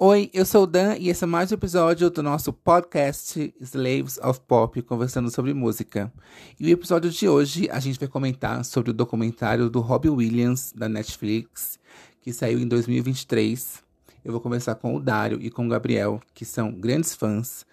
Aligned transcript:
Oi, 0.00 0.30
eu 0.32 0.46
sou 0.46 0.62
o 0.62 0.66
Dan 0.66 0.96
e 0.96 1.10
esse 1.10 1.24
é 1.24 1.26
mais 1.26 1.52
um 1.52 1.54
episódio 1.54 2.08
do 2.08 2.22
nosso 2.22 2.50
podcast 2.50 3.54
Slaves 3.60 4.16
of 4.18 4.40
Pop, 4.40 4.80
conversando 4.80 5.30
sobre 5.30 5.52
música. 5.52 6.10
E 6.58 6.64
o 6.66 6.70
episódio 6.70 7.10
de 7.10 7.28
hoje 7.28 7.68
a 7.70 7.78
gente 7.78 7.98
vai 7.98 8.08
comentar 8.08 8.64
sobre 8.64 8.90
o 8.90 8.94
documentário 8.94 9.68
do 9.68 9.80
Robbie 9.80 10.08
Williams 10.08 10.72
da 10.74 10.88
Netflix, 10.88 11.78
que 12.22 12.32
saiu 12.32 12.58
em 12.58 12.66
2023. 12.66 13.82
Eu 14.24 14.32
vou 14.32 14.40
conversar 14.40 14.76
com 14.76 14.96
o 14.96 15.00
Dário 15.00 15.38
e 15.42 15.50
com 15.50 15.66
o 15.66 15.68
Gabriel, 15.68 16.22
que 16.32 16.46
são 16.46 16.72
grandes 16.72 17.14
fãs 17.14 17.66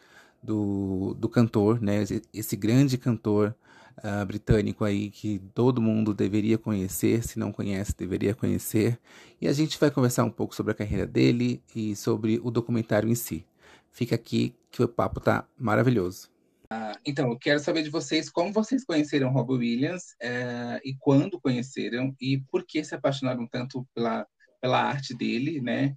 do, 0.45 1.15
do 1.15 1.27
cantor, 1.27 1.81
né? 1.81 2.03
Esse 2.33 2.55
grande 2.55 2.97
cantor 2.97 3.55
uh, 3.97 4.25
britânico 4.25 4.83
aí 4.83 5.09
que 5.09 5.39
todo 5.53 5.81
mundo 5.81 6.13
deveria 6.13 6.57
conhecer, 6.57 7.23
se 7.23 7.39
não 7.39 7.51
conhece, 7.51 7.95
deveria 7.97 8.33
conhecer. 8.33 8.99
E 9.41 9.47
a 9.47 9.53
gente 9.53 9.79
vai 9.79 9.91
conversar 9.91 10.23
um 10.23 10.31
pouco 10.31 10.55
sobre 10.55 10.71
a 10.71 10.75
carreira 10.75 11.05
dele 11.05 11.61
e 11.75 11.95
sobre 11.95 12.39
o 12.43 12.51
documentário 12.51 13.09
em 13.09 13.15
si. 13.15 13.45
Fica 13.91 14.15
aqui 14.15 14.55
que 14.71 14.83
o 14.83 14.87
papo 14.87 15.19
tá 15.19 15.47
maravilhoso. 15.57 16.29
Ah, 16.69 16.97
então, 17.05 17.29
eu 17.29 17.37
quero 17.37 17.59
saber 17.59 17.83
de 17.83 17.89
vocês 17.89 18.29
como 18.29 18.51
vocês 18.51 18.83
conheceram 18.83 19.31
Robbie 19.31 19.53
Williams 19.53 20.03
uh, 20.21 20.79
e 20.83 20.95
quando 20.99 21.39
conheceram 21.39 22.15
e 22.19 22.39
por 22.51 22.65
que 22.65 22.83
se 22.83 22.95
apaixonaram 22.95 23.47
tanto 23.47 23.87
pela, 23.93 24.27
pela 24.59 24.81
arte 24.81 25.15
dele, 25.15 25.61
né? 25.61 25.95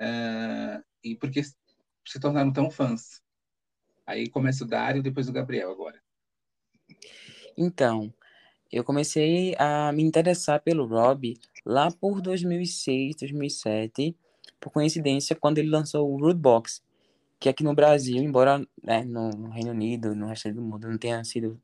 Uh, 0.00 0.82
e 1.02 1.14
por 1.16 1.30
que 1.30 1.42
se 1.42 2.20
tornaram 2.20 2.52
tão 2.52 2.70
fãs. 2.70 3.23
Aí 4.06 4.28
começa 4.28 4.64
o 4.64 4.66
Dário, 4.66 5.02
depois 5.02 5.28
o 5.28 5.32
Gabriel 5.32 5.70
agora. 5.70 6.00
Então, 7.56 8.12
eu 8.70 8.82
comecei 8.82 9.54
a 9.58 9.92
me 9.92 10.02
interessar 10.02 10.60
pelo 10.60 10.86
Rob 10.86 11.38
lá 11.64 11.90
por 11.90 12.20
2006, 12.20 13.16
2007, 13.16 14.16
por 14.60 14.70
coincidência, 14.70 15.36
quando 15.36 15.58
ele 15.58 15.70
lançou 15.70 16.10
o 16.10 16.18
Root 16.18 16.38
Box, 16.38 16.82
que 17.38 17.48
aqui 17.48 17.62
no 17.62 17.74
Brasil, 17.74 18.16
embora 18.16 18.66
né, 18.82 19.04
no 19.04 19.48
Reino 19.50 19.70
Unido, 19.70 20.14
no 20.14 20.26
resto 20.26 20.52
do 20.52 20.62
mundo, 20.62 20.88
não 20.88 20.98
tenha 20.98 21.22
sido 21.24 21.60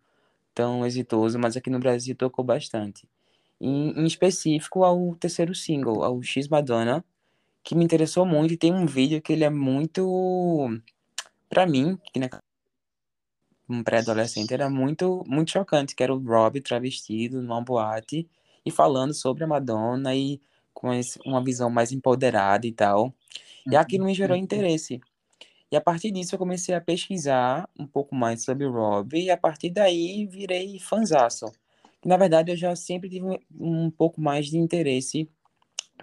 tão 0.55 0.85
exitoso, 0.85 1.39
mas 1.39 1.57
aqui 1.57 1.71
no 1.71 1.79
Brasil 1.79 2.15
tocou 2.15 2.45
bastante. 2.45 3.09
Em, 3.61 3.91
em 3.99 4.07
específico 4.07 4.85
ao 4.85 5.15
terceiro 5.17 5.55
single, 5.55 6.03
ao 6.03 6.23
X 6.23 6.49
Madonna, 6.49 7.05
que 7.63 7.75
me 7.75 7.85
interessou 7.85 8.25
muito, 8.25 8.55
e 8.55 8.57
tem 8.57 8.73
um 8.73 8.87
vídeo 8.87 9.21
que 9.21 9.33
ele 9.33 9.45
é 9.45 9.51
muito, 9.51 10.71
para 11.51 11.67
mim, 11.67 11.99
que 12.13 12.21
na 12.21 12.31
um 13.69 13.85
pré-adolescente 13.85 14.53
era 14.53 14.69
muito 14.69 15.23
muito 15.27 15.53
chocante, 15.53 15.95
que 15.95 16.03
era 16.03 16.15
o 16.15 16.19
Rob 16.19 16.61
travestido 16.61 17.41
numa 17.43 17.61
boate 17.61 18.29
e 18.65 18.71
falando 18.71 19.15
sobre 19.15 19.45
a 19.45 19.47
Madonna 19.47 20.15
e 20.15 20.41
com 20.73 20.93
esse, 20.93 21.21
uma 21.27 21.43
visão 21.43 21.71
mais 21.71 21.93
empoderada 21.93 22.67
e 22.67 22.73
tal. 22.73 23.15
E 23.71 23.77
aquilo 23.77 24.05
me 24.07 24.15
gerou 24.15 24.37
uhum. 24.37 24.43
interesse. 24.43 25.01
E 25.71 25.77
a 25.77 25.81
partir 25.81 26.11
disso 26.11 26.35
eu 26.35 26.39
comecei 26.39 26.75
a 26.75 26.81
pesquisar 26.81 27.69
um 27.79 27.87
pouco 27.87 28.15
mais 28.15 28.43
sobre 28.43 28.65
o 28.65 28.73
Rob 28.73 29.17
e 29.17 29.31
a 29.31 29.37
partir 29.37 29.71
daí 29.71 30.27
virei 30.27 30.79
fanzaço. 30.81 31.53
Na 32.05 32.17
verdade 32.17 32.51
eu 32.51 32.57
já 32.57 32.75
sempre 32.75 33.09
tive 33.09 33.41
um 33.53 33.91
pouco 33.91 34.21
mais 34.21 34.47
de 34.47 34.59
interesse 34.59 35.29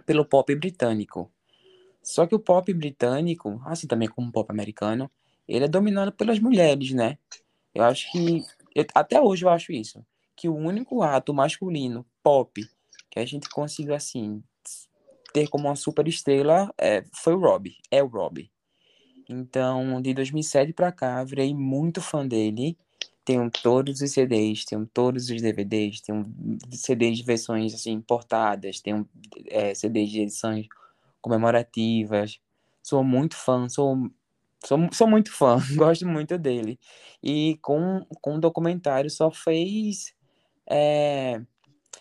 pelo 0.06 0.23
pop 0.25 0.53
britânico. 0.56 1.31
Só 2.02 2.25
que 2.25 2.36
o 2.36 2.40
pop 2.40 2.73
britânico, 2.73 3.62
assim 3.66 3.88
também 3.88 4.08
como 4.08 4.30
o 4.30 4.31
pop 4.31 4.50
americano, 4.50 5.12
ele 5.48 5.66
é 5.66 5.67
dominado 5.67 6.12
pelas 6.12 6.40
mulheres, 6.40 6.92
né? 6.92 7.17
Eu 7.73 7.84
acho 7.84 8.12
que. 8.12 8.44
Eu, 8.76 8.86
até 8.94 9.22
hoje 9.22 9.45
eu 9.45 9.50
acho 9.50 9.72
isso. 9.72 10.06
Que 10.36 10.50
o 10.50 10.56
único 10.56 11.02
ato 11.02 11.34
masculino 11.34 12.06
pop 12.22 12.62
que 13.09 13.20
a 13.20 13.26
gente 13.26 13.50
conseguiu, 13.50 13.95
assim, 13.95 14.44
ter 15.34 15.48
como 15.48 15.68
uma 15.68 15.75
super 15.75 16.08
estrela 16.08 16.74
é, 16.78 17.03
foi 17.13 17.34
o 17.34 17.40
Robbie. 17.40 17.78
É 17.90 18.03
o 18.03 18.08
Robbie. 18.08 18.52
Então, 19.30 20.02
de 20.02 20.13
2007 20.13 20.74
pra 20.74 20.91
cá, 20.91 21.24
virei 21.24 21.53
muito 21.53 22.02
fã 22.02 22.25
dele. 22.25 22.78
Tenho 23.25 23.52
todos 23.52 24.00
os 24.00 24.12
CDs, 24.12 24.64
tenho 24.64 24.85
todos 24.85 25.29
os 25.29 25.41
DVDs, 25.41 26.00
tenho 26.00 26.25
CDs 26.72 27.18
de 27.18 27.24
versões 27.24 27.74
assim, 27.74 27.91
importadas, 27.91 28.79
tenho 28.79 29.08
é, 29.47 29.74
CDs 29.74 30.09
de 30.09 30.22
edições 30.22 30.68
comemorativas. 31.22 32.40
Sou 32.81 33.03
muito 33.03 33.35
fã, 33.35 33.68
sou 33.68 34.09
Sou, 34.66 34.78
sou 34.91 35.07
muito 35.07 35.31
fã, 35.31 35.57
gosto 35.75 36.07
muito 36.07 36.38
dele. 36.38 36.79
E 37.22 37.57
com, 37.62 38.06
com 38.22 38.35
o 38.35 38.40
documentário 38.40 39.09
só 39.09 39.31
fez. 39.31 40.16
É, 40.69 41.41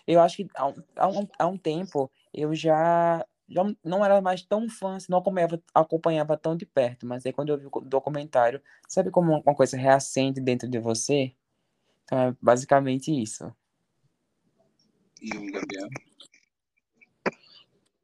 eu 0.05 0.19
acho 0.19 0.37
que 0.37 0.47
há, 0.55 0.73
há, 0.97 1.07
um, 1.07 1.27
há 1.37 1.47
um 1.47 1.57
tempo 1.57 2.11
eu 2.33 2.53
já, 2.53 3.25
já 3.49 3.63
não 3.83 4.03
era 4.03 4.21
mais 4.21 4.41
tão 4.41 4.69
fã, 4.69 4.97
não 5.09 5.19
acompanhava, 5.19 5.63
acompanhava 5.73 6.37
tão 6.37 6.55
de 6.55 6.65
perto, 6.65 7.05
mas 7.05 7.25
aí 7.25 7.33
quando 7.33 7.49
eu 7.49 7.57
vi 7.57 7.67
o 7.71 7.81
documentário, 7.81 8.61
sabe 8.87 9.11
como 9.11 9.41
uma 9.41 9.55
coisa 9.55 9.77
reacende 9.77 10.41
dentro 10.41 10.67
de 10.69 10.79
você? 10.79 11.33
Então 12.03 12.19
é 12.19 12.35
basicamente 12.41 13.11
isso. 13.11 13.53
E 15.21 15.29
o 15.35 15.51
Gabriel? 15.51 15.87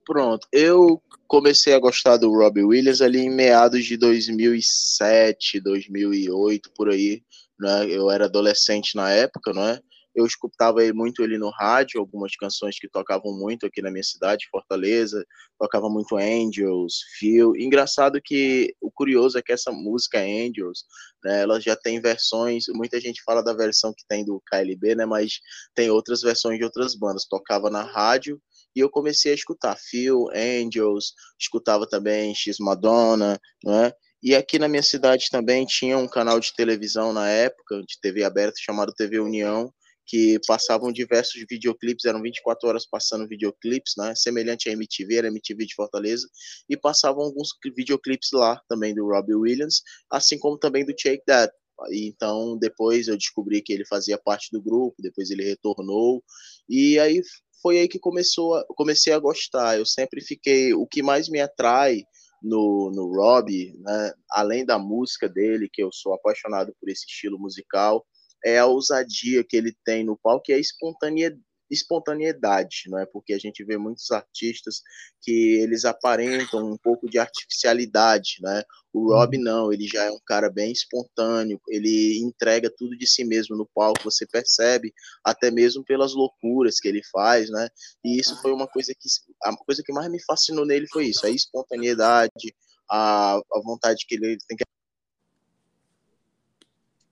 Pronto, 0.06 0.48
eu 0.52 1.02
comecei 1.28 1.74
a 1.74 1.80
gostar 1.80 2.18
do 2.18 2.30
Robbie 2.30 2.64
Williams 2.64 3.02
ali 3.02 3.20
em 3.20 3.30
meados 3.30 3.86
de 3.86 3.96
2007, 3.96 5.62
2008, 5.62 6.72
por 6.76 6.90
aí, 6.90 7.24
né? 7.58 7.86
Eu 7.90 8.12
era 8.12 8.26
adolescente 8.26 8.96
na 8.96 9.10
época, 9.10 9.54
não 9.54 9.64
é? 9.64 9.80
Eu 10.14 10.26
escutava 10.28 10.80
muito 10.94 11.24
ele 11.24 11.40
no 11.40 11.50
rádio, 11.50 12.00
algumas 12.00 12.36
canções 12.36 12.78
que 12.78 12.88
tocavam 12.88 13.34
muito 13.34 13.66
aqui 13.66 13.82
na 13.82 13.90
minha 13.90 14.04
cidade, 14.04 14.48
Fortaleza, 14.52 15.26
tocava 15.58 15.90
muito 15.90 16.18
Angels, 16.18 17.00
Phil. 17.18 17.56
Engraçado 17.56 18.22
que 18.22 18.76
o 18.80 18.92
curioso 18.92 19.40
é 19.40 19.42
que 19.42 19.52
essa 19.52 19.72
música 19.72 20.20
Angels, 20.20 20.84
né, 21.24 21.42
ela 21.42 21.60
já 21.60 21.76
tem 21.76 22.00
versões, 22.00 22.66
muita 22.76 23.00
gente 23.02 23.24
fala 23.24 23.42
da 23.42 23.54
versão 23.54 23.92
que 23.92 24.06
tem 24.08 24.24
do 24.24 24.40
KLB, 24.52 24.96
né, 24.96 25.06
mas 25.06 25.40
tem 25.74 25.90
outras 25.90 26.22
versões 26.22 26.60
de 26.60 26.66
outras 26.66 26.94
bandas. 26.94 27.26
Tocava 27.26 27.72
na 27.72 27.82
rádio 27.82 28.40
e 28.76 28.80
eu 28.80 28.90
comecei 28.90 29.32
a 29.32 29.36
escutar 29.36 29.78
Phil, 29.78 30.28
Angels, 30.34 31.14
escutava 31.40 31.88
também 31.88 32.34
X 32.34 32.58
Madonna, 32.60 33.40
né? 33.64 33.92
E 34.22 34.34
aqui 34.36 34.58
na 34.58 34.70
minha 34.70 34.82
cidade 34.84 35.28
também 35.30 35.66
tinha 35.66 35.98
um 35.98 36.08
canal 36.08 36.40
de 36.40 36.54
televisão 36.56 37.12
na 37.12 37.30
época, 37.30 37.82
de 37.82 38.00
TV 38.02 38.24
aberta, 38.24 38.56
chamado 38.58 38.94
TV 38.94 39.20
União, 39.20 39.70
que 40.06 40.40
passavam 40.48 40.92
diversos 40.92 41.44
videoclipes, 41.50 42.06
eram 42.06 42.22
24 42.22 42.70
horas 42.70 42.86
passando 42.86 43.28
videoclipes, 43.28 43.94
né? 43.98 44.14
Semelhante 44.16 44.70
à 44.70 44.72
MTV, 44.72 45.16
era 45.16 45.28
MTV 45.28 45.66
de 45.66 45.76
Fortaleza, 45.76 46.28
e 46.70 46.78
passavam 46.78 47.24
alguns 47.24 47.50
videoclipes 47.76 48.30
lá 48.34 48.62
também 48.68 48.94
do 48.94 49.06
Robbie 49.06 49.36
Williams, 49.36 49.82
assim 50.10 50.38
como 50.38 50.58
também 50.58 50.86
do 50.86 50.94
Shake 50.98 51.24
That. 51.26 51.54
Então, 51.92 52.58
depois 52.58 53.08
eu 53.08 53.18
descobri 53.18 53.62
que 53.62 53.74
ele 53.74 53.86
fazia 53.86 54.18
parte 54.18 54.50
do 54.52 54.62
grupo, 54.62 54.96
depois 55.02 55.30
ele 55.30 55.44
retornou, 55.44 56.24
e 56.70 57.00
aí 57.00 57.22
foi 57.64 57.80
aí 57.80 57.88
que 57.88 57.98
começou 57.98 58.56
a, 58.56 58.66
comecei 58.76 59.14
a 59.14 59.20
gostar. 59.20 59.78
Eu 59.78 59.86
sempre 59.86 60.22
fiquei. 60.22 60.74
O 60.74 60.86
que 60.86 61.02
mais 61.02 61.30
me 61.30 61.40
atrai 61.40 62.04
no, 62.42 62.92
no 62.94 63.08
Rob, 63.08 63.74
né, 63.80 64.14
além 64.30 64.66
da 64.66 64.78
música 64.78 65.30
dele, 65.30 65.70
que 65.72 65.82
eu 65.82 65.90
sou 65.94 66.14
apaixonado 66.14 66.76
por 66.80 66.90
esse 66.90 67.06
estilo 67.08 67.40
musical, 67.40 68.06
é 68.46 68.60
a 68.60 68.66
ousadia 68.66 69.46
que 69.48 69.56
ele 69.56 69.74
tem 69.86 70.04
no 70.04 70.20
palco 70.22 70.44
e 70.50 70.54
a 70.54 70.60
espontaneidade 70.60 71.42
espontaneidade, 71.74 72.84
não 72.88 73.00
é? 73.00 73.06
Porque 73.06 73.34
a 73.34 73.40
gente 73.40 73.64
vê 73.64 73.78
muitos 73.78 74.12
artistas 74.12 74.82
que 75.22 75.60
eles 75.62 75.86
aparentam 75.86 76.72
um 76.72 76.78
pouco 76.78 77.10
de 77.10 77.20
artificialidade, 77.20 78.38
né? 78.42 78.64
O 78.94 79.14
Rob 79.14 79.38
uhum. 79.38 79.44
não, 79.44 79.74
ele 79.74 79.88
já 79.88 80.04
é 80.04 80.12
um 80.12 80.20
cara 80.26 80.50
bem 80.50 80.72
espontâneo, 80.72 81.60
ele 81.68 82.20
entrega 82.20 82.70
tudo 82.70 82.98
de 82.98 83.08
si 83.08 83.24
mesmo 83.24 83.58
no 83.58 83.66
palco, 83.74 84.04
você 84.04 84.26
percebe 84.28 84.94
até 85.24 85.50
mesmo 85.50 85.84
pelas 85.84 86.14
loucuras 86.14 86.80
que 86.80 86.88
ele 86.88 87.02
faz, 87.12 87.50
né? 87.50 87.68
E 88.06 88.20
isso 88.20 88.40
foi 88.42 88.54
uma 88.54 88.68
coisa 88.68 88.94
que 88.94 89.10
a 89.44 89.56
coisa 89.58 89.82
que 89.84 89.92
mais 89.92 90.10
me 90.12 90.24
fascinou 90.24 90.66
nele 90.66 90.88
foi 90.88 91.08
isso, 91.08 91.26
a 91.26 91.30
espontaneidade, 91.30 92.56
a, 92.90 93.36
a 93.36 93.62
vontade 93.64 94.06
que 94.08 94.16
ele 94.16 94.38
tem 94.48 94.58
que 94.58 94.64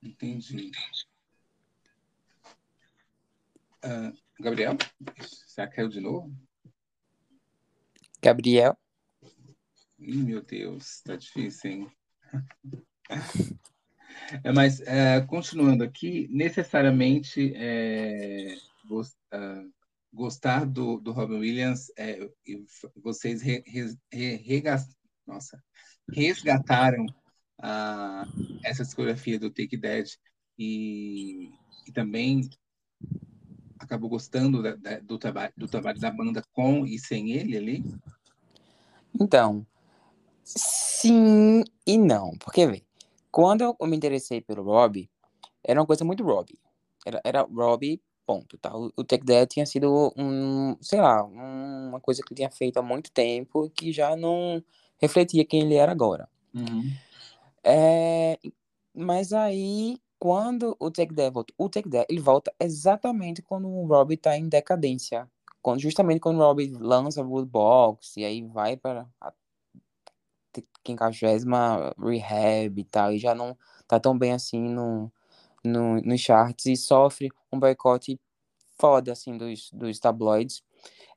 Entendi. 0.03 0.71
Uh, 3.83 4.13
Gabriel? 4.41 4.75
Será 5.47 5.67
que 5.67 5.75
caiu 5.75 5.87
de 5.87 6.01
novo? 6.01 6.35
Gabriel? 8.21 8.75
Ih, 9.99 10.23
meu 10.23 10.41
Deus, 10.41 11.01
tá 11.01 11.15
difícil, 11.15 11.71
hein? 11.71 11.91
é, 14.43 14.51
mas, 14.51 14.81
é, 14.81 15.21
continuando 15.21 15.83
aqui, 15.83 16.27
necessariamente 16.31 17.53
é, 17.55 18.55
gost, 18.87 19.15
uh, 19.33 19.71
gostar 20.11 20.65
do, 20.65 20.99
do 20.99 21.11
Robin 21.11 21.37
Williams, 21.37 21.91
é, 21.97 22.19
vocês 22.95 23.41
re, 23.41 23.63
re, 23.65 24.35
re, 24.37 24.63
nossa, 25.27 25.63
resgataram 26.11 27.05
uh, 27.59 28.59
essa 28.63 28.83
discografia 28.83 29.39
do 29.39 29.51
Take 29.51 29.77
Dead 29.77 30.07
e, 30.57 31.51
e 31.87 31.91
também 31.93 32.49
acabou 33.83 34.09
gostando 34.09 34.61
da, 34.61 34.75
da, 34.75 34.99
do, 34.99 35.17
traba 35.17 35.51
do 35.55 35.67
trabalho 35.67 35.99
da 35.99 36.11
banda 36.11 36.43
com 36.53 36.85
e 36.85 36.99
sem 36.99 37.31
ele 37.31 37.57
ali? 37.57 37.83
Então, 39.19 39.65
sim 40.43 41.63
e 41.85 41.97
não. 41.97 42.37
Porque, 42.37 42.65
vê, 42.67 42.83
quando 43.31 43.61
eu 43.61 43.87
me 43.87 43.97
interessei 43.97 44.41
pelo 44.41 44.63
Robbie, 44.63 45.09
era 45.63 45.79
uma 45.79 45.85
coisa 45.85 46.03
muito 46.03 46.23
Robbie. 46.23 46.59
Era, 47.05 47.21
era 47.23 47.41
Robbie, 47.41 48.01
ponto. 48.25 48.57
Tá? 48.57 48.75
O, 48.75 48.91
o 48.95 49.03
Take 49.03 49.25
That 49.25 49.53
tinha 49.53 49.65
sido, 49.65 50.13
um, 50.17 50.75
sei 50.81 51.01
lá, 51.01 51.23
um, 51.23 51.89
uma 51.89 51.99
coisa 51.99 52.21
que 52.21 52.33
ele 52.33 52.37
tinha 52.37 52.51
feito 52.51 52.77
há 52.77 52.81
muito 52.81 53.11
tempo 53.11 53.69
que 53.69 53.91
já 53.91 54.15
não 54.15 54.63
refletia 54.97 55.45
quem 55.45 55.61
ele 55.61 55.75
era 55.75 55.91
agora. 55.91 56.29
Uhum. 56.53 56.91
É, 57.63 58.37
mas 58.93 59.33
aí, 59.33 59.99
quando 60.21 60.77
o 60.79 60.91
Take 60.91 61.15
That 61.15 61.33
volta, 61.33 61.51
o 61.57 61.67
Take 61.67 61.89
That, 61.89 62.05
ele 62.07 62.21
volta 62.21 62.53
exatamente 62.59 63.41
quando 63.41 63.67
o 63.67 63.87
Robbie 63.87 64.17
tá 64.17 64.37
em 64.37 64.47
decadência. 64.47 65.27
Quando, 65.63 65.81
justamente 65.81 66.19
quando 66.19 66.35
o 66.37 66.41
Robbie 66.41 66.69
lança 66.79 67.23
o 67.23 67.27
Woodbox, 67.27 68.17
e 68.17 68.23
aí 68.23 68.43
vai 68.43 68.77
para 68.77 69.09
a 69.19 69.33
quinquagésima 70.83 71.91
rehab 71.97 72.79
e 72.79 72.83
tal, 72.83 73.11
e 73.11 73.17
já 73.17 73.33
não 73.33 73.57
tá 73.87 73.99
tão 73.99 74.15
bem 74.15 74.31
assim 74.33 74.61
no, 74.61 75.11
no, 75.63 75.99
nos 76.01 76.21
charts, 76.21 76.67
e 76.67 76.75
sofre 76.77 77.31
um 77.51 77.59
boicote 77.59 78.19
foda, 78.79 79.13
assim, 79.13 79.35
dos, 79.35 79.71
dos 79.73 79.97
tabloides. 79.97 80.61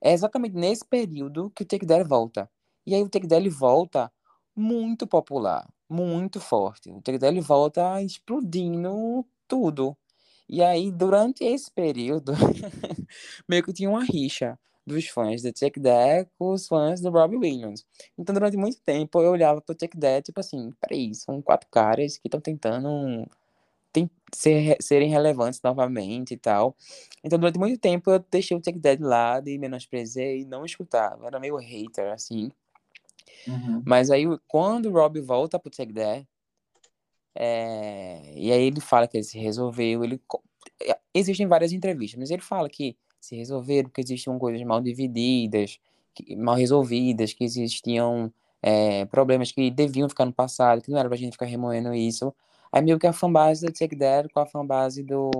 É 0.00 0.14
exatamente 0.14 0.56
nesse 0.56 0.84
período 0.86 1.50
que 1.54 1.62
o 1.62 1.66
Take 1.66 1.84
That 1.84 2.08
volta. 2.08 2.50
E 2.86 2.94
aí 2.94 3.02
o 3.02 3.10
Take 3.10 3.28
That 3.28 3.46
volta 3.50 4.10
muito 4.56 5.06
popular, 5.06 5.68
muito 5.88 6.40
forte. 6.40 6.90
O 6.90 7.00
That 7.00 7.40
volta 7.40 8.02
explodindo 8.02 9.26
tudo. 9.48 9.96
E 10.48 10.62
aí, 10.62 10.90
durante 10.90 11.44
esse 11.44 11.70
período, 11.70 12.32
meio 13.48 13.62
que 13.62 13.72
tinha 13.72 13.88
uma 13.88 14.04
rixa 14.04 14.58
dos 14.86 15.06
fãs 15.08 15.42
do 15.42 15.52
Take 15.52 15.80
That 15.80 16.30
com 16.38 16.52
os 16.52 16.66
fãs 16.66 17.00
do 17.00 17.10
Robbie 17.10 17.36
Williams. 17.36 17.86
Então, 18.18 18.34
durante 18.34 18.56
muito 18.56 18.80
tempo, 18.82 19.20
eu 19.22 19.30
olhava 19.30 19.60
pro 19.60 19.74
Take 19.74 19.98
That, 19.98 20.24
tipo 20.26 20.40
assim, 20.40 20.70
peraí, 20.80 21.14
são 21.14 21.40
quatro 21.40 21.68
caras 21.70 22.18
que 22.18 22.28
estão 22.28 22.40
tentando 22.40 23.26
tem, 23.92 24.10
ser, 24.34 24.76
serem 24.80 25.08
relevantes 25.08 25.60
novamente 25.62 26.34
e 26.34 26.36
tal. 26.36 26.76
Então, 27.22 27.38
durante 27.38 27.58
muito 27.58 27.78
tempo, 27.80 28.10
eu 28.10 28.18
deixei 28.30 28.56
o 28.56 28.60
Take 28.60 28.80
That 28.80 28.98
de 28.98 29.04
lado 29.04 29.48
e 29.48 29.58
menosprezei 29.58 30.40
e 30.42 30.44
não 30.44 30.64
escutava. 30.66 31.26
Era 31.26 31.40
meio 31.40 31.56
hater, 31.56 32.12
assim. 32.12 32.50
Uhum. 33.46 33.82
Mas 33.84 34.10
aí, 34.10 34.24
quando 34.46 34.86
o 34.86 34.92
Robbie 34.92 35.20
volta 35.20 35.58
pro 35.58 35.70
Take 35.70 35.92
That, 35.92 36.26
é... 37.34 38.32
e 38.36 38.52
aí 38.52 38.62
ele 38.62 38.80
fala 38.80 39.06
que 39.06 39.16
ele 39.16 39.24
se 39.24 39.38
resolveu, 39.38 40.04
ele... 40.04 40.20
É, 40.82 40.98
existem 41.12 41.46
várias 41.46 41.72
entrevistas, 41.72 42.18
mas 42.18 42.30
ele 42.30 42.42
fala 42.42 42.68
que 42.68 42.96
se 43.20 43.36
resolveram 43.36 43.88
porque 43.88 44.02
existiam 44.02 44.38
coisas 44.38 44.62
mal 44.62 44.80
divididas, 44.80 45.78
mal 46.36 46.54
resolvidas, 46.54 47.32
que 47.32 47.44
existiam 47.44 48.32
é, 48.62 49.04
problemas 49.06 49.52
que 49.52 49.70
deviam 49.70 50.08
ficar 50.08 50.24
no 50.24 50.32
passado, 50.32 50.80
que 50.80 50.90
não 50.90 50.98
era 50.98 51.08
pra 51.08 51.18
gente 51.18 51.32
ficar 51.32 51.46
remoendo 51.46 51.94
isso. 51.94 52.34
Aí 52.72 52.82
meio 52.82 52.98
que 52.98 53.06
a 53.06 53.12
fanbase 53.12 53.64
do 53.64 53.72
Take 53.72 53.96
That 53.96 54.28
com 54.30 54.40
a 54.40 54.46
fanbase 54.46 55.02
do, 55.02 55.30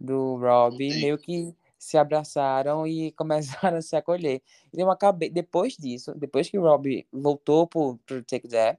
do 0.00 0.36
Robbie 0.36 1.00
meio 1.00 1.16
que 1.16 1.54
se 1.84 1.98
abraçaram 1.98 2.86
e 2.86 3.12
começaram 3.16 3.78
a 3.78 3.82
se 3.82 3.94
acolher. 3.94 4.42
Eu 4.72 4.90
acabei, 4.90 5.28
depois 5.30 5.76
disso, 5.76 6.14
depois 6.16 6.48
que 6.48 6.58
o 6.58 6.62
Robbie 6.62 7.06
voltou 7.12 7.66
pro, 7.66 7.98
pro 8.06 8.24
Take 8.24 8.48
That, 8.48 8.78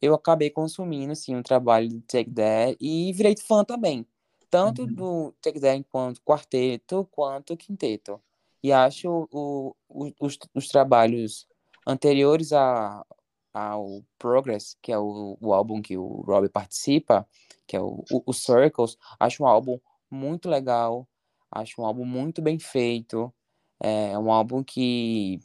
eu 0.00 0.14
acabei 0.14 0.50
consumindo, 0.50 1.12
assim, 1.12 1.36
o 1.36 1.42
trabalho 1.42 1.88
do 1.88 2.00
Take 2.00 2.30
That 2.30 2.76
e 2.80 3.12
virei 3.12 3.36
fã 3.36 3.64
também. 3.64 4.06
Tanto 4.50 4.82
uhum. 4.82 4.94
do 4.94 5.34
Take 5.40 5.60
That 5.60 5.78
enquanto 5.78 6.20
quarteto, 6.22 7.08
quanto 7.10 7.56
quinteto. 7.56 8.20
E 8.62 8.72
acho 8.72 9.28
o, 9.30 9.74
o, 9.88 10.12
os, 10.20 10.38
os 10.54 10.68
trabalhos 10.68 11.46
anteriores 11.86 12.52
a, 12.52 13.04
ao 13.52 14.02
Progress, 14.18 14.76
que 14.80 14.92
é 14.92 14.98
o, 14.98 15.36
o 15.40 15.52
álbum 15.52 15.82
que 15.82 15.96
o 15.96 16.22
Robbie 16.22 16.48
participa, 16.48 17.26
que 17.66 17.76
é 17.76 17.80
o, 17.80 18.04
o, 18.10 18.22
o 18.26 18.32
Circles, 18.32 18.96
acho 19.18 19.42
um 19.42 19.46
álbum 19.46 19.78
muito 20.10 20.48
legal, 20.48 21.08
acho 21.52 21.80
um 21.80 21.86
álbum 21.86 22.04
muito 22.04 22.42
bem 22.42 22.58
feito, 22.58 23.32
é 23.80 24.18
um 24.18 24.32
álbum 24.32 24.62
que, 24.62 25.38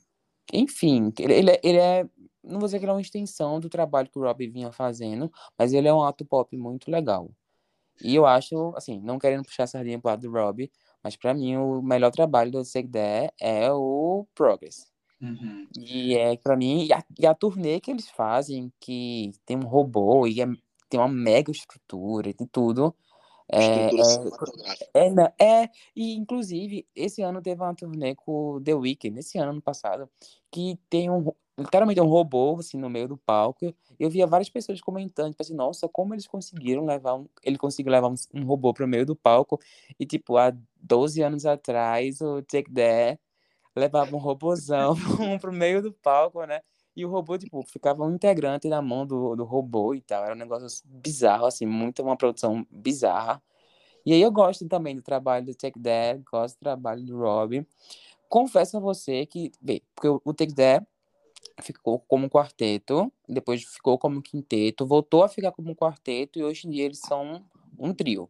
enfim, 0.53 1.11
ele, 1.19 1.59
ele 1.63 1.77
é, 1.77 2.03
não 2.43 2.59
vou 2.59 2.67
dizer 2.67 2.79
que 2.79 2.85
ele 2.85 2.91
é 2.91 2.95
uma 2.95 3.01
extensão 3.01 3.59
do 3.59 3.69
trabalho 3.69 4.09
que 4.09 4.17
o 4.17 4.21
Robbie 4.21 4.47
vinha 4.47 4.71
fazendo, 4.71 5.31
mas 5.57 5.73
ele 5.73 5.87
é 5.87 5.93
um 5.93 6.03
ato 6.03 6.25
pop 6.25 6.55
muito 6.55 6.89
legal. 6.89 7.29
E 8.01 8.15
eu 8.15 8.25
acho, 8.25 8.73
assim, 8.75 8.99
não 9.01 9.19
querendo 9.19 9.43
puxar 9.43 9.63
a 9.63 9.67
sardinha 9.67 9.99
pro 9.99 10.09
lado 10.09 10.21
do 10.21 10.31
Robbie, 10.31 10.71
mas 11.03 11.15
para 11.15 11.33
mim 11.33 11.57
o 11.57 11.81
melhor 11.81 12.11
trabalho 12.11 12.51
do 12.51 12.61
That 12.63 13.33
é 13.39 13.71
o 13.71 14.27
Progress. 14.35 14.85
Uhum. 15.19 15.67
E 15.75 16.15
é 16.15 16.37
para 16.37 16.55
mim, 16.55 16.85
e 16.85 16.93
a, 16.93 17.03
e 17.19 17.25
a 17.25 17.33
turnê 17.33 17.79
que 17.79 17.89
eles 17.89 18.07
fazem, 18.07 18.71
que 18.79 19.31
tem 19.45 19.57
um 19.57 19.67
robô 19.67 20.27
e 20.27 20.41
é, 20.41 20.45
tem 20.89 20.99
uma 20.99 21.07
mega 21.07 21.51
estrutura 21.51 22.29
e 22.29 22.35
tudo, 22.51 22.95
é, 23.49 23.89
é, 24.93 25.07
é, 25.39 25.63
é, 25.63 25.69
e 25.95 26.13
inclusive, 26.15 26.85
esse 26.95 27.21
ano 27.21 27.41
teve 27.41 27.61
uma 27.61 27.73
turnê 27.73 28.13
com 28.13 28.61
The 28.61 28.73
Weeknd, 28.73 29.19
esse 29.19 29.37
ano, 29.37 29.51
ano 29.51 29.61
passado, 29.61 30.09
que 30.51 30.77
tem 30.89 31.09
um, 31.09 31.31
literalmente 31.57 32.01
um 32.01 32.07
robô, 32.07 32.57
assim, 32.59 32.77
no 32.77 32.89
meio 32.89 33.07
do 33.07 33.17
palco, 33.17 33.73
eu 33.97 34.09
via 34.09 34.27
várias 34.27 34.49
pessoas 34.49 34.81
comentando, 34.81 35.31
tipo 35.31 35.41
assim, 35.41 35.55
nossa, 35.55 35.87
como 35.87 36.13
eles 36.13 36.27
conseguiram 36.27 36.85
levar 36.85 37.15
um, 37.15 37.27
ele 37.41 37.57
conseguiu 37.57 37.91
levar 37.91 38.09
um, 38.09 38.15
um 38.33 38.43
robô 38.43 38.73
pro 38.73 38.87
meio 38.87 39.05
do 39.05 39.15
palco, 39.15 39.59
e 39.97 40.05
tipo, 40.05 40.37
há 40.37 40.53
12 40.81 41.21
anos 41.21 41.45
atrás, 41.45 42.19
o 42.19 42.41
Take 42.41 42.71
That 42.73 43.19
levava 43.75 44.13
um 44.15 44.19
robôzão 44.19 44.95
pro 45.39 45.53
meio 45.53 45.81
do 45.81 45.93
palco, 45.93 46.43
né, 46.45 46.61
e 46.97 47.05
o 47.05 47.09
robô, 47.09 47.37
tipo, 47.37 47.61
ficava 47.61 48.03
um 48.03 48.15
integrante 48.15 48.67
na 48.67 48.81
mão 48.81 49.05
do, 49.05 49.35
do 49.35 49.43
robô 49.43 49.93
e 49.93 50.01
tal. 50.01 50.25
Era 50.25 50.33
um 50.33 50.37
negócio 50.37 50.81
bizarro, 50.83 51.45
assim, 51.45 51.63
muito 51.63 52.01
uma 52.01 52.17
produção 52.17 52.65
bizarra. 52.71 53.39
E 54.03 54.13
aí 54.13 54.21
eu 54.21 54.31
gosto 54.31 54.67
também 54.67 54.95
do 54.95 55.03
trabalho 55.03 55.45
do 55.45 55.53
Take 55.53 55.79
That, 55.79 56.23
gosto 56.31 56.55
do 56.55 56.59
trabalho 56.59 57.03
do 57.05 57.15
Robin. 57.15 57.63
Confesso 58.27 58.77
a 58.77 58.79
você 58.79 59.27
que, 59.27 59.51
bem, 59.61 59.83
porque 59.93 60.07
o 60.07 60.33
Take 60.33 60.55
That 60.55 60.87
ficou 61.61 61.99
como 61.99 62.27
quarteto, 62.31 63.13
depois 63.29 63.63
ficou 63.63 63.99
como 63.99 64.19
quinteto, 64.19 64.83
voltou 64.83 65.23
a 65.23 65.29
ficar 65.29 65.51
como 65.51 65.75
quarteto 65.75 66.39
e 66.39 66.43
hoje 66.43 66.67
em 66.67 66.71
dia 66.71 66.85
eles 66.85 66.99
são 66.99 67.45
um 67.77 67.93
trio. 67.93 68.27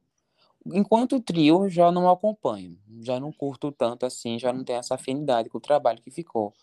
Enquanto 0.65 1.15
o 1.15 1.21
trio 1.21 1.69
já 1.69 1.89
não 1.89 2.09
acompanho, 2.09 2.77
já 2.99 3.17
não 3.17 3.31
curto 3.31 3.71
tanto 3.71 4.05
assim, 4.05 4.37
já 4.37 4.51
não 4.51 4.65
tenho 4.65 4.79
essa 4.79 4.95
afinidade 4.95 5.47
com 5.47 5.57
o 5.57 5.61
trabalho 5.61 6.01
que 6.01 6.11
ficou. 6.11 6.53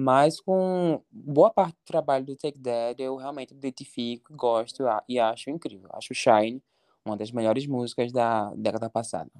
Mas 0.00 0.40
com 0.40 1.02
boa 1.10 1.50
parte 1.50 1.74
do 1.74 1.84
trabalho 1.84 2.24
do 2.24 2.36
Take 2.36 2.60
That, 2.60 3.02
eu 3.02 3.16
realmente 3.16 3.52
identifico, 3.52 4.32
gosto 4.32 4.84
e 5.08 5.18
acho 5.18 5.50
incrível. 5.50 5.88
Acho 5.92 6.14
Shine 6.14 6.62
uma 7.04 7.16
das 7.16 7.32
melhores 7.32 7.66
músicas 7.66 8.12
da 8.12 8.52
década 8.54 8.88
passada. 8.88 9.30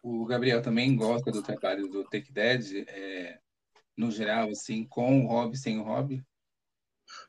O 0.00 0.24
Gabriel 0.24 0.62
também 0.62 0.94
gosta 0.94 1.32
do 1.32 1.42
trabalho 1.42 1.88
do 1.88 2.04
Take 2.04 2.32
That, 2.32 2.84
é, 2.88 3.38
no 3.96 4.08
geral, 4.10 4.50
assim, 4.50 4.84
com 4.84 5.24
o 5.24 5.26
hobby, 5.26 5.56
sem 5.56 5.80
o 5.80 5.82
hobby? 5.82 6.22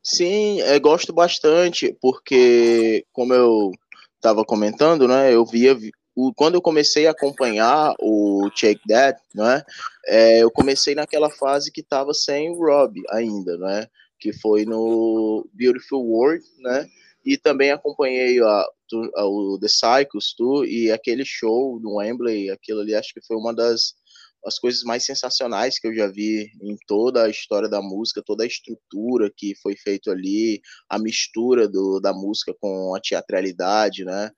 Sim, 0.03 0.61
é, 0.61 0.77
gosto 0.79 1.11
bastante, 1.11 1.97
porque, 1.99 3.03
como 3.11 3.33
eu 3.33 3.71
estava 4.15 4.45
comentando, 4.45 5.07
né, 5.07 5.33
eu 5.33 5.43
via 5.43 5.75
o, 6.15 6.31
quando 6.33 6.55
eu 6.55 6.61
comecei 6.61 7.07
a 7.07 7.11
acompanhar 7.11 7.95
o 7.99 8.49
Check 8.51 8.79
That, 8.87 9.19
né, 9.33 9.63
é, 10.07 10.43
eu 10.43 10.51
comecei 10.51 10.95
naquela 10.95 11.29
fase 11.29 11.71
que 11.71 11.81
estava 11.81 12.13
sem 12.13 12.49
o 12.49 12.55
Rob 12.55 13.01
ainda, 13.09 13.57
né, 13.57 13.87
que 14.19 14.33
foi 14.33 14.65
no 14.65 15.47
Beautiful 15.53 16.05
World, 16.05 16.45
né, 16.59 16.87
e 17.25 17.37
também 17.37 17.71
acompanhei 17.71 18.39
a, 18.41 18.67
a, 19.15 19.25
o 19.25 19.57
The 19.59 19.67
Cycles 19.67 20.33
Tour 20.35 20.65
e 20.65 20.91
aquele 20.91 21.25
show 21.25 21.79
no 21.81 21.95
Wembley, 21.95 22.49
aquilo 22.51 22.81
ali 22.81 22.93
acho 22.93 23.13
que 23.13 23.25
foi 23.25 23.35
uma 23.35 23.53
das 23.53 23.95
as 24.45 24.59
coisas 24.59 24.83
mais 24.83 25.03
sensacionais 25.03 25.79
que 25.79 25.87
eu 25.87 25.95
já 25.95 26.07
vi 26.07 26.51
em 26.61 26.77
toda 26.87 27.23
a 27.23 27.29
história 27.29 27.67
da 27.67 27.81
música, 27.81 28.21
toda 28.23 28.43
a 28.43 28.47
estrutura 28.47 29.31
que 29.35 29.55
foi 29.55 29.75
feito 29.75 30.11
ali, 30.11 30.61
a 30.87 30.99
mistura 30.99 31.67
do, 31.67 31.99
da 31.99 32.13
música 32.13 32.53
com 32.61 32.93
a 32.93 32.99
teatralidade, 32.99 34.05
né? 34.05 34.29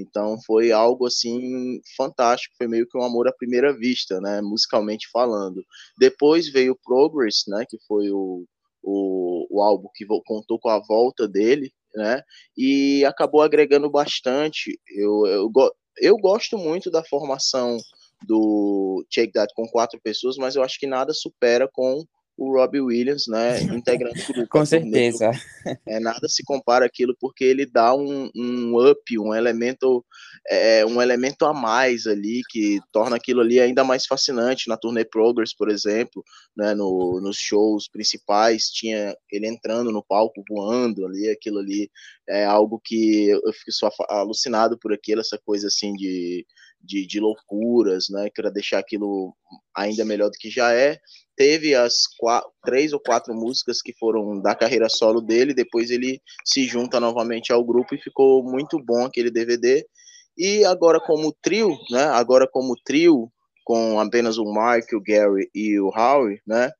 Então 0.00 0.36
foi 0.44 0.72
algo 0.72 1.06
assim 1.06 1.80
fantástico, 1.96 2.54
foi 2.58 2.66
meio 2.66 2.86
que 2.86 2.98
um 2.98 3.02
amor 3.02 3.28
à 3.28 3.32
primeira 3.32 3.76
vista, 3.76 4.20
né? 4.20 4.40
Musicalmente 4.40 5.08
falando. 5.12 5.64
Depois 5.98 6.50
veio 6.50 6.72
o 6.72 6.78
Progress, 6.82 7.44
né? 7.46 7.64
Que 7.68 7.78
foi 7.86 8.10
o, 8.10 8.44
o, 8.82 9.46
o 9.50 9.62
álbum 9.62 9.88
que 9.94 10.04
contou 10.24 10.58
com 10.58 10.68
a 10.68 10.80
volta 10.80 11.28
dele, 11.28 11.72
né? 11.94 12.20
E 12.56 13.04
acabou 13.04 13.42
agregando 13.42 13.90
bastante. 13.90 14.78
Eu, 14.88 15.26
eu, 15.26 15.52
eu 15.98 16.16
gosto 16.16 16.58
muito 16.58 16.90
da 16.90 17.04
formação 17.04 17.76
do 18.26 19.04
Take 19.14 19.32
That 19.32 19.52
com 19.54 19.68
quatro 19.68 20.00
pessoas, 20.00 20.36
mas 20.36 20.56
eu 20.56 20.62
acho 20.62 20.78
que 20.78 20.86
nada 20.86 21.12
supera 21.12 21.68
com 21.72 22.04
o 22.36 22.52
Robbie 22.52 22.80
Williams, 22.80 23.26
né, 23.28 23.60
integrante 23.62 24.26
do 24.26 24.32
grupo. 24.34 24.48
Com 24.48 24.66
certeza. 24.66 25.30
É, 25.86 26.00
nada 26.00 26.28
se 26.28 26.42
compara 26.44 26.84
aquilo 26.84 27.16
porque 27.20 27.44
ele 27.44 27.64
dá 27.64 27.94
um, 27.94 28.30
um 28.34 28.90
up, 28.90 29.18
um 29.18 29.32
elemento, 29.32 30.04
é, 30.48 30.84
um 30.84 31.00
elemento 31.00 31.46
a 31.46 31.54
mais 31.54 32.06
ali 32.06 32.42
que 32.50 32.80
torna 32.92 33.16
aquilo 33.16 33.40
ali 33.40 33.60
ainda 33.60 33.84
mais 33.84 34.06
fascinante. 34.06 34.68
Na 34.68 34.76
turnê 34.76 35.04
Progress, 35.04 35.54
por 35.56 35.70
exemplo, 35.70 36.24
né, 36.56 36.74
no, 36.74 37.20
nos 37.20 37.36
shows 37.36 37.88
principais, 37.88 38.64
tinha 38.64 39.16
ele 39.30 39.46
entrando 39.46 39.92
no 39.92 40.02
palco, 40.02 40.42
voando 40.48 41.06
ali, 41.06 41.28
aquilo 41.28 41.58
ali 41.58 41.88
é 42.28 42.44
algo 42.44 42.80
que 42.82 43.28
eu 43.28 43.52
fico 43.52 43.72
só 43.72 43.90
alucinado 44.08 44.78
por 44.78 44.92
aquilo, 44.92 45.20
essa 45.20 45.38
coisa 45.44 45.68
assim 45.68 45.92
de 45.92 46.44
de, 46.84 47.06
de 47.06 47.20
loucuras, 47.20 48.06
né? 48.10 48.28
Queria 48.34 48.50
deixar 48.50 48.78
aquilo 48.78 49.34
ainda 49.74 50.04
melhor 50.04 50.28
do 50.30 50.38
que 50.38 50.50
já 50.50 50.72
é. 50.72 50.98
Teve 51.36 51.74
as 51.74 52.06
quatro, 52.18 52.50
três 52.64 52.92
ou 52.92 53.00
quatro 53.00 53.34
músicas 53.34 53.82
que 53.82 53.92
foram 53.98 54.40
da 54.40 54.54
carreira 54.54 54.88
solo 54.88 55.20
dele, 55.20 55.54
depois 55.54 55.90
ele 55.90 56.20
se 56.44 56.64
junta 56.66 57.00
novamente 57.00 57.52
ao 57.52 57.64
grupo 57.64 57.94
e 57.94 58.00
ficou 58.00 58.42
muito 58.44 58.78
bom 58.78 59.04
aquele 59.04 59.30
DVD. 59.30 59.84
E 60.36 60.64
agora 60.64 61.00
como 61.00 61.34
trio, 61.42 61.76
né? 61.90 62.04
Agora 62.04 62.48
como 62.50 62.76
trio, 62.84 63.30
com 63.64 63.98
apenas 63.98 64.38
o 64.38 64.44
Mark, 64.44 64.92
o 64.92 65.00
Gary 65.00 65.48
e 65.54 65.78
o 65.80 65.88
Howie, 65.88 66.40
né? 66.46 66.70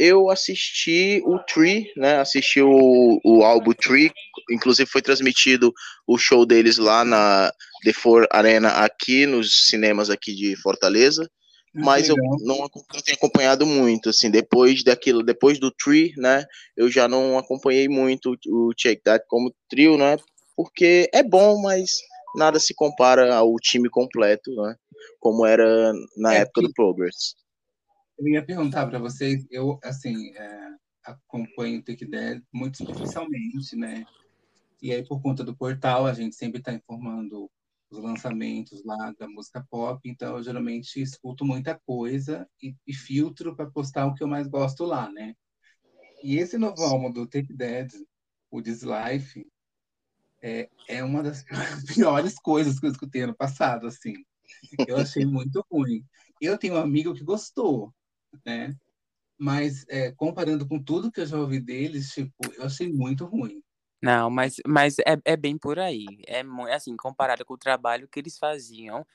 eu 0.00 0.30
assisti 0.30 1.22
o 1.26 1.38
Tree, 1.40 1.92
né? 1.94 2.20
Assisti 2.20 2.62
o, 2.62 3.20
o 3.22 3.44
álbum 3.44 3.74
Tree, 3.74 4.10
inclusive 4.50 4.88
foi 4.88 5.02
transmitido 5.02 5.74
o 6.06 6.16
show 6.16 6.46
deles 6.46 6.78
lá 6.78 7.04
na 7.04 7.52
The 7.84 7.92
Four 7.92 8.26
Arena 8.30 8.68
aqui 8.84 9.26
nos 9.26 9.66
cinemas 9.68 10.10
aqui 10.10 10.34
de 10.34 10.56
Fortaleza. 10.56 11.28
Ah, 11.76 11.80
mas 11.84 12.08
eu 12.08 12.16
não, 12.16 12.58
não 12.58 12.68
tenho 13.04 13.16
acompanhado 13.16 13.64
muito, 13.64 14.08
assim, 14.08 14.30
depois 14.30 14.82
daquilo, 14.82 15.22
depois 15.22 15.58
do 15.60 15.70
Tree, 15.70 16.12
né, 16.16 16.44
eu 16.76 16.90
já 16.90 17.06
não 17.06 17.38
acompanhei 17.38 17.88
muito 17.88 18.36
o 18.48 18.72
Check 18.74 19.00
That 19.04 19.24
como 19.28 19.54
trio, 19.68 19.96
né, 19.96 20.16
porque 20.56 21.08
é 21.14 21.22
bom, 21.22 21.62
mas 21.62 21.90
nada 22.34 22.58
se 22.58 22.74
compara 22.74 23.32
ao 23.36 23.54
time 23.56 23.88
completo, 23.88 24.52
né, 24.56 24.74
como 25.20 25.46
era 25.46 25.92
na 26.16 26.34
é 26.34 26.38
época 26.38 26.60
que... 26.60 26.66
do 26.66 26.74
Progress. 26.74 27.36
Eu 28.18 28.26
ia 28.28 28.44
perguntar 28.44 28.86
para 28.86 28.98
vocês, 28.98 29.46
eu, 29.48 29.78
assim, 29.84 30.34
é, 30.36 30.68
acompanho 31.04 31.78
o 31.78 31.82
Take 31.82 32.04
Dead 32.04 32.42
muito 32.52 32.78
superficialmente, 32.78 33.76
né? 33.76 34.04
E 34.82 34.92
aí, 34.92 35.02
por 35.02 35.22
conta 35.22 35.44
do 35.44 35.56
portal, 35.56 36.06
a 36.06 36.12
gente 36.12 36.36
sempre 36.36 36.58
está 36.58 36.72
informando 36.72 37.50
os 37.90 37.98
lançamentos 37.98 38.84
lá 38.84 39.12
da 39.18 39.28
música 39.28 39.66
pop, 39.68 40.00
então 40.08 40.36
eu 40.36 40.42
geralmente 40.42 41.00
escuto 41.00 41.44
muita 41.44 41.78
coisa 41.84 42.48
e, 42.62 42.74
e 42.86 42.94
filtro 42.94 43.54
para 43.56 43.70
postar 43.70 44.06
o 44.06 44.14
que 44.14 44.22
eu 44.22 44.28
mais 44.28 44.46
gosto 44.46 44.84
lá, 44.84 45.10
né? 45.10 45.34
E 46.22 46.36
esse 46.36 46.56
novo 46.56 46.82
álbum 46.82 47.10
do 47.10 47.26
Take 47.26 47.52
Dead, 47.52 47.90
o 48.50 48.62
This 48.62 48.82
Life, 48.82 49.44
é, 50.42 50.68
é 50.88 51.02
uma 51.02 51.22
das 51.22 51.44
piores 51.94 52.34
coisas 52.38 52.78
que 52.78 52.86
eu 52.86 52.90
escutei 52.90 53.22
ano 53.22 53.34
passado, 53.34 53.86
assim. 53.86 54.14
Eu 54.86 54.96
achei 54.96 55.24
muito 55.26 55.64
ruim. 55.70 56.04
Eu 56.40 56.56
tenho 56.58 56.74
um 56.74 56.78
amigo 56.78 57.14
que 57.14 57.24
gostou, 57.24 57.92
né? 58.44 58.76
Mas 59.38 59.84
é, 59.88 60.12
comparando 60.12 60.68
com 60.68 60.82
tudo 60.82 61.10
que 61.10 61.20
eu 61.20 61.26
já 61.26 61.38
ouvi 61.38 61.58
deles, 61.60 62.10
tipo, 62.10 62.34
eu 62.56 62.64
achei 62.64 62.92
muito 62.92 63.24
ruim. 63.24 63.62
Não, 64.02 64.30
mas, 64.30 64.56
mas 64.66 64.98
é, 65.00 65.18
é 65.24 65.36
bem 65.36 65.58
por 65.58 65.78
aí. 65.78 66.06
É 66.26 66.42
assim, 66.74 66.96
comparado 66.96 67.44
com 67.44 67.54
o 67.54 67.58
trabalho 67.58 68.08
que 68.08 68.18
eles 68.18 68.38
faziam, 68.38 69.06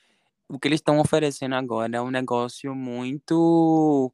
o 0.50 0.60
que 0.60 0.68
eles 0.68 0.80
estão 0.80 1.00
oferecendo 1.00 1.56
agora 1.56 1.98
é 1.98 2.02
um 2.02 2.12
negócio 2.12 2.76
muito. 2.76 4.12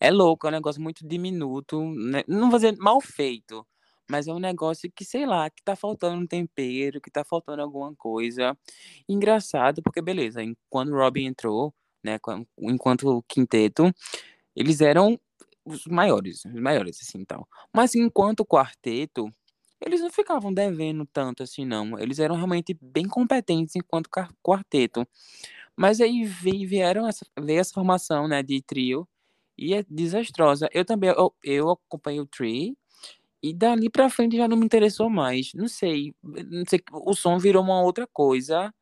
É 0.00 0.10
louco, 0.10 0.46
é 0.46 0.50
um 0.50 0.52
negócio 0.52 0.82
muito 0.82 1.06
diminuto. 1.06 1.82
Né? 1.94 2.24
Não 2.28 2.50
vou 2.50 2.58
dizer 2.58 2.76
mal 2.78 3.00
feito, 3.00 3.66
mas 4.10 4.28
é 4.28 4.32
um 4.34 4.38
negócio 4.40 4.90
que, 4.94 5.04
sei 5.04 5.26
lá, 5.26 5.50
que 5.50 5.62
tá 5.64 5.76
faltando 5.76 6.22
um 6.22 6.26
tempero, 6.26 7.00
que 7.00 7.10
tá 7.10 7.24
faltando 7.24 7.62
alguma 7.62 7.94
coisa. 7.96 8.56
Engraçado, 9.08 9.82
porque 9.82 10.02
beleza, 10.02 10.40
quando 10.70 10.92
o 10.94 10.96
Robin 10.98 11.26
entrou, 11.26 11.74
né, 12.04 12.18
enquanto 12.60 13.24
quinteto, 13.28 13.92
eles 14.56 14.80
eram 14.80 15.18
os 15.64 15.86
maiores, 15.86 16.44
os 16.44 16.54
maiores, 16.60 16.98
assim, 17.02 17.24
tal. 17.24 17.48
Mas 17.74 17.94
enquanto 17.94 18.44
quarteto, 18.44 19.32
eles 19.80 20.00
não 20.00 20.10
ficavam 20.10 20.52
devendo 20.52 21.06
tanto 21.06 21.42
assim, 21.42 21.64
não. 21.64 21.98
Eles 21.98 22.18
eram 22.18 22.36
realmente 22.36 22.76
bem 22.80 23.06
competentes 23.08 23.76
enquanto 23.76 24.10
quarteto. 24.42 25.06
Mas 25.76 26.00
aí 26.00 26.24
vieram 26.24 27.06
essa, 27.08 27.24
veio 27.40 27.60
essa 27.60 27.72
formação, 27.72 28.28
né, 28.28 28.42
de 28.42 28.60
trio, 28.62 29.08
e 29.56 29.74
é 29.74 29.84
desastrosa. 29.88 30.68
Eu 30.72 30.84
também, 30.84 31.10
eu, 31.10 31.34
eu 31.42 31.70
acompanhei 31.70 32.20
o 32.20 32.26
Tree, 32.26 32.76
e 33.42 33.54
dali 33.54 33.88
pra 33.90 34.10
frente 34.10 34.36
já 34.36 34.46
não 34.48 34.56
me 34.56 34.64
interessou 34.66 35.08
mais. 35.10 35.52
Não 35.54 35.68
sei, 35.68 36.14
não 36.22 36.64
sei, 36.68 36.80
o 36.92 37.14
som 37.14 37.38
virou 37.38 37.62
uma 37.62 37.82
outra 37.82 38.06
coisa, 38.06 38.72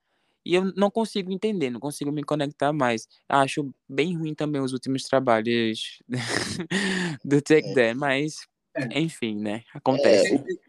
e 0.45 0.55
eu 0.55 0.73
não 0.77 0.91
consigo 0.91 1.33
entender, 1.33 1.71
não 1.71 1.81
consigo 1.81 2.11
me 2.11 2.25
conectar 2.25 2.73
mais. 2.73 3.07
Acho 3.29 3.73
bem 3.89 4.17
ruim 4.17 4.35
também 4.35 4.63
os 4.63 4.73
últimos 4.73 5.05
trabalhos 5.05 6.03
do 7.25 7.41
Take 7.43 7.69
é. 7.69 7.75
That, 7.75 7.95
mas, 7.95 8.47
é. 8.77 8.99
enfim, 9.01 9.37
né? 9.37 9.63
Acontece. 9.75 10.35
É, 10.35 10.68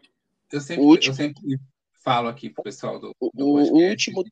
eu, 0.52 0.60
sempre, 0.60 0.84
último... 0.84 1.12
eu 1.12 1.16
sempre 1.16 1.58
falo 2.04 2.28
aqui 2.28 2.50
pro 2.50 2.62
pessoal 2.62 2.98
do, 2.98 3.14
do 3.34 3.46
o, 3.46 3.88
último, 3.88 4.24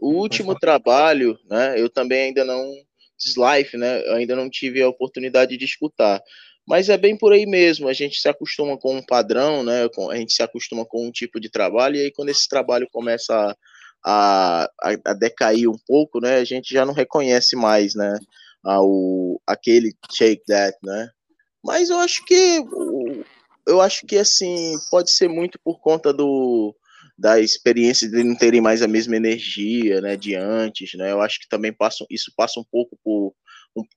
o 0.00 0.10
último 0.14 0.58
trabalho, 0.58 1.38
né? 1.48 1.80
Eu 1.80 1.88
também 1.88 2.26
ainda 2.26 2.44
não. 2.44 2.72
Life, 3.24 3.76
né? 3.76 4.04
Eu 4.08 4.14
ainda 4.14 4.34
não 4.34 4.50
tive 4.50 4.82
a 4.82 4.88
oportunidade 4.88 5.56
de 5.56 5.64
escutar. 5.64 6.20
Mas 6.66 6.88
é 6.88 6.96
bem 6.96 7.16
por 7.16 7.32
aí 7.32 7.46
mesmo, 7.46 7.88
a 7.88 7.92
gente 7.92 8.20
se 8.20 8.28
acostuma 8.28 8.76
com 8.76 8.96
um 8.96 9.02
padrão, 9.02 9.62
né? 9.62 9.88
A 10.10 10.16
gente 10.16 10.32
se 10.32 10.42
acostuma 10.42 10.84
com 10.84 11.06
um 11.06 11.12
tipo 11.12 11.38
de 11.38 11.48
trabalho, 11.48 11.96
e 11.96 12.00
aí 12.00 12.10
quando 12.10 12.30
esse 12.30 12.48
trabalho 12.48 12.88
começa 12.90 13.32
a 13.32 13.56
a, 14.04 14.68
a, 14.82 15.14
decair 15.14 15.68
um 15.68 15.78
pouco, 15.86 16.20
né, 16.20 16.36
a 16.36 16.44
gente 16.44 16.72
já 16.72 16.84
não 16.84 16.92
reconhece 16.92 17.56
mais, 17.56 17.94
né, 17.94 18.18
ao, 18.64 19.40
aquele 19.46 19.94
Shake 20.10 20.42
That, 20.46 20.76
né, 20.82 21.08
mas 21.64 21.90
eu 21.90 21.98
acho 21.98 22.24
que, 22.24 22.64
eu 23.66 23.80
acho 23.80 24.06
que, 24.06 24.16
assim, 24.16 24.74
pode 24.90 25.10
ser 25.10 25.28
muito 25.28 25.58
por 25.62 25.80
conta 25.80 26.12
do, 26.12 26.74
da 27.16 27.40
experiência 27.40 28.08
de 28.08 28.22
não 28.22 28.36
terem 28.36 28.60
mais 28.60 28.82
a 28.82 28.88
mesma 28.88 29.16
energia, 29.16 30.00
né, 30.00 30.16
de 30.16 30.34
antes, 30.34 30.94
né, 30.94 31.12
eu 31.12 31.20
acho 31.20 31.40
que 31.40 31.48
também 31.48 31.72
passa, 31.72 32.04
isso 32.10 32.32
passa 32.36 32.58
um 32.60 32.64
pouco 32.64 32.98
por 33.04 33.34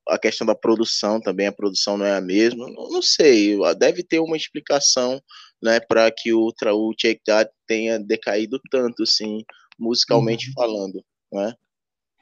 a 0.08 0.18
questão 0.18 0.48
da 0.48 0.56
produção 0.56 1.20
também, 1.20 1.48
a 1.48 1.52
produção 1.52 1.98
não 1.98 2.06
é 2.06 2.16
a 2.16 2.22
mesma, 2.22 2.66
não, 2.72 2.90
não 2.90 3.02
sei, 3.02 3.58
deve 3.78 4.04
ter 4.04 4.20
uma 4.20 4.38
explicação, 4.38 5.22
né, 5.62 5.80
para 5.80 6.10
que 6.12 6.34
o, 6.34 6.48
o 6.48 6.96
That 7.26 7.52
tenha 7.68 8.00
decaído 8.00 8.60
tanto, 8.72 9.04
assim, 9.04 9.44
musicalmente 9.78 10.48
uhum. 10.48 10.54
falando, 10.54 11.04
não 11.32 11.42
é? 11.42 11.56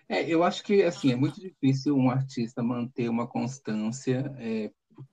É, 0.10 0.30
eu 0.30 0.44
acho 0.44 0.64
que 0.64 0.84
assim 0.84 1.12
é 1.12 1.16
muito 1.16 1.40
difícil 1.40 1.96
um 1.96 2.10
artista 2.10 2.62
manter 2.62 3.10
uma 3.10 3.26
constância 3.26 4.32
é, 4.38 4.70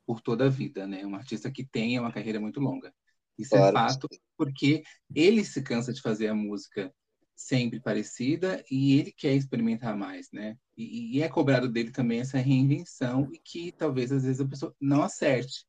por 0.07 0.21
toda 0.21 0.47
a 0.47 0.49
vida, 0.49 0.87
né? 0.87 1.05
Um 1.05 1.15
artista 1.15 1.51
que 1.51 1.65
tenha 1.65 2.01
uma 2.01 2.13
carreira 2.13 2.41
muito 2.41 2.61
longa. 2.61 2.93
Isso 3.39 3.55
é 3.55 3.59
claro. 3.59 3.77
é 3.77 3.81
fato, 3.81 4.09
porque 4.37 4.83
ele 5.15 5.45
se 5.45 5.63
cansa 5.63 5.93
de 5.93 6.03
fazer 6.03 6.29
a 6.29 6.35
música 6.35 6.93
sempre 7.35 7.81
parecida 7.81 8.63
e 8.71 8.99
ele 8.99 9.13
quer 9.13 9.35
experimentar 9.35 9.97
mais, 9.97 10.31
né? 10.31 10.59
E, 10.77 11.17
e 11.17 11.23
é 11.23 11.29
cobrado 11.29 11.69
dele 11.69 11.91
também 11.91 12.21
essa 12.21 12.39
reinvenção 12.39 13.31
e 13.33 13.39
que 13.39 13.73
talvez 13.73 14.13
às 14.13 14.25
vezes 14.25 14.41
a 14.41 14.47
pessoa 14.47 14.75
não 14.79 15.03
acerte 15.03 15.65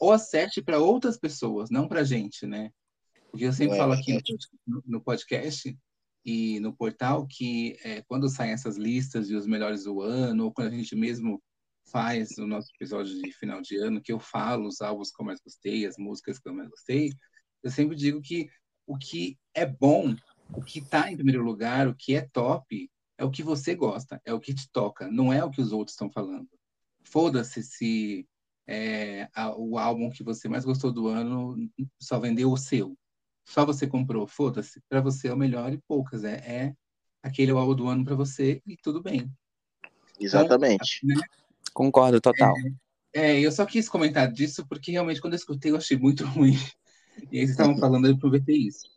ou 0.00 0.12
acerte 0.12 0.62
para 0.62 0.78
outras 0.78 1.18
pessoas, 1.18 1.70
não 1.70 1.88
para 1.88 2.04
gente, 2.04 2.46
né? 2.46 2.70
Porque 3.30 3.44
eu 3.44 3.52
sempre 3.52 3.76
é, 3.76 3.78
falo 3.78 3.92
aqui 3.92 4.18
no, 4.66 4.82
no 4.86 5.00
podcast 5.00 5.76
e 6.24 6.60
no 6.60 6.74
portal 6.74 7.26
que 7.26 7.76
é, 7.84 8.02
quando 8.02 8.28
saem 8.28 8.52
essas 8.52 8.76
listas 8.76 9.28
de 9.28 9.34
os 9.34 9.46
melhores 9.46 9.84
do 9.84 10.00
ano, 10.00 10.44
ou 10.44 10.52
quando 10.52 10.68
a 10.68 10.76
gente 10.76 10.94
mesmo 10.96 11.42
faz 11.90 12.38
o 12.38 12.46
nosso 12.46 12.70
episódio 12.74 13.20
de 13.20 13.32
final 13.32 13.60
de 13.60 13.76
ano, 13.76 14.00
que 14.00 14.12
eu 14.12 14.18
falo 14.18 14.66
os 14.66 14.80
álbuns 14.80 15.10
que 15.10 15.20
eu 15.20 15.26
mais 15.26 15.40
gostei, 15.40 15.86
as 15.86 15.96
músicas 15.96 16.38
que 16.38 16.48
eu 16.48 16.54
mais 16.54 16.68
gostei, 16.68 17.12
eu 17.62 17.70
sempre 17.70 17.96
digo 17.96 18.20
que 18.20 18.48
o 18.86 18.96
que 18.96 19.38
é 19.54 19.66
bom, 19.66 20.14
o 20.52 20.62
que 20.62 20.78
está 20.78 21.10
em 21.10 21.16
primeiro 21.16 21.42
lugar, 21.42 21.88
o 21.88 21.94
que 21.94 22.14
é 22.14 22.22
top, 22.32 22.90
é 23.18 23.24
o 23.24 23.30
que 23.30 23.42
você 23.42 23.74
gosta, 23.74 24.20
é 24.24 24.32
o 24.32 24.40
que 24.40 24.54
te 24.54 24.68
toca, 24.70 25.10
não 25.10 25.32
é 25.32 25.44
o 25.44 25.50
que 25.50 25.60
os 25.60 25.72
outros 25.72 25.94
estão 25.94 26.10
falando. 26.10 26.48
Foda-se 27.04 27.62
se 27.62 28.26
é, 28.66 29.28
a, 29.34 29.54
o 29.56 29.78
álbum 29.78 30.10
que 30.10 30.22
você 30.22 30.48
mais 30.48 30.64
gostou 30.64 30.92
do 30.92 31.08
ano 31.08 31.56
só 32.00 32.18
vendeu 32.18 32.50
o 32.52 32.56
seu 32.56 32.96
só 33.50 33.66
você 33.66 33.84
comprou, 33.86 34.28
foda-se, 34.28 34.80
para 34.88 35.00
você 35.00 35.26
é 35.26 35.34
o 35.34 35.36
melhor 35.36 35.72
e 35.72 35.78
poucas. 35.88 36.22
É, 36.22 36.36
é 36.36 36.74
aquele 37.20 37.50
álbum 37.50 37.74
do 37.74 37.88
ano 37.88 38.04
para 38.04 38.14
você 38.14 38.62
e 38.64 38.76
tudo 38.76 39.02
bem. 39.02 39.28
Exatamente. 40.20 41.00
Então, 41.04 41.20
né? 41.20 41.26
Concordo, 41.72 42.20
total. 42.20 42.54
É, 43.12 43.32
é, 43.32 43.40
eu 43.40 43.50
só 43.52 43.64
quis 43.66 43.88
comentar 43.88 44.30
disso 44.30 44.66
porque 44.66 44.92
realmente 44.92 45.20
quando 45.20 45.34
eu 45.34 45.38
escutei 45.38 45.70
eu 45.70 45.76
achei 45.76 45.96
muito 45.96 46.24
ruim. 46.26 46.56
E 47.30 47.38
aí 47.38 47.46
vocês 47.46 47.50
estavam 47.50 47.76
falando, 47.76 48.06
eu 48.06 48.14
aproveitei 48.14 48.56
isso. 48.56 48.88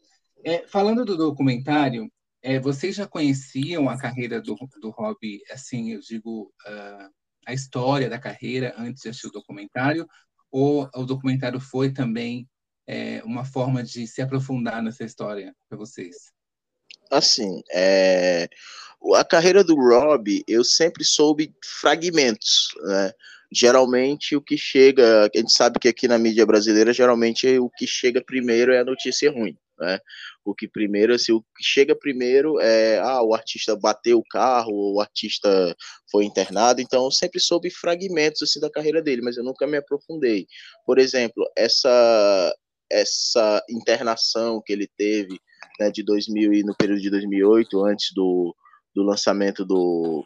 É, 0.44 0.68
falando 0.68 1.06
do 1.06 1.18
documentário, 1.18 2.12
é, 2.42 2.60
vocês 2.60 2.96
já 2.96 3.08
conheciam 3.08 3.90
a 3.90 3.98
carreira 3.98 4.42
do, 4.42 4.56
do 4.82 4.90
Rob, 4.90 5.18
assim, 5.50 5.92
eu 5.92 6.00
digo, 6.00 6.54
uh, 6.68 7.10
a 7.46 7.54
história 7.54 8.10
da 8.10 8.20
carreira 8.20 8.74
antes 8.78 9.02
de 9.02 9.10
assistir 9.10 9.28
o 9.28 9.32
documentário? 9.32 10.06
Ou 10.52 10.90
o 10.94 11.06
documentário 11.06 11.60
foi 11.60 11.92
também 11.92 12.48
é, 12.86 13.24
uma 13.24 13.46
forma 13.46 13.84
de 13.84 14.06
se 14.06 14.22
aprofundar 14.22 14.84
nessa 14.84 15.04
história 15.04 15.56
para 15.68 15.78
vocês? 15.78 16.16
Assim, 17.12 17.62
é... 17.72 18.48
a 19.16 19.24
carreira 19.24 19.64
do 19.64 19.76
Rob, 19.76 20.44
eu 20.48 20.64
sempre 20.64 21.04
soube 21.04 21.54
fragmentos, 21.82 22.70
né? 22.84 23.12
Geralmente 23.56 24.36
o 24.36 24.42
que 24.42 24.58
chega, 24.58 25.26
a 25.26 25.38
gente 25.38 25.54
sabe 25.54 25.78
que 25.80 25.88
aqui 25.88 26.08
na 26.08 26.18
mídia 26.18 26.46
brasileira, 26.46 26.94
geralmente 26.94 27.60
o 27.60 27.70
que 27.70 27.86
chega 27.86 28.24
primeiro 28.26 28.72
é 28.72 28.80
a 28.80 28.86
notícia 28.86 29.30
ruim, 29.30 29.56
né? 29.80 30.00
O 30.44 30.56
que 30.56 30.68
primeiro, 30.68 31.14
assim, 31.14 31.34
o 31.34 31.42
que 31.42 31.64
chega 31.64 31.96
primeiro 31.96 32.60
é, 32.60 33.00
ah, 33.00 33.22
o 33.22 33.34
artista 33.36 33.76
bateu 33.76 34.18
o 34.18 34.28
carro, 34.30 34.96
o 34.96 35.02
artista 35.02 35.76
foi 36.10 36.26
internado, 36.26 36.82
então 36.82 37.04
eu 37.06 37.12
sempre 37.12 37.40
soube 37.40 37.70
fragmentos 37.70 38.42
assim 38.42 38.60
da 38.60 38.72
carreira 38.72 39.02
dele, 39.02 39.22
mas 39.22 39.38
eu 39.38 39.44
nunca 39.44 39.68
me 39.68 39.78
aprofundei. 39.78 40.48
Por 40.86 40.98
exemplo, 40.98 41.44
essa 41.56 42.54
essa 42.92 43.64
internação 43.70 44.62
que 44.64 44.72
ele 44.72 44.88
teve 44.98 45.40
né, 45.80 45.90
de 45.92 46.04
2000 46.04 46.54
e 46.54 46.64
no 46.64 46.76
período 46.76 47.02
de 47.02 47.10
2008, 47.10 47.86
antes 47.86 48.14
do, 48.14 48.56
do 48.94 49.04
lançamento 49.04 49.66
do, 49.66 50.26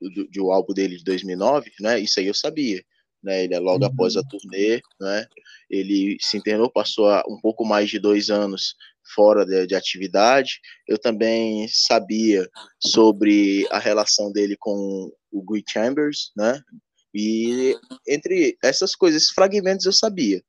do, 0.00 0.28
do 0.28 0.50
álbum 0.50 0.72
dele 0.72 0.96
de 0.96 1.04
2009, 1.04 1.72
né? 1.80 1.98
Isso 1.98 2.20
aí 2.20 2.26
eu 2.26 2.34
sabia. 2.34 2.82
Né, 3.22 3.44
ele 3.44 3.54
é 3.54 3.60
logo 3.60 3.84
uhum. 3.84 3.90
após 3.92 4.16
a 4.16 4.22
turnê, 4.24 4.80
né, 5.00 5.24
ele 5.70 6.16
se 6.20 6.36
internou, 6.36 6.68
passou 6.68 7.08
um 7.28 7.40
pouco 7.40 7.64
mais 7.64 7.88
de 7.88 8.00
dois 8.00 8.30
anos 8.30 8.74
fora 9.14 9.46
de, 9.46 9.64
de, 9.64 9.76
atividade. 9.76 10.58
Eu 10.88 10.98
também 10.98 11.68
sabia 11.68 12.48
sobre 12.80 13.64
a 13.70 13.78
relação 13.78 14.32
dele 14.32 14.56
com 14.58 15.08
o 15.30 15.40
Guy 15.40 15.62
Chambers, 15.68 16.32
né, 16.36 16.60
e 17.14 17.76
entre 18.08 18.56
essas 18.60 18.96
coisas, 18.96 19.22
esses 19.22 19.32
fragmentos 19.32 19.86
eu 19.86 19.92
sabia. 19.92 20.42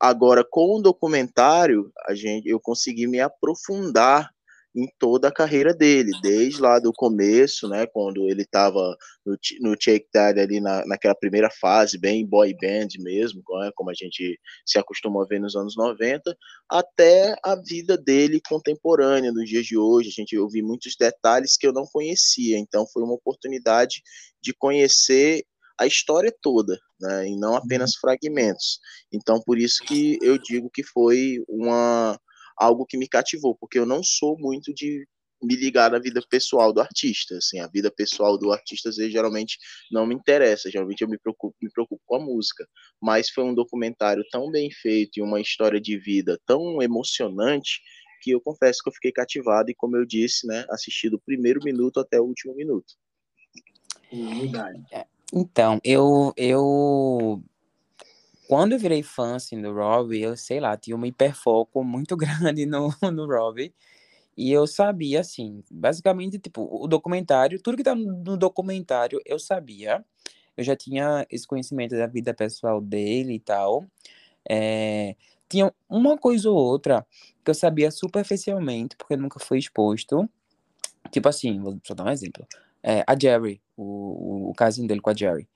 Agora, 0.00 0.44
com 0.48 0.76
o 0.76 0.82
documentário, 0.82 1.92
a 2.06 2.14
gente, 2.14 2.48
eu 2.48 2.60
consegui 2.60 3.06
me 3.08 3.20
aprofundar 3.20 4.30
em 4.74 4.86
toda 4.98 5.28
a 5.28 5.32
carreira 5.32 5.74
dele, 5.74 6.10
desde 6.22 6.60
lá 6.60 6.78
do 6.78 6.92
começo, 6.92 7.68
né, 7.68 7.86
quando 7.86 8.26
ele 8.28 8.42
estava 8.42 8.96
no, 9.24 9.36
no 9.60 9.76
Take 9.76 10.06
That 10.10 10.40
ali 10.40 10.60
na, 10.60 10.84
naquela 10.86 11.14
primeira 11.14 11.50
fase, 11.60 11.98
bem 11.98 12.26
boy 12.26 12.54
band 12.54 12.88
mesmo, 12.98 13.42
né, 13.60 13.70
como 13.74 13.90
a 13.90 13.94
gente 13.94 14.38
se 14.64 14.78
acostumou 14.78 15.22
a 15.22 15.26
ver 15.26 15.40
nos 15.40 15.54
anos 15.54 15.76
90, 15.76 16.36
até 16.70 17.36
a 17.44 17.54
vida 17.54 17.98
dele 17.98 18.40
contemporânea, 18.48 19.30
nos 19.30 19.48
dias 19.48 19.66
de 19.66 19.76
hoje, 19.76 20.08
a 20.08 20.20
gente 20.20 20.38
ouviu 20.38 20.66
muitos 20.66 20.96
detalhes 20.98 21.56
que 21.58 21.66
eu 21.66 21.72
não 21.72 21.84
conhecia, 21.92 22.58
então 22.58 22.86
foi 22.92 23.02
uma 23.02 23.14
oportunidade 23.14 24.02
de 24.42 24.54
conhecer 24.54 25.44
a 25.78 25.86
história 25.86 26.32
toda, 26.40 26.78
né, 27.00 27.28
e 27.28 27.36
não 27.36 27.56
apenas 27.56 27.90
uhum. 27.94 28.00
fragmentos. 28.00 28.78
Então, 29.12 29.40
por 29.44 29.58
isso 29.58 29.84
que 29.84 30.18
eu 30.22 30.38
digo 30.38 30.70
que 30.72 30.82
foi 30.82 31.42
uma 31.48 32.18
algo 32.62 32.86
que 32.86 32.96
me 32.96 33.08
cativou, 33.08 33.56
porque 33.56 33.78
eu 33.78 33.86
não 33.86 34.02
sou 34.02 34.38
muito 34.38 34.72
de 34.72 35.06
me 35.42 35.56
ligar 35.56 35.90
na 35.90 35.98
vida 35.98 36.22
pessoal 36.30 36.72
do 36.72 36.80
artista, 36.80 37.36
assim, 37.36 37.58
a 37.58 37.66
vida 37.66 37.90
pessoal 37.90 38.38
do 38.38 38.52
artista 38.52 38.88
às 38.88 38.96
vezes, 38.96 39.12
geralmente 39.12 39.58
não 39.90 40.06
me 40.06 40.14
interessa, 40.14 40.70
geralmente 40.70 41.02
eu 41.02 41.08
me 41.08 41.18
preocupo, 41.18 41.56
me 41.60 41.68
preocupo 41.68 42.00
com 42.06 42.16
a 42.16 42.20
música, 42.20 42.64
mas 43.00 43.28
foi 43.28 43.42
um 43.42 43.52
documentário 43.52 44.24
tão 44.30 44.50
bem 44.52 44.70
feito 44.70 45.18
e 45.18 45.22
uma 45.22 45.40
história 45.40 45.80
de 45.80 45.98
vida 45.98 46.38
tão 46.46 46.80
emocionante 46.80 47.80
que 48.22 48.30
eu 48.30 48.40
confesso 48.40 48.80
que 48.84 48.88
eu 48.88 48.94
fiquei 48.94 49.10
cativado 49.10 49.68
e 49.68 49.74
como 49.74 49.96
eu 49.96 50.06
disse, 50.06 50.46
né, 50.46 50.64
assisti 50.70 51.10
do 51.10 51.20
primeiro 51.20 51.60
minuto 51.64 51.98
até 51.98 52.20
o 52.20 52.24
último 52.24 52.54
minuto. 52.54 52.94
É, 54.92 55.06
então, 55.34 55.80
eu 55.82 56.32
eu 56.36 57.42
quando 58.52 58.72
eu 58.72 58.78
virei 58.78 59.02
fã, 59.02 59.36
assim, 59.36 59.62
do 59.62 59.72
Robbie, 59.72 60.20
eu, 60.20 60.36
sei 60.36 60.60
lá, 60.60 60.76
tinha 60.76 60.94
um 60.94 61.06
hiperfoco 61.06 61.82
muito 61.82 62.14
grande 62.18 62.66
no, 62.66 62.94
no 63.10 63.26
Robbie. 63.26 63.72
E 64.36 64.52
eu 64.52 64.66
sabia, 64.66 65.20
assim, 65.20 65.64
basicamente, 65.70 66.38
tipo, 66.38 66.68
o 66.70 66.86
documentário, 66.86 67.58
tudo 67.62 67.78
que 67.78 67.82
tá 67.82 67.94
no 67.94 68.36
documentário 68.36 69.18
eu 69.24 69.38
sabia. 69.38 70.04
Eu 70.54 70.62
já 70.62 70.76
tinha 70.76 71.26
esse 71.30 71.46
conhecimento 71.46 71.96
da 71.96 72.06
vida 72.06 72.34
pessoal 72.34 72.78
dele 72.78 73.36
e 73.36 73.40
tal. 73.40 73.86
É, 74.46 75.16
tinha 75.48 75.72
uma 75.88 76.18
coisa 76.18 76.50
ou 76.50 76.56
outra 76.58 77.06
que 77.42 77.50
eu 77.50 77.54
sabia 77.54 77.90
superficialmente, 77.90 78.96
porque 78.98 79.16
nunca 79.16 79.40
foi 79.40 79.60
exposto. 79.60 80.28
Tipo 81.10 81.26
assim, 81.26 81.58
vou 81.58 81.80
só 81.82 81.94
dar 81.94 82.04
um 82.04 82.10
exemplo. 82.10 82.46
É, 82.82 83.02
a 83.06 83.18
Jerry, 83.18 83.62
o, 83.78 83.82
o, 83.82 84.50
o 84.50 84.52
casinho 84.52 84.86
dele 84.86 85.00
com 85.00 85.08
a 85.08 85.14
Jerry. 85.14 85.48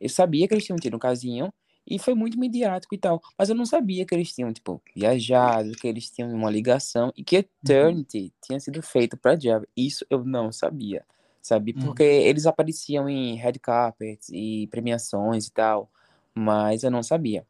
Eu 0.00 0.08
sabia 0.08 0.48
que 0.48 0.54
eles 0.54 0.64
tinham 0.64 0.78
tido 0.78 0.96
um 0.96 0.98
casinho, 0.98 1.52
e 1.86 1.98
foi 1.98 2.14
muito 2.14 2.38
mediático 2.38 2.94
e 2.94 2.98
tal. 2.98 3.20
Mas 3.38 3.48
eu 3.48 3.54
não 3.54 3.66
sabia 3.66 4.04
que 4.04 4.14
eles 4.14 4.32
tinham, 4.32 4.52
tipo, 4.52 4.80
viajado, 4.94 5.72
que 5.72 5.86
eles 5.86 6.10
tinham 6.10 6.32
uma 6.32 6.50
ligação 6.50 7.12
e 7.16 7.24
que 7.24 7.36
uhum. 7.36 7.44
Eternity 7.64 8.18
uhum. 8.18 8.30
tinha 8.42 8.60
sido 8.60 8.82
feito 8.82 9.16
pra 9.16 9.38
Java. 9.38 9.66
Isso 9.76 10.04
eu 10.08 10.24
não 10.24 10.52
sabia, 10.52 11.04
sabe? 11.42 11.74
Uhum. 11.76 11.86
Porque 11.86 12.04
uhum. 12.04 12.26
eles 12.26 12.46
apareciam 12.46 13.08
em 13.08 13.34
red 13.36 13.54
carpets 13.54 14.28
e 14.30 14.66
premiações 14.70 15.46
e 15.46 15.52
tal, 15.52 15.90
mas 16.34 16.82
eu 16.82 16.90
não 16.90 17.02
sabia. 17.02 17.46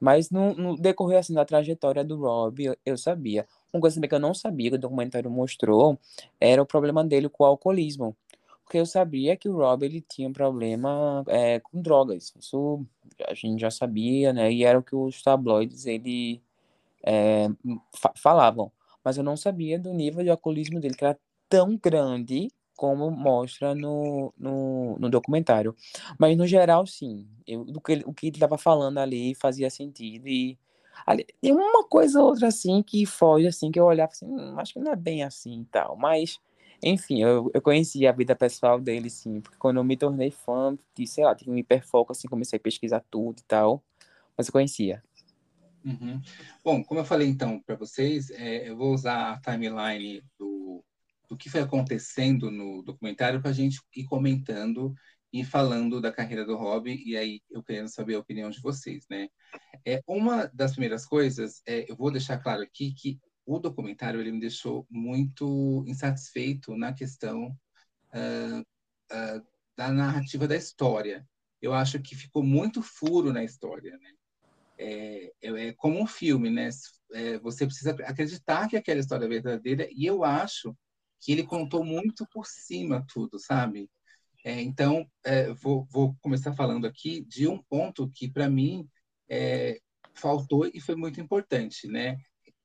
Mas 0.00 0.30
no, 0.30 0.54
no 0.54 0.76
decorrer, 0.76 1.18
assim, 1.18 1.34
da 1.34 1.44
trajetória 1.44 2.04
do 2.04 2.16
Rob, 2.20 2.62
eu, 2.62 2.76
eu 2.86 2.96
sabia. 2.96 3.46
Uma 3.72 3.80
coisa 3.80 3.96
também 3.96 4.08
que 4.08 4.14
eu 4.14 4.20
não 4.20 4.32
sabia, 4.32 4.70
que 4.70 4.76
o 4.76 4.80
documentário 4.80 5.30
mostrou, 5.30 5.98
era 6.40 6.62
o 6.62 6.66
problema 6.66 7.04
dele 7.04 7.28
com 7.28 7.42
o 7.42 7.46
alcoolismo 7.46 8.16
porque 8.68 8.76
eu 8.76 8.84
sabia 8.84 9.34
que 9.34 9.48
o 9.48 9.56
Rob 9.56 9.82
ele 9.82 10.02
tinha 10.02 10.28
um 10.28 10.32
problema 10.32 11.24
é, 11.26 11.58
com 11.58 11.80
drogas. 11.80 12.34
Isso 12.38 12.84
a 13.26 13.32
gente 13.32 13.58
já 13.58 13.70
sabia, 13.70 14.30
né? 14.30 14.52
E 14.52 14.62
era 14.62 14.78
o 14.78 14.82
que 14.82 14.94
os 14.94 15.22
tabloides 15.22 15.86
ele 15.86 16.42
é, 17.02 17.48
fa 17.96 18.12
falavam. 18.14 18.70
Mas 19.02 19.16
eu 19.16 19.24
não 19.24 19.38
sabia 19.38 19.78
do 19.78 19.94
nível 19.94 20.22
de 20.22 20.28
alcoolismo 20.28 20.78
dele, 20.80 20.94
que 20.94 21.04
era 21.04 21.18
tão 21.48 21.78
grande 21.78 22.50
como 22.76 23.10
mostra 23.10 23.74
no, 23.74 24.34
no, 24.36 24.98
no 24.98 25.08
documentário. 25.08 25.74
Mas 26.18 26.36
no 26.36 26.46
geral, 26.46 26.86
sim. 26.86 27.26
Eu, 27.46 27.64
do 27.64 27.80
que 27.80 28.02
o 28.04 28.12
que 28.12 28.26
ele 28.26 28.36
estava 28.36 28.58
falando 28.58 28.98
ali 28.98 29.34
fazia 29.34 29.70
sentido. 29.70 30.28
E 30.28 30.58
ali, 31.06 31.24
tem 31.40 31.52
uma 31.54 31.84
coisa 31.84 32.20
ou 32.20 32.28
outra 32.28 32.48
assim 32.48 32.82
que 32.82 33.06
foge, 33.06 33.46
assim, 33.46 33.70
que 33.70 33.80
eu 33.80 33.86
olhava 33.86 34.12
assim, 34.12 34.26
hum, 34.26 34.58
acho 34.58 34.74
que 34.74 34.80
não 34.80 34.92
é 34.92 34.96
bem 34.96 35.22
assim 35.24 35.62
e 35.62 35.64
tal. 35.64 35.96
Mas 35.96 36.38
enfim, 36.82 37.22
eu, 37.22 37.50
eu 37.52 37.60
conheci 37.60 38.06
a 38.06 38.12
vida 38.12 38.36
pessoal 38.36 38.80
dele, 38.80 39.10
sim, 39.10 39.40
porque 39.40 39.58
quando 39.58 39.78
eu 39.78 39.84
me 39.84 39.96
tornei 39.96 40.30
fã, 40.30 40.76
de, 40.94 41.06
sei 41.06 41.24
lá, 41.24 41.34
tive 41.34 41.50
um 41.50 41.58
hiperfoco, 41.58 42.12
assim, 42.12 42.28
comecei 42.28 42.56
a 42.56 42.60
pesquisar 42.60 43.04
tudo 43.10 43.40
e 43.40 43.44
tal, 43.44 43.82
mas 44.36 44.46
eu 44.46 44.52
conhecia. 44.52 45.02
Uhum. 45.84 46.20
Bom, 46.64 46.84
como 46.84 47.00
eu 47.00 47.04
falei 47.04 47.28
então 47.28 47.60
para 47.60 47.76
vocês, 47.76 48.30
é, 48.30 48.68
eu 48.68 48.76
vou 48.76 48.92
usar 48.92 49.32
a 49.32 49.40
timeline 49.40 50.22
do, 50.38 50.84
do 51.28 51.36
que 51.36 51.48
foi 51.48 51.60
acontecendo 51.60 52.50
no 52.50 52.82
documentário 52.82 53.40
para 53.40 53.50
a 53.50 53.54
gente 53.54 53.80
ir 53.94 54.04
comentando 54.04 54.94
e 55.32 55.44
falando 55.44 56.00
da 56.00 56.12
carreira 56.12 56.44
do 56.44 56.56
Rob, 56.56 56.90
e 56.90 57.16
aí 57.16 57.40
eu 57.50 57.62
querendo 57.62 57.88
saber 57.88 58.14
a 58.14 58.18
opinião 58.18 58.50
de 58.50 58.60
vocês, 58.60 59.04
né? 59.10 59.28
É, 59.84 60.00
uma 60.06 60.46
das 60.54 60.72
primeiras 60.72 61.04
coisas, 61.04 61.60
é, 61.66 61.90
eu 61.90 61.96
vou 61.96 62.10
deixar 62.10 62.38
claro 62.38 62.62
aqui 62.62 62.92
que 62.94 63.18
o 63.48 63.58
documentário 63.58 64.20
ele 64.20 64.30
me 64.30 64.40
deixou 64.40 64.86
muito 64.90 65.82
insatisfeito 65.86 66.76
na 66.76 66.92
questão 66.92 67.46
uh, 68.12 68.60
uh, 68.60 69.46
da 69.74 69.90
narrativa 69.90 70.46
da 70.46 70.54
história. 70.54 71.26
Eu 71.60 71.72
acho 71.72 71.98
que 72.00 72.14
ficou 72.14 72.42
muito 72.42 72.82
furo 72.82 73.32
na 73.32 73.42
história, 73.42 73.96
né? 73.96 74.10
É, 74.76 75.32
é, 75.40 75.68
é 75.68 75.72
como 75.72 75.98
um 75.98 76.06
filme, 76.06 76.50
né? 76.50 76.68
É, 77.14 77.38
você 77.38 77.64
precisa 77.64 77.92
acreditar 78.04 78.68
que 78.68 78.76
aquela 78.76 79.00
história 79.00 79.24
é 79.24 79.28
verdadeira 79.28 79.88
e 79.90 80.04
eu 80.04 80.24
acho 80.24 80.76
que 81.18 81.32
ele 81.32 81.42
contou 81.42 81.82
muito 81.82 82.26
por 82.30 82.46
cima 82.46 83.04
tudo, 83.08 83.38
sabe? 83.38 83.90
É, 84.44 84.60
então, 84.60 85.10
é, 85.24 85.52
vou, 85.54 85.86
vou, 85.90 86.14
começar 86.20 86.52
falando 86.52 86.86
aqui 86.86 87.24
de 87.24 87.48
um 87.48 87.62
ponto 87.62 88.10
que, 88.10 88.30
para 88.30 88.48
mim, 88.48 88.86
é, 89.28 89.80
faltou 90.14 90.66
e 90.66 90.80
foi 90.80 90.94
muito 90.94 91.18
importante, 91.18 91.88
né? 91.88 92.18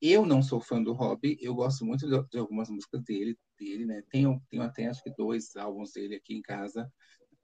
Eu 0.05 0.25
não 0.25 0.43
sou 0.43 0.59
fã 0.59 0.83
do 0.83 0.91
Rob, 0.91 1.37
eu 1.39 1.55
gosto 1.55 1.85
muito 1.85 2.05
de, 2.05 2.29
de 2.29 2.37
algumas 2.37 2.69
músicas 2.69 3.01
dele, 3.05 3.37
dele, 3.57 3.85
né? 3.85 4.03
Tenho, 4.09 4.43
tenho 4.49 4.61
até 4.61 4.87
acho 4.87 5.01
que 5.01 5.09
dois 5.15 5.55
álbuns 5.55 5.93
dele 5.93 6.15
aqui 6.15 6.35
em 6.35 6.41
casa, 6.41 6.91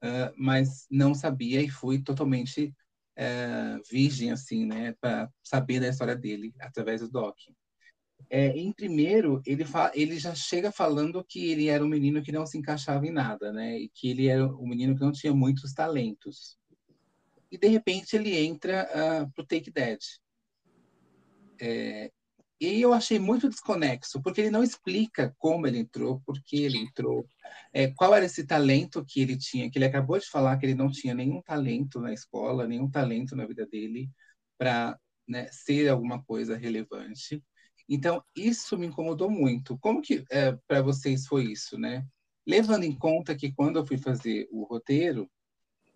uh, 0.04 0.30
mas 0.36 0.86
não 0.90 1.14
sabia 1.14 1.62
e 1.62 1.70
fui 1.70 2.02
totalmente 2.02 2.74
uh, 3.16 3.80
virgem, 3.90 4.30
assim, 4.30 4.66
né? 4.66 4.94
Para 5.00 5.32
saber 5.42 5.80
da 5.80 5.88
história 5.88 6.14
dele 6.14 6.52
através 6.60 7.00
do 7.00 7.08
doc. 7.08 7.34
É, 8.28 8.48
em 8.48 8.70
primeiro, 8.74 9.40
ele, 9.46 9.64
ele 9.94 10.18
já 10.18 10.34
chega 10.34 10.70
falando 10.70 11.24
que 11.24 11.50
ele 11.50 11.68
era 11.68 11.82
um 11.82 11.88
menino 11.88 12.22
que 12.22 12.30
não 12.30 12.44
se 12.44 12.58
encaixava 12.58 13.06
em 13.06 13.10
nada, 13.10 13.54
né? 13.54 13.78
E 13.78 13.88
que 13.88 14.10
ele 14.10 14.26
era 14.26 14.46
um 14.46 14.68
menino 14.68 14.94
que 14.94 15.00
não 15.00 15.12
tinha 15.12 15.32
muitos 15.32 15.72
talentos. 15.72 16.58
E 17.50 17.56
de 17.56 17.68
repente 17.68 18.16
ele 18.16 18.36
entra 18.36 18.86
uh, 18.92 19.32
pro 19.32 19.46
Take 19.46 19.72
That. 19.72 20.04
É, 21.58 22.10
E 22.60 22.80
eu 22.82 22.92
achei 22.92 23.18
muito 23.18 23.48
desconexo, 23.48 24.20
porque 24.22 24.42
ele 24.42 24.50
não 24.50 24.62
explica 24.62 25.34
como 25.38 25.66
ele 25.66 25.78
entrou, 25.78 26.20
por 26.26 26.38
que 26.42 26.62
ele 26.62 26.78
entrou, 26.78 27.26
é, 27.72 27.88
qual 27.88 28.14
era 28.14 28.26
esse 28.26 28.46
talento 28.46 29.04
que 29.04 29.22
ele 29.22 29.36
tinha, 29.38 29.70
que 29.70 29.78
ele 29.78 29.86
acabou 29.86 30.18
de 30.18 30.26
falar 30.28 30.58
que 30.58 30.66
ele 30.66 30.74
não 30.74 30.90
tinha 30.90 31.14
nenhum 31.14 31.40
talento 31.40 32.00
na 32.00 32.12
escola, 32.12 32.68
nenhum 32.68 32.90
talento 32.90 33.34
na 33.34 33.46
vida 33.46 33.66
dele 33.66 34.10
para 34.58 34.98
né, 35.26 35.48
ser 35.50 35.88
alguma 35.88 36.22
coisa 36.22 36.56
relevante. 36.56 37.42
Então, 37.88 38.22
isso 38.36 38.76
me 38.78 38.86
incomodou 38.86 39.30
muito. 39.30 39.78
Como 39.78 40.02
que 40.02 40.24
é, 40.30 40.52
para 40.68 40.82
vocês 40.82 41.26
foi 41.26 41.44
isso, 41.50 41.78
né? 41.78 42.06
Levando 42.46 42.84
em 42.84 42.96
conta 42.96 43.34
que 43.34 43.52
quando 43.52 43.78
eu 43.78 43.86
fui 43.86 43.96
fazer 43.96 44.48
o 44.50 44.64
roteiro, 44.64 45.30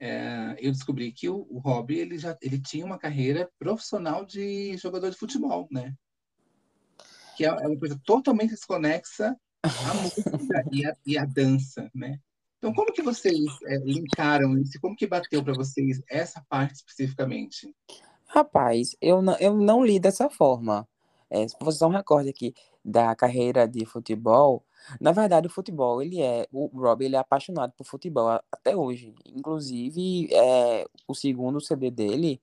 é, 0.00 0.56
eu 0.58 0.72
descobri 0.72 1.12
que 1.12 1.28
o, 1.28 1.46
o 1.50 1.58
Robbie 1.58 1.98
ele 1.98 2.18
já 2.18 2.36
ele 2.42 2.60
tinha 2.60 2.84
uma 2.84 2.98
carreira 2.98 3.50
profissional 3.58 4.24
de 4.24 4.76
jogador 4.76 5.10
de 5.10 5.16
futebol, 5.16 5.68
né? 5.70 5.94
Que 7.36 7.44
é, 7.44 7.48
é 7.48 7.66
uma 7.66 7.78
coisa 7.78 8.00
totalmente 8.04 8.50
desconexa 8.50 9.36
à 9.62 9.94
música 9.94 10.64
e, 10.72 10.86
a, 10.86 10.96
e 11.06 11.18
a 11.18 11.24
dança, 11.24 11.90
né? 11.94 12.18
Então, 12.58 12.72
como 12.72 12.92
que 12.92 13.02
vocês 13.02 13.44
é, 13.66 13.76
linkaram 13.78 14.56
isso? 14.56 14.80
Como 14.80 14.96
que 14.96 15.06
bateu 15.06 15.44
para 15.44 15.52
vocês 15.52 16.00
essa 16.08 16.42
parte 16.48 16.76
especificamente? 16.76 17.74
Rapaz, 18.26 18.96
eu 19.00 19.20
não, 19.20 19.36
eu 19.38 19.54
não 19.54 19.84
li 19.84 20.00
dessa 20.00 20.30
forma. 20.30 20.88
É, 21.28 21.46
se 21.46 21.54
você 21.60 21.84
não 21.84 21.90
recorda 21.90 22.30
aqui 22.30 22.54
da 22.84 23.14
carreira 23.14 23.68
de 23.68 23.84
futebol, 23.84 24.64
na 25.00 25.12
verdade, 25.12 25.46
o 25.46 25.50
futebol, 25.50 26.02
ele 26.02 26.20
é. 26.20 26.46
O 26.52 26.66
Rob, 26.66 27.04
ele 27.04 27.16
é 27.16 27.18
apaixonado 27.18 27.72
por 27.76 27.86
futebol 27.86 28.28
até 28.50 28.76
hoje. 28.76 29.14
Inclusive, 29.26 30.28
é, 30.32 30.86
o 31.08 31.14
segundo 31.14 31.60
CD 31.60 31.90
dele, 31.90 32.40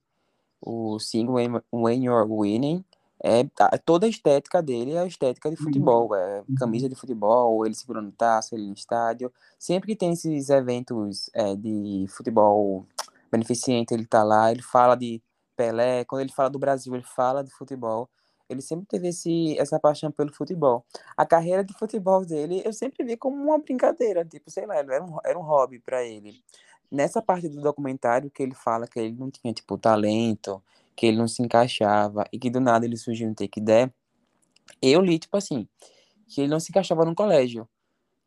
o 0.60 0.98
single 0.98 1.62
When 1.72 2.04
You're 2.04 2.28
Winning, 2.28 2.84
é, 3.24 3.44
toda 3.84 4.06
a 4.06 4.08
estética 4.08 4.60
dele 4.60 4.94
é 4.94 4.98
a 4.98 5.06
estética 5.06 5.48
de 5.48 5.56
futebol. 5.56 6.12
É 6.14 6.40
uhum. 6.40 6.54
camisa 6.56 6.88
de 6.88 6.96
futebol, 6.96 7.64
ele 7.64 7.74
segurando 7.74 8.10
taça, 8.10 8.56
ele 8.56 8.66
no 8.66 8.74
estádio. 8.74 9.32
Sempre 9.56 9.86
que 9.88 9.96
tem 9.96 10.12
esses 10.12 10.50
eventos 10.50 11.30
é, 11.32 11.54
de 11.54 12.06
futebol 12.08 12.84
beneficente, 13.30 13.94
ele 13.94 14.06
tá 14.06 14.24
lá, 14.24 14.50
ele 14.50 14.60
fala 14.62 14.96
de 14.96 15.22
Pelé. 15.56 16.04
Quando 16.04 16.22
ele 16.22 16.32
fala 16.32 16.50
do 16.50 16.58
Brasil, 16.58 16.92
ele 16.94 17.04
fala 17.04 17.44
de 17.44 17.52
futebol. 17.52 18.10
Ele 18.48 18.60
sempre 18.60 18.86
teve 18.86 19.08
esse, 19.08 19.56
essa 19.56 19.78
paixão 19.78 20.10
pelo 20.10 20.34
futebol. 20.34 20.84
A 21.16 21.24
carreira 21.24 21.62
de 21.62 21.72
futebol 21.74 22.26
dele, 22.26 22.60
eu 22.64 22.72
sempre 22.72 23.04
vi 23.04 23.16
como 23.16 23.36
uma 23.36 23.58
brincadeira, 23.58 24.24
tipo, 24.24 24.50
sei 24.50 24.66
lá, 24.66 24.76
era 24.76 25.02
um, 25.02 25.18
era 25.24 25.38
um 25.38 25.42
hobby 25.42 25.78
para 25.78 26.04
ele. 26.04 26.42
Nessa 26.90 27.22
parte 27.22 27.48
do 27.48 27.62
documentário 27.62 28.30
que 28.30 28.42
ele 28.42 28.54
fala 28.54 28.86
que 28.86 28.98
ele 28.98 29.16
não 29.16 29.30
tinha, 29.30 29.54
tipo, 29.54 29.78
talento, 29.78 30.60
que 30.94 31.06
ele 31.06 31.16
não 31.16 31.28
se 31.28 31.42
encaixava 31.42 32.24
e 32.32 32.38
que 32.38 32.50
do 32.50 32.60
nada 32.60 32.84
ele 32.84 32.96
surgiu 32.96 33.28
no 33.28 33.34
Take 33.34 33.60
That, 33.60 33.92
eu 34.80 35.00
li, 35.00 35.18
tipo 35.18 35.36
assim, 35.36 35.68
que 36.26 36.40
ele 36.40 36.50
não 36.50 36.60
se 36.60 36.70
encaixava 36.70 37.04
no 37.04 37.14
colégio, 37.14 37.68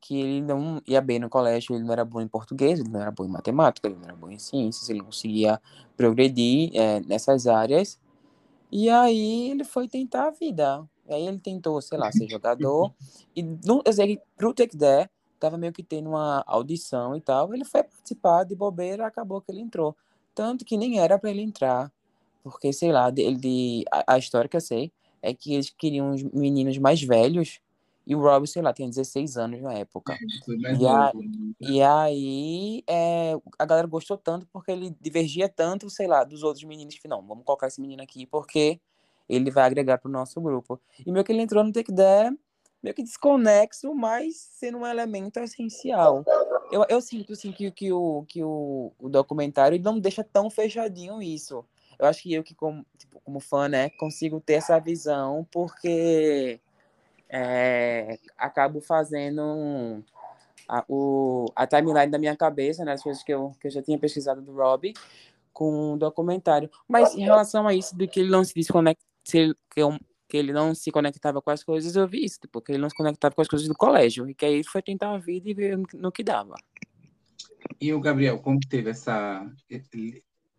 que 0.02 0.20
ele 0.20 0.42
não 0.42 0.82
ia 0.88 1.02
bem 1.02 1.20
no 1.20 1.30
colégio, 1.30 1.76
ele 1.76 1.84
não 1.84 1.94
era 1.94 2.06
bom 2.06 2.22
em 2.22 2.28
português, 2.28 2.80
ele 2.80 2.90
não 2.90 3.02
era 3.02 3.12
bom 3.12 3.26
em 3.26 3.30
matemática, 3.30 3.88
ele 3.88 3.98
não 3.98 4.06
era 4.06 4.16
bom 4.16 4.30
em 4.30 4.38
ciências, 4.38 4.90
ele 4.90 5.00
não 5.00 5.06
conseguia 5.06 5.60
progredir 5.98 6.70
é, 6.76 7.00
nessas 7.02 7.48
áreas, 7.48 8.00
e 8.72 8.90
aí 8.90 9.50
ele 9.52 9.64
foi 9.64 9.88
tentar 9.88 10.28
a 10.28 10.32
vida. 10.32 10.86
E 11.08 11.14
aí 11.14 11.28
ele 11.28 11.40
tentou, 11.40 11.80
sei 11.82 11.98
lá, 11.98 12.12
ser 12.12 12.28
jogador, 12.30 12.94
e 13.36 13.44
no, 13.44 13.82
eu 13.86 13.94
sei 13.94 14.18
que 14.18 14.24
pro 14.36 14.54
Take 14.54 14.78
That, 14.78 15.10
tava 15.40 15.58
meio 15.58 15.74
que 15.74 15.84
tendo 15.84 16.10
uma 16.10 16.44
audição 16.48 17.16
e 17.16 17.22
tal, 17.22 17.54
ele 17.54 17.66
foi 17.66 17.84
participar 17.84 18.44
de 18.44 18.56
bobeira, 18.56 19.06
acabou 19.06 19.42
que 19.42 19.52
ele 19.52 19.62
entrou. 19.62 19.96
Tanto 20.34 20.66
que 20.66 20.78
nem 20.78 21.00
era 21.00 21.18
para 21.18 21.30
ele 21.30 21.42
entrar, 21.42 21.92
porque, 22.46 22.72
sei 22.72 22.92
lá, 22.92 23.12
ele, 23.18 23.38
de, 23.38 23.86
a, 23.92 24.14
a, 24.14 24.18
história 24.20 24.48
que 24.48 24.56
eu 24.56 24.62
sei 24.62 24.92
é 25.20 25.34
que 25.34 25.56
eles 25.56 25.72
queriam 25.72 26.12
os 26.12 26.22
meninos 26.22 26.78
mais 26.78 27.02
velhos 27.02 27.60
e 28.06 28.16
o 28.16 28.22
Rob, 28.22 28.46
sei 28.46 28.62
lá, 28.62 28.72
tinha 28.72 28.88
16 28.88 29.36
anos 29.36 29.64
na 29.64 29.74
época. 29.74 30.16
E, 30.80 30.88
a, 30.88 31.12
né? 31.12 31.22
e, 31.60 31.82
aí 31.82 32.84
é, 32.88 33.34
a 33.58 33.66
galera 33.66 33.88
gostou 33.88 34.16
tanto 34.16 34.48
porque 34.54 34.72
ele 34.72 34.96
divergia 35.02 35.50
tanto, 35.50 35.90
sei 35.90 36.06
lá, 36.06 36.24
dos 36.24 36.44
outros 36.44 36.64
meninos 36.66 37.00
que 37.00 37.08
não, 37.08 37.26
vamos 37.26 37.44
colocar 37.44 37.66
esse 37.66 37.82
menino 37.82 38.04
aqui 38.04 38.28
porque 38.28 38.80
ele 39.28 39.50
vai 39.50 39.64
agregar 39.64 39.98
pro 39.98 40.12
nosso 40.12 40.40
grupo. 40.40 40.80
E 41.04 41.12
meio 41.12 41.26
que 41.26 41.32
ele 41.32 41.42
entrou 41.42 41.64
no 41.64 41.72
Take 41.72 41.92
That 41.96 42.38
meio 42.84 42.94
que 42.94 43.02
desconexo, 43.02 43.96
mas 43.96 44.36
sendo 44.36 44.78
um 44.78 44.86
elemento 44.86 45.40
essencial. 45.40 46.24
Eu, 46.72 46.86
eu 46.88 47.02
sinto 47.02 47.34
assim, 47.34 47.52
que, 47.52 47.72
que, 47.72 47.92
o, 47.92 48.24
que 48.28 48.44
o, 48.44 48.92
o 49.00 49.10
documentário 49.10 49.82
não 49.82 50.00
deixa 50.00 50.24
tão 50.24 50.52
fechadinho 50.52 51.20
isso 51.20 51.66
eu 52.00 52.06
acho 52.08 52.24
que 52.24 52.34
eu 52.34 52.44
que 52.44 52.56
como, 52.56 52.86
tipo, 52.98 53.20
como 53.22 53.40
fã, 53.40 53.68
né, 53.68 53.90
consigo 53.92 54.40
ter 54.40 54.54
essa 54.54 54.80
visão 54.80 55.48
porque 55.52 56.60
é, 57.30 58.20
acabo 58.38 58.82
fazendo 58.82 60.04
a, 60.68 60.84
o, 60.88 61.46
a 61.56 61.66
timeline 61.68 62.12
da 62.12 62.18
minha 62.18 62.36
cabeça, 62.36 62.84
né, 62.84 62.94
as 62.94 63.04
coisas 63.04 63.24
que 63.24 63.34
eu, 63.34 63.56
que 63.60 63.68
eu 63.68 63.72
já 63.72 63.82
tinha 63.82 63.98
pesquisado 63.98 64.42
do 64.42 64.54
Rob 64.54 64.94
com 65.54 65.94
um 65.94 65.98
documentário. 65.98 66.70
Mas 66.88 67.16
em 67.16 67.24
relação 67.24 67.68
a 67.68 67.74
isso 67.74 67.98
de 67.98 68.08
que 68.08 68.20
ele 68.20 68.30
não 68.30 68.44
se 68.44 68.54
desconecta, 68.54 69.04
que, 69.24 69.56
eu, 69.78 69.98
que 70.28 70.38
ele 70.38 70.52
não 70.52 70.76
se 70.76 70.92
conectava 70.92 71.42
com 71.42 71.50
as 71.50 71.64
coisas, 71.64 71.96
eu 71.96 72.08
vi 72.08 72.26
isso, 72.26 72.40
porque 72.52 72.74
ele 72.74 72.82
não 72.82 72.90
se 72.90 72.96
conectava 72.96 73.34
com 73.34 73.42
as 73.42 73.48
coisas 73.48 73.68
do 73.68 73.74
colégio, 73.74 74.30
e 74.30 74.36
que 74.36 74.46
aí 74.46 74.64
foi 74.64 74.82
tentar 74.82 75.14
a 75.14 75.18
vida 75.18 75.50
e 75.50 75.54
ver 75.54 75.80
no 75.94 76.12
que 76.12 76.24
dava. 76.24 76.56
E 77.80 77.94
o 77.94 78.00
Gabriel, 78.00 78.40
como 78.40 78.60
teve 78.60 78.90
essa 78.90 79.50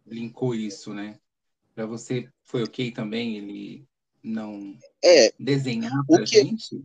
linkou 0.06 0.54
isso, 0.54 0.94
né? 0.94 1.18
Para 1.76 1.84
você 1.84 2.26
foi 2.42 2.62
ok 2.62 2.90
também 2.90 3.36
ele 3.36 3.84
não 4.22 4.74
é, 5.04 5.30
desenhar 5.38 5.92
para 6.08 6.24
que... 6.24 6.42
gente? 6.42 6.82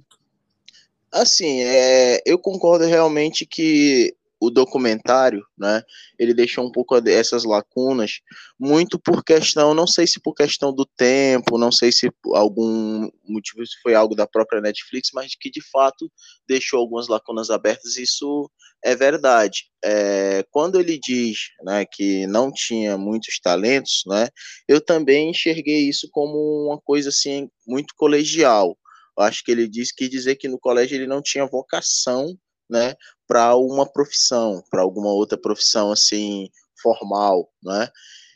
Assim, 1.10 1.62
é, 1.62 2.22
eu 2.26 2.38
concordo 2.38 2.86
realmente 2.86 3.46
que 3.46 4.14
o 4.42 4.50
documentário, 4.50 5.46
né, 5.56 5.84
ele 6.18 6.34
deixou 6.34 6.66
um 6.66 6.72
pouco 6.72 6.96
essas 7.08 7.44
lacunas, 7.44 8.22
muito 8.60 9.00
por 9.00 9.24
questão, 9.24 9.76
não 9.76 9.86
sei 9.86 10.08
se 10.08 10.20
por 10.20 10.34
questão 10.34 10.74
do 10.74 10.84
tempo, 10.98 11.60
não 11.60 11.72
sei 11.72 11.92
se 11.92 12.10
algum 12.34 13.08
motivo 13.24 13.64
se 13.64 13.80
foi 13.84 13.94
algo 13.94 14.16
da 14.16 14.26
própria 14.26 14.60
Netflix, 14.60 15.10
mas 15.14 15.36
que 15.40 15.52
de 15.52 15.62
fato 15.70 16.12
deixou 16.48 16.80
algumas 16.80 17.08
lacunas 17.08 17.52
abertas, 17.52 17.98
isso 17.98 18.50
é 18.84 18.96
verdade. 18.96 19.66
É, 19.86 20.44
quando 20.50 20.80
ele 20.80 20.98
diz 20.98 21.38
né, 21.64 21.86
que 21.86 22.26
não 22.26 22.52
tinha 22.52 22.98
muitos 22.98 23.40
talentos, 23.40 24.02
né, 24.08 24.28
eu 24.68 24.82
também 24.82 25.30
enxerguei 25.30 25.88
isso 25.88 26.10
como 26.12 26.66
uma 26.66 26.82
coisa 26.82 27.10
assim 27.10 27.48
muito 27.68 27.94
colegial. 27.96 28.76
Eu 29.16 29.24
acho 29.24 29.44
que 29.44 29.52
ele 29.52 29.68
disse 29.68 29.94
que 29.96 30.10
dizer 30.10 30.36
que 30.38 30.48
no 30.48 30.58
colégio 30.58 30.96
ele 30.96 31.06
não 31.06 31.22
tinha 31.22 31.46
vocação 31.46 32.36
né, 32.72 32.96
para 33.32 33.56
uma 33.56 33.90
profissão, 33.90 34.62
para 34.70 34.82
alguma 34.82 35.08
outra 35.08 35.38
profissão 35.38 35.90
assim 35.90 36.50
formal, 36.82 37.50
né? 37.64 37.88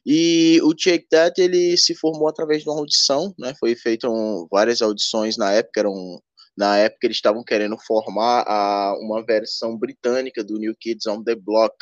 E 0.06 0.62
o 0.64 0.74
Take 0.74 1.06
That 1.10 1.42
ele 1.42 1.76
se 1.76 1.94
formou 1.96 2.30
através 2.30 2.64
de 2.64 2.70
uma 2.70 2.80
audição, 2.80 3.36
né? 3.38 3.54
Foi 3.60 3.76
feito 3.76 4.08
um, 4.10 4.48
várias 4.50 4.82
audições 4.82 5.36
na 5.36 5.52
época, 5.52 5.82
eram 5.82 6.22
na 6.58 6.78
época 6.78 7.08
eles 7.08 7.18
estavam 7.18 7.44
querendo 7.44 7.78
formar 7.86 8.46
a, 8.48 8.96
uma 9.02 9.22
versão 9.26 9.78
britânica 9.78 10.42
do 10.42 10.58
New 10.58 10.74
Kids 10.80 11.06
on 11.08 11.22
the 11.26 11.36
Block, 11.36 11.76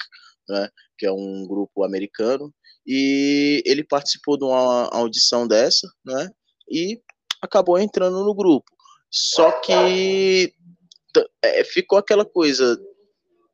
né? 0.49 0.67
Que 0.97 1.05
é 1.05 1.11
um 1.11 1.45
grupo 1.47 1.83
americano. 1.83 2.51
E 2.83 3.61
ele 3.63 3.83
participou 3.83 4.39
de 4.39 4.45
uma 4.45 4.89
audição 4.91 5.47
dessa, 5.47 5.87
né? 6.03 6.31
E 6.67 6.99
acabou 7.39 7.77
entrando 7.77 8.25
no 8.25 8.33
grupo. 8.33 8.71
Só 9.11 9.51
que 9.61 10.51
é, 11.43 11.63
ficou 11.63 11.99
aquela 11.99 12.25
coisa. 12.25 12.75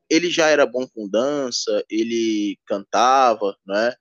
Ele 0.09 0.29
já 0.29 0.47
era 0.47 0.65
bom 0.65 0.87
com 0.87 1.07
dança, 1.07 1.83
ele 1.89 2.57
cantava, 2.65 3.55
né? 3.65 3.93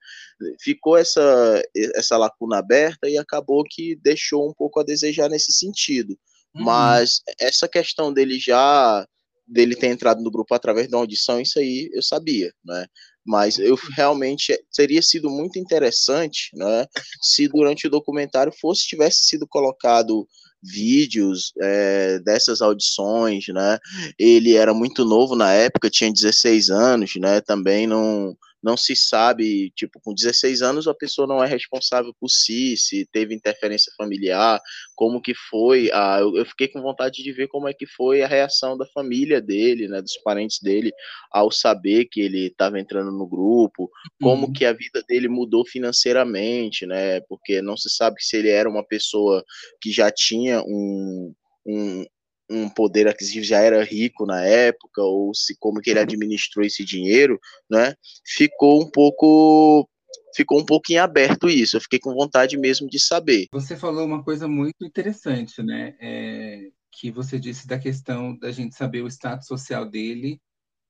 Ficou 0.59 0.97
essa, 0.97 1.61
essa 1.95 2.17
lacuna 2.17 2.57
aberta 2.57 3.07
e 3.09 3.17
acabou 3.17 3.63
que 3.63 3.95
deixou 3.97 4.49
um 4.49 4.53
pouco 4.53 4.79
a 4.79 4.83
desejar 4.83 5.29
nesse 5.29 5.51
sentido. 5.51 6.17
Uhum. 6.55 6.63
Mas 6.63 7.21
essa 7.39 7.67
questão 7.67 8.11
dele 8.11 8.39
já 8.39 9.05
dele 9.49 9.75
ter 9.75 9.87
entrado 9.87 10.21
no 10.21 10.29
grupo 10.29 10.53
através 10.53 10.87
de 10.87 10.93
uma 10.93 11.01
audição, 11.01 11.41
isso 11.41 11.57
aí 11.57 11.89
eu 11.91 12.03
sabia, 12.03 12.53
né? 12.63 12.85
Mas 13.25 13.57
eu 13.57 13.75
realmente 13.95 14.57
teria 14.75 15.01
sido 15.01 15.29
muito 15.29 15.57
interessante, 15.57 16.51
né? 16.53 16.85
Se 17.21 17.47
durante 17.47 17.87
o 17.87 17.89
documentário 17.89 18.53
fosse 18.59 18.87
tivesse 18.87 19.23
sido 19.23 19.47
colocado 19.47 20.27
vídeos 20.61 21.53
é, 21.61 22.19
dessas 22.19 22.61
audições, 22.61 23.45
né? 23.47 23.77
Ele 24.17 24.55
era 24.55 24.73
muito 24.73 25.05
novo 25.05 25.35
na 25.35 25.51
época, 25.53 25.89
tinha 25.89 26.11
16 26.11 26.69
anos, 26.69 27.15
né? 27.15 27.41
Também 27.41 27.87
não 27.87 28.35
não 28.61 28.75
se 28.75 28.95
sabe, 28.95 29.71
tipo, 29.75 29.99
com 30.01 30.13
16 30.13 30.61
anos 30.61 30.87
a 30.87 30.93
pessoa 30.93 31.27
não 31.27 31.43
é 31.43 31.47
responsável 31.47 32.13
por 32.19 32.29
si, 32.29 32.75
se 32.77 33.07
teve 33.11 33.33
interferência 33.33 33.91
familiar, 33.97 34.59
como 34.95 35.21
que 35.21 35.33
foi, 35.33 35.89
a, 35.91 36.19
eu, 36.19 36.35
eu 36.35 36.45
fiquei 36.45 36.67
com 36.67 36.81
vontade 36.81 37.23
de 37.23 37.31
ver 37.31 37.47
como 37.47 37.67
é 37.67 37.73
que 37.73 37.85
foi 37.85 38.21
a 38.21 38.27
reação 38.27 38.77
da 38.77 38.85
família 38.87 39.41
dele, 39.41 39.87
né, 39.87 40.01
dos 40.01 40.17
parentes 40.17 40.59
dele, 40.61 40.91
ao 41.31 41.51
saber 41.51 42.05
que 42.05 42.21
ele 42.21 42.47
estava 42.47 42.79
entrando 42.79 43.11
no 43.11 43.27
grupo, 43.27 43.89
como 44.21 44.47
uhum. 44.47 44.53
que 44.53 44.65
a 44.65 44.73
vida 44.73 45.03
dele 45.07 45.27
mudou 45.27 45.65
financeiramente, 45.65 46.85
né, 46.85 47.21
porque 47.21 47.61
não 47.61 47.77
se 47.77 47.89
sabe 47.89 48.17
se 48.19 48.37
ele 48.37 48.49
era 48.49 48.69
uma 48.69 48.83
pessoa 48.83 49.43
que 49.81 49.91
já 49.91 50.11
tinha 50.11 50.61
um, 50.63 51.33
um, 51.65 52.05
um 52.49 52.69
poder 52.69 53.07
aquisitivo 53.07 53.45
já 53.45 53.59
era 53.59 53.83
rico 53.83 54.25
na 54.25 54.43
época 54.43 55.01
ou 55.01 55.33
se 55.35 55.55
como 55.59 55.79
que 55.79 55.89
ele 55.89 55.99
administrou 55.99 56.65
esse 56.65 56.83
dinheiro, 56.83 57.39
né? 57.69 57.93
Ficou 58.25 58.81
um 58.81 58.89
pouco 58.89 59.87
ficou 60.35 60.59
um 60.59 60.65
pouquinho 60.65 61.03
aberto 61.03 61.49
isso. 61.49 61.77
Eu 61.77 61.81
fiquei 61.81 61.99
com 61.99 62.13
vontade 62.13 62.57
mesmo 62.57 62.89
de 62.89 62.99
saber. 62.99 63.47
Você 63.51 63.75
falou 63.75 64.05
uma 64.05 64.23
coisa 64.23 64.47
muito 64.47 64.83
interessante, 64.85 65.61
né? 65.61 65.95
É, 65.99 66.69
que 66.91 67.11
você 67.11 67.39
disse 67.39 67.67
da 67.67 67.77
questão 67.77 68.37
da 68.37 68.51
gente 68.51 68.75
saber 68.75 69.01
o 69.01 69.07
status 69.07 69.47
social 69.47 69.85
dele 69.85 70.41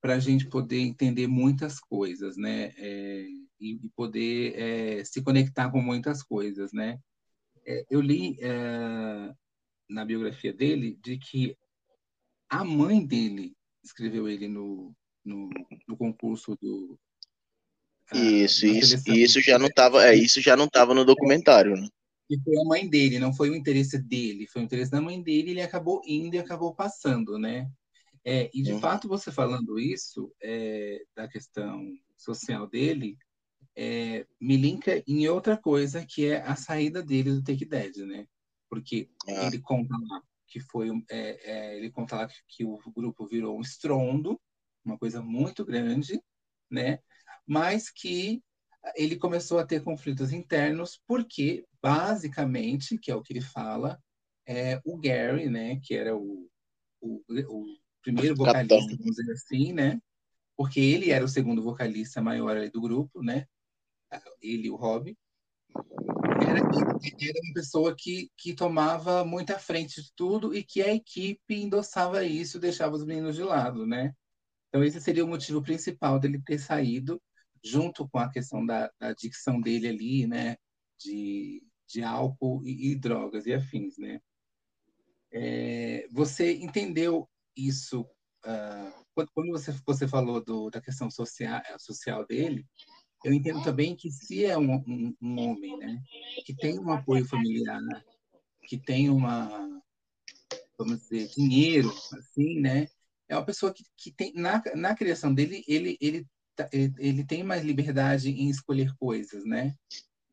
para 0.02 0.15
a 0.15 0.19
gente 0.19 0.48
poder 0.48 0.80
entender 0.80 1.28
muitas 1.28 1.80
coisas, 1.80 2.38
né? 2.38 2.74
É, 2.78 3.26
e, 3.60 3.74
e, 3.74 3.89
poder 3.95 4.54
é, 4.56 5.04
se 5.04 5.22
conectar 5.22 5.69
com 5.69 5.82
muitas 5.82 6.24
coisas, 6.24 6.72
né? 6.72 6.98
É, 7.65 7.86
eu 7.89 8.00
li 8.00 8.38
é, 8.41 9.34
na 9.89 10.06
biografia 10.06 10.54
dele 10.54 10.97
de 11.02 11.17
que 11.17 11.58
a 12.49 12.63
mãe 12.63 13.06
dele 13.06 13.56
escreveu 13.84 14.28
ele 14.28 14.47
no, 14.47 14.95
no, 15.25 15.49
no 15.88 15.97
concurso 15.97 16.56
do 16.62 16.99
isso, 18.12 18.65
isso, 18.65 19.12
isso 19.12 19.41
já 19.41 19.60
não 19.60 19.67
estava, 19.67 20.04
é, 20.04 20.15
isso 20.15 20.41
já 20.41 20.56
não 20.56 20.65
estava 20.65 20.95
no 20.95 21.06
documentário, 21.06 21.75
né? 21.75 21.88
E 22.30 22.39
foi 22.41 22.58
a 22.60 22.65
mãe 22.65 22.88
dele, 22.88 23.19
não 23.19 23.34
foi 23.34 23.49
o 23.49 23.56
interesse 23.56 23.99
dele, 23.99 24.47
foi 24.47 24.62
o 24.62 24.65
interesse 24.65 24.91
da 24.91 25.02
mãe 25.02 25.21
dele, 25.21 25.52
ele 25.52 25.62
acabou 25.62 26.02
indo 26.06 26.36
e 26.36 26.39
acabou 26.39 26.73
passando, 26.73 27.38
né? 27.38 27.69
É, 28.25 28.49
e 28.54 28.62
de 28.62 28.73
uhum. 28.73 28.80
fato, 28.80 29.08
você 29.08 29.32
falando 29.32 29.80
isso, 29.80 30.32
é, 30.41 31.02
da 31.15 31.28
questão 31.28 31.88
social 32.17 32.67
dele, 32.67 33.17
é, 33.75 34.25
me 34.39 34.58
linka 34.58 35.04
em 35.08 35.28
outra 35.28 35.56
coisa, 35.56 36.06
que 36.06 36.25
é 36.25 36.41
a 36.41 36.56
saída 36.56 37.02
dele 37.02 37.32
do 37.32 37.43
Take 37.43 37.65
Dead, 37.65 37.97
né? 37.97 38.28
Porque 38.70 39.10
ah. 39.28 39.48
ele 39.48 39.60
conta 39.60 39.96
lá 39.98 40.22
que 40.48 40.60
foi 40.60 40.90
é, 41.10 41.52
é, 41.52 41.78
ele 41.78 41.92
conta 41.92 42.16
lá 42.16 42.28
que 42.48 42.66
o 42.66 42.80
grupo 42.92 43.28
virou 43.28 43.58
um 43.58 43.62
estrondo, 43.62 44.40
uma 44.84 44.98
coisa 44.98 45.22
muito 45.22 45.64
grande, 45.64 46.22
né? 46.70 47.00
Mas 47.46 47.90
que 47.90 48.42
ele 48.96 49.16
começou 49.16 49.60
a 49.60 49.66
ter 49.66 49.84
conflitos 49.84 50.32
internos 50.32 51.00
porque 51.06 51.66
basicamente, 51.82 52.98
que 52.98 53.12
é 53.12 53.16
o 53.16 53.22
que 53.22 53.34
ele 53.34 53.42
fala, 53.42 54.02
é 54.46 54.82
o 54.84 54.98
Gary, 54.98 55.50
né? 55.50 55.80
Que 55.84 55.96
era 55.96 56.16
o, 56.18 56.50
o, 57.00 57.22
o 57.28 57.66
primeiro 58.02 58.36
vocalista, 58.36 58.76
vamos 58.98 59.16
dizer 59.16 59.32
assim, 59.32 59.74
né? 59.74 60.02
Porque 60.58 60.80
ele 60.80 61.12
era 61.12 61.24
o 61.24 61.30
segundo 61.30 61.62
vocalista 61.62 62.22
maior 62.22 62.70
do 62.70 62.82
grupo, 62.82 63.22
né? 63.22 63.46
Ele 64.42 64.68
e 64.68 64.72
o 64.72 64.76
Rob 64.76 65.16
era, 66.50 66.60
era 66.60 67.40
uma 67.44 67.54
pessoa 67.54 67.96
que, 67.96 68.30
que 68.38 68.54
tomava 68.54 69.24
muita 69.24 69.60
frente 69.60 70.02
de 70.02 70.12
tudo 70.16 70.56
e 70.56 70.64
que 70.64 70.82
a 70.82 70.94
equipe 70.94 71.56
endossava 71.56 72.24
isso, 72.24 72.60
deixava 72.60 72.96
os 72.96 73.06
meninos 73.06 73.36
de 73.36 73.44
lado, 73.44 73.86
né? 73.86 74.14
Então 74.68 74.84
esse 74.84 75.00
seria 75.02 75.26
o 75.26 75.28
motivo 75.28 75.62
principal 75.62 76.20
dele 76.20 76.42
ter 76.44 76.60
saído, 76.60 77.22
junto 77.64 78.08
com 78.10 78.20
a 78.20 78.30
questão 78.30 78.66
da, 78.66 78.92
da 79.00 79.10
adicção 79.10 79.62
dele 79.62 79.88
ali, 79.88 80.28
né? 80.28 80.56
De, 81.00 81.64
de 81.88 82.04
álcool 82.04 82.62
e, 82.66 82.92
e 82.92 82.96
drogas 82.96 83.46
e 83.46 83.54
afins, 83.54 83.98
né? 83.98 84.20
É, 85.32 86.08
você 86.12 86.54
entendeu 86.56 87.30
isso 87.56 88.02
uh, 88.02 89.26
quando 89.34 89.52
você, 89.52 89.72
você 89.86 90.08
falou 90.08 90.44
do, 90.44 90.70
da 90.70 90.82
questão 90.82 91.12
social, 91.12 91.62
social 91.78 92.26
dele? 92.26 92.66
Eu 93.24 93.34
entendo 93.34 93.62
também 93.64 93.96
que 93.96 94.10
se 94.10 94.46
é 94.46 94.58
um, 94.58 94.76
um, 94.76 95.16
um, 95.22 95.40
homem, 95.40 95.78
né, 95.78 96.02
que 96.46 96.56
tem 96.56 96.80
um 96.80 96.92
apoio 96.92 97.26
familiar, 97.26 97.82
que 98.68 98.78
tem 98.78 99.10
uma, 99.10 99.82
vamos 100.78 101.02
dizer, 101.02 101.28
dinheiro, 101.30 101.90
assim, 102.14 102.60
né, 102.60 102.88
é 103.28 103.36
uma 103.36 103.46
pessoa 103.46 103.74
que, 103.74 103.84
que 103.98 104.12
tem, 104.12 104.34
na, 104.34 104.62
na 104.76 104.96
criação 104.96 105.34
dele, 105.34 105.64
ele, 105.68 105.98
ele, 106.00 106.26
tá, 106.56 106.70
ele, 106.72 106.94
ele 106.98 107.24
tem 107.26 107.44
mais 107.44 107.64
liberdade 107.64 108.30
em 108.30 108.50
escolher 108.50 108.94
coisas, 108.98 109.44
né, 109.46 109.76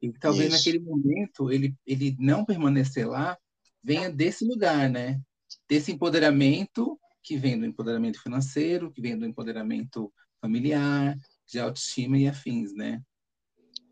e 0.01 0.12
talvez 0.12 0.53
Isso. 0.53 0.59
naquele 0.59 0.79
momento 0.79 1.51
ele, 1.51 1.75
ele 1.87 2.16
não 2.20 2.44
permanecer 2.44 3.09
lá 3.09 3.37
venha 3.83 4.11
desse 4.11 4.44
lugar, 4.44 4.88
né, 4.88 5.20
desse 5.68 5.90
empoderamento 5.90 6.99
que 7.22 7.37
vem 7.37 7.59
do 7.59 7.66
empoderamento 7.66 8.22
financeiro, 8.22 8.92
que 8.92 9.01
vem 9.01 9.18
do 9.18 9.27
empoderamento 9.27 10.12
familiar, 10.40 11.16
de 11.46 11.59
autoestima 11.59 12.18
e 12.18 12.28
afins, 12.28 12.74
né? 12.74 13.00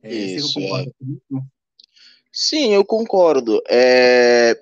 É, 0.03 0.12
Isso, 0.12 0.59
é. 0.59 0.85
Sim, 2.33 2.75
eu 2.75 2.85
concordo. 2.85 3.62
É... 3.69 4.61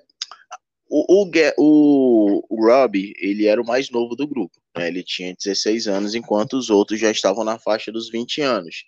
O, 0.87 1.23
o, 1.23 1.31
o, 1.57 2.45
o 2.49 2.67
Rob, 2.67 3.13
ele 3.17 3.47
era 3.47 3.59
o 3.59 3.65
mais 3.65 3.89
novo 3.89 4.15
do 4.15 4.27
grupo. 4.27 4.61
Né? 4.77 4.87
Ele 4.87 5.03
tinha 5.03 5.35
16 5.35 5.87
anos, 5.87 6.13
enquanto 6.13 6.53
os 6.53 6.69
outros 6.69 6.99
já 6.99 7.09
estavam 7.09 7.43
na 7.43 7.57
faixa 7.57 7.91
dos 7.91 8.11
20 8.11 8.41
anos. 8.41 8.85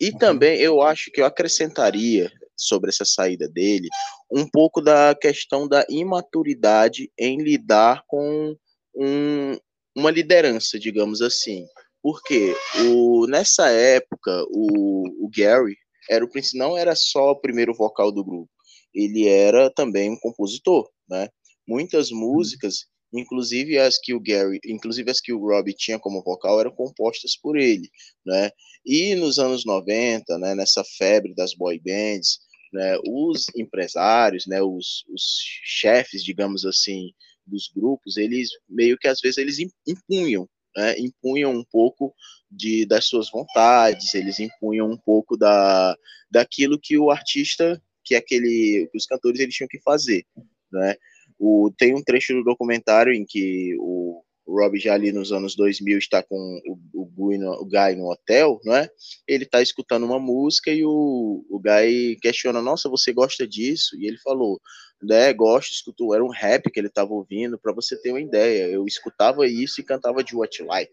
E 0.00 0.10
uhum. 0.10 0.18
também 0.18 0.58
eu 0.58 0.80
acho 0.80 1.10
que 1.10 1.20
eu 1.20 1.26
acrescentaria 1.26 2.32
sobre 2.56 2.90
essa 2.90 3.04
saída 3.04 3.48
dele 3.48 3.88
um 4.30 4.48
pouco 4.48 4.80
da 4.80 5.14
questão 5.14 5.68
da 5.68 5.84
imaturidade 5.88 7.10
em 7.18 7.42
lidar 7.42 8.02
com 8.06 8.56
um, 8.94 9.56
uma 9.94 10.10
liderança, 10.10 10.78
digamos 10.78 11.20
assim. 11.20 11.66
Porque 12.04 12.54
o, 12.86 13.26
nessa 13.26 13.70
época, 13.70 14.44
o, 14.50 15.24
o 15.24 15.30
Gary 15.34 15.74
era 16.10 16.22
o 16.22 16.28
não 16.52 16.76
era 16.76 16.94
só 16.94 17.30
o 17.30 17.40
primeiro 17.40 17.72
vocal 17.72 18.12
do 18.12 18.22
grupo, 18.22 18.50
ele 18.94 19.26
era 19.26 19.70
também 19.70 20.10
um 20.10 20.18
compositor, 20.20 20.86
né? 21.08 21.30
Muitas 21.66 22.10
uhum. 22.10 22.18
músicas, 22.18 22.80
inclusive 23.10 23.78
as 23.78 23.98
que 23.98 24.12
o 24.12 24.20
Gary, 24.20 24.60
inclusive 24.66 25.10
as 25.10 25.18
que 25.18 25.32
o 25.32 25.38
Robbie 25.38 25.72
tinha 25.72 25.98
como 25.98 26.22
vocal, 26.22 26.60
eram 26.60 26.72
compostas 26.72 27.38
por 27.40 27.56
ele, 27.56 27.88
né? 28.26 28.50
E 28.84 29.14
nos 29.14 29.38
anos 29.38 29.64
90, 29.64 30.38
né, 30.38 30.54
nessa 30.54 30.84
febre 30.98 31.34
das 31.34 31.54
boy 31.54 31.80
bands, 31.80 32.38
né, 32.70 32.98
os 33.08 33.46
empresários, 33.56 34.46
né, 34.46 34.60
os, 34.60 35.06
os 35.08 35.22
chefes, 35.64 36.22
digamos 36.22 36.66
assim, 36.66 37.12
dos 37.46 37.70
grupos, 37.74 38.18
eles 38.18 38.50
meio 38.68 38.98
que 38.98 39.08
às 39.08 39.20
vezes 39.22 39.38
eles 39.38 39.56
impunham 39.86 40.46
né, 40.76 40.98
impunham 40.98 41.52
um 41.52 41.64
pouco 41.64 42.14
de, 42.50 42.86
das 42.86 43.06
suas 43.06 43.30
vontades, 43.30 44.14
eles 44.14 44.38
impunham 44.38 44.90
um 44.90 44.96
pouco 44.96 45.36
da, 45.36 45.96
daquilo 46.30 46.78
que 46.80 46.98
o 46.98 47.10
artista, 47.10 47.80
que 48.04 48.14
aquele, 48.14 48.88
que 48.90 48.98
os 48.98 49.06
cantores 49.06 49.40
eles 49.40 49.54
tinham 49.54 49.68
que 49.68 49.80
fazer, 49.80 50.24
né? 50.72 50.96
O, 51.38 51.72
tem 51.76 51.94
um 51.94 52.02
trecho 52.02 52.32
do 52.34 52.44
documentário 52.44 53.12
em 53.12 53.24
que 53.26 53.74
o, 53.80 54.22
Rob 54.46 54.78
já 54.78 54.94
ali 54.94 55.10
nos 55.10 55.32
anos 55.32 55.56
2000 55.56 55.98
está 55.98 56.22
com 56.22 56.36
o, 56.66 57.02
o, 57.02 57.06
Guy, 57.06 57.38
no, 57.38 57.52
o 57.52 57.64
Guy 57.64 57.96
no 57.96 58.10
hotel, 58.10 58.60
né? 58.64 58.88
Ele 59.26 59.44
está 59.44 59.62
escutando 59.62 60.04
uma 60.04 60.18
música 60.18 60.70
e 60.70 60.84
o, 60.84 61.44
o 61.48 61.58
Guy 61.58 62.16
questiona, 62.20 62.60
nossa, 62.60 62.88
você 62.88 63.12
gosta 63.12 63.46
disso? 63.48 63.96
E 63.98 64.06
ele 64.06 64.18
falou, 64.18 64.60
né, 65.02 65.32
gosto, 65.32 65.72
escuto, 65.72 66.14
era 66.14 66.24
um 66.24 66.30
rap 66.30 66.70
que 66.70 66.80
ele 66.80 66.88
estava 66.88 67.12
ouvindo, 67.12 67.58
para 67.58 67.72
você 67.72 68.00
ter 68.00 68.10
uma 68.10 68.20
ideia. 68.20 68.66
Eu 68.68 68.86
escutava 68.86 69.46
isso 69.46 69.80
e 69.80 69.84
cantava 69.84 70.24
de 70.24 70.34
What 70.34 70.62
Like, 70.62 70.92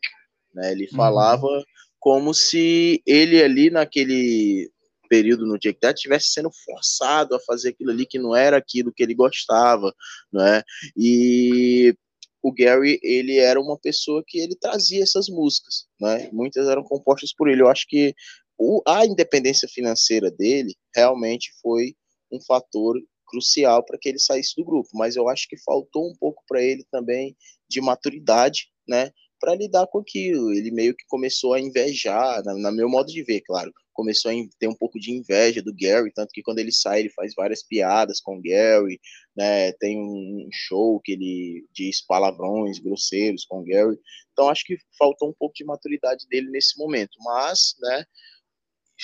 né? 0.54 0.72
Ele 0.72 0.88
uhum. 0.92 0.98
falava 0.98 1.46
uhum. 1.46 1.64
como 2.00 2.34
se 2.34 3.02
ele 3.06 3.42
ali 3.42 3.70
naquele 3.70 4.70
período 5.10 5.46
no 5.46 5.60
Jack 5.60 5.78
That 5.80 5.98
estivesse 5.98 6.32
sendo 6.32 6.50
forçado 6.66 7.36
a 7.36 7.40
fazer 7.42 7.70
aquilo 7.70 7.92
ali 7.92 8.06
que 8.06 8.18
não 8.18 8.34
era 8.34 8.56
aquilo 8.56 8.94
que 8.94 9.04
ele 9.04 9.14
gostava, 9.14 9.94
né? 10.32 10.64
E 10.96 11.94
o 12.42 12.52
Gary, 12.52 13.00
ele 13.04 13.38
era 13.38 13.60
uma 13.60 13.78
pessoa 13.78 14.24
que 14.26 14.40
ele 14.40 14.56
trazia 14.56 15.04
essas 15.04 15.28
músicas, 15.28 15.86
né? 16.00 16.30
Muitas 16.32 16.68
eram 16.68 16.84
compostas 16.84 17.34
por 17.34 17.50
ele. 17.50 17.62
Eu 17.62 17.68
acho 17.68 17.86
que 17.88 18.16
o, 18.58 18.82
a 18.88 19.06
independência 19.06 19.68
financeira 19.68 20.32
dele 20.32 20.76
realmente 20.96 21.52
foi 21.62 21.94
um 22.32 22.40
fator 22.42 22.98
crucial 23.32 23.84
para 23.84 23.98
que 23.98 24.10
ele 24.10 24.20
saísse 24.20 24.54
do 24.58 24.65
grupo, 24.65 24.89
mas 24.94 25.15
eu 25.15 25.30
acho 25.30 25.48
que 25.48 25.58
faltou 25.58 26.10
um 26.10 26.15
pouco 26.20 26.44
para 26.48 26.62
ele 26.62 26.86
também 26.91 27.36
de 27.70 27.80
maturidade, 27.80 28.67
né, 28.88 29.12
para 29.39 29.56
lidar 29.56 29.88
com 29.88 30.00
aquilo. 30.00 30.52
Ele 30.52 30.70
meio 30.70 30.96
que 30.96 31.06
começou 31.08 31.54
a 31.54 31.60
invejar, 31.60 32.44
na, 32.44 32.54
na, 32.56 32.72
meu 32.72 32.89
modo 32.89 33.08
de 33.08 33.24
ver, 33.24 33.41
claro, 33.41 33.72
começou 33.94 34.32
a 34.32 34.34
ter 34.60 34.67
um 34.67 34.76
pouco 34.76 35.00
de 35.00 35.12
inveja 35.12 35.62
do 35.62 35.74
Gary, 35.74 36.12
tanto 36.13 36.32
que 36.32 36.41
quando 36.41 36.60
ele 36.60 36.72
sai, 36.72 37.00
ele 37.00 37.10
faz 37.10 37.34
várias 37.36 37.63
piadas 37.63 38.20
com 38.20 38.38
o 38.38 38.41
Gary, 38.41 39.00
né? 39.36 39.72
Tem 39.74 39.98
um 39.98 40.48
show 40.52 41.00
que 41.04 41.13
ele 41.13 41.65
diz 41.74 42.06
palavrões 42.06 42.80
grosseiros 42.80 43.46
com 43.46 43.60
o 43.60 43.63
Gary. 43.63 43.98
Então 44.32 44.50
acho 44.50 44.63
que 44.65 44.78
faltou 44.98 45.30
um 45.30 45.34
pouco 45.38 45.54
de 45.56 45.65
maturidade 45.65 46.28
dele 46.28 46.50
nesse 46.50 46.78
momento, 46.78 47.17
mas, 47.20 47.76
né? 47.80 48.06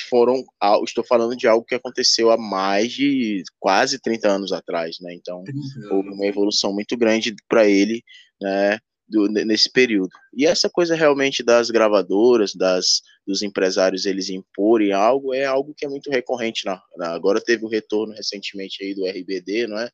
Foram, 0.10 0.44
estou 0.84 1.04
falando 1.04 1.36
de 1.36 1.48
algo 1.48 1.66
que 1.66 1.76
aconteceu 1.76 2.32
há 2.32 2.38
mais 2.38 2.92
de 2.92 3.44
quase 3.60 4.00
30 4.00 4.30
anos 4.30 4.52
atrás, 4.52 4.98
né? 5.02 5.14
Então, 5.14 5.44
houve 5.92 6.10
uma 6.10 6.26
evolução 6.26 6.74
muito 6.74 6.96
grande 6.98 7.36
para 7.48 7.68
ele, 7.68 8.04
né? 8.42 8.80
do, 9.08 9.28
nesse 9.28 9.72
período. 9.72 10.10
E 10.36 10.46
essa 10.46 10.70
coisa 10.70 10.96
realmente 10.96 11.42
das 11.42 11.70
gravadoras, 11.70 12.54
das, 12.54 13.02
dos 13.26 13.42
empresários 13.42 14.06
eles 14.06 14.30
imporem 14.30 14.92
algo, 14.92 15.34
é 15.34 15.46
algo 15.46 15.74
que 15.76 15.86
é 15.86 15.90
muito 15.90 16.10
recorrente. 16.12 16.66
Na, 16.66 16.82
na 16.98 17.14
agora 17.14 17.42
teve 17.42 17.64
o 17.64 17.70
retorno 17.70 18.14
recentemente 18.14 18.84
aí 18.84 18.94
do 18.94 19.06
RBD, 19.06 19.68
não 19.68 19.80
é? 19.80 19.90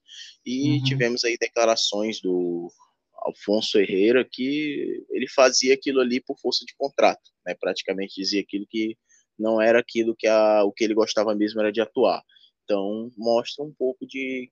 E 0.45 0.77
uhum. 0.77 0.83
tivemos 0.83 1.23
aí 1.23 1.37
declarações 1.39 2.19
do 2.19 2.71
Alfonso 3.17 3.77
Herrera 3.77 4.27
que 4.29 5.05
ele 5.11 5.27
fazia 5.29 5.73
aquilo 5.73 6.01
ali 6.01 6.19
por 6.19 6.37
força 6.39 6.65
de 6.65 6.73
contrato, 6.75 7.29
né? 7.45 7.55
Praticamente 7.59 8.15
dizia 8.15 8.41
aquilo 8.41 8.65
que 8.67 8.97
não 9.37 9.61
era 9.61 9.79
aquilo 9.79 10.15
que 10.15 10.27
a, 10.27 10.63
o 10.63 10.71
que 10.71 10.83
ele 10.83 10.93
gostava 10.93 11.35
mesmo 11.35 11.59
era 11.59 11.71
de 11.71 11.81
atuar. 11.81 12.23
Então 12.63 13.11
mostra 13.17 13.63
um 13.63 13.73
pouco 13.73 14.05
de 14.05 14.51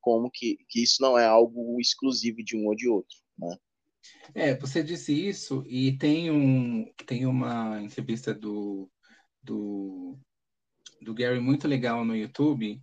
como 0.00 0.30
que, 0.30 0.58
que 0.68 0.82
isso 0.82 1.00
não 1.00 1.18
é 1.18 1.24
algo 1.24 1.80
exclusivo 1.80 2.42
de 2.42 2.56
um 2.56 2.66
ou 2.66 2.74
de 2.74 2.88
outro, 2.88 3.16
né? 3.38 3.56
É, 4.34 4.54
você 4.56 4.82
disse 4.82 5.12
isso 5.12 5.62
e 5.66 5.96
tem, 5.96 6.30
um, 6.30 6.92
tem 7.06 7.24
uma 7.24 7.80
entrevista 7.80 8.34
do, 8.34 8.90
do, 9.42 10.18
do 11.00 11.14
Gary 11.14 11.40
muito 11.40 11.68
legal 11.68 12.04
no 12.04 12.16
YouTube, 12.16 12.82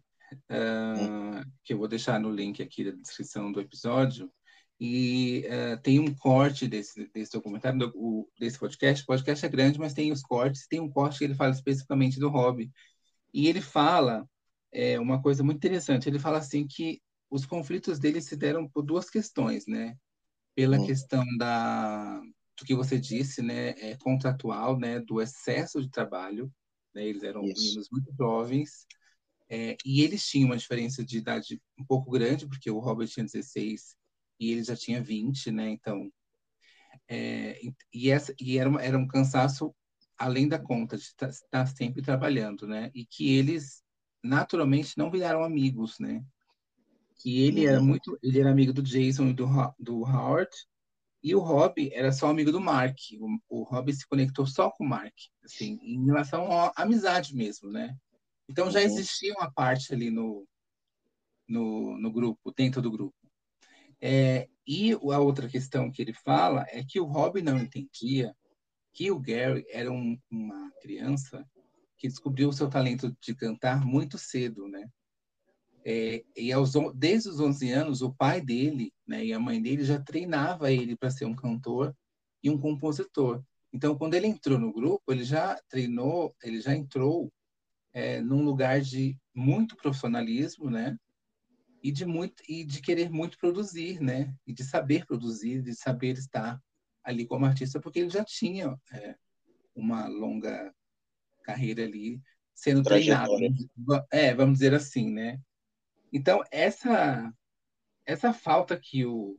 uh, 0.50 1.52
que 1.64 1.74
eu 1.74 1.78
vou 1.78 1.90
deixar 1.90 2.20
no 2.20 2.32
link 2.32 2.62
aqui 2.64 2.86
da 2.86 2.92
descrição 2.92 3.52
do 3.52 3.60
episódio, 3.60 4.32
e 4.80 5.46
uh, 5.48 5.82
tem 5.82 6.00
um 6.00 6.14
corte 6.16 6.68
desse, 6.68 7.10
desse 7.14 7.34
documentário, 7.34 7.80
do, 7.80 7.92
o, 7.96 8.30
desse 8.40 8.58
podcast. 8.58 9.04
O 9.04 9.08
podcast 9.08 9.46
é 9.46 9.50
grande, 9.50 9.80
mas 9.80 9.94
tem 9.94 10.12
os 10.12 10.22
cortes. 10.22 10.68
Tem 10.68 10.80
um 10.80 10.90
corte 10.90 11.20
que 11.20 11.26
ele 11.26 11.36
fala 11.36 11.52
especificamente 11.52 12.20
do 12.20 12.30
hobby. 12.30 12.72
E 13.34 13.48
ele 13.48 13.62
fala 13.62 14.28
é, 14.72 15.00
uma 15.00 15.22
coisa 15.22 15.44
muito 15.44 15.58
interessante. 15.58 16.08
Ele 16.08 16.20
fala 16.20 16.38
assim 16.38 16.66
que 16.66 17.02
os 17.30 17.46
conflitos 17.46 18.00
dele 18.00 18.22
se 18.22 18.36
deram 18.36 18.68
por 18.68 18.84
duas 18.84 19.10
questões, 19.10 19.68
né? 19.68 19.96
pela 20.60 20.78
hum. 20.78 20.86
questão 20.86 21.24
da 21.38 22.22
do 22.58 22.66
que 22.66 22.76
você 22.76 23.00
disse, 23.00 23.42
né, 23.42 23.70
é, 23.80 23.96
contratual, 23.96 24.78
né, 24.78 25.00
do 25.00 25.22
excesso 25.22 25.82
de 25.82 25.90
trabalho. 25.90 26.52
Né, 26.94 27.06
eles 27.06 27.24
eram 27.24 27.46
Isso. 27.46 27.64
meninos 27.64 27.88
muito 27.90 28.14
jovens 28.14 28.86
é, 29.50 29.78
e 29.86 30.02
eles 30.02 30.28
tinham 30.28 30.48
uma 30.48 30.58
diferença 30.58 31.02
de 31.06 31.18
idade 31.18 31.62
um 31.80 31.86
pouco 31.86 32.12
grande, 32.12 32.46
porque 32.46 32.70
o 32.70 32.80
Robert 32.80 33.08
tinha 33.08 33.26
16 33.26 33.96
e 34.40 34.52
ele 34.52 34.64
já 34.64 34.76
tinha 34.76 35.02
20, 35.02 35.52
né? 35.52 35.70
Então, 35.70 36.12
é, 37.08 37.60
e, 37.94 38.10
essa, 38.10 38.34
e 38.40 38.58
era, 38.58 38.70
uma, 38.70 38.82
era 38.82 38.98
um 38.98 39.08
cansaço 39.08 39.74
além 40.18 40.48
da 40.48 40.60
conta 40.60 40.98
de 40.98 41.04
estar 41.04 41.32
tá, 41.50 41.66
sempre 41.66 42.02
trabalhando, 42.02 42.68
né? 42.68 42.92
E 42.94 43.06
que 43.06 43.36
eles 43.36 43.84
naturalmente 44.24 44.98
não 44.98 45.10
viraram 45.10 45.44
amigos, 45.44 46.00
né? 46.00 46.24
que 47.20 47.42
ele 47.42 47.66
era 47.66 47.80
uhum. 47.80 47.86
muito, 47.86 48.18
ele 48.24 48.40
era 48.40 48.50
amigo 48.50 48.74
do 48.74 48.82
Jason 48.82 49.28
e 49.28 49.34
do, 49.34 49.46
do 49.78 50.04
Howard, 50.04 50.50
e 51.22 51.36
o 51.36 51.40
Rob 51.40 51.92
era 51.94 52.14
só 52.14 52.28
amigo 52.30 52.52
do 52.52 52.62
Mark. 52.62 52.98
O, 53.20 53.60
o 53.60 53.64
Rob 53.64 53.92
se 53.92 54.08
conectou 54.08 54.48
só 54.48 54.72
com 54.72 54.86
o 54.86 54.88
Mark, 54.88 55.14
assim, 55.44 55.78
em 55.84 56.06
relação 56.06 56.50
à 56.50 56.72
amizade 56.78 57.36
mesmo, 57.36 57.70
né? 57.70 57.94
Então 58.48 58.72
já 58.72 58.80
uhum. 58.80 58.86
existia 58.86 59.34
uma 59.34 59.52
parte 59.52 59.94
ali 59.94 60.10
no, 60.10 60.48
no, 61.48 62.00
no 62.00 62.12
grupo, 62.12 62.54
dentro 62.56 62.82
do 62.82 62.90
grupo. 62.90 63.14
É, 64.02 64.48
e 64.66 64.94
a 64.94 65.20
outra 65.20 65.48
questão 65.48 65.92
que 65.92 66.02
ele 66.02 66.14
fala 66.14 66.66
é 66.70 66.84
que 66.84 67.00
o 67.00 67.06
Rob 67.06 67.42
não 67.42 67.58
entendia 67.58 68.36
que 68.94 69.12
o 69.12 69.20
Gary 69.20 69.66
era 69.70 69.92
um, 69.92 70.18
uma 70.30 70.72
criança 70.82 71.46
que 71.98 72.08
descobriu 72.08 72.50
o 72.50 72.54
seu 72.54 72.70
talento 72.70 73.16
de 73.22 73.36
cantar 73.36 73.86
muito 73.86 74.18
cedo, 74.18 74.68
né? 74.68 74.90
É, 75.86 76.24
e 76.36 76.52
aos, 76.52 76.74
desde 76.96 77.30
os 77.30 77.40
11 77.40 77.72
anos, 77.72 78.02
o 78.02 78.14
pai 78.14 78.42
dele 78.42 78.94
né, 79.08 79.26
e 79.26 79.34
a 79.34 79.40
mãe 79.40 79.62
dele 79.62 79.84
já 79.84 80.00
treinava 80.00 80.72
ele 80.72 80.96
para 80.96 81.10
ser 81.10 81.26
um 81.26 81.36
cantor 81.36 81.96
e 82.44 82.50
um 82.50 82.58
compositor. 82.58 83.44
Então, 83.72 83.98
quando 83.98 84.14
ele 84.14 84.28
entrou 84.28 84.60
no 84.60 84.74
grupo, 84.74 85.12
ele 85.12 85.24
já 85.24 85.60
treinou, 85.70 86.36
ele 86.44 86.60
já 86.60 86.76
entrou 86.76 87.32
é, 87.94 88.22
num 88.22 88.44
lugar 88.44 88.82
de 88.82 89.18
muito 89.34 89.76
profissionalismo, 89.76 90.70
né? 90.70 90.98
E 91.82 91.92
de 91.92 92.06
muito 92.06 92.44
e 92.48 92.64
de 92.64 92.82
querer 92.82 93.10
muito 93.10 93.38
produzir, 93.38 94.02
né? 94.02 94.34
E 94.46 94.54
de 94.54 94.64
saber 94.64 95.06
produzir, 95.06 95.62
de 95.62 95.74
saber 95.74 96.18
estar 96.18 96.62
ali 97.04 97.26
como 97.26 97.46
artista, 97.46 97.80
porque 97.80 98.00
ele 98.00 98.10
já 98.10 98.24
tinha 98.24 98.78
é, 98.92 99.16
uma 99.76 100.08
longa 100.08 100.74
carreira 101.44 101.84
ali 101.84 102.22
sendo 102.54 102.84
treinado. 102.84 103.32
É, 104.12 104.34
vamos 104.34 104.60
dizer 104.60 104.74
assim, 104.74 105.10
né? 105.10 105.40
Então, 106.12 106.44
essa, 106.52 107.32
essa 108.06 108.34
falta 108.34 108.80
que 108.80 109.06
o. 109.06 109.38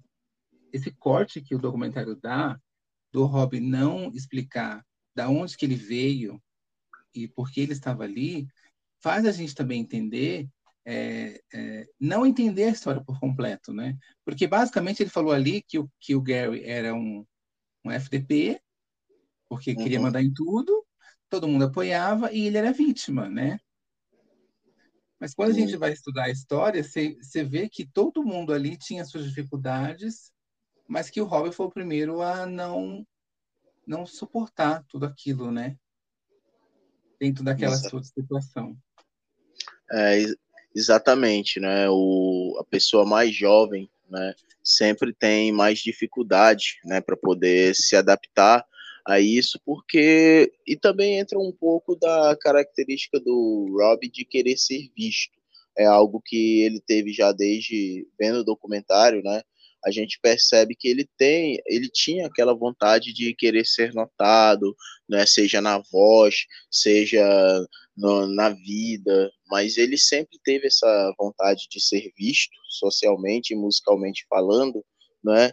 Esse 0.73 0.91
corte 0.93 1.41
que 1.41 1.55
o 1.55 1.59
documentário 1.59 2.15
dá, 2.15 2.59
do 3.13 3.25
Rob 3.25 3.59
não 3.59 4.11
explicar 4.13 4.87
da 5.15 5.29
onde 5.29 5.57
que 5.57 5.67
ele 5.67 5.75
veio 5.75 6.41
e 7.13 7.27
por 7.27 7.51
que 7.51 7.61
ele 7.61 7.73
estava 7.73 8.05
ali, 8.05 8.47
faz 9.01 9.27
a 9.27 9.33
gente 9.33 9.55
também 9.55 9.81
entender, 9.81 10.49
é, 10.85 11.41
é, 11.53 11.87
não 11.99 12.27
entender 12.27 12.65
a 12.65 12.71
história 12.71 13.03
por 13.03 13.19
completo, 13.21 13.73
né? 13.73 13.97
Porque 14.25 14.47
basicamente 14.47 15.03
ele 15.03 15.11
falou 15.11 15.33
ali 15.33 15.63
que 15.63 15.79
o, 15.79 15.91
que 16.01 16.15
o 16.15 16.21
Gary 16.21 16.65
era 16.65 16.95
um, 16.95 17.25
um 17.85 17.91
FDP, 17.91 18.61
porque 19.49 19.73
uhum. 19.73 19.77
queria 19.77 20.01
mandar 20.01 20.23
em 20.23 20.33
tudo, 20.33 20.87
todo 21.29 21.49
mundo 21.49 21.65
apoiava 21.65 22.33
e 22.33 22.47
ele 22.47 22.59
era 22.59 22.73
vítima, 22.73 23.29
né? 23.29 23.59
Mas 25.19 25.35
quando 25.35 25.51
a 25.51 25.55
gente 25.55 25.77
vai 25.77 25.93
estudar 25.93 26.25
a 26.25 26.31
história, 26.31 26.83
você 26.83 27.45
vê 27.45 27.69
que 27.69 27.87
todo 27.87 28.25
mundo 28.25 28.55
ali 28.55 28.77
tinha 28.79 29.05
suas 29.05 29.25
dificuldades, 29.25 30.33
mas 30.89 31.11
que 31.11 31.21
o 31.21 31.27
Robin 31.27 31.53
foi 31.53 31.67
o 31.67 31.71
primeiro 31.71 32.23
a 32.23 32.47
não 32.47 33.07
não 33.87 34.07
suportar 34.07 34.85
tudo 34.89 35.05
aquilo, 35.05 35.51
né? 35.51 35.77
Dentro 37.19 37.45
daquela 37.45 37.77
sua 37.77 38.03
situação. 38.03 38.79
É, 39.93 40.23
exatamente, 40.75 41.61
né? 41.61 41.89
O, 41.89 42.57
a 42.61 42.65
pessoa 42.65 43.05
mais 43.05 43.35
jovem, 43.35 43.91
né? 44.09 44.35
Sempre 44.63 45.13
tem 45.13 45.53
mais 45.53 45.79
dificuldade, 45.79 46.79
né? 46.85 47.01
Para 47.01 47.17
poder 47.17 47.75
se 47.75 47.97
adaptar 47.97 48.65
a 49.07 49.19
isso, 49.21 49.61
porque 49.65 50.53
e 50.67 50.77
também 50.77 51.19
entra 51.19 51.39
um 51.39 51.53
pouco 51.53 51.97
da 51.97 52.37
característica 52.41 53.19
do 53.19 53.67
Rob 53.79 54.09
de 54.09 54.25
querer 54.25 54.57
ser 54.57 54.91
visto. 54.97 55.39
É 55.77 55.87
algo 55.87 56.21
que 56.25 56.63
ele 56.63 56.81
teve 56.81 57.13
já 57.13 57.33
desde 57.33 58.07
vendo 58.19 58.41
o 58.41 58.45
documentário, 58.45 59.23
né? 59.23 59.43
A 59.85 59.91
gente 59.91 60.21
percebe 60.21 60.75
que 60.79 60.89
ele 60.89 61.09
tem, 61.17 61.59
ele 61.67 61.89
tinha 61.89 62.27
aquela 62.27 62.55
vontade 62.55 63.15
de 63.15 63.35
querer 63.35 63.65
ser 63.65 63.95
notado, 63.95 64.77
né? 65.09 65.25
Seja 65.27 65.61
na 65.61 65.79
voz, 65.91 66.45
seja 66.71 67.25
no, 67.97 68.27
na 68.27 68.51
vida, 68.51 69.31
mas 69.49 69.77
ele 69.77 69.99
sempre 69.99 70.39
teve 70.45 70.67
essa 70.67 71.15
vontade 71.19 71.67
de 71.71 71.81
ser 71.81 72.13
visto 72.17 72.57
socialmente 72.79 73.53
e 73.53 73.57
musicalmente 73.57 74.27
falando, 74.29 74.85
né? 75.23 75.51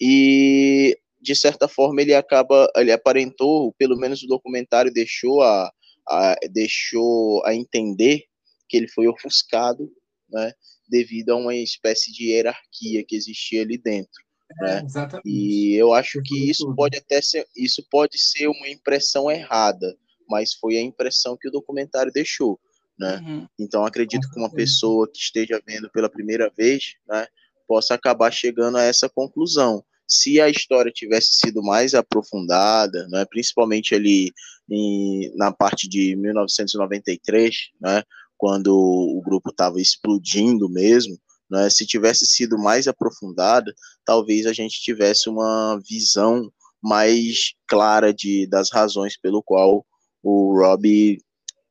E 0.00 0.96
de 1.20 1.34
certa 1.34 1.68
forma 1.68 2.00
ele 2.00 2.14
acaba, 2.14 2.70
ele 2.76 2.92
aparentou, 2.92 3.74
pelo 3.74 3.96
menos 3.96 4.22
o 4.22 4.26
documentário 4.26 4.92
deixou 4.92 5.42
a, 5.42 5.70
a 6.08 6.36
deixou 6.50 7.44
a 7.44 7.54
entender 7.54 8.24
que 8.68 8.76
ele 8.76 8.88
foi 8.88 9.06
ofuscado, 9.08 9.90
né, 10.30 10.52
devido 10.88 11.30
a 11.30 11.36
uma 11.36 11.54
espécie 11.54 12.12
de 12.12 12.30
hierarquia 12.30 13.04
que 13.06 13.16
existia 13.16 13.62
ali 13.62 13.76
dentro. 13.76 14.22
É, 14.62 14.82
né? 14.82 14.88
E 15.24 15.74
eu 15.74 15.92
acho 15.92 16.20
que 16.22 16.50
isso 16.50 16.74
pode 16.74 16.96
até 16.96 17.20
ser, 17.20 17.46
isso 17.56 17.84
pode 17.90 18.18
ser 18.18 18.48
uma 18.48 18.68
impressão 18.68 19.30
errada, 19.30 19.96
mas 20.30 20.54
foi 20.54 20.76
a 20.76 20.82
impressão 20.82 21.36
que 21.38 21.48
o 21.48 21.52
documentário 21.52 22.12
deixou, 22.12 22.58
né? 22.98 23.20
Uhum. 23.26 23.46
Então 23.58 23.84
acredito 23.84 24.28
que 24.30 24.38
uma 24.38 24.50
pessoa 24.50 25.10
que 25.10 25.18
esteja 25.18 25.60
vendo 25.66 25.90
pela 25.90 26.08
primeira 26.08 26.50
vez, 26.56 26.94
né, 27.08 27.26
possa 27.66 27.94
acabar 27.94 28.30
chegando 28.30 28.76
a 28.78 28.82
essa 28.82 29.08
conclusão 29.08 29.84
se 30.10 30.40
a 30.40 30.48
história 30.48 30.90
tivesse 30.90 31.34
sido 31.34 31.62
mais 31.62 31.94
aprofundada, 31.94 33.06
né, 33.08 33.24
principalmente 33.30 33.94
ali 33.94 34.32
em, 34.68 35.32
na 35.36 35.52
parte 35.52 35.88
de 35.88 36.16
1993, 36.16 37.70
né, 37.80 38.02
quando 38.36 38.74
o 38.76 39.22
grupo 39.24 39.50
estava 39.50 39.80
explodindo 39.80 40.68
mesmo, 40.68 41.16
né, 41.48 41.70
se 41.70 41.86
tivesse 41.86 42.26
sido 42.26 42.58
mais 42.58 42.88
aprofundada, 42.88 43.72
talvez 44.04 44.46
a 44.46 44.52
gente 44.52 44.80
tivesse 44.80 45.28
uma 45.28 45.80
visão 45.88 46.50
mais 46.82 47.52
clara 47.68 48.12
de, 48.12 48.48
das 48.48 48.70
razões 48.72 49.16
pelo 49.16 49.42
qual 49.42 49.86
o 50.22 50.58
Rob 50.58 51.18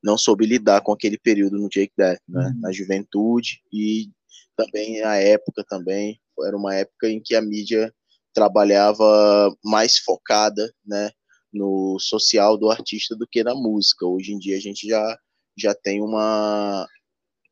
não 0.02 0.16
soube 0.16 0.46
lidar 0.46 0.80
com 0.80 0.92
aquele 0.92 1.18
período 1.18 1.58
no 1.58 1.68
Jake 1.68 1.92
Death, 1.96 2.20
né? 2.28 2.46
Uhum. 2.46 2.60
Na 2.60 2.72
juventude 2.72 3.60
e 3.72 4.10
também 4.56 5.02
a 5.02 5.16
época 5.16 5.64
também 5.68 6.20
era 6.46 6.56
uma 6.56 6.74
época 6.74 7.08
em 7.08 7.20
que 7.20 7.34
a 7.34 7.42
mídia 7.42 7.92
trabalhava 8.32 9.54
mais 9.64 9.98
focada, 9.98 10.72
né, 10.86 11.10
no 11.52 11.98
social 11.98 12.56
do 12.56 12.70
artista 12.70 13.16
do 13.16 13.26
que 13.26 13.42
na 13.42 13.54
música. 13.54 14.06
Hoje 14.06 14.32
em 14.32 14.38
dia 14.38 14.56
a 14.56 14.60
gente 14.60 14.86
já 14.86 15.18
já 15.58 15.74
tem 15.74 16.00
uma 16.02 16.86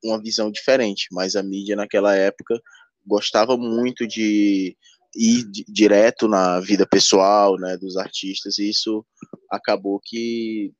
uma 0.03 0.23
visão 0.23 0.51
diferente, 0.51 1.09
mas 1.11 1.35
a 1.35 1.43
mídia 1.43 1.75
naquela 1.75 2.15
época 2.15 2.61
gostava 3.05 3.57
muito 3.57 4.07
de 4.07 4.77
ir 5.17 5.45
direto 5.69 6.29
na 6.29 6.61
vida 6.61 6.87
pessoal, 6.87 7.57
né, 7.59 7.77
dos 7.77 7.97
artistas, 7.97 8.59
e 8.59 8.71
isso 8.71 9.05
acabou 9.51 10.01
que 10.05 10.73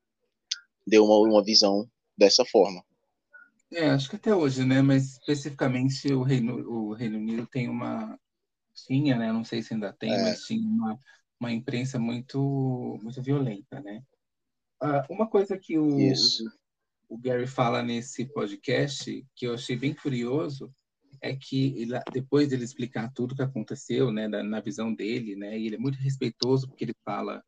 deu 0.89 1.05
uma, 1.05 1.19
uma 1.19 1.45
visão 1.45 1.89
dessa 2.17 2.45
forma. 2.45 2.83
É, 3.73 3.91
acho 3.91 4.09
que 4.09 4.17
até 4.17 4.35
hoje, 4.35 4.65
né? 4.65 4.81
Mas 4.81 5.19
especificamente 5.19 6.13
o 6.13 6.23
Reino, 6.23 6.55
o 6.69 6.95
Reino 6.95 7.19
Unido 7.19 7.47
tem 7.47 7.69
uma. 7.69 8.19
Tinha, 8.87 9.17
né? 9.17 9.33
Não 9.33 9.45
sei 9.45 9.63
se 9.63 9.75
ainda 9.75 9.93
tem, 9.93 10.13
é. 10.13 10.23
mas 10.23 10.43
tinha 10.43 10.67
uma, 10.67 10.99
uma 11.39 11.53
imprensa 11.53 11.99
muito, 11.99 12.99
muito 13.03 13.21
violenta, 13.23 13.81
né? 13.81 14.03
Uh, 14.83 15.13
uma 15.13 15.29
coisa 15.29 15.59
que 15.59 15.77
o, 15.77 15.89
o 17.09 17.19
Gary 17.19 17.47
fala 17.47 17.83
nesse 17.83 18.25
podcast, 18.27 19.27
que 19.35 19.47
eu 19.47 19.55
achei 19.55 19.77
bem 19.77 19.93
curioso, 19.93 20.73
é 21.21 21.35
que 21.35 21.75
ele, 21.81 21.99
depois 22.13 22.49
dele 22.49 22.65
explicar 22.65 23.13
tudo 23.13 23.35
que 23.35 23.43
aconteceu, 23.43 24.13
né, 24.13 24.29
na, 24.29 24.43
na 24.43 24.61
visão 24.61 24.95
dele, 24.95 25.35
né, 25.35 25.59
e 25.59 25.67
ele 25.67 25.75
é 25.75 25.79
muito 25.79 25.99
respeitoso 25.99 26.69
porque 26.69 26.85
ele 26.85 26.95
fala 27.05 27.43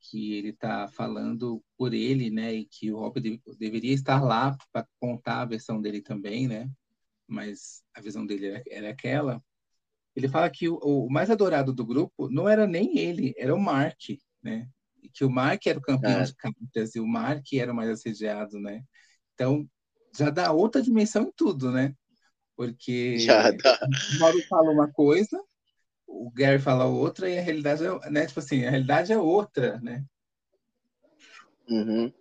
que 0.00 0.34
ele 0.34 0.50
está 0.50 0.88
falando 0.88 1.62
por 1.76 1.92
ele, 1.92 2.30
né, 2.30 2.52
e 2.54 2.64
que 2.64 2.92
o 2.92 2.98
Rob 2.98 3.20
de, 3.20 3.40
deveria 3.58 3.92
estar 3.92 4.22
lá 4.22 4.56
para 4.72 4.86
contar 4.98 5.42
a 5.42 5.44
versão 5.46 5.80
dele 5.80 6.00
também, 6.00 6.48
né, 6.48 6.70
mas 7.26 7.82
a 7.94 8.00
visão 8.00 8.26
dele 8.26 8.46
era, 8.46 8.62
era 8.68 8.90
aquela. 8.90 9.42
Ele 10.16 10.28
fala 10.28 10.50
que 10.50 10.68
o, 10.68 10.76
o, 10.76 11.10
mais 11.10 11.30
adorado 11.30 11.72
do 11.72 11.84
grupo 11.84 12.28
não 12.28 12.48
era 12.48 12.66
nem 12.66 12.98
ele, 12.98 13.34
era 13.36 13.54
o 13.54 13.60
Mark, 13.60 14.00
né, 14.42 14.68
e 15.02 15.08
que 15.08 15.24
o 15.24 15.30
Mark 15.30 15.66
era 15.66 15.78
o 15.78 15.82
campeão 15.82 16.20
é. 16.20 16.24
de 16.24 16.34
cartas 16.34 16.94
e 16.94 17.00
o 17.00 17.06
Mark 17.06 17.44
era 17.52 17.72
o 17.72 17.76
mais 17.76 17.90
assediado, 17.90 18.58
né. 18.58 18.82
Então 19.34 19.68
já 20.16 20.30
dá 20.30 20.50
outra 20.52 20.82
dimensão 20.82 21.24
em 21.24 21.32
tudo, 21.36 21.70
né, 21.70 21.94
porque 22.56 23.18
já 23.18 23.50
dá. 23.50 23.78
o 24.16 24.18
Mauro 24.18 24.42
fala 24.48 24.70
uma 24.70 24.90
coisa 24.90 25.40
o 26.10 26.30
Gary 26.30 26.58
fala 26.58 26.84
outra 26.86 27.30
e 27.30 27.38
a 27.38 27.42
realidade 27.42 27.84
é, 27.84 28.10
né? 28.10 28.26
Tipo 28.26 28.40
assim, 28.40 28.64
a 28.64 28.70
realidade 28.70 29.12
é 29.12 29.18
outra, 29.18 29.78
né? 29.80 30.04
Uhum. 31.68 32.12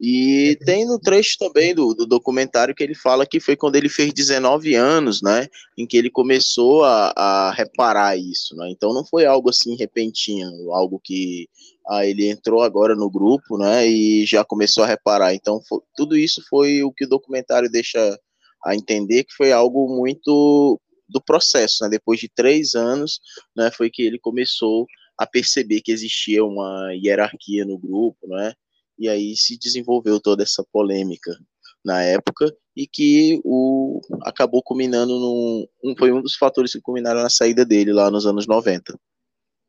E 0.00 0.58
tem 0.66 0.84
no 0.84 0.98
trecho 0.98 1.38
também 1.38 1.74
do, 1.74 1.94
do, 1.94 2.04
documentário 2.04 2.74
que 2.74 2.82
ele 2.82 2.94
fala 2.94 3.24
que 3.24 3.38
foi 3.38 3.56
quando 3.56 3.76
ele 3.76 3.88
fez 3.88 4.12
19 4.12 4.74
anos, 4.74 5.22
né? 5.22 5.48
Em 5.78 5.86
que 5.86 5.96
ele 5.96 6.10
começou 6.10 6.84
a, 6.84 7.12
a 7.16 7.52
reparar 7.52 8.18
isso, 8.18 8.56
né? 8.56 8.68
Então 8.70 8.92
não 8.92 9.04
foi 9.04 9.24
algo 9.24 9.48
assim 9.48 9.76
repentino, 9.76 10.72
algo 10.72 11.00
que 11.02 11.48
ah, 11.86 12.04
ele 12.04 12.28
entrou 12.28 12.62
agora 12.62 12.96
no 12.96 13.08
grupo, 13.08 13.56
né? 13.56 13.86
E 13.86 14.26
já 14.26 14.44
começou 14.44 14.82
a 14.82 14.88
reparar. 14.88 15.32
Então 15.34 15.62
foi, 15.66 15.80
tudo 15.96 16.16
isso 16.16 16.42
foi 16.50 16.82
o 16.82 16.92
que 16.92 17.04
o 17.04 17.08
documentário 17.08 17.70
deixa 17.70 18.18
a 18.64 18.74
entender 18.74 19.24
que 19.24 19.34
foi 19.34 19.52
algo 19.52 19.88
muito 19.88 20.80
do 21.08 21.22
processo, 21.22 21.82
né? 21.82 21.90
Depois 21.90 22.18
de 22.18 22.28
três 22.28 22.74
anos, 22.74 23.20
né, 23.56 23.70
foi 23.70 23.90
que 23.90 24.02
ele 24.02 24.18
começou 24.18 24.86
a 25.16 25.26
perceber 25.26 25.80
que 25.80 25.92
existia 25.92 26.44
uma 26.44 26.92
hierarquia 26.94 27.64
no 27.64 27.78
grupo, 27.78 28.26
né? 28.26 28.52
E 28.98 29.08
aí 29.08 29.36
se 29.36 29.58
desenvolveu 29.58 30.20
toda 30.20 30.42
essa 30.42 30.64
polêmica 30.72 31.36
na 31.84 32.02
época 32.02 32.54
e 32.76 32.86
que 32.86 33.40
o 33.44 34.00
acabou 34.22 34.62
culminando 34.62 35.18
num 35.18 35.66
um, 35.84 35.94
foi 35.96 36.12
um 36.12 36.22
dos 36.22 36.36
fatores 36.36 36.72
que 36.72 36.80
culminaram 36.80 37.22
na 37.22 37.30
saída 37.30 37.64
dele 37.64 37.92
lá 37.92 38.10
nos 38.10 38.26
anos 38.26 38.46
90. 38.46 38.98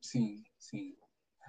Sim, 0.01 0.43
sim. 0.57 0.95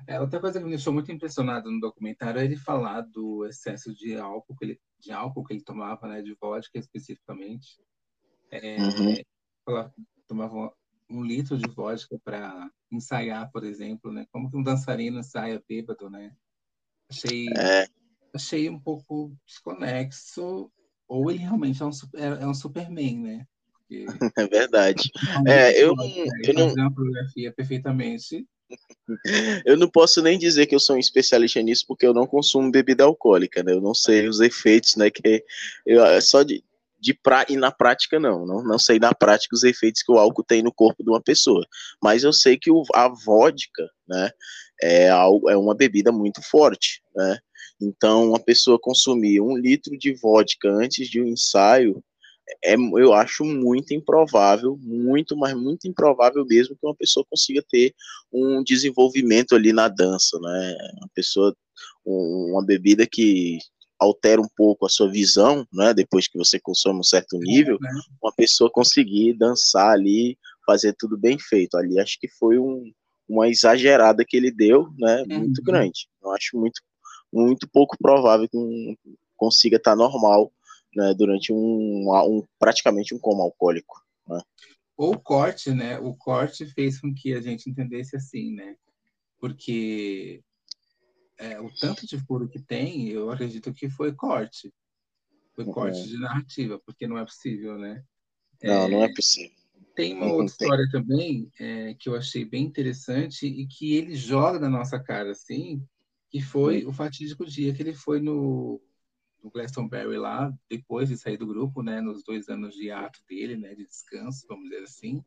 É, 0.07 0.21
outra 0.21 0.41
coisa 0.41 0.59
que 0.59 0.65
me 0.65 0.71
deixou 0.71 0.93
muito 0.93 1.11
impressionado 1.11 1.71
no 1.71 1.81
documentário 1.81 2.41
é 2.41 2.45
ele 2.45 2.57
falar 2.57 3.03
do 3.03 3.47
excesso 3.47 3.95
de 3.95 4.17
álcool 4.17 4.57
que 4.57 4.65
ele, 4.65 4.81
de 4.99 5.13
álcool 5.13 5.45
que 5.45 5.55
ele 5.55 5.63
tomava, 5.63 6.07
né, 6.09 6.21
de 6.21 6.35
vodka 6.35 6.79
especificamente. 6.79 7.81
É, 8.51 8.77
uhum 8.77 9.17
tomava 10.27 10.73
um 11.09 11.23
litro 11.23 11.57
de 11.57 11.69
vodka 11.69 12.19
para 12.25 12.71
ensaiar, 12.91 13.51
por 13.51 13.65
exemplo, 13.65 14.13
né? 14.13 14.27
Como 14.33 14.51
que 14.51 14.57
um 14.57 14.63
dançarino 14.63 15.21
ensaia 15.21 15.63
bêbado, 15.69 16.11
né? 16.11 16.33
Achei, 17.09 17.47
é. 17.57 17.87
achei 18.35 18.69
um 18.69 18.79
pouco 18.79 19.33
desconexo, 19.47 20.71
ou 21.09 21.31
ele 21.31 21.41
realmente 21.41 21.83
é 21.83 21.87
um, 21.87 21.91
é, 22.15 22.43
é 22.43 22.47
um 22.47 22.55
Superman, 22.55 23.21
né? 23.21 23.47
Porque, 23.73 24.07
é 24.37 24.47
verdade. 24.49 25.11
É, 25.47 25.83
eu, 25.83 25.95
não, 25.95 26.05
eu 26.05 26.55
não. 26.55 26.75
uma 26.75 26.91
fotografia 26.91 27.53
perfeitamente. 27.53 28.47
Eu 29.65 29.77
não 29.77 29.89
posso 29.89 30.21
nem 30.21 30.37
dizer 30.37 30.67
que 30.67 30.75
eu 30.75 30.81
sou 30.81 30.97
um 30.97 30.99
especialista 30.99 31.63
nisso, 31.63 31.85
porque 31.87 32.05
eu 32.05 32.13
não 32.13 32.27
consumo 32.27 32.69
bebida 32.69 33.05
alcoólica, 33.05 33.63
né? 33.63 33.73
Eu 33.73 33.81
não 33.81 33.95
sei 33.95 34.27
os 34.27 34.41
efeitos, 34.41 34.97
né? 34.97 35.09
Que 35.09 35.45
eu, 35.87 36.03
só 36.21 36.43
de, 36.43 36.65
de 36.99 37.15
pra, 37.15 37.45
e 37.49 37.57
na 37.57 37.71
prática 37.71 38.19
não, 38.19 38.47
não, 38.47 38.63
não 38.63 38.79
sei 38.79 38.99
na 38.99 39.15
prática 39.15 39.55
os 39.55 39.63
efeitos 39.63 40.03
que 40.03 40.11
o 40.11 40.19
álcool 40.19 40.45
tem 40.45 40.63
no 40.63 40.73
corpo 40.73 41.03
de 41.03 41.11
uma 41.11 41.21
pessoa, 41.21 41.65
mas 42.03 42.25
eu 42.25 42.33
sei 42.33 42.57
que 42.57 42.71
o, 42.71 42.83
a 42.95 43.09
vodka, 43.09 43.89
né, 44.09 44.31
é, 44.83 45.09
algo, 45.09 45.49
é 45.49 45.57
uma 45.57 45.75
bebida 45.75 46.11
muito 46.11 46.43
forte, 46.43 47.03
né, 47.15 47.39
então 47.81 48.31
uma 48.31 48.41
pessoa 48.41 48.79
consumir 48.79 49.41
um 49.41 49.57
litro 49.57 49.97
de 49.99 50.15
vodka 50.15 50.69
antes 50.69 51.09
de 51.09 51.21
um 51.21 51.27
ensaio, 51.27 52.03
é, 52.65 52.75
eu 52.75 53.13
acho 53.13 53.45
muito 53.45 53.93
improvável, 53.93 54.79
muito, 54.81 55.37
mas 55.37 55.55
muito 55.55 55.87
improvável 55.89 56.45
mesmo 56.47 56.77
que 56.77 56.87
uma 56.87 56.95
pessoa 56.95 57.27
consiga 57.29 57.63
ter 57.69 57.93
um 58.33 58.63
desenvolvimento 58.63 59.55
ali 59.55 59.73
na 59.73 59.89
dança, 59.89 60.39
né, 60.41 60.77
uma 60.99 61.09
pessoa, 61.15 61.55
uma 62.05 62.65
bebida 62.65 63.07
que 63.07 63.59
altera 63.99 64.41
um 64.41 64.49
pouco 64.57 64.87
a 64.87 64.89
sua 64.89 65.11
visão, 65.11 65.67
né, 65.73 65.95
depois 65.95 66.29
que 66.29 66.39
você 66.39 66.61
consome 66.61 67.01
um 67.01 67.05
certo 67.05 67.39
nível, 67.39 67.77
é, 67.77 67.93
né? 67.93 68.01
uma 68.23 68.33
pessoa 68.33 68.71
conseguir 68.71 69.35
dançar 69.35 69.91
ali, 69.91 70.39
fazer 70.67 70.95
tudo 70.99 71.17
bem 71.17 71.39
feito. 71.39 71.77
Ali 71.77 71.99
acho 71.99 72.19
que 72.21 72.29
foi 72.29 72.59
um, 72.59 72.93
uma 73.29 73.49
exagerada 73.49 74.25
que 74.27 74.37
ele 74.37 74.51
deu, 74.51 74.89
né, 74.99 75.25
muito 75.29 75.59
uhum. 75.59 75.65
grande. 75.65 76.09
Eu 76.23 76.31
acho 76.33 76.59
muito, 76.59 76.81
muito 77.33 77.69
pouco 77.69 77.97
provável 77.99 78.49
que 78.49 78.57
um, 78.57 78.97
consiga 79.37 79.77
estar 79.77 79.97
normal, 79.97 80.53
né, 80.95 81.15
durante 81.15 81.53
um, 81.53 82.07
um 82.09 82.43
praticamente 82.59 83.15
um 83.15 83.19
coma 83.19 83.45
alcoólico. 83.45 84.03
Né. 84.29 84.41
Ou 84.97 85.15
o 85.15 85.19
corte, 85.19 85.71
né? 85.73 85.99
O 85.99 86.15
corte 86.15 86.65
fez 86.67 86.99
com 86.99 87.13
que 87.13 87.35
a 87.35 87.41
gente 87.41 87.69
entendesse 87.69 88.17
assim, 88.17 88.55
né? 88.55 88.77
Porque 89.39 90.43
é, 91.39 91.61
o 91.61 91.71
tanto 91.71 92.07
de 92.07 92.19
furo 92.19 92.49
que 92.49 92.61
tem, 92.61 93.09
eu 93.09 93.31
acredito 93.31 93.73
que 93.73 93.89
foi 93.89 94.13
corte. 94.13 94.73
Foi 95.55 95.65
uhum. 95.65 95.73
corte 95.73 96.07
de 96.07 96.19
narrativa, 96.19 96.79
porque 96.85 97.07
não 97.07 97.19
é 97.19 97.25
possível, 97.25 97.79
né? 97.79 98.05
Não, 98.63 98.73
é, 98.73 98.91
não 98.91 99.03
é 99.03 99.15
possível. 99.15 99.57
Tem 99.95 100.15
uma 100.15 100.27
outra 100.27 100.47
história 100.47 100.89
também 100.91 101.51
é, 101.59 101.95
que 101.95 102.09
eu 102.09 102.17
achei 102.17 102.45
bem 102.45 102.65
interessante 102.65 103.47
e 103.47 103.67
que 103.67 103.95
ele 103.95 104.15
joga 104.15 104.59
na 104.59 104.69
nossa 104.69 104.99
cara, 104.99 105.31
assim, 105.31 105.83
que 106.31 106.41
foi 106.41 106.85
uhum. 106.85 106.91
o 106.91 106.93
fatídico 106.93 107.47
dia 107.47 107.73
que 107.73 107.83
ele 107.83 107.95
foi 107.95 108.21
no, 108.21 108.81
no 109.43 109.51
Glastonbury 109.51 110.19
lá, 110.19 110.53
depois 110.69 111.09
de 111.09 111.17
sair 111.17 111.39
do 111.39 111.47
grupo, 111.47 111.83
né, 111.83 112.01
nos 112.01 112.23
dois 112.23 112.49
anos 112.49 112.75
de 112.75 112.91
ato 112.91 113.21
dele, 113.29 113.57
né, 113.57 113.75
de 113.75 113.87
descanso, 113.87 114.47
vamos 114.47 114.69
dizer 114.69 114.83
assim, 114.83 115.25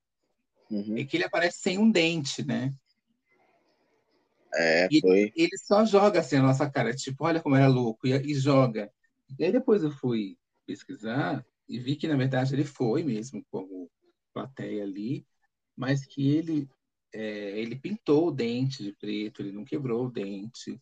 uhum. 0.69 0.97
e 0.97 1.05
que 1.05 1.17
ele 1.17 1.25
aparece 1.25 1.59
sem 1.59 1.79
um 1.79 1.89
dente, 1.89 2.45
né? 2.45 2.73
É, 4.53 4.87
e 4.91 5.01
foi. 5.01 5.31
Ele 5.35 5.57
só 5.57 5.85
joga 5.85 6.19
assim 6.19 6.37
a 6.37 6.41
nossa 6.41 6.69
cara, 6.69 6.93
tipo, 6.93 7.23
olha 7.25 7.41
como 7.41 7.55
era 7.55 7.67
louco, 7.67 8.07
e, 8.07 8.11
e 8.11 8.33
joga. 8.33 8.91
E 9.37 9.43
aí 9.45 9.51
depois 9.51 9.83
eu 9.83 9.91
fui 9.91 10.37
pesquisar 10.65 11.45
e 11.67 11.79
vi 11.79 11.95
que, 11.95 12.07
na 12.07 12.15
verdade, 12.15 12.53
ele 12.55 12.63
foi 12.63 13.03
mesmo 13.03 13.45
como 13.51 13.89
plateia 14.33 14.83
ali, 14.83 15.25
mas 15.75 16.05
que 16.05 16.29
ele, 16.29 16.67
é, 17.13 17.59
ele 17.59 17.75
pintou 17.75 18.27
o 18.27 18.31
dente 18.31 18.83
de 18.83 18.93
preto, 18.93 19.41
ele 19.41 19.51
não 19.51 19.63
quebrou 19.63 20.05
o 20.05 20.11
dente, 20.11 20.81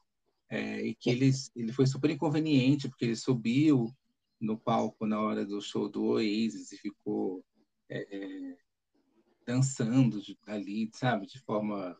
é, 0.49 0.81
e 0.81 0.95
que 0.95 1.09
ele, 1.09 1.29
ele 1.55 1.73
foi 1.73 1.85
super 1.85 2.09
inconveniente, 2.09 2.87
porque 2.87 3.05
ele 3.05 3.15
subiu 3.15 3.93
no 4.39 4.57
palco 4.57 5.05
na 5.05 5.19
hora 5.19 5.45
do 5.45 5.59
show 5.61 5.89
do 5.89 6.05
Oasis 6.05 6.71
e 6.71 6.77
ficou 6.77 7.43
é, 7.89 8.07
é 8.15 8.57
dançando 9.45 10.21
ali, 10.45 10.89
sabe, 10.93 11.25
de 11.25 11.39
forma 11.39 11.97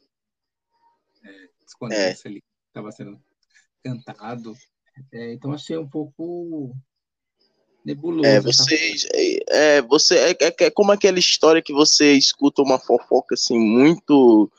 é, 1.27 1.49
desconexo 1.63 2.27
é. 2.27 2.31
ali, 2.31 2.43
estava 2.67 2.91
sendo 2.91 3.19
cantado. 3.83 4.53
É, 5.11 5.33
então 5.33 5.53
achei 5.53 5.77
um 5.77 5.87
pouco 5.87 6.75
nebuloso. 7.85 8.27
É, 8.27 8.41
você, 8.41 8.95
é, 9.49 9.81
você 9.81 10.15
é, 10.17 10.31
é, 10.31 10.55
é, 10.65 10.69
como 10.69 10.91
aquela 10.91 11.19
história 11.19 11.61
que 11.61 11.73
você 11.73 12.13
escuta 12.13 12.61
uma 12.61 12.79
fofoca 12.79 13.35
assim 13.35 13.57
muito 13.57 14.51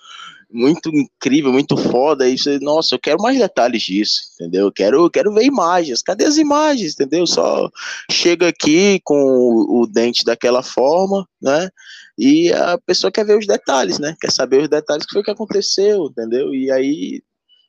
muito 0.51 0.89
incrível, 0.89 1.53
muito 1.53 1.77
foda. 1.77 2.29
E 2.29 2.39
você, 2.39 2.59
nossa, 2.59 2.95
eu 2.95 2.99
quero 2.99 3.21
mais 3.21 3.39
detalhes 3.39 3.83
disso, 3.83 4.23
entendeu? 4.35 4.67
Eu 4.67 4.73
quero, 4.73 5.05
eu 5.05 5.11
quero 5.11 5.33
ver 5.33 5.45
imagens. 5.45 6.03
Cadê 6.03 6.25
as 6.25 6.37
imagens, 6.37 6.95
entendeu? 6.95 7.27
Só 7.27 7.71
chega 8.11 8.49
aqui 8.49 9.01
com 9.05 9.15
o, 9.15 9.83
o 9.83 9.87
dente 9.87 10.25
daquela 10.25 10.63
forma, 10.63 11.29
né? 11.41 11.69
E 12.17 12.53
a 12.53 12.79
pessoa 12.79 13.13
quer 13.13 13.25
ver 13.25 13.39
os 13.39 13.47
detalhes, 13.47 13.99
né? 13.99 14.17
Quer 14.21 14.33
saber 14.33 14.63
os 14.63 14.69
detalhes 14.69 15.07
que 15.07 15.13
foi 15.13 15.23
que 15.23 15.31
aconteceu, 15.31 16.07
entendeu? 16.07 16.55
E 16.55 16.71
aí, 16.71 17.23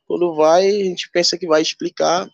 quando 0.06 0.34
vai, 0.34 0.66
a 0.68 0.84
gente 0.84 1.08
pensa 1.12 1.38
que 1.38 1.46
vai 1.46 1.62
explicar, 1.62 2.28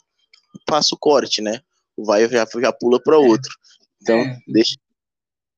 passa 0.65 0.95
o 0.95 0.99
corte, 0.99 1.43
né? 1.43 1.61
O 1.97 2.05
vai 2.05 2.29
já, 2.29 2.47
já 2.59 2.73
pula 2.73 3.01
para 3.03 3.19
outro. 3.19 3.53
Então, 4.01 4.19
é. 4.19 4.39
deixa, 4.47 4.77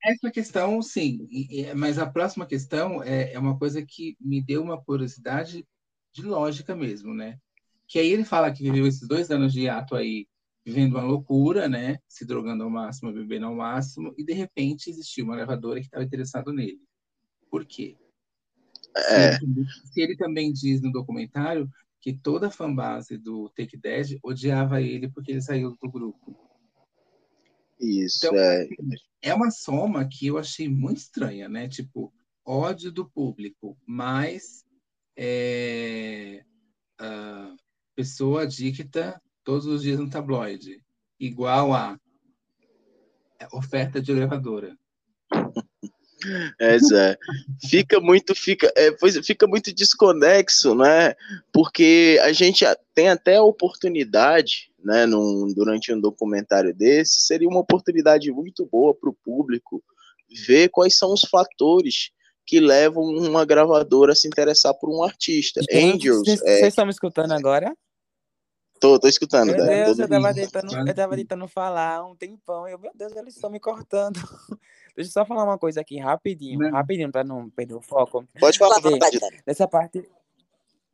essa 0.03 0.31
questão, 0.31 0.81
sim, 0.81 1.29
mas 1.77 1.99
a 1.99 2.07
próxima 2.07 2.47
questão 2.47 3.03
é, 3.03 3.33
é 3.33 3.39
uma 3.39 3.59
coisa 3.59 3.85
que 3.85 4.17
me 4.21 4.43
deu 4.43 4.63
uma 4.63 4.83
curiosidade 4.83 5.67
de 6.13 6.23
lógica 6.23 6.75
mesmo, 6.75 7.13
né? 7.15 7.39
Que 7.87 7.99
aí 7.99 8.09
ele 8.13 8.25
fala 8.25 8.53
que 8.53 8.63
viveu 8.63 8.87
esses 8.87 9.07
dois 9.09 9.31
anos 9.31 9.53
de 9.53 9.69
ato 9.69 9.97
aí, 9.97 10.27
vivendo 10.65 10.93
uma 10.93 11.03
loucura, 11.03 11.69
né? 11.69 11.99
Se 12.07 12.25
drogando 12.25 12.65
ao 12.65 12.71
máximo, 12.71 13.13
bebendo 13.13 13.47
ao 13.47 13.55
máximo, 13.55 14.15
e 14.17 14.25
de 14.25 14.33
repente 14.33 14.91
existiu 14.91 15.25
uma 15.25 15.37
gravadora 15.37 15.81
que 15.81 15.87
estava 15.87 16.05
interessada 16.05 16.53
nele. 16.53 16.81
Por 17.51 17.65
quê? 17.65 17.97
É. 18.97 19.33
Se, 19.33 19.45
ele, 19.45 19.67
se 19.85 20.01
ele 20.01 20.17
também 20.17 20.53
diz 20.53 20.81
no 20.81 20.93
documentário 20.93 21.69
que 22.01 22.13
toda 22.13 22.49
a 22.49 22.51
fanbase 22.51 23.19
do 23.19 23.49
Take 23.51 23.77
Dead 23.77 24.19
odiava 24.23 24.81
ele 24.81 25.09
porque 25.11 25.33
ele 25.33 25.43
saiu 25.43 25.77
do 25.81 25.91
grupo. 25.91 26.48
Isso, 27.81 28.27
então, 28.27 28.39
é. 28.39 28.69
É 29.21 29.35
uma 29.35 29.51
soma 29.51 30.07
que 30.09 30.27
eu 30.27 30.39
achei 30.39 30.69
muito 30.69 30.99
estranha, 30.99 31.49
né? 31.49 31.69
Tipo, 31.69 32.13
ódio 32.45 32.91
do 32.91 33.09
público, 33.09 33.77
mais 33.87 34.65
é, 35.17 36.45
pessoa 37.95 38.43
adicta 38.43 39.21
todos 39.43 39.67
os 39.67 39.83
dias 39.83 39.99
no 39.99 40.09
tabloide, 40.09 40.81
igual 41.19 41.75
a 41.75 41.99
oferta 43.53 44.01
de 44.01 44.15
gravadora. 44.15 44.77
É, 46.59 46.79
Zé. 46.79 47.17
Fica 47.69 48.01
muito, 48.01 48.35
fica, 48.35 48.73
é, 48.77 48.91
fica 49.23 49.47
muito 49.47 49.73
desconexo, 49.73 50.75
né? 50.75 51.15
Porque 51.53 52.19
a 52.23 52.33
gente 52.33 52.65
tem 52.95 53.09
até 53.09 53.37
a 53.37 53.43
oportunidade, 53.43 54.71
né, 54.83 55.07
num, 55.07 55.53
durante 55.55 55.93
um 55.93 56.01
documentário 56.01 56.75
desse, 56.75 57.21
seria 57.23 57.49
uma 57.49 57.61
oportunidade 57.61 58.31
muito 58.33 58.67
boa 58.67 58.95
para 58.95 59.11
o 59.11 59.17
público 59.25 59.83
ver 60.47 60.69
quais 60.69 60.97
são 60.97 61.13
os 61.13 61.23
fatores 61.23 62.11
que 62.47 62.61
levam 62.61 63.05
uma 63.05 63.45
gravadora 63.45 64.13
a 64.13 64.17
se 64.17 64.27
interessar 64.27 64.75
por 64.75 64.89
um 64.91 65.03
artista. 65.03 65.61
Angels. 65.73 66.23
Vocês 66.25 66.43
é... 66.43 66.69
estão 66.69 66.87
me 66.87 66.91
escutando 66.91 67.33
agora? 67.33 67.73
Tô, 68.81 68.99
tô 68.99 69.09
escutando. 69.09 69.53
Meu 69.53 69.65
né? 69.65 69.85
Deus, 69.85 69.99
eu 69.99 70.09
tava, 70.09 70.35
tentando, 70.35 70.89
eu 70.89 70.95
tava 70.95 71.17
tentando 71.17 71.49
falar 71.49 72.05
um 72.05 72.15
tempão. 72.15 72.69
Eu, 72.69 72.79
meu 72.79 72.93
Deus, 72.95 73.15
eles 73.17 73.35
estão 73.35 73.51
me 73.51 73.59
cortando. 73.59 74.17
Deixa 74.95 75.11
eu 75.11 75.13
só 75.13 75.25
falar 75.25 75.45
uma 75.45 75.59
coisa 75.59 75.81
aqui 75.81 75.99
rapidinho, 75.99 76.59
não. 76.59 76.71
rapidinho, 76.71 77.11
para 77.11 77.25
não 77.25 77.49
perder 77.51 77.75
o 77.75 77.81
foco. 77.81 78.25
Pode 78.39 78.59
falar, 78.59 78.81
verdade. 78.81 79.19
Nessa 79.47 79.67
parte, 79.69 80.09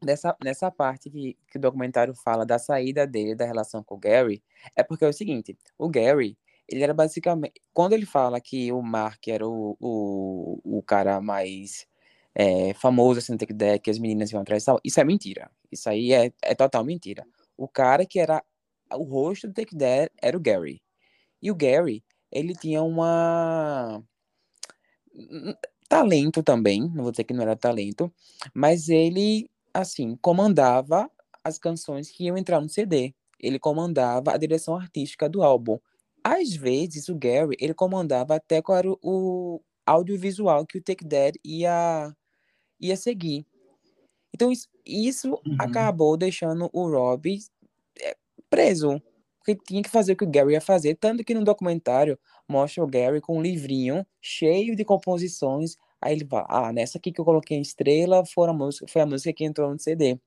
nessa, 0.02 0.36
nessa 0.42 0.70
parte 0.70 1.10
que, 1.10 1.36
que 1.50 1.58
o 1.58 1.60
documentário 1.60 2.14
fala 2.14 2.44
da 2.44 2.58
saída 2.58 3.06
dele, 3.06 3.34
da 3.34 3.46
relação 3.46 3.82
com 3.82 3.94
o 3.94 3.98
Gary, 3.98 4.42
é 4.76 4.82
porque 4.82 5.04
é 5.04 5.08
o 5.08 5.12
seguinte, 5.12 5.56
o 5.78 5.88
Gary, 5.88 6.36
ele 6.68 6.82
era 6.82 6.92
basicamente, 6.92 7.54
quando 7.72 7.94
ele 7.94 8.06
fala 8.06 8.40
que 8.40 8.70
o 8.72 8.82
Mark 8.82 9.26
era 9.28 9.46
o, 9.46 9.76
o, 9.80 10.60
o 10.64 10.82
cara 10.82 11.20
mais 11.20 11.86
é, 12.34 12.74
famoso, 12.74 13.20
assim, 13.20 13.36
que 13.82 13.90
as 13.90 13.98
meninas 13.98 14.30
iam 14.30 14.42
atrás 14.42 14.62
e 14.62 14.66
tal, 14.66 14.80
isso 14.84 15.00
é 15.00 15.04
mentira. 15.04 15.50
Isso 15.72 15.88
aí 15.88 16.12
é, 16.12 16.30
é 16.42 16.54
total 16.54 16.84
mentira 16.84 17.26
o 17.56 17.68
cara 17.68 18.06
que 18.06 18.18
era 18.18 18.42
o 18.92 19.02
rosto 19.02 19.48
do 19.48 19.54
Take 19.54 19.76
That 19.76 20.12
era 20.22 20.36
o 20.36 20.40
Gary. 20.40 20.82
E 21.42 21.50
o 21.50 21.54
Gary, 21.54 22.04
ele 22.30 22.54
tinha 22.54 22.82
uma 22.82 24.02
talento 25.88 26.42
também, 26.42 26.80
não 26.94 27.04
vou 27.04 27.10
dizer 27.12 27.24
que 27.24 27.34
não 27.34 27.42
era 27.42 27.56
talento, 27.56 28.12
mas 28.52 28.88
ele 28.88 29.48
assim, 29.74 30.16
comandava 30.22 31.10
as 31.42 31.58
canções 31.58 32.10
que 32.10 32.24
iam 32.24 32.38
entrar 32.38 32.60
no 32.60 32.68
CD. 32.68 33.12
Ele 33.40 33.58
comandava 33.58 34.32
a 34.32 34.38
direção 34.38 34.76
artística 34.76 35.28
do 35.28 35.42
álbum. 35.42 35.78
Às 36.22 36.54
vezes, 36.54 37.08
o 37.08 37.16
Gary, 37.16 37.56
ele 37.60 37.74
comandava 37.74 38.36
até 38.36 38.62
qual 38.62 38.78
era 38.78 38.88
o 39.02 39.60
audiovisual 39.84 40.64
que 40.64 40.78
o 40.78 40.82
Take 40.82 41.06
That 41.06 41.38
ia, 41.44 42.14
ia 42.80 42.96
seguir. 42.96 43.44
Então, 44.34 44.50
isso, 44.50 44.68
isso 44.84 45.40
uhum. 45.46 45.56
acabou 45.60 46.16
deixando 46.16 46.68
o 46.72 46.90
Rob 46.90 47.38
é, 48.02 48.16
preso. 48.50 49.00
Porque 49.38 49.54
tinha 49.54 49.82
que 49.82 49.88
fazer 49.88 50.14
o 50.14 50.16
que 50.16 50.24
o 50.24 50.30
Gary 50.30 50.54
ia 50.54 50.60
fazer. 50.60 50.96
Tanto 50.96 51.22
que 51.22 51.34
no 51.34 51.44
documentário 51.44 52.18
mostra 52.48 52.82
o 52.82 52.86
Gary 52.86 53.20
com 53.20 53.38
um 53.38 53.42
livrinho 53.42 54.04
cheio 54.20 54.74
de 54.74 54.84
composições. 54.84 55.76
Aí 56.00 56.14
ele 56.14 56.26
fala: 56.26 56.46
Ah, 56.48 56.72
nessa 56.72 56.98
aqui 56.98 57.12
que 57.12 57.20
eu 57.20 57.24
coloquei 57.24 57.56
em 57.56 57.60
estrela 57.60 58.24
foi 58.26 58.48
a 58.48 58.52
música, 58.52 58.86
foi 58.88 59.02
a 59.02 59.06
música 59.06 59.32
que 59.32 59.44
entrou 59.44 59.70
no 59.70 59.78
CD. 59.78 60.18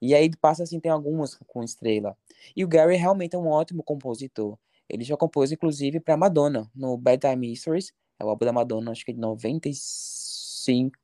E 0.00 0.14
aí 0.14 0.30
passa 0.40 0.62
assim, 0.62 0.80
tem 0.80 0.90
algumas 0.90 1.34
com 1.46 1.62
estrela. 1.62 2.16
E 2.56 2.64
o 2.64 2.68
Gary 2.68 2.96
realmente 2.96 3.36
é 3.36 3.38
um 3.38 3.48
ótimo 3.48 3.82
compositor. 3.82 4.56
Ele 4.88 5.04
já 5.04 5.16
compôs, 5.16 5.52
inclusive, 5.52 6.00
para 6.00 6.16
Madonna, 6.16 6.70
no 6.74 6.96
Bad 6.96 7.20
Time 7.20 7.48
Mysteries. 7.48 7.92
É 8.18 8.24
o 8.24 8.28
álbum 8.28 8.46
da 8.46 8.52
Madonna, 8.52 8.92
acho 8.92 9.04
que 9.04 9.10
é 9.10 9.14
de 9.14 9.20
95 9.20 10.96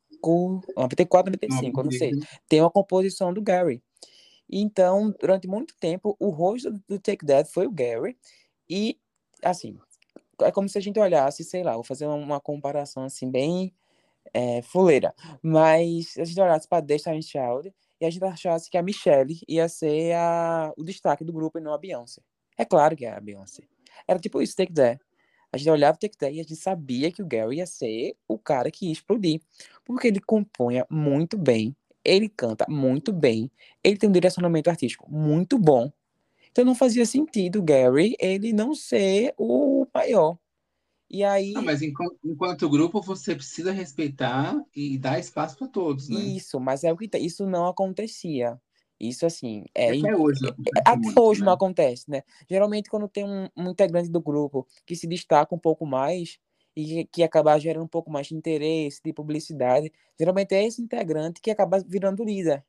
94, 0.77 1.33
95, 1.33 1.81
eu 1.81 1.85
não 1.85 1.91
sei. 1.91 2.13
Tem 2.49 2.61
uma 2.61 2.71
composição 2.71 3.33
do 3.33 3.43
Gary. 3.43 3.83
Então, 4.49 5.15
durante 5.19 5.47
muito 5.47 5.75
tempo, 5.79 6.17
o 6.19 6.31
rosto 6.31 6.73
do 6.89 6.99
Take 6.99 7.25
That 7.25 7.51
foi 7.53 7.67
o 7.67 7.71
Gary. 7.71 8.17
E, 8.69 8.99
assim, 9.43 9.79
é 10.41 10.51
como 10.51 10.69
se 10.69 10.79
a 10.79 10.81
gente 10.81 10.99
olhasse, 10.99 11.45
sei 11.45 11.63
lá, 11.63 11.75
vou 11.75 11.85
fazer 11.85 12.07
uma 12.07 12.41
comparação 12.41 13.05
assim, 13.05 13.31
bem 13.31 13.73
é, 14.35 14.63
fuleira. 14.63 15.15
Mas 15.43 16.17
a 16.19 16.25
gente 16.25 16.41
olhasse 16.41 16.69
para 16.69 16.81
Destiny 16.81 17.23
Child 17.23 17.73
e 18.01 18.07
a 18.07 18.11
gente 18.11 18.25
achasse 18.25 18.71
que 18.71 18.79
a 18.79 18.83
Michelle 18.83 19.39
ia 19.47 19.69
ser 19.69 20.15
a, 20.15 20.73
o 20.77 20.83
destaque 20.83 21.25
do 21.25 21.33
grupo 21.33 21.59
e 21.59 21.61
não 21.61 21.73
a 21.73 21.79
Beyoncé. 21.79 22.23
É 22.57 22.65
claro 22.65 22.97
que 22.97 23.05
é 23.05 23.13
a 23.13 23.21
Beyoncé. 23.21 23.63
Era 24.07 24.19
tipo 24.19 24.41
isso, 24.43 24.57
Take 24.57 24.73
That. 24.73 25.01
A 25.53 25.59
gente 25.59 25.71
olhava 25.71 25.97
o 25.97 25.99
That 25.99 26.25
e 26.25 26.41
a 26.41 26.43
gente 26.43 26.57
sabia 26.57 27.11
que 27.11 27.23
o 27.23 27.27
Gary 27.27 27.57
ia 27.57 27.67
ser 27.67 28.17
o 28.29 28.39
cara 28.39 28.71
que 28.71 28.87
ia 28.87 28.93
explodir. 28.93 29.41
Porque 29.85 30.07
ele 30.09 30.21
compunha 30.21 30.87
muito 30.89 31.37
bem, 31.37 31.75
ele 32.05 32.29
canta 32.29 32.67
muito 32.69 33.13
bem, 33.13 33.51
ele 33.83 33.97
tem 33.97 34.09
um 34.09 34.13
direcionamento 34.13 34.71
artístico 34.71 35.11
muito 35.11 35.59
bom. 35.59 35.93
Então 36.51 36.65
não 36.65 36.75
fazia 36.75 37.07
sentido 37.07 37.61
o 37.61 37.63
Gary 37.63 38.15
ele 38.19 38.53
não 38.53 38.75
ser 38.75 39.35
o 39.37 39.87
maior. 39.95 40.39
E 41.09 41.25
aí. 41.25 41.53
Não, 41.53 41.63
mas 41.63 41.83
enquanto, 41.83 42.17
enquanto, 42.25 42.71
grupo, 42.71 43.03
você 43.03 43.35
precisa 43.35 43.73
respeitar 43.73 44.57
e 44.75 44.97
dar 44.97 45.19
espaço 45.19 45.59
para 45.59 45.67
todos, 45.67 46.09
né? 46.09 46.21
Isso, 46.21 46.61
mas 46.61 46.85
é 46.85 46.93
o 46.93 46.97
que 46.97 47.09
tá, 47.09 47.19
isso 47.19 47.45
não 47.47 47.67
acontecia. 47.67 48.61
Isso, 49.01 49.25
assim, 49.25 49.65
é. 49.75 49.99
Até 49.99 50.15
hoje, 50.15 50.41
é, 50.47 50.81
até 50.81 50.97
muito, 50.97 51.23
hoje 51.23 51.41
né? 51.41 51.47
não 51.47 51.55
acontece, 51.55 52.11
né? 52.11 52.23
Geralmente, 52.49 52.91
quando 52.91 53.09
tem 53.09 53.25
um, 53.25 53.49
um, 53.57 53.71
integrante 53.71 54.11
do 54.11 54.21
grupo 54.21 54.67
que 54.85 54.95
se 54.95 55.07
destaca 55.07 55.55
um 55.55 55.59
pouco 55.59 55.87
mais 55.87 56.39
e 56.77 56.85
que, 56.85 57.05
que 57.07 57.23
acaba 57.23 57.59
gerando 57.59 57.85
um 57.85 57.89
pouco 57.89 58.11
mais 58.11 58.27
de 58.27 58.35
interesse, 58.35 59.01
de 59.03 59.13
publicidade, 59.15 59.91
geralmente 60.19 60.55
é 60.55 60.67
esse 60.67 60.83
integrante 60.83 61.41
que 61.41 61.51
acaba 61.51 61.79
virando 61.81 62.23
líder. 62.23 62.63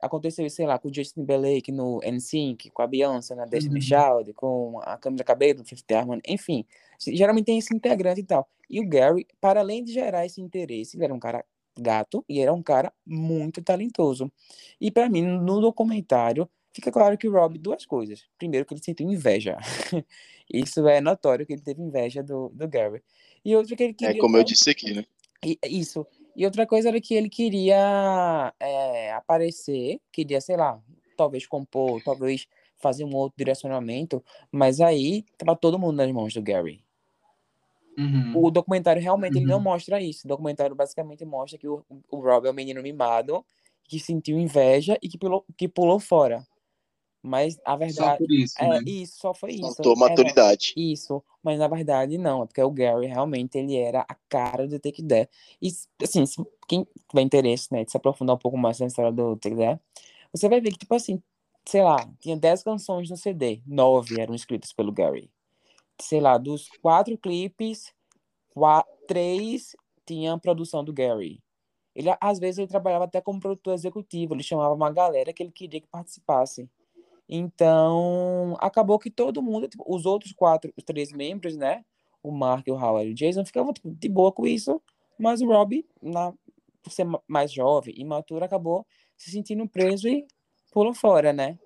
Aconteceu, 0.00 0.48
sei 0.50 0.66
lá, 0.66 0.78
com 0.78 0.88
o 0.88 0.94
Justin 0.94 1.22
Timberlake 1.22 1.72
no 1.72 2.00
NSYNC, 2.04 2.70
com 2.70 2.82
a 2.82 2.86
Beyoncé 2.86 3.34
na 3.34 3.46
Destiny 3.46 3.76
uhum. 3.76 3.80
Child, 3.80 4.34
com 4.34 4.80
a 4.82 4.96
Camila 4.98 5.24
Cabello 5.24 5.60
no 5.60 5.64
Fifth 5.64 5.90
Harmony, 5.90 6.20
enfim. 6.28 6.64
Geralmente 7.00 7.46
tem 7.46 7.58
esse 7.58 7.74
integrante 7.74 8.20
e 8.20 8.24
tal. 8.24 8.48
E 8.68 8.78
o 8.78 8.88
Gary, 8.88 9.26
para 9.40 9.60
além 9.60 9.82
de 9.82 9.92
gerar 9.92 10.24
esse 10.26 10.40
interesse, 10.40 10.96
ele 10.96 11.04
era 11.04 11.14
um 11.14 11.18
cara 11.18 11.44
gato 11.78 12.24
e 12.28 12.40
era 12.40 12.52
um 12.52 12.62
cara 12.62 12.92
muito 13.04 13.62
talentoso. 13.62 14.30
E 14.80 14.90
para 14.90 15.08
mim, 15.08 15.22
no 15.22 15.60
documentário, 15.60 16.48
fica 16.72 16.92
claro 16.92 17.16
que 17.16 17.28
o 17.28 17.32
Rob, 17.32 17.58
duas 17.58 17.86
coisas. 17.86 18.24
Primeiro, 18.38 18.66
que 18.66 18.74
ele 18.74 18.82
sentiu 18.82 19.10
inveja. 19.10 19.56
Isso 20.52 20.86
é 20.86 21.00
notório 21.00 21.46
que 21.46 21.52
ele 21.52 21.62
teve 21.62 21.82
inveja 21.82 22.22
do, 22.22 22.50
do 22.50 22.68
Gary. 22.68 23.02
E 23.44 23.56
outra 23.56 23.76
que 23.76 23.82
ele 23.82 23.92
é 23.92 23.94
queria. 23.94 24.18
É 24.18 24.20
como 24.20 24.36
eu 24.36 24.44
disse 24.44 24.70
aqui, 24.70 24.94
né? 24.94 25.04
Isso. 25.64 26.06
E 26.34 26.44
outra 26.44 26.66
coisa 26.66 26.88
era 26.88 27.00
que 27.00 27.14
ele 27.14 27.28
queria 27.28 28.52
é, 28.60 29.12
aparecer, 29.12 30.00
queria, 30.12 30.40
sei 30.40 30.56
lá, 30.56 30.80
talvez 31.16 31.46
compor, 31.46 32.02
talvez 32.02 32.46
fazer 32.76 33.04
um 33.04 33.14
outro 33.14 33.38
direcionamento, 33.38 34.22
mas 34.52 34.80
aí 34.80 35.24
tava 35.38 35.56
todo 35.56 35.78
mundo 35.78 35.96
nas 35.96 36.12
mãos 36.12 36.34
do 36.34 36.42
Gary. 36.42 36.84
Uhum. 37.98 38.32
O 38.36 38.50
documentário 38.50 39.00
realmente 39.00 39.34
uhum. 39.34 39.40
ele 39.40 39.46
não 39.46 39.56
uhum. 39.56 39.62
mostra 39.62 40.00
isso. 40.00 40.26
O 40.26 40.28
documentário 40.28 40.76
basicamente 40.76 41.24
mostra 41.24 41.58
que 41.58 41.68
o, 41.68 41.82
o 42.10 42.20
Rob 42.20 42.46
é 42.46 42.50
um 42.50 42.54
menino 42.54 42.82
mimado 42.82 43.44
que 43.84 43.98
sentiu 43.98 44.38
inveja 44.38 44.98
e 45.02 45.08
que 45.08 45.16
pulou, 45.18 45.44
que 45.56 45.68
pulou 45.68 45.98
fora. 45.98 46.46
Mas 47.22 47.58
a 47.64 47.72
Só 47.72 47.76
verdade. 47.76 48.18
por 48.18 48.30
isso, 48.32 48.54
É, 48.58 48.68
né? 48.68 48.80
isso, 48.86 49.18
só 49.18 49.34
foi 49.34 49.52
isso. 49.52 49.62
Faltou 49.62 49.94
É, 49.94 49.96
maturidade. 49.96 50.74
isso, 50.76 51.22
mas 51.42 51.58
na 51.58 51.66
verdade 51.66 52.18
não, 52.18 52.42
é 52.44 52.46
porque 52.46 52.62
o 52.62 52.70
Gary 52.70 53.06
realmente 53.06 53.58
ele 53.58 53.76
era 53.76 54.02
a 54.08 54.14
cara 54.28 54.68
do 54.68 54.78
Take 54.78 55.02
That. 55.02 55.28
E 55.60 55.68
assim, 56.02 56.24
se 56.24 56.36
quem 56.68 56.86
tiver 57.08 57.22
interesse, 57.22 57.72
né, 57.72 57.84
de 57.84 57.90
se 57.90 57.96
aprofundar 57.96 58.36
um 58.36 58.38
pouco 58.38 58.56
mais 58.56 58.78
na 58.78 58.86
história 58.86 59.10
do 59.10 59.36
Take 59.36 59.56
That, 59.56 59.80
você 60.32 60.48
vai 60.48 60.60
ver 60.60 60.70
que 60.72 60.78
tipo 60.78 60.94
assim, 60.94 61.20
sei 61.66 61.82
lá, 61.82 62.08
tinha 62.20 62.36
10 62.36 62.62
canções 62.62 63.10
no 63.10 63.16
CD, 63.16 63.60
nove 63.66 64.20
eram 64.20 64.34
escritas 64.34 64.72
pelo 64.72 64.92
Gary. 64.92 65.30
Sei 66.00 66.20
lá, 66.20 66.36
dos 66.38 66.68
quatro 66.82 67.16
clipes, 67.16 67.92
qua- 68.54 68.84
três 69.08 69.74
tinham 70.04 70.38
produção 70.38 70.84
do 70.84 70.92
Gary. 70.92 71.42
Ele 71.94 72.14
às 72.20 72.38
vezes 72.38 72.58
ele 72.58 72.66
trabalhava 72.68 73.04
até 73.04 73.20
como 73.20 73.40
produtor 73.40 73.72
executivo, 73.74 74.34
ele 74.34 74.42
chamava 74.42 74.74
uma 74.74 74.90
galera 74.92 75.32
que 75.32 75.42
ele 75.42 75.50
queria 75.52 75.80
que 75.80 75.88
participasse. 75.88 76.68
Então, 77.28 78.56
acabou 78.60 78.98
que 78.98 79.10
todo 79.10 79.42
mundo, 79.42 79.66
tipo, 79.68 79.84
os 79.88 80.06
outros 80.06 80.32
quatro, 80.32 80.72
os 80.76 80.84
três 80.84 81.10
membros, 81.12 81.56
né? 81.56 81.84
O 82.22 82.30
Mark, 82.30 82.66
o 82.68 82.72
Howard 82.74 83.08
e 83.08 83.12
o 83.12 83.14
Jason 83.14 83.44
ficavam 83.44 83.72
tipo, 83.72 83.90
de 83.90 84.08
boa 84.08 84.30
com 84.30 84.46
isso, 84.46 84.80
mas 85.18 85.40
o 85.40 85.46
Rob, 85.46 85.84
na, 86.02 86.32
por 86.82 86.92
ser 86.92 87.04
ma- 87.04 87.22
mais 87.26 87.52
jovem, 87.52 87.94
imaturo, 87.96 88.44
acabou 88.44 88.86
se 89.16 89.30
sentindo 89.30 89.66
preso 89.68 90.08
e 90.08 90.26
pulou 90.72 90.92
fora, 90.94 91.32
né? 91.32 91.58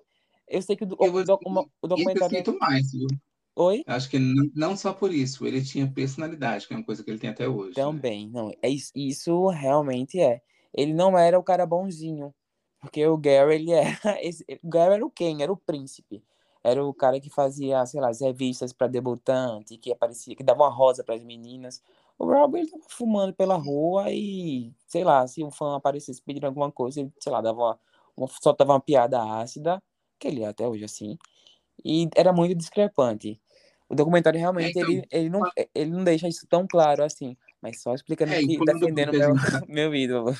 Eu 0.47 0.61
sei 0.61 0.75
que 0.75 0.83
o, 0.83 0.87
do- 0.87 0.97
Eu 0.99 1.13
o, 1.13 1.23
doc- 1.23 1.41
uma- 1.45 1.61
o 1.61 1.65
Isso 1.65 1.73
eu 1.83 1.89
documentário. 1.89 2.37
sinto 2.37 2.57
mais, 2.59 2.91
viu? 2.91 3.07
Oi? 3.55 3.83
Acho 3.85 4.09
que 4.09 4.17
não, 4.19 4.49
não 4.55 4.77
só 4.77 4.93
por 4.93 5.13
isso, 5.13 5.45
ele 5.45 5.63
tinha 5.63 5.91
personalidade, 5.91 6.67
que 6.67 6.73
é 6.73 6.77
uma 6.77 6.85
coisa 6.85 7.03
que 7.03 7.09
ele 7.09 7.19
tem 7.19 7.29
até 7.29 7.47
hoje, 7.47 7.69
né? 7.69 7.83
Também, 7.83 8.29
não, 8.29 8.51
é 8.61 8.69
isso, 8.69 8.91
isso 8.95 9.47
realmente 9.49 10.19
é. 10.19 10.41
Ele 10.73 10.93
não 10.93 11.17
era 11.17 11.37
o 11.37 11.43
cara 11.43 11.65
bonzinho, 11.65 12.33
porque 12.79 13.05
o 13.05 13.17
Gary, 13.17 13.55
ele 13.55 13.71
era, 13.71 13.97
esse, 14.21 14.45
o 14.63 14.69
Gary 14.69 14.95
era 14.95 15.05
o 15.05 15.11
quem? 15.11 15.41
Era 15.43 15.51
o 15.51 15.57
príncipe. 15.57 16.23
Era 16.63 16.83
o 16.85 16.93
cara 16.93 17.19
que 17.19 17.29
fazia, 17.29 17.85
sei 17.85 17.99
lá, 17.99 18.09
as 18.09 18.21
revistas 18.21 18.71
para 18.71 18.87
debutante, 18.87 19.77
que 19.77 19.91
aparecia, 19.91 20.35
que 20.35 20.43
dava 20.43 20.63
uma 20.63 20.69
rosa 20.69 21.03
para 21.03 21.15
as 21.15 21.23
meninas. 21.23 21.81
O 22.19 22.25
Rob, 22.25 22.55
ele 22.59 22.69
tava 22.69 22.83
fumando 22.87 23.33
pela 23.33 23.55
rua 23.55 24.11
e, 24.11 24.71
sei 24.87 25.03
lá, 25.03 25.25
se 25.27 25.43
um 25.43 25.49
fã 25.49 25.75
aparecesse 25.75 26.21
pedindo 26.21 26.45
alguma 26.45 26.71
coisa, 26.71 26.99
ele, 27.01 27.11
sei 27.19 27.31
lá, 27.31 27.41
dava 27.41 27.59
uma, 27.59 27.79
uma, 28.15 28.27
soltava 28.27 28.73
uma 28.73 28.79
piada 28.79 29.23
ácida, 29.39 29.81
que 30.19 30.27
ele 30.27 30.43
é 30.43 30.47
até 30.47 30.67
hoje 30.67 30.83
assim, 30.85 31.17
e 31.83 32.07
era 32.15 32.31
muito 32.33 32.55
discrepante. 32.55 33.40
O 33.91 33.95
documentário 33.95 34.39
realmente 34.39 34.79
então, 34.79 34.89
ele, 34.89 35.05
ele, 35.11 35.29
não, 35.29 35.41
ele 35.75 35.91
não 35.91 36.01
deixa 36.01 36.25
isso 36.25 36.47
tão 36.47 36.65
claro 36.65 37.03
assim, 37.03 37.35
mas 37.61 37.81
só 37.81 37.93
explicando 37.93 38.31
É, 38.31 38.41
e 38.41 38.57
pulando 38.57 38.79
defendendo 38.79 39.11
meu, 39.11 39.33
meu 39.67 39.93
ídolo. 39.93 40.33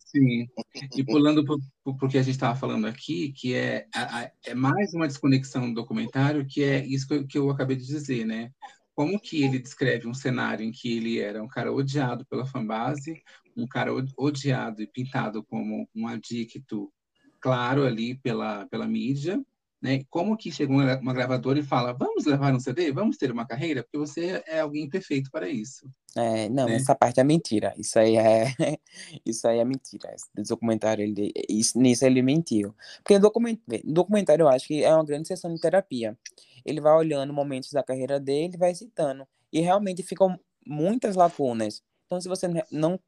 Sim. 0.00 0.48
E 0.96 1.04
pulando 1.04 1.44
para 1.44 1.54
o 1.84 2.08
que 2.08 2.18
a 2.18 2.22
gente 2.22 2.34
estava 2.34 2.58
falando 2.58 2.88
aqui, 2.88 3.32
que 3.32 3.54
é, 3.54 3.86
a- 3.94 4.22
a- 4.22 4.30
é 4.44 4.52
mais 4.52 4.92
uma 4.94 5.06
desconexão 5.06 5.68
do 5.68 5.74
documentário, 5.74 6.44
que 6.44 6.64
é 6.64 6.84
isso 6.84 7.06
que 7.06 7.14
eu, 7.14 7.26
que 7.28 7.38
eu 7.38 7.50
acabei 7.50 7.76
de 7.76 7.86
dizer, 7.86 8.26
né? 8.26 8.50
Como 8.96 9.20
que 9.20 9.44
ele 9.44 9.60
descreve 9.60 10.08
um 10.08 10.14
cenário 10.14 10.64
em 10.64 10.72
que 10.72 10.96
ele 10.96 11.20
era 11.20 11.40
um 11.40 11.46
cara 11.46 11.72
odiado 11.72 12.26
pela 12.26 12.44
fanbase, 12.44 13.22
um 13.56 13.64
cara 13.64 13.92
odiado 14.16 14.82
e 14.82 14.88
pintado 14.88 15.44
como 15.44 15.88
um 15.94 16.08
adicto 16.08 16.92
claro 17.40 17.86
ali 17.86 18.16
pela, 18.16 18.66
pela 18.66 18.88
mídia, 18.88 19.40
né? 19.80 20.02
Como 20.10 20.36
que 20.36 20.50
chega 20.50 20.72
uma, 20.72 21.12
gravadora 21.14 21.58
e 21.58 21.62
fala, 21.62 21.92
vamos 21.92 22.24
gravar 22.24 22.54
um 22.54 22.60
CD? 22.60 22.90
Vamos 22.90 23.16
ter 23.16 23.30
uma 23.30 23.46
carreira? 23.46 23.82
Porque 23.82 23.98
você 23.98 24.42
é 24.46 24.60
alguém 24.60 24.88
perfeito 24.88 25.30
para 25.30 25.48
isso. 25.48 25.88
É, 26.16 26.48
não, 26.48 26.66
Né? 26.66 26.76
essa 26.76 26.94
parte 26.94 27.20
é 27.20 27.24
mentira. 27.24 27.72
Isso 27.76 27.98
aí 27.98 28.16
é, 28.16 28.46
isso 29.24 29.46
aí 29.46 29.58
é 29.58 29.64
mentira. 29.64 30.12
Esse 30.14 30.48
documentário, 30.48 31.04
ele, 31.04 31.32
isso, 31.48 31.78
nisso 31.78 32.04
ele 32.04 32.22
mentiu. 32.22 32.74
Porque 33.02 33.14
o 33.14 33.20
document, 33.20 33.58
o 33.84 33.92
documentário 33.92 34.42
eu 34.42 34.48
acho 34.48 34.66
que 34.66 34.82
é 34.82 34.92
uma 34.92 35.04
grande 35.04 35.28
sessão 35.28 35.52
de 35.54 35.60
terapia. 35.60 36.18
Ele 36.64 36.80
vai 36.80 36.94
olhando 36.94 37.32
momentos 37.32 37.70
da 37.70 37.82
carreira 37.82 38.18
dele 38.18 38.56
vai 38.56 38.74
citando. 38.74 39.26
E 39.52 39.60
realmente 39.60 40.02
ficam 40.02 40.38
muitas 40.66 41.14
lacunas. 41.14 41.82
Então, 42.06 42.20
se 42.20 42.28
você 42.28 42.48
não. 42.70 42.98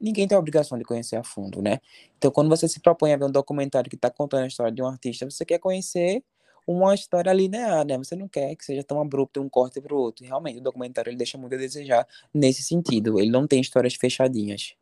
Ninguém 0.00 0.28
tem 0.28 0.36
a 0.36 0.38
obrigação 0.38 0.78
de 0.78 0.84
conhecer 0.84 1.16
a 1.16 1.24
fundo, 1.24 1.60
né? 1.60 1.80
Então, 2.18 2.30
quando 2.30 2.48
você 2.48 2.68
se 2.68 2.80
propõe 2.80 3.12
a 3.12 3.16
ver 3.16 3.24
um 3.24 3.30
documentário 3.30 3.90
que 3.90 3.96
está 3.96 4.10
contando 4.10 4.44
a 4.44 4.46
história 4.46 4.72
de 4.72 4.82
um 4.82 4.86
artista, 4.86 5.28
você 5.28 5.44
quer 5.44 5.58
conhecer 5.58 6.22
uma 6.66 6.94
história 6.94 7.32
linear, 7.32 7.84
né? 7.84 7.98
Você 7.98 8.14
não 8.14 8.28
quer 8.28 8.54
que 8.54 8.64
seja 8.64 8.84
tão 8.84 9.00
abrupto 9.00 9.40
um 9.40 9.48
corte 9.48 9.80
para 9.80 9.94
o 9.94 9.98
outro. 9.98 10.24
Realmente, 10.24 10.58
o 10.58 10.62
documentário 10.62 11.10
ele 11.10 11.16
deixa 11.16 11.36
muito 11.36 11.54
a 11.54 11.58
desejar 11.58 12.06
nesse 12.32 12.62
sentido. 12.62 13.18
Ele 13.18 13.30
não 13.30 13.46
tem 13.46 13.60
histórias 13.60 13.94
fechadinhas. 13.94 14.74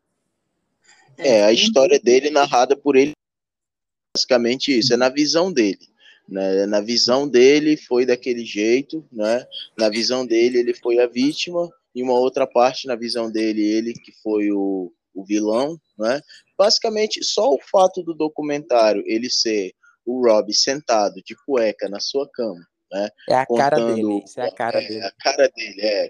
É, 1.17 1.43
a 1.43 1.51
história 1.51 1.99
dele 1.99 2.29
narrada 2.29 2.75
por 2.75 2.95
ele, 2.95 3.13
basicamente 4.15 4.77
isso, 4.77 4.93
é 4.93 4.97
na 4.97 5.09
visão 5.09 5.51
dele. 5.51 5.89
Né? 6.27 6.65
Na 6.65 6.79
visão 6.79 7.27
dele 7.27 7.75
foi 7.75 8.05
daquele 8.05 8.45
jeito, 8.45 9.05
né? 9.11 9.45
Na 9.77 9.89
visão 9.89 10.25
dele 10.25 10.59
ele 10.59 10.73
foi 10.73 10.99
a 10.99 11.07
vítima, 11.07 11.69
e 11.93 12.01
uma 12.03 12.13
outra 12.13 12.47
parte 12.47 12.87
na 12.87 12.95
visão 12.95 13.31
dele 13.31 13.61
ele 13.61 13.93
que 13.93 14.11
foi 14.23 14.51
o, 14.51 14.91
o 15.13 15.25
vilão, 15.25 15.77
né? 15.97 16.21
Basicamente 16.57 17.23
só 17.23 17.49
o 17.53 17.59
fato 17.71 18.03
do 18.03 18.13
documentário 18.13 19.03
ele 19.05 19.29
ser 19.29 19.73
o 20.05 20.25
Rob 20.25 20.53
sentado 20.53 21.15
de 21.25 21.35
cueca 21.45 21.87
na 21.89 21.99
sua 21.99 22.27
cama, 22.31 22.59
né? 22.91 23.09
É 23.29 23.35
a 23.35 23.45
cara 23.45 23.77
Contando- 23.77 23.95
dele. 23.95 24.23
Isso 24.25 24.39
é 24.39 24.47
a 24.47 24.51
cara 24.51 24.81
é, 24.81 24.87
dele. 24.87 25.01
a 25.03 25.11
cara 25.11 25.51
dele, 25.55 25.81
é, 25.81 26.09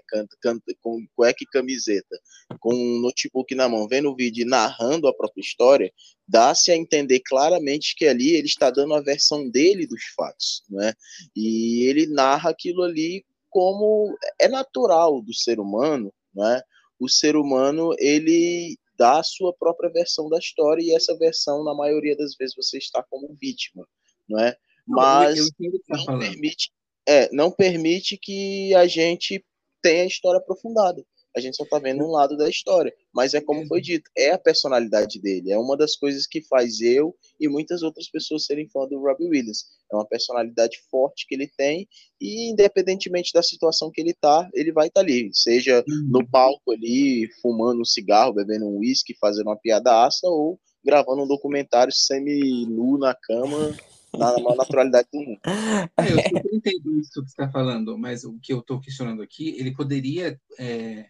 com 0.80 1.06
cueca 1.14 1.38
e 1.42 1.46
camiseta, 1.46 2.18
com 2.60 2.74
um 2.74 3.00
notebook 3.00 3.54
na 3.54 3.68
mão, 3.68 3.86
vendo 3.86 4.10
o 4.10 4.16
vídeo 4.16 4.42
e 4.42 4.48
narrando 4.48 5.06
a 5.08 5.14
própria 5.14 5.42
história, 5.42 5.92
dá-se 6.26 6.70
a 6.72 6.76
entender 6.76 7.20
claramente 7.20 7.94
que 7.96 8.06
ali 8.06 8.30
ele 8.34 8.46
está 8.46 8.70
dando 8.70 8.94
a 8.94 9.00
versão 9.02 9.48
dele 9.50 9.86
dos 9.86 10.04
fatos, 10.16 10.62
né? 10.70 10.94
E 11.36 11.84
ele 11.84 12.06
narra 12.06 12.50
aquilo 12.50 12.82
ali 12.82 13.24
como 13.52 14.16
é 14.40 14.48
natural 14.48 15.20
do 15.20 15.34
ser 15.34 15.60
humano, 15.60 16.12
né? 16.34 16.62
O 16.98 17.08
ser 17.08 17.36
humano, 17.36 17.94
ele 17.98 18.78
dá 18.96 19.20
a 19.20 19.22
sua 19.22 19.52
própria 19.52 19.90
versão 19.90 20.28
da 20.28 20.38
história 20.38 20.82
e 20.82 20.94
essa 20.94 21.16
versão, 21.16 21.62
na 21.62 21.74
maioria 21.74 22.16
das 22.16 22.34
vezes, 22.34 22.56
você 22.56 22.78
está 22.78 23.02
como 23.02 23.36
vítima, 23.40 23.86
não 24.28 24.40
é? 24.40 24.56
Mas 24.86 25.38
tá 25.38 25.54
não 25.90 26.04
falando. 26.04 26.20
permite, 26.20 26.72
é, 27.06 27.30
não 27.32 27.50
permite 27.50 28.16
que 28.16 28.74
a 28.74 28.86
gente 28.86 29.44
tenha 29.82 30.04
a 30.04 30.06
história 30.06 30.38
aprofundada. 30.38 31.04
A 31.36 31.40
gente 31.40 31.56
só 31.56 31.64
tá 31.64 31.78
vendo 31.78 32.04
um 32.04 32.10
lado 32.10 32.36
da 32.36 32.48
história. 32.48 32.92
Mas 33.14 33.34
é 33.34 33.40
como 33.40 33.66
foi 33.66 33.80
dito, 33.80 34.10
é 34.16 34.30
a 34.30 34.38
personalidade 34.38 35.20
dele. 35.20 35.52
É 35.52 35.58
uma 35.58 35.76
das 35.76 35.96
coisas 35.96 36.26
que 36.26 36.42
faz 36.42 36.80
eu 36.80 37.14
e 37.40 37.48
muitas 37.48 37.82
outras 37.82 38.08
pessoas 38.08 38.44
serem 38.44 38.68
fã 38.68 38.86
do 38.86 38.98
Robbie 38.98 39.28
Williams. 39.28 39.64
É 39.90 39.96
uma 39.96 40.06
personalidade 40.06 40.78
forte 40.90 41.26
que 41.26 41.34
ele 41.34 41.50
tem 41.56 41.86
e 42.20 42.50
independentemente 42.50 43.32
da 43.32 43.42
situação 43.42 43.90
que 43.90 44.00
ele 44.00 44.14
tá, 44.14 44.48
ele 44.54 44.72
vai 44.72 44.88
estar 44.88 45.00
tá 45.00 45.06
ali. 45.06 45.30
Seja 45.32 45.84
no 45.86 46.26
palco 46.26 46.72
ali, 46.72 47.28
fumando 47.40 47.80
um 47.80 47.84
cigarro, 47.84 48.34
bebendo 48.34 48.66
um 48.66 48.78
uísque, 48.78 49.16
fazendo 49.20 49.48
uma 49.48 49.56
piada 49.56 50.04
ácida 50.04 50.28
ou 50.28 50.58
gravando 50.84 51.22
um 51.22 51.28
documentário 51.28 51.92
semi-nu 51.92 52.98
na 52.98 53.14
cama, 53.14 53.74
na 54.16 54.32
maior 54.38 54.56
naturalidade 54.56 55.08
do 55.12 55.20
mundo. 55.20 55.40
É, 55.44 56.12
eu 56.12 56.56
entendo 56.56 56.98
isso 56.98 57.10
que 57.10 57.20
você 57.20 57.42
está 57.42 57.50
falando, 57.50 57.96
mas 57.96 58.24
o 58.24 58.38
que 58.40 58.52
eu 58.52 58.60
estou 58.60 58.80
questionando 58.80 59.22
aqui, 59.22 59.56
ele 59.58 59.72
poderia 59.72 60.38
é, 60.58 61.06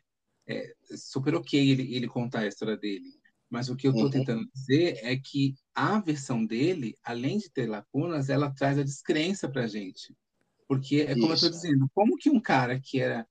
é, 0.47 0.75
super 0.97 1.35
ok 1.35 1.71
ele, 1.71 1.95
ele 1.95 2.09
contar 2.09 2.41
a 2.41 2.47
história 2.47 2.77
dele, 2.77 3.11
mas 3.49 3.69
o 3.69 3.77
que 3.77 3.87
eu 3.87 3.93
estou 3.93 4.07
Uhum. 4.07 4.13
tentando 4.13 4.49
dizer 4.55 4.99
é 5.03 5.17
que 5.17 5.55
a 5.75 6.01
versão 6.01 6.45
dele, 6.45 6.97
além 7.03 7.39
de 7.39 7.51
ter 7.51 7.69
lacunas, 7.69 8.29
ela 8.29 8.51
traz 8.51 8.79
a 8.79 8.83
descrença 8.83 9.49
para 9.49 9.65
a 9.65 9.67
gente, 9.67 10.17
porque 10.67 11.03
é 11.03 11.15
como 11.15 11.33
eu 11.33 11.35
estou 11.35 11.49
Isso. 11.49 11.61
dizendo, 11.61 11.91
como 11.95 12.17
que 12.17 12.31
um 12.31 12.41
cara 12.41 12.81
que 12.81 13.01
era 13.01 13.27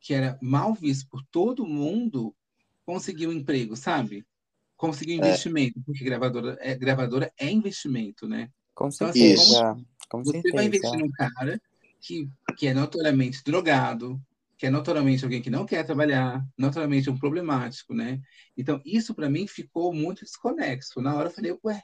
que 0.00 0.14
era 0.14 0.38
mal 0.40 0.72
visto 0.72 1.08
por 1.08 1.20
todo 1.32 1.66
mundo 1.66 2.34
conseguiu 2.84 3.30
um 3.30 3.32
emprego, 3.32 3.74
sabe? 3.76 4.24
Conseguiu 4.76 5.16
É. 5.16 5.18
investimento, 5.18 5.80
porque 5.84 6.04
gravadora 6.04 6.56
é, 6.60 6.74
gravadora 6.76 7.32
é 7.38 7.50
investimento, 7.50 8.28
né? 8.28 8.50
Com 8.74 8.90
Então, 8.94 9.08
assim, 9.08 9.34
certeza. 9.34 9.74
Com 10.08 10.24
Você 10.24 10.32
certeza. 10.32 10.56
vai 10.56 10.66
investir 10.66 10.98
num 11.00 11.10
cara 11.10 11.60
que, 12.00 12.28
que 12.56 12.66
é 12.68 12.74
notoriamente 12.74 13.42
drogado, 13.42 14.20
que 14.56 14.66
é 14.66 14.70
notoriamente 14.70 15.24
alguém 15.24 15.42
que 15.42 15.50
não 15.50 15.66
quer 15.66 15.84
trabalhar, 15.84 16.42
notoriamente 16.56 17.10
um 17.10 17.18
problemático, 17.18 17.92
né? 17.92 18.20
Então, 18.56 18.80
isso 18.84 19.14
para 19.14 19.28
mim 19.28 19.46
ficou 19.46 19.92
muito 19.92 20.24
desconexo. 20.24 21.00
Na 21.02 21.14
hora 21.14 21.28
eu 21.28 21.32
falei, 21.32 21.58
ué, 21.64 21.82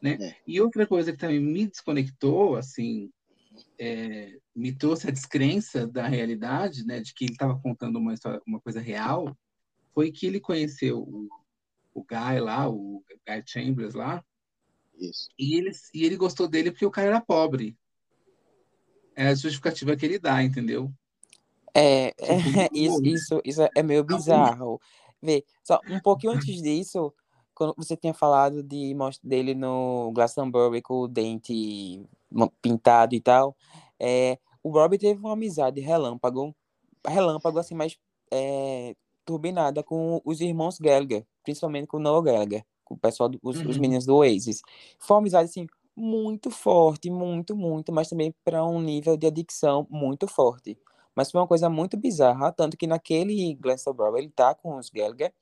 né? 0.00 0.18
É. 0.20 0.36
E 0.46 0.60
outra 0.60 0.86
coisa 0.86 1.12
que 1.12 1.18
também 1.18 1.40
me 1.40 1.66
desconectou, 1.66 2.56
assim, 2.56 3.10
é, 3.78 4.38
me 4.54 4.72
trouxe 4.72 5.08
a 5.08 5.10
descrença 5.10 5.86
da 5.86 6.06
realidade, 6.06 6.84
né, 6.84 7.00
de 7.00 7.12
que 7.14 7.24
ele 7.24 7.32
estava 7.32 7.58
contando 7.58 7.98
uma 7.98 8.14
história, 8.14 8.40
uma 8.46 8.60
coisa 8.60 8.80
real, 8.80 9.36
foi 9.92 10.12
que 10.12 10.26
ele 10.26 10.40
conheceu 10.40 11.00
o, 11.00 11.28
o 11.92 12.04
Guy 12.04 12.40
lá, 12.40 12.68
o 12.68 13.02
Guy 13.26 13.42
Chambers 13.46 13.94
lá, 13.94 14.24
Isso. 14.98 15.28
e 15.38 15.56
ele, 15.56 15.70
e 15.92 16.04
ele 16.04 16.16
gostou 16.16 16.48
dele 16.48 16.70
porque 16.70 16.86
o 16.86 16.90
cara 16.90 17.08
era 17.08 17.20
pobre. 17.20 17.76
É 19.16 19.28
a 19.28 19.34
justificativa 19.34 19.96
que 19.96 20.04
ele 20.04 20.18
dá, 20.18 20.42
entendeu? 20.42 20.92
É, 21.74 22.14
isso, 22.72 23.00
né? 23.02 23.08
isso, 23.08 23.40
isso 23.44 23.62
é 23.74 23.82
meio 23.82 24.04
bizarro. 24.04 24.80
Vê, 25.20 25.44
só 25.62 25.80
um 25.88 26.00
pouquinho 26.00 26.34
antes 26.34 26.62
disso, 26.62 27.12
quando 27.54 27.74
você 27.76 27.96
tinha 27.96 28.14
falado 28.14 28.62
de 28.62 28.94
dele 29.22 29.54
no 29.54 30.12
Glastonbury 30.14 30.82
com 30.82 31.00
o 31.00 31.08
dente 31.08 32.04
pintado 32.60 33.14
e 33.14 33.20
tal. 33.20 33.56
É, 33.98 34.38
o 34.62 34.70
Robbie 34.70 34.98
teve 34.98 35.20
uma 35.20 35.32
amizade 35.32 35.80
relâmpago, 35.80 36.54
relâmpago 37.06 37.58
assim, 37.58 37.74
mais 37.74 37.96
é, 38.30 38.94
turbinada 39.24 39.82
com 39.82 40.20
os 40.24 40.40
irmãos 40.40 40.78
Gallagher, 40.78 41.26
principalmente 41.42 41.86
com 41.86 41.96
o 41.96 42.00
Noah 42.00 42.24
Gallagher, 42.24 42.64
com 42.84 42.94
o 42.94 42.98
pessoal, 42.98 43.28
dos, 43.28 43.40
os, 43.42 43.58
uhum. 43.58 43.70
os 43.70 43.78
meninos 43.78 44.06
do 44.06 44.16
Oasis. 44.16 44.62
Foi 44.98 45.14
uma 45.14 45.20
amizade, 45.20 45.48
assim, 45.48 45.66
muito 45.96 46.50
forte, 46.50 47.10
muito, 47.10 47.56
muito, 47.56 47.92
mas 47.92 48.08
também 48.08 48.34
para 48.44 48.64
um 48.64 48.80
nível 48.80 49.16
de 49.16 49.26
adicção 49.26 49.86
muito 49.90 50.26
forte. 50.26 50.76
Mas 51.14 51.30
foi 51.30 51.40
uma 51.40 51.46
coisa 51.46 51.68
muito 51.70 51.96
bizarra, 51.96 52.52
tanto 52.52 52.76
que 52.76 52.86
naquele 52.86 53.54
Glastonbury 53.54 54.18
ele 54.18 54.30
tá 54.30 54.54
com 54.54 54.76
os 54.76 54.90
Gallagher, 54.90 55.32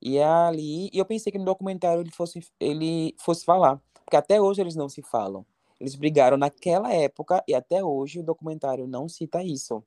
e 0.00 0.18
ali, 0.18 0.90
e 0.92 0.98
eu 0.98 1.04
pensei 1.04 1.32
que 1.32 1.38
no 1.38 1.44
documentário 1.44 2.02
ele 2.02 2.10
fosse, 2.10 2.40
ele 2.60 3.14
fosse 3.18 3.44
falar, 3.44 3.80
porque 4.04 4.16
até 4.16 4.40
hoje 4.40 4.60
eles 4.60 4.76
não 4.76 4.88
se 4.88 5.02
falam. 5.02 5.44
Eles 5.80 5.94
brigaram 5.94 6.36
naquela 6.36 6.92
época 6.92 7.42
e 7.46 7.54
até 7.54 7.84
hoje 7.84 8.20
o 8.20 8.22
documentário 8.22 8.86
não 8.86 9.08
cita 9.08 9.42
isso. 9.42 9.84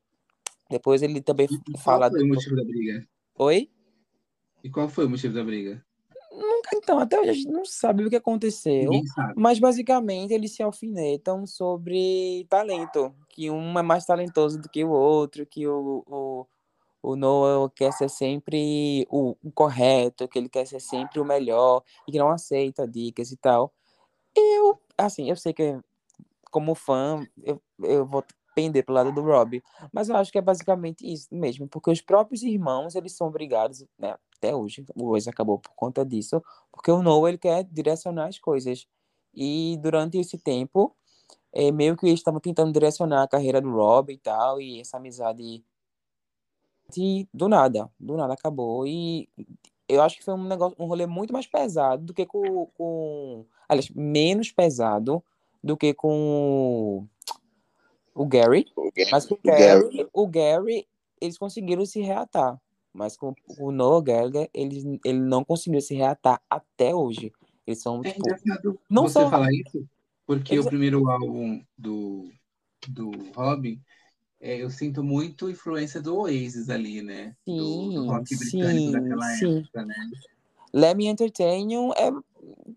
Depois 0.70 1.02
ele 1.02 1.20
também 1.20 1.48
e 1.74 1.78
fala. 1.80 2.10
Qual 2.10 2.12
foi 2.12 2.20
do... 2.20 2.26
o 2.26 2.28
motivo 2.28 2.56
da 2.56 2.64
briga? 2.64 3.08
Oi? 3.40 3.72
E 4.64 4.70
qual 4.70 4.88
foi 4.88 5.06
o 5.06 5.10
motivo 5.10 5.34
da 5.34 5.44
briga? 5.44 5.84
Então, 6.74 7.00
até 7.00 7.20
hoje 7.20 7.30
a 7.30 7.34
gente 7.34 7.52
não 7.52 7.66
sabe 7.66 8.04
o 8.04 8.10
que 8.10 8.16
aconteceu. 8.16 8.92
Mas 9.36 9.60
basicamente 9.60 10.34
eles 10.34 10.56
se 10.56 10.64
alfinetam 10.64 11.46
sobre 11.46 12.46
talento. 12.50 13.14
Que 13.30 13.50
um 13.50 13.78
é 13.78 13.82
mais 13.82 14.06
talentoso 14.06 14.60
do 14.60 14.70
que 14.70 14.84
o 14.84 14.90
outro, 14.90 15.46
que 15.46 15.68
o, 15.68 16.04
o, 16.08 16.48
o 17.02 17.16
Noah 17.16 17.72
quer 17.76 17.94
ser 17.94 18.10
sempre 18.10 19.08
o, 19.10 19.36
o 19.44 19.52
correto, 19.52 20.28
que 20.28 20.38
ele 20.38 20.50
quer 20.50 20.66
ser 20.66 20.80
sempre 20.80 21.20
o 21.20 21.26
melhor, 21.26 21.84
e 22.08 22.12
que 22.12 22.20
não 22.20 22.30
aceita 22.30 22.88
dicas 22.88 23.32
e 23.32 23.38
tal. 23.38 23.74
Eu, 24.36 24.80
assim, 24.98 25.30
eu 25.30 25.36
sei 25.36 25.54
que 25.54 25.80
como 26.52 26.76
fã, 26.76 27.26
eu, 27.44 27.62
eu 27.80 28.06
vou 28.06 28.24
pender 28.56 28.84
pro 28.84 28.94
lado 28.94 29.12
do 29.12 29.22
Rob, 29.22 29.64
mas 29.94 30.10
eu 30.10 30.16
acho 30.18 30.32
que 30.32 30.38
é 30.38 30.42
basicamente 30.42 31.06
isso 31.06 31.28
mesmo, 31.32 31.68
porque 31.68 31.92
os 31.92 32.02
próprios 32.02 32.44
irmãos, 32.44 32.96
eles 32.96 33.16
são 33.16 33.28
obrigados, 33.28 33.86
né, 33.98 34.16
até 34.40 34.56
hoje, 34.56 34.86
hoje 34.96 35.30
acabou 35.30 35.60
por 35.60 35.72
conta 35.76 36.06
disso, 36.06 36.42
porque 36.72 36.90
o 36.90 37.04
Noah, 37.04 37.30
ele 37.30 37.38
quer 37.38 37.64
direcionar 37.66 38.28
as 38.28 38.40
coisas, 38.40 38.88
e 39.34 39.78
durante 39.82 40.18
esse 40.18 40.38
tempo, 40.38 40.96
é, 41.52 41.72
meio 41.72 41.96
que 41.98 42.06
eles 42.08 42.20
estavam 42.20 42.40
tentando 42.40 42.72
direcionar 42.72 43.24
a 43.24 43.28
carreira 43.28 43.62
do 43.62 43.70
Rob 43.70 44.12
e 44.12 44.18
tal, 44.18 44.62
e 44.62 44.80
essa 44.80 44.98
amizade 44.98 45.64
e 46.98 47.28
do 47.32 47.48
nada, 47.48 47.88
do 48.00 48.18
nada 48.18 48.34
acabou, 48.34 48.88
e 48.88 49.30
eu 49.88 50.02
acho 50.02 50.18
que 50.18 50.24
foi 50.24 50.34
um 50.34 50.48
negócio, 50.48 50.76
um 50.80 50.86
rolê 50.86 51.06
muito 51.06 51.34
mais 51.34 51.46
pesado 51.46 52.06
do 52.06 52.14
que 52.14 52.26
com, 52.26 52.68
com 52.78 53.46
aliás, 53.68 53.90
menos 53.90 54.52
pesado 54.52 55.24
do 55.64 55.76
que 55.76 55.94
com 55.94 57.06
o 58.16 58.26
Gary. 58.26 58.66
O 58.76 58.92
Gary 58.96 59.12
mas 59.12 59.26
com 59.26 59.36
o 59.36 59.40
Gary, 59.44 60.08
o 60.14 60.28
Gary, 60.28 60.88
eles 61.20 61.38
conseguiram 61.38 61.86
se 61.86 62.02
reatar. 62.02 62.60
Mas 63.00 63.16
com 63.16 63.34
o 63.58 63.72
Noah 63.72 64.04
Gallagher, 64.04 64.50
ele, 64.54 65.00
ele 65.06 65.20
não 65.20 65.42
conseguiu 65.42 65.80
se 65.80 65.96
reatar 65.96 66.42
até 66.50 66.94
hoje. 66.94 67.32
Eles 67.66 67.82
são, 67.82 68.02
é 68.04 68.12
tipo, 68.12 68.78
não 68.90 69.04
você 69.04 69.14
são... 69.14 69.30
falar 69.30 69.48
isso, 69.54 69.88
porque 70.28 70.56
eles... 70.56 70.66
o 70.66 70.68
primeiro 70.68 71.10
álbum 71.10 71.64
do, 71.78 72.30
do 72.90 73.12
Robin, 73.34 73.82
é, 74.42 74.62
eu 74.62 74.70
sinto 74.70 75.02
muito 75.02 75.50
influência 75.50 76.02
do 76.02 76.14
Oasis 76.18 76.70
ali, 76.70 77.02
né? 77.02 77.38
Sim, 77.46 77.58
do, 77.58 77.94
do 77.94 78.08
rock 78.08 78.36
britânico 78.36 78.78
sim, 78.78 78.92
daquela 78.92 79.26
sim. 79.38 79.60
época, 79.60 79.86
né? 79.86 79.96
Let 80.74 80.98
Me 80.98 81.08
Entertain 81.08 81.72
You 81.72 81.94
é 81.94 82.12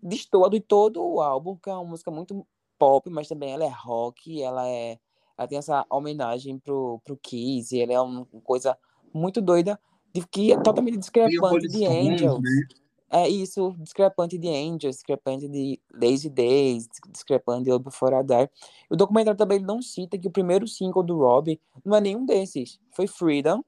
destoa 0.01 0.49
de 0.49 0.61
todo 0.61 1.03
o 1.03 1.21
álbum, 1.21 1.57
que 1.57 1.69
é 1.69 1.73
uma 1.73 1.83
música 1.83 2.09
muito 2.09 2.47
pop, 2.79 3.09
mas 3.09 3.27
também 3.27 3.51
ela 3.51 3.65
é 3.65 3.69
rock, 3.69 4.41
ela 4.41 4.65
é 4.69 4.97
ela 5.37 5.47
tem 5.49 5.57
essa 5.57 5.85
homenagem 5.89 6.59
pro, 6.59 7.01
pro 7.03 7.17
Kiss, 7.17 7.77
ela 7.77 7.91
é 7.91 7.99
uma 7.99 8.25
coisa 8.41 8.77
muito 9.13 9.41
doida, 9.41 9.77
de, 10.13 10.27
que 10.27 10.51
é 10.51 10.61
totalmente 10.61 10.97
discrepante 10.97 11.67
de 11.67 11.85
Angels. 11.85 12.41
Né? 12.41 12.67
É 13.09 13.29
isso, 13.29 13.75
discrepante 13.77 14.37
de 14.37 14.47
Angels, 14.49 14.95
discrepante 14.95 15.47
de 15.47 15.79
Lazy 15.93 16.29
Days, 16.29 16.87
discrepante 17.11 17.65
de 17.65 17.71
I 17.71 17.77
Die. 17.77 18.49
O 18.89 18.95
documentário 18.95 19.37
também 19.37 19.59
não 19.59 19.81
cita 19.81 20.17
que 20.17 20.27
o 20.27 20.31
primeiro 20.31 20.67
single 20.67 21.03
do 21.03 21.19
Rob 21.19 21.59
não 21.85 21.95
é 21.95 22.01
nenhum 22.01 22.25
desses, 22.25 22.79
foi 22.91 23.05
Freedom, 23.05 23.63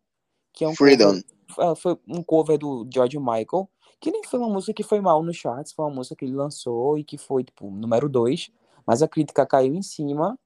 que 0.51 0.63
é 0.63 0.67
um 0.67 0.75
Freedom. 0.75 1.21
Cover, 1.55 1.71
é, 1.71 1.75
foi 1.75 1.97
um 2.07 2.23
cover 2.23 2.57
do 2.57 2.87
George 2.91 3.19
Michael, 3.19 3.69
que 3.99 4.09
nem 4.09 4.23
foi 4.23 4.39
uma 4.39 4.49
música 4.49 4.73
que 4.73 4.83
foi 4.83 4.99
mal 4.99 5.21
no 5.21 5.33
charts, 5.33 5.73
foi 5.73 5.85
uma 5.85 5.93
música 5.93 6.15
que 6.15 6.25
ele 6.25 6.33
lançou 6.33 6.97
e 6.97 7.03
que 7.03 7.17
foi, 7.17 7.43
tipo, 7.43 7.69
número 7.69 8.09
dois, 8.09 8.49
mas 8.85 9.03
a 9.03 9.07
crítica 9.07 9.45
caiu 9.45 9.75
em 9.75 9.81
cima 9.81 10.37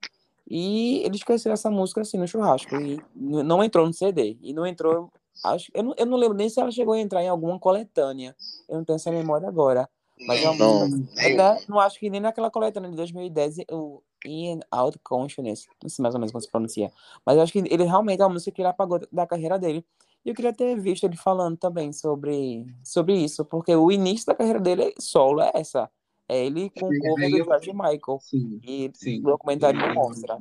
e 0.49 1.03
ele 1.05 1.15
esqueceu 1.15 1.51
essa 1.51 1.69
música 1.69 2.01
assim 2.01 2.17
no 2.17 2.27
churrasco 2.27 2.75
e 2.75 2.99
não 3.15 3.63
entrou 3.63 3.85
no 3.85 3.93
CD. 3.93 4.35
E 4.41 4.51
não 4.51 4.65
entrou. 4.65 5.11
Acho, 5.43 5.71
eu, 5.73 5.83
não, 5.83 5.95
eu 5.97 6.05
não 6.05 6.17
lembro 6.17 6.37
nem 6.37 6.49
se 6.49 6.59
ela 6.59 6.71
chegou 6.71 6.93
a 6.93 6.99
entrar 6.99 7.23
em 7.23 7.29
alguma 7.29 7.59
coletânea. 7.59 8.35
Eu 8.67 8.77
não 8.77 8.85
tenho 8.85 8.95
essa 8.95 9.11
memória 9.11 9.47
agora. 9.47 9.89
Mas 10.27 10.43
é 10.43 10.57
não, 10.57 10.83
ainda 11.17 11.57
não 11.67 11.79
acho 11.79 11.97
que 11.97 12.09
nem 12.09 12.19
naquela 12.19 12.51
coletânea 12.51 12.89
de 12.89 12.95
2010, 12.97 13.59
o 13.71 14.03
In 14.25 14.59
Out 14.69 14.99
Consciousness, 15.01 15.65
não 15.81 15.89
sei 15.89 16.03
mais 16.03 16.13
ou 16.13 16.19
menos 16.19 16.31
como 16.31 16.41
se 16.41 16.51
pronuncia. 16.51 16.91
Mas 17.25 17.37
eu 17.37 17.43
acho 17.43 17.53
que 17.53 17.59
ele 17.59 17.83
realmente 17.85 18.21
é 18.21 18.25
uma 18.25 18.33
música 18.33 18.51
que 18.51 18.61
ele 18.61 18.67
apagou 18.67 18.99
da 19.11 19.25
carreira 19.25 19.57
dele. 19.57 19.85
E 20.25 20.29
eu 20.29 20.35
queria 20.35 20.53
ter 20.53 20.77
visto 20.77 21.05
ele 21.05 21.15
falando 21.15 21.57
também 21.57 21.93
sobre, 21.93 22.65
sobre 22.83 23.13
isso, 23.13 23.45
porque 23.45 23.73
o 23.73 23.89
início 23.89 24.25
da 24.25 24.35
carreira 24.35 24.59
dele 24.59 24.93
solo 24.99 25.41
é 25.41 25.51
essa. 25.55 25.89
É 26.27 26.45
ele 26.45 26.69
com 26.69 26.87
o 26.87 26.99
cover 26.99 27.31
do 27.31 27.37
George 27.37 27.73
Michael. 27.73 28.19
Sim, 28.19 28.59
e 28.63 28.91
sim. 28.93 29.19
o 29.19 29.23
documentário 29.23 29.79
não 29.79 29.93
mostra. 29.93 30.37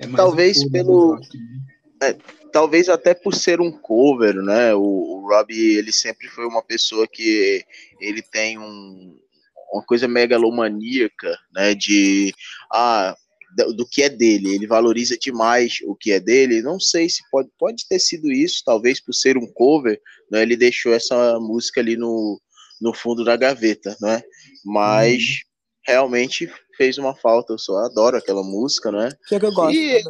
É 0.00 0.06
talvez 0.08 0.68
pelo. 0.68 1.16
Né? 1.16 1.26
É, 2.02 2.16
talvez 2.52 2.88
até 2.88 3.14
por 3.14 3.32
ser 3.32 3.60
um 3.60 3.70
cover, 3.70 4.34
né? 4.42 4.74
O, 4.74 4.80
o 4.80 5.28
Robbie, 5.28 5.76
ele 5.76 5.92
sempre 5.92 6.26
foi 6.28 6.44
uma 6.46 6.62
pessoa 6.62 7.06
que 7.06 7.64
ele 8.00 8.20
tem 8.20 8.58
um, 8.58 9.16
uma 9.72 9.84
coisa 9.84 10.08
megalomaníaca, 10.08 11.38
né? 11.54 11.74
De 11.74 12.34
ah, 12.72 13.16
do 13.76 13.86
que 13.86 14.02
é 14.02 14.08
dele, 14.08 14.54
ele 14.54 14.66
valoriza 14.66 15.16
demais 15.16 15.76
o 15.84 15.94
que 15.94 16.10
é 16.12 16.18
dele. 16.18 16.62
Não 16.62 16.80
sei 16.80 17.08
se 17.08 17.22
pode, 17.30 17.50
pode 17.58 17.86
ter 17.88 17.98
sido 17.98 18.32
isso, 18.32 18.62
talvez 18.64 19.00
por 19.00 19.14
ser 19.14 19.36
um 19.36 19.46
cover, 19.46 20.00
né? 20.30 20.42
Ele 20.42 20.56
deixou 20.56 20.92
essa 20.92 21.38
música 21.38 21.80
ali 21.80 21.96
no, 21.96 22.40
no 22.80 22.92
fundo 22.92 23.24
da 23.24 23.36
gaveta, 23.36 23.96
né? 24.00 24.22
Mas 24.64 25.22
uhum. 25.22 25.34
realmente 25.86 26.52
fez 26.76 26.98
uma 26.98 27.14
falta. 27.14 27.52
Eu 27.52 27.58
só 27.58 27.78
adoro 27.78 28.16
aquela 28.16 28.42
música, 28.42 28.90
né? 28.90 29.10
Que, 29.28 29.38
que 29.38 29.46
eu 29.46 29.52
gosto. 29.52 29.74
E, 29.74 30.02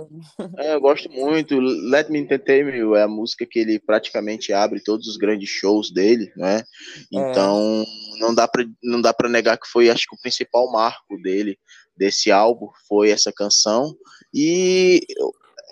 é, 0.59 0.75
eu 0.75 0.81
gosto 0.81 1.11
muito. 1.11 1.59
Let 1.59 2.09
Me 2.09 2.19
Entertain 2.19 2.69
You 2.69 2.95
é 2.97 3.03
a 3.03 3.09
música 3.09 3.47
que 3.49 3.59
ele 3.59 3.79
praticamente 3.79 4.53
abre 4.53 4.83
todos 4.83 5.07
os 5.07 5.17
grandes 5.17 5.49
shows 5.49 5.93
dele, 5.93 6.33
né? 6.37 6.59
É. 6.59 6.65
Então 7.13 7.83
é. 7.83 8.19
não 8.21 8.35
dá 8.35 8.47
para 8.49 8.65
não 8.83 9.01
dá 9.01 9.13
para 9.13 9.29
negar 9.29 9.59
que 9.59 9.69
foi, 9.69 9.91
acho 9.91 10.07
que 10.09 10.17
o 10.17 10.21
principal 10.21 10.71
marco 10.71 11.17
dele 11.23 11.59
desse 11.97 12.31
álbum 12.31 12.69
foi 12.89 13.11
essa 13.11 13.33
canção 13.33 13.95
e 14.35 15.01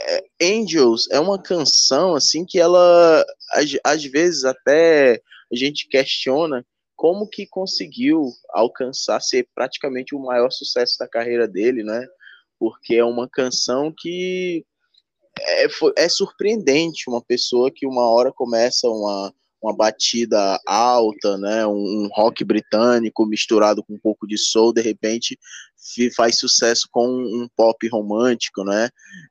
é, 0.01 0.25
Angels 0.43 1.09
é 1.11 1.19
uma 1.19 1.41
canção 1.41 2.15
assim 2.15 2.45
que 2.47 2.59
ela 2.59 3.25
às, 3.53 3.71
às 3.85 4.05
vezes 4.05 4.45
até 4.45 5.21
a 5.53 5.57
gente 5.57 5.89
questiona 5.89 6.65
como 7.01 7.27
que 7.27 7.47
conseguiu 7.47 8.31
alcançar 8.51 9.23
ser 9.23 9.49
praticamente 9.55 10.15
o 10.15 10.21
maior 10.21 10.51
sucesso 10.51 10.99
da 10.99 11.09
carreira 11.09 11.49
dele, 11.49 11.83
né? 11.83 12.07
Porque 12.59 12.97
é 12.97 13.03
uma 13.03 13.27
canção 13.27 13.91
que 13.97 14.67
é, 15.39 15.65
é 15.97 16.09
surpreendente 16.11 17.09
uma 17.09 17.23
pessoa 17.23 17.71
que 17.75 17.87
uma 17.87 18.07
hora 18.11 18.31
começa 18.31 18.87
uma, 18.87 19.33
uma 19.63 19.75
batida 19.75 20.61
alta, 20.67 21.39
né, 21.39 21.67
um, 21.67 21.73
um, 22.05 22.09
rock 22.13 22.45
britânico 22.45 23.25
misturado 23.25 23.83
com 23.83 23.95
um 23.95 23.99
pouco 23.99 24.27
de 24.27 24.37
soul, 24.37 24.71
de 24.71 24.83
repente 24.83 25.39
faz 26.15 26.39
sucesso 26.39 26.87
com 26.91 27.07
um, 27.07 27.49
pop 27.57 27.89
romântico, 27.89 28.63
né? 28.65 28.89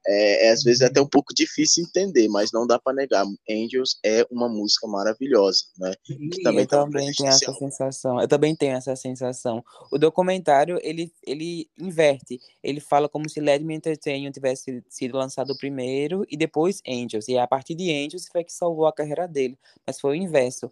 É, 0.08 0.47
é, 0.47 0.52
às 0.52 0.64
vezes 0.64 0.82
é 0.82 0.86
até 0.86 1.02
um 1.02 1.08
pouco 1.08 1.34
difícil 1.34 1.84
entender, 1.84 2.28
mas 2.28 2.52
não 2.52 2.66
dá 2.66 2.80
para 2.80 2.93
negar. 2.93 3.26
Angels 3.50 3.97
é 4.04 4.26
uma 4.32 4.50
música 4.50 4.88
maravilhosa, 4.88 5.66
né? 5.78 5.93
Que 6.04 6.41
também 6.41 6.62
eu 6.62 6.68
tá 6.68 6.84
também 6.84 7.12
tenho 7.14 7.30
essa 7.30 7.54
sensação. 7.54 8.20
Eu 8.20 8.28
também 8.28 8.56
tenho 8.56 8.76
essa 8.76 8.95
sensação. 8.95 9.64
O 9.91 9.97
documentário 9.97 10.80
ele 10.82 11.12
ele 11.26 11.70
inverte. 11.78 12.39
Ele 12.64 12.80
fala 12.80 13.08
como 13.08 13.30
se 13.30 13.39
Let 13.39 13.62
Me 13.62 13.76
Entertain 13.76 14.30
tivesse 14.32 14.84
sido 14.89 15.18
lançado 15.18 15.56
primeiro 15.58 16.26
e 16.30 16.36
depois 16.36 16.82
Angels. 16.88 17.28
E 17.28 17.38
a 17.38 17.47
partir 17.47 17.76
de 17.76 17.91
Angels 17.91 18.28
foi 18.32 18.43
que 18.43 18.54
salvou 18.54 18.88
a 18.88 18.93
carreira 18.93 19.28
dele. 19.28 19.58
Mas 19.86 20.00
foi 20.00 20.12
o 20.12 20.22
inverso. 20.22 20.72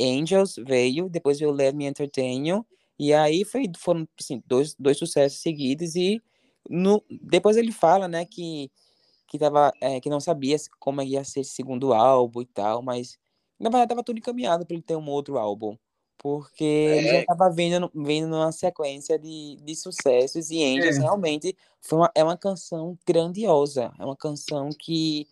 Angels 0.00 0.56
veio, 0.56 1.08
depois 1.08 1.38
veio 1.38 1.50
Let 1.50 1.74
Me 1.74 1.86
Entertain 1.86 2.64
e 2.98 3.12
aí 3.12 3.44
foi, 3.44 3.64
foram 3.78 4.08
assim, 4.20 4.42
dois, 4.46 4.74
dois 4.78 4.98
sucessos 4.98 5.40
seguidos 5.40 5.96
e 5.96 6.22
no, 6.68 7.04
depois 7.10 7.56
ele 7.56 7.72
fala, 7.72 8.08
né, 8.08 8.24
que 8.24 8.70
que 9.28 9.38
tava, 9.38 9.72
é, 9.80 10.00
que 10.00 10.10
não 10.10 10.20
sabia 10.20 10.56
como 10.78 11.02
ia 11.02 11.24
ser 11.24 11.40
esse 11.40 11.52
segundo 11.54 11.92
álbum 11.94 12.42
e 12.42 12.46
tal, 12.46 12.82
mas 12.82 13.18
na 13.58 13.70
verdade 13.70 13.88
tava 13.90 14.04
tudo 14.04 14.18
encaminhado 14.18 14.66
para 14.66 14.74
ele 14.74 14.82
ter 14.82 14.96
um 14.96 15.08
outro 15.08 15.38
álbum, 15.38 15.76
Porque 16.18 16.64
ele 16.64 17.08
já 17.08 17.18
estava 17.18 17.50
vendo, 17.50 17.90
vendo 17.94 18.34
uma 18.36 18.52
sequência 18.52 19.18
de, 19.18 19.56
de 19.62 19.76
sucessos 19.76 20.50
e 20.50 20.62
Angels 20.64 20.98
É. 20.98 21.02
realmente 21.02 21.56
foi 21.82 21.98
uma, 21.98 22.10
é 22.14 22.24
uma 22.24 22.36
canção 22.38 22.98
grandiosa. 23.06 23.92
É 23.98 24.04
uma 24.04 24.16
canção 24.16 24.70
que, 24.78 25.26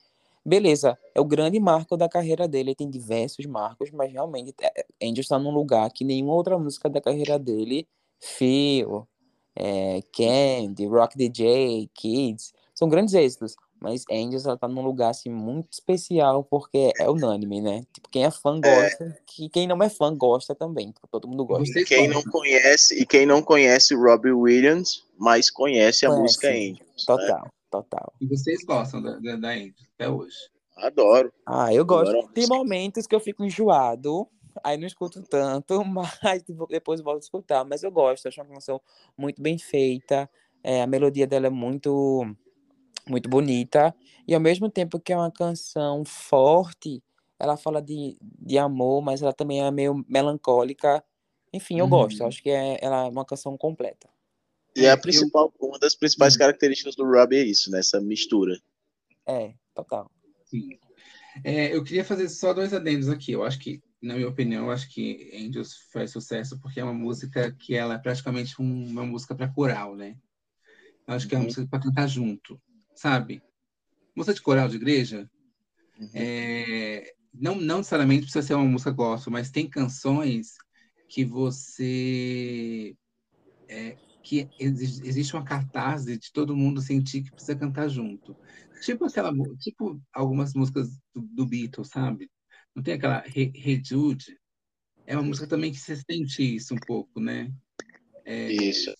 beleza, 0.45 0.99
é 1.15 1.21
o 1.21 1.25
grande 1.25 1.59
marco 1.61 1.97
da 1.97 2.09
carreira 2.09 2.49
dele. 2.49 2.71
Ele 2.71 2.75
tem 2.77 2.91
diversos 2.91 3.47
marcos, 3.47 3.91
mas 3.91 4.13
realmente 4.13 4.55
é, 4.61 4.85
Angels 5.03 5.27
está 5.27 5.39
num 5.39 5.51
lugar 5.51 5.91
que 5.91 6.05
nenhuma 6.05 6.35
outra 6.35 6.59
música 6.59 6.89
da 6.89 7.01
carreira 7.01 7.39
dele, 7.39 7.87
Feel, 8.21 9.07
é, 9.57 10.01
Candy, 10.13 10.87
Rock 10.87 11.17
DJ, 11.17 11.89
Kids, 11.95 12.53
são 12.75 12.89
grandes 12.89 13.15
êxitos. 13.15 13.57
Mas 13.83 14.05
Angels 14.09 14.47
ela 14.47 14.57
tá 14.57 14.69
num 14.69 14.81
lugar 14.81 15.11
assim 15.11 15.29
muito 15.29 15.73
especial 15.73 16.45
porque 16.45 16.93
é 17.01 17.11
unânime, 17.11 17.61
né? 17.61 17.85
Tipo, 17.93 18.09
quem 18.09 18.25
é 18.25 18.31
fã 18.31 18.61
gosta, 18.61 19.19
que 19.27 19.49
quem 19.49 19.67
não 19.67 19.83
é 19.83 19.89
fã 19.89 20.15
gosta 20.17 20.55
também, 20.55 20.93
tipo, 20.93 21.09
todo 21.11 21.27
mundo 21.27 21.45
gosta. 21.45 21.65
Vocês 21.67 21.89
Quem 21.89 22.07
não 22.07 22.23
conhece, 22.23 23.03
e 23.03 23.05
quem 23.05 23.27
não 23.27 23.43
conhece 23.43 23.93
Robbie 23.97 24.31
Williams, 24.31 25.03
mas 25.19 25.51
conhece 25.51 26.07
a 26.07 26.11
Conhece. 26.11 26.23
música 26.23 26.49
Angels. 26.49 26.79
né? 27.43 27.51
Total. 27.73 28.13
E 28.21 28.27
vocês 28.27 28.63
gostam 28.67 29.03
da, 29.03 29.19
da, 29.19 29.37
da 29.37 29.49
Angels 29.49 29.89
até 29.95 30.09
hoje? 30.11 30.37
Adoro. 30.77 31.33
Ah, 31.47 31.73
eu 31.73 31.87
gosto. 31.87 32.15
Agora, 32.15 32.29
Tem 32.35 32.47
momentos 32.47 33.07
que 33.07 33.15
eu 33.15 33.21
fico 33.21 33.43
enjoado, 33.43 34.29
aí 34.63 34.77
não 34.77 34.87
escuto 34.87 35.23
tanto, 35.23 35.83
mas 35.85 36.45
depois 36.69 37.01
volto 37.01 37.23
a 37.23 37.25
escutar. 37.25 37.65
Mas 37.65 37.83
eu 37.83 37.91
gosto, 37.91 38.29
acho 38.29 38.43
uma 38.43 38.49
canção 38.55 38.79
muito 39.17 39.41
bem 39.43 39.57
feita. 39.57 40.29
é, 40.63 40.83
a 40.83 40.87
melodia 40.87 41.27
dela 41.27 41.47
é 41.47 41.51
muito, 41.51 42.25
muito 43.09 43.29
bonita. 43.31 43.95
E 44.29 44.35
ao 44.35 44.41
mesmo 44.41 44.69
tempo 44.69 45.01
que 45.01 45.13
é 45.15 45.17
uma 45.17 45.33
canção 45.33 46.05
forte, 46.05 47.03
ela 47.39 47.57
fala 47.57 47.81
de, 47.81 48.19
de 48.21 48.59
amor, 48.59 49.03
mas 49.03 49.23
ela 49.23 49.33
também 49.33 49.63
é 49.65 49.71
meio 49.71 50.05
melancólica. 50.07 51.03
Enfim, 51.55 51.79
eu 51.79 51.87
Uhum. 51.87 51.91
gosto. 51.91 52.23
Acho 52.25 52.43
que 52.43 52.51
é, 52.51 52.79
ela 52.83 53.07
é 53.07 53.09
uma 53.09 53.25
canção 53.25 53.57
completa. 53.57 54.12
E 54.75 54.87
a 54.87 54.93
Eu- 54.93 54.99
principal, 54.99 55.53
uma 55.61 55.79
das 55.79 55.95
principais 55.95 56.35
Hum. 56.35 56.39
características 56.39 56.97
do 56.97 57.05
Robbie 57.05 57.37
é 57.37 57.45
isso, 57.45 57.71
né? 57.71 57.81
Essa 57.81 58.01
mistura. 58.01 58.59
É, 59.27 59.55
total. 59.75 60.11
Sim. 60.45 60.79
É, 61.45 61.75
eu 61.75 61.83
queria 61.83 62.05
fazer 62.05 62.29
só 62.29 62.53
dois 62.53 62.73
adendos 62.75 63.09
aqui. 63.09 63.33
Eu 63.33 63.43
acho 63.45 63.59
que, 63.59 63.81
na 64.03 64.15
minha 64.15 64.29
opinião, 64.29 64.67
eu 64.67 64.71
acho 64.71 64.89
que 64.93 65.31
Angels 65.35 65.77
faz 65.93 66.11
sucesso 66.11 66.59
porque 66.61 66.81
é 66.81 66.85
uma 66.85 66.93
música 66.95 67.53
que 67.53 67.75
ela 67.75 67.95
é 67.95 67.99
praticamente 67.99 68.61
um- 68.61 68.87
uma 68.87 69.05
música 69.05 69.35
para 69.35 69.49
coral, 69.53 69.97
né? 69.97 70.17
Eu 71.07 71.15
acho 71.15 71.29
que 71.29 71.35
é 71.35 71.39
uma 71.39 71.43
Uhum. 71.43 71.47
música 71.47 71.67
para 71.69 71.81
cantar 71.83 72.07
junto, 72.07 72.61
sabe? 72.95 73.43
Música 74.15 74.35
de 74.35 74.43
coral 74.43 74.69
de 74.69 74.77
igreja, 74.77 75.29
Uhum. 75.99 76.11
é, 76.15 77.15
não, 77.33 77.55
não 77.57 77.79
necessariamente 77.79 78.23
precisa 78.23 78.47
ser 78.47 78.55
uma 78.55 78.65
música 78.65 78.91
gospel, 78.91 79.33
mas 79.33 79.51
tem 79.51 79.69
canções 79.69 80.55
que 81.09 81.25
você 81.25 82.95
é, 83.69 83.97
que 84.33 84.49
exi- 84.59 85.07
existe 85.07 85.35
uma 85.35 85.45
cartaz 85.45 86.07
de 86.07 86.33
todo 86.33 86.57
mundo 86.57 86.81
sentir 86.81 87.23
que 87.23 87.33
precisa 87.33 87.55
cantar 87.55 87.87
junto. 87.89 88.35
Tipo 88.83 89.05
aquela, 89.05 89.31
tipo 89.59 90.01
algumas 90.11 90.55
músicas 90.55 90.89
do, 91.15 91.21
do 91.21 91.47
Beatles, 91.47 91.89
sabe? 91.89 92.31
Não 92.75 92.83
tem 92.83 92.95
aquela 92.95 93.23
Hey, 93.27 93.53
Hey 93.55 93.83
Jude? 93.85 94.39
É 95.07 95.15
uma 95.15 95.23
música 95.23 95.47
também 95.47 95.71
que 95.71 95.79
você 95.79 95.97
sente 95.97 96.43
isso 96.57 96.75
um 96.75 96.79
pouco, 96.79 97.21
né? 97.21 97.53
Isso. 98.51 98.95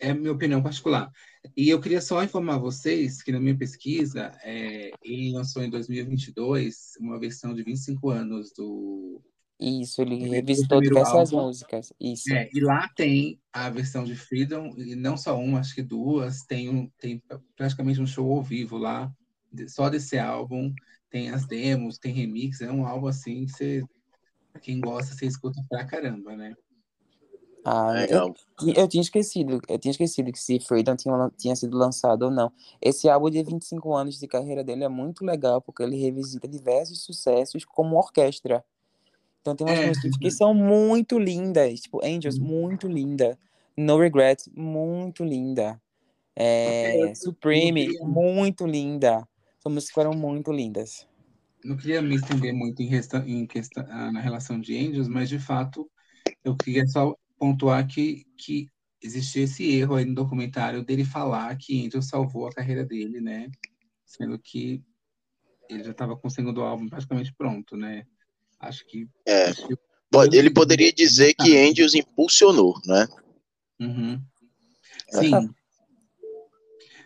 É 0.00 0.10
a 0.10 0.14
minha 0.14 0.32
opinião 0.32 0.62
particular. 0.62 1.10
E 1.54 1.68
eu 1.68 1.78
queria 1.78 2.00
só 2.00 2.24
informar 2.24 2.56
vocês 2.56 3.22
que 3.22 3.32
na 3.32 3.40
minha 3.40 3.58
pesquisa, 3.58 4.32
é, 4.42 4.92
ele 5.02 5.32
lançou 5.32 5.62
em 5.62 5.68
2022 5.68 6.92
uma 7.00 7.20
versão 7.20 7.52
de 7.52 7.62
25 7.62 8.08
anos 8.08 8.50
do 8.56 9.20
Isso, 9.60 10.00
ele 10.00 10.10
Primeiro- 10.16 10.34
revisitou 10.34 10.80
diversas 10.80 11.32
álbum. 11.32 11.46
músicas. 11.46 11.92
Isso. 11.98 12.32
É, 12.32 12.48
e 12.52 12.60
lá 12.60 12.88
tem 12.94 13.40
a 13.52 13.68
versão 13.68 14.04
de 14.04 14.14
Freedom, 14.14 14.72
e 14.76 14.94
não 14.94 15.16
só 15.16 15.36
uma, 15.38 15.58
acho 15.58 15.74
que 15.74 15.82
duas, 15.82 16.42
tem, 16.42 16.68
um, 16.68 16.88
tem 16.98 17.22
praticamente 17.56 18.00
um 18.00 18.06
show 18.06 18.30
ao 18.32 18.42
vivo 18.42 18.76
lá, 18.78 19.12
só 19.66 19.88
desse 19.90 20.16
álbum, 20.18 20.72
tem 21.10 21.30
as 21.30 21.44
demos, 21.46 21.98
tem 21.98 22.12
remix, 22.12 22.60
é 22.60 22.70
um 22.70 22.86
álbum 22.86 23.08
assim 23.08 23.46
que 23.46 23.52
você, 23.52 23.82
pra 24.52 24.60
quem 24.60 24.80
gosta, 24.80 25.14
você 25.14 25.26
escuta 25.26 25.60
pra 25.68 25.84
caramba, 25.84 26.36
né? 26.36 26.54
Ah, 27.64 27.92
eu, 27.94 28.00
Legal. 28.00 28.34
eu 28.76 28.88
tinha 28.88 29.00
esquecido, 29.02 29.60
eu 29.68 29.78
tinha 29.78 29.90
esquecido 29.90 30.30
que 30.32 30.38
se 30.38 30.58
Freedom 30.60 30.94
tinha, 30.96 31.30
tinha 31.36 31.54
sido 31.56 31.76
lançado 31.76 32.22
ou 32.22 32.30
não. 32.30 32.50
Esse 32.80 33.08
álbum 33.08 33.28
de 33.28 33.42
25 33.42 33.92
anos 33.94 34.18
de 34.18 34.26
carreira 34.28 34.62
dele 34.64 34.84
é 34.84 34.88
muito 34.88 35.24
legal, 35.24 35.60
porque 35.60 35.82
ele 35.82 35.96
revisita 35.96 36.46
diversos 36.48 37.02
sucessos 37.02 37.64
como 37.64 37.96
orquestra. 37.96 38.64
Então 39.50 39.56
tem 39.56 39.66
umas 39.66 39.78
É, 39.78 39.86
músicas 39.86 40.16
que 40.18 40.30
são 40.30 40.52
muito 40.54 41.18
lindas, 41.18 41.80
tipo 41.80 42.04
Angels, 42.04 42.38
Uhum. 42.38 42.46
muito 42.46 42.88
linda. 42.88 43.38
No 43.76 43.98
Regrets, 43.98 44.48
muito 44.54 45.24
linda. 45.24 45.80
É, 46.36 47.14
Supreme, 47.14 47.96
muito 48.02 48.66
linda. 48.66 49.26
São 49.60 49.72
músicas 49.72 49.88
que 49.90 49.94
foram 49.94 50.14
muito 50.14 50.52
lindas. 50.52 51.06
Não 51.64 51.76
queria 51.76 52.00
me 52.00 52.14
estender 52.16 52.52
muito 52.54 52.82
em, 52.82 52.86
resta- 52.86 53.24
em 53.26 53.46
questão, 53.46 53.84
ah, 53.88 54.12
na 54.12 54.20
relação 54.20 54.60
de 54.60 54.76
Angels, 54.76 55.08
mas 55.08 55.28
de 55.28 55.38
fato 55.38 55.90
eu 56.44 56.56
queria 56.56 56.86
só 56.86 57.14
pontuar 57.38 57.86
que, 57.86 58.24
que 58.36 58.68
existia 59.02 59.44
esse 59.44 59.64
erro 59.72 59.96
aí 59.96 60.04
no 60.04 60.14
documentário 60.14 60.84
dele 60.84 61.04
falar 61.04 61.56
que 61.58 61.86
Angels 61.86 62.08
salvou 62.08 62.46
a 62.46 62.52
carreira 62.52 62.84
dele, 62.84 63.20
né? 63.20 63.48
Sendo 64.06 64.38
que 64.38 64.82
ele 65.68 65.84
já 65.84 65.92
estava 65.92 66.16
com 66.16 66.28
o 66.28 66.30
segundo 66.30 66.62
álbum 66.62 66.88
praticamente 66.88 67.34
pronto, 67.34 67.76
né? 67.76 68.06
Acho 68.60 68.84
que. 68.86 69.08
É. 69.26 69.52
Pode- 70.10 70.36
Ele 70.36 70.50
poderia 70.50 70.92
dizer 70.92 71.34
que 71.34 71.56
Angels 71.56 71.94
impulsionou, 71.94 72.80
né? 72.86 73.06
Uhum. 73.80 74.20
É. 75.12 75.20
Sim. 75.20 75.54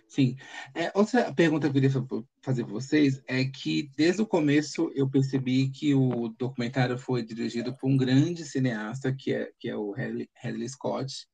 Sim. 0.08 0.36
É, 0.74 0.92
outra 0.94 1.32
pergunta 1.32 1.62
que 1.62 1.70
eu 1.70 1.72
queria 1.82 1.90
fa- 1.90 2.24
fazer 2.42 2.64
para 2.64 2.72
vocês 2.74 3.22
é 3.26 3.44
que, 3.46 3.90
desde 3.96 4.20
o 4.20 4.26
começo, 4.26 4.90
eu 4.94 5.08
percebi 5.08 5.70
que 5.70 5.94
o 5.94 6.28
documentário 6.38 6.98
foi 6.98 7.22
dirigido 7.22 7.74
por 7.76 7.88
um 7.88 7.96
grande 7.96 8.44
cineasta, 8.44 9.12
que 9.12 9.32
é, 9.32 9.50
que 9.58 9.70
é 9.70 9.76
o 9.76 9.90
Ridley 9.90 10.28
Ridley 10.42 10.68
Scott, 10.68 11.26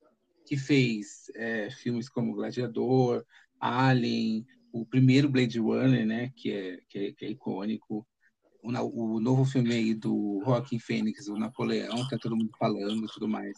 que 0.46 0.56
fez 0.56 1.24
é, 1.34 1.68
filmes 1.70 2.08
como 2.08 2.34
Gladiador, 2.34 3.24
Alien, 3.60 4.46
o 4.72 4.86
primeiro 4.86 5.28
Blade 5.28 5.58
Runner, 5.58 6.06
né, 6.06 6.30
que 6.36 6.52
é, 6.52 6.78
que 6.88 6.98
é, 6.98 7.12
que 7.12 7.24
é 7.26 7.30
icônico, 7.30 8.06
o, 8.82 9.14
o 9.16 9.20
novo 9.20 9.44
filme 9.44 9.72
aí 9.72 9.94
do 9.94 10.42
Joaquin 10.44 10.78
Phoenix, 10.78 11.28
o 11.28 11.36
Napoleão, 11.38 12.04
que 12.04 12.10
tá 12.10 12.18
todo 12.20 12.36
mundo 12.36 12.50
falando 12.58 13.04
e 13.04 13.12
tudo 13.12 13.28
mais. 13.28 13.56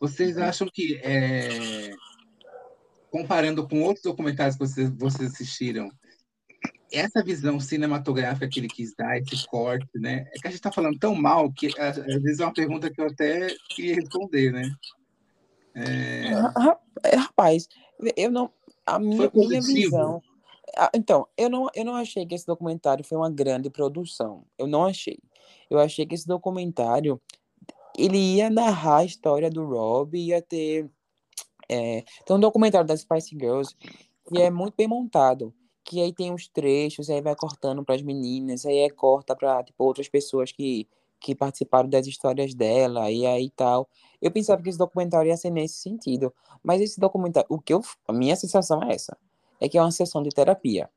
Vocês 0.00 0.36
acham 0.36 0.68
que, 0.72 0.96
é, 1.02 1.90
comparando 3.10 3.66
com 3.66 3.82
outros 3.82 4.02
documentários 4.02 4.56
que 4.56 4.66
vocês, 4.66 4.90
vocês 4.90 5.32
assistiram, 5.32 5.90
essa 6.92 7.22
visão 7.22 7.58
cinematográfica 7.58 8.48
que 8.48 8.60
ele 8.60 8.68
quis 8.68 8.94
dar, 8.94 9.18
esse 9.18 9.46
corte, 9.48 9.88
né? 9.96 10.26
É 10.34 10.38
que 10.38 10.46
a 10.46 10.50
gente 10.50 10.58
está 10.58 10.70
falando 10.70 10.98
tão 10.98 11.14
mal 11.14 11.52
que 11.52 11.68
às 11.78 11.96
vezes 11.96 12.40
é 12.40 12.44
uma 12.44 12.54
pergunta 12.54 12.90
que 12.90 13.00
eu 13.00 13.06
até 13.06 13.48
queria 13.70 13.96
responder, 13.96 14.52
né? 14.52 14.70
É, 15.74 16.30
Ra- 16.30 16.52
ra- 16.56 16.80
é, 17.04 17.16
Rapaz, 17.16 17.68
eu 18.16 18.30
não. 18.30 18.50
A 18.84 18.98
minha, 18.98 19.30
minha 19.34 19.60
visão. 19.60 20.22
Então, 20.94 21.26
eu 21.36 21.48
não, 21.48 21.68
eu 21.74 21.84
não 21.84 21.94
achei 21.94 22.26
que 22.26 22.34
esse 22.34 22.46
documentário 22.46 23.04
foi 23.04 23.16
uma 23.16 23.30
grande 23.30 23.70
produção. 23.70 24.44
Eu 24.58 24.66
não 24.66 24.84
achei. 24.84 25.18
Eu 25.70 25.78
achei 25.78 26.04
que 26.04 26.14
esse 26.14 26.26
documentário 26.26 27.20
ele 27.96 28.18
ia 28.18 28.50
narrar 28.50 28.98
a 28.98 29.04
história 29.04 29.50
do 29.50 29.64
Rob, 29.64 30.16
ia 30.18 30.42
ter. 30.42 30.90
É, 31.68 32.04
tem 32.24 32.36
um 32.36 32.40
documentário 32.40 32.86
das 32.86 33.00
Spice 33.00 33.30
Girls 33.30 33.74
que 34.28 34.40
é 34.40 34.50
muito 34.50 34.74
bem 34.76 34.86
montado. 34.88 35.54
Que 35.84 36.00
aí 36.02 36.12
tem 36.12 36.32
os 36.34 36.48
trechos, 36.48 37.08
aí 37.08 37.20
vai 37.20 37.36
cortando 37.36 37.84
para 37.84 37.94
as 37.94 38.02
meninas, 38.02 38.66
aí 38.66 38.78
é 38.78 38.90
corta 38.90 39.36
para 39.36 39.62
tipo, 39.62 39.84
outras 39.84 40.08
pessoas 40.08 40.50
que, 40.50 40.88
que 41.20 41.34
participaram 41.34 41.88
das 41.88 42.06
histórias 42.06 42.54
dela, 42.54 43.10
e 43.10 43.24
aí 43.24 43.50
tal. 43.50 43.88
Eu 44.20 44.30
pensava 44.32 44.62
que 44.62 44.68
esse 44.68 44.78
documentário 44.78 45.28
ia 45.28 45.36
ser 45.36 45.50
nesse 45.50 45.76
sentido. 45.76 46.34
Mas 46.62 46.80
esse 46.80 46.98
documentário, 46.98 47.46
o 47.48 47.60
que 47.60 47.72
eu, 47.72 47.80
a 48.08 48.12
minha 48.12 48.34
sensação 48.34 48.82
é 48.82 48.94
essa, 48.94 49.16
é 49.60 49.68
que 49.68 49.78
é 49.78 49.82
uma 49.82 49.90
sessão 49.90 50.22
de 50.22 50.30
terapia. 50.30 50.90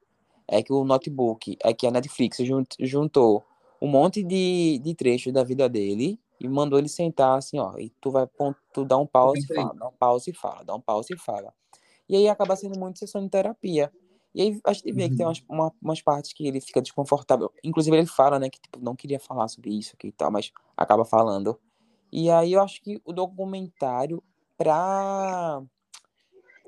É 0.48 0.64
que 0.64 0.74
o 0.74 0.84
notebook, 0.84 1.58
é 1.64 1.74
que 1.74 1.88
a 1.88 1.92
Netflix 1.92 2.38
jun- 2.40 2.64
juntou 2.80 3.46
um 3.82 3.88
monte 3.88 4.24
de, 4.24 4.80
de 4.84 4.96
trechos 4.96 5.32
da 5.34 5.44
vida 5.44 5.70
dele 5.70 6.20
e 6.40 6.48
mandou 6.50 6.80
ele 6.80 6.90
sentar 6.90 7.38
assim, 7.38 7.60
ó, 7.60 7.78
e 7.78 7.90
tu 8.02 8.12
vai 8.12 8.28
tu 8.74 8.86
dá 8.86 8.98
um 8.98 9.06
pause 9.08 9.46
e 9.46 9.54
fala, 9.54 9.74
dá 9.76 9.88
um 9.88 9.94
pause 9.94 10.32
e 10.32 10.34
fala, 10.34 10.64
dá 10.64 10.76
um 10.76 10.82
pause 10.82 11.14
e 11.14 11.18
fala. 11.18 11.54
E 12.10 12.16
aí 12.16 12.28
acaba 12.28 12.56
sendo 12.56 12.80
muito 12.80 13.00
sessão 13.00 13.24
de 13.24 13.30
terapia. 13.30 13.92
E 14.34 14.42
aí 14.42 14.60
a 14.66 14.74
gente 14.74 14.92
vê 14.94 15.10
que 15.10 15.16
tem 15.16 15.26
Uhum. 15.26 15.32
umas, 15.32 15.44
uma- 15.50 15.74
umas 15.82 16.02
partes 16.02 16.34
que 16.34 16.48
ele 16.48 16.62
fica 16.62 16.82
desconfortável. 16.82 17.52
Inclusive 17.64 17.96
ele 17.98 18.08
fala, 18.08 18.40
né, 18.40 18.50
que 18.50 18.60
tipo, 18.60 18.80
não 18.80 18.96
queria 18.96 19.20
falar 19.20 19.48
sobre 19.48 19.72
isso 19.72 19.94
aqui 19.96 20.08
e 20.10 20.12
tal, 20.12 20.32
mas 20.32 20.52
acaba 20.78 21.06
falando. 21.06 21.60
E 22.12 22.30
aí 22.32 22.54
eu 22.54 22.62
acho 22.62 22.82
que 22.82 23.02
o 23.06 23.14
documentário, 23.14 24.24
pra. 24.58 25.62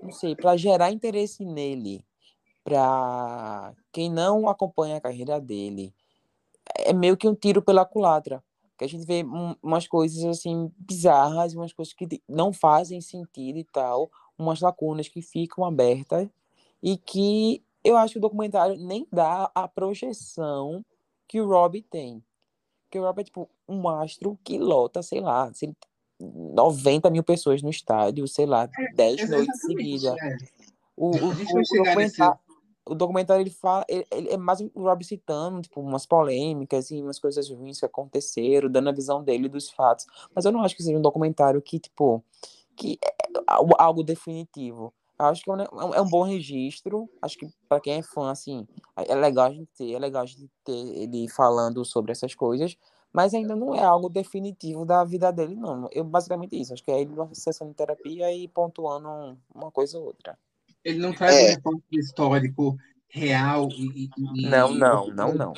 Não 0.02 0.12
sei, 0.12 0.36
pra 0.36 0.58
gerar 0.58 0.92
interesse 0.92 1.46
nele, 1.46 2.04
pra 2.64 3.74
quem 3.92 4.10
não 4.10 4.50
acompanha 4.50 4.98
a 4.98 5.02
carreira 5.02 5.40
dele, 5.40 5.94
é 6.76 6.94
meio 6.94 7.18
que 7.18 7.28
um 7.28 7.36
tiro 7.36 7.62
pela 7.62 7.86
culatra. 7.86 8.44
que 8.78 8.86
a 8.86 8.88
gente 8.88 9.06
vê 9.06 9.24
um, 9.24 9.56
umas 9.62 9.88
coisas 9.88 10.24
assim 10.26 10.72
bizarras, 10.78 11.54
umas 11.54 11.74
coisas 11.74 11.94
que 11.94 12.22
não 12.28 12.52
fazem 12.52 13.00
sentido 13.00 13.60
e 13.60 13.64
tal, 13.64 14.10
umas 14.38 14.60
lacunas 14.60 15.08
que 15.08 15.22
ficam 15.22 15.64
abertas 15.64 16.28
e 16.82 16.98
que 16.98 17.64
eu 17.84 17.96
acho 17.98 18.14
que 18.14 18.18
o 18.20 18.22
documentário 18.22 18.78
nem 18.78 19.08
dá 19.12 19.52
a 19.54 19.68
projeção 19.68 20.84
que 21.28 21.40
o 21.40 21.48
Rob 21.48 21.82
tem. 21.84 22.24
Que 22.90 23.00
o 23.00 23.04
Rob 23.04 23.22
é 23.22 23.24
tipo 23.24 23.50
um 23.68 23.88
astro 23.88 24.38
que 24.44 24.58
lota, 24.58 25.02
sei 25.02 25.22
lá, 25.22 25.52
90 26.22 27.10
mil 27.10 27.24
pessoas 27.24 27.62
no 27.62 27.70
estádio, 27.70 28.28
sei 28.28 28.46
lá, 28.46 28.70
10 28.96 29.20
é, 29.20 29.26
noites 29.28 29.62
seguidas. 29.62 30.16
É. 30.18 30.38
O, 30.96 31.08
o, 31.08 31.30
o, 31.30 31.84
documentário, 31.84 32.40
o 32.86 32.96
documentário 32.96 33.42
ele 33.42 33.50
fala, 33.50 33.86
ele, 33.88 34.06
ele, 34.12 34.30
é 34.30 34.38
mais 34.38 34.60
o 34.62 34.70
Rob 34.76 35.04
citando, 35.04 35.62
tipo, 35.62 35.82
umas 35.82 36.06
polêmicas 36.06 36.92
e 36.92 37.02
umas 37.02 37.20
coisas 37.20 37.50
ruins 37.50 37.80
que 37.80 37.86
aconteceram, 37.86 38.70
dando 38.70 38.90
a 38.90 38.94
visão 38.94 39.24
dele 39.24 39.48
dos 39.48 39.70
fatos. 39.70 40.06
Mas 40.36 40.46
eu 40.46 40.52
não 40.52 40.62
acho 40.62 40.76
que 40.76 40.84
seja 40.84 40.98
um 40.98 41.02
documentário 41.02 41.62
que, 41.62 41.80
tipo, 41.80 42.24
que 42.76 43.00
é 43.02 43.42
algo 43.78 44.04
definitivo. 44.04 44.94
Eu 45.20 45.26
acho 45.28 45.44
que 45.44 45.52
é, 45.52 45.54
é, 45.54 45.98
é 45.98 46.02
um 46.02 46.10
bom 46.10 46.24
registro. 46.24 47.08
Acho 47.22 47.38
que 47.38 47.48
para 47.70 47.80
quem 47.80 48.00
é 48.00 48.02
fã, 48.02 48.32
assim, 48.32 48.68
é 48.96 49.14
legal 49.14 49.48
a 49.48 49.52
gente 49.52 49.70
ter, 49.78 49.94
é 49.94 50.00
legal 50.00 50.24
a 50.24 50.26
gente 50.26 50.50
ter 50.64 50.72
ele 50.72 51.30
falando 51.30 51.86
sobre 51.86 52.12
essas 52.12 52.34
coisas, 52.34 52.76
mas 53.14 53.34
ainda 53.34 53.56
não 53.56 53.76
é 53.76 53.84
algo 53.84 54.10
definitivo 54.10 54.86
da 54.86 55.04
vida 55.04 55.32
dele, 55.32 55.56
não. 55.56 55.90
Eu 55.92 56.04
basicamente 56.04 56.60
isso. 56.60 56.74
Acho 56.74 56.84
que 56.84 56.92
é 56.92 57.02
ele 57.02 57.12
numa 57.12 57.34
sessão 57.34 57.68
de 57.68 57.74
terapia 57.74 58.34
e 58.34 58.48
pontuando 58.48 59.38
uma 59.54 59.72
coisa 59.72 59.98
ou 59.98 60.06
outra. 60.06 60.38
Ele 60.84 61.00
não 61.00 61.14
traz 61.14 61.36
é. 61.36 61.44
um 61.44 61.48
recorte 61.50 61.84
histórico 61.92 62.78
real 63.08 63.68
e, 63.72 64.10
e 64.18 64.50
não, 64.50 64.74
não, 64.74 65.10
e, 65.10 65.14
não, 65.14 65.34
não. 65.34 65.54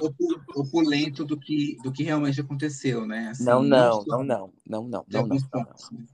opulento 0.55 1.23
do 1.23 1.39
que, 1.39 1.77
do 1.83 1.91
que 1.91 2.03
realmente 2.03 2.41
aconteceu, 2.41 3.05
né? 3.05 3.29
Assim, 3.29 3.43
não, 3.43 3.61
não, 3.61 4.03
não, 4.07 4.23
não, 4.23 4.23
não, 4.23 4.51
não, 4.65 4.87
não, 4.87 5.05
não, 5.07 5.27
não, 5.27 5.61
né? 5.61 6.05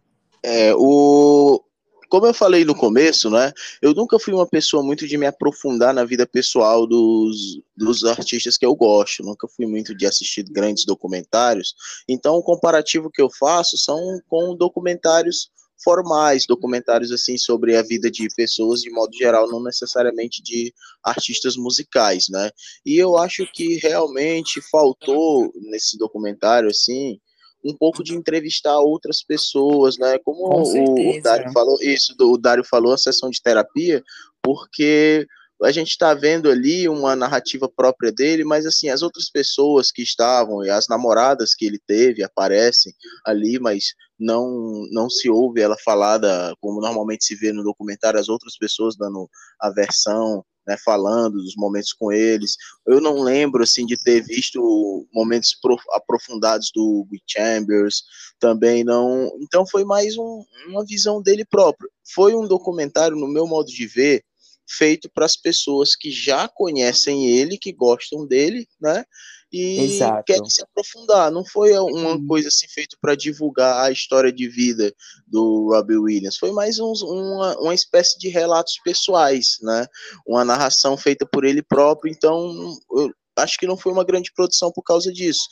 É, 0.44 0.74
o, 0.76 1.64
como 2.10 2.26
eu 2.26 2.34
falei 2.34 2.66
no 2.66 2.76
começo, 2.76 3.30
né, 3.30 3.52
eu 3.82 3.94
nunca 3.94 4.20
fui 4.20 4.34
uma 4.34 4.48
pessoa 4.48 4.84
muito 4.84 5.08
de 5.08 5.18
me 5.18 5.26
aprofundar 5.26 5.94
na 5.94 6.04
vida 6.04 6.26
pessoal 6.26 6.88
dos, 6.88 7.62
dos 7.78 8.04
artistas 8.04 8.58
que 8.58 8.66
eu 8.66 8.76
gosto, 8.76 9.24
nunca 9.24 9.48
fui 9.48 9.66
muito 9.66 9.96
de 9.96 10.06
assistir 10.06 10.44
grandes 10.44 10.86
documentários, 10.86 11.76
então 12.08 12.36
o 12.36 12.44
comparativo 12.44 13.10
que 13.10 13.22
eu 13.22 13.30
faço 13.30 13.78
são 13.78 13.98
com 14.28 14.56
documentários 14.56 15.50
formais, 15.84 16.46
documentários 16.46 17.12
assim 17.12 17.38
sobre 17.38 17.76
a 17.76 17.82
vida 17.82 18.12
de 18.12 18.28
pessoas 18.36 18.82
de 18.82 18.90
modo 18.90 19.16
geral, 19.16 19.50
não 19.50 19.64
necessariamente 19.64 20.42
de 20.44 20.74
artistas 21.04 21.56
musicais, 21.56 22.28
né? 22.30 22.52
E 22.86 22.98
eu 22.98 23.18
acho 23.18 23.50
que 23.54 23.78
realmente 23.78 24.62
faltou 24.70 25.52
nesse 25.56 25.98
documentário 25.98 26.70
assim, 26.70 27.20
um 27.64 27.76
pouco 27.76 28.04
de 28.04 28.16
entrevistar 28.16 28.78
outras 28.80 29.24
pessoas, 29.24 29.98
né? 29.98 30.18
Como 30.20 30.48
o, 30.48 31.18
o 31.18 31.22
Dário 31.22 31.52
falou, 31.52 31.78
isso, 31.82 32.16
o 32.20 32.38
Dário 32.38 32.64
falou, 32.64 32.94
a 32.94 32.98
sessão 32.98 33.30
de 33.30 33.42
terapia, 33.42 34.04
porque 34.42 35.28
a 35.64 35.72
gente 35.72 35.90
está 35.90 36.14
vendo 36.14 36.50
ali 36.50 36.88
uma 36.88 37.16
narrativa 37.16 37.68
própria 37.68 38.12
dele, 38.12 38.46
mas 38.46 38.66
assim, 38.66 38.88
as 38.88 39.02
outras 39.02 39.30
pessoas 39.30 39.92
que 39.92 40.02
estavam 40.02 40.64
e 40.64 40.70
as 40.70 40.88
namoradas 40.88 41.54
que 41.54 41.66
ele 41.66 41.80
teve 41.86 42.24
aparecem 42.24 42.94
ali, 43.26 43.60
mas 43.60 43.94
não 44.18 44.88
não 44.92 45.10
se 45.10 45.30
ouve 45.30 45.62
ela 45.62 45.78
falada 45.84 46.54
como 46.62 46.80
normalmente 46.80 47.26
se 47.26 47.36
vê 47.36 47.52
no 47.52 47.64
documentário, 47.64 48.20
as 48.20 48.30
outras 48.30 48.58
pessoas 48.58 48.96
dando 48.96 49.30
a 49.60 49.70
versão 49.70 50.46
né, 50.70 50.78
falando 50.86 51.42
dos 51.42 51.56
momentos 51.56 51.92
com 51.94 52.12
eles. 52.12 52.56
Eu 52.86 53.02
não 53.02 53.24
lembro 53.24 53.64
assim 53.64 53.88
de 53.88 53.98
ter 53.98 54.24
visto 54.24 55.08
momentos 55.12 55.58
aprofundados 55.94 56.72
do 56.74 57.08
Will 57.12 57.22
Chambers, 57.26 58.04
também 58.40 58.84
não. 58.84 59.32
Então 59.42 59.66
foi 59.66 59.84
mais 59.84 60.16
um, 60.16 60.46
uma 60.68 60.86
visão 60.86 61.24
dele 61.24 61.44
próprio. 61.44 61.90
Foi 62.14 62.36
um 62.36 62.48
documentário, 62.48 63.18
no 63.18 63.28
meu 63.28 63.48
modo 63.48 63.68
de 63.72 63.88
ver, 63.88 64.24
feito 64.70 65.10
para 65.12 65.26
as 65.26 65.36
pessoas 65.36 65.96
que 65.96 66.12
já 66.12 66.48
conhecem 66.48 67.28
ele, 67.28 67.58
que 67.58 67.74
gostam 67.74 68.28
dele, 68.28 68.68
né? 68.80 69.04
E 69.52 69.80
Exato. 69.82 70.24
querem 70.26 70.50
se 70.50 70.62
aprofundar. 70.62 71.32
Não 71.32 71.44
foi 71.44 71.78
uma 71.78 72.24
coisa 72.28 72.50
assim 72.50 72.68
feita 72.68 72.96
para 73.02 73.16
divulgar 73.16 73.84
a 73.84 73.92
história 73.92 74.32
de 74.32 74.48
vida 74.48 74.94
do 75.28 75.70
Robbie 75.72 75.98
Williams. 75.98 76.38
Foi 76.38 76.52
mais 76.52 76.80
um, 76.80 76.92
uma, 76.92 77.58
uma 77.60 77.74
espécie 77.74 78.18
de 78.20 78.30
relatos 78.30 78.80
pessoais, 78.84 79.58
né? 79.62 79.88
Uma 80.28 80.46
narração 80.46 80.96
feita 80.96 81.26
por 81.26 81.46
ele 81.46 81.64
próprio. 81.64 82.12
Então, 82.12 82.78
eu 82.92 83.12
acho 83.38 83.58
que 83.58 83.66
não 83.66 83.78
foi 83.78 83.92
uma 83.92 84.04
grande 84.04 84.32
produção 84.34 84.72
por 84.72 84.84
causa 84.84 85.12
disso. 85.12 85.48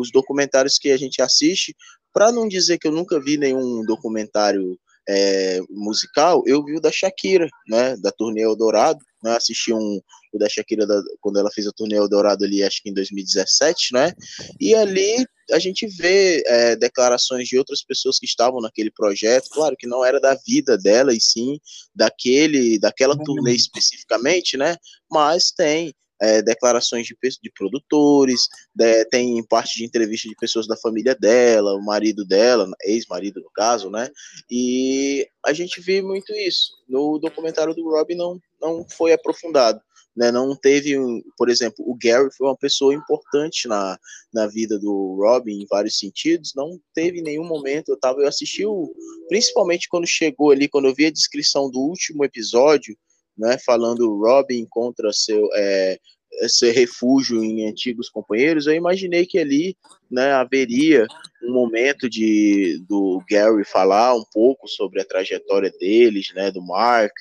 Os 0.00 0.10
documentários 0.10 0.78
que 0.78 0.90
a 0.90 0.96
gente 0.96 1.22
assiste, 1.22 1.76
para 2.12 2.32
não 2.32 2.48
dizer 2.48 2.78
que 2.78 2.88
eu 2.88 2.92
nunca 2.92 3.20
vi 3.20 3.36
nenhum 3.36 3.84
documentário 3.84 4.76
é, 5.08 5.60
musical, 5.70 6.42
eu 6.46 6.62
vi 6.62 6.76
o 6.76 6.80
da 6.80 6.92
Shakira, 6.92 7.48
né, 7.66 7.96
da 7.96 8.12
turnê 8.12 8.42
Eldorado, 8.42 8.98
né, 9.22 9.36
assisti 9.36 9.72
um, 9.72 10.00
o 10.36 10.38
da 10.38 10.48
Shakira 10.48 10.86
da, 10.86 11.00
quando 11.20 11.38
ela 11.38 11.50
fez 11.50 11.66
a 11.66 11.72
turnê 11.72 11.96
Eldorado 11.96 12.44
ali, 12.44 12.62
acho 12.62 12.82
que 12.82 12.90
em 12.90 12.94
2017, 12.94 13.92
né, 13.92 14.12
e 14.60 14.74
ali 14.74 15.26
a 15.50 15.58
gente 15.58 15.86
vê 15.86 16.42
é, 16.46 16.76
declarações 16.76 17.48
de 17.48 17.56
outras 17.56 17.82
pessoas 17.82 18.18
que 18.18 18.26
estavam 18.26 18.60
naquele 18.60 18.90
projeto, 18.90 19.48
claro 19.50 19.76
que 19.76 19.86
não 19.86 20.04
era 20.04 20.20
da 20.20 20.36
vida 20.46 20.76
dela, 20.76 21.14
e 21.14 21.20
sim 21.20 21.58
daquele, 21.94 22.78
daquela 22.78 23.16
turnê 23.16 23.52
especificamente, 23.54 24.56
né, 24.56 24.76
mas 25.10 25.50
tem 25.50 25.94
é, 26.20 26.42
declarações 26.42 27.06
de, 27.06 27.16
de 27.42 27.52
produtores, 27.52 28.48
de, 28.74 29.04
tem 29.06 29.42
parte 29.46 29.78
de 29.78 29.84
entrevista 29.84 30.28
de 30.28 30.34
pessoas 30.36 30.66
da 30.66 30.76
família 30.76 31.14
dela, 31.14 31.74
o 31.74 31.84
marido 31.84 32.24
dela, 32.24 32.68
ex-marido 32.82 33.40
no 33.40 33.50
caso, 33.50 33.90
né? 33.90 34.10
E 34.50 35.28
a 35.44 35.52
gente 35.52 35.80
vê 35.80 36.02
muito 36.02 36.32
isso. 36.34 36.72
No 36.88 37.18
documentário 37.18 37.74
do 37.74 37.88
Rob 37.88 38.14
não, 38.14 38.38
não 38.60 38.84
foi 38.88 39.12
aprofundado. 39.12 39.80
Né, 40.18 40.32
não 40.32 40.56
teve, 40.56 40.96
por 41.36 41.48
exemplo, 41.48 41.84
o 41.86 41.96
Gary 41.96 42.28
foi 42.36 42.48
uma 42.48 42.56
pessoa 42.56 42.92
importante 42.92 43.68
na, 43.68 43.96
na 44.34 44.48
vida 44.48 44.76
do 44.76 45.14
Robin 45.14 45.62
em 45.62 45.66
vários 45.70 45.96
sentidos, 45.96 46.54
não 46.56 46.76
teve 46.92 47.22
nenhum 47.22 47.44
momento, 47.44 47.90
eu 47.90 47.96
tava, 47.96 48.22
eu 48.22 48.26
assisti 48.26 48.66
o, 48.66 48.92
principalmente 49.28 49.88
quando 49.88 50.08
chegou 50.08 50.50
ali, 50.50 50.66
quando 50.66 50.88
eu 50.88 50.94
vi 50.94 51.06
a 51.06 51.12
descrição 51.12 51.70
do 51.70 51.78
último 51.78 52.24
episódio, 52.24 52.98
né, 53.38 53.58
falando 53.64 54.18
Robin 54.18 54.66
contra 54.68 55.12
seu 55.12 55.48
é, 55.54 56.00
esse 56.42 56.68
refúgio 56.72 57.44
em 57.44 57.68
antigos 57.68 58.08
companheiros, 58.10 58.66
eu 58.66 58.74
imaginei 58.74 59.24
que 59.24 59.38
ali 59.38 59.76
né, 60.10 60.32
haveria 60.32 61.06
um 61.44 61.52
momento 61.52 62.10
de 62.10 62.82
do 62.88 63.22
Gary 63.30 63.64
falar 63.64 64.16
um 64.16 64.24
pouco 64.32 64.66
sobre 64.66 65.00
a 65.00 65.04
trajetória 65.04 65.72
deles, 65.78 66.32
né, 66.34 66.50
do 66.50 66.60
Mark, 66.60 67.12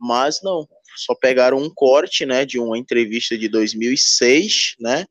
mas 0.00 0.40
não, 0.42 0.66
só 0.96 1.14
pegaram 1.14 1.58
um 1.58 1.70
corte, 1.72 2.24
né, 2.26 2.44
de 2.44 2.58
uma 2.58 2.78
entrevista 2.78 3.36
de 3.36 3.48
2006, 3.48 4.76
né, 4.80 5.06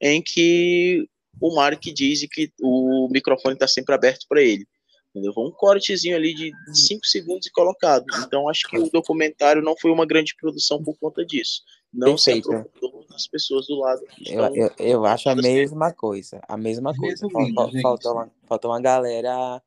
em 0.00 0.22
que 0.22 1.08
o 1.40 1.54
Mark 1.54 1.82
diz 1.82 2.26
que 2.30 2.52
o 2.60 3.08
microfone 3.10 3.54
está 3.54 3.66
sempre 3.66 3.94
aberto 3.94 4.26
para 4.28 4.42
ele. 4.42 4.66
Entendeu? 5.14 5.32
Um 5.36 5.52
cortezinho 5.52 6.16
ali 6.16 6.34
de 6.34 6.52
5 6.72 7.06
segundos 7.06 7.46
e 7.46 7.52
colocado. 7.52 8.04
Então, 8.26 8.48
acho 8.48 8.68
que 8.68 8.76
o 8.76 8.90
documentário 8.90 9.62
não 9.62 9.76
foi 9.76 9.92
uma 9.92 10.04
grande 10.04 10.34
produção 10.34 10.82
por 10.82 10.98
conta 10.98 11.24
disso. 11.24 11.62
Não 11.92 12.16
Perfeito. 12.16 12.50
se 12.50 12.56
aprofundou 12.56 13.06
nas 13.08 13.28
pessoas 13.28 13.68
do 13.68 13.78
lado. 13.78 14.02
Eu, 14.26 14.54
eu, 14.56 14.70
eu, 14.76 15.04
acho 15.06 15.28
a 15.28 15.36
mesma 15.36 15.92
coisa. 15.92 16.40
A 16.48 16.56
mesma 16.56 16.92
coisa. 16.96 17.28
Faltou, 17.30 17.80
faltou, 17.80 18.12
uma, 18.12 18.30
faltou 18.48 18.70
uma 18.72 18.80
galera 18.80 19.62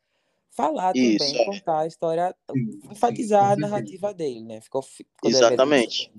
falar 0.55 0.95
Isso, 0.95 1.17
também, 1.25 1.41
é. 1.41 1.45
contar 1.45 1.79
a 1.79 1.87
história, 1.87 2.35
enfatizar 2.91 3.51
a 3.51 3.55
narrativa 3.55 4.13
dele, 4.13 4.43
né? 4.43 4.61
Ficou, 4.61 4.81
ficou 4.81 5.29
Exatamente. 5.29 6.11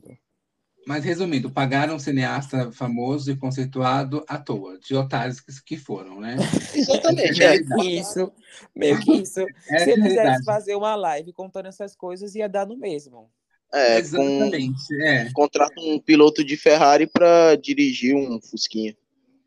Mas 0.87 1.05
resumindo, 1.05 1.51
pagaram 1.51 1.97
um 1.97 1.99
cineasta 1.99 2.73
famoso 2.73 3.31
e 3.31 3.37
conceituado 3.37 4.25
à 4.27 4.39
toa, 4.39 4.79
de 4.79 4.95
otários 4.95 5.39
que, 5.39 5.53
que 5.63 5.77
foram, 5.77 6.19
né? 6.19 6.37
Exatamente. 6.75 7.43
É 7.43 7.57
isso, 7.85 8.33
meio 8.75 8.99
que 9.01 9.13
isso. 9.13 9.41
É 9.69 9.79
Se 9.81 9.91
ele 9.91 10.03
quisesse 10.03 10.45
fazer 10.45 10.75
uma 10.77 10.95
live 10.95 11.33
contando 11.33 11.67
essas 11.67 11.95
coisas, 11.95 12.35
ia 12.35 12.49
dar 12.49 12.67
no 12.67 12.77
mesmo. 12.77 13.31
É, 13.73 13.99
Exatamente. 13.99 14.89
Com, 14.89 15.03
é. 15.03 15.31
Contrata 15.33 15.75
um 15.79 15.99
piloto 15.99 16.43
de 16.43 16.57
Ferrari 16.57 17.07
para 17.07 17.55
dirigir 17.57 18.17
um 18.17 18.41
Fusquinha. 18.41 18.97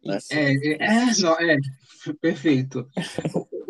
Né? 0.06 0.20
É, 0.30 0.54
é, 0.54 0.74
é, 0.80 1.06
não, 1.20 1.34
é, 1.40 1.58
perfeito. 2.22 2.88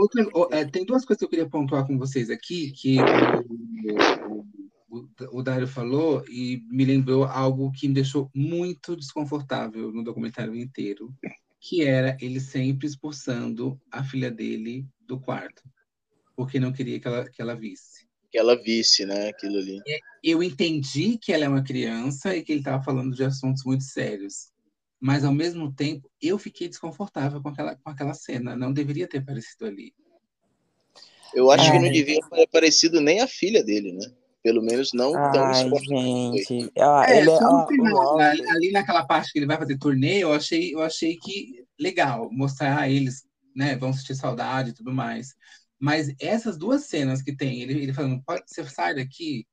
Outra, 0.02 0.26
é, 0.50 0.66
tem 0.66 0.84
duas 0.84 1.06
coisas 1.06 1.20
que 1.20 1.26
eu 1.26 1.30
queria 1.30 1.48
pontuar 1.48 1.86
com 1.86 1.96
vocês 1.96 2.32
aqui, 2.32 2.72
que 2.72 2.98
o, 4.28 4.44
o, 4.90 5.08
o 5.32 5.44
Dário 5.44 5.68
falou 5.68 6.26
e 6.28 6.64
me 6.72 6.84
lembrou 6.84 7.24
algo 7.24 7.72
que 7.72 7.88
me 7.88 7.94
deixou 7.94 8.28
muito 8.34 8.96
desconfortável 8.96 9.92
no 9.92 10.04
documentário 10.04 10.56
inteiro, 10.56 11.14
que 11.60 11.84
era 11.84 12.18
ele 12.20 12.40
sempre 12.40 12.88
expulsando 12.88 13.80
a 13.92 14.04
filha 14.04 14.32
dele 14.32 14.88
do 15.06 15.20
quarto, 15.20 15.62
porque 16.36 16.60
não 16.60 16.74
queria 16.74 17.00
que 17.00 17.08
ela, 17.08 17.30
que 17.30 17.40
ela 17.40 17.54
visse. 17.54 18.08
Que 18.32 18.40
ela 18.40 18.60
visse, 18.60 19.06
né, 19.06 19.30
aquilo 19.30 19.60
ali. 19.60 19.80
Eu 20.24 20.42
entendi 20.42 21.20
que 21.20 21.32
ela 21.32 21.46
é 21.46 21.48
uma 21.48 21.64
criança 21.64 22.36
e 22.36 22.42
que 22.42 22.52
ele 22.54 22.62
estava 22.62 22.84
falando 22.84 23.16
de 23.16 23.24
assuntos 23.24 23.64
muito 23.64 23.84
sérios. 23.84 24.51
Mas 25.02 25.26
ao 25.26 25.34
mesmo 25.34 25.74
tempo 25.74 26.08
eu 26.22 26.38
fiquei 26.38 26.70
desconfortável 26.70 27.42
com 27.42 27.50
aquela, 27.50 27.76
com 27.76 27.90
aquela 27.90 28.14
cena. 28.14 28.56
Não 28.56 28.72
deveria 28.72 29.08
ter 29.08 29.18
aparecido 29.18 29.66
ali. 29.66 29.96
Eu 31.34 31.50
acho 31.50 31.70
é. 31.70 31.72
que 31.72 31.80
não 31.80 31.92
devia 31.92 32.20
ter 32.30 32.44
aparecido 32.44 33.02
nem 33.02 33.20
a 33.20 33.28
filha 33.28 33.64
dele, 33.64 33.94
né? 33.94 34.06
Pelo 34.44 34.62
menos 34.62 34.92
não 34.94 35.12
tão 35.32 35.46
Ai, 35.46 35.70
gente. 35.88 36.72
Ah, 36.78 37.06
é, 37.08 37.20
ele 37.20 37.30
é, 37.30 37.34
ó, 37.34 37.68
final, 37.68 38.20
ali, 38.20 38.50
ali 38.50 38.72
naquela 38.72 39.04
parte 39.06 39.32
que 39.32 39.40
ele 39.40 39.48
vai 39.48 39.58
fazer 39.58 39.78
turnê, 39.78 40.20
eu 40.20 40.34
achei, 40.34 40.74
eu 40.74 40.82
achei 40.82 41.18
que 41.18 41.66
legal 41.80 42.30
mostrar 42.32 42.90
eles, 42.90 43.24
né? 43.56 43.76
Vão 43.76 43.94
sentir 43.94 44.16
saudade 44.16 44.70
e 44.70 44.74
tudo 44.74 44.94
mais. 44.94 45.36
Mas 45.80 46.14
essas 46.20 46.60
duas 46.60 46.86
cenas 46.86 47.24
que 47.24 47.36
tem, 47.36 47.62
ele, 47.62 47.82
ele 47.82 47.94
falando, 47.94 48.22
pode 48.24 48.44
você 48.46 48.64
sai 48.66 48.94
daqui, 48.94 49.48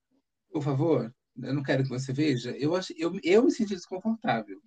por 0.51 0.63
favor, 0.63 1.11
eu 1.43 1.55
não 1.55 1.63
quero 1.63 1.85
que 1.85 1.89
você 1.89 2.13
veja, 2.13 2.51
eu, 2.59 2.75
ach, 2.75 2.91
eu, 2.99 3.19
eu 3.23 3.45
me 3.45 3.51
senti 3.51 3.75
desconfortável. 3.75 4.61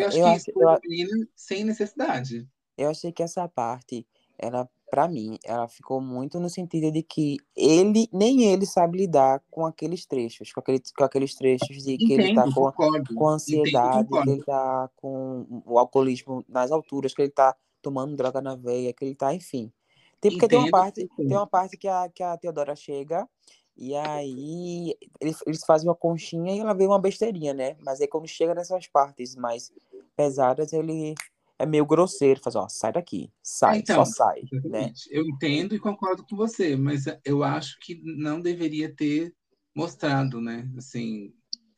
Eu 0.00 0.08
acho 0.08 0.18
eu 0.18 0.24
que 0.24 0.36
isso 0.36 0.52
foi 0.52 0.78
menina 0.84 1.28
sem 1.34 1.64
necessidade. 1.64 2.48
Eu 2.76 2.90
achei 2.90 3.10
que 3.10 3.22
essa 3.22 3.48
parte, 3.48 4.06
ela, 4.38 4.68
para 4.90 5.08
mim, 5.08 5.38
ela 5.44 5.66
ficou 5.66 6.00
muito 6.00 6.38
no 6.38 6.50
sentido 6.50 6.92
de 6.92 7.02
que 7.02 7.38
ele, 7.56 8.08
nem 8.12 8.44
ele 8.52 8.66
sabe 8.66 8.98
lidar 8.98 9.42
com 9.50 9.64
aqueles 9.64 10.04
trechos, 10.04 10.52
com, 10.52 10.60
aquele, 10.60 10.82
com 10.96 11.04
aqueles 11.04 11.34
trechos 11.34 11.82
de 11.82 11.96
que 11.96 12.14
Entendo, 12.14 12.20
ele 12.20 12.34
tá 12.34 12.44
com, 12.52 13.14
com 13.14 13.28
ansiedade, 13.28 14.08
Entendo, 14.08 14.22
que 14.22 14.30
ele 14.30 14.44
tá 14.44 14.90
com 14.96 15.62
o 15.64 15.78
alcoolismo 15.78 16.44
nas 16.48 16.70
alturas, 16.70 17.14
que 17.14 17.22
ele 17.22 17.30
tá 17.30 17.56
tomando 17.80 18.16
droga 18.16 18.40
na 18.40 18.54
veia, 18.54 18.92
que 18.92 19.04
ele 19.04 19.14
tá, 19.14 19.32
enfim. 19.32 19.72
Tem, 20.20 20.30
porque 20.30 20.48
tem 20.48 20.58
uma 20.58 20.70
parte, 20.70 21.08
tem 21.16 21.36
uma 21.36 21.46
parte 21.46 21.76
que 21.76 21.88
a, 21.88 22.08
que 22.08 22.22
a 22.22 22.36
Teodora 22.36 22.74
chega 22.74 23.28
e 23.76 23.94
aí 23.94 24.96
eles, 25.20 25.38
eles 25.46 25.64
fazem 25.64 25.88
uma 25.88 25.94
conchinha 25.94 26.54
e 26.54 26.58
ela 26.58 26.72
vê 26.72 26.86
uma 26.86 26.98
besteirinha, 26.98 27.52
né? 27.52 27.76
Mas 27.84 28.00
aí 28.00 28.08
quando 28.08 28.26
chega 28.26 28.54
nessas 28.54 28.86
partes 28.86 29.36
mais 29.36 29.70
pesadas, 30.16 30.72
ele 30.72 31.14
é 31.58 31.66
meio 31.66 31.86
grosseiro, 31.86 32.40
faz, 32.42 32.54
ó, 32.56 32.68
sai 32.68 32.92
daqui, 32.92 33.30
sai, 33.42 33.78
então, 33.78 34.04
só 34.04 34.12
sai, 34.12 34.42
né? 34.64 34.92
Eu 35.10 35.24
entendo 35.24 35.74
e 35.74 35.78
concordo 35.78 36.24
com 36.28 36.36
você, 36.36 36.76
mas 36.76 37.04
eu 37.24 37.42
acho 37.42 37.78
que 37.80 38.00
não 38.04 38.40
deveria 38.40 38.94
ter 38.94 39.34
mostrado, 39.74 40.40
né? 40.40 40.68
Assim, 40.76 41.32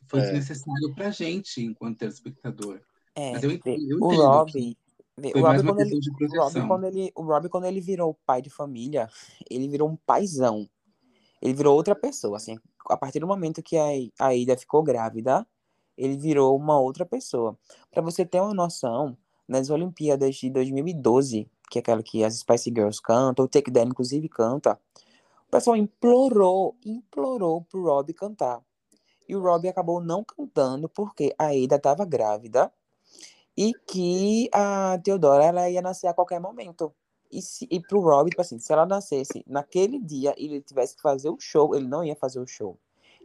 foi 0.08 0.20
é. 0.20 0.22
desnecessário 0.24 0.94
pra 0.94 1.10
gente 1.10 1.62
enquanto 1.62 1.98
telespectador. 1.98 2.80
É, 3.14 3.32
mas 3.32 3.42
eu 3.42 3.50
entendo, 3.50 3.90
eu 3.90 3.98
o 4.00 4.14
Robbie, 4.14 4.76
o 5.34 5.40
Robbie, 5.40 5.62
quando 5.64 5.80
ele, 5.80 5.96
o 5.96 6.40
Robbie, 6.40 6.66
quando 6.66 6.84
ele, 6.86 7.12
o 7.14 7.22
Robbie, 7.22 7.48
quando 7.48 7.64
ele 7.64 7.80
virou 7.80 8.18
pai 8.24 8.40
de 8.40 8.50
família, 8.50 9.08
ele 9.50 9.68
virou 9.68 9.88
um 9.88 9.96
paizão. 9.96 10.68
Ele 11.40 11.54
virou 11.54 11.76
outra 11.76 11.94
pessoa, 11.94 12.36
assim. 12.36 12.58
A 12.88 12.96
partir 12.96 13.20
do 13.20 13.26
momento 13.26 13.62
que 13.62 13.76
a, 13.76 13.86
a 14.18 14.34
Ida 14.34 14.56
ficou 14.56 14.82
grávida, 14.82 15.46
ele 15.98 16.16
virou 16.16 16.56
uma 16.56 16.80
outra 16.80 17.04
pessoa. 17.04 17.58
Para 17.90 18.00
você 18.00 18.24
ter 18.24 18.40
uma 18.40 18.54
noção, 18.54 19.18
nas 19.48 19.68
Olimpíadas 19.68 20.36
de 20.36 20.48
2012, 20.50 21.50
que 21.70 21.78
é 21.78 21.80
aquela 21.80 22.02
que 22.02 22.22
as 22.22 22.38
Spice 22.38 22.70
Girls 22.70 23.02
cantam, 23.02 23.44
o 23.44 23.48
Take 23.48 23.70
That 23.72 23.88
inclusive 23.88 24.28
canta, 24.28 24.78
o 25.46 25.50
pessoal 25.50 25.76
implorou, 25.76 26.76
implorou 26.84 27.62
pro 27.62 27.82
Robbie 27.82 28.12
cantar. 28.12 28.62
E 29.28 29.34
o 29.34 29.42
Robbie 29.42 29.68
acabou 29.68 30.00
não 30.00 30.22
cantando 30.22 30.88
porque 30.88 31.34
a 31.38 31.54
Ida 31.54 31.76
estava 31.76 32.04
grávida 32.04 32.72
e 33.56 33.72
que 33.86 34.48
a 34.52 34.98
Teodora 35.02 35.44
ela 35.44 35.68
ia 35.68 35.82
nascer 35.82 36.06
a 36.06 36.14
qualquer 36.14 36.40
momento. 36.40 36.94
E, 37.30 37.42
se, 37.42 37.66
e 37.70 37.80
pro 37.80 38.00
Rob, 38.00 38.30
tipo 38.30 38.40
assim, 38.40 38.58
se 38.58 38.72
ela 38.72 38.86
nascesse 38.86 39.44
naquele 39.46 39.98
dia 39.98 40.34
e 40.38 40.46
ele 40.46 40.62
tivesse 40.62 40.96
que 40.96 41.02
fazer 41.02 41.28
o 41.28 41.38
show, 41.38 41.74
ele 41.74 41.86
não 41.86 42.04
ia 42.04 42.16
fazer 42.16 42.40
o 42.40 42.46
show. 42.46 42.78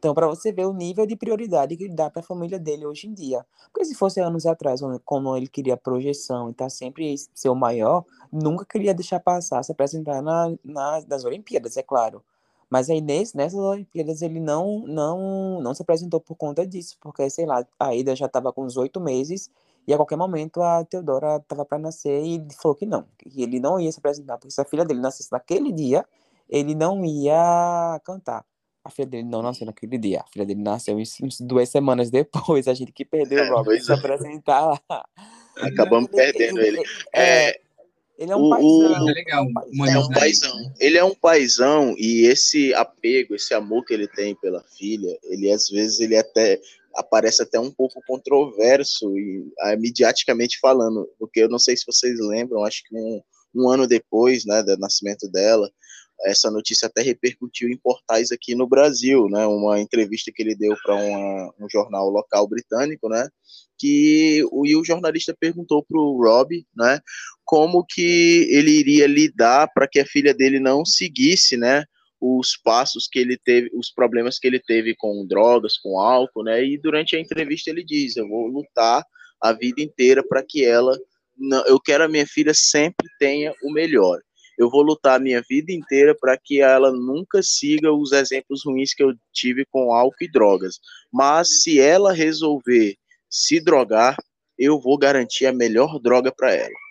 Então, 0.04 0.14
para 0.14 0.28
você 0.28 0.52
ver 0.52 0.66
o 0.66 0.74
nível 0.74 1.06
de 1.06 1.16
prioridade 1.16 1.78
que 1.78 1.86
ele 1.86 1.96
dá 1.96 2.10
para 2.10 2.20
a 2.20 2.26
família 2.26 2.60
dele 2.60 2.86
hoje 2.86 3.08
em 3.08 3.14
dia. 3.14 3.46
Porque 3.72 3.86
se 3.86 3.96
fosse 3.96 4.20
anos 4.20 4.46
atrás, 4.46 4.82
quando 5.06 5.38
ele 5.38 5.48
queria 5.48 5.78
projeção 5.78 6.50
e 6.50 6.54
tá 6.54 6.70
sempre 6.70 7.16
ser 7.34 7.48
o 7.48 7.56
maior, 7.56 8.04
nunca 8.30 8.66
queria 8.66 8.94
deixar 8.94 9.22
passar 9.22 9.64
se 9.64 9.72
apresentar 9.72 10.22
na, 10.22 10.54
na, 10.62 11.02
nas 11.08 11.24
Olimpíadas, 11.24 11.78
é 11.78 11.84
claro. 11.84 12.22
Mas 12.70 12.90
aí 12.90 13.00
nesse, 13.00 13.38
nessas 13.38 13.58
Olimpíadas 13.58 14.22
ele 14.22 14.42
não, 14.42 14.80
não, 14.86 15.62
não 15.62 15.74
se 15.74 15.82
apresentou 15.82 16.20
por 16.20 16.36
conta 16.36 16.68
disso, 16.68 16.98
porque, 17.00 17.30
sei 17.30 17.46
lá, 17.46 17.66
a 17.80 17.96
Ida 17.96 18.14
já 18.14 18.26
estava 18.26 18.52
com 18.52 18.66
uns 18.66 18.76
oito 18.76 19.00
meses 19.00 19.50
e 19.88 19.94
a 19.94 19.98
qualquer 19.98 20.18
momento 20.18 20.62
a 20.62 20.84
Teodora 20.84 21.38
estava 21.38 21.64
para 21.64 21.80
nascer 21.80 22.22
e 22.26 22.46
falou 22.62 22.76
que 22.76 22.86
não, 22.86 23.06
que 23.18 23.42
ele 23.42 23.58
não 23.58 23.80
ia 23.80 23.90
se 23.90 24.00
apresentar, 24.00 24.38
porque 24.38 24.52
se 24.52 24.60
a 24.60 24.66
filha 24.66 24.84
dele 24.84 25.00
nascesse 25.00 25.32
naquele 25.32 25.72
dia, 25.72 26.06
ele 26.50 26.76
não 26.76 27.06
ia 27.06 28.02
cantar. 28.04 28.44
A 28.84 28.90
filha 28.90 29.08
dele 29.08 29.24
não 29.24 29.42
nasceu 29.42 29.66
naquele 29.66 29.98
dia, 29.98 30.20
a 30.20 30.28
filha 30.28 30.46
dele 30.46 30.62
nasceu 30.62 30.98
duas 31.40 31.70
semanas 31.70 32.10
depois, 32.12 32.68
a 32.68 32.74
gente 32.74 32.92
que 32.92 33.06
perdeu 33.06 33.40
é, 33.40 33.50
o 33.50 33.56
Robert 33.56 33.82
se 33.82 33.92
é. 33.92 33.96
apresentar 33.96 34.62
lá. 34.90 35.06
Acabamos 35.58 36.10
perdendo 36.12 36.60
ele. 36.60 36.82
É, 37.14 37.50
é, 37.50 37.62
ele 38.18 38.32
é 38.32 38.36
um 38.36 38.44
o, 38.44 38.50
paizão. 38.50 39.10
É 39.10 39.14
legal. 39.14 39.46
É 39.88 39.98
um 39.98 40.10
paizão. 40.10 40.74
Ele 40.80 40.98
é 40.98 41.04
um 41.04 41.16
paizão 41.16 41.96
e 41.98 42.26
esse 42.26 42.74
apego, 42.74 43.36
esse 43.36 43.54
amor 43.54 43.86
que 43.86 43.94
ele 43.94 44.08
tem 44.08 44.36
pela 44.36 44.64
filha, 44.78 45.18
ele 45.24 45.52
às 45.52 45.70
vezes 45.70 46.00
ele 46.00 46.18
até 46.18 46.60
aparece 46.96 47.42
até 47.42 47.60
um 47.60 47.72
pouco 47.72 48.02
controverso 48.06 49.18
e 49.18 49.40
uh, 49.40 49.80
mediaticamente 49.80 50.60
falando, 50.60 51.10
porque 51.18 51.42
eu 51.42 51.50
não 51.50 51.58
sei 51.58 51.76
se 51.76 51.86
vocês 51.86 52.20
lembram, 52.20 52.64
acho 52.64 52.84
que 52.84 52.96
um, 52.96 53.22
um 53.56 53.70
ano 53.70 53.88
depois, 53.88 54.46
né, 54.46 54.62
do 54.62 54.78
nascimento 54.78 55.28
dela, 55.30 55.72
essa 56.22 56.50
notícia 56.50 56.88
até 56.88 57.02
repercutiu 57.02 57.70
em 57.70 57.78
portais 57.78 58.32
aqui 58.32 58.56
no 58.56 58.68
Brasil, 58.68 59.28
né, 59.30 59.46
uma 59.46 59.80
entrevista 59.80 60.32
que 60.34 60.42
ele 60.42 60.56
deu 60.56 60.76
para 60.84 60.96
um 60.96 61.70
jornal 61.70 62.10
local 62.10 62.48
britânico, 62.48 63.10
né, 63.10 63.28
que 63.78 64.44
o, 64.52 64.66
e 64.66 64.76
o 64.76 64.86
jornalista 64.86 65.36
perguntou 65.38 65.84
para 65.84 66.00
o 66.00 66.18
Rob, 66.24 66.66
né, 66.76 67.00
como 67.44 67.86
que 67.86 68.48
ele 68.50 68.72
iria 68.72 69.08
lidar 69.08 69.70
para 69.74 69.88
que 69.88 70.00
a 70.00 70.06
filha 70.06 70.34
dele 70.34 70.60
não 70.60 70.86
seguisse, 70.86 71.58
né, 71.58 71.84
os 72.22 72.56
passos 72.56 73.08
que 73.12 73.20
ele 73.20 73.38
teve, 73.38 73.70
os 73.74 73.92
problemas 73.92 74.40
que 74.40 74.48
ele 74.48 74.60
teve 74.60 74.96
com 74.96 75.26
drogas, 75.28 75.78
com 75.78 76.00
álcool, 76.00 76.44
né? 76.44 76.64
E 76.64 76.78
durante 76.78 77.18
a 77.18 77.20
entrevista 77.20 77.70
ele 77.70 77.84
diz: 77.84 78.16
"Eu 78.16 78.30
vou 78.30 78.48
lutar 78.48 79.04
a 79.42 79.52
vida 79.52 79.82
inteira 79.82 80.24
para 80.26 80.42
que 80.42 80.64
ela 80.64 80.98
não, 81.38 81.66
eu 81.66 81.80
quero 81.80 82.04
a 82.04 82.08
minha 82.08 82.26
filha 82.26 82.54
sempre 82.54 83.08
tenha 83.20 83.54
o 83.64 83.72
melhor. 83.72 84.20
Eu 84.58 84.70
vou 84.70 84.82
lutar 84.82 85.16
a 85.16 85.24
minha 85.24 85.42
vida 85.48 85.72
inteira 85.72 86.16
para 86.20 86.38
que 86.38 86.62
ela 86.62 86.92
nunca 86.92 87.42
siga 87.42 87.92
os 87.92 88.12
exemplos 88.12 88.64
ruins 88.66 88.94
que 88.94 89.04
eu 89.04 89.14
tive 89.32 89.66
com 89.66 89.94
álcool 89.94 90.16
e 90.22 90.32
drogas. 90.32 90.80
Mas 91.12 91.62
se 91.62 91.80
ela 91.80 92.14
resolver 92.14 92.96
se 93.30 93.60
drogar, 93.60 94.16
eu 94.58 94.80
vou 94.80 94.98
garantir 94.98 95.46
a 95.46 95.54
melhor 95.54 96.00
droga 96.00 96.32
para 96.32 96.54
ela. 96.54 96.84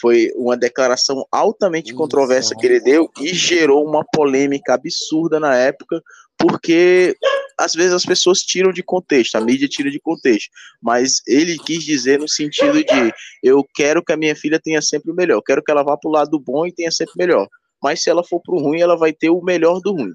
Foi 0.00 0.30
uma 0.34 0.56
declaração 0.56 1.26
altamente 1.30 1.92
controversa 1.92 2.54
que 2.56 2.66
ele 2.66 2.80
deu 2.80 3.10
e 3.20 3.28
gerou 3.34 3.86
uma 3.86 4.04
polêmica 4.04 4.74
absurda 4.74 5.38
na 5.38 5.54
época, 5.56 6.02
porque 6.38 7.14
às 7.60 7.72
vezes 7.72 7.92
as 7.92 8.04
pessoas 8.04 8.40
tiram 8.40 8.72
de 8.72 8.82
contexto, 8.82 9.36
a 9.36 9.40
mídia 9.40 9.68
tira 9.68 9.90
de 9.90 10.00
contexto, 10.00 10.50
mas 10.80 11.20
ele 11.26 11.58
quis 11.58 11.84
dizer 11.84 12.18
no 12.18 12.28
sentido 12.28 12.82
de 12.82 13.12
eu 13.42 13.62
quero 13.74 14.02
que 14.02 14.12
a 14.12 14.16
minha 14.16 14.34
filha 14.34 14.58
tenha 14.58 14.80
sempre 14.80 15.12
o 15.12 15.14
melhor, 15.14 15.42
quero 15.42 15.62
que 15.62 15.70
ela 15.70 15.82
vá 15.82 15.96
para 15.96 16.08
o 16.08 16.12
lado 16.12 16.40
bom 16.40 16.66
e 16.66 16.72
tenha 16.72 16.90
sempre 16.90 17.12
o 17.14 17.18
melhor, 17.18 17.48
mas 17.82 18.02
se 18.02 18.08
ela 18.08 18.24
for 18.24 18.40
para 18.40 18.54
o 18.54 18.58
ruim, 18.58 18.80
ela 18.80 18.96
vai 18.96 19.12
ter 19.12 19.30
o 19.30 19.42
melhor 19.42 19.80
do 19.80 19.92
ruim. 19.92 20.12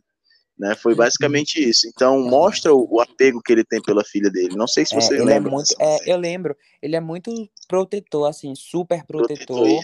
Né? 0.58 0.74
Foi 0.76 0.94
uhum. 0.94 1.00
basicamente 1.00 1.62
isso. 1.62 1.86
Então 1.88 2.22
mostra 2.22 2.74
o, 2.74 2.88
o, 2.90 3.02
apego 3.02 3.42
que 3.42 3.52
ele 3.52 3.64
tem 3.64 3.82
pela 3.82 4.06
filha 4.06 4.30
dele. 4.30 4.56
Não 4.56 4.68
sei 4.68 4.86
se 4.86 4.96
você 4.96 5.16
é, 5.18 5.24
lembra. 5.24 5.50
É 5.50 5.52
muito, 5.52 5.76
é, 5.78 6.14
eu 6.14 6.18
lembro. 6.18 6.56
Ele 6.82 6.96
é 6.96 7.02
muito 7.02 7.32
protetor, 7.68 8.30
assim, 8.30 8.56
super 8.56 9.04
protetor. 9.06 9.58
protetor 9.58 9.84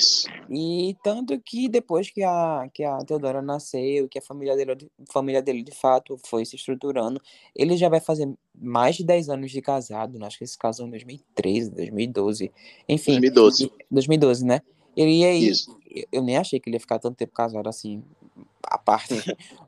e 0.49 0.95
tanto 1.03 1.37
que 1.41 1.67
depois 1.67 2.09
que 2.09 2.23
a, 2.23 2.69
que 2.73 2.83
a 2.83 2.99
Teodora 2.99 3.41
nasceu, 3.41 4.07
que 4.07 4.19
a 4.19 4.21
família 4.21 4.55
dele, 4.55 4.89
família 5.11 5.41
dele 5.41 5.61
de 5.61 5.73
fato 5.73 6.17
foi 6.25 6.45
se 6.45 6.55
estruturando, 6.55 7.21
ele 7.53 7.75
já 7.75 7.89
vai 7.89 7.99
fazer 7.99 8.31
mais 8.55 8.95
de 8.95 9.03
10 9.03 9.27
anos 9.29 9.51
de 9.51 9.61
casado. 9.61 10.17
Né? 10.17 10.25
Acho 10.25 10.37
que 10.37 10.45
esse 10.45 10.57
casou 10.57 10.87
em 10.87 10.91
2013, 10.91 11.71
2012. 11.71 12.51
Enfim. 12.87 13.19
2012. 13.19 13.71
2012, 13.91 14.45
né? 14.45 14.61
Ele 14.95 15.25
aí. 15.25 15.47
Isso. 15.49 15.77
Eu 16.11 16.23
nem 16.23 16.37
achei 16.37 16.59
que 16.59 16.69
ele 16.69 16.77
ia 16.77 16.79
ficar 16.79 16.99
tanto 16.99 17.17
tempo 17.17 17.33
casado 17.33 17.67
assim 17.67 18.01
a 18.63 18.77
parte, 18.77 19.15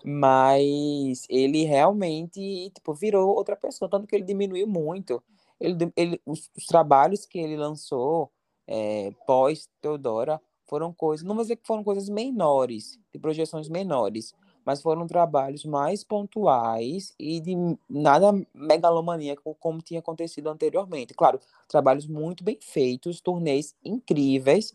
mas 0.03 1.25
ele 1.29 1.63
realmente 1.63 2.71
tipo 2.73 2.93
virou 2.93 3.35
outra 3.35 3.55
pessoa, 3.55 3.89
tanto 3.89 4.07
que 4.07 4.15
ele 4.15 4.25
diminuiu 4.25 4.67
muito. 4.67 5.21
Ele, 5.59 5.91
ele 5.95 6.21
os, 6.25 6.49
os 6.57 6.65
trabalhos 6.65 7.25
que 7.25 7.39
ele 7.39 7.55
lançou 7.55 8.31
é, 8.67 9.11
pós 9.25 9.69
Teodora 9.81 10.41
foram 10.65 10.93
coisas, 10.93 11.25
não 11.25 11.35
vou 11.35 11.43
dizer 11.43 11.57
que 11.57 11.67
foram 11.67 11.83
coisas 11.83 12.09
menores, 12.09 12.99
de 13.13 13.19
projeções 13.19 13.69
menores, 13.69 14.33
mas 14.65 14.81
foram 14.81 15.05
trabalhos 15.05 15.65
mais 15.65 16.03
pontuais 16.03 17.13
e 17.19 17.39
de 17.39 17.55
nada 17.89 18.33
megalomaníaco 18.53 19.55
como 19.59 19.81
tinha 19.81 19.99
acontecido 19.99 20.49
anteriormente. 20.49 21.13
Claro, 21.13 21.39
trabalhos 21.67 22.07
muito 22.07 22.43
bem 22.43 22.57
feitos, 22.61 23.21
turnês 23.21 23.75
incríveis. 23.83 24.73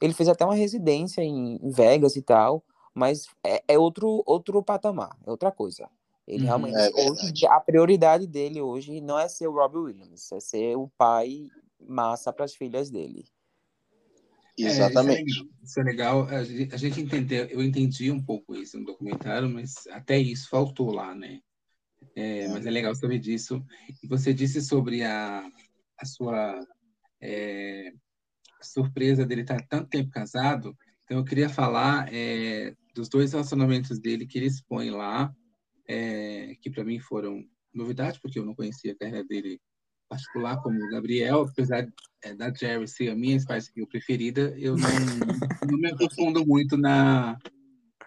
Ele 0.00 0.12
fez 0.12 0.28
até 0.28 0.44
uma 0.44 0.54
residência 0.54 1.22
em 1.22 1.58
Vegas 1.62 2.16
e 2.16 2.22
tal, 2.22 2.62
mas 2.94 3.28
é, 3.44 3.62
é, 3.68 3.78
outro, 3.78 4.22
outro 4.26 4.62
patamar, 4.62 5.16
é 5.26 5.30
outra 5.30 5.50
coisa. 5.50 5.88
Ele 6.26 6.42
uhum, 6.42 6.46
realmente, 6.46 6.76
é 6.76 7.10
hoje, 7.10 7.46
a 7.46 7.60
prioridade 7.60 8.26
dele 8.26 8.60
hoje 8.60 9.00
não 9.00 9.18
é 9.18 9.28
ser 9.28 9.48
o 9.48 9.52
Robbie 9.52 9.78
Williams, 9.78 10.30
é 10.32 10.40
ser 10.40 10.76
o 10.76 10.88
pai 10.96 11.48
massa 11.80 12.32
para 12.32 12.44
as 12.44 12.54
filhas 12.54 12.90
dele. 12.90 13.24
Exatamente. 14.56 15.30
É, 15.30 15.64
isso 15.64 15.80
é 15.80 15.82
legal. 15.82 16.26
Isso 16.26 16.28
é 16.28 16.42
legal. 16.42 16.72
A 16.72 16.76
gente 16.76 17.00
entendeu, 17.00 17.46
eu 17.46 17.62
entendi 17.62 18.10
um 18.10 18.22
pouco 18.22 18.54
isso 18.54 18.78
no 18.78 18.84
documentário, 18.84 19.48
mas 19.48 19.86
até 19.88 20.18
isso 20.18 20.48
faltou 20.48 20.92
lá, 20.92 21.14
né? 21.14 21.40
É, 22.14 22.48
mas 22.48 22.66
é 22.66 22.70
legal 22.70 22.94
saber 22.94 23.18
disso. 23.18 23.64
E 24.02 24.06
você 24.06 24.34
disse 24.34 24.60
sobre 24.60 25.02
a, 25.02 25.48
a 25.98 26.04
sua 26.04 26.60
é, 27.20 27.92
surpresa 28.60 29.24
dele 29.24 29.42
estar 29.42 29.60
tanto 29.66 29.88
tempo 29.88 30.10
casado. 30.10 30.76
Então 31.10 31.18
eu 31.18 31.24
queria 31.24 31.48
falar 31.48 32.08
é, 32.14 32.72
dos 32.94 33.08
dois 33.08 33.32
relacionamentos 33.32 33.98
dele 33.98 34.24
que 34.24 34.38
ele 34.38 34.46
expõe 34.46 34.90
lá, 34.90 35.34
é, 35.88 36.54
que 36.62 36.70
para 36.70 36.84
mim 36.84 37.00
foram 37.00 37.44
novidade, 37.74 38.20
porque 38.22 38.38
eu 38.38 38.46
não 38.46 38.54
conhecia 38.54 38.92
a 38.92 38.96
carreira 38.96 39.24
dele 39.24 39.60
particular 40.08 40.62
como 40.62 40.78
o 40.78 40.88
Gabriel, 40.88 41.48
apesar 41.50 41.88
é, 42.22 42.32
da 42.32 42.54
Jerry 42.54 42.86
ser 42.86 43.10
a 43.10 43.16
minha 43.16 43.40
Spice 43.40 43.72
Girl 43.74 43.88
preferida, 43.88 44.54
eu 44.56 44.76
não, 44.76 44.88
não 45.68 45.78
me 45.80 45.90
aprofundo 45.90 46.46
muito 46.46 46.76
na, 46.76 47.36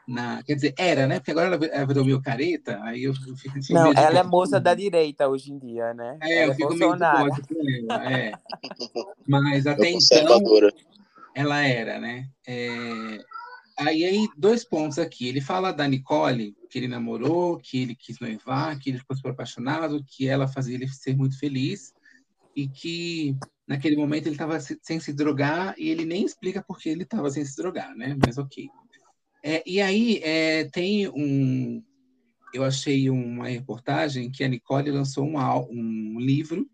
na. 0.08 0.42
Quer 0.44 0.56
dizer, 0.56 0.74
era, 0.78 1.06
né? 1.06 1.20
Porque 1.20 1.32
agora 1.32 1.60
ela 1.74 1.86
virou 1.86 2.06
meu 2.06 2.22
careta, 2.22 2.80
aí 2.84 3.04
eu, 3.04 3.14
eu 3.28 3.36
fico. 3.36 3.60
Não, 3.70 3.92
ela 3.92 4.20
é 4.20 4.24
moça 4.24 4.62
da 4.62 4.74
direita 4.74 5.28
hoje 5.28 5.52
em 5.52 5.60
dia, 5.60 5.94
né? 5.94 6.18
É, 6.22 6.44
ela 6.44 6.46
eu 6.46 6.52
é 6.52 6.56
fico 6.56 6.74
meio 6.74 6.98
com 6.98 7.04
ela, 7.04 8.10
é. 8.10 8.32
Mas 9.28 9.68
até 9.68 9.90
então. 9.90 10.40
Ela 11.36 11.66
era, 11.66 12.00
né? 12.00 12.30
É... 12.48 13.24
Aí, 13.78 14.06
aí, 14.06 14.28
dois 14.38 14.64
pontos 14.64 15.00
aqui. 15.00 15.28
Ele 15.28 15.42
fala 15.42 15.72
da 15.72 15.88
Nicole, 15.88 16.56
que 16.70 16.78
ele 16.78 16.88
namorou, 16.88 17.58
que 17.58 17.82
ele 17.82 17.96
quis 17.96 18.20
noivar, 18.20 18.78
que 18.80 18.90
ele 18.90 19.00
ficou 19.00 19.16
super 19.16 19.32
apaixonado, 19.32 20.04
que 20.06 20.28
ela 20.28 20.48
fazia 20.48 20.76
ele 20.76 20.88
ser 20.88 21.18
muito 21.18 21.40
feliz 21.40 21.94
e 22.56 22.68
que 22.68 23.36
naquele 23.68 23.96
momento 23.96 24.28
ele 24.28 24.36
estava 24.36 24.60
sem 24.60 25.00
se 25.00 25.12
drogar 25.12 25.74
e 25.78 25.90
ele 25.90 26.06
nem 26.06 26.24
explica 26.24 26.64
por 26.64 26.78
que 26.78 26.90
ele 26.90 27.04
estava 27.04 27.32
sem 27.32 27.44
se 27.44 27.56
drogar, 27.56 27.96
né? 27.96 28.16
Mas 28.24 28.38
ok. 28.38 28.70
É, 29.44 29.64
e 29.66 29.82
aí 29.82 30.20
é, 30.24 30.66
tem 30.66 31.10
um, 31.10 31.84
eu 32.54 32.64
achei 32.64 33.10
uma 33.10 33.48
reportagem 33.48 34.32
que 34.32 34.44
a 34.44 34.48
Nicole 34.48 34.92
lançou 34.92 35.26
um, 35.26 35.38
um 35.38 36.20
livro 36.20 36.70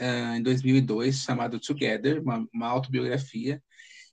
uh, 0.00 0.36
em 0.36 0.42
2002 0.42 1.16
chamado 1.16 1.60
Together, 1.60 2.22
uma, 2.22 2.46
uma 2.52 2.66
autobiografia 2.66 3.62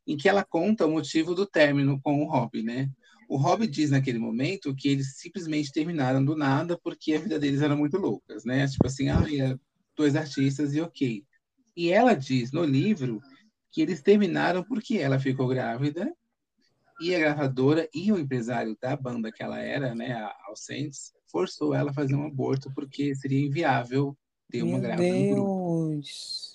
em 0.06 0.16
que 0.16 0.30
ela 0.30 0.44
conta 0.44 0.86
o 0.86 0.92
motivo 0.92 1.36
do 1.36 1.46
término 1.46 2.00
com 2.02 2.24
o 2.24 2.30
Rob, 2.30 2.64
né? 2.64 2.90
O 3.30 3.36
Rob 3.36 3.68
diz 3.68 3.92
naquele 3.92 4.18
momento 4.18 4.74
que 4.74 4.88
eles 4.88 5.18
simplesmente 5.18 5.72
terminaram 5.72 6.24
do 6.24 6.36
nada 6.36 6.80
porque 6.82 7.14
a 7.14 7.20
vida 7.20 7.38
deles 7.38 7.62
era 7.62 7.76
muito 7.76 7.98
loucas, 7.98 8.46
né? 8.46 8.66
Tipo 8.68 8.88
assim, 8.88 9.10
ah, 9.10 9.22
dois 9.96 10.16
artistas 10.16 10.74
e 10.74 10.80
ok. 10.80 11.26
E 11.76 11.90
ela 11.90 12.14
diz 12.14 12.54
no 12.54 12.64
livro 12.64 13.20
que 13.72 13.82
eles 13.82 14.02
terminaram 14.02 14.64
porque 14.64 14.98
ela 14.98 15.20
ficou 15.20 15.48
grávida 15.48 16.10
e 17.02 17.14
a 17.14 17.20
gravadora 17.20 17.88
e 17.94 18.12
o 18.12 18.18
empresário 18.18 18.78
da 18.82 18.96
banda 18.96 19.32
que 19.32 19.44
ela 19.44 19.60
era, 19.60 19.94
né, 19.94 20.14
a 20.14 20.34
Alcentes, 20.48 21.12
forçou 21.30 21.76
ela 21.76 21.92
a 21.92 21.94
fazer 21.94 22.16
um 22.16 22.26
aborto 22.26 22.74
porque 22.74 23.14
seria 23.14 23.46
inviável 23.46 24.18
uma 24.56 24.80
Meu 24.80 24.82
grávida 24.82 25.04
Deus. 25.10 25.30
no 25.30 25.36
grupo. 25.36 26.02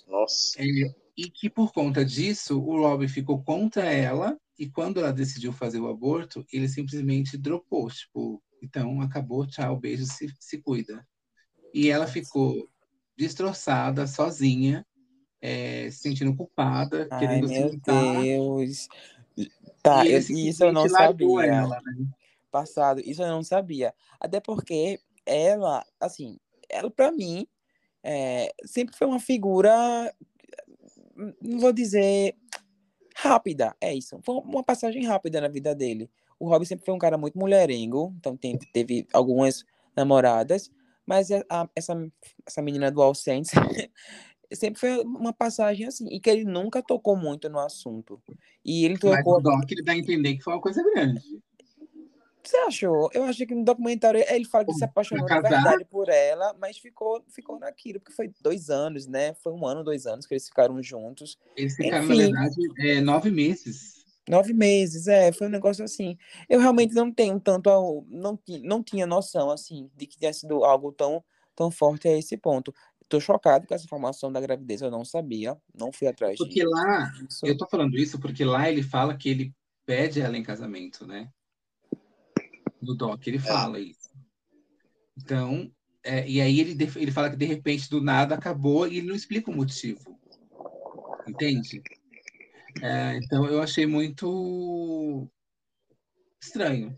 Nossa. 0.07 0.61
É, 0.61 0.65
e 1.15 1.29
que 1.29 1.49
por 1.49 1.71
conta 1.71 2.03
disso 2.03 2.59
o 2.59 2.77
Rob 2.81 3.07
ficou 3.07 3.43
contra 3.43 3.91
ela 3.91 4.39
e 4.57 4.69
quando 4.69 4.99
ela 4.99 5.11
decidiu 5.13 5.51
fazer 5.53 5.79
o 5.79 5.87
aborto 5.87 6.45
ele 6.51 6.67
simplesmente 6.67 7.37
dropou 7.37 7.89
tipo 7.89 8.41
então 8.61 9.01
acabou 9.01 9.45
tchau 9.45 9.79
beijo 9.79 10.05
se, 10.05 10.33
se 10.39 10.61
cuida 10.61 11.07
e 11.73 11.89
ela 11.89 12.07
ficou 12.07 12.69
destroçada 13.17 14.07
sozinha 14.07 14.85
é, 15.41 15.89
se 15.91 15.99
sentindo 15.99 16.35
culpada 16.35 17.07
Ai, 17.11 17.19
querendo 17.19 17.47
se 17.47 17.59
meu 17.59 17.77
Deus. 17.79 18.87
Tá, 19.81 20.05
e 20.05 20.13
eu- 20.13 20.19
isso 20.19 20.63
eu 20.63 20.71
não 20.71 20.87
sabia. 20.87 21.45
ela, 21.45 21.81
né? 21.81 22.07
Passado, 22.49 23.01
isso 23.01 23.21
eu 23.21 23.27
não 23.27 23.43
sabia. 23.43 23.93
Até 24.19 24.39
porque 24.39 25.01
ela, 25.25 25.85
assim, 25.99 26.39
ela 26.69 26.89
pra 26.89 27.11
mim 27.11 27.45
é, 28.03 28.53
sempre 28.65 28.95
foi 28.97 29.07
uma 29.07 29.19
figura, 29.19 30.13
não 31.41 31.59
vou 31.59 31.71
dizer 31.71 32.35
rápida, 33.15 33.75
é 33.79 33.93
isso. 33.93 34.19
Foi 34.23 34.35
uma 34.35 34.63
passagem 34.63 35.05
rápida 35.05 35.39
na 35.39 35.47
vida 35.47 35.73
dele. 35.73 36.09
O 36.39 36.47
Rob 36.49 36.65
sempre 36.65 36.85
foi 36.85 36.93
um 36.93 36.99
cara 36.99 37.17
muito 37.17 37.37
mulherengo, 37.37 38.13
então 38.17 38.35
tem- 38.35 38.57
teve 38.57 39.07
algumas 39.13 39.63
namoradas, 39.95 40.69
mas 41.05 41.31
a- 41.31 41.43
a- 41.49 41.69
essa, 41.75 41.95
essa 42.45 42.61
menina 42.61 42.91
do 42.91 43.01
All 43.01 43.13
Saints 43.15 43.51
sempre 44.51 44.79
foi 44.79 44.99
uma 45.03 45.31
passagem 45.31 45.85
assim, 45.87 46.07
e 46.11 46.19
que 46.19 46.29
ele 46.29 46.43
nunca 46.43 46.81
tocou 46.81 47.15
muito 47.15 47.47
no 47.49 47.59
assunto. 47.59 48.21
E 48.65 48.83
ele 48.83 48.97
mas 49.01 49.17
tocou. 49.19 49.37
o 49.37 49.41
Doc 49.41 49.71
ele 49.71 49.83
dá 49.83 49.93
a 49.93 49.97
entender 49.97 50.35
que 50.35 50.43
foi 50.43 50.53
uma 50.53 50.61
coisa 50.61 50.83
grande 50.83 51.21
Você 52.43 52.57
achou? 52.57 53.09
Eu 53.13 53.23
achei 53.23 53.45
que 53.45 53.55
no 53.55 53.63
documentário 53.63 54.23
ele 54.27 54.45
fala 54.45 54.65
que 54.65 54.73
se 54.73 54.83
apaixonou 54.83 55.25
de 55.25 55.29
casar? 55.29 55.49
verdade 55.49 55.85
por 55.85 56.09
ela, 56.09 56.53
mas 56.59 56.77
ficou, 56.77 57.23
ficou 57.29 57.57
naquilo, 57.57 57.99
porque 57.99 58.15
foi 58.15 58.31
dois 58.41 58.69
anos, 58.69 59.07
né? 59.07 59.33
Foi 59.35 59.53
um 59.53 59.65
ano, 59.65 59.83
dois 59.83 60.05
anos 60.05 60.25
que 60.25 60.33
eles 60.33 60.47
ficaram 60.47 60.81
juntos. 60.83 61.37
eles 61.55 61.75
ficaram 61.75 62.05
na 62.07 62.13
Enfim. 62.13 62.23
verdade 62.23 62.55
é, 62.79 63.01
nove 63.01 63.31
meses 63.31 64.03
Nove 64.27 64.53
meses, 64.53 65.07
é, 65.07 65.33
foi 65.33 65.47
um 65.47 65.49
negócio 65.49 65.83
assim. 65.83 66.17
Eu 66.47 66.59
realmente 66.59 66.93
não 66.93 67.11
tenho 67.11 67.37
tanto, 67.39 68.05
não, 68.07 68.39
não 68.63 68.81
tinha 68.81 69.05
noção, 69.05 69.51
assim, 69.51 69.89
de 69.95 70.07
que 70.07 70.17
tinha 70.17 70.31
sido 70.31 70.63
algo 70.63 70.93
tão, 70.93 71.21
tão 71.53 71.69
forte 71.69 72.07
a 72.07 72.17
esse 72.17 72.37
ponto. 72.37 72.73
Tô 73.09 73.19
chocado 73.19 73.67
com 73.67 73.75
essa 73.75 73.83
informação 73.83 74.31
da 74.31 74.39
gravidez, 74.39 74.81
eu 74.81 74.89
não 74.89 75.03
sabia, 75.03 75.57
não 75.77 75.91
fui 75.91 76.07
atrás 76.07 76.37
porque 76.37 76.63
lá. 76.63 77.11
Eu 77.43 77.57
tô 77.57 77.67
falando 77.67 77.97
isso 77.97 78.17
porque 78.17 78.45
lá 78.45 78.69
ele 78.69 78.81
fala 78.81 79.15
que 79.17 79.29
ele 79.29 79.53
pede 79.85 80.21
ela 80.21 80.37
em 80.37 80.43
casamento, 80.43 81.05
né? 81.05 81.29
No 82.83 82.95
doc 82.95 83.25
ele 83.27 83.39
fala 83.39 83.79
isso. 83.79 84.11
Então, 85.17 85.71
é, 86.03 86.27
e 86.27 86.41
aí 86.41 86.59
ele, 86.59 86.77
ele 86.97 87.11
fala 87.11 87.29
que 87.29 87.37
de 87.37 87.45
repente 87.45 87.89
do 87.89 88.01
nada 88.01 88.35
acabou 88.35 88.87
e 88.87 88.97
ele 88.97 89.07
não 89.07 89.15
explica 89.15 89.49
o 89.49 89.55
motivo. 89.55 90.19
Entende? 91.27 91.81
É, 92.81 93.17
então 93.17 93.45
eu 93.45 93.61
achei 93.61 93.85
muito 93.85 95.29
estranho, 96.41 96.93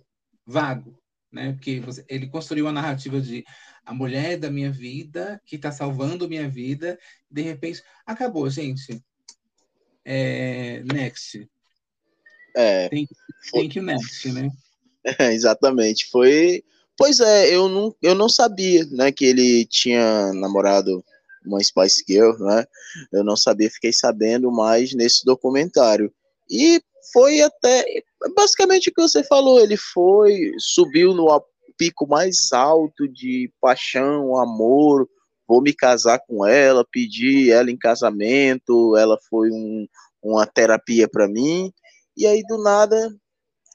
vago, 0.45 0.98
né? 1.32 1.53
Porque 1.53 1.80
você- 1.80 2.06
ele 2.07 2.28
construiu 2.28 2.66
uma 2.66 2.72
narrativa 2.72 3.22
de 3.22 3.44
a 3.86 3.94
mulher 3.94 4.40
da 4.40 4.49
minha 4.49 4.72
vida 4.72 5.40
que 5.45 5.57
está 5.57 5.72
salvando 5.72 6.28
minha 6.28 6.49
vida, 6.49 6.98
de 7.30 7.41
repente 7.41 7.84
acabou, 8.06 8.49
gente. 8.49 9.03
É, 10.03 10.82
next. 10.84 11.48
É, 12.56 12.90
Tem, 12.90 13.07
tem 13.52 13.70
que 13.70 13.80
o 13.80 13.84
next, 13.84 14.32
né? 14.32 14.49
exatamente. 15.32 16.10
Foi. 16.10 16.64
Pois 16.98 17.19
é, 17.19 17.53
eu 17.53 17.68
não, 17.68 17.95
eu 18.02 18.15
não 18.15 18.30
sabia, 18.30 18.86
né, 18.91 19.11
que 19.11 19.26
ele 19.26 19.65
tinha 19.65 20.32
namorado 20.34 21.03
uma 21.45 21.61
Spice 21.61 22.03
Girl, 22.07 22.32
né? 22.40 22.65
Eu 23.11 23.23
não 23.23 23.36
sabia, 23.36 23.69
fiquei 23.69 23.91
sabendo 23.94 24.52
mais 24.52 24.94
nesse 24.94 25.23
documentário. 25.26 26.11
E 26.49 26.82
foi 27.14 27.41
até 27.41 27.86
basicamente 28.36 28.90
o 28.90 28.94
que 28.94 29.02
você 29.02 29.23
falou, 29.23 29.60
ele 29.60 29.77
foi, 29.77 30.52
subiu 30.57 31.14
no 31.14 31.27
pico 31.77 32.07
mais 32.07 32.52
alto 32.52 33.07
de 33.07 33.52
paixão, 33.61 34.38
amor, 34.38 35.07
vou 35.48 35.61
me 35.61 35.73
casar 35.73 36.19
com 36.27 36.45
ela, 36.45 36.86
pedi 36.90 37.52
ela 37.52 37.69
em 37.69 37.77
casamento, 37.77 38.95
ela 38.98 39.18
foi 39.30 39.52
um, 39.52 39.88
uma 40.23 40.45
terapia 40.45 41.07
para 41.07 41.27
mim, 41.27 41.72
e 42.18 42.26
aí 42.26 42.41
do 42.48 42.57
nada 42.57 43.14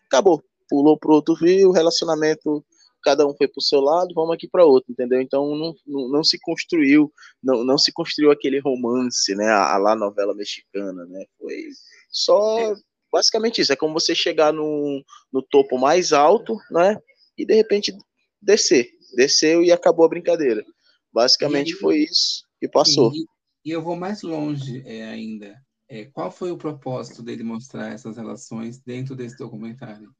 acabou, 0.07 0.43
pulou 0.70 0.97
pro 0.97 1.12
outro 1.12 1.34
rio, 1.34 1.72
relacionamento, 1.72 2.64
cada 3.02 3.26
um 3.26 3.34
foi 3.36 3.48
pro 3.48 3.60
seu 3.60 3.80
lado, 3.80 4.14
vamos 4.14 4.34
aqui 4.34 4.48
para 4.48 4.64
outro, 4.64 4.92
entendeu? 4.92 5.20
Então 5.20 5.55
não, 5.56 5.74
não, 5.86 6.09
não 6.09 6.24
se 6.24 6.38
construiu, 6.40 7.12
não, 7.42 7.64
não 7.64 7.76
se 7.76 7.92
construiu 7.92 8.30
aquele 8.30 8.60
romance, 8.60 9.34
né, 9.34 9.47
a, 9.48 9.74
a 9.74 9.78
lá 9.78 9.97
novela 9.97 10.34
mexicana, 10.34 11.05
né? 11.06 11.24
Foi 11.38 11.64
só 12.10 12.74
basicamente 13.12 13.60
isso, 13.60 13.72
é 13.72 13.76
como 13.76 13.92
você 13.92 14.14
chegar 14.14 14.52
no, 14.52 15.02
no 15.32 15.42
topo 15.42 15.76
mais 15.76 16.12
alto, 16.12 16.56
né? 16.70 16.97
E 17.36 17.44
de 17.44 17.55
repente 17.55 17.92
descer, 18.40 18.88
desceu 19.16 19.62
e 19.62 19.72
acabou 19.72 20.05
a 20.05 20.09
brincadeira. 20.09 20.64
Basicamente 21.12 21.72
E- 21.72 21.76
foi 21.76 21.98
isso 21.98 22.44
que 22.60 22.68
passou. 22.68 23.12
E, 23.12 23.26
e 23.64 23.70
eu 23.72 23.82
vou 23.82 23.97
mais 23.97 24.22
longe 24.22 24.82
é, 24.86 25.02
ainda. 25.05 25.56
É, 25.88 26.05
qual 26.05 26.30
foi 26.30 26.52
o 26.52 26.56
propósito 26.56 27.20
dele 27.20 27.42
mostrar 27.42 27.92
essas 27.92 28.16
relações 28.16 28.78
dentro 28.78 29.16
desse 29.16 29.36
documentário? 29.36 30.14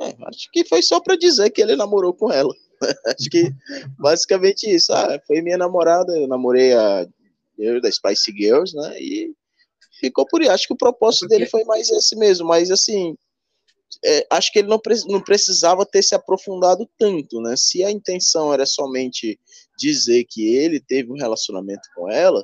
É, 0.00 0.16
acho 0.28 0.50
que 0.52 0.64
foi 0.64 0.82
só 0.82 1.00
para 1.00 1.16
dizer 1.16 1.50
que 1.50 1.60
ele 1.60 1.76
namorou 1.76 2.14
com 2.14 2.32
ela. 2.32 2.54
acho 3.06 3.28
que 3.30 3.52
basicamente 3.98 4.64
isso. 4.68 4.92
Ah, 4.92 5.20
foi 5.26 5.42
minha 5.42 5.58
namorada, 5.58 6.16
eu 6.16 6.26
namorei 6.26 6.72
a 6.72 7.06
eu 7.58 7.80
da 7.80 7.90
Spice 7.90 8.32
Girls, 8.32 8.74
né? 8.74 8.98
E 8.98 9.34
ficou 10.00 10.26
por 10.26 10.40
isso. 10.40 10.50
Acho 10.50 10.66
que 10.66 10.72
o 10.72 10.78
propósito 10.78 11.28
dele 11.28 11.46
foi 11.46 11.62
mais 11.64 11.90
esse 11.90 12.16
mesmo, 12.16 12.48
mas 12.48 12.70
assim, 12.70 13.14
é, 14.02 14.26
acho 14.30 14.50
que 14.52 14.60
ele 14.60 14.68
não, 14.68 14.78
pre- 14.78 15.04
não 15.06 15.20
precisava 15.20 15.84
ter 15.84 16.02
se 16.02 16.14
aprofundado 16.14 16.88
tanto, 16.98 17.40
né? 17.40 17.54
Se 17.56 17.84
a 17.84 17.90
intenção 17.90 18.52
era 18.52 18.64
somente 18.64 19.38
dizer 19.78 20.24
que 20.24 20.54
ele 20.56 20.80
teve 20.80 21.12
um 21.12 21.18
relacionamento 21.18 21.86
com 21.94 22.10
ela, 22.10 22.42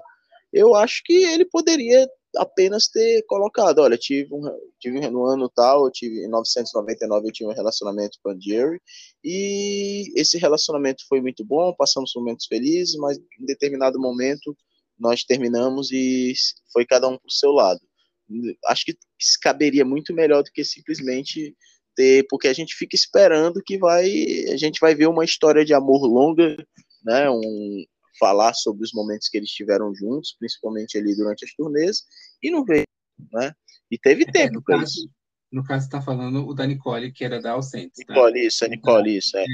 eu 0.53 0.75
acho 0.75 1.03
que 1.05 1.15
ele 1.15 1.45
poderia 1.47 2.07
apenas 2.37 2.89
ter 2.89 3.23
colocado, 3.27 3.79
olha, 3.81 3.97
tive, 3.97 4.35
um, 4.35 4.43
tive 4.79 5.01
no 5.11 5.25
ano 5.25 5.49
tal, 5.49 5.87
eu 5.87 5.91
tive 5.91 6.17
em 6.17 6.29
1999 6.29 7.29
eu 7.29 7.33
tive 7.33 7.51
um 7.51 7.55
relacionamento 7.55 8.19
com 8.23 8.31
a 8.31 8.37
Jerry 8.39 8.81
e 9.25 10.13
esse 10.15 10.39
relacionamento 10.39 11.05
foi 11.09 11.21
muito 11.21 11.45
bom, 11.45 11.75
passamos 11.75 12.13
momentos 12.15 12.47
felizes, 12.47 12.97
mas 12.97 13.19
em 13.19 13.47
determinado 13.47 13.99
momento 13.99 14.57
nós 14.99 15.25
terminamos 15.25 15.91
e 15.93 16.33
foi 16.73 16.87
cada 16.87 17.09
um 17.09 17.19
para 17.19 17.29
o 17.29 17.33
seu 17.33 17.53
lado. 17.53 17.81
Acho 18.67 18.85
que 18.85 18.97
caberia 19.43 19.85
muito 19.85 20.15
melhor 20.15 20.43
do 20.43 20.51
que 20.51 20.65
simplesmente 20.65 21.55
ter, 21.95 22.27
porque 22.29 22.49
a 22.49 22.53
gente 22.53 22.75
fica 22.75 22.95
esperando 22.95 23.63
que 23.65 23.79
vai, 23.79 24.07
a 24.53 24.57
gente 24.57 24.79
vai 24.81 24.95
ver 24.95 25.07
uma 25.07 25.25
história 25.25 25.65
de 25.65 25.73
amor 25.73 26.07
longa, 26.07 26.57
né, 27.05 27.31
um, 27.31 27.85
falar 28.19 28.55
sobre 28.55 28.85
os 28.85 28.93
momentos 28.93 29.29
que 29.29 29.37
eles 29.37 29.51
tiveram 29.51 29.95
juntos, 29.95 30.35
principalmente 30.39 30.99
ali 30.99 31.15
durante 31.15 31.45
as 31.45 31.53
turnês, 31.53 32.03
e 32.43 32.51
não 32.51 32.65
veio, 32.65 32.85
né? 33.33 33.53
E 33.91 33.99
teve 33.99 34.25
é, 34.25 34.31
tempo 34.31 34.63
para 34.63 34.83
isso. 34.83 35.09
No 35.51 35.65
caso, 35.65 35.87
está 35.87 36.03
falando 36.03 36.47
o 36.47 36.53
da 36.53 36.67
Nicole, 36.67 37.13
que 37.13 37.25
era 37.25 37.41
da 37.41 37.53
Alcentes. 37.53 38.05
Tá? 38.05 38.15
Nicole, 38.15 38.47
isso, 38.47 38.65
a 38.65 38.69
Nicole, 38.69 39.17
isso, 39.17 39.37
é. 39.37 39.43
é. 39.43 39.47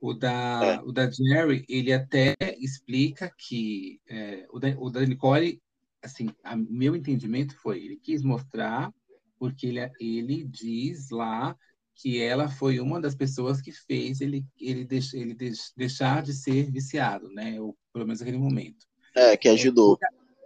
O 0.00 0.14
da, 0.14 0.60
é. 0.64 0.80
o 0.80 0.92
da 0.92 1.10
Jerry, 1.10 1.64
ele 1.68 1.92
até 1.92 2.34
explica 2.58 3.32
que 3.36 4.00
é, 4.08 4.46
o, 4.50 4.58
da, 4.58 4.68
o 4.78 4.90
da 4.90 5.04
Nicole, 5.04 5.60
assim, 6.02 6.30
a, 6.42 6.56
meu 6.56 6.96
entendimento 6.96 7.54
foi, 7.56 7.84
ele 7.84 7.96
quis 7.96 8.22
mostrar, 8.22 8.92
porque 9.38 9.66
ele, 9.66 9.80
ele 10.00 10.44
diz 10.44 11.10
lá 11.10 11.56
que 12.00 12.22
ela 12.22 12.48
foi 12.48 12.80
uma 12.80 13.00
das 13.00 13.14
pessoas 13.14 13.60
que 13.60 13.72
fez 13.72 14.20
ele, 14.20 14.44
ele, 14.58 14.84
deix, 14.84 15.12
ele 15.12 15.34
deix, 15.34 15.72
deixar 15.76 16.22
de 16.22 16.32
ser 16.32 16.70
viciado, 16.70 17.28
né? 17.30 17.60
Ou 17.60 17.76
pelo 17.92 18.06
menos 18.06 18.20
naquele 18.20 18.38
momento. 18.38 18.86
É, 19.14 19.36
que 19.36 19.48
ajudou. 19.48 19.98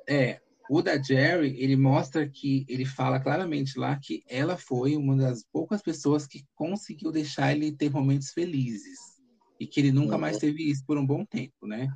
É, 0.08 0.40
o 0.68 0.82
da 0.82 1.00
Jerry, 1.00 1.54
ele 1.58 1.76
mostra 1.76 2.28
que 2.28 2.64
ele 2.68 2.84
fala 2.84 3.20
claramente 3.20 3.78
lá 3.78 3.96
que 3.96 4.24
ela 4.28 4.56
foi 4.56 4.96
uma 4.96 5.16
das 5.16 5.44
poucas 5.52 5.80
pessoas 5.80 6.26
que 6.26 6.44
conseguiu 6.54 7.12
deixar 7.12 7.54
ele 7.54 7.70
ter 7.70 7.90
momentos 7.90 8.30
felizes 8.30 8.98
e 9.60 9.66
que 9.66 9.78
ele 9.78 9.92
nunca 9.92 10.14
uhum. 10.14 10.20
mais 10.20 10.38
teve 10.38 10.68
isso 10.68 10.84
por 10.84 10.98
um 10.98 11.06
bom 11.06 11.24
tempo, 11.24 11.66
né? 11.66 11.88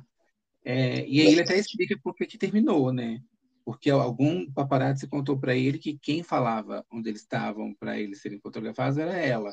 É, 0.63 1.05
e 1.07 1.19
aí 1.19 1.27
ele 1.27 1.41
até 1.41 1.57
explica 1.57 1.99
por 2.01 2.15
que, 2.15 2.25
que 2.25 2.37
terminou, 2.37 2.93
né? 2.93 3.19
Porque 3.69 3.91
algum 3.91 4.51
paparazzi 4.51 5.07
contou 5.07 5.37
para 5.37 5.55
ele 5.55 5.77
que 5.77 5.95
quem 5.95 6.23
falava 6.23 6.83
onde 6.91 7.07
eles 7.07 7.21
estavam 7.21 7.71
para 7.75 7.99
eles 7.99 8.19
serem 8.19 8.39
fotografados 8.39 8.97
era 8.97 9.15
ela. 9.15 9.51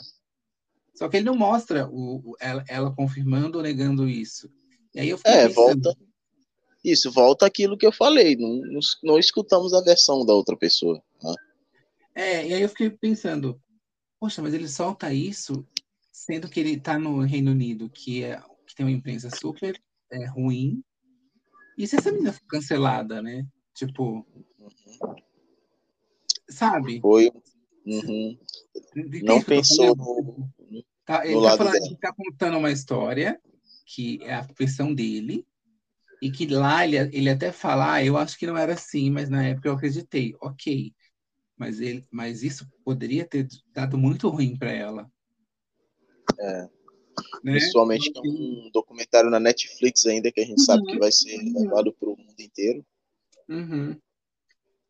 Só 0.94 1.06
que 1.06 1.18
ele 1.18 1.26
não 1.26 1.36
mostra 1.36 1.86
o, 1.86 2.30
o 2.30 2.36
ela, 2.40 2.64
ela, 2.66 2.90
confirmando 2.96 3.58
ou 3.58 3.62
negando 3.62 4.08
isso. 4.08 4.50
E 4.94 5.00
aí 5.00 5.10
eu 5.10 5.18
fiquei 5.18 5.32
é, 5.34 5.48
pensando, 5.48 5.82
volta. 5.82 5.98
Isso, 6.82 7.12
volta 7.12 7.44
aquilo 7.44 7.76
que 7.76 7.86
eu 7.86 7.92
falei. 7.92 8.36
Não, 8.36 8.56
não, 8.62 8.80
não 9.04 9.18
escutamos 9.18 9.74
a 9.74 9.82
versão 9.82 10.24
da 10.24 10.32
outra 10.32 10.56
pessoa. 10.56 10.98
Né? 11.22 11.34
É, 12.14 12.48
e 12.48 12.54
aí 12.54 12.62
eu 12.62 12.70
fiquei 12.70 12.88
pensando, 12.88 13.60
poxa, 14.18 14.40
mas 14.40 14.54
ele 14.54 14.66
solta 14.66 15.12
isso 15.12 15.62
sendo 16.10 16.48
que 16.48 16.58
ele 16.58 16.72
está 16.72 16.98
no 16.98 17.20
Reino 17.20 17.50
Unido, 17.50 17.90
que, 17.90 18.24
é, 18.24 18.40
que 18.66 18.74
tem 18.74 18.86
uma 18.86 18.96
imprensa 18.96 19.28
super 19.28 19.78
é, 20.10 20.24
ruim. 20.24 20.82
E 21.76 21.86
se 21.86 21.96
essa 21.96 22.10
menina 22.10 22.32
for 22.32 22.46
cancelada, 22.46 23.20
né? 23.20 23.46
Tipo. 23.76 24.26
Uhum. 24.58 25.14
Sabe? 26.48 27.00
Foi. 27.00 27.30
Uhum. 27.84 28.38
Não 29.22 29.42
pensou 29.42 29.94
no. 29.94 30.48
Tá, 31.04 31.24
ele 31.24 31.36
está 31.36 31.56
falando, 31.56 31.96
tá 31.98 32.12
contando 32.12 32.58
uma 32.58 32.72
história 32.72 33.40
que 33.84 34.18
é 34.22 34.34
a 34.34 34.40
versão 34.40 34.92
dele, 34.92 35.46
e 36.20 36.30
que 36.30 36.46
lá 36.46 36.84
ele, 36.84 36.96
ele 37.16 37.30
até 37.30 37.52
fala, 37.52 37.94
ah, 37.94 38.04
eu 38.04 38.16
acho 38.16 38.36
que 38.36 38.46
não 38.46 38.56
era 38.56 38.72
assim, 38.72 39.10
mas 39.10 39.28
na 39.28 39.46
época 39.46 39.68
eu 39.68 39.74
acreditei. 39.74 40.34
Ok. 40.40 40.92
Mas, 41.56 41.80
ele, 41.80 42.04
mas 42.10 42.42
isso 42.42 42.66
poderia 42.84 43.24
ter 43.24 43.46
dado 43.72 43.96
muito 43.96 44.28
ruim 44.28 44.56
para 44.56 44.72
ela. 44.72 45.10
É. 46.40 46.62
Né? 47.44 47.52
Principalmente 47.52 48.10
que 48.10 48.18
é 48.18 48.22
um 48.22 48.70
documentário 48.72 49.30
na 49.30 49.38
Netflix 49.38 50.04
ainda, 50.06 50.32
que 50.32 50.40
a 50.40 50.44
gente 50.44 50.58
uhum. 50.58 50.64
sabe 50.64 50.84
que 50.84 50.94
uhum. 50.94 50.98
vai 50.98 51.12
ser 51.12 51.36
levado 51.36 51.92
para 51.92 52.08
o 52.08 52.16
mundo 52.16 52.40
inteiro. 52.40 52.84
Uhum. 53.48 53.98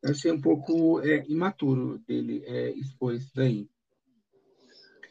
Eu 0.03 0.11
achei 0.11 0.31
um 0.31 0.41
pouco 0.41 1.01
é, 1.01 1.25
imaturo 1.27 1.99
dele 2.07 2.43
é, 2.45 2.71
expor 2.71 3.15
isso 3.15 3.31
daí. 3.35 3.67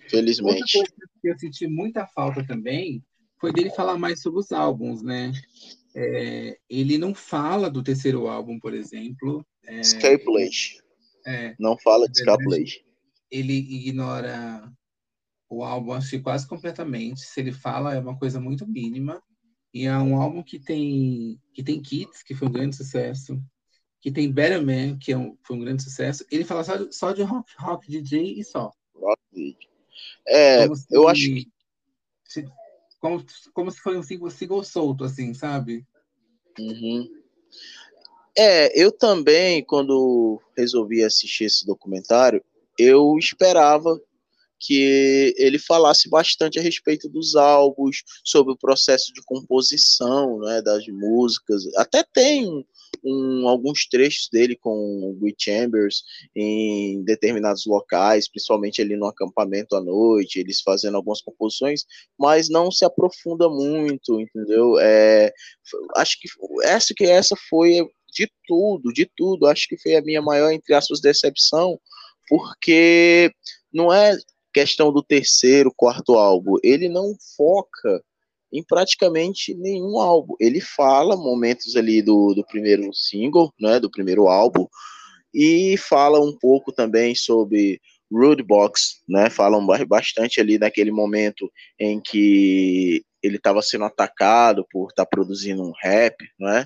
Felizmente. 0.08 0.60
Outra 0.60 0.66
coisa 0.72 1.10
que 1.20 1.28
eu 1.28 1.38
senti 1.38 1.66
muita 1.66 2.06
falta 2.06 2.46
também 2.46 3.04
foi 3.40 3.52
dele 3.52 3.70
falar 3.70 3.98
mais 3.98 4.22
sobre 4.22 4.40
os 4.40 4.52
álbuns, 4.52 5.02
né? 5.02 5.32
É, 5.94 6.58
ele 6.68 6.98
não 6.98 7.14
fala 7.14 7.70
do 7.70 7.82
terceiro 7.82 8.28
álbum, 8.28 8.58
por 8.58 8.74
exemplo. 8.74 9.44
É, 9.64 9.80
Escapelage. 9.80 10.78
É, 11.26 11.54
não 11.58 11.76
fala 11.78 12.06
de 12.06 12.20
Escapelage. 12.20 12.84
Ele 13.30 13.54
ignora 13.54 14.70
o 15.48 15.64
álbum, 15.64 15.92
acho 15.92 16.10
que 16.10 16.20
quase 16.20 16.46
completamente. 16.46 17.20
Se 17.20 17.40
ele 17.40 17.52
fala, 17.52 17.94
é 17.94 17.98
uma 17.98 18.18
coisa 18.18 18.40
muito 18.40 18.66
mínima. 18.66 19.22
E 19.76 19.84
é 19.84 19.94
um 19.98 20.18
álbum 20.18 20.42
que 20.42 20.58
tem, 20.58 21.38
que 21.52 21.62
tem 21.62 21.82
Kids, 21.82 22.22
que 22.22 22.34
foi 22.34 22.48
um 22.48 22.50
grande 22.50 22.74
sucesso. 22.74 23.38
Que 24.00 24.10
tem 24.10 24.32
Better 24.32 24.64
Man, 24.64 24.98
que 24.98 25.12
é 25.12 25.18
um, 25.18 25.36
foi 25.42 25.54
um 25.54 25.60
grande 25.60 25.82
sucesso. 25.82 26.24
Ele 26.30 26.46
fala 26.46 26.64
só, 26.64 26.90
só 26.90 27.12
de 27.12 27.22
rock, 27.22 27.52
rock 27.58 27.86
DJ 27.86 28.40
e 28.40 28.42
só. 28.42 28.72
Rock 28.94 29.20
DJ. 29.34 29.54
É, 30.26 30.74
se, 30.74 30.86
eu 30.90 31.06
acho 31.06 31.26
que. 31.26 31.52
Se, 32.24 32.48
como, 32.98 33.22
como 33.52 33.70
se 33.70 33.78
fosse 33.80 33.98
um 33.98 34.02
single, 34.02 34.30
single 34.30 34.64
solto, 34.64 35.04
assim, 35.04 35.34
sabe? 35.34 35.86
Uhum. 36.58 37.06
É, 38.34 38.82
eu 38.82 38.90
também, 38.90 39.62
quando 39.62 40.40
resolvi 40.56 41.04
assistir 41.04 41.44
esse 41.44 41.66
documentário, 41.66 42.42
eu 42.78 43.14
esperava 43.18 44.00
que 44.58 45.34
ele 45.36 45.58
falasse 45.58 46.08
bastante 46.08 46.58
a 46.58 46.62
respeito 46.62 47.08
dos 47.08 47.36
álbuns, 47.36 48.02
sobre 48.24 48.52
o 48.52 48.58
processo 48.58 49.12
de 49.12 49.22
composição 49.24 50.38
né, 50.38 50.62
das 50.62 50.86
músicas. 50.88 51.64
Até 51.76 52.04
tem 52.12 52.64
um, 53.04 53.48
alguns 53.48 53.86
trechos 53.86 54.28
dele 54.32 54.56
com 54.56 54.70
o 54.70 55.18
Will 55.20 55.34
Chambers 55.38 56.02
em 56.34 57.02
determinados 57.04 57.66
locais, 57.66 58.28
principalmente 58.28 58.80
ali 58.80 58.96
no 58.96 59.06
acampamento 59.06 59.76
à 59.76 59.80
noite, 59.80 60.40
eles 60.40 60.60
fazendo 60.60 60.96
algumas 60.96 61.20
composições, 61.20 61.84
mas 62.18 62.48
não 62.48 62.70
se 62.70 62.84
aprofunda 62.84 63.48
muito, 63.48 64.20
entendeu? 64.20 64.78
É, 64.80 65.32
acho 65.96 66.18
que 66.20 66.28
essa 66.62 66.94
que 66.94 67.04
essa 67.04 67.36
foi 67.48 67.86
de 68.12 68.30
tudo, 68.46 68.92
de 68.92 69.08
tudo. 69.16 69.46
Acho 69.46 69.68
que 69.68 69.78
foi 69.78 69.94
a 69.94 70.02
minha 70.02 70.22
maior 70.22 70.50
entre 70.50 70.74
aspas 70.74 71.00
decepção, 71.00 71.78
porque 72.28 73.30
não 73.72 73.92
é 73.92 74.16
questão 74.56 74.90
do 74.90 75.02
terceiro, 75.02 75.70
quarto 75.76 76.14
álbum, 76.14 76.54
ele 76.62 76.88
não 76.88 77.14
foca 77.36 78.02
em 78.50 78.64
praticamente 78.64 79.54
nenhum 79.54 80.00
álbum. 80.00 80.34
Ele 80.40 80.62
fala 80.62 81.14
momentos 81.14 81.76
ali 81.76 82.00
do, 82.00 82.32
do 82.32 82.42
primeiro 82.42 82.90
single, 82.94 83.52
né, 83.60 83.78
do 83.78 83.90
primeiro 83.90 84.28
álbum, 84.28 84.66
e 85.34 85.76
fala 85.76 86.18
um 86.18 86.34
pouco 86.34 86.72
também 86.72 87.14
sobre 87.14 87.78
Rude 88.10 88.42
Box, 88.42 89.02
né? 89.06 89.28
Falam 89.28 89.66
bastante 89.86 90.40
ali 90.40 90.58
naquele 90.58 90.90
momento 90.90 91.52
em 91.78 92.00
que 92.00 93.04
ele 93.22 93.36
estava 93.36 93.60
sendo 93.60 93.84
atacado 93.84 94.66
por 94.70 94.88
estar 94.88 95.04
tá 95.04 95.10
produzindo 95.10 95.62
um 95.62 95.72
rap, 95.82 96.16
né? 96.40 96.64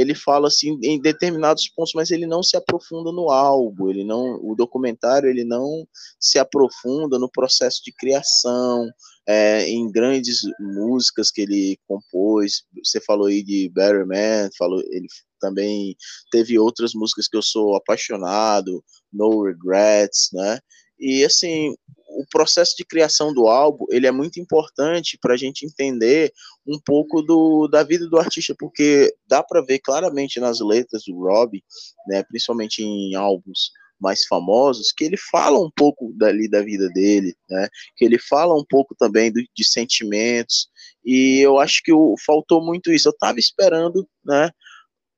Ele 0.00 0.14
fala 0.14 0.48
assim 0.48 0.78
em 0.82 1.00
determinados 1.00 1.68
pontos, 1.68 1.92
mas 1.94 2.10
ele 2.10 2.26
não 2.26 2.42
se 2.42 2.56
aprofunda 2.56 3.12
no 3.12 3.30
álbum, 3.30 3.90
ele 3.90 4.04
não, 4.04 4.40
o 4.42 4.54
documentário 4.54 5.28
ele 5.28 5.44
não 5.44 5.86
se 6.18 6.38
aprofunda 6.38 7.18
no 7.18 7.30
processo 7.30 7.82
de 7.84 7.92
criação, 7.92 8.88
é, 9.28 9.68
em 9.68 9.90
grandes 9.90 10.40
músicas 10.58 11.30
que 11.30 11.42
ele 11.42 11.78
compôs. 11.86 12.64
Você 12.84 13.00
falou 13.00 13.26
aí 13.26 13.42
de 13.42 13.68
Better 13.68 14.06
Man, 14.06 14.50
falou, 14.58 14.80
ele 14.90 15.06
também 15.40 15.96
teve 16.30 16.58
outras 16.58 16.94
músicas 16.94 17.28
que 17.28 17.36
eu 17.36 17.42
sou 17.42 17.74
apaixonado, 17.74 18.84
No 19.12 19.44
Regrets, 19.44 20.30
né? 20.32 20.58
E 20.98 21.24
assim, 21.24 21.74
o 22.20 22.26
processo 22.30 22.76
de 22.76 22.84
criação 22.84 23.32
do 23.32 23.48
álbum 23.48 23.86
ele 23.90 24.06
é 24.06 24.10
muito 24.10 24.38
importante 24.38 25.18
para 25.20 25.34
a 25.34 25.36
gente 25.36 25.64
entender 25.64 26.32
um 26.66 26.78
pouco 26.78 27.22
do, 27.22 27.66
da 27.66 27.82
vida 27.82 28.06
do 28.08 28.18
artista, 28.18 28.54
porque 28.58 29.14
dá 29.26 29.42
para 29.42 29.62
ver 29.62 29.78
claramente 29.78 30.38
nas 30.38 30.60
letras 30.60 31.04
do 31.06 31.14
Rob, 31.14 31.62
né, 32.06 32.22
principalmente 32.24 32.82
em 32.82 33.14
álbuns 33.14 33.70
mais 33.98 34.24
famosos, 34.26 34.92
que 34.92 35.04
ele 35.04 35.16
fala 35.16 35.58
um 35.58 35.70
pouco 35.74 36.12
dali 36.16 36.48
da 36.48 36.62
vida 36.62 36.88
dele, 36.88 37.34
né, 37.48 37.68
que 37.96 38.04
ele 38.04 38.18
fala 38.18 38.54
um 38.54 38.64
pouco 38.68 38.94
também 38.94 39.32
do, 39.32 39.40
de 39.54 39.64
sentimentos, 39.64 40.68
e 41.04 41.40
eu 41.40 41.58
acho 41.58 41.82
que 41.82 41.92
o, 41.92 42.14
faltou 42.24 42.64
muito 42.64 42.92
isso. 42.92 43.08
Eu 43.08 43.12
estava 43.12 43.38
esperando, 43.38 44.06
né, 44.24 44.50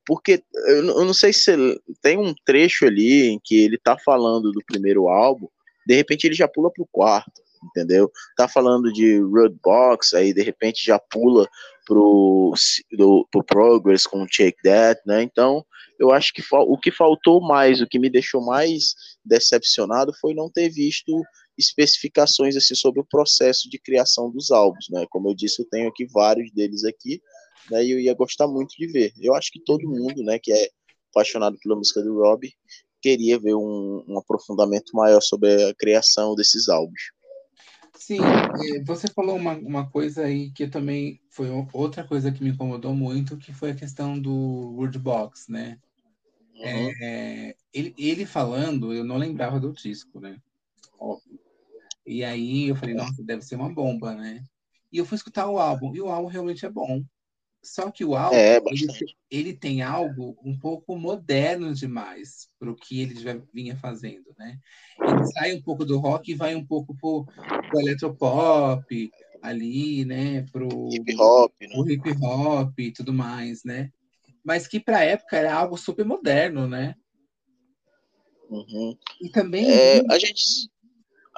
porque 0.07 0.43
eu, 0.67 0.85
eu 0.85 1.05
não 1.05 1.15
sei 1.15 1.33
se 1.33 1.53
tem 2.01 2.19
um 2.19 2.35
trecho 2.45 2.87
ali 2.87 3.29
em 3.29 3.41
que 3.43 3.57
ele 3.57 3.77
está 3.77 3.97
falando 3.99 4.53
do 4.53 4.65
primeiro 4.67 5.09
álbum, 5.09 5.49
de 5.87 5.95
repente 5.95 6.27
ele 6.27 6.35
já 6.35 6.49
pula 6.49 6.71
para 6.73 6.83
o 6.83 6.89
quarto, 6.91 7.43
entendeu? 7.65 8.11
Tá 8.37 8.49
falando 8.49 8.93
de 8.93 9.21
roadbox, 9.21 10.15
aí 10.15 10.33
de 10.33 10.43
repente 10.43 10.85
já 10.85 10.99
pula 10.99 11.49
pro, 11.87 12.55
do, 12.93 13.27
pro 13.31 13.45
Progress 13.45 14.07
com 14.07 14.27
Shake 14.29 14.63
That, 14.63 15.01
né? 15.07 15.23
Então, 15.23 15.65
eu 15.99 16.11
acho 16.11 16.33
que 16.33 16.43
o 16.51 16.79
que 16.79 16.91
faltou 16.91 17.41
mais, 17.41 17.81
o 17.81 17.87
que 17.87 17.99
me 17.99 18.11
deixou 18.11 18.45
mais 18.45 18.95
decepcionado 19.25 20.13
foi 20.21 20.35
não 20.35 20.51
ter 20.51 20.69
visto 20.69 21.23
especificações 21.57 22.57
assim 22.57 22.75
sobre 22.75 23.01
o 23.01 23.07
processo 23.09 23.69
de 23.69 23.79
criação 23.79 24.31
dos 24.31 24.51
álbuns, 24.51 24.87
né? 24.91 25.07
Como 25.11 25.29
eu 25.29 25.35
disse, 25.35 25.63
eu 25.63 25.69
tenho 25.69 25.89
aqui 25.89 26.07
vários 26.07 26.51
deles 26.53 26.85
aqui, 26.85 27.21
né? 27.71 27.85
E 27.85 27.91
eu 27.91 28.01
ia 28.01 28.15
gostar 28.15 28.49
muito 28.49 28.75
de 28.77 28.87
ver. 28.87 29.13
Eu 29.21 29.35
acho 29.35 29.51
que 29.53 29.61
todo 29.61 29.89
mundo, 29.89 30.23
né, 30.25 30.39
que 30.39 30.53
é 30.53 30.69
apaixonado 31.11 31.59
pela 31.63 31.77
música 31.77 32.03
do 32.03 32.19
Rob, 32.19 32.51
queria 33.03 33.39
ver 33.39 33.55
um, 33.55 34.05
um 34.07 34.19
aprofundamento 34.19 34.95
maior 34.95 35.21
sobre 35.21 35.71
a 35.71 35.75
criação 35.75 36.35
desses 36.35 36.69
álbuns. 36.69 37.11
Sim, 37.99 38.21
é, 38.21 38.83
você 38.85 39.09
falou 39.09 39.37
uma, 39.37 39.53
uma 39.55 39.91
coisa 39.91 40.25
aí 40.25 40.51
que 40.53 40.67
também 40.67 41.21
foi 41.29 41.49
outra 41.73 42.05
coisa 42.05 42.33
que 42.33 42.43
me 42.43 42.51
incomodou 42.51 42.95
muito, 42.95 43.37
que 43.37 43.53
foi 43.53 43.71
a 43.71 43.75
questão 43.75 44.19
do 44.19 44.33
Wordbox, 44.77 45.49
né? 45.49 45.79
Uhum. 46.55 46.93
É, 47.01 47.55
ele, 47.73 47.95
ele 47.99 48.27
falando, 48.27 48.93
eu 48.93 49.05
não 49.05 49.17
lembrava 49.17 49.59
do 49.59 49.73
disco, 49.73 50.21
né? 50.21 50.37
Óbvio. 50.99 51.39
E 52.07 52.25
aí 52.25 52.69
eu 52.69 52.77
falei, 52.77 52.95
nossa, 52.95 53.23
deve 53.23 53.43
ser 53.43 53.57
uma 53.57 53.73
bomba, 53.73 54.15
né? 54.15 54.43
E 54.93 54.99
eu 54.99 55.07
fui 55.07 55.17
escutar 55.17 55.49
o 55.49 55.59
álbum, 55.59 55.95
e 55.95 56.01
o 56.01 56.09
álbum 56.09 56.29
realmente 56.29 56.67
é 56.67 56.71
bom. 56.71 57.03
Só 57.63 57.91
que 57.93 58.05
o 58.05 58.17
álbum, 58.17 58.35
é, 58.35 58.57
ele, 58.57 58.87
ele, 59.31 59.53
tem 59.55 59.83
algo 59.83 60.37
um 60.45 60.59
pouco 60.59 60.97
moderno 60.97 61.73
demais 61.73 62.49
para 62.59 62.71
o 62.71 62.75
que 62.75 63.01
ele 63.01 63.15
já 63.21 63.41
vinha 63.55 63.77
fazendo, 63.77 64.35
né? 64.37 64.59
Ele 65.01 65.27
sai 65.27 65.55
um 65.55 65.63
pouco 65.63 65.85
do 65.85 65.99
rock 65.99 66.33
e 66.33 66.35
vai 66.35 66.57
um 66.57 66.67
pouco 66.67 66.93
pro, 66.97 67.25
pro 67.71 67.81
eletropop 67.81 69.11
ali, 69.41 70.05
né? 70.05 70.45
Pro 70.51 70.89
hip 70.93 71.15
hop, 71.17 71.53
né? 71.61 71.69
Pro 71.69 71.91
hip 71.91 72.11
hop 72.21 72.79
e 72.81 72.93
tudo 72.93 73.13
mais, 73.13 73.63
né? 73.65 73.91
Mas 74.45 74.67
que 74.67 74.81
para 74.81 74.99
a 74.99 75.05
época 75.05 75.37
era 75.37 75.55
algo 75.55 75.77
super 75.77 76.05
moderno, 76.05 76.67
né? 76.67 76.97
Uhum. 78.51 78.99
E 79.21 79.31
também 79.31 79.71
é, 79.71 80.03
a 80.11 80.19
gente 80.19 80.69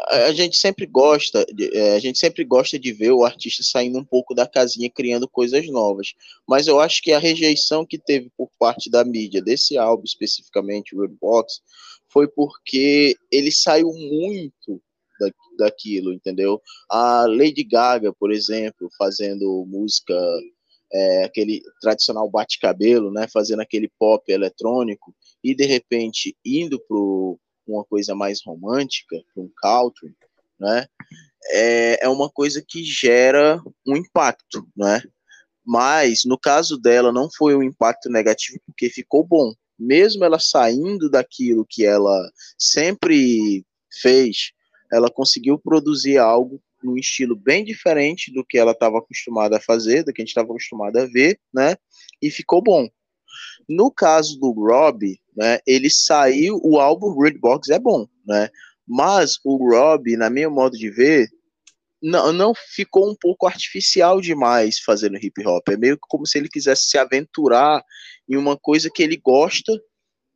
a 0.09 0.33
gente 0.33 0.57
sempre 0.57 0.87
gosta, 0.87 1.47
é, 1.73 1.95
a 1.95 1.99
gente 1.99 2.19
sempre 2.19 2.45
gosta 2.45 2.79
de 2.79 2.93
ver 2.93 3.13
o 3.13 3.25
artista 3.25 3.63
saindo 3.63 3.99
um 3.99 4.05
pouco 4.05 4.35
da 4.35 4.47
casinha, 4.47 4.91
criando 4.91 5.29
coisas 5.29 5.67
novas. 5.69 6.15
Mas 6.47 6.67
eu 6.67 6.81
acho 6.81 7.01
que 7.01 7.13
a 7.13 7.19
rejeição 7.19 7.87
que 7.87 7.99
teve 7.99 8.31
por 8.37 8.51
parte 8.59 8.91
da 8.91 9.05
mídia 9.05 9.41
desse 9.41 9.79
álbum, 9.79 10.03
especificamente 10.05 10.97
o 10.97 11.09
Box, 11.21 11.61
foi 12.09 12.27
porque 12.29 13.17
ele 13.31 13.53
saiu 13.53 13.93
muito 13.93 14.83
da, 15.21 15.31
daquilo, 15.59 16.13
entendeu? 16.13 16.61
A 16.91 17.27
Lady 17.27 17.63
Gaga, 17.63 18.13
por 18.13 18.33
exemplo, 18.33 18.89
fazendo 18.99 19.65
música 19.67 20.15
é, 20.93 21.25
aquele 21.25 21.61
tradicional 21.81 22.29
bate-cabelo, 22.31 23.13
né, 23.13 23.27
fazendo 23.33 23.61
aquele 23.61 23.91
pop 23.99 24.31
eletrônico 24.31 25.15
e 25.43 25.55
de 25.55 25.65
repente 25.65 26.37
indo 26.45 26.81
pro 26.87 27.39
uma 27.67 27.85
coisa 27.85 28.15
mais 28.15 28.41
romântica, 28.45 29.17
um 29.37 29.51
country, 29.57 30.15
né? 30.59 30.87
É, 31.51 32.05
é 32.05 32.09
uma 32.09 32.31
coisa 32.31 32.65
que 32.67 32.83
gera 32.83 33.61
um 33.87 33.97
impacto, 33.97 34.67
né? 34.77 35.03
Mas 35.65 36.25
no 36.25 36.39
caso 36.39 36.79
dela 36.79 37.13
não 37.13 37.29
foi 37.31 37.55
um 37.57 37.63
impacto 37.63 38.11
negativo 38.11 38.59
porque 38.67 38.91
ficou 38.91 39.25
bom. 39.25 39.53
Mesmo 39.79 40.25
ela 40.25 40.39
saindo 40.39 41.11
daquilo 41.11 41.67
que 41.69 41.85
ela 41.85 42.31
sempre 42.59 43.65
fez, 44.01 44.53
ela 44.93 45.11
conseguiu 45.11 45.59
produzir 45.59 46.19
algo 46.19 46.63
num 46.83 46.97
estilo 46.97 47.35
bem 47.35 47.65
diferente 47.65 48.33
do 48.33 48.45
que 48.45 48.59
ela 48.59 48.73
estava 48.73 48.99
acostumada 48.99 49.57
a 49.57 49.61
fazer, 49.61 50.05
do 50.05 50.13
que 50.13 50.21
a 50.21 50.25
gente 50.25 50.31
estava 50.31 50.49
acostumado 50.49 50.97
a 50.99 51.07
ver, 51.07 51.41
né? 51.53 51.77
E 52.21 52.31
ficou 52.31 52.63
bom. 52.63 52.89
No 53.69 53.91
caso 53.91 54.39
do 54.39 54.51
Rob, 54.53 55.19
né, 55.37 55.59
ele 55.67 55.91
saiu, 55.91 56.61
o 56.63 56.79
álbum 56.79 57.19
Red 57.19 57.39
Box 57.39 57.71
é 57.71 57.79
bom, 57.79 58.07
né? 58.27 58.49
Mas 58.87 59.39
o 59.45 59.57
Rob, 59.57 60.17
na 60.17 60.29
minha 60.29 60.51
modo 60.51 60.77
de 60.77 60.91
ver, 60.91 61.29
não, 62.03 62.33
não 62.33 62.53
ficou 62.55 63.11
um 63.11 63.17
pouco 63.19 63.47
artificial 63.47 64.21
demais 64.21 64.79
fazendo 64.79 65.17
hip 65.17 65.47
hop. 65.47 65.67
É 65.71 65.77
meio 65.77 65.99
como 65.99 66.27
se 66.27 66.37
ele 66.37 66.51
quisesse 66.51 66.91
se 66.91 66.99
aventurar 66.99 67.83
em 68.29 68.37
uma 68.37 68.59
coisa 68.59 68.91
que 68.95 69.03
ele 69.03 69.17
gosta, 69.17 69.73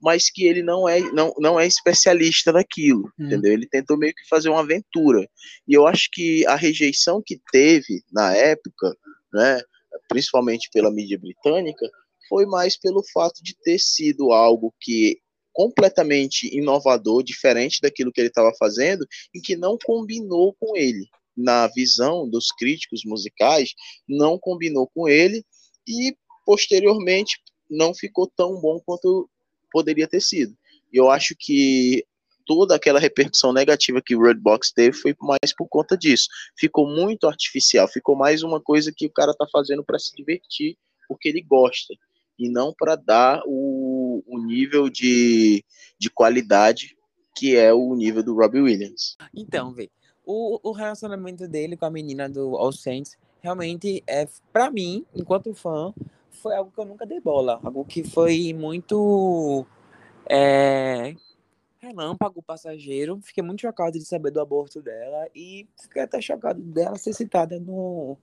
mas 0.00 0.30
que 0.30 0.46
ele 0.46 0.62
não 0.62 0.88
é, 0.88 1.00
não, 1.12 1.34
não 1.38 1.60
é 1.60 1.66
especialista 1.66 2.52
naquilo, 2.52 3.12
hum. 3.18 3.26
entendeu? 3.26 3.52
Ele 3.52 3.68
tentou 3.68 3.98
meio 3.98 4.14
que 4.14 4.26
fazer 4.28 4.48
uma 4.48 4.60
aventura. 4.60 5.28
E 5.66 5.74
eu 5.74 5.86
acho 5.86 6.08
que 6.10 6.46
a 6.46 6.54
rejeição 6.54 7.22
que 7.24 7.38
teve 7.52 8.02
na 8.10 8.34
época, 8.34 8.96
né, 9.34 9.60
principalmente 10.08 10.70
pela 10.72 10.90
mídia 10.90 11.18
britânica, 11.18 11.86
foi 12.28 12.46
mais 12.46 12.76
pelo 12.76 13.02
fato 13.12 13.42
de 13.42 13.56
ter 13.62 13.78
sido 13.78 14.32
algo 14.32 14.74
que 14.80 15.18
completamente 15.52 16.56
inovador, 16.56 17.22
diferente 17.22 17.80
daquilo 17.80 18.12
que 18.12 18.20
ele 18.20 18.28
estava 18.28 18.52
fazendo 18.56 19.04
e 19.34 19.40
que 19.40 19.56
não 19.56 19.76
combinou 19.84 20.54
com 20.60 20.76
ele. 20.76 21.08
Na 21.36 21.66
visão 21.66 22.28
dos 22.28 22.52
críticos 22.52 23.02
musicais, 23.04 23.74
não 24.08 24.38
combinou 24.38 24.88
com 24.94 25.08
ele 25.08 25.44
e 25.86 26.16
posteriormente 26.46 27.38
não 27.68 27.92
ficou 27.92 28.30
tão 28.36 28.60
bom 28.60 28.80
quanto 28.86 29.28
poderia 29.72 30.06
ter 30.06 30.20
sido. 30.20 30.56
Eu 30.92 31.10
acho 31.10 31.34
que 31.36 32.04
toda 32.46 32.74
aquela 32.74 33.00
repercussão 33.00 33.52
negativa 33.52 34.00
que 34.00 34.16
o 34.16 34.22
Redbox 34.22 34.72
teve 34.72 34.96
foi 34.96 35.14
mais 35.20 35.54
por 35.56 35.68
conta 35.68 35.98
disso. 35.98 36.28
Ficou 36.56 36.88
muito 36.88 37.26
artificial, 37.26 37.88
ficou 37.88 38.16
mais 38.16 38.42
uma 38.42 38.60
coisa 38.60 38.92
que 38.96 39.06
o 39.06 39.12
cara 39.12 39.34
tá 39.34 39.46
fazendo 39.52 39.84
para 39.84 39.98
se 39.98 40.14
divertir, 40.16 40.78
porque 41.08 41.28
ele 41.28 41.42
gosta 41.42 41.94
e 42.38 42.48
não 42.48 42.72
para 42.72 42.96
dar 42.96 43.42
o, 43.46 44.22
o 44.26 44.38
nível 44.38 44.88
de, 44.88 45.64
de 45.98 46.08
qualidade 46.10 46.96
que 47.34 47.56
é 47.56 47.72
o 47.72 47.94
nível 47.94 48.22
do 48.22 48.34
Robbie 48.34 48.60
Williams. 48.60 49.16
Então, 49.34 49.72
vê, 49.72 49.90
o, 50.26 50.58
o 50.62 50.72
relacionamento 50.72 51.46
dele 51.46 51.76
com 51.76 51.84
a 51.84 51.90
menina 51.90 52.28
do 52.28 52.56
All 52.56 52.72
Saints 52.72 53.16
realmente 53.40 54.02
é, 54.06 54.26
para 54.52 54.70
mim, 54.70 55.06
enquanto 55.14 55.54
fã, 55.54 55.94
foi 56.30 56.54
algo 56.56 56.70
que 56.70 56.80
eu 56.80 56.84
nunca 56.84 57.06
dei 57.06 57.20
bola, 57.20 57.60
algo 57.62 57.84
que 57.84 58.02
foi 58.02 58.52
muito 58.52 59.64
é, 60.28 61.14
relâmpago 61.78 62.42
passageiro. 62.42 63.20
Fiquei 63.22 63.42
muito 63.42 63.60
chocado 63.60 63.98
de 63.98 64.04
saber 64.04 64.30
do 64.30 64.40
aborto 64.40 64.82
dela 64.82 65.28
e 65.34 65.66
fiquei 65.80 66.02
até 66.02 66.20
chocado 66.20 66.60
dela 66.60 66.96
ser 66.96 67.12
citada 67.12 67.58
no, 67.58 68.16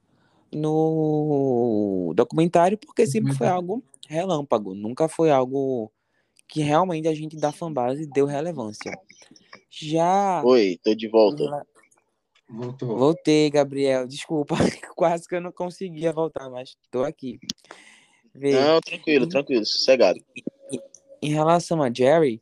no 0.54 2.14
documentário, 2.16 2.78
porque 2.78 3.06
sempre 3.06 3.34
foi 3.34 3.48
algo 3.48 3.84
relâmpago, 4.08 4.74
nunca 4.74 5.08
foi 5.08 5.32
algo 5.32 5.92
que 6.48 6.62
realmente 6.62 7.08
a 7.08 7.14
gente 7.14 7.36
da 7.36 7.52
fanbase 7.52 8.08
deu 8.08 8.26
relevância. 8.26 8.92
Já. 9.70 10.44
Oi, 10.44 10.80
tô 10.84 10.94
de 10.96 11.08
volta. 11.08 11.66
Voltou. 12.48 12.98
Voltei, 12.98 13.50
Gabriel. 13.50 14.08
Desculpa, 14.08 14.56
quase 14.96 15.28
que 15.28 15.36
eu 15.36 15.42
não 15.42 15.52
conseguia 15.52 16.14
voltar, 16.14 16.50
mas 16.50 16.78
tô 16.92 17.04
aqui. 17.04 17.40
Vê. 18.34 18.52
Não, 18.52 18.80
tranquilo, 18.82 19.28
tranquilo, 19.28 19.66
sossegado. 19.66 20.20
Em 21.22 21.30
relação 21.30 21.82
a 21.82 21.92
Jerry, 21.92 22.42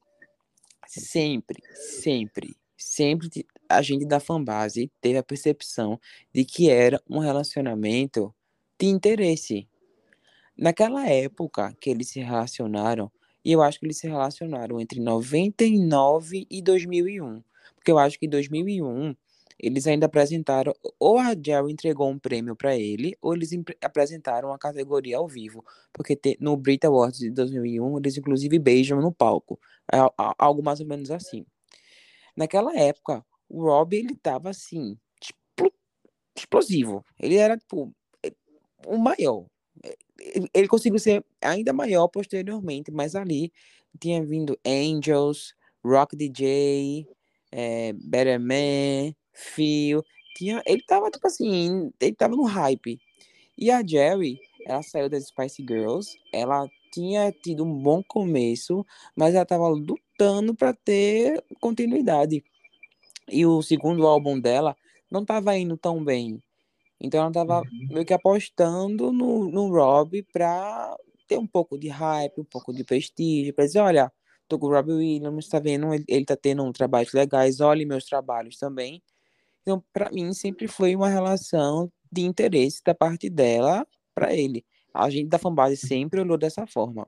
sempre, 0.88 1.61
sempre, 1.73 2.55
sempre 2.77 3.45
a 3.69 3.81
gente 3.81 4.06
da 4.06 4.19
fanbase 4.19 4.91
teve 5.02 5.18
a 5.18 5.23
percepção 5.23 5.99
de 6.34 6.45
que 6.45 6.69
era 6.69 7.02
um 7.10 7.19
relacionamento 7.19 8.34
de 8.80 8.88
interesse. 8.88 9.68
Naquela 10.57 11.07
época 11.10 11.76
que 11.80 11.90
eles 11.90 12.10
se 12.10 12.19
relacionaram, 12.19 13.11
e 13.44 13.52
eu 13.52 13.61
acho 13.61 13.80
que 13.80 13.85
eles 13.85 13.98
se 13.98 14.07
relacionaram 14.07 14.80
entre 14.80 14.99
99 14.99 16.48
e 16.49 16.61
2001, 16.61 17.44
porque 17.76 17.91
eu 17.91 17.98
acho 17.98 18.19
que 18.19 18.26
em 18.26 18.30
2001 18.30 19.15
eles 19.60 19.88
ainda 19.88 20.06
apresentaram, 20.06 20.73
ou 20.99 21.18
a 21.18 21.34
Jerry 21.34 21.72
entregou 21.72 22.10
um 22.10 22.19
prêmio 22.19 22.56
para 22.56 22.76
ele, 22.76 23.18
ou 23.22 23.34
eles 23.34 23.52
apresentaram 23.81 24.52
a 24.52 24.57
categoria 24.57 25.18
ao 25.18 25.27
vivo, 25.27 25.64
porque 25.91 26.19
no 26.40 26.57
Brit 26.57 26.85
Awards 26.85 27.19
de 27.19 27.30
2001 27.31 27.98
eles 27.98 28.18
inclusive 28.18 28.60
beijam 28.60 28.99
no 29.02 29.11
palco, 29.11 29.60
é, 29.91 29.98
algo 30.38 30.64
mais 30.64 30.80
ou 30.80 30.85
menos 30.85 31.11
assim. 31.11 31.45
Naquela 32.35 32.76
época, 32.77 33.23
o 33.53 33.63
Rob 33.63 33.95
ele 33.95 34.15
tava 34.15 34.49
assim, 34.49 34.97
explosivo. 36.35 37.05
Ele 37.19 37.35
era 37.35 37.57
tipo 37.57 37.93
o 38.85 38.97
maior, 38.97 39.45
ele 40.53 40.67
conseguiu 40.67 40.99
ser 40.99 41.23
ainda 41.41 41.73
maior 41.73 42.07
posteriormente, 42.07 42.91
mas 42.91 43.15
ali 43.15 43.51
tinha 43.99 44.23
vindo 44.25 44.57
Angels, 44.65 45.53
Rock 45.84 46.15
DJ, 46.15 47.07
é, 47.51 47.93
Better 47.93 48.39
Man, 48.39 49.13
Phil. 49.34 50.03
Tinha, 50.35 50.63
ele 50.65 50.84
tava, 50.84 51.11
tipo 51.11 51.27
assim, 51.27 51.91
ele 51.99 52.15
tava 52.15 52.35
no 52.35 52.43
hype. 52.43 52.99
E 53.57 53.69
a 53.69 53.85
Jerry, 53.85 54.39
ela 54.65 54.81
saiu 54.81 55.09
das 55.09 55.27
Spice 55.27 55.61
Girls, 55.61 56.17
ela 56.34 56.67
tinha 56.91 57.31
tido 57.31 57.63
um 57.63 57.73
bom 57.73 58.01
começo, 58.03 58.85
mas 59.15 59.35
ela 59.35 59.45
tava 59.45 59.67
lutando 59.67 60.55
para 60.55 60.73
ter 60.73 61.43
continuidade. 61.59 62.43
E 63.31 63.45
o 63.45 63.61
segundo 63.61 64.05
álbum 64.07 64.39
dela 64.39 64.75
não 65.11 65.25
tava 65.25 65.57
indo 65.57 65.77
tão 65.77 66.03
bem. 66.03 66.41
Então 66.99 67.21
ela 67.21 67.31
tava 67.31 67.67
Uhum. 67.71 67.89
meio 67.89 68.05
que 68.05 68.13
apostando 68.13 69.11
no, 69.11 69.49
no 69.49 69.67
Rob 69.69 70.23
pra 70.33 70.95
ter 71.27 71.37
um 71.37 71.47
pouco 71.47 71.77
de 71.77 71.89
hype, 71.89 72.41
um 72.41 72.45
pouco 72.45 72.73
de 72.73 72.83
prestígio, 72.83 73.53
pra 73.53 73.65
dizer, 73.65 73.79
olha, 73.79 74.11
tô 74.47 74.59
com 74.59 74.67
o 74.67 74.71
Robbie 74.71 74.93
Williams, 74.93 75.47
tá 75.49 75.59
vendo? 75.59 75.93
Ele, 75.93 76.05
ele 76.07 76.25
tá 76.25 76.35
tendo 76.35 76.63
um 76.63 76.71
trabalhos 76.71 77.13
legais, 77.13 77.59
olhe 77.61 77.85
meus 77.85 78.05
trabalhos 78.05 78.57
também. 78.57 79.01
Então, 79.61 79.83
pra 79.93 80.11
mim, 80.11 80.33
sempre 80.33 80.67
foi 80.67 80.95
uma 80.95 81.09
relação 81.09 81.91
de 82.11 82.21
interesse 82.21 82.81
da 82.85 82.93
parte 82.93 83.29
dela 83.29 83.87
pra 84.13 84.33
ele. 84.33 84.65
A 84.93 85.09
gente 85.09 85.29
da 85.29 85.39
fanbase 85.39 85.77
sempre 85.77 86.19
olhou 86.19 86.37
dessa 86.37 86.67
forma. 86.67 87.07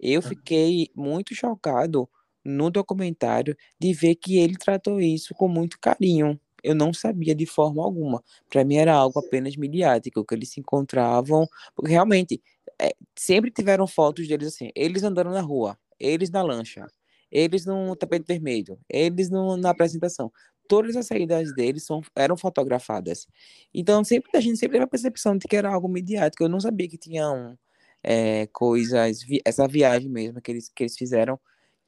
Eu 0.00 0.22
fiquei 0.22 0.90
muito 0.96 1.34
chocado 1.34 2.08
no 2.44 2.70
documentário 2.70 3.56
de 3.78 3.92
ver 3.92 4.14
que 4.16 4.38
ele 4.38 4.56
tratou 4.56 5.00
isso 5.00 5.34
com 5.34 5.48
muito 5.48 5.78
carinho. 5.80 6.38
Eu 6.62 6.74
não 6.74 6.92
sabia 6.92 7.34
de 7.34 7.46
forma 7.46 7.82
alguma. 7.82 8.22
Para 8.50 8.64
mim 8.64 8.76
era 8.76 8.92
algo 8.94 9.18
apenas 9.20 9.56
midiático, 9.56 10.24
que 10.24 10.34
eles 10.34 10.50
se 10.50 10.60
encontravam, 10.60 11.46
porque 11.74 11.90
realmente 11.92 12.42
é, 12.80 12.94
sempre 13.16 13.50
tiveram 13.50 13.86
fotos 13.86 14.26
deles 14.28 14.48
assim, 14.48 14.70
eles 14.74 15.02
andando 15.02 15.30
na 15.30 15.40
rua, 15.40 15.78
eles 15.98 16.30
na 16.30 16.42
lancha, 16.42 16.86
eles 17.30 17.66
no 17.66 17.94
tapete 17.96 18.26
vermelho, 18.26 18.78
eles 18.88 19.30
no, 19.30 19.56
na 19.56 19.70
apresentação. 19.70 20.32
Todas 20.68 20.96
as 20.96 21.06
saídas 21.06 21.54
deles 21.54 21.84
são, 21.84 22.02
eram 22.14 22.36
fotografadas. 22.36 23.26
Então 23.72 24.04
sempre 24.04 24.30
a 24.34 24.40
gente 24.40 24.58
sempre 24.58 24.74
teve 24.74 24.84
a 24.84 24.88
percepção 24.88 25.36
de 25.36 25.46
que 25.48 25.56
era 25.56 25.72
algo 25.72 25.88
midiático. 25.88 26.42
Eu 26.44 26.48
não 26.48 26.60
sabia 26.60 26.88
que 26.88 26.98
tinham 26.98 27.58
é, 28.02 28.46
coisas, 28.48 29.22
vi, 29.22 29.40
essa 29.44 29.66
viagem 29.66 30.08
mesmo 30.08 30.40
que 30.40 30.50
eles, 30.52 30.68
que 30.74 30.84
eles 30.84 30.96
fizeram 30.96 31.38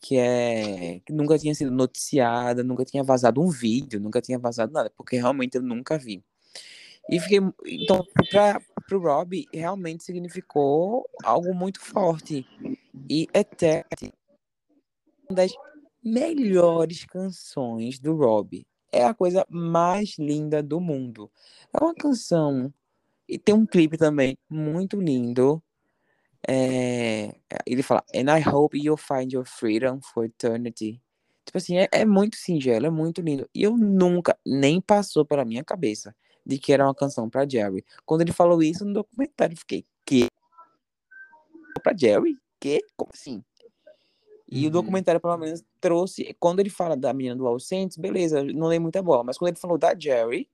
que 0.01 0.17
é 0.17 1.01
que 1.05 1.13
nunca 1.13 1.39
tinha 1.39 1.55
sido 1.55 1.71
noticiada, 1.71 2.63
nunca 2.65 2.85
tinha 2.85 3.03
vazado 3.03 3.43
um 3.43 3.49
vídeo, 3.51 4.01
nunca 4.01 4.21
tinha 4.21 4.39
vazado 4.39 4.73
nada, 4.73 4.91
porque 4.97 5.17
realmente 5.17 5.57
eu 5.57 5.63
nunca 5.63 5.99
vi. 5.99 6.25
E 7.11 7.19
fiquei 7.21 7.41
então 7.67 8.05
para 8.31 8.63
o 8.93 8.99
Rob 8.99 9.47
realmente 9.53 10.05
significou 10.05 11.05
algo 11.25 11.55
muito 11.55 11.81
forte 11.81 12.47
e 13.09 13.29
Eternity 13.35 14.13
uma 15.31 15.37
das 15.37 15.53
melhores 16.03 17.05
canções 17.05 17.99
do 17.99 18.17
Rob. 18.17 18.67
É 18.93 19.05
a 19.05 19.15
coisa 19.15 19.47
mais 19.49 20.17
linda 20.19 20.63
do 20.63 20.81
mundo. 20.81 21.31
É 21.73 21.83
uma 21.83 21.95
canção 21.95 22.73
e 23.29 23.39
tem 23.39 23.55
um 23.55 23.65
clipe 23.65 23.97
também 23.97 24.37
muito 24.49 25.01
lindo. 25.01 25.63
É, 26.49 27.35
ele 27.67 27.83
fala, 27.83 28.03
and 28.15 28.37
I 28.37 28.43
hope 28.47 28.77
you'll 28.77 28.97
find 28.97 29.33
your 29.33 29.45
freedom 29.45 30.01
for 30.01 30.25
eternity. 30.25 31.01
Tipo 31.45 31.59
assim, 31.59 31.79
é, 31.79 31.89
é, 31.93 32.05
muito 32.05 32.37
singelo, 32.37 32.87
é 32.87 32.91
muito 32.91 33.21
lindo. 33.21 33.49
E 33.55 33.63
eu 33.63 33.77
nunca, 33.77 34.39
nem 34.47 34.81
passou 34.81 35.25
pela 35.25 35.45
minha 35.45 35.65
cabeça 35.65 36.15
de 36.47 36.59
que 36.59 36.73
era 36.73 36.85
uma 36.85 36.95
canção 36.95 37.29
para 37.29 37.49
Jerry. 37.49 37.85
Quando 38.05 38.23
ele 38.23 38.33
falou 38.33 38.63
isso 38.63 38.85
no 38.85 38.93
documentário, 38.93 39.55
eu 39.55 39.59
fiquei, 39.59 39.85
que? 40.05 40.29
Pra 41.83 41.97
Jerry? 41.97 42.37
Que? 42.59 42.81
Como 42.97 43.11
assim? 43.13 43.43
E 44.51 44.63
uhum. 44.63 44.67
o 44.67 44.71
documentário, 44.71 45.21
pelo 45.21 45.37
menos, 45.37 45.63
trouxe. 45.81 46.35
Quando 46.39 46.61
ele 46.61 46.71
fala 46.71 46.97
da 46.97 47.13
menina 47.13 47.37
do 47.37 47.47
All 47.47 47.61
Saints, 47.61 47.97
beleza, 47.97 48.43
não 48.43 48.69
dei 48.69 48.79
muita 48.79 49.03
bola. 49.03 49.25
Mas 49.25 49.39
quando 49.39 49.51
ele 49.51 49.61
falou 49.61 49.79
da 49.79 49.97
Jerry, 49.99 50.49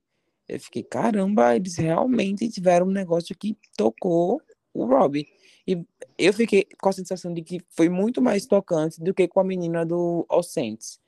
eu 0.47 0.59
fiquei, 0.59 0.83
caramba, 0.83 1.55
eles 1.55 1.75
realmente 1.75 2.47
tiveram 2.49 2.87
um 2.87 2.91
negócio 2.91 3.35
que 3.37 3.57
tocou 3.75 4.41
o 4.73 4.85
Robbie. 4.85 5.27
E 5.67 5.85
eu 6.17 6.31
fiquei 6.33 6.65
com 6.81 6.89
a 6.89 6.93
sensação 6.93 7.33
de 7.33 7.41
que 7.41 7.61
foi 7.69 7.89
muito 7.89 8.21
mais 8.21 8.45
tocante 8.45 9.01
do 9.01 9.13
que 9.13 9.27
com 9.27 9.41
a 9.41 9.43
menina 9.43 9.85
do 9.85 10.25
All 10.29 10.41
Saints. 10.41 10.99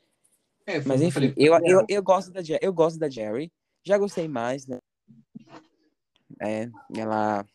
É, 0.65 0.81
Mas 0.81 1.01
enfim, 1.01 1.33
eu, 1.37 1.57
eu, 1.63 1.85
eu, 1.87 2.03
gosto 2.03 2.31
da, 2.31 2.41
eu 2.61 2.73
gosto 2.73 2.99
da 2.99 3.09
Jerry. 3.09 3.51
Já 3.83 3.97
gostei 3.97 4.27
mais, 4.27 4.67
né? 4.67 4.77
É, 6.41 6.69
ela 6.95 7.45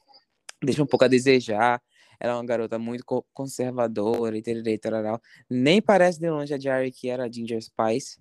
deixa 0.62 0.82
um 0.82 0.86
pouco 0.86 1.04
a 1.04 1.08
desejar. 1.08 1.80
Ela 2.18 2.32
é 2.32 2.36
uma 2.36 2.46
garota 2.46 2.78
muito 2.78 3.04
conservadora 3.32 4.36
e 4.36 4.78
tal, 4.78 5.20
Nem 5.48 5.82
parece 5.82 6.18
de 6.18 6.30
longe 6.30 6.54
a 6.54 6.58
Jerry 6.58 6.90
que 6.90 7.08
era 7.08 7.24
a 7.24 7.30
Ginger 7.30 7.60
Spice. 7.62 8.18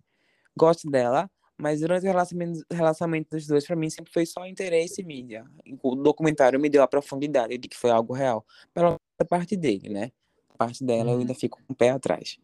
Gosto 0.55 0.89
dela, 0.91 1.31
mas 1.57 1.81
durante 1.81 2.03
o 2.03 2.07
relacionamento, 2.07 2.65
relacionamento 2.71 3.29
dos 3.31 3.47
dois, 3.47 3.65
para 3.65 3.75
mim, 3.75 3.89
sempre 3.89 4.11
foi 4.11 4.25
só 4.25 4.45
interesse 4.45 5.01
e 5.01 5.05
mídia. 5.05 5.45
O 5.81 5.95
documentário 5.95 6.59
me 6.59 6.69
deu 6.69 6.81
a 6.83 6.87
profundidade 6.87 7.57
de 7.57 7.67
que 7.67 7.77
foi 7.77 7.91
algo 7.91 8.13
real. 8.13 8.45
Pela 8.73 8.99
parte 9.29 9.55
dele, 9.55 9.89
né? 9.89 10.11
A 10.49 10.57
parte 10.57 10.83
dela 10.83 11.11
eu 11.11 11.19
ainda 11.19 11.33
fico 11.33 11.59
com 11.65 11.73
o 11.73 11.75
pé 11.75 11.91
atrás. 11.91 12.37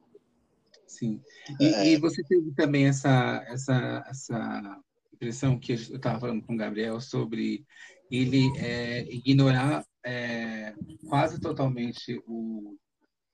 Sim. 0.88 1.22
E, 1.60 1.66
é... 1.66 1.88
e 1.90 1.98
você 1.98 2.24
teve 2.24 2.52
também 2.52 2.88
essa, 2.88 3.44
essa, 3.48 4.04
essa 4.08 4.82
impressão 5.14 5.60
que 5.60 5.74
eu 5.74 5.76
estava 5.76 6.20
falando 6.20 6.44
com 6.44 6.54
o 6.54 6.58
Gabriel 6.58 7.02
sobre 7.02 7.66
ele 8.10 8.50
é, 8.58 9.02
ignorar 9.14 9.86
é, 10.04 10.74
quase 11.08 11.40
totalmente 11.40 12.22
o, 12.26 12.76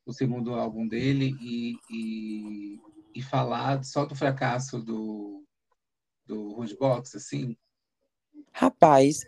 o 0.06 0.12
segundo 0.12 0.54
álbum 0.54 0.88
dele 0.88 1.36
e, 1.40 1.78
e, 1.90 2.80
e 3.16 3.22
falar 3.22 3.84
só 3.84 4.06
do 4.06 4.16
fracasso 4.16 4.82
do, 4.82 5.45
do 6.26 6.54
Roadbox, 6.54 7.16
assim? 7.16 7.56
Rapaz, 8.52 9.28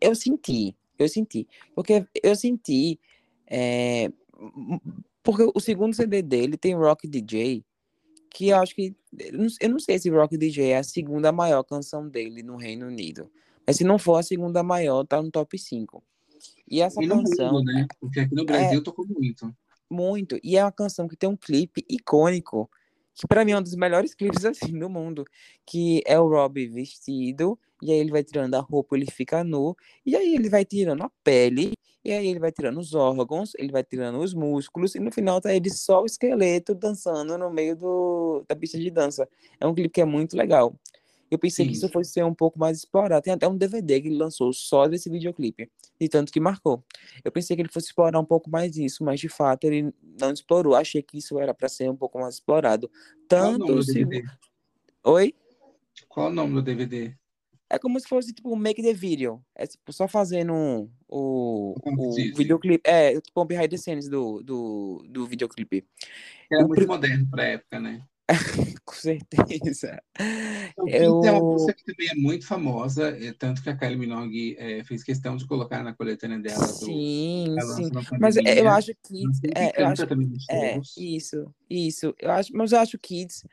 eu 0.00 0.14
senti, 0.14 0.76
eu 0.98 1.08
senti. 1.08 1.46
Porque 1.74 2.04
eu 2.22 2.34
senti. 2.34 2.98
É, 3.46 4.10
porque 5.22 5.50
o 5.54 5.60
segundo 5.60 5.94
CD 5.94 6.22
dele 6.22 6.56
tem 6.56 6.74
Rock 6.74 7.06
DJ, 7.06 7.64
que 8.30 8.48
eu 8.48 8.56
acho 8.58 8.74
que. 8.74 8.94
Eu 9.18 9.68
não 9.68 9.78
sei 9.78 9.98
se 9.98 10.08
Rock 10.08 10.36
DJ 10.36 10.70
é 10.70 10.78
a 10.78 10.82
segunda 10.82 11.30
maior 11.32 11.62
canção 11.62 12.08
dele 12.08 12.42
no 12.42 12.56
Reino 12.56 12.86
Unido. 12.86 13.30
Mas 13.66 13.76
se 13.76 13.84
não 13.84 13.98
for 13.98 14.16
a 14.16 14.22
segunda 14.22 14.62
maior, 14.62 15.04
tá 15.04 15.20
no 15.22 15.30
top 15.30 15.58
5. 15.58 16.02
E 16.68 16.80
essa 16.80 17.02
e 17.02 17.08
canção. 17.08 17.52
Mundo, 17.52 17.72
né? 17.72 17.86
Porque 18.00 18.20
aqui 18.20 18.34
no 18.34 18.44
Brasil 18.44 18.80
é, 18.80 18.82
tocou 18.82 19.06
muito. 19.06 19.54
Muito. 19.90 20.38
E 20.42 20.56
é 20.56 20.64
uma 20.64 20.72
canção 20.72 21.06
que 21.06 21.16
tem 21.16 21.28
um 21.28 21.36
clipe 21.36 21.84
icônico 21.88 22.70
que 23.20 23.26
para 23.26 23.44
mim 23.44 23.52
é 23.52 23.58
um 23.58 23.62
dos 23.62 23.74
melhores 23.74 24.14
clipes 24.14 24.46
assim 24.46 24.78
do 24.78 24.88
mundo, 24.88 25.24
que 25.66 26.02
é 26.06 26.18
o 26.18 26.26
Rob 26.26 26.66
vestido, 26.68 27.58
e 27.82 27.92
aí 27.92 27.98
ele 27.98 28.10
vai 28.10 28.24
tirando 28.24 28.54
a 28.54 28.60
roupa, 28.60 28.96
ele 28.96 29.10
fica 29.10 29.44
nu, 29.44 29.76
e 30.06 30.16
aí 30.16 30.34
ele 30.34 30.48
vai 30.48 30.64
tirando 30.64 31.02
a 31.02 31.10
pele, 31.22 31.74
e 32.02 32.12
aí 32.12 32.26
ele 32.26 32.40
vai 32.40 32.50
tirando 32.50 32.78
os 32.80 32.94
órgãos, 32.94 33.52
ele 33.58 33.70
vai 33.70 33.84
tirando 33.84 34.20
os 34.20 34.32
músculos, 34.32 34.94
e 34.94 35.00
no 35.00 35.12
final 35.12 35.38
tá 35.38 35.54
ele 35.54 35.68
só 35.68 36.02
o 36.02 36.06
esqueleto 36.06 36.74
dançando 36.74 37.36
no 37.36 37.50
meio 37.50 37.76
do, 37.76 38.42
da 38.48 38.56
pista 38.56 38.78
de 38.78 38.90
dança. 38.90 39.28
É 39.60 39.66
um 39.66 39.74
clipe 39.74 39.90
que 39.90 40.00
é 40.00 40.06
muito 40.06 40.34
legal. 40.34 40.74
Eu 41.30 41.38
pensei 41.38 41.64
Sim. 41.64 41.70
que 41.70 41.76
isso 41.76 41.88
fosse 41.88 42.12
ser 42.12 42.24
um 42.24 42.34
pouco 42.34 42.58
mais 42.58 42.78
explorado. 42.78 43.22
Tem 43.22 43.32
até 43.32 43.46
um 43.46 43.56
DVD 43.56 44.00
que 44.00 44.08
ele 44.08 44.16
lançou 44.16 44.52
só 44.52 44.88
desse 44.88 45.08
videoclipe, 45.08 45.70
de 46.00 46.08
tanto 46.08 46.32
que 46.32 46.40
marcou. 46.40 46.84
Eu 47.24 47.30
pensei 47.30 47.54
que 47.54 47.62
ele 47.62 47.70
fosse 47.72 47.86
explorar 47.86 48.18
um 48.18 48.24
pouco 48.24 48.50
mais 48.50 48.76
isso, 48.76 49.04
mas 49.04 49.20
de 49.20 49.28
fato 49.28 49.64
ele 49.64 49.94
não 50.20 50.32
explorou. 50.32 50.74
Achei 50.74 51.02
que 51.02 51.18
isso 51.18 51.38
era 51.38 51.54
para 51.54 51.68
ser 51.68 51.88
um 51.88 51.96
pouco 51.96 52.18
mais 52.18 52.34
explorado. 52.34 52.90
Tanto 53.28 53.66
Qual 53.66 53.78
o 53.78 53.82
se... 53.82 54.04
Oi? 55.04 55.34
Qual 56.08 56.28
o 56.28 56.32
nome 56.32 56.54
do 56.54 56.62
DVD? 56.62 57.14
É 57.72 57.78
como 57.78 58.00
se 58.00 58.08
fosse 58.08 58.32
tipo 58.32 58.54
make 58.56 58.82
the 58.82 58.92
video. 58.92 59.40
É 59.54 59.64
tipo 59.64 59.92
só 59.92 60.08
fazendo 60.08 60.52
um, 60.52 60.90
o, 61.08 61.76
o 61.80 62.12
videoclipe. 62.36 62.82
É, 62.84 63.20
tipo 63.20 63.40
um 63.40 63.46
behind 63.46 63.70
the 63.70 63.76
scenes 63.76 64.08
do, 64.08 64.42
do, 64.42 65.06
do 65.08 65.24
videoclipe. 65.26 65.86
É 66.50 66.64
muito 66.64 66.88
moderno 66.88 67.28
pra 67.30 67.44
época, 67.44 67.78
né? 67.78 68.02
Com 68.84 68.94
certeza. 68.94 70.02
Então, 70.72 70.88
eu... 70.88 71.20
Tem 71.20 71.30
uma 71.30 71.40
música 71.40 71.74
que 71.74 71.84
também 71.84 72.08
é 72.08 72.14
muito 72.14 72.46
famosa, 72.46 73.08
é, 73.08 73.32
tanto 73.32 73.62
que 73.62 73.70
a 73.70 73.76
Kylie 73.76 73.96
Minogue 73.96 74.56
é, 74.58 74.82
fez 74.84 75.02
questão 75.02 75.36
de 75.36 75.46
colocar 75.46 75.82
na 75.82 75.94
coletânea 75.94 76.38
dela. 76.38 76.66
Sim, 76.66 77.54
do, 77.54 77.66
sim. 77.74 77.90
Mas 78.18 78.36
eu 78.36 78.68
acho 78.68 78.92
que. 79.02 79.22
É, 79.54 79.82
eu 79.82 79.86
acho, 79.86 80.02
é, 80.50 80.80
isso, 80.96 81.54
isso. 81.68 82.14
Eu 82.18 82.30
acho, 82.30 82.50
mas 82.54 82.72
eu 82.72 82.78
acho 82.78 82.98
que 82.98 83.10
Kids 83.10 83.44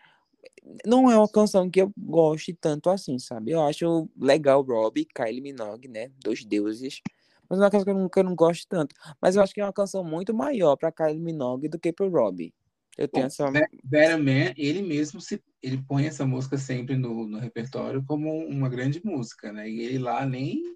não 0.85 1.09
é 1.09 1.17
uma 1.17 1.27
canção 1.27 1.69
que 1.69 1.81
eu 1.81 1.91
goste 1.97 2.53
tanto 2.53 2.89
assim, 2.89 3.17
sabe? 3.19 3.51
Eu 3.51 3.61
acho 3.61 4.09
legal 4.19 4.61
Robbie, 4.61 5.05
Kylie 5.05 5.41
Minogue, 5.41 5.87
né? 5.87 6.11
Dois 6.23 6.45
deuses. 6.45 7.01
Mas 7.49 7.59
é 7.59 7.63
uma 7.63 7.71
canção 7.71 7.85
que 7.85 7.91
eu 7.91 7.95
não, 7.95 8.09
que 8.09 8.19
eu 8.19 8.23
não 8.23 8.35
gosto 8.35 8.67
tanto. 8.67 8.95
Mas 9.21 9.35
eu 9.35 9.41
acho 9.41 9.53
que 9.53 9.61
é 9.61 9.63
uma 9.63 9.73
canção 9.73 10.03
muito 10.03 10.33
maior 10.33 10.75
para 10.75 10.91
Kylie 10.91 11.19
Minogue 11.19 11.69
do 11.69 11.79
que 11.79 11.93
para 11.93 12.07
Robbie. 12.07 12.53
Eu 12.97 13.07
tenho 13.07 13.25
Bom, 13.25 13.27
essa. 13.27 13.51
Better 13.83 14.17
Man, 14.17 14.53
ele 14.57 14.81
mesmo 14.81 15.21
se, 15.21 15.41
ele 15.61 15.77
põe 15.87 16.07
essa 16.07 16.25
música 16.25 16.57
sempre 16.57 16.95
no, 16.95 17.27
no 17.27 17.37
repertório 17.37 18.03
como 18.03 18.35
uma 18.47 18.67
grande 18.67 18.99
música, 19.05 19.53
né? 19.53 19.69
E 19.69 19.81
ele 19.81 19.99
lá 19.99 20.25
nem. 20.25 20.75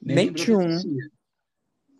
Nem, 0.00 0.16
nem 0.16 0.32
tchum. 0.32 0.80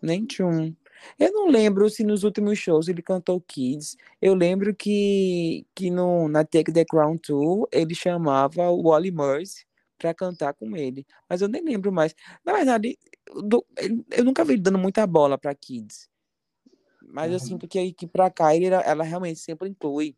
Nem 0.02 0.24
tchum. 0.24 0.74
Eu 1.18 1.32
não 1.32 1.48
lembro 1.48 1.90
se 1.90 2.02
nos 2.02 2.24
últimos 2.24 2.58
shows 2.58 2.88
ele 2.88 3.02
cantou 3.02 3.40
Kids. 3.40 3.96
Eu 4.20 4.34
lembro 4.34 4.74
que, 4.74 5.66
que 5.74 5.90
no, 5.90 6.28
na 6.28 6.44
Take 6.44 6.72
the 6.72 6.84
Crown 6.84 7.18
Tour 7.18 7.68
ele 7.70 7.94
chamava 7.94 8.70
o 8.70 8.88
Wally 8.88 9.10
Murs 9.10 9.66
para 9.98 10.14
cantar 10.14 10.54
com 10.54 10.74
ele. 10.76 11.06
Mas 11.28 11.42
eu 11.42 11.48
nem 11.48 11.62
lembro 11.62 11.92
mais. 11.92 12.14
Na 12.44 12.52
verdade, 12.54 12.98
eu, 13.28 13.66
eu 14.10 14.24
nunca 14.24 14.44
vi 14.44 14.54
ele 14.54 14.62
dando 14.62 14.78
muita 14.78 15.06
bola 15.06 15.36
para 15.36 15.54
Kids. 15.54 16.08
Mas 17.09 17.33
eu 17.33 17.39
sinto 17.39 17.69
que, 17.69 17.93
que 17.93 18.07
pra 18.07 18.31
cá 18.31 18.55
ele, 18.55 18.66
ela 18.66 19.05
realmente 19.05 19.39
sempre 19.41 19.69
inclui 19.69 20.16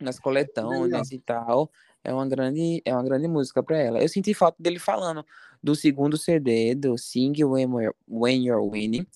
nas 0.00 0.18
coletâneas 0.18 1.10
e 1.10 1.18
tal. 1.18 1.70
É 2.02 2.12
uma 2.12 2.26
grande, 2.28 2.82
é 2.84 2.92
uma 2.92 3.02
grande 3.02 3.26
música 3.26 3.62
para 3.62 3.78
ela. 3.78 4.02
Eu 4.02 4.08
senti 4.08 4.34
falta 4.34 4.62
dele 4.62 4.78
falando 4.78 5.24
do 5.62 5.74
segundo 5.74 6.18
CD, 6.18 6.74
do 6.74 6.98
Sing 6.98 7.32
When, 7.42 7.66
We're, 7.66 7.94
When 8.06 8.46
You're 8.46 8.68
Winning. 8.68 9.06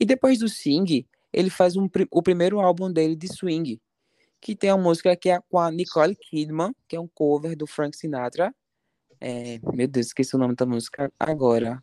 E 0.00 0.06
depois 0.06 0.38
do 0.38 0.48
Sing, 0.48 1.06
ele 1.32 1.50
faz 1.50 1.76
um, 1.76 1.88
o 2.10 2.22
primeiro 2.22 2.58
álbum 2.60 2.90
dele 2.90 3.14
de 3.14 3.28
swing, 3.28 3.80
que 4.40 4.56
tem 4.56 4.72
uma 4.72 4.82
música 4.82 5.14
que 5.14 5.28
é 5.28 5.40
com 5.50 5.58
a 5.58 5.70
Nicole 5.70 6.16
Kidman, 6.16 6.74
que 6.86 6.96
é 6.96 7.00
um 7.00 7.08
cover 7.08 7.56
do 7.56 7.66
Frank 7.66 7.96
Sinatra. 7.96 8.54
É, 9.20 9.58
meu 9.72 9.88
Deus, 9.88 10.06
esqueci 10.06 10.34
o 10.34 10.38
nome 10.38 10.54
da 10.54 10.64
música 10.64 11.12
agora. 11.18 11.82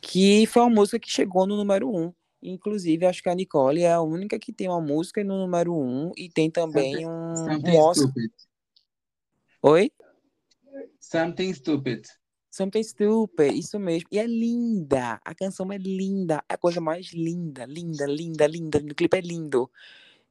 Que 0.00 0.46
foi 0.46 0.62
uma 0.62 0.70
música 0.70 0.98
que 0.98 1.10
chegou 1.10 1.46
no 1.46 1.56
número 1.56 1.94
um. 1.94 2.12
Inclusive, 2.42 3.06
acho 3.06 3.22
que 3.22 3.28
a 3.28 3.34
Nicole 3.34 3.82
é 3.82 3.92
a 3.92 4.00
única 4.00 4.38
que 4.38 4.52
tem 4.52 4.68
uma 4.68 4.80
música 4.80 5.22
no 5.24 5.38
número 5.38 5.74
um 5.74 6.12
e 6.16 6.28
tem 6.28 6.50
também 6.50 7.06
um, 7.06 7.10
um 7.10 7.76
Oscar. 7.78 8.08
Stupid. 8.08 8.30
Oi? 9.62 9.90
Something 11.00 11.54
Stupid. 11.54 12.06
Something 12.50 12.82
Stupid, 12.82 13.54
isso 13.54 13.78
mesmo. 13.78 14.08
E 14.12 14.18
é 14.18 14.26
linda. 14.26 15.20
A 15.24 15.34
canção 15.34 15.72
é 15.72 15.78
linda. 15.78 16.42
É 16.48 16.54
a 16.54 16.58
coisa 16.58 16.80
mais 16.80 17.12
linda, 17.12 17.64
linda, 17.64 18.06
linda, 18.06 18.46
linda. 18.46 18.78
O 18.78 18.94
clipe 18.94 19.16
é 19.16 19.20
lindo. 19.20 19.70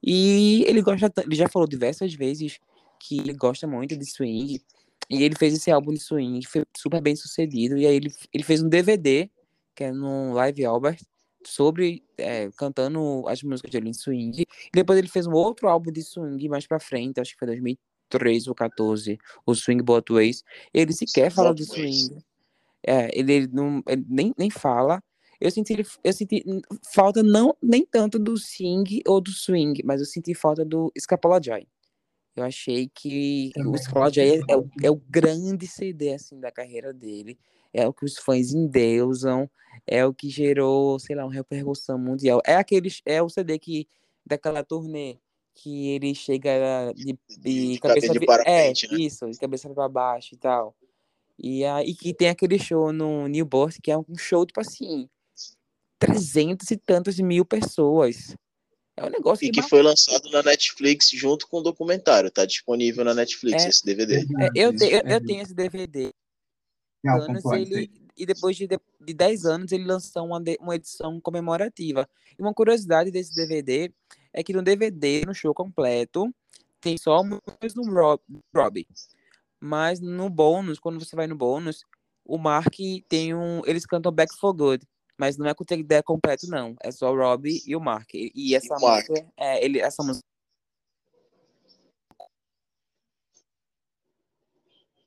E 0.01 0.63
ele 0.67 0.81
gosta, 0.81 1.11
ele 1.23 1.35
já 1.35 1.49
falou 1.49 1.67
diversas 1.67 2.13
vezes 2.13 2.59
que 2.99 3.19
ele 3.19 3.33
gosta 3.33 3.67
muito 3.67 3.97
de 3.97 4.05
swing. 4.05 4.61
E 5.09 5.23
ele 5.23 5.35
fez 5.35 5.53
esse 5.53 5.69
álbum 5.71 5.93
de 5.93 5.99
swing, 5.99 6.45
foi 6.45 6.63
super 6.75 7.01
bem 7.01 7.15
sucedido. 7.15 7.77
E 7.77 7.85
aí 7.85 7.95
ele, 7.95 8.11
ele 8.33 8.43
fez 8.43 8.61
um 8.61 8.69
DVD, 8.69 9.29
que 9.75 9.83
é 9.83 9.91
no 9.91 10.33
Live 10.33 10.65
Albert, 10.65 10.99
sobre 11.47 12.03
é, 12.17 12.49
cantando 12.57 13.23
as 13.27 13.41
músicas 13.43 13.71
de 13.71 13.77
em 13.77 13.93
swing. 13.93 14.41
E 14.41 14.45
depois 14.73 14.97
ele 14.97 15.07
fez 15.07 15.27
um 15.27 15.33
outro 15.33 15.67
álbum 15.67 15.91
de 15.91 16.03
swing 16.03 16.49
mais 16.49 16.67
pra 16.67 16.79
frente, 16.79 17.19
acho 17.19 17.33
que 17.33 17.39
foi 17.39 17.47
2013 17.47 18.49
ou 18.49 18.55
14, 18.55 19.17
o 19.45 19.55
Swing 19.55 19.83
Both 19.83 20.11
Ways. 20.11 20.43
Ele 20.73 20.93
sequer 20.93 21.31
fala 21.31 21.53
de 21.53 21.65
swing. 21.65 22.23
É, 22.85 23.09
ele, 23.17 23.33
ele, 23.33 23.47
não, 23.47 23.81
ele 23.87 24.05
nem, 24.07 24.33
nem 24.37 24.49
fala. 24.49 25.01
Eu 25.39 25.51
senti, 25.51 25.85
eu 26.03 26.13
senti 26.13 26.43
falta 26.93 27.21
não 27.21 27.55
nem 27.61 27.85
tanto 27.85 28.17
do 28.17 28.37
swing 28.37 29.01
ou 29.05 29.19
do 29.19 29.31
swing, 29.31 29.81
mas 29.83 29.99
eu 29.99 30.05
senti 30.05 30.33
falta 30.33 30.63
do 30.63 30.91
Scapalajai. 30.97 31.67
Eu 32.35 32.43
achei 32.43 32.89
que 32.93 33.51
Também. 33.53 33.73
o 33.73 33.77
Scapalajai 33.77 34.29
é, 34.29 34.41
é, 34.49 34.57
o, 34.57 34.69
é 34.83 34.91
o 34.91 34.95
grande 34.95 35.67
CD 35.67 36.13
assim 36.13 36.39
da 36.39 36.51
carreira 36.51 36.93
dele 36.93 37.37
é 37.75 37.87
o 37.87 37.93
que 37.93 38.05
os 38.05 38.17
fãs 38.17 38.53
endeusam, 38.53 39.49
é 39.85 40.05
o 40.05 40.13
que 40.13 40.29
gerou, 40.29 40.97
sei 40.97 41.15
lá, 41.15 41.25
uma 41.25 41.33
repercussão 41.33 41.97
mundial. 41.97 42.41
É 42.45 42.55
aquele, 42.55 42.89
é 43.05 43.21
o 43.21 43.29
CD 43.29 43.59
que 43.59 43.87
daquela 44.25 44.63
turnê 44.63 45.17
que 45.53 45.89
ele 45.89 46.13
chega 46.15 46.93
de, 46.95 47.17
de, 47.37 47.73
de 47.73 47.79
cabeça 47.79 48.13
de 48.13 48.25
é, 48.45 48.67
né? 48.67 48.73
isso, 48.99 49.29
de 49.29 49.37
cabeça 49.37 49.69
para 49.69 49.87
baixo 49.87 50.35
e 50.35 50.37
tal. 50.37 50.75
E 51.37 51.65
aí 51.65 51.93
que 51.93 52.13
tem 52.13 52.29
aquele 52.29 52.57
show 52.57 52.91
no 52.91 53.27
Newport 53.27 53.77
que 53.81 53.91
é 53.91 53.97
um 53.97 54.17
show 54.17 54.45
tipo 54.45 54.59
assim, 54.59 55.09
trezentos 55.99 56.71
e 56.71 56.77
tantas 56.77 57.19
mil 57.19 57.45
pessoas. 57.45 58.35
É 58.97 59.05
um 59.05 59.09
negócio 59.09 59.45
e 59.45 59.51
que, 59.51 59.61
que 59.61 59.69
foi 59.69 59.81
lançado 59.81 60.29
na 60.31 60.41
Netflix 60.41 61.09
junto 61.09 61.47
com 61.47 61.57
o 61.57 61.61
documentário. 61.61 62.31
Tá 62.31 62.45
disponível 62.45 63.03
na 63.03 63.13
Netflix 63.13 63.65
é, 63.65 63.69
esse 63.69 63.85
DVD. 63.85 64.25
É, 64.39 64.49
eu, 64.55 64.73
te, 64.73 64.85
eu, 64.85 65.01
eu, 65.01 65.25
tenho 65.25 65.41
esse 65.41 65.53
DVD 65.53 66.13
anos 67.07 67.45
ele, 67.45 67.91
e 68.17 68.25
depois 68.25 68.55
de, 68.55 68.67
de 68.67 69.13
10 69.13 69.45
anos 69.45 69.71
ele 69.71 69.85
lançou 69.85 70.25
uma, 70.25 70.41
uma 70.59 70.75
edição 70.75 71.19
comemorativa. 71.19 72.07
E 72.37 72.41
uma 72.41 72.53
curiosidade 72.53 73.11
desse 73.11 73.35
DVD 73.35 73.91
é 74.33 74.43
que 74.43 74.53
no 74.53 74.61
DVD, 74.61 75.25
no 75.25 75.33
show 75.33 75.53
completo, 75.53 76.33
tem 76.81 76.97
só 76.97 77.23
músicas 77.23 77.73
do 77.73 77.83
Rob, 77.83 78.21
Robbie. 78.55 78.87
Mas 79.59 79.99
no 79.99 80.29
bônus, 80.29 80.79
quando 80.79 80.99
você 80.99 81.15
vai 81.15 81.27
no 81.27 81.35
bônus, 81.35 81.83
o 82.23 82.37
Mark 82.37 82.75
tem 83.07 83.33
um. 83.33 83.61
Eles 83.65 83.85
cantam 83.85 84.11
Back 84.11 84.35
for 84.35 84.53
Good. 84.53 84.85
Mas 85.17 85.37
não 85.37 85.47
é 85.47 85.53
com 85.53 85.63
o 85.63 85.73
ideia 85.73 86.03
completo, 86.03 86.47
não. 86.47 86.75
É 86.83 86.91
só 86.91 87.11
o 87.11 87.15
Robbie 87.15 87.63
e 87.65 87.75
o 87.75 87.79
Mark. 87.79 88.09
E, 88.13 88.53
essa 88.53 88.75
e 88.75 88.79
música. 88.81 89.31
É, 89.37 89.63
ele, 89.63 89.79
essa 89.79 90.03
música. 90.03 90.25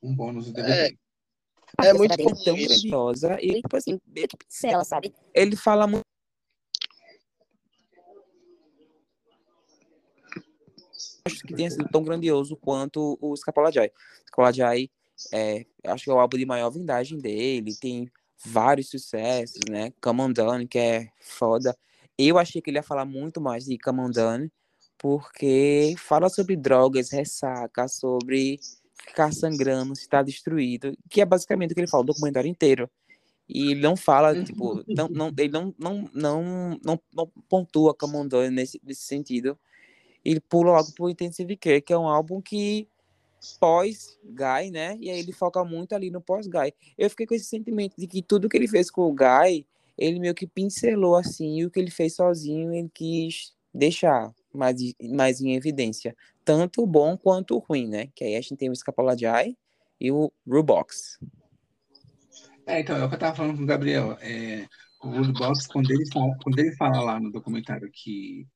Um 0.02 0.14
bônus 0.14 0.46
do 0.46 0.52
DVD. 0.52 0.94
É. 0.94 1.07
É 1.82 1.92
muito 1.92 2.16
comum 2.16 2.44
tão 2.44 2.56
isso. 2.56 2.68
grandiosa 2.68 3.38
e, 3.40 3.60
tipo 3.60 3.76
assim, 3.76 4.00
meio 4.06 4.28
que 4.28 4.36
pincela, 4.36 4.84
sabe? 4.84 5.14
Ele 5.34 5.56
fala 5.56 5.86
muito. 5.86 6.02
Acho 11.24 11.42
que 11.42 11.54
tenha 11.54 11.70
sido 11.70 11.86
tão 11.88 12.02
grandioso 12.02 12.56
quanto 12.56 13.18
o 13.20 13.36
Scapalajai. 13.36 13.90
Scapalajai 14.26 14.90
é, 15.32 15.66
acho 15.86 16.04
que 16.04 16.10
é 16.10 16.14
o 16.14 16.18
álbum 16.18 16.36
de 16.36 16.46
maior 16.46 16.70
vendagem 16.70 17.18
dele, 17.18 17.74
tem 17.74 18.10
vários 18.44 18.88
sucessos, 18.88 19.60
né? 19.68 19.92
Come 20.00 20.20
on 20.20 20.32
Done, 20.32 20.66
que 20.66 20.78
é 20.78 21.08
foda. 21.20 21.76
Eu 22.16 22.38
achei 22.38 22.62
que 22.62 22.70
ele 22.70 22.78
ia 22.78 22.82
falar 22.82 23.04
muito 23.04 23.40
mais 23.40 23.64
de 23.64 23.78
Come 23.78 24.00
on 24.00 24.10
Done, 24.10 24.50
porque 24.96 25.94
fala 25.98 26.28
sobre 26.28 26.56
drogas, 26.56 27.10
ressaca, 27.10 27.88
sobre 27.88 28.58
ficar 29.06 29.32
sangrando, 29.32 29.94
se 29.94 30.02
está 30.02 30.22
destruído, 30.22 30.96
que 31.08 31.20
é 31.20 31.24
basicamente 31.24 31.72
o 31.72 31.74
que 31.74 31.80
ele 31.80 31.90
fala 31.90 32.02
o 32.02 32.06
documentário 32.06 32.48
inteiro. 32.48 32.90
E 33.48 33.70
ele 33.70 33.80
não 33.80 33.96
fala, 33.96 34.34
uhum. 34.34 34.44
tipo, 34.44 34.84
não, 34.86 35.08
não, 35.08 35.32
ele 35.38 35.48
não, 35.48 35.74
não, 35.78 36.10
não, 36.12 36.80
não, 36.84 37.00
não 37.14 37.26
pontua 37.48 37.94
Camondone 37.94 38.50
nesse, 38.50 38.78
nesse 38.84 39.02
sentido. 39.02 39.58
Ele 40.22 40.40
pula 40.40 40.72
logo 40.72 40.92
pro 40.92 41.08
Intensive 41.08 41.56
Care, 41.56 41.80
que 41.80 41.92
é 41.92 41.98
um 41.98 42.08
álbum 42.08 42.42
que 42.42 42.86
pós-Guy, 43.58 44.70
né? 44.70 44.98
E 45.00 45.10
aí 45.10 45.20
ele 45.20 45.32
foca 45.32 45.64
muito 45.64 45.94
ali 45.94 46.10
no 46.10 46.20
pós-Guy. 46.20 46.74
Eu 46.98 47.08
fiquei 47.08 47.26
com 47.26 47.34
esse 47.34 47.46
sentimento 47.46 47.94
de 47.96 48.06
que 48.06 48.20
tudo 48.20 48.48
que 48.48 48.56
ele 48.56 48.68
fez 48.68 48.90
com 48.90 49.02
o 49.02 49.14
Guy, 49.14 49.64
ele 49.96 50.20
meio 50.20 50.34
que 50.34 50.46
pincelou 50.46 51.16
assim, 51.16 51.58
e 51.58 51.64
o 51.64 51.70
que 51.70 51.80
ele 51.80 51.90
fez 51.90 52.16
sozinho, 52.16 52.74
ele 52.74 52.90
quis 52.92 53.54
deixar 53.72 54.34
mais, 54.52 54.76
mais 55.02 55.40
em 55.40 55.54
evidência 55.54 56.14
tanto 56.48 56.82
o 56.82 56.86
bom 56.86 57.14
quanto 57.14 57.56
o 57.56 57.58
ruim, 57.58 57.86
né? 57.86 58.08
Que 58.14 58.24
aí 58.24 58.34
a 58.34 58.40
gente 58.40 58.56
tem 58.56 58.70
o 58.70 58.74
Scapalajai 58.74 59.54
e 60.00 60.10
o 60.10 60.32
Rubox. 60.48 61.18
É, 62.64 62.80
então, 62.80 62.96
é 62.96 63.04
o 63.04 63.08
que 63.10 63.16
eu 63.16 63.18
tava 63.18 63.36
falando 63.36 63.58
com 63.58 63.64
o 63.64 63.66
Gabriel. 63.66 64.16
É, 64.22 64.66
o 65.02 65.08
Rubox, 65.10 65.66
quando 65.66 65.90
ele 65.90 66.10
fala, 66.10 66.34
quando 66.42 66.58
ele 66.58 66.74
fala 66.74 67.02
lá 67.02 67.20
no 67.20 67.30
documentário 67.30 67.90
que, 67.92 68.46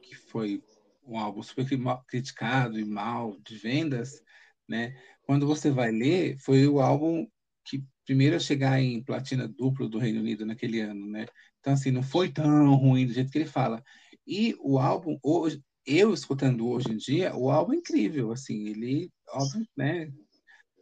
que 0.00 0.16
foi 0.16 0.62
um 1.06 1.18
álbum 1.18 1.42
super 1.42 1.66
criticado 2.06 2.80
e 2.80 2.86
mal 2.86 3.36
de 3.44 3.58
vendas, 3.58 4.22
né? 4.66 4.96
Quando 5.26 5.46
você 5.46 5.70
vai 5.70 5.90
ler, 5.90 6.38
foi 6.38 6.66
o 6.66 6.80
álbum 6.80 7.28
que 7.66 7.84
primeiro 8.06 8.36
a 8.36 8.40
chegar 8.40 8.80
em 8.80 9.02
platina 9.02 9.46
duplo 9.46 9.90
do 9.90 9.98
Reino 9.98 10.20
Unido 10.20 10.46
naquele 10.46 10.80
ano, 10.80 11.06
né? 11.06 11.26
Então, 11.60 11.74
assim, 11.74 11.90
não 11.90 12.02
foi 12.02 12.30
tão 12.30 12.74
ruim 12.76 13.06
do 13.06 13.12
jeito 13.12 13.30
que 13.30 13.36
ele 13.36 13.44
fala. 13.44 13.84
E 14.26 14.56
o 14.60 14.78
álbum, 14.78 15.18
hoje, 15.22 15.62
eu 15.86 16.12
escutando 16.12 16.68
hoje 16.68 16.90
em 16.90 16.96
dia, 16.96 17.34
o 17.36 17.50
álbum 17.50 17.74
é 17.74 17.76
incrível, 17.76 18.32
assim, 18.32 18.66
ele, 18.66 19.10
óbvio, 19.28 19.66
né, 19.76 20.10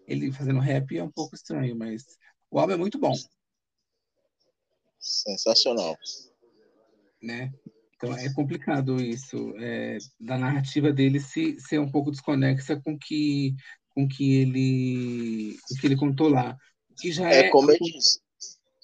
ele 0.06 0.32
fazendo 0.32 0.60
rap 0.60 0.96
é 0.96 1.02
um 1.02 1.10
pouco 1.10 1.34
estranho, 1.34 1.76
mas 1.76 2.04
o 2.50 2.58
álbum 2.58 2.72
é 2.72 2.76
muito 2.76 2.98
bom. 2.98 3.12
Sensacional. 4.98 5.96
Né? 7.22 7.52
Então 7.96 8.16
é 8.16 8.32
complicado 8.32 9.00
isso, 9.00 9.54
é, 9.58 9.98
da 10.20 10.36
narrativa 10.36 10.92
dele 10.92 11.20
se 11.20 11.58
ser 11.60 11.78
um 11.78 11.90
pouco 11.90 12.10
desconexa 12.10 12.76
com 12.76 12.98
que 12.98 13.54
com 13.94 14.08
que 14.08 14.36
ele 14.36 15.56
com 15.68 15.74
que 15.80 15.86
ele 15.86 15.96
contou 15.96 16.28
lá. 16.28 16.56
Que 17.00 17.12
já 17.12 17.30
é, 17.30 17.46
é 17.46 17.50
como 17.50 17.70
eu 17.70 17.78
disse. 17.78 18.20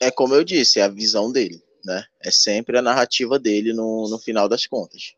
É 0.01 0.11
como 0.11 0.35
eu 0.35 0.45
disse, 0.45 0.81
é 0.81 0.85
a 0.85 0.89
visão 0.89 1.31
dele, 1.31 1.62
né? 1.85 2.05
É 2.20 2.31
sempre 2.31 2.78
a 2.78 2.82
narrativa 2.82 3.39
dele 3.39 3.73
no, 3.73 4.09
no 4.09 4.19
final 4.19 4.48
das 4.48 4.66
contas 4.66 5.15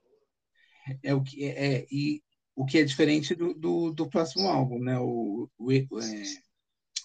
é 1.02 1.14
o 1.14 1.22
que 1.22 1.44
é, 1.44 1.74
é, 1.74 1.86
e 1.90 2.22
o 2.54 2.64
que 2.64 2.78
é 2.78 2.84
diferente 2.84 3.34
do, 3.34 3.54
do, 3.54 3.92
do 3.92 4.08
próximo 4.08 4.48
álbum, 4.48 4.78
né? 4.78 4.98
O, 4.98 5.48
o, 5.58 5.72
é, 5.72 5.86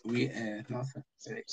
o 0.04 0.16
é, 0.16 0.64
nossa, 0.70 1.04
peraí. 1.24 1.44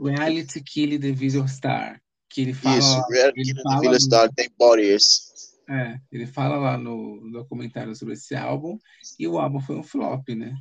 Reality 0.00 0.62
Kill 0.62 1.00
the 1.00 1.12
Visual 1.12 1.48
Star, 1.48 2.00
que 2.28 2.42
ele 2.42 2.54
fala. 2.54 2.78
Isso, 2.78 3.00
Reality 3.10 3.54
Kill 3.54 3.62
the 3.62 3.80
Visual 3.80 4.00
Star 4.00 4.32
tem 4.32 4.48
Bodies. 4.56 5.28
É, 5.68 6.00
ele 6.10 6.26
fala 6.26 6.56
lá 6.56 6.78
no, 6.78 7.20
no 7.20 7.30
documentário 7.30 7.94
sobre 7.94 8.14
esse 8.14 8.34
álbum 8.34 8.78
e 9.18 9.28
o 9.28 9.38
álbum 9.38 9.60
foi 9.60 9.76
um 9.76 9.82
flop, 9.82 10.26
né? 10.30 10.54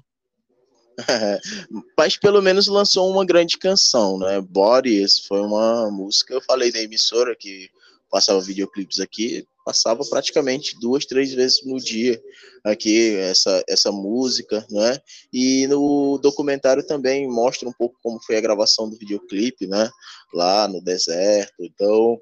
Mas 1.98 2.18
pelo 2.18 2.42
menos 2.42 2.68
lançou 2.68 3.10
uma 3.12 3.26
grande 3.26 3.58
canção, 3.58 4.18
né? 4.18 4.42
Bodies 4.42 5.20
foi 5.20 5.42
uma 5.42 5.92
música, 5.92 6.34
eu 6.34 6.42
falei 6.42 6.72
da 6.72 6.82
emissora 6.82 7.36
que 7.36 7.70
passava 8.10 8.42
videoclipes 8.42 9.00
aqui, 9.00 9.46
passava 9.66 10.04
praticamente 10.06 10.80
duas, 10.80 11.06
três 11.06 11.34
vezes 11.34 11.64
no 11.66 11.78
dia 11.78 12.22
aqui 12.64 13.16
essa, 13.16 13.64
essa 13.68 13.92
música, 13.92 14.66
né? 14.70 15.00
E 15.32 15.68
no 15.68 16.18
documentário 16.18 16.86
também 16.86 17.28
mostra 17.28 17.68
um 17.68 17.74
pouco 17.74 17.98
como 18.02 18.20
foi 18.24 18.38
a 18.38 18.42
gravação 18.42 18.90
do 18.90 18.98
videoclipe, 18.98 19.68
né? 19.68 19.90
Lá 20.34 20.68
no 20.68 20.82
deserto. 20.82 21.54
Então, 21.60 22.18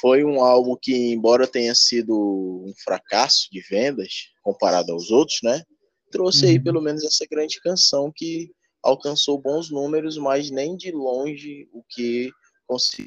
foi 0.00 0.24
um 0.24 0.42
álbum 0.42 0.74
que, 0.80 1.12
embora 1.12 1.46
tenha 1.46 1.74
sido 1.74 2.14
um 2.16 2.72
fracasso 2.82 3.48
de 3.52 3.60
vendas 3.68 4.30
comparado 4.42 4.92
aos 4.92 5.10
outros, 5.10 5.40
né? 5.42 5.62
Trouxe 6.10 6.44
uhum. 6.44 6.50
aí 6.50 6.60
pelo 6.62 6.82
menos 6.82 7.04
essa 7.04 7.26
grande 7.30 7.60
canção 7.60 8.12
que 8.14 8.50
alcançou 8.82 9.40
bons 9.40 9.70
números, 9.70 10.16
mas 10.16 10.50
nem 10.50 10.76
de 10.76 10.90
longe 10.90 11.68
o 11.72 11.82
que 11.88 12.30
conseguiu 12.66 13.06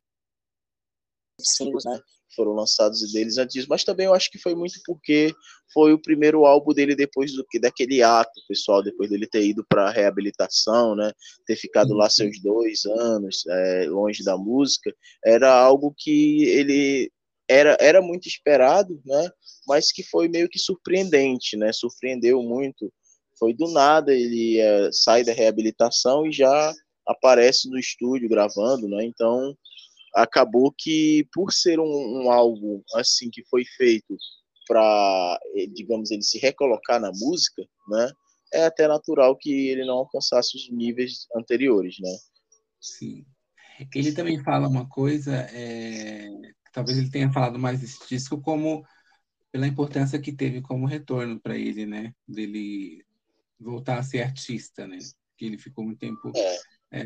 singles, 1.42 1.86
né? 1.86 2.00
Foram 2.36 2.54
lançados 2.54 3.12
deles 3.12 3.38
antes 3.38 3.54
disso, 3.54 3.68
mas 3.70 3.84
também 3.84 4.08
eu 4.08 4.14
acho 4.14 4.32
que 4.32 4.40
foi 4.40 4.56
muito 4.56 4.80
porque 4.86 5.34
foi 5.72 5.94
o 5.94 6.02
primeiro 6.02 6.46
álbum 6.46 6.74
dele 6.74 6.96
depois 6.96 7.34
do 7.34 7.46
que 7.46 7.60
daquele 7.60 8.02
ato, 8.02 8.42
pessoal, 8.48 8.82
depois 8.82 9.10
dele 9.10 9.28
ter 9.28 9.46
ido 9.46 9.64
para 9.68 9.92
reabilitação, 9.92 10.96
né? 10.96 11.12
Ter 11.46 11.56
ficado 11.56 11.94
lá 11.94 12.10
seus 12.10 12.42
dois 12.42 12.86
anos 12.86 13.44
é, 13.48 13.86
longe 13.88 14.24
da 14.24 14.38
música, 14.38 14.94
era 15.24 15.54
algo 15.54 15.94
que 15.96 16.46
ele 16.46 17.12
era, 17.54 17.78
era 17.80 18.02
muito 18.02 18.28
esperado, 18.28 19.02
né? 19.06 19.30
Mas 19.68 19.92
que 19.92 20.04
foi 20.04 20.28
meio 20.28 20.50
que 20.50 20.60
surpreendente, 20.60 21.56
né? 21.56 21.72
Surpreendeu 21.72 22.42
muito. 22.42 22.92
Foi 23.38 23.54
do 23.54 23.72
nada 23.72 24.14
ele 24.14 24.60
é, 24.60 24.92
sai 24.92 25.24
da 25.24 25.34
reabilitação 25.34 26.26
e 26.26 26.32
já 26.32 26.74
aparece 27.08 27.70
no 27.70 27.78
estúdio 27.78 28.30
gravando, 28.30 28.88
né? 28.88 29.04
Então 29.06 29.56
acabou 30.16 30.74
que 30.78 31.28
por 31.34 31.52
ser 31.52 31.80
um, 31.80 32.24
um 32.24 32.32
álbum 32.32 32.82
assim 32.96 33.30
que 33.32 33.44
foi 33.50 33.64
feito 33.66 34.16
para, 34.68 35.40
eh, 35.56 35.68
digamos, 35.68 36.12
ele 36.12 36.22
se 36.24 36.38
recolocar 36.38 37.00
na 37.00 37.12
música, 37.12 37.64
né? 37.90 38.12
É 38.54 38.66
até 38.66 38.88
natural 38.88 39.36
que 39.36 39.70
ele 39.70 39.86
não 39.86 39.96
alcançasse 39.96 40.56
os 40.56 40.70
níveis 40.70 41.28
anteriores, 41.36 41.96
né? 42.00 42.12
Sim. 42.80 43.26
Ele 43.94 44.14
também 44.14 44.42
fala 44.44 44.68
uma 44.68 44.88
coisa, 44.88 45.36
é, 45.52 46.30
talvez 46.74 46.98
ele 46.98 47.10
tenha 47.10 47.32
falado 47.32 47.58
mais 47.58 47.80
desse 47.80 48.00
disco 48.10 48.42
como 48.42 48.86
pela 49.52 49.68
importância 49.68 50.20
que 50.20 50.34
teve 50.34 50.62
como 50.62 50.88
retorno 50.88 51.40
para 51.40 51.56
ele, 51.56 51.86
né? 51.86 52.14
Dele 52.28 53.06
voltar 53.60 54.00
a 54.00 54.04
ser 54.04 54.24
artista, 54.24 54.88
né? 54.88 54.98
Que 55.38 55.46
ele 55.46 55.58
ficou 55.58 55.86
muito 55.86 56.00
tempo 56.00 56.32
é. 56.36 56.60
É, 56.92 57.06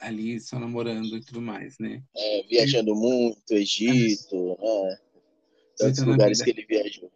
ali 0.00 0.40
só 0.40 0.58
namorando 0.58 1.16
e 1.16 1.20
tudo 1.20 1.40
mais, 1.40 1.78
né? 1.78 2.02
É, 2.16 2.42
viajando 2.44 2.94
muito, 2.94 3.52
Egito, 3.52 4.58
né? 4.58 4.98
Tantos 5.76 6.02
lugares 6.02 6.40
que 6.40 6.50
ele 6.50 6.64
viajou. 6.64 7.12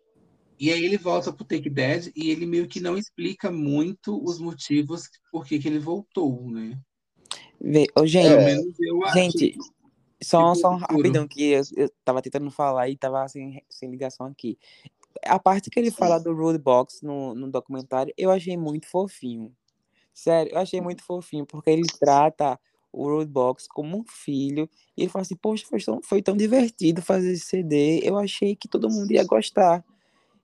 E 0.59 0.70
aí 0.70 0.85
ele 0.85 0.97
volta 0.97 1.32
pro 1.32 1.44
Take 1.44 1.68
Dead 1.68 2.10
e 2.14 2.31
ele 2.31 2.47
meio 2.47 2.66
que 2.66 2.81
não 2.81 2.97
explica 2.97 3.51
muito 3.51 4.23
os 4.24 4.39
motivos 4.39 5.09
por 5.31 5.44
que, 5.47 5.59
que 5.59 5.68
ele 5.68 5.78
voltou, 5.78 6.51
né? 6.51 6.78
Vê, 7.60 7.86
oh, 7.97 8.06
gente, 8.06 8.28
é. 8.28 9.12
gente, 9.14 9.56
só, 10.27 10.55
só 10.55 10.70
um 10.70 10.77
rapidão 10.77 11.27
que 11.27 11.53
eu, 11.53 11.62
eu 11.77 11.90
tava 12.05 12.23
tentando 12.23 12.51
falar 12.51 12.89
e 12.89 12.97
tava 12.97 13.27
sem, 13.28 13.62
sem 13.69 13.90
ligação 13.90 14.27
aqui. 14.27 14.59
A 15.24 15.39
parte 15.39 15.70
que 15.70 15.78
ele 15.78 15.90
fala 15.90 16.19
do 16.19 16.35
Road 16.35 16.59
Box 16.59 17.03
no, 17.03 17.35
no 17.35 17.51
documentário, 17.51 18.12
eu 18.16 18.31
achei 18.31 18.57
muito 18.57 18.86
fofinho. 18.86 19.55
Sério, 20.12 20.53
eu 20.53 20.59
achei 20.59 20.81
muito 20.81 21.03
fofinho, 21.03 21.44
porque 21.44 21.70
ele 21.70 21.86
trata 22.01 22.59
o 22.97 23.07
Roadbox 23.11 23.69
como 23.69 23.98
um 23.98 24.05
filho. 24.07 24.69
E 24.97 25.03
ele 25.03 25.11
fala 25.11 25.23
assim, 25.23 25.36
poxa, 25.36 25.66
foi 25.69 25.78
tão, 25.78 26.01
foi 26.03 26.23
tão 26.23 26.35
divertido 26.35 27.03
fazer 27.03 27.32
esse 27.32 27.44
CD. 27.44 28.01
Eu 28.03 28.16
achei 28.16 28.57
que 28.57 28.66
todo 28.66 28.89
mundo 28.89 29.12
ia 29.12 29.24
gostar. 29.24 29.85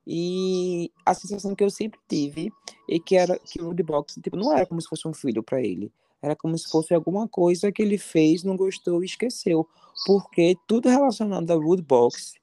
E 0.07 0.93
a 1.07 1.15
sensação 1.15 1.55
que 1.55 1.65
eu 1.65 1.71
sempre 1.71 1.99
tive 2.07 2.53
é 2.91 2.99
que 2.99 3.17
era 3.17 3.39
que 3.39 3.61
o 3.63 3.67
Roadbox 3.67 4.17
tipo, 4.23 4.37
não 4.37 4.53
era 4.53 4.67
como 4.67 4.81
se 4.81 4.89
fosse 4.89 5.09
um 5.09 5.15
filho 5.15 5.43
para 5.43 5.63
ele. 5.63 5.91
Era 6.23 6.37
como 6.37 6.57
se 6.57 6.71
fosse 6.71 6.95
alguma 6.95 7.27
coisa 7.27 7.73
que 7.73 7.83
ele 7.83 7.99
fez, 7.99 8.45
não 8.45 8.57
gostou 8.57 9.03
e 9.03 9.07
esqueceu. 9.07 9.69
Porque 10.07 10.57
tudo 10.67 10.89
relacionado 10.89 11.51
ao 11.51 11.61
Rootbox 11.61 12.35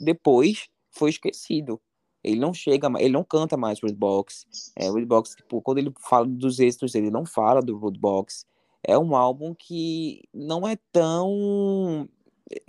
depois 0.00 0.68
foi 0.90 1.10
esquecido. 1.10 1.80
Ele 2.22 2.40
não 2.40 2.54
chega, 2.54 2.88
ele 2.98 3.12
não 3.12 3.24
canta 3.24 3.56
mais 3.56 3.80
Rootbox. 3.80 4.46
É, 4.76 4.86
tipo, 5.36 5.60
quando 5.60 5.78
ele 5.78 5.92
fala 6.00 6.26
dos 6.26 6.60
extras, 6.60 6.94
ele 6.94 7.10
não 7.10 7.26
fala 7.26 7.60
do 7.60 7.76
Rootbox. 7.76 8.46
É 8.82 8.96
um 8.96 9.16
álbum 9.16 9.54
que 9.54 10.22
não 10.32 10.66
é 10.66 10.76
tão 10.92 12.08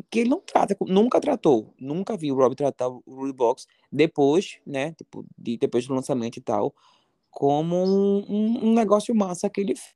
que 0.09 0.19
ele 0.19 0.29
não 0.29 0.39
trata, 0.39 0.75
nunca 0.81 1.19
tratou, 1.19 1.73
nunca 1.79 2.15
vi 2.15 2.31
o 2.31 2.35
Rob 2.35 2.55
tratar 2.55 2.87
o 2.87 3.03
Rootbox 3.05 3.67
depois, 3.91 4.59
né, 4.65 4.93
tipo, 4.93 5.25
de, 5.37 5.57
depois 5.57 5.85
do 5.85 5.93
lançamento 5.93 6.37
e 6.37 6.41
tal, 6.41 6.73
como 7.29 7.75
um, 7.75 8.69
um 8.69 8.73
negócio 8.73 9.13
massa 9.13 9.49
que 9.49 9.61
ele 9.61 9.75
fez. 9.75 9.93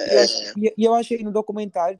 É. 0.00 0.26
E, 0.56 0.74
e 0.78 0.84
eu 0.84 0.94
achei 0.94 1.22
no 1.22 1.32
documentário, 1.32 1.98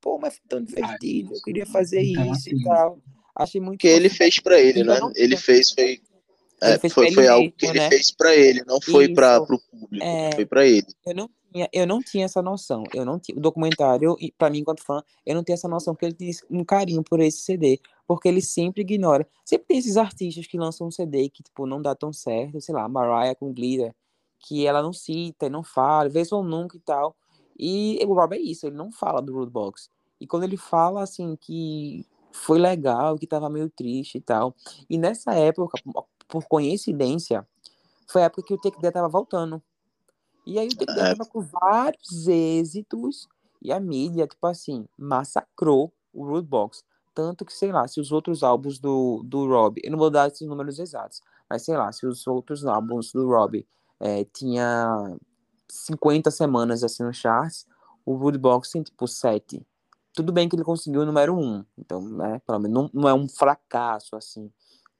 pô, 0.00 0.18
mas 0.18 0.36
foi 0.36 0.44
tão 0.48 0.62
divertido, 0.62 1.34
eu 1.34 1.42
queria 1.42 1.66
fazer 1.66 2.02
então, 2.02 2.24
isso 2.24 2.32
assim, 2.32 2.56
e 2.56 2.64
tal. 2.64 2.98
Achei 3.34 3.60
muito. 3.60 3.80
Que 3.80 3.88
ele 3.88 4.08
fez 4.08 4.40
para 4.40 4.60
ele, 4.60 4.82
né? 4.82 4.98
Ele 5.14 5.36
fez, 5.36 5.70
foi. 5.70 6.00
É, 6.60 6.76
fez 6.78 6.92
foi, 6.92 7.12
foi 7.12 7.28
algo 7.28 7.52
que 7.52 7.66
ele 7.66 7.78
né? 7.78 7.88
fez 7.88 8.10
para 8.10 8.34
ele, 8.34 8.64
não 8.66 8.80
foi 8.80 9.14
para 9.14 9.40
o 9.40 9.46
público, 9.46 10.04
é, 10.04 10.34
foi 10.34 10.44
para 10.44 10.66
ele. 10.66 10.86
Eu 11.06 11.14
não, 11.14 11.30
tinha, 11.52 11.68
eu 11.72 11.86
não 11.86 12.02
tinha 12.02 12.24
essa 12.24 12.42
noção. 12.42 12.82
Eu 12.92 13.04
não 13.04 13.18
tinha, 13.18 13.38
o 13.38 13.40
documentário, 13.40 14.16
para 14.36 14.50
mim, 14.50 14.58
enquanto 14.58 14.82
fã, 14.82 15.02
eu 15.24 15.36
não 15.36 15.44
tenho 15.44 15.54
essa 15.54 15.68
noção 15.68 15.94
que 15.94 16.04
ele 16.04 16.14
tem 16.14 16.32
um 16.50 16.64
carinho 16.64 17.02
por 17.04 17.20
esse 17.20 17.42
CD, 17.42 17.80
porque 18.08 18.26
ele 18.26 18.42
sempre 18.42 18.82
ignora. 18.82 19.24
Sempre 19.44 19.68
tem 19.68 19.78
esses 19.78 19.96
artistas 19.96 20.48
que 20.48 20.58
lançam 20.58 20.88
um 20.88 20.90
CD 20.90 21.28
que, 21.28 21.44
tipo, 21.44 21.64
não 21.64 21.80
dá 21.80 21.94
tão 21.94 22.12
certo, 22.12 22.60
sei 22.60 22.74
lá, 22.74 22.88
Mariah 22.88 23.36
com 23.36 23.52
Glitter, 23.52 23.94
que 24.38 24.66
ela 24.66 24.82
não 24.82 24.92
cita, 24.92 25.48
não 25.48 25.62
fala, 25.62 26.08
vez 26.08 26.32
ou 26.32 26.42
nunca 26.42 26.76
e 26.76 26.80
tal. 26.80 27.16
E 27.58 27.98
o 28.06 28.14
Rob 28.14 28.36
é 28.36 28.40
isso, 28.40 28.66
ele 28.66 28.76
não 28.76 28.90
fala 28.92 29.20
do 29.20 29.34
Rootbox. 29.34 29.90
E 30.20 30.26
quando 30.26 30.44
ele 30.44 30.56
fala, 30.56 31.02
assim, 31.02 31.36
que 31.36 32.06
foi 32.32 32.58
legal, 32.58 33.16
que 33.16 33.26
tava 33.26 33.48
meio 33.50 33.68
triste 33.68 34.18
e 34.18 34.20
tal. 34.20 34.54
E 34.88 34.96
nessa 34.96 35.34
época, 35.34 35.78
por 36.28 36.44
coincidência, 36.46 37.46
foi 38.06 38.22
a 38.22 38.26
época 38.26 38.42
que 38.42 38.54
o 38.54 38.58
Take 38.58 38.80
That 38.80 38.94
tava 38.94 39.08
voltando. 39.08 39.62
E 40.46 40.58
aí 40.58 40.68
o 40.68 40.76
Take 40.76 40.94
That 40.94 41.00
é. 41.00 41.14
tava 41.16 41.28
com 41.28 41.40
vários 41.40 42.26
êxitos 42.26 43.28
e 43.60 43.72
a 43.72 43.80
mídia, 43.80 44.26
tipo 44.26 44.46
assim, 44.46 44.86
massacrou 44.96 45.92
o 46.12 46.24
Rootbox. 46.24 46.84
Tanto 47.14 47.44
que, 47.44 47.52
sei 47.52 47.72
lá, 47.72 47.86
se 47.88 48.00
os 48.00 48.12
outros 48.12 48.42
álbuns 48.44 48.78
do, 48.78 49.22
do 49.24 49.46
Rob, 49.48 49.80
eu 49.82 49.90
não 49.90 49.98
vou 49.98 50.10
dar 50.10 50.28
esses 50.28 50.46
números 50.46 50.78
exatos, 50.78 51.20
mas 51.50 51.62
sei 51.62 51.76
lá, 51.76 51.90
se 51.90 52.06
os 52.06 52.26
outros 52.26 52.64
álbuns 52.64 53.12
do 53.12 53.26
Rob 53.26 53.66
é, 54.00 54.24
tinha 54.24 55.16
50 55.68 56.30
semanas 56.30 56.82
assim 56.84 57.02
no 57.02 57.12
charts, 57.12 57.66
o 58.04 58.14
Rootbox 58.14 58.70
tem 58.70 58.82
tipo 58.82 59.06
7. 59.06 59.64
Tudo 60.14 60.32
bem 60.32 60.48
que 60.48 60.56
ele 60.56 60.64
conseguiu 60.64 61.02
o 61.02 61.06
número 61.06 61.36
um, 61.36 61.64
então, 61.76 62.00
né, 62.00 62.40
pelo 62.46 62.58
menos 62.58 62.74
não, 62.74 62.90
não 63.02 63.08
é 63.08 63.14
um 63.14 63.28
fracasso, 63.28 64.16
assim. 64.16 64.50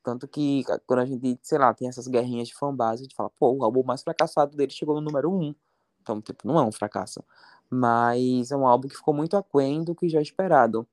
Tanto 0.03 0.27
que 0.29 0.65
quando 0.87 1.01
a 1.01 1.05
gente, 1.05 1.39
sei 1.43 1.59
lá, 1.59 1.75
tem 1.75 1.89
essas 1.89 2.07
guerrinhas 2.07 2.49
de 2.49 2.55
fanbase, 2.55 3.03
a 3.03 3.05
gente 3.05 3.15
fala, 3.15 3.31
pô, 3.39 3.53
o 3.53 3.65
álbum 3.65 3.83
mais 3.83 4.03
fracassado 4.03 4.57
dele 4.57 4.73
chegou 4.73 4.95
no 4.95 5.01
número 5.01 5.31
um. 5.31 5.55
Então, 6.01 6.20
tipo, 6.20 6.47
não 6.47 6.59
é 6.59 6.65
um 6.65 6.73
fracasso. 6.73 7.23
Mas 7.69 8.51
é 8.51 8.57
um 8.57 8.66
álbum 8.66 8.89
que 8.89 8.97
ficou 8.97 9.12
muito 9.12 9.37
aquém 9.37 9.85
do 9.85 9.95
que 9.95 10.09
já 10.09 10.23
esperado. 10.23 10.87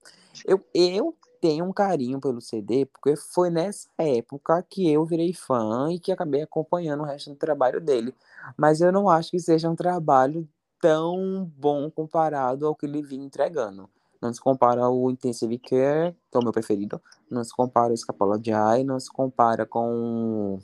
Eu, 0.46 0.62
eu 0.74 1.16
tenho 1.46 1.64
um 1.64 1.72
carinho 1.72 2.20
pelo 2.20 2.42
CD, 2.42 2.88
porque 2.88 3.16
foi 3.16 3.52
nessa 3.52 3.88
época 4.00 4.66
que 4.68 4.92
eu 4.92 5.06
virei 5.06 5.32
fã 5.32 5.92
e 5.92 6.00
que 6.00 6.12
acabei 6.12 6.42
acompanhando 6.42 7.02
o 7.02 7.06
resto 7.06 7.30
do 7.30 7.36
trabalho 7.36 7.80
dele. 7.80 8.16
Mas 8.58 8.82
eu 8.82 8.92
não 8.92 9.08
acho 9.08 9.30
que 9.30 9.40
seja 9.40 9.70
um 9.70 9.76
trabalho 9.76 10.50
tão 10.82 11.48
bom 11.56 11.92
comparado 11.92 12.66
ao 12.66 12.74
que 12.74 12.88
ele 12.88 13.04
vinha 13.04 13.24
entregando. 13.24 13.88
Não 14.20 14.34
se 14.34 14.42
compara 14.42 14.86
ao 14.86 15.12
Intensive 15.12 15.60
Care, 15.60 16.16
que 16.32 16.36
é 16.36 16.40
o 16.40 16.44
meu 16.44 16.52
preferido. 16.52 17.00
Não 17.30 17.44
se 17.44 17.56
compara 17.56 17.96
Scapola 17.96 18.42
Jai, 18.44 18.84
não 18.84 19.00
se 19.00 19.12
compara 19.12 19.68
com 19.68 20.60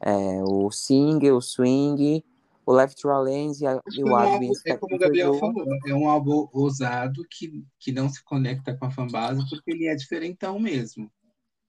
é, 0.00 0.42
o 0.42 0.68
Sing, 0.72 1.30
o 1.30 1.40
Swing, 1.40 2.24
o 2.68 2.72
Left 2.72 3.00
to 3.00 3.08
Lens 3.08 3.62
e, 3.62 3.66
a, 3.66 3.80
e 3.96 4.04
o 4.04 4.14
álbum, 4.14 4.52
É 4.66 4.76
como 4.76 4.94
o 4.94 4.98
Gabriel 4.98 5.32
falou, 5.32 5.64
é 5.86 5.94
um 5.94 6.06
álbum 6.06 6.46
ousado 6.52 7.24
que, 7.30 7.64
que 7.80 7.90
não 7.90 8.10
se 8.10 8.22
conecta 8.22 8.76
com 8.76 8.84
a 8.84 8.90
fanbase 8.90 9.42
porque 9.48 9.70
ele 9.70 9.86
é 9.86 9.94
diferentão 9.94 10.58
mesmo. 10.58 11.10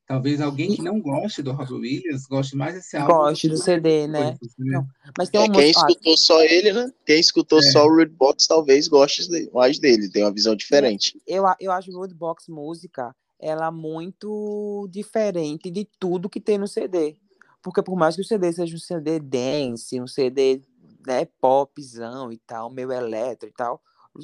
Talvez 0.05 0.41
alguém 0.41 0.75
que 0.75 0.81
não 0.81 0.99
goste 0.99 1.41
do 1.41 1.53
Robbie 1.53 1.73
Williams 1.73 2.25
goste 2.25 2.57
mais 2.57 2.75
desse 2.75 2.97
álbum. 2.97 3.13
Goste 3.13 3.47
do 3.47 3.55
CD, 3.55 4.07
né? 4.07 4.35
Coisas, 4.37 4.55
né? 4.59 4.73
Não, 4.73 4.87
mas 5.17 5.29
tem 5.29 5.41
é, 5.41 5.49
quem 5.49 5.71
escutou 5.71 6.17
só 6.17 6.43
ele, 6.43 6.73
né? 6.73 6.91
Quem 7.05 7.19
escutou 7.21 7.59
é. 7.59 7.61
só 7.61 7.85
o 7.85 8.05
Box 8.09 8.45
talvez 8.45 8.89
goste 8.89 9.21
mais 9.53 9.79
dele, 9.79 10.11
tem 10.11 10.23
uma 10.25 10.33
visão 10.33 10.53
diferente. 10.53 11.17
Eu, 11.25 11.45
eu 11.61 11.71
acho 11.71 11.97
o 11.97 12.07
Box 12.13 12.49
música 12.49 13.15
ela 13.39 13.71
muito 13.71 14.85
diferente 14.91 15.71
de 15.71 15.87
tudo 15.97 16.29
que 16.29 16.41
tem 16.41 16.57
no 16.57 16.67
CD. 16.67 17.15
Porque 17.61 17.81
por 17.81 17.95
mais 17.95 18.15
que 18.15 18.21
o 18.21 18.25
CD 18.25 18.51
seja 18.51 18.75
um 18.75 18.79
CD 18.79 19.19
dance, 19.19 20.01
um 20.01 20.07
CD 20.07 20.61
né, 21.05 21.25
popzão 21.39 22.31
e 22.31 22.37
tal, 22.37 22.69
meio 22.69 22.91
eletro 22.91 23.49
e 23.49 23.51
tal, 23.51 23.81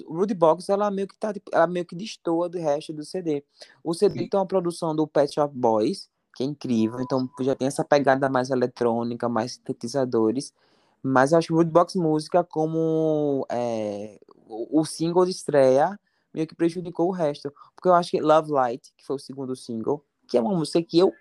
Rudy 0.07 0.33
Box 0.33 0.69
ela 0.69 0.89
meio 0.89 1.07
que 1.07 1.17
tá 1.17 1.33
ela 1.51 1.67
meio 1.67 1.85
que 1.85 1.95
destoa 1.95 2.49
do 2.49 2.57
resto 2.57 2.91
do 2.91 3.03
CD. 3.03 3.43
O 3.83 3.93
CD 3.93 4.21
Sim. 4.21 4.29
tem 4.29 4.39
uma 4.39 4.45
produção 4.45 4.95
do 4.95 5.07
Pet 5.07 5.33
Shop 5.33 5.53
Boys, 5.55 6.09
que 6.35 6.43
é 6.43 6.45
incrível, 6.45 6.99
então 7.01 7.29
já 7.41 7.55
tem 7.55 7.67
essa 7.67 7.83
pegada 7.83 8.29
mais 8.29 8.49
eletrônica, 8.49 9.29
mais 9.29 9.53
sintetizadores. 9.53 10.53
Mas 11.01 11.31
eu 11.31 11.37
acho 11.37 11.47
que 11.49 11.53
Rudy 11.53 11.71
Box 11.71 11.95
Música, 11.95 12.43
como 12.43 13.45
é, 13.49 14.19
o, 14.47 14.81
o 14.81 14.85
single 14.85 15.23
de 15.25 15.31
estreia, 15.31 15.99
meio 16.33 16.47
que 16.47 16.55
prejudicou 16.55 17.07
o 17.07 17.11
resto. 17.11 17.53
Porque 17.75 17.87
eu 17.87 17.93
acho 17.93 18.11
que 18.11 18.19
Love 18.19 18.51
Light, 18.51 18.91
que 18.97 19.05
foi 19.05 19.15
o 19.15 19.19
segundo 19.19 19.55
single, 19.55 20.03
que 20.27 20.37
é 20.37 20.41
uma 20.41 20.53
música 20.53 20.81
que 20.81 20.97
eu 20.97 21.13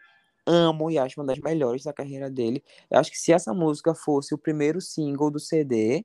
amo 0.47 0.91
e 0.91 0.99
acho 0.99 1.21
uma 1.21 1.27
das 1.27 1.39
melhores 1.39 1.85
da 1.85 1.93
carreira 1.93 2.31
dele. 2.31 2.63
Eu 2.91 2.99
acho 2.99 3.11
que 3.11 3.19
se 3.19 3.33
essa 3.33 3.53
música 3.55 3.95
fosse 3.95 4.35
o 4.35 4.39
primeiro 4.39 4.81
single 4.81 5.31
do 5.31 5.41
CD, 5.41 6.05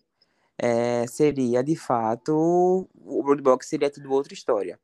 é, 0.58 1.08
seria 1.08 1.64
de 1.64 1.76
fato 1.76 2.88
o 2.96 3.22
Roadbox 3.22 3.68
seria 3.68 3.90
tudo 3.90 4.12
outra 4.12 4.34
história. 4.34 4.80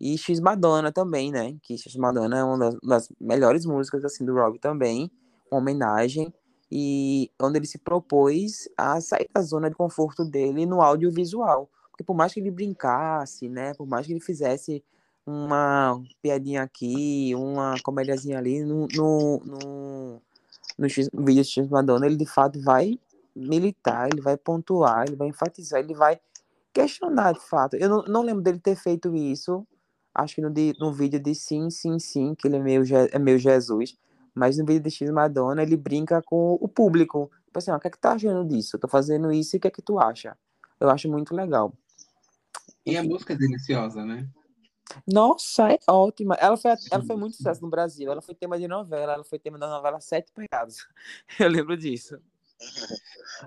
E 0.00 0.16
X 0.16 0.40
Madonna 0.40 0.90
também, 0.90 1.30
né? 1.30 1.56
Que 1.62 1.76
X 1.76 1.94
Madonna 1.96 2.38
é 2.38 2.44
uma 2.44 2.58
das, 2.58 2.76
das 2.82 3.08
melhores 3.20 3.66
músicas 3.66 4.04
assim 4.04 4.24
do 4.24 4.34
Rob 4.34 4.58
também, 4.58 5.10
uma 5.50 5.60
homenagem 5.60 6.32
e 6.72 7.30
onde 7.40 7.58
ele 7.58 7.66
se 7.66 7.78
propôs 7.78 8.68
a 8.76 9.00
sair 9.00 9.28
da 9.34 9.42
zona 9.42 9.68
de 9.68 9.76
conforto 9.76 10.24
dele 10.24 10.64
no 10.64 10.80
audiovisual. 10.80 11.68
Porque 11.90 12.04
por 12.04 12.14
mais 12.14 12.32
que 12.32 12.40
ele 12.40 12.50
brincasse, 12.50 13.48
né? 13.48 13.74
Por 13.74 13.86
mais 13.86 14.06
que 14.06 14.12
ele 14.12 14.20
fizesse 14.20 14.82
uma 15.26 16.02
piadinha 16.22 16.62
aqui, 16.62 17.32
uma 17.34 17.74
comédiazinha 17.82 18.38
ali 18.38 18.64
no, 18.64 18.88
no, 18.94 19.42
no, 19.44 20.22
no, 20.78 20.88
vídeo 21.24 21.42
de 21.42 21.48
X 21.48 21.68
Madonna, 21.68 22.06
ele 22.06 22.16
de 22.16 22.26
fato 22.26 22.60
vai 22.62 22.98
militar, 23.34 24.08
ele 24.10 24.20
vai 24.20 24.36
pontuar, 24.36 25.06
ele 25.06 25.16
vai 25.16 25.28
enfatizar, 25.28 25.80
ele 25.80 25.94
vai 25.94 26.20
questionar 26.72 27.32
de 27.32 27.40
fato. 27.40 27.76
Eu 27.76 27.88
não, 27.88 28.02
não 28.04 28.22
lembro 28.22 28.42
dele 28.42 28.58
ter 28.58 28.76
feito 28.76 29.14
isso, 29.14 29.66
acho 30.14 30.36
que 30.36 30.40
no, 30.40 30.50
no 30.78 30.92
vídeo 30.92 31.20
de 31.20 31.34
Sim, 31.34 31.70
Sim, 31.70 31.98
Sim, 31.98 32.34
que 32.34 32.48
ele 32.48 32.56
é 32.56 32.60
meio, 32.60 32.82
é 33.12 33.18
meio 33.18 33.38
Jesus, 33.38 33.96
mas 34.34 34.58
no 34.58 34.64
vídeo 34.64 34.82
de 34.82 34.90
X 34.90 35.10
Madonna 35.10 35.62
ele 35.62 35.76
brinca 35.76 36.22
com 36.22 36.58
o 36.60 36.68
público. 36.68 37.30
Tipo 37.46 37.58
assim, 37.58 37.70
o 37.72 37.80
que 37.80 37.88
é 37.88 37.90
que 37.90 37.98
tá 37.98 38.12
achando 38.12 38.48
disso? 38.48 38.76
Eu 38.76 38.80
tô 38.80 38.88
fazendo 38.88 39.32
isso 39.32 39.56
e 39.56 39.58
o 39.58 39.60
que 39.60 39.68
é 39.68 39.70
que 39.70 39.82
tu 39.82 39.98
acha? 39.98 40.36
Eu 40.78 40.88
acho 40.88 41.08
muito 41.08 41.34
legal. 41.34 41.72
E 42.86 42.96
a 42.96 43.02
música 43.02 43.34
é 43.34 43.36
deliciosa, 43.36 44.04
né? 44.04 44.26
Nossa, 45.06 45.72
é 45.72 45.78
ótima. 45.88 46.34
Ela 46.34 46.56
foi, 46.56 46.70
ela 46.90 47.04
foi 47.04 47.16
muito 47.16 47.36
sucesso 47.36 47.62
no 47.62 47.70
Brasil. 47.70 48.10
Ela 48.10 48.22
foi 48.22 48.34
tema 48.34 48.58
de 48.58 48.68
novela. 48.68 49.14
Ela 49.14 49.24
foi 49.24 49.38
tema 49.38 49.58
da 49.58 49.68
novela 49.68 50.00
Sete 50.00 50.32
Pecados. 50.32 50.86
Eu 51.38 51.48
lembro 51.48 51.76
disso. 51.76 52.18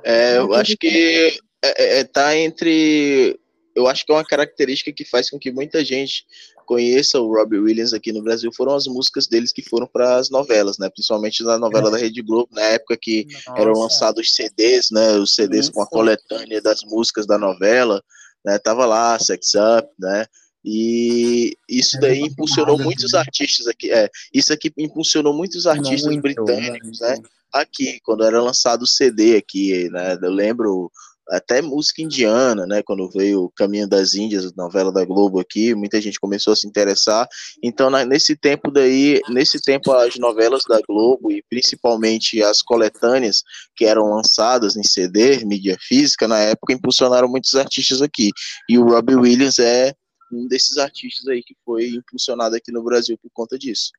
É, 0.03 0.38
eu 0.38 0.53
acho 0.56 0.76
que 0.76 1.40
é, 1.64 1.99
é, 1.99 2.03
tá 2.03 2.36
entre. 2.36 3.40
Eu 3.76 3.88
acho 3.88 4.06
que 4.06 4.11
é 4.11 4.15
uma 4.15 4.26
característica 4.26 4.91
que 4.91 5.06
faz 5.06 5.30
com 5.30 5.38
que 5.38 5.52
muita 5.52 5.86
gente 5.86 6.26
conheça 6.65 7.20
o 7.20 7.34
Robbie 7.34 7.60
Williams 7.60 7.94
aqui 7.94 8.11
no 8.11 8.24
Brasil 8.24 8.52
foram 8.56 8.76
as 8.76 8.86
músicas 8.86 9.28
deles 9.28 9.52
que 9.52 9.61
foram 9.61 9.88
para 9.88 10.15
as 10.15 10.30
novelas, 10.30 10.78
né? 10.78 10.90
Principalmente 10.90 11.44
na 11.44 11.57
novela 11.57 11.90
é. 11.90 11.91
da 11.91 11.98
Rede 11.98 12.22
Globo, 12.22 12.49
na 12.52 12.61
época 12.61 12.98
que 12.99 13.28
Nossa. 13.48 13.61
eram 13.61 13.74
lançados 13.74 14.34
CDs, 14.34 14.90
né? 14.91 15.11
Os 15.14 15.36
CDs 15.36 15.65
Isso. 15.65 15.74
com 15.74 15.82
a 15.82 15.88
coletânea 15.88 16.61
das 16.61 16.82
músicas 16.84 17.26
da 17.26 17.38
novela, 17.38 18.02
né? 18.45 18.57
Tava 18.60 18.86
lá, 18.86 19.18
Sex 19.20 19.52
Up, 19.56 19.88
né? 19.99 20.26
E 20.64 21.57
isso 21.68 21.99
daí 21.99 22.22
impulsionou 22.22 22.77
muitos 22.80 23.14
artistas 23.14 23.68
aqui. 23.68 23.91
É, 23.91 24.10
isso 24.34 24.53
aqui 24.53 24.72
impulsionou 24.77 25.34
muitos 25.34 25.68
artistas 25.68 26.06
muito, 26.06 26.22
britânicos, 26.22 26.99
né? 26.99 27.18
Aqui, 27.52 27.99
quando 28.03 28.23
era 28.23 28.41
lançado 28.41 28.84
o 28.84 28.88
CD 28.88 29.35
aqui, 29.35 29.90
né? 29.90 30.18
Eu 30.22 30.31
lembro 30.31 30.90
até 31.30 31.61
música 31.61 32.02
indiana, 32.02 32.65
né? 32.65 32.81
Quando 32.84 33.10
veio 33.10 33.44
o 33.44 33.52
Caminho 33.52 33.88
das 33.88 34.14
Índias, 34.14 34.53
novela 34.56 34.91
da 34.91 35.06
Globo 35.06 35.40
aqui, 35.40 35.73
muita 35.73 35.99
gente 36.02 36.19
começou 36.19 36.53
a 36.53 36.56
se 36.56 36.68
interessar. 36.68 37.27
Então, 37.61 37.90
na, 37.90 38.06
nesse 38.06 38.35
tempo 38.35 38.72
daí, 38.72 39.22
nesse 39.30 39.61
tempo 39.61 39.91
as 39.91 40.18
novelas 40.18 40.61
da 40.68 40.80
Globo 40.88 41.31
e 41.31 41.44
principalmente 41.49 42.41
as 42.41 42.61
coletâneas 42.61 43.44
que 43.76 43.85
eram 43.85 44.14
lançadas 44.14 44.76
em 44.76 44.84
CD, 44.84 45.44
mídia 45.45 45.77
física, 45.80 46.27
na 46.27 46.40
época 46.40 46.73
impulsionaram 46.73 47.27
muitos 47.27 47.56
artistas 47.56 48.02
aqui. 48.02 48.30
E 48.69 48.77
o 48.77 48.85
Robbie 48.85 49.15
Williams 49.15 49.60
é 49.60 49.94
um 50.36 50.48
desses 50.48 50.78
artistas 50.78 51.28
aí 51.28 51.44
que 51.44 51.56
foi 51.66 51.90
impulsionado 51.90 52.56
aqui 52.56 52.72
no 52.72 52.84
Brasil 52.84 53.18
por 53.18 53.30
conta 53.32 53.58
disso. 53.58 53.92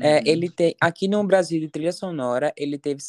É, 0.00 0.22
ele 0.28 0.50
tem 0.50 0.76
aqui 0.80 1.08
no 1.08 1.24
Brasil 1.24 1.60
de 1.60 1.68
trilha 1.68 1.92
sonora, 1.92 2.52
ele 2.56 2.78
teve 2.78 3.02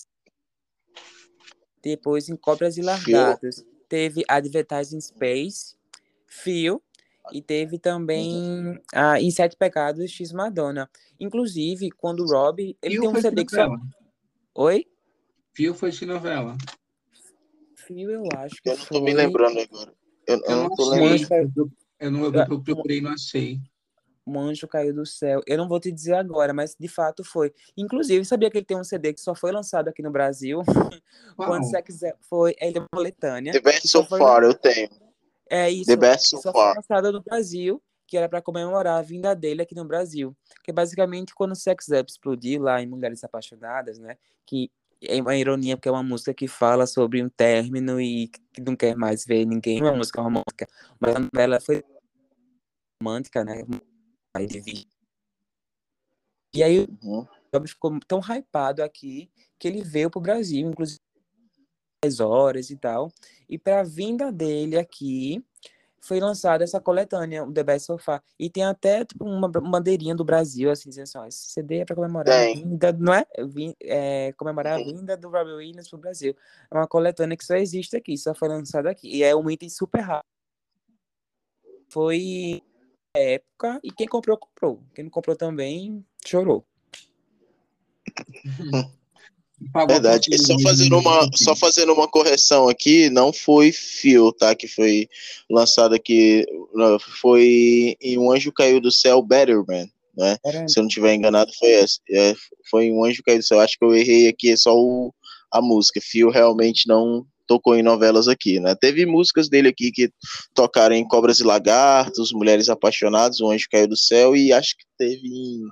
depois 1.82 2.30
em 2.30 2.36
Cobras 2.36 2.78
e 2.78 2.82
Largatas, 2.82 3.66
teve 3.88 4.24
Advertising 4.28 5.00
Space, 5.02 5.76
Fio 6.26 6.82
e 7.32 7.42
teve 7.42 7.78
também 7.78 8.80
ah, 8.94 9.22
em 9.22 9.30
Sete 9.30 9.56
Pecados 9.56 10.10
X 10.10 10.32
Madonna. 10.32 10.90
Inclusive, 11.20 11.92
quando 11.92 12.22
o 12.22 12.28
Rob, 12.28 12.76
ele 12.82 12.96
Fio 12.96 13.02
tem 13.02 13.10
um 13.10 13.22
CD 13.22 13.46
que 13.46 13.52
só 13.52 13.70
Oi? 14.56 14.86
Fio 15.54 15.74
foi 15.74 15.92
de 15.92 16.06
novela. 16.06 16.58
Fio 17.76 18.10
eu 18.10 18.24
acho 18.36 18.62
que 18.62 18.70
Eu 18.70 18.78
não 18.78 18.86
tô 18.86 18.96
foi... 18.96 19.02
me 19.02 19.14
lembrando 19.14 19.60
agora. 19.60 19.94
Eu, 20.28 20.38
eu, 20.38 20.44
eu 20.46 20.56
não 20.58 20.76
tô 20.76 20.90
lembrando. 20.90 21.72
Eu, 22.00 22.12
não, 22.12 22.24
eu, 22.26 22.34
eu 22.34 22.62
procurei 22.62 23.00
e 23.00 23.02
não 23.02 23.12
achei. 23.12 23.60
Um 24.26 24.40
anjo 24.40 24.68
caiu 24.68 24.94
do 24.94 25.06
céu. 25.06 25.42
Eu 25.48 25.58
não 25.58 25.68
vou 25.68 25.80
te 25.80 25.92
dizer 25.92 26.14
agora, 26.14 26.54
mas 26.54 26.76
de 26.80 26.88
fato 26.88 27.24
foi. 27.24 27.52
Inclusive, 27.76 28.24
sabia 28.24 28.50
que 28.50 28.58
ele 28.58 28.66
tem 28.66 28.78
um 28.78 28.84
CD 28.84 29.14
que 29.14 29.22
só 29.22 29.34
foi 29.34 29.52
lançado 29.52 29.88
aqui 29.88 30.02
no 30.02 30.12
Brasil? 30.12 30.62
Quando 31.36 31.64
você 31.64 31.82
quiser, 31.82 32.16
foi. 32.22 32.56
Ele 32.60 32.78
é 32.78 32.82
uma 32.82 32.88
coletânea. 32.90 33.52
The 33.52 33.60
Best 33.60 33.88
So 33.88 34.06
Far, 34.06 34.44
eu 34.44 34.54
tenho. 34.54 34.90
É 35.50 35.70
isso. 35.70 35.88
The 35.88 35.96
Best 35.96 36.30
So 36.30 36.42
só 36.42 36.54
Far. 36.54 36.76
Foi 36.76 36.76
lançado 36.76 37.12
no 37.12 37.24
Brasil, 37.24 37.82
que 38.06 38.18
era 38.18 38.30
para 38.30 38.42
comemorar 38.42 39.00
a 39.00 39.02
vinda 39.02 39.36
dele 39.36 39.64
aqui 39.64 39.74
no 39.74 39.86
Brasil. 39.86 40.36
Que 40.64 40.70
é 40.70 40.74
basicamente 40.74 41.34
quando 41.34 41.54
o 41.54 41.56
Sex 41.56 41.88
Up 41.90 42.10
explodiu 42.10 42.62
lá 42.62 42.82
em 42.82 42.88
Mulheres 42.88 43.24
Apaixonadas, 43.24 43.98
né? 43.98 44.16
Que 44.46 44.72
é 45.02 45.22
uma 45.22 45.36
ironia, 45.36 45.78
porque 45.78 45.88
é 45.88 45.92
uma 45.92 46.04
música 46.04 46.34
que 46.34 46.48
fala 46.48 46.86
sobre 46.86 47.24
um 47.24 47.30
término 47.30 48.00
e 48.02 48.28
que 48.52 48.62
não 48.62 48.76
quer 48.76 48.96
mais 48.96 49.26
ver 49.26 49.46
ninguém. 49.46 49.82
Uma 49.82 49.96
música 49.96 50.22
romântica. 50.22 50.68
Mas 51.00 51.16
a 51.16 51.20
novela 51.20 51.60
foi 51.60 51.84
romântica, 53.02 53.44
né? 53.44 53.64
E 56.54 56.64
aí 56.64 56.80
uhum. 56.80 57.22
o 57.22 57.28
Job 57.54 57.68
ficou 57.68 58.00
tão 58.08 58.20
hypado 58.20 58.84
aqui 58.84 59.32
que 59.58 59.68
ele 59.68 59.84
veio 59.84 60.10
pro 60.10 60.22
Brasil, 60.22 60.70
inclusive 60.70 61.00
as 62.04 62.20
horas 62.20 62.70
e 62.70 62.78
tal. 62.78 63.12
E 63.48 63.58
para 63.58 63.82
a 63.82 63.84
vinda 63.84 64.32
dele 64.32 64.78
aqui, 64.78 65.44
foi 66.02 66.20
lançada 66.20 66.64
essa 66.64 66.80
coletânea, 66.80 67.44
o 67.44 67.52
The 67.52 67.64
Best 67.64 67.86
So 67.88 67.98
Far. 67.98 68.24
E 68.38 68.50
tem 68.50 68.64
até 68.64 69.06
tipo, 69.06 69.26
uma 69.26 69.48
bandeirinha 69.48 70.16
do 70.16 70.24
Brasil, 70.24 70.72
assim, 70.72 70.90
dizendo 70.90 71.04
assim, 71.04 71.18
ó, 71.18 71.26
esse 71.26 71.52
CD 71.52 71.80
é 71.80 71.86
para 71.86 71.96
comemorar 71.96 72.42
a 72.42 72.54
vinda, 72.54 72.92
não 72.94 73.14
é? 73.14 73.26
é 73.82 74.34
comemorar 74.34 74.80
a 74.80 74.84
vinda 74.84 75.18
do 75.18 75.30
Robbie 75.30 75.54
Williams 75.54 75.90
pro 75.90 75.98
Brasil. 75.98 76.36
É 76.72 76.76
uma 76.76 76.88
coletânea 76.88 77.38
que 77.38 77.46
só 77.46 77.56
existe 77.56 77.96
aqui, 77.96 78.18
só 78.18 78.34
foi 78.34 78.48
lançada 78.48 78.90
aqui. 78.90 79.18
E 79.18 79.24
é 79.24 79.36
um 79.36 79.50
item 79.50 79.70
super 79.70 80.02
raro. 80.02 80.26
Foi 81.90 82.62
época 83.16 83.80
e 83.84 83.92
quem 83.92 84.08
comprou, 84.08 84.38
comprou. 84.38 84.84
Quem 84.94 85.06
não 85.06 85.12
comprou 85.12 85.36
também, 85.36 86.06
chorou. 86.26 86.66
Verdade. 89.88 90.38
Só 90.38 90.58
fazendo 90.60 90.98
uma, 90.98 91.30
só 91.36 91.56
fazendo 91.56 91.94
uma 91.94 92.08
correção 92.08 92.70
aqui, 92.70 93.10
não 93.10 93.34
foi 93.34 93.72
Fio, 93.72 94.32
tá? 94.32 94.56
Que 94.56 94.68
foi 94.68 95.08
lançado 95.50 95.94
aqui, 95.94 96.46
foi 97.22 97.98
em 98.02 98.18
Um 98.18 98.32
Anjo 98.32 98.52
Caiu 98.52 98.80
do 98.80 98.92
Céu, 98.92 99.22
Betterman, 99.22 99.92
né? 100.16 100.38
Se 100.68 100.80
eu 100.80 100.84
não 100.84 100.88
estiver 100.88 101.14
enganado, 101.14 101.52
foi 101.58 101.72
essa. 101.72 102.00
É, 102.10 102.34
foi 102.70 102.92
Um 102.92 103.04
Anjo 103.04 103.22
Caiu 103.24 103.40
do 103.40 103.46
Céu. 103.46 103.60
Acho 103.60 103.78
que 103.78 103.86
eu 103.86 103.94
errei 103.94 104.28
aqui, 104.28 104.52
é 104.52 104.58
só 104.58 104.76
o, 104.76 105.14
a 105.52 105.62
música. 105.62 106.00
Fio 106.02 106.30
realmente 106.30 106.88
não 106.88 107.26
tocou 107.46 107.76
em 107.76 107.82
novelas 107.82 108.28
aqui, 108.28 108.60
né? 108.60 108.76
Teve 108.76 109.06
músicas 109.08 109.50
dele 109.50 109.70
aqui 109.70 109.92
que 109.92 110.12
tocaram 110.54 110.96
em 110.96 111.08
Cobras 111.08 111.40
e 111.40 111.44
Lagartos, 111.44 112.32
Mulheres 112.32 112.70
Apaixonadas, 112.70 113.40
O 113.40 113.50
Anjo 113.50 113.68
Caiu 113.72 113.88
do 113.88 113.98
Céu 113.98 114.36
e 114.36 114.54
acho 114.54 114.78
que 114.78 114.86
teve 114.98 115.28
em 115.28 115.64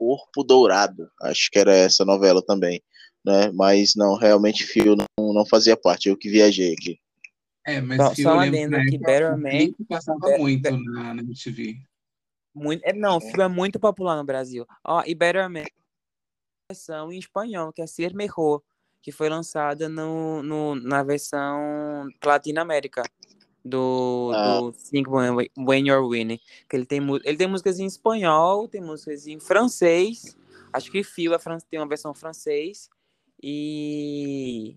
Corpo 0.00 0.42
Dourado, 0.42 1.10
acho 1.20 1.50
que 1.50 1.58
era 1.58 1.74
essa 1.74 2.06
novela 2.06 2.40
também, 2.40 2.80
né? 3.24 3.50
Mas 3.52 3.94
não, 3.96 4.16
realmente 4.16 4.64
Fio 4.64 4.96
não, 4.96 5.32
não 5.32 5.46
fazia 5.46 5.76
parte, 5.76 6.08
eu 6.08 6.16
que 6.16 6.28
viajei 6.28 6.72
aqui. 6.72 6.98
É, 7.66 7.80
mas 7.80 7.98
só, 7.98 8.14
Fio, 8.14 8.24
só 8.24 8.42
que 8.42 8.98
Better 8.98 9.36
Man 9.36 9.86
passava 9.88 10.18
Better, 10.20 10.40
muito 10.40 10.70
na, 10.70 11.14
na 11.14 11.22
MTV. 11.22 11.76
Muito, 12.54 12.84
é, 12.84 12.92
não, 12.92 13.20
Fio 13.20 13.42
é 13.42 13.48
muito 13.48 13.78
popular 13.78 14.16
no 14.16 14.24
Brasil. 14.24 14.66
Ó, 14.84 15.02
e 15.06 15.14
Better 15.14 15.48
Man 15.48 15.64
versão 16.70 17.12
em 17.12 17.18
espanhol, 17.18 17.72
que 17.72 17.82
é 17.82 17.86
Ser 17.86 18.14
Mejor 18.14 18.62
que 19.02 19.10
foi 19.10 19.28
lançada 19.28 19.88
no, 19.88 20.42
no, 20.42 20.74
na 20.74 21.02
versão 21.02 22.08
Latinoamérica 22.24 23.02
do, 23.64 24.30
ah. 24.34 24.60
do 24.60 24.72
Think 24.72 25.08
When, 25.08 25.48
When 25.58 25.88
You're 25.88 26.06
Winning. 26.06 26.40
Que 26.68 26.76
ele, 26.76 26.86
tem, 26.86 27.00
ele 27.24 27.36
tem 27.36 27.46
músicas 27.46 27.78
em 27.78 27.86
espanhol, 27.86 28.68
tem 28.68 28.80
músicas 28.80 29.26
em 29.26 29.40
francês. 29.40 30.36
Acho 30.72 30.90
que 30.90 31.02
Fio 31.02 31.34
é, 31.34 31.38
tem 31.68 31.80
uma 31.80 31.88
versão 31.88 32.14
francês. 32.14 32.88
E. 33.42 34.76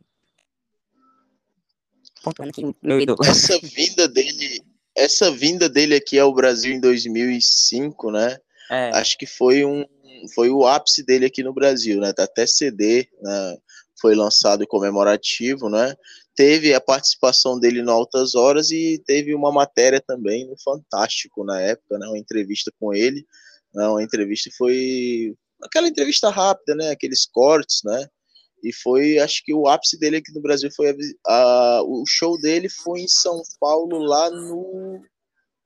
Essa 3.26 3.60
vinda 3.60 4.08
dele. 4.08 4.64
Essa 4.96 5.32
vinda 5.32 5.68
dele 5.68 5.96
aqui 5.96 6.20
ao 6.20 6.34
Brasil 6.34 6.74
em 6.74 6.80
2005, 6.80 8.12
né? 8.12 8.38
É. 8.70 8.92
Acho 8.92 9.18
que 9.18 9.26
foi 9.26 9.66
um 9.66 9.86
foi 10.34 10.50
o 10.50 10.66
ápice 10.66 11.04
dele 11.04 11.26
aqui 11.26 11.44
no 11.44 11.54
Brasil, 11.54 12.00
né? 12.00 12.14
Tá 12.14 12.24
até 12.24 12.48
CD, 12.48 13.10
né? 13.22 13.58
foi 14.04 14.16
lançado 14.16 14.68
comemorativo, 14.68 15.70
né? 15.70 15.96
Teve 16.36 16.74
a 16.74 16.82
participação 16.82 17.58
dele 17.58 17.82
no 17.82 17.92
Altas 17.92 18.36
Horas 18.36 18.70
e 18.70 19.02
teve 19.06 19.34
uma 19.34 19.50
matéria 19.50 20.02
também 20.02 20.46
no 20.46 20.56
Fantástico 20.62 21.46
na 21.46 21.62
época, 21.62 21.98
né? 21.98 22.08
Uma 22.08 22.18
entrevista 22.18 22.70
com 22.78 22.94
ele, 22.94 23.26
né? 23.74 23.88
Uma 23.88 24.04
entrevista 24.04 24.50
foi 24.58 25.34
aquela 25.64 25.88
entrevista 25.88 26.30
rápida, 26.30 26.76
né? 26.76 26.90
Aqueles 26.90 27.26
cortes, 27.26 27.80
né? 27.86 28.08
E 28.64 28.72
foi, 28.72 29.20
acho 29.20 29.44
que 29.44 29.54
o 29.54 29.68
ápice 29.68 30.00
dele 30.00 30.18
aqui 30.18 30.34
no 30.34 30.42
Brasil 30.42 30.70
foi 30.74 30.90
a, 30.90 30.96
a, 31.28 31.84
o 31.84 32.04
show 32.08 32.40
dele 32.40 32.70
foi 32.70 33.02
em 33.02 33.08
São 33.08 33.42
Paulo, 33.60 34.00
lá 34.00 34.30
no 34.30 35.02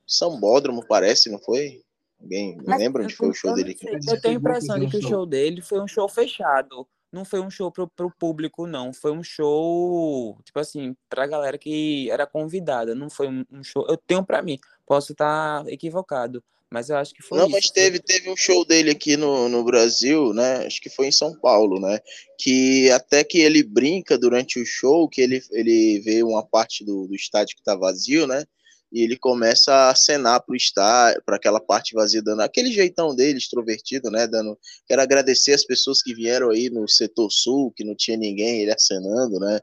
Sambódromo, 0.08 0.84
parece, 0.88 1.30
não 1.30 1.40
foi? 1.40 1.82
Alguém 2.20 2.58
lembra 2.66 3.04
onde 3.04 3.16
foi 3.16 3.30
o 3.30 3.34
show 3.34 3.54
dele? 3.54 3.78
Sei, 3.78 3.94
eu 3.94 4.20
tenho 4.22 4.34
a 4.36 4.40
impressão 4.40 4.80
de 4.80 4.88
que 4.88 4.98
o 4.98 5.02
show 5.02 5.26
dele 5.26 5.62
foi 5.62 5.80
um 5.80 5.88
show 5.88 6.10
fechado. 6.10 6.88
Não 7.12 7.24
foi 7.24 7.40
um 7.40 7.50
show 7.50 7.72
pro, 7.72 7.88
pro 7.88 8.12
público, 8.12 8.68
não. 8.68 8.92
Foi 8.92 9.12
um 9.12 9.24
show, 9.24 10.38
tipo 10.44 10.60
assim, 10.60 10.96
pra 11.08 11.28
galera 11.28 11.58
que 11.58 12.10
era 12.10 12.26
convidada. 12.26 12.94
Não 12.96 13.10
foi 13.10 13.28
um, 13.30 13.46
um 13.52 13.64
show. 13.64 13.86
Eu 13.88 13.96
tenho 13.96 14.26
pra 14.26 14.42
mim. 14.42 14.60
Posso 14.86 15.14
estar 15.14 15.66
equivocado. 15.68 16.44
Mas 16.72 16.90
eu 16.90 16.98
acho 16.98 17.14
que 17.14 17.24
foi 17.24 17.38
Não, 17.38 17.46
isso. 17.46 17.54
mas 17.54 17.70
teve, 17.70 18.00
teve 18.00 18.30
um 18.30 18.36
show 18.36 18.66
dele 18.66 18.92
aqui 18.92 19.16
no, 19.16 19.48
no 19.48 19.64
Brasil, 19.64 20.34
né? 20.34 20.66
Acho 20.66 20.82
que 20.82 20.90
foi 20.90 21.08
em 21.08 21.12
São 21.12 21.34
Paulo, 21.40 21.80
né? 21.80 22.00
Que 22.38 22.90
até 22.92 23.24
que 23.24 23.40
ele 23.40 23.64
brinca 23.64 24.18
durante 24.18 24.60
o 24.60 24.66
show, 24.66 25.08
que 25.08 25.22
ele, 25.22 25.42
ele 25.52 26.00
vê 26.02 26.24
uma 26.24 26.46
parte 26.46 26.84
do, 26.84 27.08
do 27.08 27.16
estádio 27.16 27.56
que 27.56 27.64
tá 27.64 27.76
vazio, 27.76 28.28
né? 28.28 28.44
E 28.92 29.02
ele 29.02 29.18
começa 29.18 29.74
a 29.74 29.92
acenar 29.92 30.44
pro 30.46 30.56
estádio, 30.56 31.22
para 31.26 31.38
aquela 31.38 31.60
parte 31.60 31.94
vazia, 31.94 32.22
dando 32.22 32.42
aquele 32.42 32.72
jeitão 32.72 33.16
dele, 33.16 33.38
extrovertido, 33.38 34.10
né? 34.12 34.28
Dando. 34.28 34.58
Quero 34.86 35.02
agradecer 35.02 35.54
as 35.54 35.66
pessoas 35.66 36.02
que 36.02 36.14
vieram 36.14 36.50
aí 36.50 36.70
no 36.70 36.88
setor 36.88 37.30
sul, 37.32 37.72
que 37.76 37.84
não 37.84 37.96
tinha 37.96 38.18
ninguém, 38.18 38.62
ele 38.62 38.72
acenando, 38.72 39.40
né? 39.40 39.60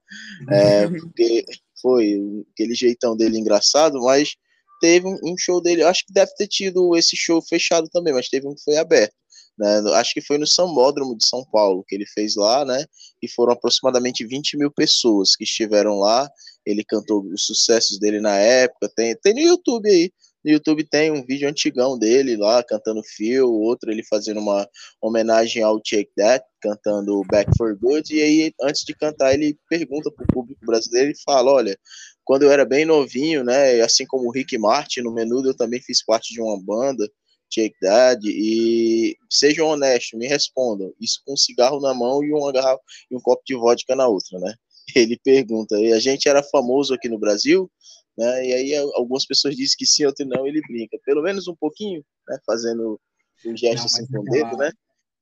É, 0.50 0.88
porque 1.00 1.44
foi 1.82 2.18
aquele 2.52 2.74
jeitão 2.74 3.14
dele 3.14 3.38
engraçado, 3.38 4.00
mas 4.00 4.36
teve 4.84 5.08
um 5.08 5.34
show 5.38 5.62
dele, 5.62 5.82
acho 5.82 6.04
que 6.04 6.12
deve 6.12 6.30
ter 6.34 6.46
tido 6.46 6.94
esse 6.94 7.16
show 7.16 7.40
fechado 7.40 7.88
também, 7.90 8.12
mas 8.12 8.28
teve 8.28 8.46
um 8.46 8.54
que 8.54 8.62
foi 8.62 8.76
aberto. 8.76 9.14
Né? 9.58 9.80
Acho 9.94 10.12
que 10.12 10.20
foi 10.20 10.36
no 10.36 10.46
Sambódromo 10.46 11.16
de 11.16 11.26
São 11.26 11.42
Paulo 11.50 11.82
que 11.88 11.94
ele 11.94 12.04
fez 12.04 12.36
lá, 12.36 12.66
né? 12.66 12.84
E 13.22 13.28
foram 13.30 13.54
aproximadamente 13.54 14.26
20 14.26 14.58
mil 14.58 14.70
pessoas 14.70 15.34
que 15.36 15.44
estiveram 15.44 15.98
lá. 16.00 16.28
Ele 16.66 16.84
cantou 16.84 17.24
os 17.32 17.46
sucessos 17.46 17.98
dele 17.98 18.20
na 18.20 18.36
época. 18.36 18.90
Tem, 18.94 19.16
tem 19.16 19.32
no 19.32 19.40
YouTube 19.40 19.88
aí. 19.88 20.10
No 20.44 20.52
YouTube 20.52 20.84
tem 20.84 21.10
um 21.10 21.24
vídeo 21.24 21.48
antigão 21.48 21.98
dele 21.98 22.36
lá 22.36 22.62
cantando 22.62 23.00
Feel, 23.16 23.50
outro 23.50 23.90
ele 23.90 24.04
fazendo 24.04 24.40
uma 24.40 24.68
homenagem 25.00 25.62
ao 25.62 25.80
Take 25.80 26.10
That, 26.14 26.44
cantando 26.60 27.22
Back 27.30 27.50
for 27.56 27.74
Good. 27.78 28.14
E 28.14 28.20
aí, 28.20 28.52
antes 28.60 28.84
de 28.84 28.92
cantar, 28.94 29.32
ele 29.32 29.56
pergunta 29.70 30.10
para 30.10 30.24
o 30.24 30.34
público 30.34 30.60
brasileiro 30.66 31.12
e 31.12 31.22
fala: 31.24 31.50
Olha, 31.50 31.78
quando 32.24 32.42
eu 32.42 32.50
era 32.50 32.64
bem 32.64 32.84
novinho, 32.84 33.44
né, 33.44 33.80
assim 33.82 34.06
como 34.06 34.28
o 34.28 34.32
Rick 34.32 34.56
Martin, 34.56 35.00
no 35.00 35.12
Menudo 35.12 35.50
eu 35.50 35.56
também 35.56 35.80
fiz 35.80 36.04
parte 36.04 36.32
de 36.32 36.40
uma 36.40 36.58
banda, 36.60 37.08
Jake 37.50 37.76
Dad, 37.80 38.24
e 38.24 39.16
sejam 39.30 39.68
honestos, 39.68 40.18
me 40.18 40.26
respondam, 40.26 40.92
isso 41.00 41.20
com 41.24 41.34
um 41.34 41.36
cigarro 41.36 41.80
na 41.80 41.94
mão 41.94 42.24
e, 42.24 42.32
uma 42.32 42.50
garrafa, 42.50 42.80
e 43.10 43.16
um 43.16 43.20
copo 43.20 43.42
de 43.46 43.54
vodka 43.54 43.94
na 43.94 44.08
outra, 44.08 44.38
né? 44.40 44.54
Ele 44.96 45.18
pergunta, 45.22 45.78
e 45.78 45.92
a 45.92 46.00
gente 46.00 46.28
era 46.28 46.42
famoso 46.42 46.94
aqui 46.94 47.08
no 47.08 47.18
Brasil, 47.18 47.70
né, 48.16 48.46
e 48.46 48.52
aí 48.52 48.76
algumas 48.94 49.26
pessoas 49.26 49.54
dizem 49.56 49.76
que 49.76 49.86
sim, 49.86 50.04
outras 50.04 50.28
não, 50.28 50.46
ele 50.46 50.60
brinca, 50.68 50.96
pelo 51.04 51.20
menos 51.20 51.48
um 51.48 51.54
pouquinho, 51.54 52.04
né, 52.28 52.38
fazendo 52.46 53.00
um 53.44 53.56
gesto 53.56 53.78
não, 53.78 53.84
assim 53.86 54.06
com 54.06 54.20
o 54.20 54.24
dedo, 54.24 54.56
né? 54.56 54.70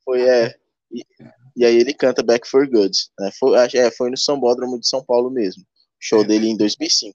Foi, 0.04 0.20
é, 0.20 0.54
e, 0.92 1.02
e, 1.56 1.64
aí 1.64 1.76
ele 1.76 1.94
canta 1.94 2.22
Back 2.22 2.46
for 2.46 2.68
Good, 2.68 2.94
né? 3.18 3.30
Foi, 3.38 3.56
é, 3.56 3.90
foi 3.90 4.10
no 4.10 4.18
Sambódromo 4.18 4.78
de 4.78 4.86
São 4.86 5.02
Paulo 5.02 5.30
mesmo 5.30 5.64
show 6.02 6.22
é, 6.22 6.24
dele 6.26 6.48
em 6.48 6.56
2005. 6.56 7.14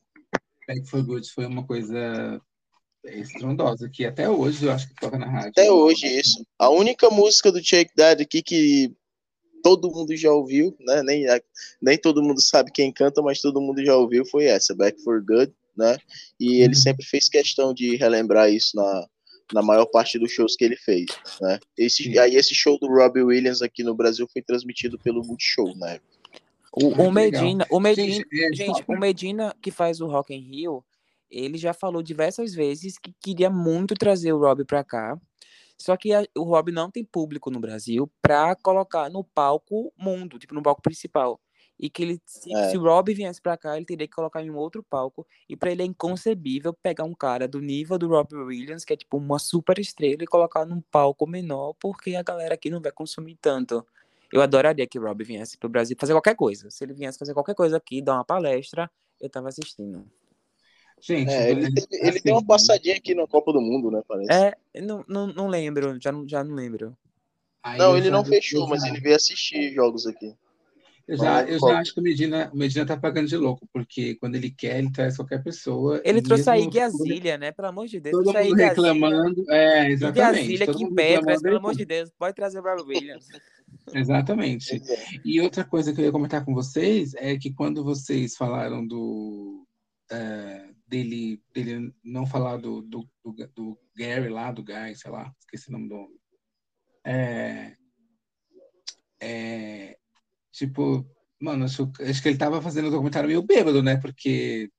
Back 0.67 0.89
for 0.89 1.03
Good 1.03 1.29
foi 1.31 1.45
uma 1.45 1.65
coisa 1.65 2.41
estrondosa, 3.03 3.89
que 3.89 4.05
até 4.05 4.29
hoje 4.29 4.65
eu 4.65 4.71
acho 4.71 4.87
que 4.87 4.95
toca 4.95 5.17
na 5.17 5.27
rádio. 5.27 5.49
Até 5.49 5.71
hoje, 5.71 6.07
isso. 6.07 6.45
A 6.57 6.69
única 6.69 7.09
música 7.09 7.51
do 7.51 7.63
Shake 7.63 7.91
Dad 7.95 8.21
aqui 8.21 8.41
que 8.41 8.91
todo 9.63 9.91
mundo 9.91 10.15
já 10.15 10.31
ouviu, 10.31 10.75
né? 10.79 11.03
Nem, 11.03 11.25
nem 11.81 11.97
todo 11.97 12.23
mundo 12.23 12.41
sabe 12.41 12.71
quem 12.71 12.91
canta, 12.91 13.21
mas 13.21 13.41
todo 13.41 13.61
mundo 13.61 13.83
já 13.83 13.95
ouviu, 13.95 14.25
foi 14.25 14.45
essa, 14.45 14.75
Back 14.75 15.01
for 15.03 15.23
Good, 15.23 15.53
né? 15.75 15.97
E 16.39 16.61
ele 16.61 16.75
uhum. 16.75 16.81
sempre 16.81 17.05
fez 17.05 17.29
questão 17.29 17.73
de 17.73 17.95
relembrar 17.95 18.51
isso 18.51 18.75
na, 18.75 19.07
na 19.53 19.61
maior 19.61 19.85
parte 19.85 20.19
dos 20.19 20.31
shows 20.31 20.55
que 20.55 20.65
ele 20.65 20.75
fez, 20.77 21.05
né? 21.41 21.59
Esse, 21.77 22.17
aí 22.19 22.35
esse 22.35 22.53
show 22.53 22.77
do 22.79 22.87
Robbie 22.87 23.23
Williams 23.23 23.61
aqui 23.61 23.83
no 23.83 23.95
Brasil 23.95 24.27
foi 24.31 24.41
transmitido 24.41 24.97
pelo 24.99 25.23
Multishow, 25.25 25.75
né? 25.77 25.99
O, 26.73 26.89
o 27.03 27.11
Medina, 27.11 27.65
o 27.71 27.79
Medina, 27.79 28.25
gente, 28.31 28.55
gente 28.55 28.83
o 28.87 28.97
Medina 28.97 29.55
que 29.61 29.71
faz 29.71 30.01
o 30.01 30.07
Rock 30.07 30.33
in 30.33 30.41
Rio, 30.41 30.83
ele 31.29 31.57
já 31.57 31.73
falou 31.73 32.01
diversas 32.01 32.53
vezes 32.53 32.97
que 32.97 33.13
queria 33.19 33.49
muito 33.49 33.95
trazer 33.95 34.33
o 34.33 34.39
Rob 34.39 34.63
para 34.65 34.83
cá. 34.83 35.19
Só 35.77 35.95
que 35.95 36.11
a, 36.13 36.25
o 36.35 36.43
Rob 36.43 36.71
não 36.71 36.89
tem 36.89 37.03
público 37.03 37.51
no 37.51 37.59
Brasil 37.59 38.11
para 38.21 38.55
colocar 38.55 39.09
no 39.09 39.23
palco 39.23 39.93
mundo, 39.97 40.39
tipo 40.39 40.55
no 40.55 40.63
palco 40.63 40.81
principal. 40.81 41.39
E 41.79 41.91
que 41.91 42.01
ele, 42.01 42.21
se, 42.25 42.51
é. 42.51 42.69
se 42.71 42.77
o 42.77 42.81
Rob 42.81 43.13
viesse 43.13 43.39
para 43.39 43.55
cá, 43.55 43.77
ele 43.77 43.85
teria 43.85 44.07
que 44.07 44.15
colocar 44.15 44.41
em 44.41 44.49
um 44.49 44.55
outro 44.55 44.81
palco. 44.81 45.27
E 45.47 45.55
para 45.55 45.71
ele 45.71 45.83
é 45.83 45.85
inconcebível 45.85 46.73
pegar 46.73 47.03
um 47.03 47.13
cara 47.13 47.47
do 47.47 47.61
nível 47.61 47.99
do 47.99 48.07
Rob 48.07 48.33
Williams, 48.35 48.83
que 48.83 48.93
é 48.93 48.97
tipo 48.97 49.17
uma 49.17 49.37
super 49.37 49.77
estrela, 49.77 50.23
e 50.23 50.25
colocar 50.25 50.65
num 50.65 50.81
palco 50.89 51.27
menor, 51.27 51.75
porque 51.79 52.15
a 52.15 52.23
galera 52.23 52.55
aqui 52.55 52.71
não 52.71 52.81
vai 52.81 52.91
consumir 52.91 53.37
tanto. 53.39 53.85
Eu 54.31 54.41
adoraria 54.41 54.87
que 54.87 54.99
o 54.99 55.03
Rob 55.03 55.23
viesse 55.23 55.57
pro 55.57 55.69
Brasil 55.69 55.95
fazer 55.99 56.13
qualquer 56.13 56.35
coisa. 56.35 56.69
Se 56.69 56.83
ele 56.83 56.93
viesse 56.93 57.17
fazer 57.17 57.33
qualquer 57.33 57.55
coisa 57.55 57.77
aqui, 57.77 58.01
dar 58.01 58.15
uma 58.15 58.25
palestra, 58.25 58.89
eu 59.21 59.29
tava 59.29 59.47
assistindo. 59.47 60.05
Gente, 60.99 61.31
é, 61.31 61.51
ele, 61.51 61.67
ele 61.91 62.09
assim, 62.09 62.21
deu 62.23 62.33
uma 62.35 62.45
passadinha 62.45 62.95
aqui 62.95 63.13
na 63.13 63.27
Copa 63.27 63.53
do 63.53 63.61
Mundo, 63.61 63.91
né? 63.91 64.01
Parece. 64.07 64.31
É, 64.31 64.81
não, 64.81 65.05
não, 65.07 65.27
não 65.27 65.47
lembro, 65.47 65.97
já 66.01 66.11
não, 66.11 66.27
já 66.27 66.43
não 66.43 66.55
lembro. 66.55 66.97
não, 67.77 67.95
ele 67.95 68.09
não 68.09 68.25
fechou, 68.25 68.67
mas 68.67 68.83
ele 68.83 68.99
veio 68.99 69.15
assistir 69.15 69.73
jogos 69.73 70.07
aqui. 70.07 70.33
Eu 71.07 71.15
já, 71.15 71.43
eu 71.43 71.57
já 71.57 71.79
acho 71.79 71.93
que 71.93 72.01
o 72.01 72.03
Medina, 72.03 72.51
o 72.53 72.57
Medina 72.57 72.85
tá 72.85 72.97
pagando 72.97 73.29
de 73.29 73.37
louco, 73.37 73.65
porque 73.71 74.15
quando 74.15 74.35
ele 74.35 74.49
quer, 74.49 74.79
ele 74.79 74.91
traz 74.91 75.15
qualquer 75.15 75.41
pessoa. 75.41 76.01
Ele 76.03 76.21
trouxe 76.21 76.49
a 76.49 76.59
Iggy 76.59 76.81
Azalea, 76.81 77.37
né? 77.37 77.51
Pelo 77.53 77.69
amor 77.69 77.87
de 77.87 77.97
Deus. 78.01 78.11
Todo 78.11 78.33
mundo 78.33 78.55
reclamando. 78.55 79.45
É, 79.49 79.89
exatamente. 79.89 80.63
Em 80.63 80.93
pé, 80.93 81.21
pelo 81.21 81.57
amor 81.57 81.75
de 81.75 81.85
Deus. 81.85 82.11
Pode 82.19 82.35
trazer 82.35 82.59
o 82.59 82.61
Rob 82.61 82.81
Williams. 82.81 83.25
Exatamente. 83.93 84.81
E 85.23 85.39
outra 85.39 85.63
coisa 85.63 85.93
que 85.93 86.01
eu 86.01 86.05
ia 86.05 86.11
comentar 86.11 86.43
com 86.43 86.53
vocês 86.53 87.13
é 87.15 87.37
que 87.37 87.53
quando 87.53 87.83
vocês 87.83 88.35
falaram 88.35 88.85
do 88.85 89.65
é, 90.11 90.69
dele, 90.87 91.41
dele 91.53 91.93
não 92.03 92.25
falar 92.25 92.57
do, 92.57 92.81
do, 92.81 93.07
do, 93.23 93.33
do, 93.53 93.79
Gary 93.95 94.29
lá, 94.29 94.51
do 94.51 94.63
Guy, 94.63 94.95
sei 94.95 95.11
lá, 95.11 95.33
esqueci 95.39 95.69
o 95.69 95.73
nome 95.73 95.89
do 95.89 95.95
homem. 95.95 96.19
É, 97.05 97.75
é, 99.21 99.97
tipo, 100.51 101.05
mano, 101.41 101.65
acho, 101.65 101.91
acho 102.01 102.21
que 102.21 102.29
ele 102.29 102.37
tava 102.37 102.61
fazendo 102.61 102.87
o 102.87 102.91
documentário 102.91 103.27
meio 103.27 103.41
bêbado, 103.41 103.81
né? 103.83 103.97
Porque 103.97 104.69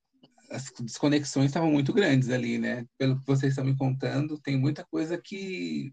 as 0.51 0.70
desconexões 0.80 1.47
estavam 1.47 1.70
muito 1.70 1.93
grandes 1.93 2.30
ali, 2.30 2.59
né? 2.59 2.86
Pelo 2.97 3.18
que 3.20 3.26
vocês 3.26 3.52
estão 3.52 3.64
me 3.64 3.76
contando, 3.76 4.40
tem 4.40 4.59
muita 4.59 4.85
coisa 4.90 5.20
que 5.22 5.93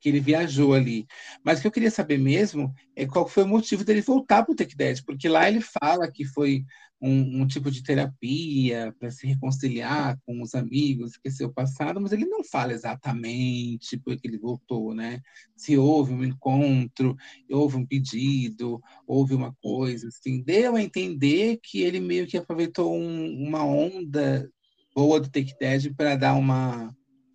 que 0.00 0.08
ele 0.08 0.20
viajou 0.20 0.74
ali. 0.74 1.06
Mas 1.44 1.58
o 1.58 1.62
que 1.62 1.68
eu 1.68 1.72
queria 1.72 1.90
saber 1.90 2.18
mesmo 2.18 2.72
é 2.94 3.06
qual 3.06 3.26
foi 3.28 3.44
o 3.44 3.48
motivo 3.48 3.84
dele 3.84 4.00
voltar 4.00 4.44
para 4.44 4.52
o 4.52 4.56
Take 4.56 4.76
Dead, 4.76 5.02
porque 5.04 5.28
lá 5.28 5.48
ele 5.48 5.60
fala 5.60 6.10
que 6.10 6.24
foi 6.24 6.64
um, 7.00 7.42
um 7.42 7.46
tipo 7.46 7.70
de 7.70 7.82
terapia 7.82 8.94
para 8.98 9.10
se 9.10 9.26
reconciliar 9.26 10.18
com 10.26 10.42
os 10.42 10.54
amigos, 10.54 11.12
esquecer 11.12 11.44
o 11.44 11.52
passado, 11.52 12.00
mas 12.00 12.12
ele 12.12 12.24
não 12.24 12.42
fala 12.42 12.72
exatamente 12.72 13.96
por 13.98 14.16
que 14.16 14.26
ele 14.26 14.38
voltou, 14.38 14.94
né? 14.94 15.20
Se 15.56 15.78
houve 15.78 16.12
um 16.12 16.24
encontro, 16.24 17.16
houve 17.50 17.76
um 17.76 17.86
pedido, 17.86 18.80
houve 19.06 19.34
uma 19.34 19.54
coisa, 19.62 20.08
assim, 20.08 20.42
deu 20.42 20.74
a 20.74 20.82
entender 20.82 21.58
que 21.62 21.82
ele 21.82 22.00
meio 22.00 22.26
que 22.26 22.36
aproveitou 22.36 22.92
um, 22.94 23.46
uma 23.46 23.64
onda 23.64 24.50
boa 24.94 25.20
do 25.20 25.30
Take 25.30 25.56
Dead 25.58 25.94
para 25.94 26.16
dar 26.16 26.34
uma 26.34 26.92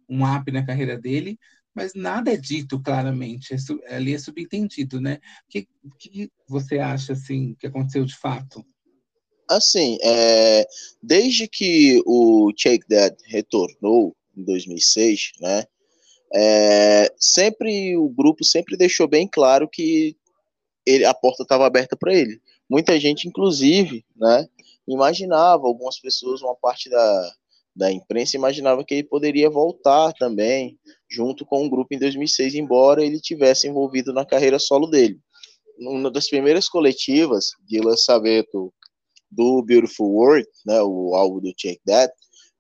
um 0.10 0.24
up 0.26 0.52
na 0.52 0.66
carreira 0.66 1.00
dele, 1.00 1.40
mas 1.74 1.94
nada 1.94 2.32
é 2.32 2.38
dito 2.38 2.80
claramente, 2.80 3.54
é, 3.54 3.96
ali 3.96 4.14
é 4.14 4.20
subentendido, 4.20 5.02
né? 5.02 5.20
O 5.46 5.50
que, 5.50 5.68
que, 5.98 6.32
você 6.48 6.80
acha, 6.80 7.14
assim, 7.14 7.56
que 7.56 7.68
aconteceu 7.68 8.06
de 8.06 8.16
fato? 8.16 8.64
Assim, 9.50 9.98
é, 10.02 10.66
desde 11.02 11.48
que 11.48 12.02
o 12.06 12.52
Shake 12.56 12.88
Dead 12.88 13.16
retornou 13.26 14.16
em 14.36 14.44
2006, 14.44 15.34
né, 15.42 15.66
é, 16.34 17.14
sempre 17.18 17.96
o 17.96 18.10
grupo 18.10 18.44
sempre 18.44 18.76
deixou 18.76 19.08
bem 19.08 19.28
claro 19.28 19.70
que 19.70 20.16
ele, 20.86 21.06
a 21.06 21.14
porta 21.14 21.44
estava 21.44 21.66
aberta 21.66 21.96
para 21.96 22.14
ele. 22.14 22.42
Muita 22.70 23.00
gente, 23.00 23.28
inclusive, 23.28 24.04
né, 24.16 24.48
imaginava, 24.88 25.68
algumas 25.68 26.00
pessoas, 26.00 26.42
uma 26.42 26.56
parte 26.56 26.90
da, 26.90 27.34
da 27.76 27.92
imprensa 27.92 28.38
imaginava 28.38 28.84
que 28.84 28.96
ele 28.96 29.04
poderia 29.04 29.50
voltar 29.50 30.14
também, 30.14 30.78
junto 31.14 31.46
com 31.46 31.66
o 31.66 31.70
grupo 31.70 31.94
em 31.94 32.00
2006, 32.00 32.56
embora 32.56 33.06
ele 33.06 33.20
tivesse 33.20 33.68
envolvido 33.68 34.12
na 34.12 34.26
carreira 34.26 34.58
solo 34.58 34.88
dele. 34.88 35.20
Uma 35.80 36.10
das 36.10 36.28
primeiras 36.28 36.68
coletivas 36.68 37.52
de 37.68 37.80
lançamento 37.80 38.74
do 39.30 39.62
Beautiful 39.62 40.12
World, 40.12 40.48
né, 40.66 40.82
o 40.82 41.16
álbum 41.16 41.40
do 41.40 41.54
Check 41.56 41.80
That, 41.86 42.14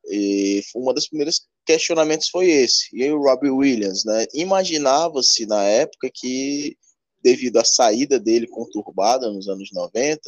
e 0.10 0.62
uma 0.76 0.94
das 0.94 1.08
primeiras 1.08 1.42
questionamentos 1.66 2.30
foi 2.30 2.50
esse. 2.50 2.90
E 2.94 3.04
aí 3.04 3.12
o 3.12 3.22
Robbie 3.22 3.50
Williams, 3.50 4.04
né? 4.04 4.26
Imaginava-se 4.34 5.46
na 5.46 5.64
época 5.64 6.10
que, 6.14 6.76
devido 7.24 7.58
à 7.58 7.64
saída 7.64 8.20
dele 8.20 8.48
conturbada 8.48 9.32
nos 9.32 9.48
anos 9.48 9.70
90, 9.72 10.20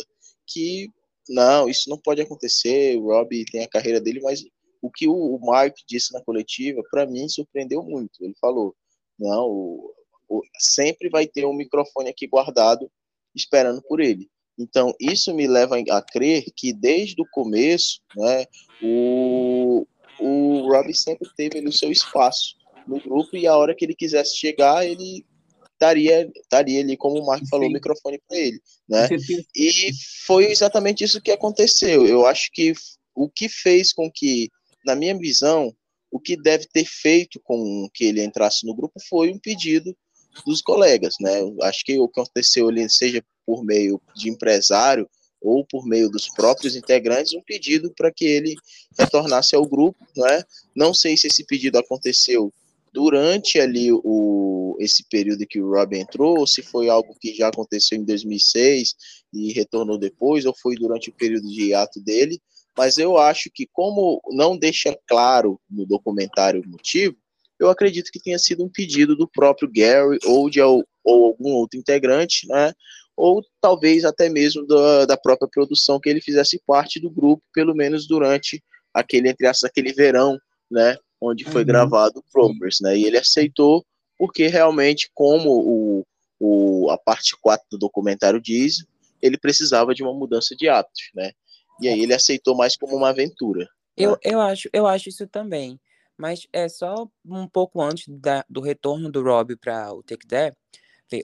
que 0.47 0.89
não, 1.27 1.67
isso 1.67 1.89
não 1.89 1.97
pode 1.97 2.21
acontecer, 2.21 2.95
o 2.97 3.07
Robbie 3.07 3.45
tem 3.45 3.63
a 3.63 3.69
carreira 3.69 3.99
dele, 3.99 4.21
mas 4.21 4.45
o 4.85 4.91
que 4.91 5.07
o 5.07 5.39
Mark 5.39 5.75
disse 5.87 6.13
na 6.13 6.21
coletiva, 6.21 6.83
para 6.91 7.07
mim, 7.07 7.27
surpreendeu 7.27 7.81
muito. 7.81 8.23
Ele 8.23 8.35
falou, 8.39 8.75
não, 9.17 9.49
o, 9.49 9.93
o, 10.29 10.41
sempre 10.59 11.09
vai 11.09 11.25
ter 11.25 11.45
um 11.45 11.55
microfone 11.55 12.09
aqui 12.09 12.27
guardado, 12.27 12.89
esperando 13.33 13.81
por 13.81 13.99
ele. 13.99 14.29
Então, 14.57 14.93
isso 14.99 15.33
me 15.33 15.47
leva 15.47 15.77
a 15.89 16.01
crer 16.01 16.45
que 16.55 16.71
desde 16.71 17.19
o 17.19 17.27
começo, 17.31 17.99
né, 18.15 18.45
o, 18.81 19.87
o 20.19 20.71
Robbie 20.71 20.93
sempre 20.93 21.27
teve 21.35 21.57
ali, 21.57 21.67
o 21.67 21.73
seu 21.73 21.91
espaço 21.91 22.55
no 22.87 23.01
grupo 23.01 23.35
e 23.35 23.47
a 23.47 23.57
hora 23.57 23.73
que 23.73 23.83
ele 23.83 23.95
quisesse 23.95 24.37
chegar, 24.37 24.85
ele 24.85 25.25
estaria, 25.73 26.31
estaria 26.35 26.81
ali, 26.81 26.95
como 26.95 27.19
o 27.19 27.25
Mark 27.25 27.41
Sim. 27.41 27.49
falou, 27.49 27.67
o 27.67 27.73
microfone 27.73 28.21
para 28.27 28.37
ele, 28.37 28.61
né? 28.87 29.09
E 29.55 29.91
foi 30.27 30.45
exatamente 30.45 31.03
isso 31.03 31.19
que 31.19 31.31
aconteceu. 31.31 32.05
Eu 32.05 32.25
acho 32.27 32.51
que 32.53 32.73
o 33.15 33.29
que 33.29 33.47
fez 33.47 33.93
com 33.93 34.11
que, 34.11 34.51
na 34.85 34.95
minha 34.95 35.17
visão, 35.17 35.75
o 36.11 36.19
que 36.19 36.37
deve 36.37 36.65
ter 36.67 36.85
feito 36.85 37.39
com 37.43 37.89
que 37.93 38.05
ele 38.05 38.23
entrasse 38.23 38.65
no 38.65 38.75
grupo 38.75 38.99
foi 39.09 39.31
um 39.31 39.39
pedido 39.39 39.95
dos 40.45 40.61
colegas, 40.61 41.15
né? 41.19 41.39
Acho 41.63 41.83
que 41.83 41.97
o 41.99 42.07
que 42.07 42.19
aconteceu 42.19 42.69
ali, 42.69 42.89
seja 42.89 43.23
por 43.45 43.63
meio 43.63 44.01
de 44.15 44.29
empresário 44.29 45.09
ou 45.41 45.65
por 45.65 45.85
meio 45.85 46.09
dos 46.09 46.27
próprios 46.29 46.75
integrantes, 46.75 47.33
um 47.33 47.41
pedido 47.41 47.93
para 47.95 48.11
que 48.11 48.25
ele 48.25 48.55
retornasse 48.97 49.55
ao 49.55 49.67
grupo, 49.67 49.97
né? 50.15 50.43
Não 50.75 50.93
sei 50.93 51.15
se 51.17 51.27
esse 51.27 51.45
pedido 51.45 51.77
aconteceu 51.77 52.51
durante 52.91 53.59
ali 53.59 53.91
o 53.91 54.77
esse 54.79 55.03
período 55.09 55.45
que 55.47 55.61
o 55.61 55.69
Rob 55.71 55.97
entrou, 55.97 56.39
ou 56.39 56.47
se 56.47 56.61
foi 56.61 56.89
algo 56.89 57.15
que 57.19 57.33
já 57.33 57.47
aconteceu 57.47 57.97
em 57.97 58.03
2006 58.03 58.93
e 59.33 59.53
retornou 59.53 59.97
depois, 59.97 60.45
ou 60.45 60.53
foi 60.53 60.75
durante 60.75 61.09
o 61.09 61.13
período 61.13 61.47
de 61.47 61.69
hiato 61.69 62.01
dele, 62.01 62.41
mas 62.77 62.97
eu 62.97 63.17
acho 63.17 63.49
que 63.53 63.67
como 63.71 64.21
não 64.31 64.57
deixa 64.57 64.97
claro 65.07 65.59
no 65.69 65.85
documentário 65.85 66.61
o 66.61 66.69
motivo, 66.69 67.15
eu 67.59 67.69
acredito 67.69 68.11
que 68.11 68.21
tenha 68.21 68.37
sido 68.37 68.63
um 68.63 68.69
pedido 68.69 69.15
do 69.15 69.27
próprio 69.27 69.69
Gary 69.73 70.19
ou 70.25 70.49
de 70.49 70.61
ou 70.61 70.85
algum 71.05 71.53
outro 71.53 71.79
integrante, 71.79 72.47
né? 72.47 72.73
Ou 73.15 73.41
talvez 73.61 74.03
até 74.03 74.27
mesmo 74.27 74.65
da, 74.67 75.05
da 75.05 75.17
própria 75.17 75.47
produção 75.47 75.99
que 75.99 76.09
ele 76.09 76.19
fizesse 76.19 76.61
parte 76.65 76.99
do 76.99 77.09
grupo, 77.09 77.43
pelo 77.53 77.73
menos 77.73 78.07
durante 78.07 78.61
aquele 78.93 79.29
entre 79.29 79.47
aspas, 79.47 79.69
aquele 79.69 79.93
verão, 79.93 80.37
né? 80.69 80.97
Onde 81.21 81.45
foi 81.45 81.61
uhum. 81.61 81.67
gravado 81.67 82.19
o 82.19 82.31
Progress, 82.31 82.81
né? 82.81 82.97
E 82.97 83.05
ele 83.05 83.17
aceitou 83.17 83.85
porque 84.17 84.47
realmente, 84.47 85.09
como 85.13 85.49
o, 85.49 86.05
o, 86.39 86.89
a 86.89 86.97
parte 86.97 87.35
4 87.39 87.65
do 87.71 87.77
documentário 87.77 88.41
diz, 88.41 88.85
ele 89.21 89.37
precisava 89.37 89.93
de 89.93 90.03
uma 90.03 90.13
mudança 90.13 90.55
de 90.55 90.67
hábitos, 90.67 91.09
né? 91.13 91.31
E 91.81 91.87
aí 91.87 92.01
ele 92.01 92.13
aceitou 92.13 92.55
mais 92.55 92.75
como 92.75 92.95
uma 92.95 93.09
aventura. 93.09 93.67
Eu, 93.97 94.11
né? 94.11 94.17
eu, 94.23 94.39
acho, 94.39 94.69
eu 94.71 94.87
acho 94.87 95.09
isso 95.09 95.27
também. 95.27 95.79
Mas 96.17 96.47
é 96.53 96.69
só 96.69 97.07
um 97.25 97.47
pouco 97.47 97.81
antes 97.81 98.05
da, 98.07 98.45
do 98.49 98.61
retorno 98.61 99.11
do 99.11 99.21
Rob 99.21 99.55
para 99.57 99.93
o 99.93 100.01
Take 100.01 100.25
That, 100.27 100.57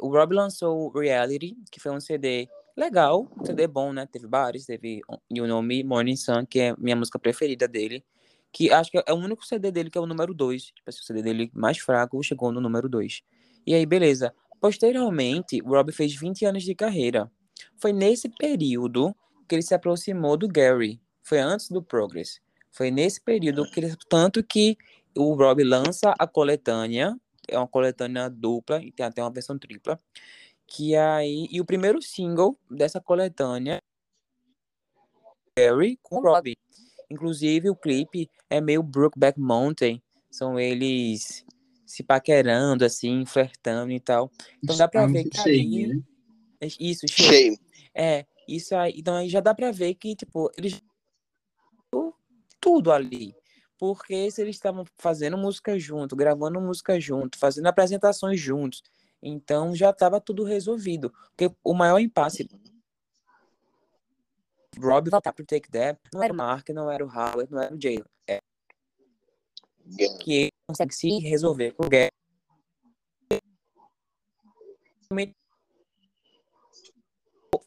o 0.01 0.09
Rob 0.09 0.33
lançou 0.33 0.87
o 0.87 0.99
Reality, 0.99 1.55
que 1.71 1.79
foi 1.79 1.91
um 1.91 1.99
CD 1.99 2.47
legal, 2.77 3.27
um 3.39 3.43
CD 3.43 3.67
bom, 3.67 3.91
né? 3.91 4.05
Teve 4.05 4.27
vários, 4.27 4.65
teve 4.65 5.01
You 5.29 5.47
Know 5.47 5.61
Me, 5.61 5.83
Morning 5.83 6.15
Sun, 6.15 6.45
que 6.45 6.59
é 6.59 6.75
minha 6.77 6.95
música 6.95 7.17
preferida 7.17 7.67
dele, 7.67 8.03
que 8.51 8.71
acho 8.71 8.91
que 8.91 9.01
é 9.05 9.13
o 9.13 9.15
único 9.15 9.45
CD 9.45 9.71
dele 9.71 9.89
que 9.89 9.97
é 9.97 10.01
o 10.01 10.05
número 10.05 10.33
2. 10.33 10.63
Tipo 10.63 10.89
assim, 10.89 10.99
o 11.01 11.03
CD 11.03 11.21
dele 11.21 11.51
mais 11.53 11.79
fraco 11.79 12.21
chegou 12.21 12.51
no 12.51 12.61
número 12.61 12.87
2. 12.87 13.21
E 13.65 13.73
aí, 13.73 13.85
beleza. 13.85 14.33
Posteriormente, 14.59 15.61
o 15.63 15.69
Rob 15.69 15.91
fez 15.91 16.13
20 16.15 16.45
anos 16.45 16.63
de 16.63 16.75
carreira. 16.75 17.31
Foi 17.77 17.91
nesse 17.91 18.29
período 18.29 19.15
que 19.51 19.55
ele 19.55 19.61
se 19.61 19.73
aproximou 19.73 20.37
do 20.37 20.47
Gary. 20.47 21.01
Foi 21.21 21.37
antes 21.37 21.67
do 21.67 21.83
Progress. 21.83 22.39
Foi 22.71 22.89
nesse 22.89 23.19
período 23.19 23.69
que 23.69 23.81
ele, 23.81 23.93
tanto 24.07 24.41
que 24.41 24.77
o 25.13 25.33
Rob 25.33 25.61
lança 25.61 26.15
a 26.17 26.25
coletânea, 26.25 27.19
é 27.49 27.57
uma 27.57 27.67
coletânea 27.67 28.29
dupla 28.29 28.81
e 28.81 28.93
tem 28.93 29.05
até 29.05 29.21
uma 29.21 29.29
versão 29.29 29.59
tripla, 29.59 29.99
que 30.65 30.95
aí 30.95 31.49
e 31.51 31.59
o 31.59 31.65
primeiro 31.65 32.01
single 32.01 32.57
dessa 32.69 33.01
coletânea 33.01 33.79
Gary 35.59 35.99
com 36.01 36.19
o 36.19 36.21
Rob. 36.21 36.57
Inclusive 37.09 37.69
o 37.69 37.75
clipe 37.75 38.29
é 38.49 38.61
meio 38.61 38.81
Brookback 38.81 39.37
Mountain, 39.37 40.01
são 40.29 40.57
eles 40.57 41.45
se 41.85 42.03
paquerando 42.03 42.85
assim, 42.85 43.25
flertando 43.25 43.91
e 43.91 43.99
tal. 43.99 44.31
Então 44.63 44.77
dá 44.77 44.87
para 44.87 45.05
ver 45.07 45.25
que 45.25 45.37
ali 45.41 45.87
né? 45.87 46.01
isso, 46.79 47.05
shame. 47.05 47.59
É, 47.93 48.25
isso 48.55 48.75
aí, 48.75 48.93
então 48.97 49.15
aí 49.15 49.29
já 49.29 49.39
dá 49.39 49.53
para 49.53 49.71
ver 49.71 49.95
que 49.95 50.15
tipo, 50.15 50.51
eles 50.57 50.81
tudo 52.61 52.91
ali. 52.91 53.35
Porque 53.77 54.29
se 54.29 54.41
eles 54.41 54.55
estavam 54.55 54.85
fazendo 54.99 55.37
música 55.37 55.77
junto, 55.79 56.15
gravando 56.15 56.61
música 56.61 56.99
junto, 56.99 57.39
fazendo 57.39 57.65
apresentações 57.65 58.39
juntos, 58.39 58.83
então 59.21 59.75
já 59.75 59.89
estava 59.89 60.21
tudo 60.21 60.43
resolvido. 60.43 61.11
Porque 61.35 61.53
o 61.63 61.73
maior 61.73 61.99
impasse 61.99 62.47
Rob 64.79 65.09
voltar 65.09 65.33
pro 65.33 65.45
Take 65.45 65.69
That 65.69 65.99
não 66.13 66.23
era 66.23 66.31
o 66.31 66.35
Mark, 66.35 66.69
não 66.69 66.89
era 66.89 67.03
o 67.03 67.09
Howard, 67.09 67.51
não 67.51 67.61
era 67.61 67.75
o 67.75 67.81
Jalen. 67.81 68.05
É. 68.27 68.39
Que 70.19 70.33
ele 70.33 70.51
consegue 70.69 70.93
se 70.93 71.19
resolver 71.19 71.71
com 71.71 71.85
o 71.85 71.89
Gary. 71.89 72.11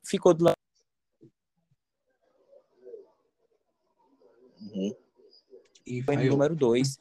Ficou 0.06 0.32
do 0.32 0.44
lado 0.44 0.63
Uhum. 4.72 4.94
E 5.86 6.02
foi 6.02 6.16
no 6.16 6.24
número 6.24 6.54
2. 6.54 6.98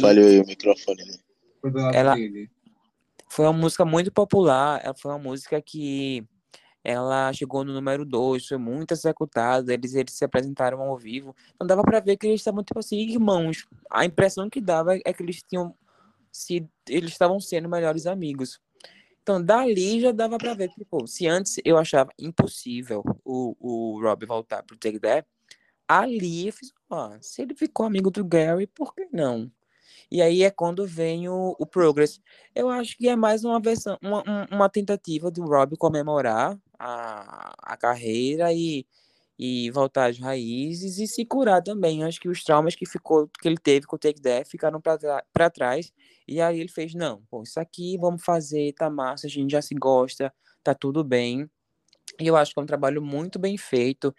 Falhou 0.00 0.26
aí 0.26 0.40
o 0.40 0.46
microfone, 0.46 1.04
né? 1.04 1.18
Ela 1.94 2.16
foi 3.28 3.44
uma 3.44 3.52
música 3.52 3.84
muito 3.84 4.10
popular, 4.12 4.80
ela 4.82 4.94
foi 4.94 5.10
uma 5.10 5.18
música 5.18 5.60
que 5.60 6.24
ela 6.82 7.32
chegou 7.32 7.64
no 7.64 7.72
número 7.72 8.04
2, 8.04 8.46
foi 8.46 8.58
muito 8.58 8.92
executada, 8.92 9.74
eles, 9.74 9.94
eles 9.94 10.12
se 10.14 10.24
apresentaram 10.24 10.80
ao 10.80 10.96
vivo. 10.96 11.34
Então 11.54 11.66
dava 11.66 11.82
para 11.82 12.00
ver 12.00 12.16
que 12.16 12.26
eles 12.26 12.40
estavam 12.40 12.62
tipo 12.62 12.78
assim, 12.78 12.98
irmãos. 12.98 13.66
A 13.90 14.04
impressão 14.04 14.48
que 14.48 14.60
dava 14.60 14.96
é 14.96 15.12
que 15.12 15.22
eles 15.22 15.42
tinham 15.42 15.74
se 16.30 16.68
eles 16.88 17.10
estavam 17.10 17.40
sendo 17.40 17.68
melhores 17.68 18.06
amigos. 18.06 18.60
Então, 19.22 19.42
dali 19.42 20.00
já 20.00 20.12
dava 20.12 20.38
para 20.38 20.54
ver, 20.54 20.68
tipo, 20.68 21.04
se 21.08 21.26
antes 21.26 21.56
eu 21.64 21.76
achava 21.76 22.12
impossível 22.16 23.02
o, 23.24 23.56
o 23.58 24.00
Rob 24.00 24.24
voltar 24.24 24.62
pro 24.62 24.76
Take 24.76 25.00
That, 25.00 25.26
ali 25.88 26.46
eu 26.46 26.52
fiz, 26.52 26.72
ó, 26.90 27.16
se 27.20 27.42
ele 27.42 27.54
ficou 27.54 27.86
amigo 27.86 28.10
do 28.10 28.24
Gary, 28.24 28.66
por 28.66 28.94
que 28.94 29.08
não? 29.12 29.50
E 30.10 30.22
aí 30.22 30.42
é 30.42 30.50
quando 30.50 30.86
vem 30.86 31.28
o, 31.28 31.56
o 31.58 31.66
Progress. 31.66 32.20
Eu 32.54 32.68
acho 32.68 32.96
que 32.96 33.08
é 33.08 33.16
mais 33.16 33.44
uma 33.44 33.60
versão, 33.60 33.98
uma, 34.00 34.22
uma 34.50 34.68
tentativa 34.68 35.30
do 35.30 35.44
Rob 35.44 35.76
comemorar 35.76 36.58
a, 36.78 37.54
a 37.60 37.76
carreira 37.76 38.52
e, 38.52 38.86
e 39.38 39.70
voltar 39.72 40.10
às 40.10 40.18
raízes 40.18 40.98
e 40.98 41.06
se 41.08 41.24
curar 41.24 41.62
também. 41.62 42.02
Eu 42.02 42.08
acho 42.08 42.20
que 42.20 42.28
os 42.28 42.44
traumas 42.44 42.76
que 42.76 42.86
ficou 42.86 43.28
que 43.40 43.48
ele 43.48 43.58
teve 43.58 43.86
com 43.86 43.96
o 43.96 43.98
Take 43.98 44.20
That 44.20 44.48
ficaram 44.48 44.80
para 44.80 45.50
trás. 45.50 45.92
E 46.28 46.40
aí 46.40 46.60
ele 46.60 46.68
fez, 46.68 46.94
não, 46.94 47.22
pô, 47.28 47.42
isso 47.42 47.58
aqui 47.58 47.96
vamos 47.98 48.24
fazer, 48.24 48.72
tá 48.74 48.88
massa, 48.88 49.26
a 49.26 49.30
gente 49.30 49.50
já 49.50 49.62
se 49.62 49.74
gosta, 49.74 50.32
tá 50.62 50.74
tudo 50.74 51.02
bem. 51.02 51.50
E 52.20 52.26
eu 52.26 52.36
acho 52.36 52.54
que 52.54 52.60
é 52.60 52.62
um 52.62 52.66
trabalho 52.66 53.02
muito 53.02 53.38
bem 53.38 53.58
feito. 53.58 54.14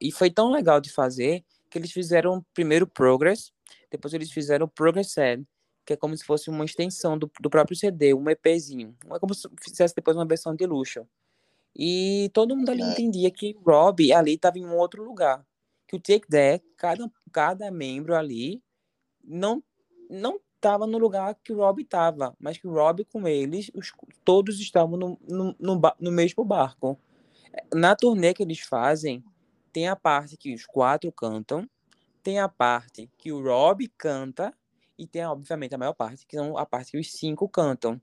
E 0.00 0.10
foi 0.10 0.30
tão 0.30 0.50
legal 0.50 0.80
de 0.80 0.90
fazer 0.90 1.44
que 1.70 1.78
eles 1.78 1.92
fizeram 1.92 2.44
primeiro 2.54 2.86
Progress, 2.86 3.52
depois 3.90 4.14
eles 4.14 4.30
fizeram 4.30 4.68
Progress 4.68 5.12
Sad, 5.12 5.44
que 5.84 5.92
é 5.92 5.96
como 5.96 6.16
se 6.16 6.24
fosse 6.24 6.50
uma 6.50 6.64
extensão 6.64 7.16
do, 7.18 7.30
do 7.40 7.48
próprio 7.50 7.76
CD, 7.76 8.12
um 8.12 8.28
EPzinho. 8.28 8.96
É 9.12 9.18
como 9.18 9.34
se 9.34 9.48
fizesse 9.62 9.94
depois 9.94 10.16
uma 10.16 10.26
versão 10.26 10.54
de 10.54 10.66
luxo. 10.66 11.06
E 11.74 12.30
todo 12.32 12.56
mundo 12.56 12.70
ali 12.70 12.82
é. 12.82 12.90
entendia 12.90 13.30
que 13.30 13.56
Rob 13.64 14.12
ali 14.12 14.34
estava 14.34 14.58
em 14.58 14.66
um 14.66 14.76
outro 14.76 15.04
lugar. 15.04 15.46
Que 15.86 15.96
o 15.96 16.00
Take 16.00 16.26
That, 16.28 16.64
cada, 16.76 17.10
cada 17.30 17.70
membro 17.70 18.14
ali, 18.14 18.62
não 19.22 19.62
não 20.08 20.40
estava 20.54 20.86
no 20.86 20.98
lugar 20.98 21.36
que 21.44 21.52
o 21.52 21.56
Rob 21.56 21.82
estava, 21.82 22.34
mas 22.40 22.58
que 22.58 22.66
o 22.66 22.72
Rob 22.72 23.04
com 23.04 23.26
eles, 23.26 23.70
os, 23.74 23.92
todos 24.24 24.58
estavam 24.60 24.96
no, 24.96 25.18
no, 25.28 25.54
no, 25.58 25.80
no 26.00 26.12
mesmo 26.12 26.44
barco 26.44 26.98
na 27.74 27.94
turnê 27.94 28.34
que 28.34 28.42
eles 28.42 28.60
fazem, 28.60 29.24
tem 29.76 29.88
a 29.88 29.94
parte 29.94 30.38
que 30.38 30.54
os 30.54 30.64
quatro 30.64 31.12
cantam, 31.12 31.68
tem 32.22 32.38
a 32.38 32.48
parte 32.48 33.10
que 33.18 33.30
o 33.30 33.42
Rob 33.42 33.86
canta 33.98 34.50
e 34.96 35.06
tem, 35.06 35.22
obviamente, 35.26 35.74
a 35.74 35.78
maior 35.78 35.92
parte, 35.92 36.24
que 36.26 36.34
são 36.34 36.56
a 36.56 36.64
parte 36.64 36.92
que 36.92 36.98
os 36.98 37.12
cinco 37.12 37.46
cantam. 37.46 38.00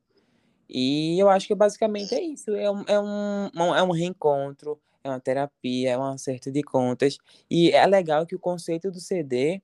E 0.69 1.17
eu 1.19 1.31
acho 1.31 1.47
que 1.47 1.55
basicamente 1.55 2.13
é 2.13 2.21
isso. 2.21 2.51
É 2.51 2.69
um, 2.69 2.83
é 2.87 2.99
um, 2.99 3.75
é 3.75 3.81
um 3.81 3.89
reencontro, 3.89 4.79
é 5.03 5.09
uma 5.09 5.19
terapia, 5.19 5.93
é 5.93 5.97
um 5.97 6.03
acerto 6.03 6.51
de 6.51 6.61
contas. 6.61 7.17
E 7.49 7.71
é 7.71 7.87
legal 7.87 8.27
que 8.27 8.35
o 8.35 8.39
conceito 8.39 8.91
do 8.91 8.99
CD 8.99 9.59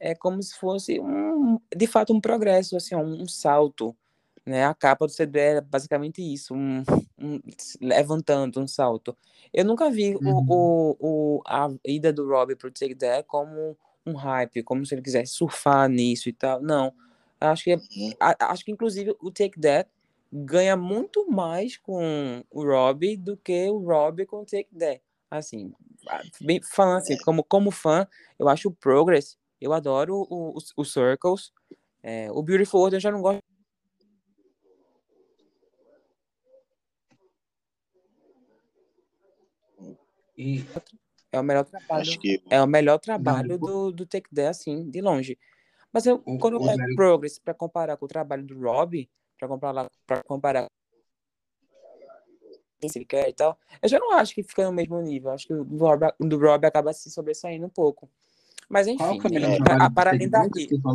é 0.00 0.14
como 0.14 0.42
se 0.42 0.58
fosse 0.58 0.98
um, 0.98 1.60
de 1.76 1.86
fato 1.86 2.14
um 2.14 2.22
progresso, 2.22 2.74
assim, 2.74 2.94
um, 2.94 3.24
um 3.24 3.28
salto, 3.28 3.94
né? 4.50 4.66
A 4.66 4.74
capa 4.74 5.06
do 5.06 5.12
CD 5.12 5.38
é 5.38 5.60
basicamente 5.60 6.20
isso, 6.20 6.54
um, 6.54 6.82
um 7.18 7.40
levantando 7.80 8.60
um 8.60 8.68
salto. 8.68 9.16
Eu 9.52 9.64
nunca 9.64 9.90
vi 9.90 10.14
uhum. 10.16 10.46
o, 10.48 10.96
o, 11.00 11.42
a 11.46 11.68
ida 11.84 12.12
do 12.12 12.28
Robbie 12.28 12.56
pro 12.56 12.70
Take 12.70 12.94
That 12.94 13.26
como 13.26 13.76
um 14.04 14.14
hype, 14.14 14.62
como 14.62 14.84
se 14.84 14.94
ele 14.94 15.02
quisesse 15.02 15.32
surfar 15.32 15.88
nisso 15.88 16.28
e 16.28 16.32
tal. 16.32 16.60
Não. 16.60 16.92
Acho 17.40 17.64
que, 17.64 17.74
uhum. 17.74 18.12
acho 18.20 18.64
que 18.64 18.72
inclusive 18.72 19.16
o 19.20 19.30
Take 19.30 19.58
That 19.60 19.88
ganha 20.32 20.76
muito 20.76 21.30
mais 21.30 21.76
com 21.76 22.44
o 22.50 22.64
Robbie 22.64 23.16
do 23.16 23.36
que 23.36 23.68
o 23.68 23.78
Robbie 23.78 24.26
com 24.26 24.42
o 24.42 24.44
Take 24.44 24.68
That. 24.78 25.00
Assim, 25.30 25.72
bem, 26.40 26.60
falando 26.62 26.98
assim, 26.98 27.16
como, 27.18 27.42
como 27.44 27.70
fã, 27.70 28.06
eu 28.38 28.48
acho 28.48 28.68
o 28.68 28.72
Progress 28.72 29.38
eu 29.60 29.72
adoro 29.72 30.26
o, 30.28 30.56
o, 30.56 30.58
o 30.76 30.84
Circles. 30.84 31.52
É, 32.02 32.30
o 32.32 32.42
Beautiful 32.42 32.80
World 32.80 32.96
eu 32.96 33.00
já 33.00 33.10
não 33.10 33.20
gosto. 33.20 33.42
E 40.40 40.64
é 41.30 41.38
o 41.38 41.42
melhor 41.42 41.64
trabalho. 41.64 42.18
Que... 42.18 42.42
É 42.48 42.62
o 42.62 42.66
melhor 42.66 42.98
trabalho 42.98 43.58
do, 43.58 43.92
do 43.92 44.06
Take 44.06 44.34
That, 44.34 44.48
assim, 44.48 44.88
de 44.90 45.02
longe. 45.02 45.38
Mas 45.92 46.06
eu, 46.06 46.22
o, 46.24 46.38
quando 46.38 46.54
eu 46.54 46.64
pego 46.64 46.82
o 46.82 46.94
Progress 46.96 47.38
para 47.38 47.52
comparar 47.52 47.96
com 47.98 48.06
o 48.06 48.08
trabalho 48.08 48.44
do 48.44 48.58
Rob, 48.58 49.08
para 49.38 49.48
comparar, 49.48 49.90
pra 50.06 50.22
comparar 50.22 50.70
se 52.88 53.04
quer 53.04 53.28
e 53.28 53.34
tal, 53.34 53.58
eu 53.82 53.88
já 53.90 53.98
não 53.98 54.12
acho 54.12 54.34
que 54.34 54.42
fica 54.42 54.64
no 54.64 54.72
mesmo 54.72 54.98
nível. 55.02 55.30
Acho 55.30 55.46
que 55.46 55.52
o 55.52 55.62
do 55.62 55.76
Rob, 55.76 56.00
do 56.18 56.38
Rob 56.38 56.64
acaba 56.64 56.94
se 56.94 57.10
sobressaindo 57.10 57.66
um 57.66 57.70
pouco. 57.70 58.08
Mas 58.66 58.86
enfim, 58.86 59.20
é, 59.36 59.58
para, 59.62 59.90
para, 59.90 60.10
além 60.10 60.28
da, 60.28 60.48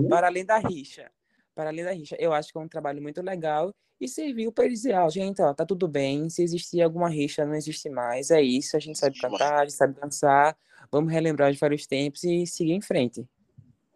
para 0.10 0.28
além 0.28 0.46
da 0.46 0.58
rixa, 0.58 1.12
para 1.56 1.70
além 1.70 1.86
da 1.86 1.92
rixa, 1.92 2.16
eu 2.20 2.34
acho 2.34 2.52
que 2.52 2.58
é 2.58 2.62
um 2.62 2.68
trabalho 2.68 3.02
muito 3.02 3.22
legal 3.22 3.74
e 4.00 4.08
serviu 4.08 4.52
para 4.52 4.66
eles 4.66 4.82
dizer, 4.82 4.96
ó, 4.96 5.10
gente, 5.10 5.42
ó, 5.42 5.54
tá 5.54 5.66
tudo 5.66 5.88
bem, 5.88 6.30
se 6.30 6.44
existir 6.44 6.82
alguma 6.82 7.10
rixa, 7.10 7.46
não 7.46 7.56
existe 7.56 7.90
mais, 7.90 8.30
é 8.30 8.42
isso, 8.42 8.76
a 8.76 8.80
gente 8.80 9.00
sabe 9.00 9.18
cantar, 9.18 9.60
a 9.60 9.66
gente 9.66 9.74
sabe 9.74 10.00
dançar, 10.00 10.56
vamos 10.92 11.12
relembrar 11.12 11.50
os 11.50 11.58
vários 11.58 11.88
tempos 11.88 12.24
e 12.26 12.46
seguir 12.46 12.74
em 12.74 12.82
frente. 12.82 13.26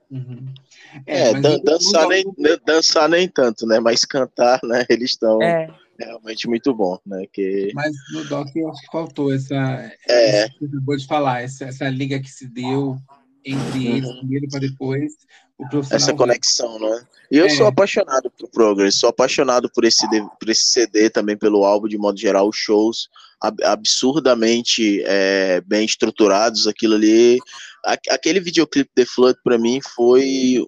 Uhum. 0.10 0.52
É, 1.06 1.30
é 1.30 1.34
dan 1.40 1.60
dançar, 1.60 2.08
nem, 2.08 2.24
dançar 2.66 3.10
nem 3.10 3.28
tanto, 3.28 3.68
né? 3.68 3.80
Mas 3.80 4.04
cantar, 4.06 4.60
né? 4.64 4.84
Eles 4.90 5.12
estão 5.12 5.40
é. 5.42 5.72
realmente 6.00 6.48
muito 6.48 6.74
bom, 6.74 6.98
né? 7.06 7.26
Que... 7.32 7.72
Mas 7.76 7.92
no 8.12 8.26
Doc 8.26 8.48
eu 8.56 8.70
acho 8.70 8.82
que 8.82 8.92
faltou 8.92 9.32
essa. 9.32 9.56
É. 10.08 10.48
Você 10.48 10.66
acabou 10.66 10.98
de 10.98 11.06
falar, 11.06 11.44
essa, 11.44 11.66
essa 11.66 11.88
liga 11.90 12.20
que 12.20 12.30
se 12.30 12.48
deu 12.48 12.98
entre 13.52 13.88
eles, 13.88 14.10
uhum. 14.10 14.20
primeiro 14.20 14.48
para 14.50 14.60
depois 14.60 15.14
o 15.58 15.68
profissional. 15.70 15.98
Essa 15.98 16.14
conexão, 16.14 16.80
né? 16.80 17.06
E 17.32 17.38
eu 17.38 17.46
é. 17.46 17.50
sou 17.50 17.68
apaixonado 17.68 18.32
por 18.32 18.50
Progress, 18.50 19.00
sou 19.00 19.10
apaixonado 19.10 19.70
por 19.74 19.84
esse, 19.84 20.08
por 20.40 20.50
esse 20.50 20.72
CD, 20.72 21.10
também 21.10 21.38
pelo 21.38 21.64
álbum, 21.64 21.88
de 21.88 21.98
modo 21.98 22.20
geral, 22.20 22.50
os 22.50 22.56
shows 22.56 23.10
absurdamente 23.64 25.02
é, 25.06 25.62
bem 25.62 25.86
estruturados, 25.86 26.68
aquilo 26.68 26.96
ali. 26.96 27.40
Aquele 28.10 28.40
videoclipe 28.42 28.92
The 28.94 29.06
Flood, 29.06 29.40
para 29.44 29.58
mim, 29.58 29.80
foi 29.96 30.66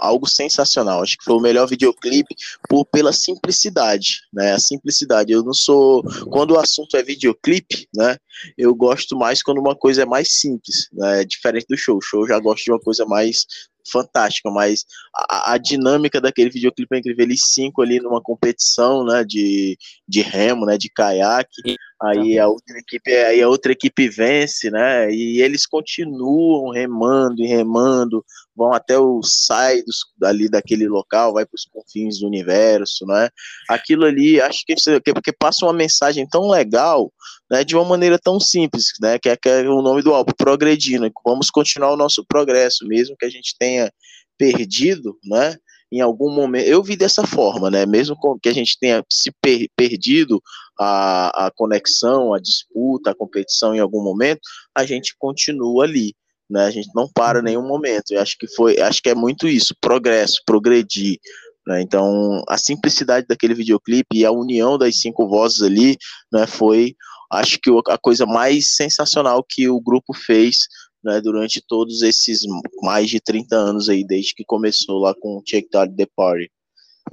algo 0.00 0.28
sensacional. 0.28 1.02
Acho 1.02 1.18
que 1.18 1.24
foi 1.24 1.34
o 1.34 1.40
melhor 1.40 1.66
videoclipe 1.66 2.34
por, 2.68 2.84
pela 2.86 3.12
simplicidade, 3.12 4.20
né? 4.32 4.52
A 4.52 4.58
simplicidade. 4.58 5.32
Eu 5.32 5.42
não 5.42 5.54
sou. 5.54 6.02
Quando 6.30 6.52
o 6.52 6.58
assunto 6.58 6.96
é 6.96 7.02
videoclipe, 7.02 7.88
né? 7.94 8.16
Eu 8.56 8.74
gosto 8.74 9.16
mais 9.16 9.42
quando 9.42 9.58
uma 9.58 9.74
coisa 9.74 10.02
é 10.02 10.06
mais 10.06 10.32
simples, 10.32 10.88
né? 10.92 11.24
Diferente 11.24 11.66
do 11.68 11.76
show. 11.76 11.98
O 11.98 12.02
show 12.02 12.22
eu 12.22 12.28
já 12.28 12.38
gosto 12.38 12.64
de 12.64 12.72
uma 12.72 12.80
coisa 12.80 13.04
mais 13.04 13.46
fantástica, 13.90 14.50
mas 14.50 14.84
a, 15.14 15.52
a, 15.52 15.58
dinâmica 15.58 16.20
daquele 16.20 16.50
videoclipe 16.50 16.94
é 16.94 16.98
incrível. 16.98 17.24
Eles 17.24 17.50
cinco 17.52 17.82
ali 17.82 18.00
numa 18.00 18.20
competição, 18.20 19.04
né, 19.04 19.24
de, 19.24 19.76
de 20.08 20.22
remo, 20.22 20.64
né, 20.64 20.78
de 20.78 20.88
caiaque. 20.88 21.76
Aí 22.02 22.38
a 22.38 22.48
outra 22.48 22.78
equipe, 22.78 23.10
aí 23.12 23.40
a 23.40 23.48
outra 23.48 23.72
equipe 23.72 24.08
vence, 24.08 24.70
né? 24.70 25.10
E 25.10 25.40
eles 25.40 25.64
continuam 25.64 26.70
remando 26.70 27.40
e 27.42 27.46
remando, 27.46 28.24
vão 28.54 28.72
até 28.72 28.98
o 28.98 29.22
sai 29.22 29.80
dos, 29.82 29.98
ali 30.22 30.48
daquele 30.48 30.88
local, 30.88 31.32
vai 31.32 31.46
para 31.46 31.54
os 31.54 31.64
confins 31.64 32.18
do 32.18 32.26
universo, 32.26 33.06
né? 33.06 33.28
Aquilo 33.68 34.04
ali, 34.04 34.40
acho 34.40 34.64
que 34.66 34.74
porque 35.12 35.32
passa 35.32 35.64
uma 35.64 35.72
mensagem 35.72 36.26
tão 36.28 36.48
legal, 36.48 37.12
né, 37.50 37.64
de 37.64 37.76
uma 37.76 37.84
maneira 37.84 38.18
tão 38.18 38.40
simples, 38.40 38.86
né, 39.00 39.18
que 39.18 39.28
é, 39.28 39.36
que 39.36 39.48
é 39.48 39.68
o 39.68 39.82
nome 39.82 40.02
do 40.02 40.12
álbum, 40.12 40.32
progredindo. 40.36 41.10
Vamos 41.24 41.50
continuar 41.50 41.92
o 41.92 41.96
nosso 41.96 42.24
progresso, 42.26 42.86
mesmo 42.86 43.16
que 43.16 43.24
a 43.24 43.30
gente 43.30 43.54
tenha 43.58 43.92
perdido, 44.36 45.16
né? 45.24 45.56
Em 45.94 46.00
algum 46.00 46.28
momento, 46.28 46.66
eu 46.66 46.82
vi 46.82 46.96
dessa 46.96 47.24
forma, 47.24 47.70
né? 47.70 47.86
Mesmo 47.86 48.16
que 48.42 48.48
a 48.48 48.52
gente 48.52 48.76
tenha 48.80 49.04
se 49.08 49.30
per 49.40 49.68
perdido 49.76 50.42
a, 50.76 51.46
a 51.46 51.50
conexão, 51.52 52.34
a 52.34 52.40
disputa, 52.40 53.10
a 53.10 53.14
competição 53.14 53.72
em 53.72 53.78
algum 53.78 54.02
momento, 54.02 54.40
a 54.74 54.84
gente 54.84 55.14
continua 55.16 55.84
ali, 55.84 56.12
né? 56.50 56.64
A 56.64 56.70
gente 56.72 56.88
não 56.96 57.08
para 57.14 57.40
nenhum 57.40 57.64
momento. 57.64 58.10
Eu 58.10 58.20
acho 58.20 58.36
que 58.36 58.48
foi, 58.56 58.80
acho 58.80 59.00
que 59.00 59.08
é 59.08 59.14
muito 59.14 59.46
isso, 59.46 59.72
progresso, 59.80 60.42
progredir. 60.44 61.16
Né? 61.64 61.80
Então, 61.80 62.42
a 62.48 62.58
simplicidade 62.58 63.28
daquele 63.28 63.54
videoclipe 63.54 64.18
e 64.18 64.24
a 64.24 64.32
união 64.32 64.76
das 64.76 64.98
cinco 65.00 65.28
vozes 65.28 65.62
ali, 65.62 65.96
né, 66.32 66.44
foi, 66.44 66.96
acho 67.32 67.58
que 67.60 67.70
a 67.88 67.98
coisa 67.98 68.26
mais 68.26 68.74
sensacional 68.74 69.44
que 69.48 69.68
o 69.68 69.80
grupo 69.80 70.12
fez 70.12 70.66
né, 71.04 71.20
durante 71.20 71.62
todos 71.66 72.02
esses 72.02 72.42
mais 72.82 73.10
de 73.10 73.20
30 73.20 73.54
anos 73.54 73.88
aí, 73.88 74.04
desde 74.04 74.34
que 74.34 74.44
começou 74.44 74.98
lá 74.98 75.14
com 75.14 75.38
o 75.38 75.42
Check 75.42 75.68
The 75.70 76.06
Party. 76.16 76.50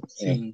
Sim. 0.07 0.53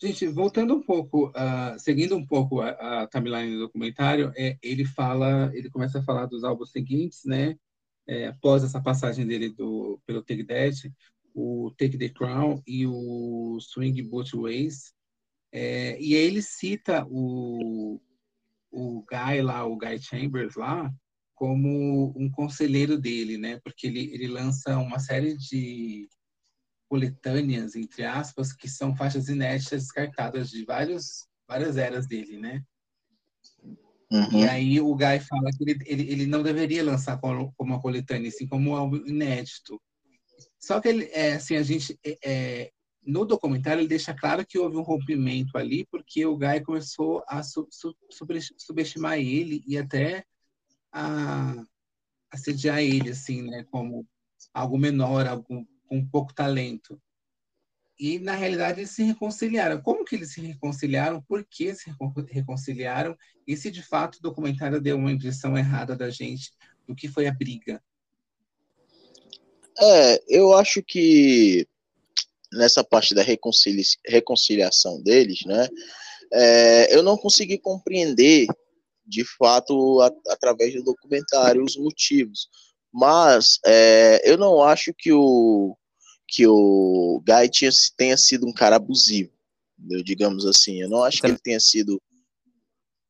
Gente, 0.00 0.26
voltando 0.26 0.74
um 0.74 0.82
pouco, 0.82 1.28
uh, 1.28 1.78
seguindo 1.78 2.16
um 2.16 2.26
pouco 2.26 2.60
a, 2.60 3.02
a 3.02 3.06
timeline 3.06 3.54
do 3.54 3.60
documentário, 3.60 4.32
é, 4.36 4.58
ele 4.60 4.84
fala, 4.84 5.50
ele 5.54 5.70
começa 5.70 6.00
a 6.00 6.02
falar 6.02 6.26
dos 6.26 6.42
álbuns 6.42 6.72
seguintes, 6.72 7.20
né? 7.24 7.56
É, 8.04 8.26
após 8.26 8.64
essa 8.64 8.82
passagem 8.82 9.24
dele 9.24 9.50
do, 9.50 10.00
pelo 10.04 10.22
Take 10.22 10.44
That, 10.44 10.92
o 11.32 11.72
Take 11.78 11.96
the 11.98 12.08
Crown 12.08 12.60
e 12.66 12.84
o 12.84 13.58
Swing 13.60 14.02
Both 14.02 14.32
Ways. 14.34 14.92
É, 15.52 16.00
e 16.00 16.16
aí 16.16 16.24
ele 16.24 16.42
cita 16.42 17.06
o, 17.08 18.00
o 18.72 19.04
Guy 19.08 19.40
lá, 19.40 19.64
o 19.64 19.76
Guy 19.76 20.00
Chambers 20.00 20.56
lá, 20.56 20.92
como 21.42 22.14
um 22.16 22.30
conselheiro 22.30 22.96
dele, 22.96 23.36
né? 23.36 23.58
Porque 23.64 23.88
ele, 23.88 24.14
ele 24.14 24.28
lança 24.28 24.78
uma 24.78 25.00
série 25.00 25.36
de 25.36 26.08
coletâneas, 26.88 27.74
entre 27.74 28.04
aspas, 28.04 28.52
que 28.52 28.70
são 28.70 28.94
faixas 28.94 29.28
inéditas 29.28 29.82
descartadas 29.82 30.50
de 30.50 30.64
vários, 30.64 31.26
várias 31.48 31.76
eras 31.76 32.06
dele, 32.06 32.38
né? 32.38 32.62
Uhum. 34.12 34.38
E 34.38 34.48
aí 34.48 34.80
o 34.80 34.94
Guy 34.94 35.18
fala 35.18 35.50
que 35.50 35.64
ele, 35.68 35.78
ele, 35.84 36.12
ele 36.12 36.26
não 36.26 36.44
deveria 36.44 36.84
lançar 36.84 37.18
como, 37.18 37.52
como 37.56 37.72
uma 37.72 37.82
coletânea, 37.82 38.28
assim 38.28 38.46
como 38.46 38.70
um 38.70 38.76
álbum 38.76 39.04
inédito. 39.04 39.82
Só 40.60 40.80
que 40.80 40.86
ele, 40.86 41.10
é, 41.10 41.32
assim, 41.32 41.56
a 41.56 41.62
gente 41.64 41.98
é, 42.06 42.18
é, 42.24 42.70
no 43.04 43.24
documentário 43.24 43.80
ele 43.80 43.88
deixa 43.88 44.14
claro 44.14 44.46
que 44.46 44.60
houve 44.60 44.76
um 44.76 44.82
rompimento 44.82 45.58
ali 45.58 45.84
porque 45.90 46.24
o 46.24 46.36
Guy 46.36 46.60
começou 46.60 47.24
a 47.26 47.42
su, 47.42 47.66
su, 47.68 47.96
subestimar 48.58 49.18
ele 49.18 49.64
e 49.66 49.76
até 49.76 50.24
a 50.92 51.64
assediar 52.30 52.80
ele, 52.80 53.10
assim, 53.10 53.42
né, 53.42 53.64
como 53.70 54.06
algo 54.52 54.78
menor, 54.78 55.26
algo 55.26 55.66
com 55.86 56.06
pouco 56.08 56.34
talento. 56.34 57.00
E, 57.98 58.18
na 58.18 58.34
realidade, 58.34 58.80
eles 58.80 58.90
se 58.90 59.02
reconciliaram. 59.02 59.80
Como 59.80 60.04
que 60.04 60.16
eles 60.16 60.32
se 60.32 60.40
reconciliaram? 60.40 61.22
Por 61.22 61.44
que 61.44 61.74
se 61.74 61.92
reconciliaram? 62.30 63.16
E 63.46 63.56
se, 63.56 63.70
de 63.70 63.82
fato, 63.82 64.16
o 64.16 64.22
documentário 64.22 64.80
deu 64.80 64.96
uma 64.96 65.12
impressão 65.12 65.56
errada 65.56 65.94
da 65.94 66.10
gente 66.10 66.50
do 66.86 66.94
que 66.94 67.06
foi 67.06 67.26
a 67.26 67.32
briga? 67.32 67.82
É, 69.78 70.22
eu 70.28 70.52
acho 70.54 70.82
que 70.82 71.66
nessa 72.52 72.84
parte 72.84 73.14
da 73.14 73.22
reconcilia 73.22 73.82
reconciliação 74.06 75.02
deles, 75.02 75.40
né, 75.46 75.68
é, 76.32 76.94
eu 76.94 77.02
não 77.02 77.16
consegui 77.16 77.58
compreender 77.58 78.46
de 79.06 79.24
fato, 79.36 80.00
a, 80.00 80.12
através 80.32 80.74
do 80.74 80.82
documentário, 80.82 81.64
os 81.64 81.76
motivos. 81.76 82.48
Mas 82.92 83.58
é, 83.64 84.20
eu 84.30 84.36
não 84.36 84.62
acho 84.62 84.92
que 84.96 85.12
o, 85.12 85.76
que 86.28 86.46
o 86.46 87.22
Guy 87.26 87.48
tinha, 87.48 87.70
tenha 87.96 88.16
sido 88.16 88.46
um 88.46 88.52
cara 88.52 88.76
abusivo, 88.76 89.32
digamos 90.04 90.46
assim. 90.46 90.82
Eu 90.82 90.88
não 90.88 91.02
acho 91.02 91.20
que 91.20 91.26
ele 91.26 91.38
tenha 91.38 91.60
sido. 91.60 92.00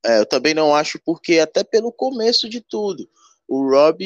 É, 0.05 0.21
eu 0.21 0.27
também 0.27 0.55
não 0.55 0.75
acho, 0.75 1.01
porque 1.05 1.39
até 1.39 1.63
pelo 1.63 1.93
começo 1.93 2.49
de 2.49 2.61
tudo, 2.61 3.09
o 3.49 3.69
Rob 3.71 4.05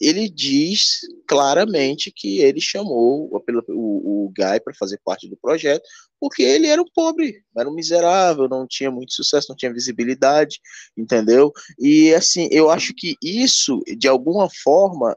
ele 0.00 0.28
diz 0.28 1.00
claramente 1.26 2.12
que 2.14 2.40
ele 2.40 2.60
chamou 2.60 3.30
o, 3.32 3.42
o, 3.68 4.24
o 4.26 4.28
Guy 4.28 4.60
para 4.62 4.74
fazer 4.74 5.00
parte 5.04 5.28
do 5.28 5.36
projeto, 5.36 5.88
porque 6.24 6.42
ele 6.42 6.68
era 6.68 6.80
um 6.80 6.86
pobre, 6.86 7.44
era 7.54 7.68
um 7.68 7.74
miserável, 7.74 8.48
não 8.48 8.66
tinha 8.66 8.90
muito 8.90 9.12
sucesso, 9.12 9.48
não 9.50 9.56
tinha 9.56 9.70
visibilidade, 9.70 10.58
entendeu? 10.96 11.52
E 11.78 12.14
assim, 12.14 12.48
eu 12.50 12.70
acho 12.70 12.94
que 12.94 13.14
isso, 13.22 13.82
de 13.98 14.08
alguma 14.08 14.48
forma, 14.62 15.14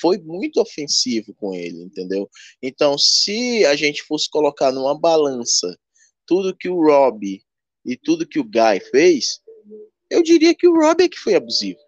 foi 0.00 0.16
muito 0.18 0.60
ofensivo 0.60 1.34
com 1.34 1.52
ele, 1.52 1.82
entendeu? 1.82 2.30
Então, 2.62 2.96
se 2.96 3.66
a 3.66 3.74
gente 3.74 4.04
fosse 4.04 4.30
colocar 4.30 4.70
numa 4.70 4.96
balança 4.96 5.76
tudo 6.24 6.56
que 6.56 6.68
o 6.68 6.80
Rob 6.80 7.42
e 7.84 7.96
tudo 7.96 8.24
que 8.24 8.38
o 8.38 8.44
Guy 8.44 8.78
fez, 8.92 9.40
eu 10.08 10.22
diria 10.22 10.54
que 10.54 10.68
o 10.68 10.74
Rob 10.80 11.02
é 11.02 11.08
que 11.08 11.18
foi 11.18 11.34
abusivo, 11.34 11.80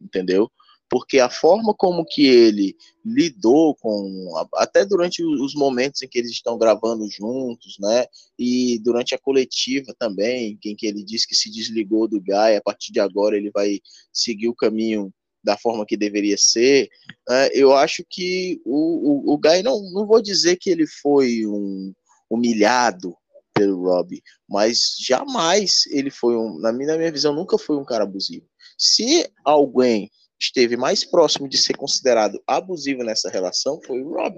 entendeu? 0.00 0.48
Porque 0.88 1.18
a 1.18 1.28
forma 1.28 1.74
como 1.74 2.04
que 2.04 2.26
ele 2.26 2.76
lidou 3.04 3.74
com, 3.76 4.32
até 4.54 4.84
durante 4.84 5.22
os 5.24 5.54
momentos 5.54 6.02
em 6.02 6.08
que 6.08 6.18
eles 6.18 6.30
estão 6.30 6.56
gravando 6.56 7.08
juntos, 7.10 7.76
né? 7.80 8.06
E 8.38 8.78
durante 8.80 9.14
a 9.14 9.18
coletiva 9.18 9.94
também, 9.98 10.58
em 10.64 10.76
que 10.76 10.86
ele 10.86 11.04
disse 11.04 11.26
que 11.26 11.34
se 11.34 11.50
desligou 11.50 12.06
do 12.06 12.20
Guy, 12.20 12.56
a 12.56 12.62
partir 12.62 12.92
de 12.92 13.00
agora 13.00 13.36
ele 13.36 13.50
vai 13.50 13.80
seguir 14.12 14.48
o 14.48 14.54
caminho 14.54 15.12
da 15.46 15.56
forma 15.56 15.86
que 15.86 15.96
deveria 15.96 16.36
ser, 16.36 16.88
né, 17.28 17.48
eu 17.52 17.72
acho 17.72 18.04
que 18.10 18.60
o, 18.64 19.30
o, 19.30 19.34
o 19.34 19.38
Guy, 19.38 19.62
não, 19.62 19.80
não 19.92 20.04
vou 20.04 20.20
dizer 20.20 20.56
que 20.56 20.68
ele 20.68 20.86
foi 20.88 21.46
um 21.46 21.94
humilhado 22.28 23.16
pelo 23.54 23.80
Rob, 23.84 24.20
mas 24.48 24.96
jamais 24.98 25.82
ele 25.90 26.10
foi 26.10 26.36
um, 26.36 26.58
na 26.58 26.72
minha, 26.72 26.88
na 26.88 26.98
minha 26.98 27.12
visão, 27.12 27.32
nunca 27.32 27.56
foi 27.56 27.76
um 27.76 27.84
cara 27.84 28.02
abusivo. 28.02 28.44
Se 28.76 29.26
alguém 29.44 30.10
esteve 30.38 30.76
mais 30.76 31.04
próximo 31.04 31.48
de 31.48 31.56
ser 31.56 31.76
considerado 31.76 32.42
abusivo 32.46 33.02
nessa 33.02 33.30
relação, 33.30 33.80
foi 33.82 34.02
o 34.02 34.14
Rob. 34.14 34.36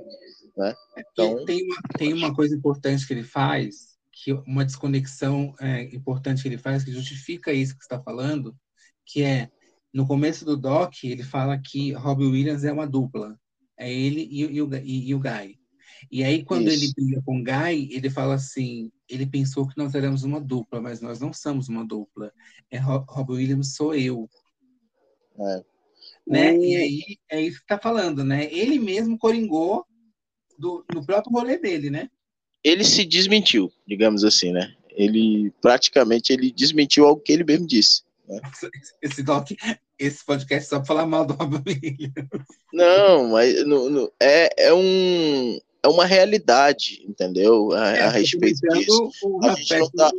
Né? 0.56 0.74
Então... 0.98 1.44
Tem, 1.44 1.62
uma, 1.64 1.76
tem 1.96 2.12
uma 2.12 2.34
coisa 2.34 2.54
importante 2.54 3.06
que 3.06 3.12
ele 3.12 3.24
faz, 3.24 3.96
que 4.12 4.32
uma 4.32 4.64
desconexão 4.64 5.54
é, 5.60 5.82
importante 5.94 6.42
que 6.42 6.48
ele 6.48 6.58
faz, 6.58 6.84
que 6.84 6.92
justifica 6.92 7.52
isso 7.52 7.74
que 7.74 7.84
você 7.84 7.94
está 7.94 8.02
falando, 8.02 8.54
que 9.04 9.22
é 9.22 9.50
no 9.92 10.06
começo 10.06 10.44
do 10.44 10.56
doc, 10.56 10.92
ele 11.04 11.22
fala 11.22 11.58
que 11.58 11.92
Robbie 11.92 12.26
Williams 12.26 12.64
é 12.64 12.72
uma 12.72 12.86
dupla. 12.86 13.38
É 13.76 13.92
ele 13.92 14.28
e, 14.30 14.42
e, 14.42 14.62
o, 14.62 14.74
e, 14.74 15.08
e 15.08 15.14
o 15.14 15.20
Guy. 15.20 15.58
E 16.10 16.22
aí, 16.22 16.44
quando 16.44 16.68
Isso. 16.68 16.84
ele 16.84 16.92
briga 16.94 17.22
com 17.24 17.40
o 17.40 17.44
Guy, 17.44 17.92
ele 17.92 18.10
fala 18.10 18.34
assim: 18.34 18.90
ele 19.08 19.26
pensou 19.26 19.66
que 19.66 19.76
nós 19.76 19.94
éramos 19.94 20.22
uma 20.22 20.40
dupla, 20.40 20.80
mas 20.80 21.00
nós 21.00 21.20
não 21.20 21.32
somos 21.32 21.68
uma 21.68 21.84
dupla. 21.84 22.32
É 22.70 22.78
Robbie 22.78 23.32
Williams, 23.32 23.74
sou 23.74 23.94
eu. 23.94 24.28
É. 25.40 25.64
Né? 26.28 26.56
E 26.56 26.76
aí, 26.76 27.18
é 27.30 27.40
isso 27.40 27.60
que 27.60 27.66
tá 27.66 27.78
falando, 27.78 28.22
né? 28.22 28.52
Ele 28.52 28.78
mesmo 28.78 29.16
coringou 29.18 29.84
do, 30.58 30.84
no 30.92 31.04
próprio 31.04 31.32
rolê 31.32 31.56
dele, 31.58 31.90
né? 31.90 32.10
Ele 32.62 32.84
se 32.84 33.04
desmentiu, 33.04 33.72
digamos 33.86 34.24
assim, 34.24 34.52
né? 34.52 34.74
Ele 34.90 35.52
praticamente 35.62 36.32
ele 36.32 36.52
desmentiu 36.52 37.06
algo 37.06 37.22
que 37.22 37.32
ele 37.32 37.44
mesmo 37.44 37.66
disse. 37.66 38.02
Né? 38.28 38.40
Esse 39.00 39.22
doc, 39.22 39.48
esse 39.98 40.24
podcast 40.24 40.68
só 40.68 40.76
para 40.78 40.86
falar 40.86 41.06
mal 41.06 41.24
do 41.24 41.34
Robin 41.34 41.62
Williams. 41.66 42.12
Não, 42.72 43.30
mas 43.30 43.66
no, 43.66 43.88
no, 43.90 44.12
é, 44.20 44.68
é, 44.68 44.74
um, 44.74 45.58
é 45.82 45.88
uma 45.88 46.04
realidade, 46.04 47.04
entendeu? 47.08 47.72
A, 47.72 47.88
é, 47.90 48.02
a 48.02 48.08
respeito 48.10 48.60
disso. 48.60 49.10
A 49.42 49.54
gente, 49.54 49.92
tá, 49.92 50.10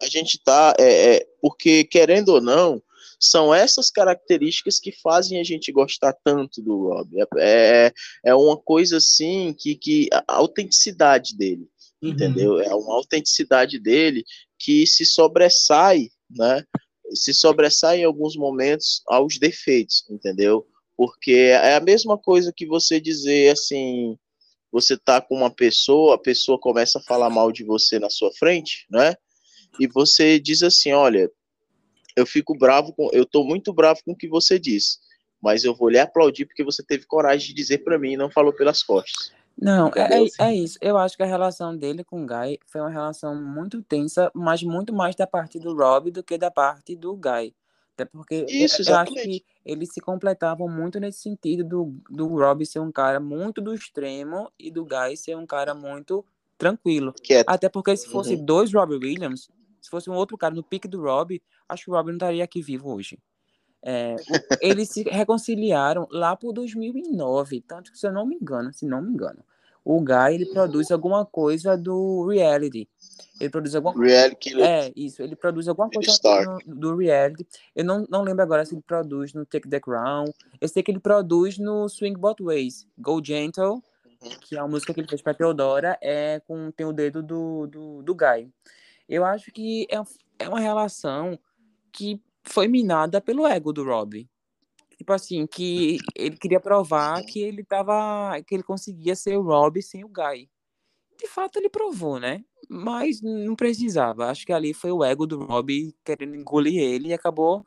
a 0.00 0.06
gente 0.06 0.42
tá. 0.44 0.74
É, 0.78 1.16
é, 1.16 1.26
porque, 1.40 1.84
querendo 1.84 2.28
ou 2.28 2.40
não, 2.40 2.82
são 3.20 3.52
essas 3.52 3.90
características 3.90 4.78
que 4.78 4.92
fazem 4.92 5.40
a 5.40 5.44
gente 5.44 5.72
gostar 5.72 6.14
tanto 6.24 6.62
do 6.62 6.88
Rob. 6.88 7.10
É, 7.38 7.86
é, 7.86 7.92
é 8.26 8.34
uma 8.34 8.56
coisa 8.56 8.98
assim 8.98 9.54
que, 9.58 9.74
que 9.74 10.08
a 10.12 10.24
autenticidade 10.28 11.36
dele, 11.36 11.68
uhum. 12.02 12.10
entendeu? 12.10 12.60
É 12.60 12.74
uma 12.74 12.94
autenticidade 12.94 13.78
dele 13.78 14.24
que 14.58 14.86
se 14.86 15.04
sobressai, 15.04 16.08
né? 16.30 16.64
se 17.14 17.32
sobressai 17.32 18.00
em 18.00 18.04
alguns 18.04 18.36
momentos 18.36 19.02
aos 19.06 19.38
defeitos, 19.38 20.04
entendeu? 20.10 20.66
Porque 20.96 21.32
é 21.32 21.76
a 21.76 21.80
mesma 21.80 22.18
coisa 22.18 22.52
que 22.54 22.66
você 22.66 23.00
dizer 23.00 23.52
assim, 23.52 24.16
você 24.70 24.96
tá 24.96 25.20
com 25.20 25.36
uma 25.36 25.50
pessoa, 25.50 26.16
a 26.16 26.18
pessoa 26.18 26.58
começa 26.58 26.98
a 26.98 27.02
falar 27.02 27.30
mal 27.30 27.52
de 27.52 27.64
você 27.64 27.98
na 27.98 28.10
sua 28.10 28.32
frente, 28.32 28.86
né? 28.90 29.14
E 29.78 29.86
você 29.86 30.38
diz 30.40 30.62
assim, 30.62 30.92
olha, 30.92 31.30
eu 32.18 32.26
fico 32.26 32.56
bravo 32.56 32.92
com, 32.92 33.08
eu 33.12 33.24
tô 33.24 33.44
muito 33.44 33.72
bravo 33.72 34.00
com 34.04 34.12
o 34.12 34.16
que 34.16 34.28
você 34.28 34.58
disse, 34.58 34.98
mas 35.40 35.64
eu 35.64 35.74
vou 35.74 35.88
lhe 35.88 35.98
aplaudir 35.98 36.46
porque 36.46 36.64
você 36.64 36.82
teve 36.82 37.06
coragem 37.06 37.48
de 37.48 37.54
dizer 37.54 37.78
para 37.78 37.98
mim 37.98 38.12
e 38.12 38.16
não 38.16 38.30
falou 38.30 38.52
pelas 38.52 38.82
costas. 38.82 39.32
Não, 39.60 39.90
é, 39.96 40.24
é 40.40 40.54
isso. 40.54 40.78
Eu 40.80 40.96
acho 40.96 41.16
que 41.16 41.22
a 41.22 41.26
relação 41.26 41.76
dele 41.76 42.04
com 42.04 42.22
o 42.22 42.26
Guy 42.26 42.60
foi 42.66 42.80
uma 42.80 42.90
relação 42.90 43.34
muito 43.34 43.82
tensa, 43.82 44.30
mas 44.32 44.62
muito 44.62 44.92
mais 44.92 45.16
da 45.16 45.26
parte 45.26 45.58
do 45.58 45.76
Rob 45.76 46.10
do 46.10 46.22
que 46.22 46.38
da 46.38 46.50
parte 46.50 46.94
do 46.94 47.14
Guy. 47.16 47.54
Até 47.94 48.04
porque 48.04 48.46
Isso, 48.48 48.88
eu 48.88 48.96
acho 48.96 49.12
que 49.12 49.44
eles 49.64 49.92
se 49.92 50.00
completavam 50.00 50.68
muito 50.68 51.00
nesse 51.00 51.20
sentido 51.20 51.64
do, 51.64 51.96
do 52.08 52.28
Rob 52.28 52.64
ser 52.64 52.78
um 52.78 52.92
cara 52.92 53.18
muito 53.18 53.60
do 53.60 53.74
extremo 53.74 54.52
e 54.56 54.70
do 54.70 54.84
Guy 54.84 55.16
ser 55.16 55.36
um 55.36 55.44
cara 55.44 55.74
muito 55.74 56.24
tranquilo. 56.56 57.12
Quieto. 57.20 57.48
Até 57.48 57.68
porque 57.68 57.96
se 57.96 58.08
fosse 58.08 58.36
uhum. 58.36 58.44
dois 58.44 58.72
Robbie 58.72 58.94
Williams, 58.94 59.48
se 59.80 59.90
fosse 59.90 60.10
um 60.10 60.14
outro 60.14 60.36
cara 60.36 60.54
no 60.54 60.62
pique 60.62 60.88
do 60.88 61.02
Rob, 61.02 61.40
acho 61.68 61.84
que 61.84 61.90
o 61.90 61.94
Rob 61.94 62.08
não 62.08 62.16
estaria 62.16 62.44
aqui 62.44 62.62
vivo 62.62 62.92
hoje. 62.92 63.18
É, 63.82 64.16
eles 64.60 64.88
se 64.88 65.02
reconciliaram 65.04 66.06
lá 66.10 66.34
por 66.34 66.52
2009, 66.52 67.60
tanto 67.60 67.92
que 67.92 67.98
se 67.98 68.06
eu 68.06 68.12
não 68.12 68.26
me 68.26 68.36
engano, 68.36 68.72
se 68.72 68.84
não 68.84 69.00
me 69.00 69.10
engano, 69.10 69.44
o 69.84 70.00
Guy 70.00 70.34
ele 70.34 70.46
produz 70.46 70.90
alguma 70.90 71.24
coisa 71.24 71.76
do 71.76 72.26
reality. 72.26 72.88
Ele 73.40 73.48
produz 73.48 73.74
alguma 73.74 74.04
reality 74.04 74.60
É, 74.60 74.92
isso, 74.94 75.22
ele 75.22 75.36
produz 75.36 75.68
alguma 75.68 75.88
coisa 75.88 76.12
no, 76.66 76.74
do 76.74 76.96
reality. 76.96 77.46
Eu 77.74 77.84
não, 77.84 78.06
não 78.10 78.22
lembro 78.22 78.42
agora 78.42 78.64
se 78.66 78.74
ele 78.74 78.82
produz 78.82 79.32
no 79.32 79.46
Take 79.46 79.68
the 79.68 79.80
Crown. 79.80 80.26
Eu 80.60 80.68
sei 80.68 80.82
que 80.82 80.90
ele 80.90 81.00
produz 81.00 81.56
no 81.56 81.88
Swing 81.88 82.18
Both 82.18 82.40
Ways, 82.42 82.86
Go 82.98 83.24
Gentle, 83.24 83.74
uhum. 83.74 83.82
que 84.42 84.56
é 84.56 84.58
a 84.58 84.68
música 84.68 84.92
que 84.92 85.00
ele 85.00 85.08
fez 85.08 85.22
para 85.22 85.34
Teodora, 85.34 85.96
é 86.02 86.42
com 86.46 86.70
tem 86.70 86.84
o 86.84 86.92
dedo 86.92 87.22
do, 87.22 87.66
do, 87.68 88.02
do 88.02 88.14
Guy. 88.14 88.50
Eu 89.08 89.24
acho 89.24 89.50
que 89.50 89.86
é, 89.90 89.96
é 90.44 90.48
uma 90.48 90.60
relação 90.60 91.38
que 91.92 92.22
foi 92.42 92.68
minada 92.68 93.20
pelo 93.20 93.46
ego 93.46 93.72
do 93.72 93.84
Rob. 93.84 94.28
Tipo 94.96 95.12
assim, 95.12 95.46
que 95.46 95.98
ele 96.14 96.36
queria 96.36 96.60
provar 96.60 97.22
que 97.24 97.40
ele 97.40 97.64
tava. 97.64 98.40
que 98.46 98.54
ele 98.54 98.62
conseguia 98.62 99.14
ser 99.14 99.36
o 99.36 99.42
Rob 99.42 99.80
sem 99.80 100.04
o 100.04 100.08
Guy. 100.08 100.50
De 101.16 101.26
fato, 101.28 101.58
ele 101.58 101.68
provou, 101.68 102.18
né? 102.18 102.44
Mas 102.68 103.20
não 103.22 103.56
precisava. 103.56 104.26
Acho 104.26 104.44
que 104.44 104.52
ali 104.52 104.74
foi 104.74 104.90
o 104.92 105.04
ego 105.04 105.26
do 105.26 105.44
Rob 105.44 105.94
querendo 106.04 106.34
engolir 106.34 106.80
ele 106.80 107.08
e 107.08 107.12
acabou 107.12 107.64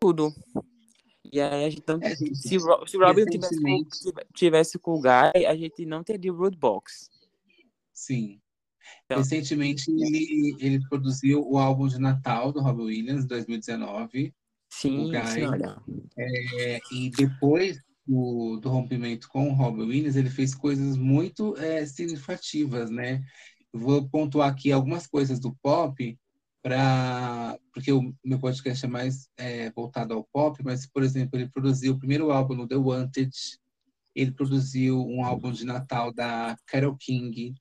tudo. 0.00 0.32
E 1.32 1.40
aí 1.40 1.64
a 1.64 1.70
gente 1.70 1.84
não, 1.86 1.98
é, 2.02 2.16
se, 2.16 2.34
se 2.34 2.56
o 2.58 3.06
Robin 3.06 3.24
tivesse 3.26 3.60
com, 3.60 3.84
tivesse 4.34 4.78
com 4.78 4.94
o 4.94 5.00
Guy, 5.00 5.46
a 5.46 5.54
gente 5.54 5.86
não 5.86 6.02
teria 6.02 6.32
o 6.32 6.36
Roadbox. 6.36 7.10
Sim. 7.92 8.40
Então, 9.04 9.18
Recentemente 9.18 9.90
ele, 9.90 10.56
ele 10.58 10.88
produziu 10.88 11.46
o 11.46 11.58
álbum 11.58 11.88
de 11.88 11.98
Natal 11.98 12.52
do 12.52 12.60
Robin 12.60 12.84
Williams, 12.84 13.26
2019. 13.26 14.34
Sim, 14.70 15.10
sim 15.26 15.44
olha. 15.44 15.82
É, 16.16 16.80
e 16.92 17.10
depois 17.10 17.78
do, 18.06 18.58
do, 18.60 18.68
rompimento 18.68 19.28
com 19.28 19.48
o 19.48 19.52
Robin 19.52 19.82
Williams, 19.82 20.16
ele 20.16 20.30
fez 20.30 20.54
coisas 20.54 20.96
muito 20.96 21.56
é, 21.56 21.84
significativas, 21.84 22.90
né? 22.90 23.22
Vou 23.72 24.08
pontuar 24.08 24.50
aqui 24.50 24.72
algumas 24.72 25.06
coisas 25.06 25.38
do 25.38 25.54
pop, 25.62 26.18
para 26.62 27.58
porque 27.72 27.92
o 27.92 28.14
meu 28.24 28.38
podcast 28.38 28.84
é 28.84 28.88
mais 28.88 29.28
é, 29.36 29.70
voltado 29.70 30.14
ao 30.14 30.24
pop, 30.24 30.62
mas, 30.64 30.86
por 30.86 31.02
exemplo, 31.02 31.38
ele 31.38 31.48
produziu 31.48 31.92
o 31.92 31.98
primeiro 31.98 32.30
álbum 32.30 32.54
no 32.54 32.66
The 32.68 32.76
Wanted, 32.76 33.30
ele 34.14 34.32
produziu 34.32 35.00
um 35.06 35.24
álbum 35.24 35.52
de 35.52 35.64
Natal 35.64 36.12
da 36.12 36.56
Carole 36.66 36.96
King, 36.98 37.54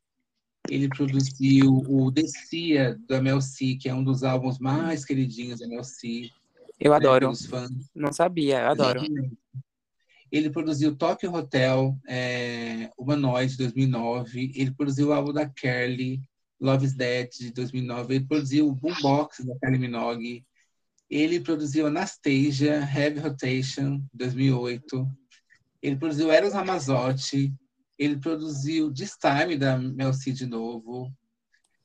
ele 0.69 0.87
produziu 0.87 1.83
o 1.87 2.11
Descia, 2.11 2.97
da 3.07 3.21
Mel 3.21 3.41
C, 3.41 3.75
que 3.75 3.89
é 3.89 3.93
um 3.93 4.03
dos 4.03 4.23
álbuns 4.23 4.59
mais 4.59 5.03
queridinhos 5.03 5.59
da 5.59 5.67
Mel 5.67 5.83
C. 5.83 6.29
Eu 6.79 6.91
né, 6.91 6.97
adoro. 6.97 7.31
Não 7.95 8.13
sabia, 8.13 8.61
eu 8.61 8.67
adoro. 8.67 9.01
Ele 10.31 10.49
produziu 10.49 10.95
Tokyo 10.95 11.33
Hotel, 11.33 11.97
é, 12.07 12.91
Humanoid, 12.97 13.51
de 13.51 13.57
2009. 13.57 14.51
Ele 14.55 14.71
produziu 14.71 15.09
o 15.09 15.13
álbum 15.13 15.33
da 15.33 15.49
Kelly, 15.49 16.21
Love 16.61 16.85
is 16.85 16.93
Dead, 16.93 17.29
de 17.31 17.51
2009. 17.51 18.15
Ele 18.15 18.25
produziu 18.25 18.67
o 18.67 18.75
Boombox, 18.75 19.43
da 19.43 19.57
Kylie 19.59 19.79
Minogue. 19.79 20.45
Ele 21.09 21.39
produziu 21.39 21.87
Anastasia, 21.87 22.87
Heavy 22.95 23.19
Rotation, 23.19 24.03
2008. 24.13 25.09
Ele 25.81 25.95
produziu 25.95 26.31
Eros 26.31 26.53
Ramazotti, 26.53 27.51
ele 27.99 28.17
produziu 28.17 28.91
This 28.93 29.17
Time, 29.17 29.57
da 29.57 29.77
Mel 29.77 30.13
C 30.13 30.31
de 30.31 30.45
novo. 30.45 31.13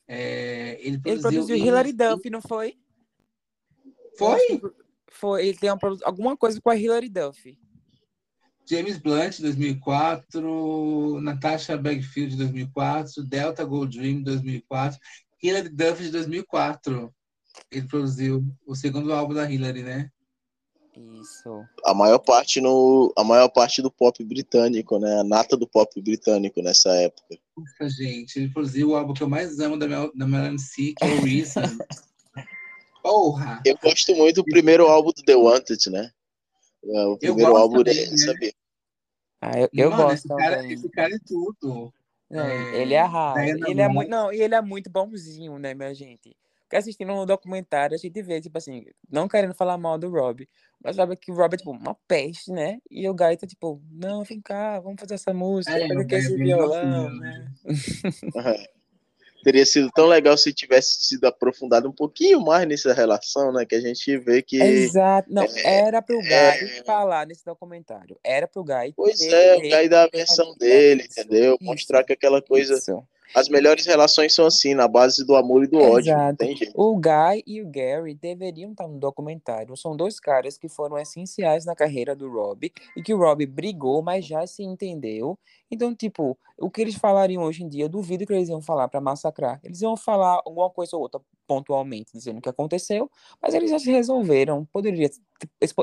É, 0.06 0.78
ele 0.80 0.98
produziu, 0.98 1.28
ele 1.28 1.36
produziu 1.36 1.56
Hilary 1.56 1.92
Duff, 1.92 2.30
não 2.30 2.40
foi? 2.40 2.78
Foi? 4.16 4.60
Foi. 5.10 5.48
Ele 5.48 5.58
tem 5.58 5.70
uma, 5.70 5.78
alguma 6.04 6.36
coisa 6.36 6.60
com 6.60 6.70
a 6.70 6.76
Hilary 6.76 7.08
Duff. 7.08 7.58
James 8.68 8.96
Blunt, 8.96 9.40
2004. 9.40 11.20
Natasha 11.20 11.76
Bagfield, 11.76 12.36
2004. 12.36 13.24
Delta 13.24 13.64
Gold 13.64 13.98
Dream, 13.98 14.22
2004. 14.22 14.98
Hilary 15.42 15.68
Duff, 15.68 16.00
de 16.00 16.10
2004. 16.12 17.12
Ele 17.72 17.88
produziu 17.88 18.44
o 18.64 18.74
segundo 18.76 19.12
álbum 19.12 19.34
da 19.34 19.50
Hilary, 19.50 19.82
né? 19.82 20.10
Isso. 20.96 21.64
A 21.84 21.92
maior 21.92 22.18
parte 22.18 22.60
no, 22.60 23.12
a 23.16 23.24
maior 23.24 23.48
parte 23.48 23.82
do 23.82 23.90
pop 23.90 24.22
britânico, 24.24 24.98
né? 24.98 25.20
A 25.20 25.24
nata 25.24 25.56
do 25.56 25.66
pop 25.66 26.00
britânico 26.00 26.62
nessa 26.62 26.90
época. 26.90 27.36
Nossa, 27.56 27.88
gente, 27.88 28.38
ele 28.38 28.48
produziu 28.48 28.90
o 28.90 28.96
álbum 28.96 29.12
que 29.12 29.22
eu 29.22 29.28
mais 29.28 29.58
amo 29.58 29.76
da, 29.76 29.88
Mel, 29.88 30.12
da 30.14 30.26
Melanie 30.26 30.58
C, 30.58 30.94
que 30.96 31.04
é 31.04 31.08
o 31.08 31.20
Reason. 31.20 31.60
Porra! 33.02 33.60
Eu 33.66 33.76
gosto 33.82 34.14
muito 34.14 34.36
do 34.36 34.44
primeiro 34.44 34.86
álbum 34.86 35.10
do 35.10 35.22
The 35.22 35.36
Wanted, 35.36 35.90
né? 35.90 36.10
É, 36.84 37.04
O 37.06 37.18
primeiro 37.18 37.56
álbum 37.56 37.82
dele, 37.82 38.10
né? 38.10 38.16
sabe? 38.16 38.54
Ah, 39.40 39.60
eu, 39.60 39.68
eu 39.72 39.90
Mano, 39.90 40.04
gosto 40.04 40.14
esse 40.14 40.28
cara, 40.28 40.56
também. 40.56 40.72
esse 40.72 40.88
cara 40.88 41.14
é 41.14 41.18
tudo. 41.26 41.92
Não, 42.30 42.46
É, 42.46 42.80
ele 42.80 42.96
arrasa. 42.96 43.42
Diana 43.42 43.70
Ele 43.70 43.80
é 43.82 43.88
muito, 43.88 44.08
não, 44.08 44.32
e 44.32 44.40
ele 44.40 44.54
é 44.54 44.60
muito 44.62 44.88
bonzinho, 44.88 45.58
né, 45.58 45.74
minha 45.74 45.94
gente? 45.94 46.34
Porque 46.64 46.76
assistindo 46.76 47.12
um 47.12 47.26
documentário, 47.26 47.94
a 47.94 47.98
gente 47.98 48.22
vê, 48.22 48.40
tipo 48.40 48.56
assim, 48.56 48.86
não 49.10 49.28
querendo 49.28 49.54
falar 49.54 49.76
mal 49.76 49.98
do 49.98 50.08
Rob, 50.08 50.48
mas 50.82 50.96
sabe 50.96 51.14
que 51.16 51.30
o 51.30 51.34
Rob 51.34 51.54
é, 51.54 51.56
tipo, 51.58 51.70
uma 51.70 51.94
peste, 52.08 52.50
né? 52.50 52.78
E 52.90 53.08
o 53.08 53.14
Guy 53.14 53.36
tá, 53.36 53.46
tipo, 53.46 53.82
não, 53.90 54.24
vem 54.24 54.40
cá, 54.40 54.80
vamos 54.80 55.00
fazer 55.00 55.14
essa 55.14 55.32
música, 55.32 55.76
É, 55.76 55.86
é 55.86 56.18
esse 56.18 56.36
violão, 56.36 57.04
bacana, 57.04 57.20
né? 57.20 57.52
Teria 59.44 59.66
sido 59.66 59.90
tão 59.94 60.06
legal 60.06 60.38
se 60.38 60.54
tivesse 60.54 61.04
sido 61.04 61.26
aprofundado 61.26 61.86
um 61.86 61.92
pouquinho 61.92 62.40
mais 62.40 62.66
nessa 62.66 62.94
relação, 62.94 63.52
né? 63.52 63.66
Que 63.66 63.74
a 63.74 63.80
gente 63.80 64.16
vê 64.16 64.40
que. 64.40 64.56
Exato. 64.56 65.30
Não, 65.30 65.42
é, 65.42 65.80
era 65.80 66.00
pro 66.00 66.18
Guy 66.18 66.32
é. 66.32 66.82
falar 66.82 67.26
nesse 67.26 67.44
documentário. 67.44 68.18
Era 68.24 68.48
pro 68.48 68.64
Guy 68.64 68.94
Pois 68.96 69.20
é, 69.20 69.56
o 69.56 69.60
Guy 69.60 69.88
da 69.90 70.08
ter 70.08 70.16
versão 70.16 70.56
dele, 70.56 71.02
entendeu? 71.02 71.58
isso, 71.60 71.64
Mostrar 71.64 72.02
que 72.04 72.14
aquela 72.14 72.40
coisa. 72.40 72.72
isso. 72.72 73.06
As 73.34 73.48
melhores 73.48 73.86
relações 73.86 74.34
são 74.34 74.46
assim, 74.46 74.74
na 74.74 74.88
base 74.88 75.24
do 75.24 75.34
amor 75.36 75.64
e 75.64 75.66
do 75.66 75.78
ódio. 75.78 76.12
Não 76.12 76.20
Exato. 76.20 76.36
tem 76.38 76.56
jeito. 76.56 76.72
O 76.74 76.96
Guy 76.96 77.42
e 77.46 77.62
o 77.62 77.70
Gary 77.70 78.14
deveriam 78.14 78.72
estar 78.72 78.88
no 78.88 78.98
documentário. 78.98 79.76
São 79.76 79.96
dois 79.96 80.18
caras 80.18 80.58
que 80.58 80.68
foram 80.68 80.98
essenciais 80.98 81.64
na 81.64 81.74
carreira 81.74 82.14
do 82.14 82.30
Rob 82.30 82.72
e 82.96 83.02
que 83.02 83.14
o 83.14 83.18
Rob 83.18 83.44
brigou, 83.46 84.02
mas 84.02 84.26
já 84.26 84.46
se 84.46 84.62
entendeu. 84.62 85.38
Então, 85.70 85.94
tipo, 85.94 86.38
o 86.58 86.70
que 86.70 86.80
eles 86.80 86.94
falariam 86.94 87.42
hoje 87.42 87.62
em 87.62 87.68
dia, 87.68 87.88
duvido 87.88 88.26
que 88.26 88.32
eles 88.32 88.48
iam 88.48 88.60
falar 88.60 88.88
para 88.88 89.00
massacrar. 89.00 89.60
Eles 89.64 89.80
iam 89.80 89.96
falar 89.96 90.40
alguma 90.44 90.70
coisa 90.70 90.96
ou 90.96 91.02
outra 91.02 91.20
pontualmente, 91.46 92.12
dizendo 92.14 92.38
o 92.38 92.40
que 92.42 92.48
aconteceu, 92.48 93.10
mas 93.40 93.54
eles 93.54 93.70
já 93.70 93.78
se 93.78 93.90
resolveram. 93.90 94.64
Poderia 94.72 95.10
esse, 95.60 95.74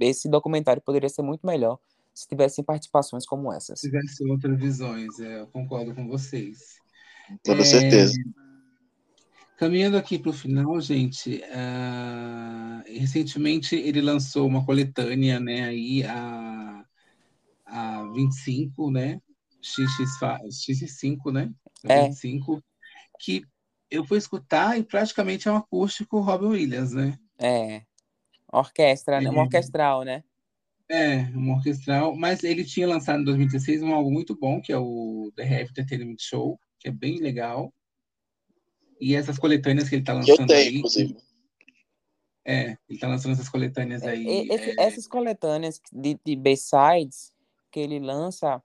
esse 0.00 0.28
documentário 0.28 0.80
poderia 0.80 1.08
ser 1.08 1.22
muito 1.22 1.46
melhor 1.46 1.78
se 2.14 2.28
tivessem 2.28 2.62
participações 2.62 3.26
como 3.26 3.52
essas. 3.52 3.80
Se 3.80 3.88
tivesse 3.88 4.28
outras 4.28 4.58
visões, 4.58 5.18
é, 5.18 5.40
eu 5.40 5.46
concordo 5.46 5.94
com 5.94 6.06
vocês. 6.06 6.81
Com 7.28 7.36
toda 7.44 7.62
É, 7.62 7.64
certeza. 7.64 8.14
Caminhando 9.58 9.96
aqui 9.96 10.18
para 10.18 10.30
o 10.30 10.32
final, 10.32 10.80
gente, 10.80 11.42
ah, 11.52 12.82
recentemente 12.86 13.76
ele 13.76 14.00
lançou 14.00 14.46
uma 14.48 14.64
coletânea, 14.64 15.38
né, 15.38 15.64
aí 15.64 16.02
a, 16.04 16.84
a 17.66 18.02
25, 18.12 18.90
né, 18.90 19.20
XX, 19.62 20.18
fa- 20.18 20.40
X5, 20.50 21.30
né, 21.30 21.52
É. 21.84 22.08
25, 22.08 22.62
que 23.20 23.44
eu 23.90 24.04
fui 24.04 24.18
escutar 24.18 24.78
e 24.78 24.82
praticamente 24.82 25.46
é 25.46 25.52
um 25.52 25.56
acústico 25.56 26.18
Robin 26.20 26.46
Williams, 26.46 26.92
né, 26.92 27.16
É. 27.38 27.82
Orquestra, 28.52 29.20
né? 29.20 29.28
É. 29.28 29.30
Uma 29.30 29.42
orquestral, 29.42 30.04
né? 30.04 30.24
é, 30.88 31.22
um 31.34 31.52
orquestral, 31.52 32.14
mas 32.16 32.44
ele 32.44 32.64
tinha 32.64 32.86
lançado 32.86 33.20
em 33.20 33.24
2016 33.24 33.82
um 33.82 33.94
álbum 33.94 34.10
muito 34.10 34.36
bom, 34.38 34.60
que 34.60 34.72
é 34.72 34.78
o 34.78 35.32
The 35.36 35.42
Heavy 35.42 35.70
Entertainment 35.70 36.16
Show, 36.18 36.58
que 36.82 36.88
é 36.88 36.92
bem 36.92 37.18
legal, 37.20 37.72
e 39.00 39.14
essas 39.14 39.38
coletâneas 39.38 39.88
que 39.88 39.94
ele 39.94 40.02
está 40.02 40.12
Que 40.12 40.30
eu 40.30 40.34
lançando 40.36 40.48
tenho, 40.48 40.68
aí, 40.68 40.76
inclusive. 40.78 41.16
É, 42.44 42.76
ele 42.88 42.98
tá 42.98 43.06
lançando 43.06 43.32
essas 43.32 43.48
coletâneas 43.48 44.02
É, 44.02 44.10
aí. 44.10 44.48
esse- 44.50 44.70
é, 44.70 44.74
Essas 44.82 45.06
coletâneas 45.06 45.80
de, 45.92 46.18
de 46.24 46.34
B-sides 46.36 47.32
que 47.70 47.78
ele 47.78 48.00
lança, 48.00 48.60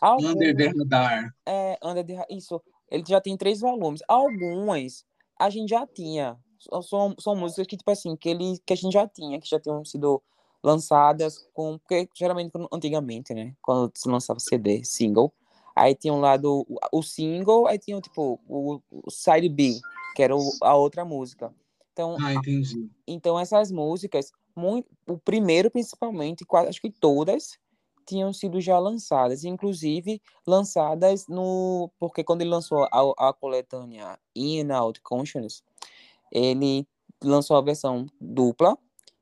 algumas, 0.00 0.34
Under 0.34 0.54
the 0.56 0.66
Radar. 0.68 1.34
é, 1.46 1.78
Under 1.82 2.04
the 2.04 2.26
isso, 2.30 2.62
ele 2.90 3.02
já 3.08 3.20
tem 3.22 3.36
três 3.36 3.60
volumes. 3.60 4.02
Algumas 4.06 5.04
a 5.40 5.48
gente 5.48 5.70
já 5.70 5.86
tinha. 5.86 6.38
São- 6.82 7.14
São, 7.18 7.34
músicas 7.34 7.66
que, 7.66 7.76
tipo 7.76 7.90
assim, 7.90 8.14
que, 8.16 8.28
ele, 8.28 8.58
que 8.64 8.72
a 8.72 8.76
gente 8.76 8.92
já 8.92 9.08
tinha, 9.08 9.40
que 9.40 9.48
já 9.48 9.58
tinham 9.58 9.82
sido 9.84 10.22
lançadas 10.62 11.38
com. 11.54 11.78
Porque 11.78 12.08
geralmente, 12.14 12.52
antigamente, 12.70 13.32
né? 13.34 13.54
Quando 13.62 13.90
se 13.96 14.08
lançava 14.08 14.38
CD, 14.38 14.84
single, 14.84 15.32
aí 15.74 15.94
tinha 15.94 16.12
um 16.12 16.20
lado 16.20 16.66
o, 16.92 17.02
single, 17.02 17.66
aí 17.66 17.78
tinha 17.78 18.00
tipo 18.00 18.38
o, 18.48 18.80
o 18.90 19.10
side 19.10 19.48
B, 19.48 19.78
que 20.14 20.22
era 20.22 20.36
o- 20.36 20.52
a 20.62 20.74
outra 20.74 21.04
música. 21.04 21.54
Então, 21.92 22.16
Ah, 22.20 22.34
entendi. 22.34 22.88
então 23.06 23.38
essas 23.38 23.70
músicas, 23.70 24.30
muito, 24.56 24.88
o 25.08 25.18
primeiro 25.18 25.70
principalmente, 25.70 26.44
quase, 26.44 26.68
acho 26.68 26.80
que 26.80 26.90
todas 26.90 27.58
tinham 28.04 28.32
sido 28.32 28.60
já 28.60 28.78
lançadas, 28.78 29.44
inclusive 29.44 30.20
lançadas 30.46 31.26
no, 31.28 31.90
porque 31.98 32.24
quando 32.24 32.40
ele 32.42 32.50
lançou 32.50 32.82
a, 32.90 33.28
a 33.28 33.32
coletânea 33.32 34.18
In 34.34 34.62
and 34.62 34.76
Out 34.76 35.00
Conscious, 35.02 35.62
ele 36.30 36.86
lançou 37.22 37.56
a 37.56 37.60
versão 37.60 38.06
dupla, 38.20 38.76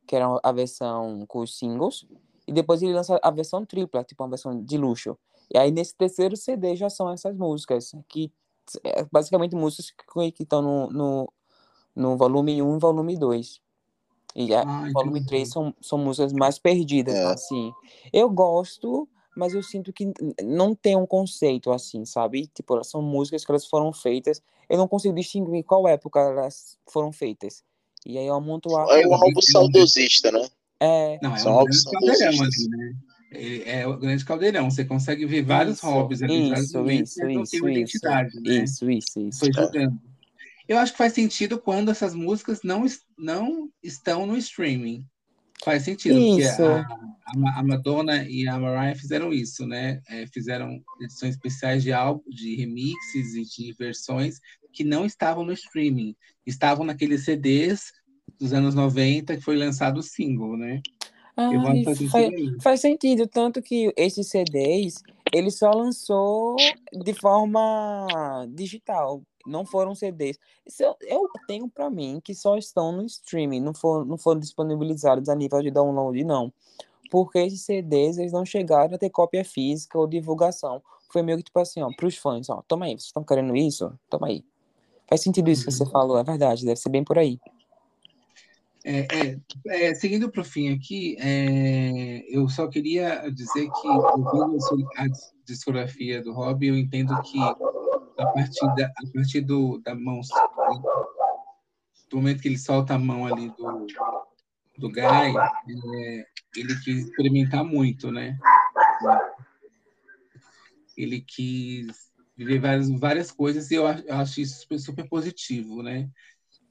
que 0.07 0.17
era 0.17 0.27
a 0.43 0.53
versão 0.53 1.25
com 1.27 1.41
os 1.41 1.57
singles, 1.59 2.07
e 2.47 2.53
depois 2.53 2.83
ele 2.83 2.95
lança 2.95 3.19
a 3.23 3.31
versão 3.31 3.65
tripla, 3.65 4.03
tipo 4.03 4.23
uma 4.23 4.31
versão 4.31 4.61
de 4.65 4.77
luxo. 4.79 5.17
E 5.53 5.59
aí 5.59 5.71
nesse 5.71 5.95
terceiro 5.95 6.37
CD 6.37 6.77
já 6.77 6.89
são 6.89 7.11
essas 7.11 7.37
músicas, 7.37 7.93
que 8.09 8.33
é 8.85 9.05
basicamente 9.11 9.55
músicas 9.57 9.91
que 9.91 10.33
que 10.33 10.43
estão 10.45 10.63
no, 10.63 10.91
no, 10.91 11.33
no 11.95 12.17
volume 12.17 12.63
1 12.63 12.77
e 12.77 12.79
volume 12.79 13.17
2. 13.19 13.61
E 14.37 14.55
a 14.55 14.63
Ah, 14.63 14.91
volume 14.93 15.19
entendi. 15.19 15.27
3 15.27 15.49
são, 15.49 15.75
são 15.81 15.99
músicas 15.99 16.33
mais 16.33 16.59
perdidas, 16.59 17.17
É. 17.17 17.25
assim. 17.33 17.73
Eu 18.13 18.31
gosto, 18.31 19.09
mas 19.37 19.55
eu 19.55 19.63
sinto 19.63 19.93
que 19.93 20.13
não 20.45 20.73
tem 20.73 20.97
um 20.97 21.07
conceito, 21.07 21.73
assim, 21.73 22.05
sabe? 22.05 22.47
Tipo, 22.55 22.75
elas 22.75 22.87
são 22.87 23.03
músicas 23.03 23.45
que 23.45 23.51
elas 23.51 23.67
foram 23.67 23.93
feitas, 23.93 24.41
eu 24.69 24.79
não 24.79 24.87
consigo 24.87 25.15
distinguir 25.17 25.65
qual 25.65 25.89
época 25.89 26.21
elas 26.21 26.79
foram 26.89 27.11
feitas. 27.13 27.65
E 28.07 28.17
aí 28.17 28.27
eu 28.27 28.35
amontoar... 28.35 28.89
É 28.91 29.05
um 29.07 29.15
álbum 29.15 29.43
saudosista, 29.43 30.31
né? 30.31 30.49
É, 30.79 31.19
Não, 31.21 31.35
é 31.35 31.39
São 31.39 31.53
um 31.53 31.57
caldeirão 31.57 31.83
saudosistas. 31.83 32.41
ali, 32.41 32.69
né? 32.77 32.95
Ele 33.31 33.63
É 33.65 33.87
o 33.87 33.97
grande 33.97 34.25
caldeirão. 34.25 34.71
Você 34.71 34.85
consegue 34.85 35.25
ver 35.27 35.43
vários 35.43 35.77
Isso, 35.77 35.87
hobbies 35.87 36.23
ali, 36.23 36.49
vários 36.49 36.67
isso, 36.67 36.79
momentos, 36.79 37.11
isso, 37.11 37.21
mas 37.25 37.35
não 37.35 37.43
tem 37.43 37.43
isso, 37.43 37.65
uma 37.65 37.71
isso, 37.71 37.81
identidade, 37.81 38.41
né? 38.41 38.65
isso, 38.65 38.91
isso, 38.91 39.21
isso. 39.21 39.39
Foi 39.39 39.53
jogando. 39.53 40.01
Eu 40.69 40.79
acho 40.79 40.93
que 40.93 40.99
faz 40.99 41.13
sentido 41.13 41.59
quando 41.59 41.91
essas 41.91 42.15
músicas 42.15 42.61
não, 42.63 42.85
não 43.19 43.69
estão 43.83 44.25
no 44.25 44.37
streaming. 44.37 45.05
Faz 45.63 45.83
sentido, 45.83 46.19
Isso. 46.19 46.57
porque 46.57 46.65
a, 46.65 47.59
a 47.59 47.63
Madonna 47.63 48.25
e 48.25 48.49
a 48.49 48.59
Mariah 48.59 48.95
fizeram 48.99 49.31
isso, 49.31 49.67
né? 49.67 50.01
É, 50.09 50.27
fizeram 50.29 50.83
edições 51.03 51.35
especiais 51.35 51.83
de 51.83 51.93
álbum, 51.93 52.23
de 52.31 52.57
remixes 52.57 53.35
e 53.35 53.43
de 53.43 53.73
versões 53.75 54.41
que 54.73 54.85
não 54.85 55.05
estavam 55.05 55.45
no 55.45 55.53
streaming. 55.53 56.17
Estavam 56.47 56.87
naqueles 56.87 57.25
CDs 57.25 57.93
dos 58.39 58.55
anos 58.55 58.75
90 58.75 59.37
que 59.37 59.43
foi 59.43 59.57
lançado 59.57 59.99
o 59.99 60.03
single, 60.03 60.57
né? 60.57 60.81
Que 61.35 61.85
faz 61.85 61.99
sentido 61.99 62.63
faz, 62.63 62.81
sentido, 62.81 63.27
tanto 63.27 63.63
que 63.63 63.93
esses 63.97 64.29
CDs, 64.29 65.03
ele 65.33 65.51
só 65.51 65.71
lançou 65.71 66.57
de 66.93 67.15
forma 67.15 68.47
digital, 68.51 69.23
não 69.47 69.65
foram 69.65 69.95
CDs. 69.95 70.39
Eu, 70.79 70.97
eu 71.03 71.29
tenho 71.47 71.69
pra 71.69 71.89
mim 71.89 72.21
que 72.23 72.35
só 72.35 72.57
estão 72.57 72.93
no 72.93 73.05
streaming, 73.05 73.61
não 73.61 73.73
foram, 73.73 74.05
não 74.05 74.19
foram 74.19 74.41
disponibilizados 74.41 75.29
a 75.29 75.35
nível 75.35 75.63
de 75.63 75.71
download, 75.71 76.23
não. 76.25 76.53
Porque 77.11 77.39
esses 77.39 77.63
CDs, 77.63 78.19
eles 78.19 78.33
não 78.33 78.45
chegaram 78.45 78.95
a 78.95 78.99
ter 78.99 79.11
cópia 79.11 79.45
física 79.45 79.99
ou 79.99 80.07
divulgação. 80.07 80.83
Foi 81.13 81.23
meio 81.23 81.39
que 81.39 81.45
tipo 81.45 81.59
assim, 81.59 81.83
ó, 81.83 81.91
pros 81.97 82.17
fãs, 82.17 82.49
ó, 82.49 82.63
toma 82.69 82.87
aí, 82.87 82.93
vocês 82.93 83.07
estão 83.07 83.25
querendo 83.25 83.57
isso? 83.57 83.93
Toma 84.09 84.29
aí. 84.29 84.45
Faz 85.09 85.23
sentido 85.23 85.51
isso 85.51 85.65
que 85.65 85.73
você 85.73 85.85
falou, 85.87 86.17
é 86.19 86.23
verdade, 86.23 86.65
deve 86.65 86.79
ser 86.79 86.89
bem 86.89 87.03
por 87.03 87.19
aí. 87.19 87.41
É, 88.85 89.01
é, 89.01 89.41
é, 89.67 89.95
seguindo 89.95 90.31
para 90.31 90.41
o 90.41 90.45
fim 90.45 90.75
aqui, 90.75 91.17
é, 91.21 92.25
eu 92.29 92.49
só 92.49 92.67
queria 92.67 93.31
dizer 93.31 93.69
que, 93.71 93.89
ouvindo 93.89 94.89
a 94.97 95.07
discografia 95.45 96.23
do 96.23 96.33
Rob, 96.33 96.67
eu 96.67 96.77
entendo 96.77 97.21
que 97.23 97.39
a 97.41 98.27
partir, 98.27 98.67
da, 98.77 98.87
a 98.87 99.13
partir 99.13 99.41
do, 99.43 99.79
da 99.79 99.95
mão, 99.95 100.21
do 102.09 102.17
momento 102.17 102.41
que 102.41 102.49
ele 102.49 102.59
solta 102.59 102.95
a 102.95 102.99
mão 102.99 103.27
ali 103.27 103.51
do, 103.51 103.87
do 104.79 104.91
Guy, 104.91 105.03
é, 105.03 106.27
ele 106.57 106.81
quis 106.83 107.05
experimentar 107.05 107.63
muito, 107.63 108.11
né? 108.11 108.39
Ele 110.97 111.21
quis 111.21 112.11
viver 112.37 112.59
várias, 112.59 112.91
várias 112.99 113.31
coisas 113.31 113.71
e 113.71 113.75
eu 113.75 113.87
acho, 113.87 114.41
isso 114.41 114.67
super 114.79 115.07
positivo, 115.07 115.83
né? 115.83 116.09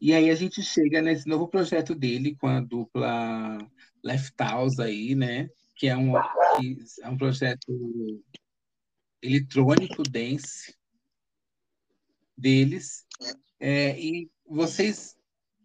E 0.01 0.13
aí 0.13 0.30
a 0.30 0.35
gente 0.35 0.61
chega 0.63 1.01
nesse 1.01 1.27
novo 1.27 1.47
projeto 1.47 1.93
dele 1.93 2.35
com 2.35 2.47
a 2.47 2.61
dupla 2.61 3.57
Left 4.03 4.34
House 4.39 4.80
aí, 4.80 5.13
né? 5.13 5.49
Que 5.76 5.88
é 5.88 5.97
um, 5.97 6.13
que 6.57 6.77
é 7.01 7.09
um 7.09 7.17
projeto 7.17 8.23
eletrônico 9.21 10.03
dance 10.03 10.73
deles. 12.38 13.05
É, 13.59 13.99
e 13.99 14.30
vocês 14.47 15.17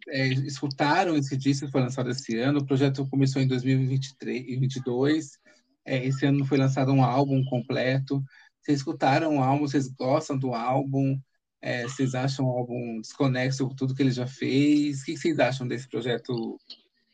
é, 0.08 0.26
escutaram 0.28 1.16
esse 1.16 1.36
disco 1.36 1.66
que 1.66 1.72
foi 1.72 1.80
lançado 1.80 2.10
esse 2.10 2.36
ano. 2.38 2.58
O 2.58 2.66
projeto 2.66 3.08
começou 3.08 3.40
em 3.40 3.46
2023 3.46 4.40
e 4.40 4.56
2022. 4.58 5.38
É, 5.84 6.04
esse 6.04 6.26
ano 6.26 6.44
foi 6.44 6.58
lançado 6.58 6.92
um 6.92 7.04
álbum 7.04 7.44
completo. 7.44 8.22
Vocês 8.60 8.78
escutaram 8.78 9.36
o 9.36 9.42
álbum? 9.42 9.66
Vocês 9.66 9.88
gostam 9.88 10.38
do 10.38 10.54
álbum? 10.54 11.18
É, 11.66 11.84
vocês 11.84 12.14
acham 12.14 12.44
o 12.44 12.58
álbum 12.58 13.00
desconexo 13.00 13.66
com 13.66 13.74
tudo 13.74 13.94
que 13.94 14.02
ele 14.02 14.10
já 14.10 14.26
fez? 14.26 15.00
O 15.00 15.04
que 15.06 15.16
vocês 15.16 15.38
acham 15.38 15.66
desse 15.66 15.88
projeto 15.88 16.60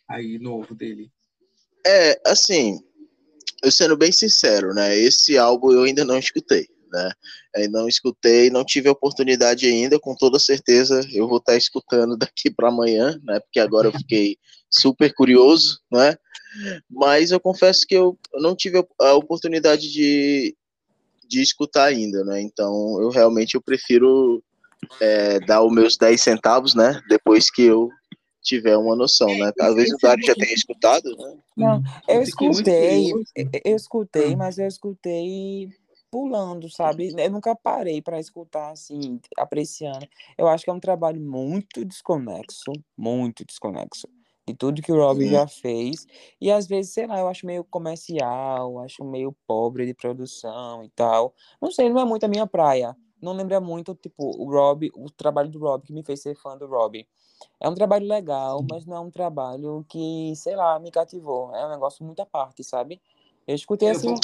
aí 0.09 0.41
novo 0.41 0.75
dele? 0.75 1.09
É, 1.87 2.21
assim, 2.27 2.81
eu 3.63 3.71
sendo 3.71 3.97
bem 3.97 4.11
sincero, 4.11 4.75
né? 4.75 4.99
Esse 4.99 5.39
álbum 5.39 5.71
eu 5.71 5.85
ainda 5.85 6.05
não 6.05 6.19
escutei, 6.19 6.67
né? 6.93 7.13
Eu 7.55 7.71
não 7.71 7.87
escutei, 7.87 8.51
não 8.51 8.65
tive 8.65 8.89
a 8.89 8.93
oportunidade 8.93 9.67
ainda, 9.67 10.01
com 10.01 10.17
toda 10.17 10.37
certeza 10.37 11.07
eu 11.13 11.29
vou 11.29 11.39
estar 11.39 11.57
escutando 11.57 12.17
daqui 12.17 12.51
para 12.51 12.71
amanhã, 12.71 13.21
né? 13.23 13.39
Porque 13.39 13.61
agora 13.61 13.87
eu 13.87 13.93
fiquei 13.93 14.37
super 14.69 15.15
curioso, 15.15 15.79
né? 15.93 16.17
Mas 16.91 17.31
eu 17.31 17.39
confesso 17.39 17.87
que 17.87 17.95
eu 17.95 18.19
não 18.41 18.57
tive 18.57 18.85
a 19.01 19.15
oportunidade 19.15 19.93
de, 19.93 20.57
de 21.31 21.41
escutar 21.41 21.85
ainda, 21.85 22.25
né? 22.25 22.43
Então 22.43 23.01
eu 23.01 23.09
realmente 23.09 23.55
eu 23.55 23.63
prefiro 23.63 24.43
é, 25.01 25.39
dar 25.41 25.63
os 25.63 25.73
meus 25.73 25.97
10 25.97 26.21
centavos, 26.21 26.75
né? 26.75 27.01
Depois 27.09 27.51
que 27.51 27.63
eu 27.63 27.89
tiver 28.43 28.77
uma 28.77 28.97
noção, 28.97 29.29
né? 29.39 29.53
Talvez 29.57 29.93
o 29.93 29.97
Dário 30.03 30.25
já 30.25 30.35
tenha 30.35 30.53
escutado, 30.53 31.09
né? 31.17 31.37
Não, 31.57 31.77
uhum. 31.77 31.83
eu 32.09 32.23
escutei, 32.23 33.13
eu 33.65 33.77
escutei, 33.77 34.35
mas 34.35 34.59
eu 34.59 34.67
escutei 34.67 35.69
pulando, 36.11 36.69
sabe? 36.69 37.15
Eu 37.17 37.31
nunca 37.31 37.55
parei 37.55 38.03
para 38.03 38.19
escutar 38.19 38.73
assim, 38.73 39.21
apreciando. 39.39 40.09
Eu 40.37 40.49
acho 40.49 40.65
que 40.65 40.71
é 40.71 40.73
um 40.73 40.81
trabalho 40.81 41.21
muito 41.21 41.85
desconexo, 41.85 42.73
muito 42.97 43.45
desconexo 43.45 44.09
de 44.47 44.55
tudo 44.55 44.83
que 44.83 44.93
o 44.93 44.97
Rob 44.97 45.27
já 45.29 45.47
fez. 45.47 46.07
E 46.41 46.51
às 46.51 46.67
vezes, 46.67 46.93
sei 46.93 47.07
lá, 47.07 47.19
eu 47.19 47.29
acho 47.29 47.47
meio 47.47 47.65
comercial, 47.65 48.81
acho 48.81 49.05
meio 49.05 49.35
pobre 49.47 49.87
de 49.87 49.95
produção 49.95 50.83
e 50.85 50.89
tal. 50.91 51.35
Não 51.61 51.71
sei, 51.71 51.89
não 51.89 52.01
é 52.01 52.05
muito 52.05 52.25
a 52.25 52.29
minha 52.29 52.47
praia. 52.47 52.97
Não 53.21 53.33
lembra 53.33 53.61
muito, 53.61 53.95
tipo, 53.95 54.25
o 54.25 54.51
Rob, 54.51 54.91
o 54.95 55.11
trabalho 55.11 55.51
do 55.51 55.59
Rob 55.59 55.85
que 55.85 55.93
me 55.93 56.03
fez 56.03 56.23
ser 56.23 56.35
fã 56.35 56.57
do 56.57 56.67
Rob. 56.67 57.07
É 57.59 57.69
um 57.69 57.75
trabalho 57.75 58.07
legal, 58.07 58.65
mas 58.69 58.87
não 58.87 58.97
é 58.97 59.01
um 59.01 59.11
trabalho 59.11 59.85
que, 59.89 60.33
sei 60.37 60.57
lá, 60.57 60.79
me 60.79 60.91
cativou. 60.91 61.55
É 61.55 61.67
um 61.67 61.71
negócio 61.71 62.05
muito 62.05 62.21
à 62.21 62.27
parte, 62.27 62.65
sabe? 62.65 63.01
Eu 63.47 63.55
escutei 63.55 63.89
assim 63.89 64.15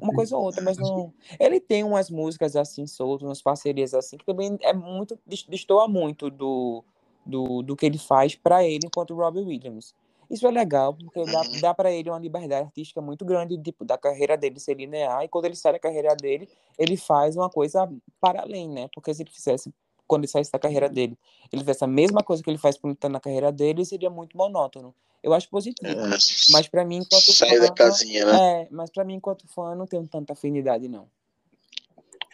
uma 0.00 0.12
coisa 0.14 0.36
ou 0.36 0.44
outra, 0.44 0.62
mas 0.62 0.78
não. 0.78 1.12
Ele 1.38 1.60
tem 1.60 1.84
umas 1.84 2.10
músicas 2.10 2.56
assim 2.56 2.86
soltas, 2.86 3.26
umas 3.26 3.42
parcerias 3.42 3.92
assim, 3.94 4.16
que 4.16 4.24
também 4.24 4.56
é 4.62 4.72
muito. 4.72 5.18
destoa 5.48 5.86
muito 5.86 6.30
do, 6.30 6.84
do, 7.24 7.62
do 7.62 7.76
que 7.76 7.86
ele 7.86 7.98
faz 7.98 8.34
para 8.34 8.64
ele 8.64 8.86
enquanto 8.86 9.14
Robbie 9.14 9.40
Williams. 9.40 9.94
Isso 10.30 10.46
é 10.46 10.50
legal, 10.50 10.94
porque 10.94 11.24
dá, 11.24 11.40
uhum. 11.40 11.60
dá 11.60 11.74
para 11.74 11.90
ele 11.90 12.08
uma 12.08 12.18
liberdade 12.18 12.66
artística 12.66 13.00
muito 13.00 13.24
grande, 13.24 13.58
tipo, 13.58 13.84
da 13.84 13.98
carreira 13.98 14.36
dele 14.36 14.60
ser 14.60 14.74
linear, 14.74 15.24
e 15.24 15.28
quando 15.28 15.46
ele 15.46 15.56
sai 15.56 15.72
da 15.72 15.78
carreira 15.78 16.14
dele, 16.14 16.48
ele 16.78 16.96
faz 16.96 17.36
uma 17.36 17.50
coisa 17.50 17.90
para 18.20 18.42
além, 18.42 18.68
né? 18.68 18.88
Porque 18.94 19.12
se 19.12 19.22
ele 19.22 19.30
fizesse 19.30 19.72
quando 20.06 20.22
ele 20.22 20.30
saísse 20.32 20.50
da 20.50 20.58
carreira 20.58 20.88
dele, 20.88 21.16
ele 21.52 21.62
fizesse 21.62 21.84
a 21.84 21.86
mesma 21.86 22.20
coisa 22.20 22.42
que 22.42 22.50
ele 22.50 22.58
faz 22.58 22.76
quando 22.76 22.94
está 22.94 23.08
na 23.08 23.20
carreira 23.20 23.52
dele, 23.52 23.84
seria 23.84 24.10
muito 24.10 24.36
monótono. 24.36 24.92
Eu 25.22 25.32
acho 25.32 25.48
positivo. 25.48 25.88
É, 25.88 26.18
mas 26.50 26.66
para 26.66 26.84
mim, 26.84 26.96
enquanto 26.96 27.32
sai 27.32 27.50
fã, 27.50 27.60
da 27.60 27.72
casinha, 27.72 28.24
né? 28.24 28.62
É, 28.62 28.68
mas 28.72 28.90
para 28.90 29.04
mim, 29.04 29.14
enquanto 29.14 29.46
fã, 29.46 29.74
não 29.76 29.86
tenho 29.86 30.06
tanta 30.08 30.32
afinidade, 30.32 30.88
não. 30.88 31.06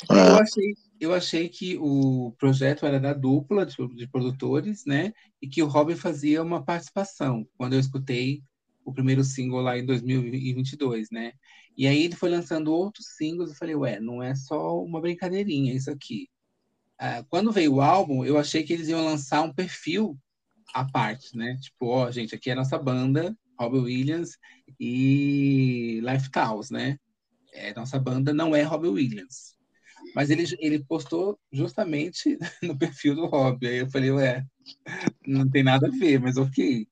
Eu 0.09 0.37
achei, 0.37 0.75
eu 1.01 1.15
achei 1.15 1.49
que 1.49 1.77
o 1.79 2.35
projeto 2.39 2.87
era 2.87 2.99
da 2.99 3.13
dupla 3.13 3.67
de, 3.67 3.77
de 3.95 4.09
produtores, 4.09 4.85
né? 4.87 5.13
E 5.41 5.49
que 5.49 5.63
o 5.63 5.67
Robin 5.67 5.97
fazia 5.97 6.43
uma 6.43 6.65
participação. 6.65 7.47
Quando 7.57 7.75
eu 7.75 7.81
escutei 7.81 8.43
o 8.85 8.93
primeiro 8.93 9.25
single 9.25 9.61
lá 9.61 9.79
em 9.79 9.85
2022, 9.85 11.11
né? 11.11 11.33
E 11.77 11.87
aí 11.87 12.05
ele 12.05 12.17
foi 12.17 12.31
lançando 12.31 12.73
outros 12.73 13.17
singles, 13.17 13.51
eu 13.51 13.57
falei, 13.57 13.75
ué, 13.75 14.01
não 14.01 14.23
é 14.23 14.35
só 14.35 14.81
uma 14.83 15.01
brincadeirinha 15.01 15.75
isso 15.75 15.91
aqui. 15.91 16.29
Uh, 17.01 17.27
quando 17.29 17.53
veio 17.53 17.75
o 17.75 17.81
álbum, 17.83 18.25
eu 18.25 18.39
achei 18.39 18.63
que 18.63 18.73
eles 18.73 18.89
iam 18.89 19.05
lançar 19.05 19.43
um 19.43 19.53
perfil 19.53 20.19
à 20.73 20.85
parte, 20.85 21.37
né? 21.37 21.59
Tipo, 21.61 21.89
ó, 21.89 22.11
gente, 22.11 22.35
aqui 22.35 22.49
é 22.49 22.55
a 22.55 22.57
nossa 22.57 22.79
banda, 22.79 23.37
Robbie 23.59 23.79
Williams 23.79 24.39
e 24.81 26.01
Lifestyles, 26.03 26.71
né? 26.71 26.99
É, 27.53 27.75
nossa 27.75 27.99
banda 27.99 28.33
não 28.33 28.55
é 28.55 28.63
Robbie 28.63 28.89
Williams. 28.89 29.56
Mas 30.17 30.31
ele, 30.31 30.45
ele 30.61 30.83
postou 30.83 31.39
justamente 31.53 32.39
no 32.63 32.79
perfil 32.79 33.15
do 33.15 33.27
Robbie. 33.27 33.67
Aí 33.67 33.77
eu 33.77 33.91
falei, 33.91 34.11
ué, 34.11 34.47
não 35.27 35.47
tem 35.47 35.63
nada 35.63 35.89
a 35.89 35.91
ver, 35.91 36.19
mas 36.19 36.39
ok. 36.39 36.89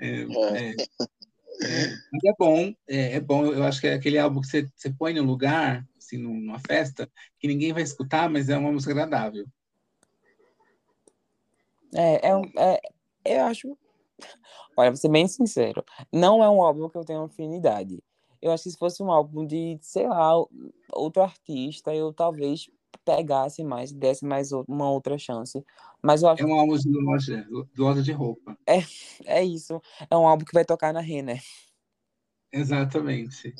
É, 0.00 0.20
é, 0.20 0.70
é, 0.70 2.28
é 2.28 2.32
bom, 2.38 2.72
é, 2.88 3.14
é, 3.14 3.20
bom. 3.20 3.46
Eu 3.46 3.64
acho 3.64 3.80
que 3.80 3.88
é 3.88 3.94
aquele 3.94 4.18
álbum 4.18 4.40
que 4.40 4.46
você, 4.46 4.70
você 4.72 4.88
põe 4.88 5.12
no 5.12 5.24
lugar 5.24 5.84
assim, 5.98 6.16
numa 6.16 6.60
festa, 6.60 7.10
que 7.40 7.48
ninguém 7.48 7.72
vai 7.72 7.82
escutar, 7.82 8.30
mas 8.30 8.48
é 8.48 8.56
uma 8.56 8.70
música 8.70 8.92
agradável. 8.92 9.44
É, 11.92 12.28
é, 12.28 12.80
é 13.24 13.40
eu 13.40 13.46
acho. 13.46 13.76
Olha, 14.78 14.92
vou 14.92 14.96
ser 14.96 15.08
bem 15.08 15.26
sincero. 15.26 15.84
Não 16.12 16.40
é 16.40 16.48
um 16.48 16.62
álbum 16.62 16.88
que 16.88 16.96
eu 16.96 17.04
tenho 17.04 17.24
afinidade. 17.24 18.00
Eu 18.44 18.52
acho 18.52 18.64
que 18.64 18.70
se 18.72 18.76
fosse 18.76 19.02
um 19.02 19.10
álbum 19.10 19.46
de, 19.46 19.78
sei 19.80 20.06
lá, 20.06 20.32
outro 20.92 21.22
artista, 21.22 21.94
eu 21.94 22.12
talvez 22.12 22.68
pegasse 23.02 23.64
mais, 23.64 23.90
desse 23.90 24.22
mais 24.22 24.52
uma 24.52 24.90
outra 24.90 25.16
chance. 25.16 25.64
Mas 26.02 26.22
eu 26.22 26.28
acho... 26.28 26.42
É 26.42 26.46
um 26.46 26.60
álbum 26.60 26.76
de 26.76 26.90
loja, 26.90 27.48
loja 27.74 28.02
de 28.02 28.12
roupa. 28.12 28.54
É, 28.66 28.80
é 29.24 29.42
isso. 29.42 29.80
É 30.10 30.14
um 30.14 30.28
álbum 30.28 30.44
que 30.44 30.52
vai 30.52 30.62
tocar 30.62 30.92
na 30.92 31.00
Renner. 31.00 31.42
Exatamente. 32.52 33.54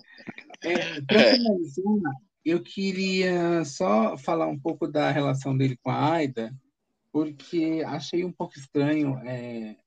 É, 0.63 1.01
para 1.01 1.33
finalizar, 1.33 2.13
eu 2.45 2.63
queria 2.63 3.65
só 3.65 4.19
falar 4.19 4.49
um 4.49 4.61
pouco 4.61 4.87
da 4.87 5.11
relação 5.11 5.57
dele 5.57 5.79
com 5.83 5.91
a 5.91 6.13
Aida, 6.13 6.55
porque 7.11 7.83
achei 7.87 8.23
um 8.23 8.33
pouco 8.33 8.59
estranho. 8.59 9.17
É... 9.21 9.79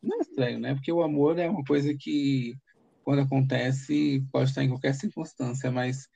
Não 0.00 0.18
é 0.18 0.20
estranho, 0.20 0.60
né? 0.60 0.74
Porque 0.74 0.92
o 0.92 1.02
amor 1.02 1.40
é 1.40 1.50
uma 1.50 1.64
coisa 1.64 1.92
que, 1.92 2.54
quando 3.04 3.20
acontece, 3.20 4.24
pode 4.32 4.50
estar 4.50 4.64
em 4.64 4.68
qualquer 4.68 4.94
circunstância, 4.94 5.70
mas 5.70 6.08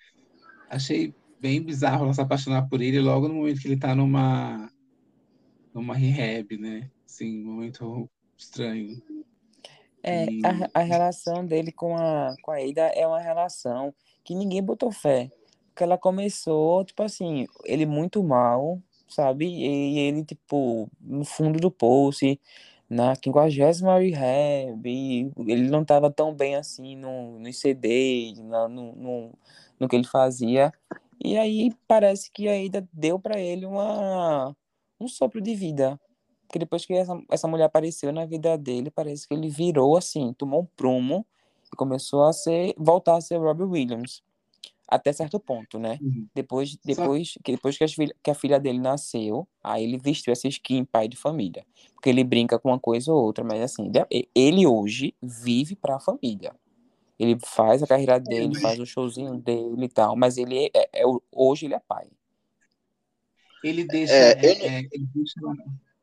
achei 0.69 1.15
bem 1.41 1.63
bizarro 1.63 2.05
ela 2.05 2.15
se 2.15 2.21
apaixonar 2.21 2.69
por 2.69 2.81
ele 2.81 3.01
logo 3.01 3.29
no 3.29 3.35
momento 3.35 3.61
que 3.61 3.69
ele 3.69 3.75
está 3.75 3.95
numa, 3.95 4.71
numa 5.75 5.95
rehab, 5.95 6.57
né? 6.57 6.91
Assim, 7.07 7.43
um 7.43 7.55
momento 7.55 8.11
estranho. 8.37 9.03
É, 10.03 10.27
e... 10.31 10.43
a, 10.45 10.81
a 10.81 10.83
relação 10.83 11.45
dele 11.45 11.73
com 11.73 11.97
a, 11.97 12.35
com 12.43 12.51
a 12.51 12.57
Aida 12.57 12.83
é 12.95 13.07
uma 13.07 13.21
relação 13.21 13.95
que 14.25 14.35
ninguém 14.35 14.63
botou 14.63 14.91
fé 14.91 15.31
que 15.77 15.85
ela 15.85 15.99
começou, 15.99 16.83
tipo 16.85 17.03
assim, 17.03 17.47
ele 17.65 17.85
muito 17.85 18.25
mal, 18.25 18.81
sabe? 19.07 19.47
E 19.47 19.99
ele, 19.99 20.25
tipo, 20.25 20.91
no 20.99 21.23
fundo 21.25 21.61
do 21.61 21.71
poço, 21.71 22.25
na 22.89 23.15
50 23.15 23.99
rehab, 23.99 24.89
e 24.89 25.33
ele 25.47 25.69
não 25.69 25.85
tava 25.85 26.11
tão 26.11 26.35
bem 26.35 26.55
assim 26.57 26.97
no, 26.97 27.39
no 27.39 27.53
CD, 27.53 28.35
no, 28.39 28.69
no, 28.69 29.33
no 29.79 29.89
que 29.89 29.97
ele 29.97 30.07
fazia. 30.07 30.73
E 31.23 31.37
aí 31.37 31.73
parece 31.89 32.31
que 32.31 32.49
ainda 32.49 32.87
deu 32.93 33.19
para 33.19 33.41
ele 33.41 33.67
uma, 33.67 34.55
um 35.01 35.09
sopro 35.09 35.41
de 35.41 35.55
vida. 35.55 36.01
Porque 36.47 36.59
depois 36.59 36.87
que 36.87 36.95
essa, 36.95 37.21
essa 37.31 37.49
mulher 37.49 37.65
apareceu 37.65 38.13
na 38.13 38.25
vida 38.25 38.57
dele, 38.57 38.91
parece 38.91 39.27
que 39.27 39.35
ele 39.35 39.49
virou 39.49 39.97
assim, 39.97 40.33
tomou 40.35 40.63
um 40.63 40.67
prumo 40.77 41.27
e 41.73 41.77
começou 41.77 42.25
a 42.25 42.33
ser, 42.33 42.75
voltar 42.79 43.17
a 43.17 43.21
ser 43.21 43.37
Robbie 43.39 43.65
Williams 43.65 44.23
até 44.89 45.13
certo 45.13 45.41
ponto, 45.41 45.79
né? 45.79 45.99
Uhum. 46.01 46.27
Depois, 46.35 46.77
depois, 46.85 47.35
que, 47.43 47.53
depois 47.53 47.77
que, 47.77 47.85
a 47.85 47.89
filha, 47.89 48.15
que 48.23 48.31
a 48.31 48.35
filha 48.35 48.61
dele 48.61 48.79
nasceu, 48.79 49.47
aí 49.63 49.85
ele 49.85 49.99
vestiu 49.99 50.33
essa 50.33 50.47
skin 50.47 50.85
pai 50.85 51.09
de 51.09 51.17
família. 51.17 51.65
Porque 51.95 52.09
ele 52.09 52.23
brinca 52.23 52.59
com 52.59 52.69
uma 52.69 52.79
coisa 52.79 53.13
ou 53.13 53.25
outra, 53.25 53.43
mas 53.43 53.61
assim, 53.61 53.91
ele 54.35 54.67
hoje 54.67 55.15
vive 55.21 55.75
para 55.75 55.97
a 55.97 56.01
família. 56.01 56.55
Ele 57.19 57.37
faz 57.45 57.83
a 57.83 57.87
carreira 57.87 58.21
dele, 58.21 58.61
faz 58.61 58.79
o 58.79 58.87
showzinho 58.87 59.39
dele 59.39 59.87
e 59.87 59.89
tal, 59.89 60.15
mas 60.15 60.37
ele 60.37 60.67
é, 60.67 60.71
é, 60.75 61.03
é 61.03 61.05
hoje 61.33 61.67
ele 61.67 61.75
é 61.75 61.81
pai. 61.81 62.07
Ele 63.65 63.85
deixa, 63.85 64.13
é, 64.13 64.39
ele... 64.39 64.63
É, 64.63 64.79
ele 64.93 65.09
deixa, 65.15 65.41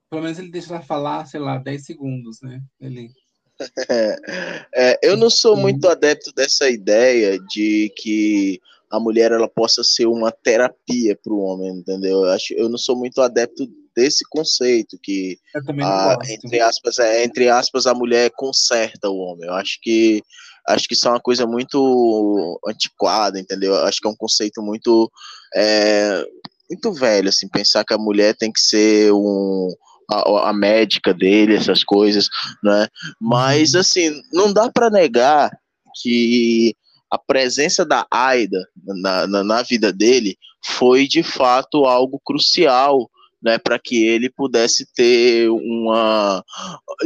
pelo 0.09 0.23
menos 0.23 0.39
ele 0.39 0.49
deixa 0.49 0.73
ela 0.73 0.81
falar, 0.81 1.25
sei 1.25 1.39
lá, 1.39 1.57
10 1.57 1.85
segundos, 1.85 2.41
né? 2.41 2.61
Ele 2.81 3.11
é, 4.73 4.99
eu 5.03 5.15
não 5.15 5.29
sou 5.29 5.55
muito 5.55 5.87
adepto 5.87 6.33
dessa 6.33 6.69
ideia 6.69 7.39
de 7.39 7.93
que 7.97 8.59
a 8.93 8.99
mulher 8.99 9.31
ela 9.31 9.49
possa 9.49 9.83
ser 9.83 10.05
uma 10.05 10.31
terapia 10.31 11.17
para 11.23 11.33
o 11.33 11.39
homem, 11.39 11.77
entendeu? 11.77 12.25
Eu, 12.25 12.31
acho, 12.31 12.53
eu 12.53 12.69
não 12.69 12.77
sou 12.77 12.95
muito 12.95 13.19
adepto 13.23 13.67
desse 13.95 14.23
conceito 14.29 14.99
que 15.01 15.35
a, 15.83 16.15
entre 16.29 16.59
aspas 16.59 16.99
é, 16.99 17.23
entre 17.23 17.49
aspas 17.49 17.87
a 17.87 17.95
mulher 17.95 18.29
conserta 18.35 19.09
o 19.09 19.17
homem. 19.17 19.47
Eu 19.47 19.55
acho 19.55 19.79
que 19.81 20.21
acho 20.67 20.87
que 20.87 20.93
isso 20.93 21.07
é 21.07 21.11
uma 21.11 21.19
coisa 21.19 21.47
muito 21.47 22.59
antiquada, 22.67 23.39
entendeu? 23.39 23.73
Eu 23.73 23.85
acho 23.85 23.99
que 23.99 24.07
é 24.07 24.11
um 24.11 24.15
conceito 24.15 24.61
muito 24.61 25.11
é, 25.55 26.23
muito 26.69 26.93
velho 26.93 27.29
assim 27.29 27.47
pensar 27.47 27.83
que 27.83 27.95
a 27.95 27.97
mulher 27.97 28.35
tem 28.35 28.51
que 28.51 28.61
ser 28.61 29.11
um 29.11 29.69
a, 30.07 30.49
a 30.49 30.53
médica 30.53 31.15
dele, 31.15 31.55
essas 31.55 31.83
coisas, 31.83 32.27
né? 32.63 32.87
Mas, 33.19 33.73
uhum. 33.73 33.79
assim, 33.79 34.21
não 34.31 34.53
dá 34.53 34.69
para 34.71 34.91
negar 34.91 35.51
que 35.99 36.75
a 37.13 37.17
presença 37.19 37.85
da 37.85 38.07
Aida 38.09 38.67
na, 38.75 39.27
na, 39.27 39.43
na, 39.43 39.61
vida 39.61 39.93
dele 39.93 40.35
foi 40.65 41.07
de 41.07 41.21
fato 41.21 41.85
algo 41.85 42.19
crucial 42.25 43.07
né, 43.39 43.59
para 43.59 43.77
que 43.77 44.03
ele 44.03 44.31
pudesse 44.31 44.83
ter 44.95 45.47
uma, 45.47 46.43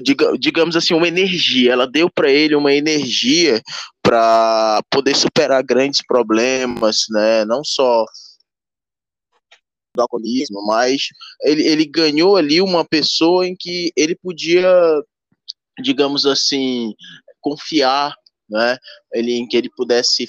diga, 0.02 0.32
digamos 0.40 0.78
assim, 0.78 0.94
uma 0.94 1.10
energia. 1.10 1.74
Ela 1.74 1.86
deu 1.86 2.10
para 2.10 2.32
ele 2.32 2.56
uma 2.56 2.74
energia 2.74 3.62
para 4.02 4.82
poder 4.90 5.14
superar 5.14 5.62
grandes 5.62 6.02
problemas, 6.08 7.04
né, 7.10 7.44
não 7.44 7.62
só 7.62 8.06
do 9.94 10.02
alcoolismo, 10.04 10.66
mas 10.66 11.10
ele, 11.42 11.64
ele 11.68 11.86
ganhou 11.86 12.38
ali 12.38 12.62
uma 12.62 12.86
pessoa 12.86 13.46
em 13.46 13.58
que 13.60 13.92
ele 13.94 14.16
podia, 14.16 14.72
digamos 15.84 16.26
assim, 16.26 16.94
confiar, 17.42 18.16
né, 18.50 18.78
ele, 19.14 19.34
em 19.34 19.48
que 19.48 19.58
ele 19.58 19.70
pudesse, 19.76 20.28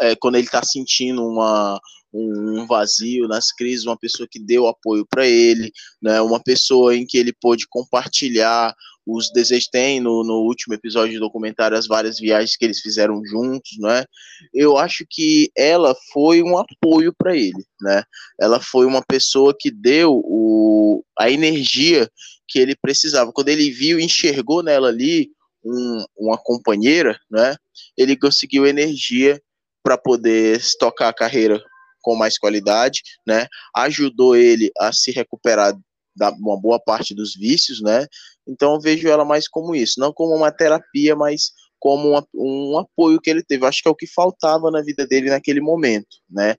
é, 0.00 0.14
quando 0.16 0.36
ele 0.36 0.46
está 0.46 0.62
sentindo 0.62 1.26
uma, 1.26 1.80
um 2.12 2.66
vazio 2.66 3.28
nas 3.28 3.52
crises, 3.52 3.86
uma 3.86 3.98
pessoa 3.98 4.28
que 4.30 4.38
deu 4.38 4.66
apoio 4.66 5.06
para 5.08 5.26
ele, 5.26 5.70
né, 6.02 6.20
uma 6.20 6.42
pessoa 6.42 6.96
em 6.96 7.06
que 7.06 7.18
ele 7.18 7.32
pôde 7.32 7.66
compartilhar 7.68 8.74
os 9.06 9.30
desejos. 9.30 9.68
Tem 9.68 10.00
no, 10.00 10.24
no 10.24 10.40
último 10.40 10.74
episódio 10.74 11.14
do 11.14 11.26
documentário 11.26 11.78
as 11.78 11.86
várias 11.86 12.18
viagens 12.18 12.56
que 12.56 12.64
eles 12.64 12.80
fizeram 12.80 13.22
juntos, 13.24 13.78
né? 13.78 14.04
Eu 14.52 14.76
acho 14.76 15.06
que 15.08 15.50
ela 15.56 15.94
foi 16.12 16.42
um 16.42 16.58
apoio 16.58 17.14
para 17.16 17.36
ele, 17.36 17.64
né? 17.80 18.02
Ela 18.40 18.60
foi 18.60 18.84
uma 18.84 19.02
pessoa 19.06 19.54
que 19.58 19.70
deu 19.70 20.20
o, 20.24 21.04
a 21.18 21.30
energia 21.30 22.10
que 22.48 22.58
ele 22.58 22.74
precisava. 22.74 23.32
Quando 23.32 23.48
ele 23.48 23.70
viu, 23.70 24.00
enxergou 24.00 24.62
nela 24.62 24.88
ali 24.88 25.30
um, 25.66 26.04
uma 26.16 26.38
companheira, 26.38 27.18
né? 27.30 27.56
Ele 27.96 28.16
conseguiu 28.16 28.66
energia 28.66 29.40
para 29.82 29.98
poder 29.98 30.60
tocar 30.78 31.08
a 31.08 31.14
carreira 31.14 31.60
com 32.00 32.14
mais 32.14 32.38
qualidade, 32.38 33.02
né? 33.26 33.48
Ajudou 33.74 34.36
ele 34.36 34.70
a 34.78 34.92
se 34.92 35.10
recuperar 35.10 35.76
da 36.14 36.30
uma 36.30 36.58
boa 36.58 36.80
parte 36.80 37.14
dos 37.14 37.34
vícios, 37.34 37.82
né? 37.82 38.06
Então 38.46 38.74
eu 38.74 38.80
vejo 38.80 39.08
ela 39.08 39.24
mais 39.24 39.48
como 39.48 39.74
isso, 39.74 39.98
não 39.98 40.12
como 40.12 40.34
uma 40.34 40.52
terapia, 40.52 41.16
mas 41.16 41.50
como 41.78 42.20
um 42.34 42.78
apoio 42.78 43.20
que 43.20 43.28
ele 43.28 43.42
teve. 43.42 43.66
Acho 43.66 43.82
que 43.82 43.88
é 43.88 43.90
o 43.90 43.96
que 43.96 44.06
faltava 44.06 44.70
na 44.70 44.82
vida 44.82 45.06
dele 45.06 45.30
naquele 45.30 45.60
momento, 45.60 46.16
né? 46.30 46.56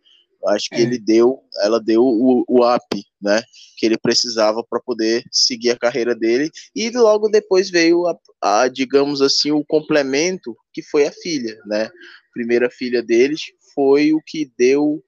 Acho 0.48 0.70
que 0.70 0.76
é. 0.76 0.82
ele 0.82 0.98
deu, 0.98 1.42
ela 1.62 1.80
deu 1.80 2.04
o, 2.04 2.44
o 2.48 2.76
up, 2.76 3.04
né? 3.22 3.42
Que 3.78 3.86
ele 3.86 3.98
precisava 3.98 4.64
para 4.64 4.80
poder 4.80 5.24
seguir 5.32 5.72
a 5.72 5.78
carreira 5.78 6.16
dele. 6.16 6.50
E 6.76 6.90
logo 6.92 7.30
depois 7.30 7.70
veio 7.70 8.08
a, 8.08 8.18
a, 8.42 8.68
digamos 8.68 9.22
assim, 9.22 9.52
o 9.52 9.66
complemento 9.66 10.56
que 10.74 10.82
foi 10.82 11.06
a 11.08 11.12
filha, 11.12 11.58
né? 11.66 11.86
A 11.86 12.34
primeira 12.34 12.70
filha 12.70 13.04
deles 13.04 13.42
foi 13.74 14.14
o 14.14 14.22
que 14.26 14.52
deu 14.58 15.04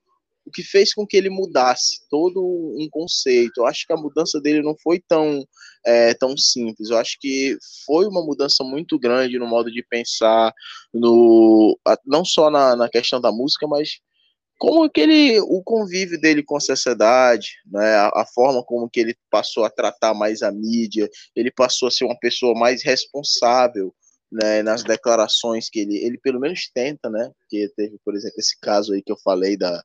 o 0.50 0.52
que 0.52 0.64
fez 0.64 0.94
com 0.94 1.06
que 1.06 1.16
ele 1.16 1.30
mudasse 1.30 2.08
todo 2.10 2.42
um 2.42 2.88
conceito. 2.90 3.62
Eu 3.62 3.68
acho 3.68 3.86
que 3.86 3.94
a 3.94 3.98
mudança 3.98 4.42
dele 4.42 4.64
não 4.64 4.76
foi 4.82 5.00
tão, 5.08 5.46
é, 5.86 6.16
tão 6.16 6.36
simples. 6.36 6.90
Eu 6.90 6.98
acho 6.98 7.18
que 7.20 7.56
foi 7.86 8.08
uma 8.08 8.26
mudança 8.26 8.64
muito 8.64 8.98
grande 8.98 9.38
no 9.38 9.46
modo 9.46 9.72
de 9.72 9.86
pensar, 9.88 10.52
no, 10.92 11.78
não 12.06 12.26
só 12.26 12.50
na, 12.50 12.76
na 12.76 12.90
questão 12.90 13.22
da 13.22 13.32
música, 13.32 13.68
mas 13.68 14.00
como 14.60 14.84
aquele 14.84 15.40
o 15.40 15.64
convívio 15.64 16.20
dele 16.20 16.44
com 16.44 16.58
a 16.58 16.60
sociedade, 16.60 17.54
né, 17.66 17.96
a, 17.96 18.08
a, 18.14 18.26
forma 18.26 18.64
como 18.64 18.90
que 18.90 19.00
ele 19.00 19.16
passou 19.32 19.64
a 19.64 19.70
tratar 19.70 20.14
mais 20.14 20.42
a 20.42 20.52
mídia, 20.52 21.10
ele 21.34 21.50
passou 21.50 21.88
a 21.88 21.92
ser 21.92 22.04
uma 22.04 22.20
pessoa 22.20 22.54
mais 22.54 22.84
responsável, 22.84 23.96
né, 24.30 24.62
nas 24.62 24.84
declarações 24.84 25.70
que 25.70 25.80
ele, 25.80 25.98
ele 25.98 26.20
pelo 26.20 26.40
menos 26.40 26.70
tenta, 26.74 27.10
né, 27.10 27.32
que 27.48 27.72
teve, 27.76 27.98
por 28.04 28.14
exemplo, 28.16 28.36
esse 28.38 28.60
caso 28.60 28.94
aí 28.94 29.02
que 29.02 29.12
eu 29.12 29.18
falei 29.24 29.58
da, 29.58 29.82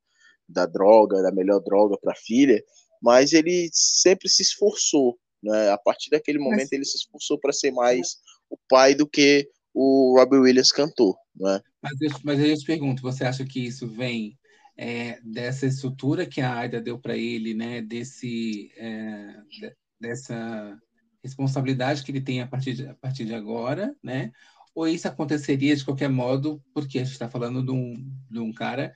da 0.48 0.66
droga, 0.66 1.22
da 1.22 1.30
melhor 1.30 1.60
droga 1.60 1.96
para 1.96 2.12
a 2.12 2.16
filha, 2.16 2.62
mas 3.00 3.32
ele 3.32 3.70
sempre 3.72 4.28
se 4.28 4.42
esforçou, 4.42 5.18
né? 5.42 5.70
A 5.70 5.78
partir 5.78 6.08
daquele 6.10 6.38
momento 6.38 6.62
mas... 6.62 6.72
ele 6.72 6.84
se 6.84 6.96
esforçou 6.96 7.38
para 7.38 7.52
ser 7.52 7.70
mais 7.70 8.16
o 8.48 8.56
pai 8.68 8.94
do 8.94 9.06
que 9.06 9.46
o 9.74 10.16
Robbie 10.18 10.38
Williams 10.38 10.72
cantou, 10.72 11.14
né? 11.36 11.60
Mas 11.82 12.00
eu, 12.00 12.10
mas 12.24 12.40
eu 12.40 12.56
te 12.56 12.64
pergunto, 12.64 13.02
você 13.02 13.24
acha 13.24 13.44
que 13.44 13.60
isso 13.60 13.86
vem 13.86 14.38
é, 14.76 15.20
dessa 15.22 15.66
estrutura 15.66 16.26
que 16.26 16.40
a 16.40 16.54
Aida 16.54 16.80
deu 16.80 16.98
para 16.98 17.16
ele, 17.16 17.54
né? 17.54 17.80
Desse 17.80 18.72
é, 18.76 19.36
dessa 20.00 20.78
responsabilidade 21.22 22.02
que 22.02 22.10
ele 22.10 22.20
tem 22.20 22.40
a 22.40 22.46
partir 22.46 22.74
de, 22.74 22.86
a 22.86 22.94
partir 22.94 23.24
de 23.24 23.34
agora, 23.34 23.94
né? 24.02 24.30
Ou 24.74 24.88
isso 24.88 25.06
aconteceria 25.06 25.74
de 25.74 25.84
qualquer 25.84 26.08
modo, 26.08 26.62
porque 26.74 26.98
a 26.98 27.04
gente 27.04 27.12
está 27.12 27.30
falando 27.30 27.64
de 27.64 27.70
um, 27.70 27.94
de 28.30 28.38
um 28.40 28.52
cara 28.52 28.94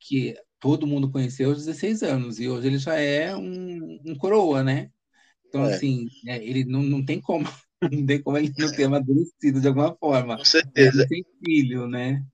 que 0.00 0.34
todo 0.58 0.86
mundo 0.86 1.10
conheceu 1.10 1.50
aos 1.50 1.64
16 1.64 2.02
anos, 2.02 2.40
e 2.40 2.48
hoje 2.48 2.66
ele 2.66 2.78
já 2.78 2.96
é 2.96 3.36
um, 3.36 4.00
um 4.04 4.14
coroa, 4.16 4.64
né? 4.64 4.90
Então, 5.46 5.64
é. 5.64 5.74
assim, 5.74 6.08
é, 6.26 6.42
ele 6.44 6.64
não, 6.64 6.82
não 6.82 7.04
tem 7.04 7.20
como, 7.20 7.46
não 7.82 8.06
tem 8.06 8.20
como 8.20 8.36
ele 8.36 8.52
não 8.58 8.72
ter 8.72 8.84
amadurecido 8.84 9.60
de 9.60 9.68
alguma 9.68 9.94
forma. 9.96 10.36
Com 10.36 10.44
certeza. 10.44 11.02
Ele 11.02 11.08
tem 11.08 11.26
filho, 11.44 11.86
né? 11.86 12.24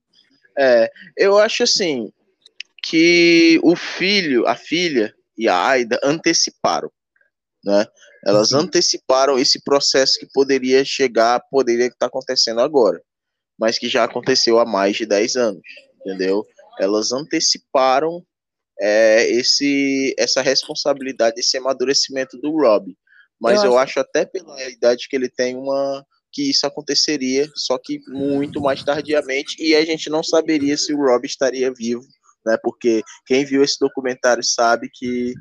É, 0.56 0.90
eu 1.16 1.36
acho 1.36 1.64
assim, 1.64 2.12
que 2.85 3.59
o 3.62 3.74
filho, 3.74 4.47
a 4.47 4.55
filha 4.55 5.15
e 5.36 5.48
a 5.48 5.66
Aida 5.66 5.98
anteciparam, 6.02 6.90
né? 7.65 7.86
Elas 8.27 8.51
Sim. 8.51 8.56
anteciparam 8.56 9.39
esse 9.39 9.62
processo 9.62 10.19
que 10.19 10.27
poderia 10.32 10.85
chegar, 10.85 11.43
poderia 11.51 11.86
estar 11.86 12.06
acontecendo 12.06 12.61
agora, 12.61 13.01
mas 13.59 13.78
que 13.78 13.89
já 13.89 14.05
aconteceu 14.05 14.59
há 14.59 14.65
mais 14.65 14.97
de 14.97 15.06
10 15.06 15.36
anos, 15.36 15.62
entendeu? 16.01 16.47
elas 16.78 17.12
anteciparam 17.12 18.24
é, 18.81 19.28
esse, 19.31 20.15
essa 20.19 20.43
responsabilidade, 20.43 21.40
esse 21.40 21.56
amadurecimento 21.56 22.39
do 22.39 22.51
Rob. 22.51 22.94
Mas 23.40 23.62
eu, 23.62 23.73
eu 23.73 23.78
acho... 23.78 23.98
acho 23.98 24.01
até 24.01 24.24
pela 24.24 24.62
idade 24.69 25.09
que 25.09 25.16
ele 25.16 25.28
tem 25.28 25.56
uma 25.56 26.05
que 26.32 26.51
isso 26.51 26.66
aconteceria, 26.66 27.48
só 27.55 27.78
que 27.78 28.01
muito 28.09 28.61
mais 28.61 28.82
tardiamente, 28.82 29.55
e 29.62 29.77
a 29.77 29.85
gente 29.85 30.11
não 30.11 30.20
saberia 30.20 30.77
se 30.77 30.93
o 30.93 30.97
Rob 30.97 31.24
estaria 31.24 31.73
vivo, 31.73 32.02
né? 32.44 32.56
Porque 32.62 33.02
quem 33.26 33.44
viu 33.44 33.62
esse 33.62 33.78
documentário 33.78 34.42
sabe 34.42 34.88
que 34.92 35.34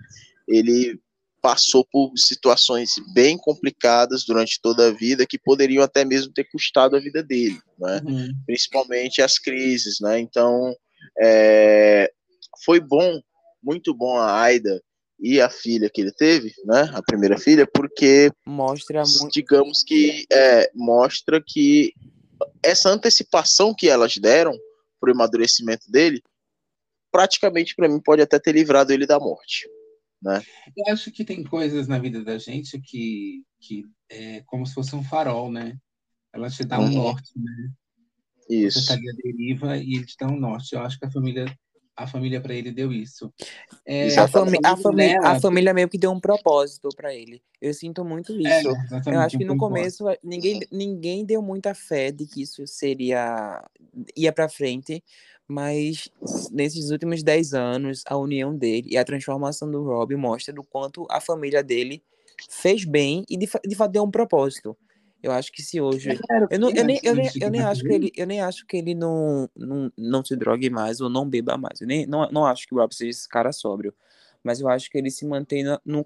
ele 0.47 0.99
passou 1.41 1.85
por 1.91 2.11
situações 2.15 2.93
bem 3.13 3.37
complicadas 3.37 4.23
durante 4.25 4.61
toda 4.61 4.87
a 4.87 4.91
vida 4.91 5.25
que 5.27 5.37
poderiam 5.37 5.83
até 5.83 6.05
mesmo 6.05 6.31
ter 6.31 6.45
custado 6.45 6.95
a 6.95 6.99
vida 6.99 7.21
dele, 7.21 7.59
né? 7.77 8.01
Uhum. 8.05 8.29
Principalmente 8.45 9.21
as 9.21 9.37
crises, 9.37 9.97
né? 9.99 10.19
Então, 10.19 10.73
é, 11.21 12.09
foi 12.63 12.79
bom, 12.79 13.19
muito 13.61 13.93
bom 13.93 14.17
a 14.17 14.41
Aida 14.41 14.81
e 15.19 15.41
a 15.41 15.49
filha 15.49 15.89
que 15.93 15.99
ele 15.99 16.13
teve, 16.13 16.53
né? 16.65 16.89
A 16.93 17.01
primeira 17.01 17.37
filha, 17.37 17.67
porque 17.67 18.31
mostra 18.47 19.03
digamos 19.29 19.83
que 19.83 20.25
é, 20.31 20.71
mostra 20.73 21.43
que 21.45 21.93
essa 22.63 22.89
antecipação 22.89 23.73
que 23.77 23.89
elas 23.89 24.15
deram 24.17 24.53
para 24.99 25.09
o 25.09 25.13
amadurecimento 25.13 25.91
dele, 25.91 26.21
praticamente 27.13 27.75
para 27.75 27.87
mim 27.87 27.99
pode 27.99 28.23
até 28.23 28.39
ter 28.39 28.53
livrado 28.53 28.91
ele 28.91 29.05
da 29.05 29.19
morte, 29.19 29.69
né? 30.19 30.41
Eu 30.75 30.91
acho 30.91 31.11
que 31.11 31.23
tem 31.23 31.43
coisas 31.43 31.87
na 31.87 31.99
vida 31.99 32.23
da 32.23 32.39
gente 32.39 32.81
que 32.81 33.43
que 33.61 33.85
é 34.09 34.41
como 34.47 34.65
se 34.65 34.73
fosse 34.73 34.95
um 34.95 35.03
farol, 35.03 35.51
né? 35.51 35.77
Ela 36.33 36.49
te 36.49 36.65
dá 36.65 36.79
um 36.79 36.85
uhum. 36.85 36.93
norte, 36.93 37.31
né? 37.37 37.71
Isso. 38.49 38.79
Você 38.79 38.91
estaria 38.91 39.13
deriva 39.23 39.77
e 39.77 39.95
ele 39.95 40.05
te 40.05 40.15
dá 40.19 40.27
um 40.27 40.39
norte. 40.39 40.73
Eu 40.73 40.81
acho 40.81 40.99
que 40.99 41.05
a 41.05 41.11
família 41.11 41.45
a 41.95 42.07
família 42.07 42.41
para 42.41 42.53
ele 42.53 42.71
deu 42.71 42.91
isso. 42.91 43.31
É, 43.85 44.07
a, 44.17 44.27
fami 44.27 44.57
a, 44.63 44.75
família, 44.75 45.19
a, 45.21 45.39
família 45.39 45.73
meio 45.73 45.87
que 45.87 45.97
deu 45.97 46.11
um 46.11 46.19
propósito 46.19 46.89
para 46.95 47.13
ele. 47.13 47.41
Eu 47.61 47.73
sinto 47.73 48.03
muito 48.03 48.33
é, 48.33 48.59
isso. 48.59 48.69
É, 49.07 49.13
eu 49.13 49.19
acho 49.19 49.37
que 49.37 49.45
no 49.45 49.57
começo 49.57 50.05
ninguém, 50.23 50.59
ninguém 50.71 51.23
deu 51.23 51.41
muita 51.41 51.73
fé 51.75 52.11
de 52.11 52.25
que 52.25 52.41
isso 52.41 52.65
seria 52.65 53.63
ia 54.17 54.33
para 54.33 54.49
frente, 54.49 55.03
mas 55.47 56.09
nesses 56.51 56.89
últimos 56.89 57.23
10 57.23 57.53
anos 57.53 58.03
a 58.07 58.17
união 58.17 58.55
dele 58.55 58.89
e 58.91 58.97
a 58.97 59.03
transformação 59.03 59.69
do 59.69 59.83
Rob 59.83 60.15
mostra 60.15 60.53
do 60.53 60.63
quanto 60.63 61.05
a 61.09 61.19
família 61.19 61.63
dele 61.63 62.01
fez 62.49 62.85
bem 62.85 63.23
e 63.29 63.37
de, 63.37 63.49
de 63.65 63.75
fato 63.75 63.91
deu 63.91 64.03
um 64.03 64.11
propósito. 64.11 64.75
Eu 65.21 65.31
acho 65.31 65.53
que 65.53 65.61
se 65.61 65.79
hoje. 65.79 66.19
eu, 66.49 66.59
não, 66.59 66.69
eu, 66.69 66.83
nem, 66.83 66.99
eu, 67.01 67.15
nem, 67.15 67.29
eu 67.39 67.49
nem 67.49 67.61
acho 67.61 67.81
que 67.81 67.93
ele, 67.93 68.11
eu 68.13 68.27
nem 68.27 68.41
acho 68.41 68.65
que 68.65 68.75
ele 68.75 68.93
não, 68.93 69.49
não, 69.55 69.91
não 69.97 70.25
se 70.25 70.35
drogue 70.35 70.69
mais 70.69 70.99
ou 70.99 71.09
não 71.09 71.29
beba 71.29 71.57
mais. 71.57 71.79
Eu 71.79 71.87
nem, 71.87 72.05
não, 72.05 72.29
não 72.29 72.45
acho 72.45 72.67
que 72.67 72.75
o 72.75 72.77
Rob 72.77 72.93
seja 72.93 73.09
esse 73.09 73.29
cara 73.29 73.53
sóbrio. 73.53 73.93
Mas 74.43 74.59
eu 74.59 74.67
acho 74.67 74.91
que 74.91 74.97
ele 74.97 75.09
se 75.09 75.25
mantém 75.25 75.63
na, 75.63 75.79
no, 75.85 76.05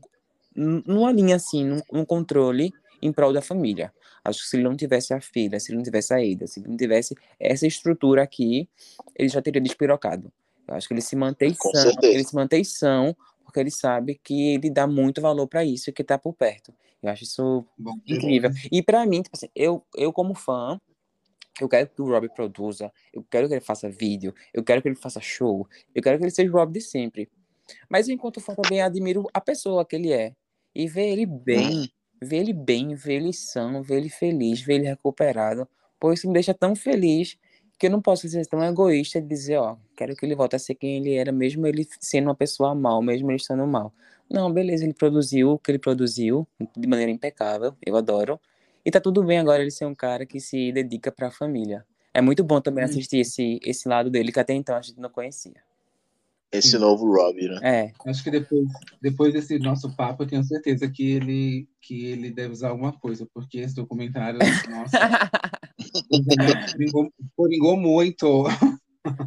numa 0.55 1.11
linha 1.11 1.35
assim, 1.35 1.65
num, 1.65 1.81
num 1.91 2.05
controle 2.05 2.71
em 3.01 3.11
prol 3.11 3.33
da 3.33 3.41
família. 3.41 3.93
Acho 4.23 4.41
que 4.41 4.47
se 4.47 4.55
ele 4.55 4.63
não 4.63 4.75
tivesse 4.75 5.13
a 5.13 5.21
filha, 5.21 5.59
se 5.59 5.71
ele 5.71 5.77
não 5.77 5.83
tivesse 5.83 6.13
a 6.13 6.23
Ida, 6.23 6.47
se 6.47 6.59
ele 6.59 6.69
não 6.69 6.77
tivesse 6.77 7.15
essa 7.39 7.67
estrutura 7.67 8.23
aqui, 8.23 8.69
ele 9.15 9.29
já 9.29 9.41
teria 9.41 9.61
despirocado. 9.61 10.31
Eu 10.67 10.75
acho 10.75 10.87
que 10.87 10.93
ele 10.93 11.01
se 11.01 11.15
mantém 11.15 11.53
são, 11.53 11.91
ele 12.03 12.23
se 12.23 12.35
mantém 12.35 12.63
são, 12.63 13.15
porque 13.45 13.57
porque 13.57 13.61
ele 13.61 13.71
sabe 13.71 14.19
que 14.23 14.53
ele 14.53 14.69
dá 14.69 14.85
muito 14.85 15.19
valor 15.19 15.47
para 15.47 15.65
isso 15.65 15.89
e 15.89 15.93
que 15.93 16.03
tá 16.03 16.17
por 16.17 16.33
perto. 16.33 16.73
Eu 17.01 17.09
acho 17.09 17.23
isso 17.23 17.65
Bom, 17.77 17.93
incrível. 18.05 18.51
E 18.71 18.83
para 18.83 19.05
mim, 19.05 19.21
tipo 19.21 19.35
assim, 19.35 19.49
eu, 19.55 19.83
eu 19.95 20.13
como 20.13 20.35
fã, 20.35 20.79
eu 21.59 21.67
quero 21.67 21.89
que 21.89 22.01
o 22.01 22.05
Rob 22.05 22.29
produza, 22.29 22.91
eu 23.11 23.25
quero 23.29 23.47
que 23.47 23.55
ele 23.55 23.61
faça 23.61 23.89
vídeo, 23.89 24.33
eu 24.53 24.63
quero 24.63 24.81
que 24.81 24.87
ele 24.87 24.95
faça 24.95 25.19
show, 25.19 25.67
eu 25.95 26.03
quero 26.03 26.17
que 26.17 26.23
ele 26.23 26.31
seja 26.31 26.51
o 26.51 26.53
Rob 26.53 26.71
de 26.71 26.81
sempre. 26.81 27.29
Mas 27.89 28.07
enquanto 28.07 28.39
fã 28.39 28.53
também 28.53 28.81
admiro 28.81 29.27
a 29.33 29.41
pessoa 29.41 29.85
que 29.85 29.95
ele 29.95 30.11
é. 30.13 30.33
E 30.75 30.87
ver 30.87 31.07
ele 31.07 31.25
bem, 31.25 31.91
ver 32.21 32.37
ele 32.37 32.53
bem, 32.53 32.95
ver 32.95 33.15
ele 33.15 33.33
são, 33.33 33.81
ver 33.81 33.97
ele 33.97 34.09
feliz, 34.09 34.61
ver 34.61 34.75
ele 34.75 34.87
recuperado. 34.87 35.67
Pois 35.99 36.19
isso 36.19 36.27
me 36.27 36.33
deixa 36.33 36.53
tão 36.53 36.75
feliz 36.75 37.37
que 37.77 37.87
eu 37.87 37.91
não 37.91 38.01
posso 38.01 38.27
ser 38.27 38.45
tão 38.47 38.63
egoísta 38.63 39.21
de 39.21 39.27
dizer, 39.27 39.57
ó, 39.57 39.77
quero 39.95 40.15
que 40.15 40.25
ele 40.25 40.35
volte 40.35 40.55
a 40.55 40.59
ser 40.59 40.75
quem 40.75 40.97
ele 40.97 41.13
era, 41.13 41.31
mesmo 41.31 41.67
ele 41.67 41.87
sendo 41.99 42.25
uma 42.25 42.35
pessoa 42.35 42.73
mal, 42.73 43.01
mesmo 43.01 43.29
ele 43.29 43.37
estando 43.37 43.65
mal. 43.67 43.93
Não, 44.29 44.51
beleza, 44.51 44.83
ele 44.83 44.93
produziu 44.93 45.51
o 45.51 45.59
que 45.59 45.71
ele 45.71 45.79
produziu 45.79 46.47
de 46.75 46.87
maneira 46.87 47.11
impecável, 47.11 47.75
eu 47.85 47.95
adoro. 47.95 48.39
E 48.83 48.91
tá 48.91 48.99
tudo 48.99 49.23
bem 49.23 49.37
agora 49.37 49.61
ele 49.61 49.71
ser 49.71 49.85
um 49.85 49.95
cara 49.95 50.25
que 50.25 50.39
se 50.39 50.71
dedica 50.71 51.11
para 51.11 51.27
a 51.27 51.31
família. 51.31 51.85
É 52.13 52.21
muito 52.21 52.43
bom 52.43 52.59
também 52.59 52.83
hum. 52.83 52.87
assistir 52.87 53.19
esse, 53.19 53.59
esse 53.63 53.87
lado 53.87 54.09
dele 54.09 54.31
que 54.31 54.39
até 54.39 54.53
então 54.53 54.75
a 54.75 54.81
gente 54.81 54.99
não 54.99 55.09
conhecia. 55.09 55.66
Esse 56.51 56.71
Sim. 56.71 56.77
novo 56.77 57.05
Robbie, 57.05 57.49
né? 57.49 57.59
É. 57.61 58.09
Acho 58.09 58.23
que 58.23 58.31
depois, 58.31 58.67
depois 59.01 59.33
desse 59.33 59.59
nosso 59.59 59.93
papo, 59.95 60.23
eu 60.23 60.27
tenho 60.27 60.43
certeza 60.43 60.89
que 60.89 61.11
ele, 61.11 61.67
que 61.81 62.05
ele 62.05 62.31
deve 62.31 62.53
usar 62.53 62.69
alguma 62.69 62.93
coisa, 62.93 63.27
porque 63.33 63.59
esse 63.59 63.75
documentário, 63.75 64.39
nossa, 64.69 64.97
poringou 67.35 67.77
muito. 67.77 68.45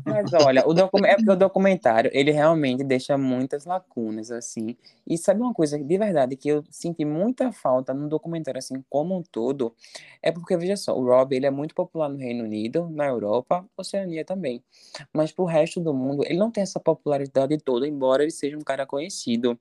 Mas 0.04 0.32
olha, 0.32 0.66
o, 0.66 0.74
docu 0.74 0.98
é 1.04 1.16
o 1.16 1.36
documentário, 1.36 2.10
ele 2.14 2.30
realmente 2.30 2.84
deixa 2.84 3.16
muitas 3.16 3.64
lacunas, 3.64 4.30
assim. 4.30 4.76
E 5.06 5.16
sabe 5.18 5.40
uma 5.40 5.54
coisa 5.54 5.78
de 5.78 5.98
verdade 5.98 6.36
que 6.36 6.48
eu 6.48 6.64
senti 6.70 7.04
muita 7.04 7.52
falta 7.52 7.92
no 7.94 8.08
documentário, 8.08 8.58
assim, 8.58 8.82
como 8.88 9.16
um 9.16 9.22
todo? 9.22 9.74
É 10.22 10.30
porque, 10.30 10.56
veja 10.56 10.76
só, 10.76 10.96
o 10.96 11.04
Rob, 11.04 11.34
ele 11.34 11.46
é 11.46 11.50
muito 11.50 11.74
popular 11.74 12.08
no 12.08 12.18
Reino 12.18 12.44
Unido, 12.44 12.88
na 12.90 13.06
Europa, 13.06 13.64
Oceania 13.76 14.24
também. 14.24 14.62
Mas 15.12 15.32
pro 15.32 15.44
resto 15.44 15.80
do 15.80 15.94
mundo, 15.94 16.24
ele 16.24 16.38
não 16.38 16.50
tem 16.50 16.62
essa 16.62 16.80
popularidade 16.80 17.56
toda, 17.58 17.86
embora 17.86 18.22
ele 18.22 18.32
seja 18.32 18.56
um 18.56 18.62
cara 18.62 18.86
conhecido. 18.86 19.58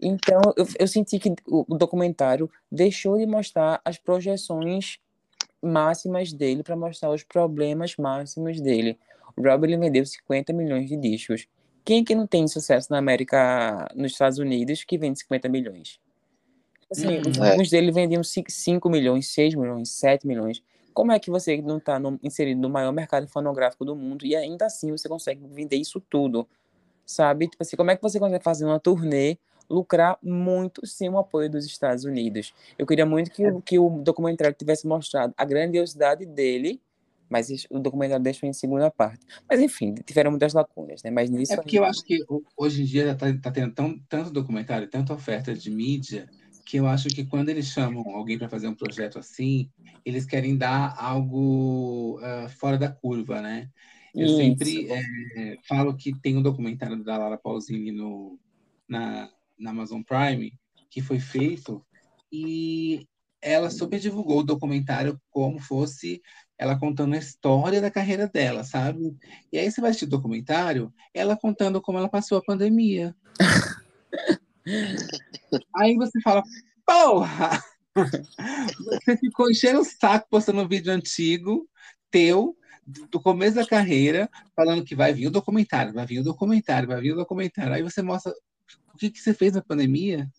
Então, 0.00 0.40
eu, 0.56 0.66
eu 0.78 0.88
senti 0.88 1.18
que 1.18 1.34
o, 1.46 1.64
o 1.68 1.78
documentário 1.78 2.50
deixou 2.70 3.16
de 3.18 3.26
mostrar 3.26 3.80
as 3.84 3.98
projeções 3.98 4.98
máximas 5.62 6.32
dele 6.32 6.62
para 6.62 6.76
mostrar 6.76 7.10
os 7.10 7.22
problemas 7.22 7.96
máximos 7.96 8.60
dele. 8.60 8.98
O 9.36 9.42
Rob 9.42 9.64
ele 9.64 9.76
vendeu 9.76 10.04
50 10.04 10.52
milhões 10.52 10.88
de 10.88 10.96
discos. 10.96 11.46
Quem 11.84 12.00
é 12.00 12.04
que 12.04 12.14
não 12.14 12.26
tem 12.26 12.48
sucesso 12.48 12.90
na 12.90 12.98
América, 12.98 13.86
nos 13.94 14.12
Estados 14.12 14.38
Unidos, 14.38 14.82
que 14.82 14.98
vende 14.98 15.20
50 15.20 15.48
milhões? 15.48 16.00
Assim, 16.90 17.18
hum, 17.18 17.22
alguns 17.48 17.68
é. 17.68 17.70
dele 17.70 17.92
vendiam 17.92 18.22
5 18.24 18.88
milhões, 18.88 19.28
6 19.28 19.54
milhões, 19.54 19.90
7 19.90 20.26
milhões. 20.26 20.62
Como 20.94 21.12
é 21.12 21.18
que 21.18 21.30
você 21.30 21.60
não 21.60 21.78
está 21.78 22.00
inserido 22.22 22.60
no 22.60 22.70
maior 22.70 22.92
mercado 22.92 23.28
fonográfico 23.28 23.84
do 23.84 23.94
mundo 23.94 24.24
e 24.24 24.34
ainda 24.34 24.66
assim 24.66 24.90
você 24.90 25.08
consegue 25.08 25.46
vender 25.46 25.76
isso 25.76 26.00
tudo? 26.00 26.48
Sabe? 27.04 27.48
Tipo 27.48 27.62
assim, 27.62 27.76
como 27.76 27.90
é 27.90 27.96
que 27.96 28.02
você 28.02 28.18
consegue 28.18 28.42
fazer 28.42 28.64
uma 28.64 28.80
turnê, 28.80 29.36
lucrar 29.68 30.18
muito 30.22 30.86
sem 30.86 31.08
o 31.08 31.18
apoio 31.18 31.50
dos 31.50 31.66
Estados 31.66 32.04
Unidos? 32.04 32.54
Eu 32.78 32.86
queria 32.86 33.04
muito 33.04 33.30
que, 33.30 33.44
é. 33.44 33.54
que 33.64 33.78
o 33.78 33.90
documentário 34.02 34.56
tivesse 34.56 34.86
mostrado 34.86 35.34
a 35.36 35.44
grandiosidade 35.44 36.24
dele 36.24 36.80
mas 37.28 37.48
o 37.70 37.78
documentário 37.78 38.22
deixou 38.22 38.48
em 38.48 38.52
segunda 38.52 38.90
parte. 38.90 39.26
Mas 39.48 39.60
enfim, 39.60 39.94
tiveram 40.04 40.30
muitas 40.30 40.52
lacunas, 40.54 41.02
né? 41.02 41.10
Mas 41.10 41.30
nisso 41.30 41.52
é 41.52 41.56
porque 41.56 41.78
eu 41.78 41.84
acho 41.84 42.02
que 42.04 42.18
hoje 42.56 42.82
em 42.82 42.84
dia 42.84 43.12
está 43.12 43.32
tá 43.38 43.50
tendo 43.50 43.74
tão, 43.74 43.98
tanto 44.08 44.30
documentário, 44.30 44.88
tanta 44.88 45.14
oferta 45.14 45.54
de 45.54 45.70
mídia, 45.70 46.28
que 46.64 46.78
eu 46.78 46.86
acho 46.86 47.08
que 47.08 47.24
quando 47.24 47.48
eles 47.48 47.66
chamam 47.66 48.04
alguém 48.10 48.38
para 48.38 48.48
fazer 48.48 48.68
um 48.68 48.74
projeto 48.74 49.18
assim, 49.18 49.70
eles 50.04 50.26
querem 50.26 50.56
dar 50.56 50.94
algo 50.98 52.18
uh, 52.20 52.48
fora 52.48 52.76
da 52.76 52.90
curva, 52.90 53.40
né? 53.40 53.68
Eu 54.14 54.26
Isso. 54.26 54.36
sempre 54.36 54.88
é, 54.90 55.58
falo 55.68 55.94
que 55.94 56.18
tem 56.20 56.36
um 56.36 56.42
documentário 56.42 57.04
da 57.04 57.18
Lara 57.18 57.36
Pausini 57.36 57.92
no, 57.92 58.38
na, 58.88 59.30
na 59.58 59.70
Amazon 59.70 60.02
Prime 60.02 60.52
que 60.90 61.02
foi 61.02 61.20
feito 61.20 61.84
e 62.32 63.06
ela 63.42 63.70
super 63.70 64.00
divulgou 64.00 64.40
o 64.40 64.44
documentário 64.44 65.20
como 65.30 65.58
fosse 65.58 66.22
ela 66.58 66.78
contando 66.78 67.14
a 67.14 67.18
história 67.18 67.80
da 67.80 67.90
carreira 67.90 68.26
dela, 68.28 68.64
sabe? 68.64 69.16
E 69.52 69.58
aí 69.58 69.70
você 69.70 69.80
vai 69.80 69.90
assistir 69.90 70.06
o 70.06 70.10
documentário, 70.10 70.92
ela 71.12 71.36
contando 71.36 71.80
como 71.80 71.98
ela 71.98 72.08
passou 72.08 72.38
a 72.38 72.42
pandemia. 72.42 73.14
aí 75.76 75.96
você 75.96 76.20
fala, 76.22 76.42
porra! 76.84 77.62
Você 79.04 79.16
ficou 79.16 79.50
enchendo 79.50 79.80
o 79.80 79.84
saco 79.84 80.28
postando 80.30 80.60
um 80.60 80.68
vídeo 80.68 80.92
antigo, 80.92 81.68
teu, 82.10 82.56
do 83.10 83.20
começo 83.20 83.56
da 83.56 83.66
carreira, 83.66 84.28
falando 84.54 84.84
que 84.84 84.94
vai 84.94 85.12
vir 85.12 85.26
o 85.26 85.30
documentário, 85.30 85.92
vai 85.92 86.06
vir 86.06 86.20
o 86.20 86.24
documentário, 86.24 86.88
vai 86.88 87.00
vir 87.00 87.12
o 87.12 87.16
documentário. 87.16 87.74
Aí 87.74 87.82
você 87.82 88.02
mostra 88.02 88.32
o 88.94 88.98
que, 88.98 89.10
que 89.10 89.18
você 89.18 89.34
fez 89.34 89.54
na 89.54 89.62
pandemia. 89.62 90.30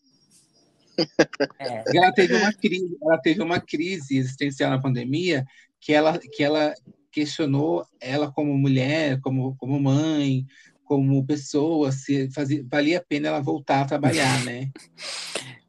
É. 1.60 1.84
Ela 1.96 2.12
teve 2.12 2.36
uma 2.36 2.54
crise, 2.54 2.98
ela 3.02 3.18
teve 3.20 3.42
uma 3.42 3.60
crise 3.60 4.18
existencial 4.18 4.72
na 4.72 4.82
pandemia 4.82 5.46
que 5.80 5.94
ela, 5.94 6.18
que 6.18 6.44
ela 6.44 6.74
questionou 7.12 7.86
ela 8.00 8.32
como 8.32 8.58
mulher, 8.58 9.20
como, 9.22 9.56
como 9.58 9.80
mãe, 9.80 10.46
como 10.84 11.26
pessoa, 11.26 11.92
se 11.92 12.30
fazia, 12.32 12.66
valia 12.70 13.00
a 13.00 13.04
pena 13.04 13.28
ela 13.28 13.42
voltar 13.42 13.82
a 13.82 13.86
trabalhar, 13.86 14.44
né? 14.46 14.72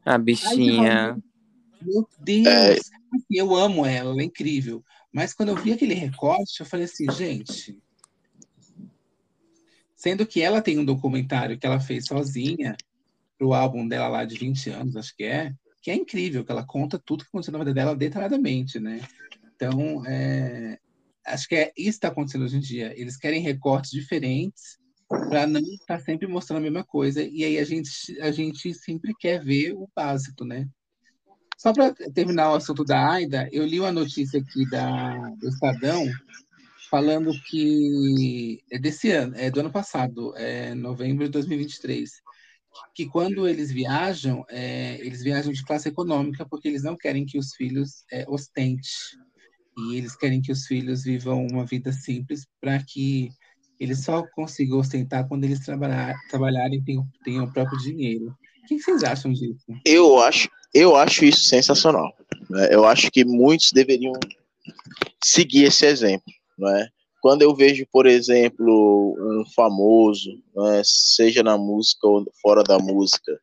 A 0.05 0.17
bichinha. 0.17 1.13
Aí, 1.13 1.21
meu 1.81 2.07
Deus, 2.19 2.47
é... 2.47 2.71
Assim, 2.73 3.25
eu 3.31 3.55
amo 3.55 3.85
ela, 3.85 4.11
ela 4.11 4.21
é 4.21 4.25
incrível. 4.25 4.83
Mas 5.11 5.33
quando 5.33 5.49
eu 5.49 5.55
vi 5.55 5.73
aquele 5.73 5.93
recorte, 5.93 6.59
eu 6.59 6.65
falei 6.65 6.85
assim, 6.85 7.09
gente. 7.11 7.77
Sendo 9.95 10.25
que 10.25 10.41
ela 10.41 10.61
tem 10.61 10.77
um 10.77 10.85
documentário 10.85 11.57
que 11.57 11.65
ela 11.65 11.79
fez 11.79 12.05
sozinha, 12.05 12.77
pro 13.39 13.53
álbum 13.53 13.87
dela 13.87 14.09
lá 14.09 14.25
de 14.25 14.37
20 14.37 14.69
anos, 14.69 14.95
acho 14.97 15.15
que 15.15 15.23
é, 15.23 15.53
que 15.81 15.89
é 15.89 15.95
incrível, 15.95 16.43
que 16.43 16.51
ela 16.51 16.65
conta 16.65 17.01
tudo 17.03 17.23
que 17.23 17.29
aconteceu 17.29 17.53
na 17.53 17.59
vida 17.59 17.73
dela 17.73 17.95
detalhadamente, 17.95 18.79
né? 18.79 19.01
Então, 19.55 20.05
é, 20.05 20.77
acho 21.25 21.47
que 21.47 21.55
é 21.55 21.67
isso 21.69 21.73
que 21.75 21.89
está 21.89 22.09
acontecendo 22.09 22.43
hoje 22.43 22.57
em 22.57 22.61
dia. 22.61 22.93
Eles 22.99 23.15
querem 23.15 23.41
recortes 23.41 23.91
diferentes 23.91 24.77
para 25.07 25.47
não 25.47 25.61
estar 25.61 25.97
tá 25.97 25.99
sempre 25.99 26.27
mostrando 26.27 26.59
a 26.59 26.63
mesma 26.63 26.83
coisa. 26.83 27.23
E 27.23 27.43
aí 27.43 27.57
a 27.57 27.63
gente, 27.63 27.89
a 28.21 28.31
gente 28.31 28.73
sempre 28.73 29.13
quer 29.17 29.43
ver 29.43 29.73
o 29.73 29.89
básico, 29.95 30.43
né? 30.43 30.67
Só 31.57 31.73
para 31.73 31.93
terminar 32.13 32.51
o 32.51 32.55
assunto 32.55 32.85
da 32.85 33.11
AIDA, 33.13 33.49
eu 33.51 33.65
li 33.65 33.79
uma 33.79 33.91
notícia 33.91 34.39
aqui 34.39 34.69
da, 34.69 35.29
do 35.31 35.49
Estadão 35.49 36.05
falando 36.89 37.31
que 37.49 38.63
é 38.71 38.79
desse 38.79 39.11
ano, 39.11 39.35
é 39.35 39.51
do 39.51 39.59
ano 39.59 39.71
passado, 39.71 40.33
é 40.37 40.73
novembro 40.73 41.25
de 41.25 41.31
2023, 41.31 42.09
que 42.93 43.05
quando 43.07 43.47
eles 43.47 43.71
viajam, 43.71 44.45
é, 44.49 44.99
eles 44.99 45.21
viajam 45.21 45.51
de 45.51 45.63
classe 45.63 45.89
econômica 45.89 46.45
porque 46.49 46.67
eles 46.67 46.83
não 46.83 46.95
querem 46.95 47.25
que 47.25 47.37
os 47.37 47.53
filhos 47.55 48.03
é, 48.11 48.25
ostentem 48.27 48.89
e 49.77 49.95
eles 49.95 50.15
querem 50.15 50.41
que 50.41 50.51
os 50.51 50.65
filhos 50.65 51.03
vivam 51.03 51.45
uma 51.47 51.65
vida 51.65 51.91
simples 51.91 52.45
para 52.59 52.83
que 52.83 53.29
eles 53.79 54.03
só 54.03 54.25
consigam 54.33 54.79
ostentar 54.79 55.27
quando 55.27 55.45
eles 55.45 55.61
trabalhar, 55.61 56.13
trabalharem 56.29 56.79
e 56.79 56.83
tenham, 56.83 57.07
tenham 57.23 57.45
o 57.45 57.53
próprio 57.53 57.79
dinheiro. 57.79 58.35
O 58.63 58.67
que 58.67 58.79
vocês 58.79 59.03
acham 59.03 59.31
disso? 59.31 59.65
Eu 59.85 60.19
acho, 60.19 60.49
eu 60.73 60.95
acho 60.95 61.23
isso 61.23 61.43
sensacional. 61.43 62.13
Né? 62.49 62.67
Eu 62.71 62.85
acho 62.85 63.09
que 63.09 63.23
muitos 63.23 63.71
deveriam 63.71 64.13
seguir 65.23 65.63
esse 65.63 65.85
exemplo. 65.85 66.33
Né? 66.57 66.89
Quando 67.21 67.41
eu 67.41 67.55
vejo, 67.55 67.85
por 67.91 68.05
exemplo, 68.05 69.15
um 69.19 69.43
famoso, 69.55 70.31
né, 70.55 70.81
seja 70.83 71.43
na 71.43 71.57
música 71.57 72.07
ou 72.07 72.25
fora 72.41 72.63
da 72.63 72.79
música, 72.79 73.39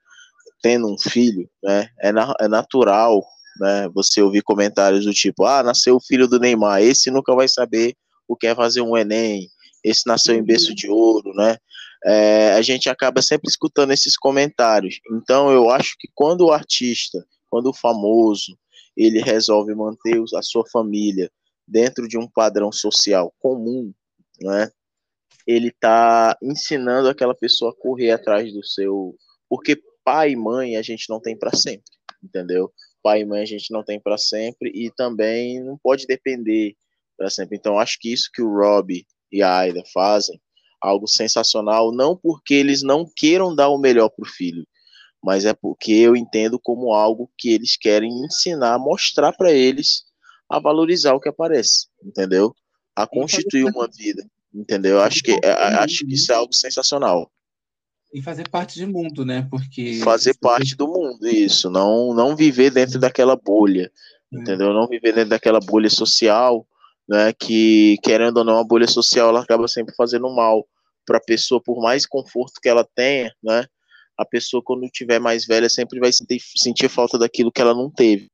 tendo 0.63 0.93
um 0.93 0.99
filho, 0.99 1.49
né, 1.63 1.89
é, 2.01 2.13
na, 2.13 2.35
é 2.41 2.49
natural 2.49 3.23
né? 3.59 3.89
Você 3.95 4.23
ouvir 4.23 4.43
comentários 4.43 5.05
do 5.05 5.13
tipo, 5.13 5.45
ah, 5.45 5.63
nasceu 5.63 5.97
o 5.97 6.01
filho 6.01 6.29
do 6.29 6.39
Neymar, 6.39 6.83
esse 6.83 7.11
nunca 7.11 7.35
vai 7.35 7.49
saber 7.49 7.95
o 8.29 8.37
que 8.37 8.47
é 8.47 8.55
fazer 8.55 8.81
um 8.81 8.97
Enem, 8.97 9.49
esse 9.85 10.07
nasceu 10.07 10.35
em 10.35 10.43
berço 10.43 10.75
de 10.75 10.89
ouro, 10.89 11.33
né? 11.35 11.57
É, 12.05 12.53
a 12.53 12.63
gente 12.63 12.89
acaba 12.89 13.23
sempre 13.23 13.49
escutando 13.49 13.93
esses 13.93 14.17
comentários. 14.17 15.01
Então, 15.13 15.51
eu 15.51 15.71
acho 15.71 15.97
que 15.99 16.09
quando 16.15 16.43
o 16.43 16.53
artista, 16.53 17.25
quando 17.49 17.71
o 17.71 17.75
famoso, 17.75 18.57
ele 18.97 19.21
resolve 19.21 19.75
manter 19.75 20.23
a 20.35 20.43
sua 20.43 20.65
família 20.71 21.31
dentro 21.67 22.07
de 22.09 22.19
um 22.19 22.29
padrão 22.29 22.71
social 22.71 23.35
comum, 23.39 23.93
né? 24.41 24.71
Ele 25.47 25.69
está 25.69 26.37
ensinando 26.43 27.09
aquela 27.09 27.35
pessoa 27.35 27.71
a 27.71 27.81
correr 27.83 28.11
atrás 28.11 28.53
do 28.53 28.65
seu, 28.65 29.17
porque 29.49 29.81
pai 30.05 30.33
e 30.33 30.37
mãe 30.37 30.77
a 30.77 30.83
gente 30.83 31.09
não 31.09 31.21
tem 31.21 31.37
para 31.37 31.55
sempre, 31.55 31.85
entendeu? 32.23 32.73
pai 33.07 33.21
e 33.21 33.25
mãe 33.25 33.41
a 33.41 33.47
gente 33.47 33.73
não 33.73 33.85
tem 33.85 34.01
para 34.01 34.19
sempre 34.19 34.69
e 34.75 34.91
também 34.91 35.63
não 35.63 35.79
pode 35.79 36.09
depender 36.09 36.75
para 37.17 37.31
sempre. 37.31 37.57
Então 37.57 37.79
acho 37.79 37.99
que 38.01 38.13
isso 38.13 38.29
que 38.35 38.43
o 38.43 38.53
Rob 38.53 39.07
e 39.31 39.43
a 39.43 39.59
Aida 39.59 39.81
fazem, 39.95 40.41
algo 40.83 41.07
sensacional, 41.07 41.93
não 41.93 42.17
porque 42.17 42.55
eles 42.55 42.83
não 42.83 43.07
queiram 43.17 43.55
dar 43.55 43.69
o 43.69 43.79
melhor 43.79 44.09
para 44.09 44.25
o 44.25 44.29
filho, 44.29 44.67
mas 45.23 45.45
é 45.45 45.55
porque 45.55 45.93
eu 45.93 46.17
entendo 46.17 46.59
como 46.59 46.93
algo 46.93 47.31
que 47.39 47.51
eles 47.51 47.77
querem 47.77 48.11
ensinar, 48.25 48.77
mostrar 48.77 49.33
para 49.33 49.53
eles 49.53 50.03
a 50.49 50.59
valorizar 50.59 51.15
o 51.15 51.21
que 51.21 51.29
aparece, 51.29 51.87
entendeu? 52.03 52.55
A 52.95 53.07
constituir 53.07 53.65
uma 53.65 53.89
vida, 53.89 54.25
entendeu? 54.55 55.01
Acho 55.01 55.23
que 55.23 55.33
é, 55.43 55.51
acho 55.51 56.07
que 56.07 56.15
isso 56.15 56.33
é 56.33 56.35
algo 56.35 56.55
sensacional. 56.55 57.31
E 58.15 58.23
fazer 58.23 58.49
parte 58.49 58.81
do 58.81 58.91
mundo, 58.91 59.25
né? 59.25 59.47
Porque 59.51 60.01
fazer 60.03 60.35
parte 60.39 60.77
do 60.77 60.87
mundo, 60.87 61.27
isso, 61.27 61.69
não 61.69 62.15
não 62.15 62.37
viver 62.37 62.71
dentro 62.71 62.99
daquela 62.99 63.37
bolha, 63.37 63.91
é. 64.33 64.39
entendeu? 64.39 64.73
Não 64.73 64.87
viver 64.87 65.13
dentro 65.13 65.31
daquela 65.31 65.61
bolha 65.61 65.91
social, 65.91 66.67
né? 67.09 67.33
Que 67.33 67.99
querendo 68.03 68.39
ou 68.39 68.45
não, 68.45 68.59
a 68.59 68.65
bolha 68.65 68.87
social 68.87 69.29
ela 69.29 69.43
acaba 69.43 69.69
sempre 69.69 69.95
fazendo 69.95 70.29
mal 70.35 70.67
para 71.05 71.19
a 71.19 71.25
pessoa, 71.25 71.61
por 71.63 71.81
mais 71.81 72.07
conforto 72.07 72.61
que 72.61 72.69
ela 72.69 72.85
tenha, 72.95 73.33
né? 73.43 73.67
A 74.17 74.25
pessoa 74.25 74.63
quando 74.65 74.89
tiver 74.89 75.19
mais 75.19 75.45
velha 75.45 75.69
sempre 75.69 76.01
vai 76.01 76.13
sentir, 76.13 76.41
sentir 76.57 76.89
falta 76.89 77.19
daquilo 77.19 77.53
que 77.53 77.61
ela 77.61 77.75
não 77.75 77.91
teve. 77.91 78.31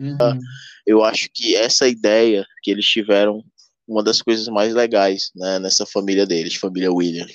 Uhum. 0.00 0.40
Eu 0.86 1.04
acho 1.04 1.28
que 1.32 1.54
essa 1.54 1.86
ideia 1.86 2.46
que 2.62 2.70
eles 2.70 2.86
tiveram, 2.86 3.44
uma 3.86 4.02
das 4.02 4.22
coisas 4.22 4.48
mais 4.48 4.74
legais 4.74 5.30
né, 5.36 5.58
nessa 5.58 5.84
família 5.84 6.26
deles, 6.26 6.54
família 6.54 6.90
Williams. 6.90 7.34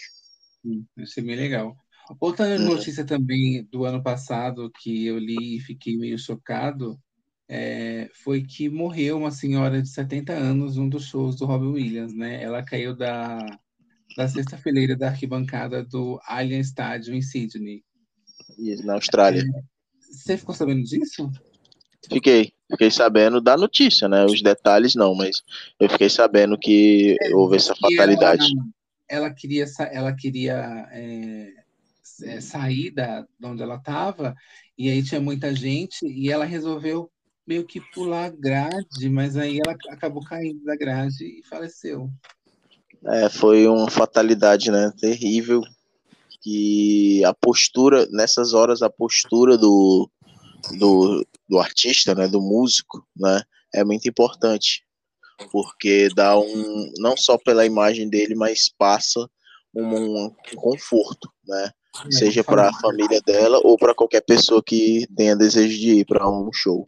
Isso 0.97 1.19
é 1.19 1.23
bem 1.23 1.35
legal. 1.35 1.77
Outra 2.19 2.45
uhum. 2.45 2.65
notícia 2.65 3.05
também 3.05 3.63
do 3.71 3.85
ano 3.85 4.01
passado 4.01 4.71
que 4.81 5.05
eu 5.05 5.19
li 5.19 5.57
e 5.57 5.59
fiquei 5.59 5.95
meio 5.95 6.17
chocado 6.17 6.99
é, 7.47 8.09
foi 8.13 8.43
que 8.43 8.67
morreu 8.69 9.17
uma 9.17 9.31
senhora 9.31 9.81
de 9.81 9.89
70 9.89 10.33
anos 10.33 10.77
num 10.77 10.89
dos 10.89 11.05
shows 11.05 11.35
do 11.35 11.45
Robin 11.45 11.67
Williams, 11.67 12.15
né? 12.15 12.41
Ela 12.41 12.63
caiu 12.63 12.95
da, 12.95 13.39
da 14.17 14.27
sexta-feira 14.27 14.95
da 14.95 15.09
arquibancada 15.09 15.83
do 15.83 16.19
Allianz 16.25 16.67
Stadium 16.67 17.15
em 17.15 17.21
Sydney. 17.21 17.83
Isso, 18.57 18.85
na 18.85 18.93
Austrália. 18.93 19.41
É, 19.41 19.61
você 20.11 20.37
ficou 20.37 20.55
sabendo 20.55 20.83
disso? 20.83 21.31
Fiquei, 22.11 22.53
fiquei 22.71 22.89
sabendo 22.89 23.39
da 23.39 23.55
notícia, 23.57 24.07
né? 24.07 24.25
Os 24.25 24.41
detalhes 24.41 24.95
não, 24.95 25.13
mas 25.15 25.41
eu 25.79 25.89
fiquei 25.89 26.09
sabendo 26.09 26.57
que 26.57 27.15
é, 27.21 27.35
houve 27.35 27.57
essa 27.57 27.75
fatalidade. 27.75 28.45
Ela, 29.07 29.25
ela 29.25 29.33
queria, 29.33 29.65
ela 29.91 30.13
queria 30.13 30.87
é, 30.91 31.53
é, 32.23 32.41
sair 32.41 32.91
da, 32.91 33.21
de 33.21 33.47
onde 33.47 33.63
ela 33.63 33.75
estava, 33.75 34.35
e 34.77 34.89
aí 34.89 35.03
tinha 35.03 35.21
muita 35.21 35.53
gente, 35.53 36.05
e 36.05 36.31
ela 36.31 36.45
resolveu 36.45 37.09
meio 37.47 37.65
que 37.65 37.79
pular 37.93 38.25
a 38.25 38.29
grade, 38.29 39.09
mas 39.09 39.37
aí 39.37 39.59
ela 39.63 39.77
acabou 39.89 40.23
caindo 40.23 40.63
da 40.63 40.75
grade 40.75 41.23
e 41.23 41.43
faleceu. 41.47 42.09
É, 43.05 43.29
foi 43.29 43.67
uma 43.67 43.89
fatalidade, 43.89 44.71
né? 44.71 44.91
Terrível. 44.99 45.61
Que 46.41 47.23
a 47.25 47.33
postura, 47.33 48.07
nessas 48.11 48.53
horas, 48.53 48.81
a 48.81 48.89
postura 48.89 49.57
do, 49.57 50.09
do, 50.77 51.25
do 51.47 51.59
artista, 51.59 52.15
né, 52.15 52.27
do 52.27 52.41
músico, 52.41 53.05
né, 53.15 53.41
é 53.73 53.83
muito 53.83 54.07
importante, 54.07 54.83
porque 55.51 56.07
dá 56.15 56.37
um, 56.39 56.91
não 56.97 57.15
só 57.17 57.37
pela 57.37 57.65
imagem 57.65 58.09
dele, 58.09 58.35
mas 58.35 58.69
passa 58.77 59.29
um, 59.73 60.25
um 60.25 60.35
conforto, 60.55 61.29
né, 61.45 61.71
é, 62.05 62.11
seja 62.11 62.43
para 62.43 62.69
a 62.69 62.79
família 62.79 63.21
dela 63.21 63.59
ou 63.63 63.77
para 63.77 63.95
qualquer 63.95 64.21
pessoa 64.21 64.61
que 64.63 65.07
tenha 65.15 65.35
desejo 65.35 65.77
de 65.77 65.99
ir 65.99 66.05
para 66.05 66.29
um 66.29 66.49
show. 66.53 66.85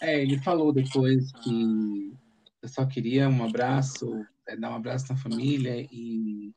É, 0.00 0.22
ele 0.22 0.38
falou 0.38 0.72
depois 0.72 1.30
que 1.42 2.12
eu 2.62 2.68
só 2.68 2.86
queria 2.86 3.28
um 3.28 3.44
abraço, 3.44 4.24
é, 4.48 4.56
dar 4.56 4.70
um 4.70 4.76
abraço 4.76 5.06
na 5.10 5.16
família 5.16 5.86
e, 5.92 6.52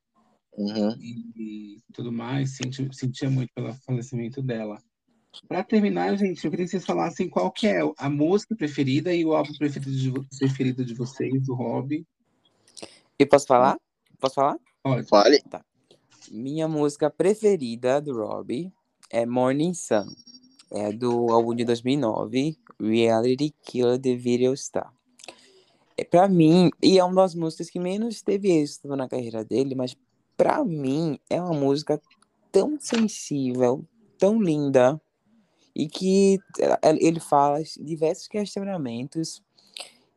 uhum. 0.53 0.95
e, 0.99 1.75
e 1.75 1.77
tudo 1.93 2.11
mais, 2.11 2.55
sentia, 2.55 2.87
sentia 2.93 3.29
muito 3.29 3.51
pelo 3.53 3.73
falecimento 3.73 4.41
dela. 4.41 4.81
Para 5.47 5.63
terminar, 5.63 6.15
gente, 6.17 6.43
eu 6.43 6.51
queria 6.51 6.65
que 6.65 6.71
vocês 6.71 6.85
falassem 6.85 7.29
qual 7.29 7.51
que 7.51 7.67
é 7.67 7.79
a 7.97 8.09
música 8.09 8.55
preferida 8.55 9.13
e 9.13 9.23
o 9.23 9.33
álbum 9.33 9.53
preferido 9.53 9.91
de, 9.91 10.37
preferido 10.37 10.85
de 10.85 10.93
vocês, 10.93 11.45
do 11.45 11.53
Rob. 11.53 12.05
Eu 13.19 13.27
posso 13.27 13.45
falar? 13.45 13.77
Posso 14.19 14.35
falar? 14.35 14.57
Pode. 14.81 15.07
Fale. 15.07 15.39
Tá. 15.41 15.63
Minha 16.31 16.67
música 16.67 17.09
preferida 17.09 18.01
do 18.01 18.13
Rob 18.17 18.71
é 19.09 19.25
Morning 19.25 19.73
Sun. 19.73 20.07
É 20.69 20.91
do 20.91 21.31
álbum 21.31 21.55
de 21.55 21.63
2009, 21.63 22.57
Reality 22.79 23.53
Killer 23.63 23.99
The 23.99 24.15
Video 24.15 24.55
Star. 24.57 24.93
É, 25.95 26.03
pra 26.03 26.27
mim, 26.27 26.69
e 26.83 26.99
é 26.99 27.03
uma 27.03 27.23
das 27.23 27.33
músicas 27.33 27.69
que 27.69 27.79
menos 27.79 28.21
teve 28.21 28.51
êxito 28.51 28.87
na 28.89 29.07
carreira 29.07 29.43
dele, 29.43 29.73
mas 29.75 29.95
pra 30.35 30.63
mim 30.63 31.17
é 31.29 31.41
uma 31.41 31.53
música 31.53 32.01
tão 32.51 32.77
sensível, 32.79 33.83
tão 34.17 34.41
linda, 34.41 35.01
e 35.77 35.87
que 35.87 36.39
ele 36.99 37.19
fala 37.19 37.61
diversos 37.79 38.27
questionamentos 38.27 39.43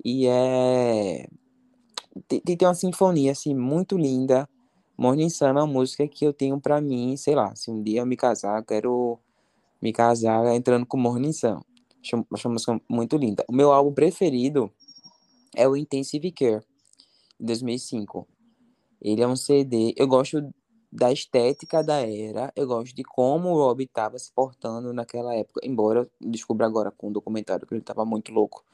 e 0.02 0.26
é 0.26 1.28
tem, 2.26 2.40
tem 2.40 2.66
uma 2.66 2.74
sinfonia 2.74 3.32
assim 3.32 3.54
muito 3.54 3.98
linda. 3.98 4.48
Morning 4.96 5.28
Sun 5.28 5.46
é 5.46 5.52
uma 5.52 5.66
música 5.66 6.08
que 6.08 6.24
eu 6.24 6.32
tenho 6.32 6.58
para 6.58 6.80
mim, 6.80 7.14
sei 7.16 7.34
lá, 7.34 7.54
se 7.54 7.70
um 7.70 7.82
dia 7.82 8.00
eu 8.00 8.06
me 8.06 8.16
casar, 8.16 8.64
quero 8.64 9.18
me 9.82 9.92
casar 9.92 10.46
entrando 10.54 10.86
com 10.86 10.96
Morning 10.96 11.32
Sun. 11.32 11.60
Acho, 12.02 12.26
acho 12.32 12.48
uma 12.48 12.54
música 12.54 12.80
muito 12.88 13.18
linda. 13.18 13.44
O 13.46 13.52
meu 13.52 13.70
álbum 13.70 13.92
preferido 13.92 14.72
é 15.54 15.68
o 15.68 15.76
Intensive 15.76 16.32
Care, 16.32 16.64
de 17.38 17.46
2005. 17.46 18.26
Ele 19.00 19.22
é 19.22 19.28
um 19.28 19.36
CD. 19.36 19.92
Eu 19.94 20.08
gosto 20.08 20.42
da 20.92 21.12
estética 21.12 21.84
da 21.84 22.00
era, 22.00 22.52
eu 22.56 22.66
gosto 22.66 22.94
de 22.94 23.04
como 23.04 23.50
o 23.50 23.54
Rob 23.54 23.84
estava 23.84 24.18
se 24.18 24.32
portando 24.32 24.92
naquela 24.92 25.34
época, 25.34 25.60
embora 25.62 26.00
eu 26.00 26.10
descubra 26.20 26.66
agora 26.66 26.90
com 26.90 27.08
o 27.08 27.12
documentário 27.12 27.66
que 27.66 27.72
ele 27.72 27.80
estava 27.80 28.04
muito 28.04 28.32
louco, 28.32 28.64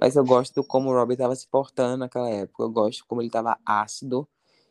mas 0.00 0.16
eu 0.16 0.24
gosto 0.24 0.62
de 0.62 0.66
como 0.66 0.88
o 0.90 0.94
Rob 0.94 1.12
estava 1.12 1.34
se 1.36 1.46
portando 1.46 1.98
naquela 1.98 2.30
época, 2.30 2.62
eu 2.62 2.70
gosto 2.70 3.04
como 3.06 3.20
ele 3.20 3.28
estava 3.28 3.58
ácido 3.66 4.26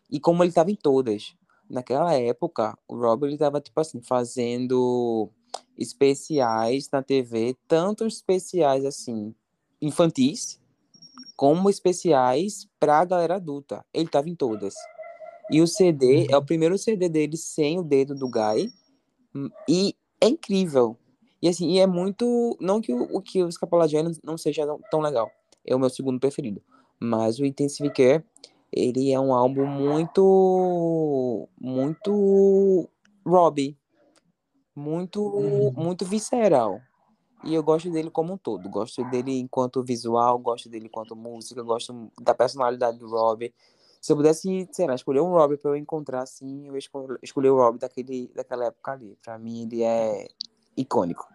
e 0.09 0.19
como 0.19 0.43
ele 0.43 0.49
estava 0.49 0.71
em 0.71 0.75
todas. 0.75 1.35
Naquela 1.69 2.13
época, 2.13 2.77
o 2.87 2.95
Rob 2.95 3.25
ele 3.25 3.33
estava 3.33 3.59
tipo 3.59 3.79
assim, 3.79 4.01
fazendo 4.01 5.29
especiais 5.77 6.89
na 6.91 7.03
TV, 7.03 7.55
tanto 7.67 8.07
especiais 8.07 8.85
assim, 8.85 9.35
infantis, 9.81 10.59
como 11.35 11.69
especiais 11.69 12.67
para 12.79 12.99
a 12.99 13.05
galera 13.05 13.35
adulta. 13.35 13.85
Ele 13.93 14.05
estava 14.05 14.29
em 14.29 14.35
todas. 14.35 14.73
E 15.49 15.61
o 15.61 15.67
CD 15.67 16.27
é 16.29 16.35
o 16.35 16.39
uhum. 16.39 16.45
primeiro 16.45 16.77
CD 16.77 17.07
dele 17.09 17.37
sem 17.37 17.79
o 17.79 17.83
dedo 17.83 18.13
do 18.13 18.29
Guy. 18.29 18.71
E 19.67 19.95
é 20.19 20.27
incrível. 20.27 20.97
E 21.41 21.47
assim, 21.47 21.71
e 21.71 21.79
é 21.79 21.87
muito. 21.87 22.57
Não 22.59 22.81
que 22.81 22.93
o, 22.93 23.21
que 23.21 23.43
o 23.43 23.51
Scapalagiano 23.51 24.11
não 24.23 24.37
seja 24.37 24.65
tão 24.89 24.99
legal. 24.99 25.29
É 25.65 25.75
o 25.75 25.79
meu 25.79 25.89
segundo 25.89 26.19
preferido. 26.19 26.61
Mas 26.99 27.39
o 27.39 27.45
Intensive 27.45 27.91
Care, 27.91 28.23
ele 28.71 29.11
é 29.11 29.19
um 29.19 29.33
álbum 29.33 29.65
muito. 29.65 31.47
Muito. 31.59 32.89
Robbie. 33.25 33.77
Muito. 34.75 35.21
Uhum. 35.21 35.71
Muito 35.73 36.05
visceral. 36.05 36.81
E 37.43 37.53
eu 37.53 37.63
gosto 37.63 37.89
dele 37.91 38.09
como 38.09 38.33
um 38.33 38.37
todo. 38.37 38.67
Gosto 38.69 39.03
dele 39.09 39.39
enquanto 39.39 39.83
visual, 39.83 40.39
gosto 40.39 40.69
dele 40.69 40.87
enquanto 40.87 41.15
música, 41.15 41.61
gosto 41.61 42.11
da 42.19 42.33
personalidade 42.33 42.97
do 42.97 43.07
Robbie. 43.07 43.53
Se 44.01 44.11
eu 44.11 44.15
pudesse, 44.15 44.67
sei 44.71 44.87
lá, 44.87 44.95
escolher 44.95 45.21
um 45.21 45.31
Rob 45.31 45.57
para 45.57 45.71
eu 45.71 45.75
encontrar, 45.75 46.21
assim, 46.21 46.67
eu 46.67 46.77
escolhi, 46.77 47.49
o 47.49 47.55
Rob 47.55 47.77
daquele, 47.77 48.31
daquela 48.33 48.65
época 48.65 48.91
ali. 48.91 49.17
Para 49.23 49.37
mim, 49.37 49.63
ele 49.63 49.83
é 49.83 50.27
icônico. 50.75 51.27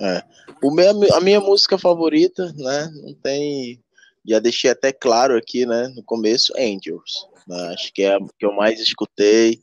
É. 0.00 0.22
O 0.62 0.70
meu, 0.70 1.14
a 1.14 1.20
minha 1.20 1.40
música 1.40 1.78
favorita, 1.78 2.52
né? 2.56 2.90
Não 3.02 3.14
tem. 3.14 3.82
Já 4.26 4.38
deixei 4.38 4.70
até 4.70 4.92
claro 4.92 5.36
aqui, 5.36 5.66
né? 5.66 5.88
No 5.88 6.02
começo, 6.02 6.52
Angels. 6.56 7.28
Né, 7.46 7.74
acho 7.74 7.92
que 7.92 8.02
é 8.02 8.14
a 8.14 8.18
que 8.38 8.46
eu 8.46 8.52
mais 8.52 8.80
escutei, 8.80 9.60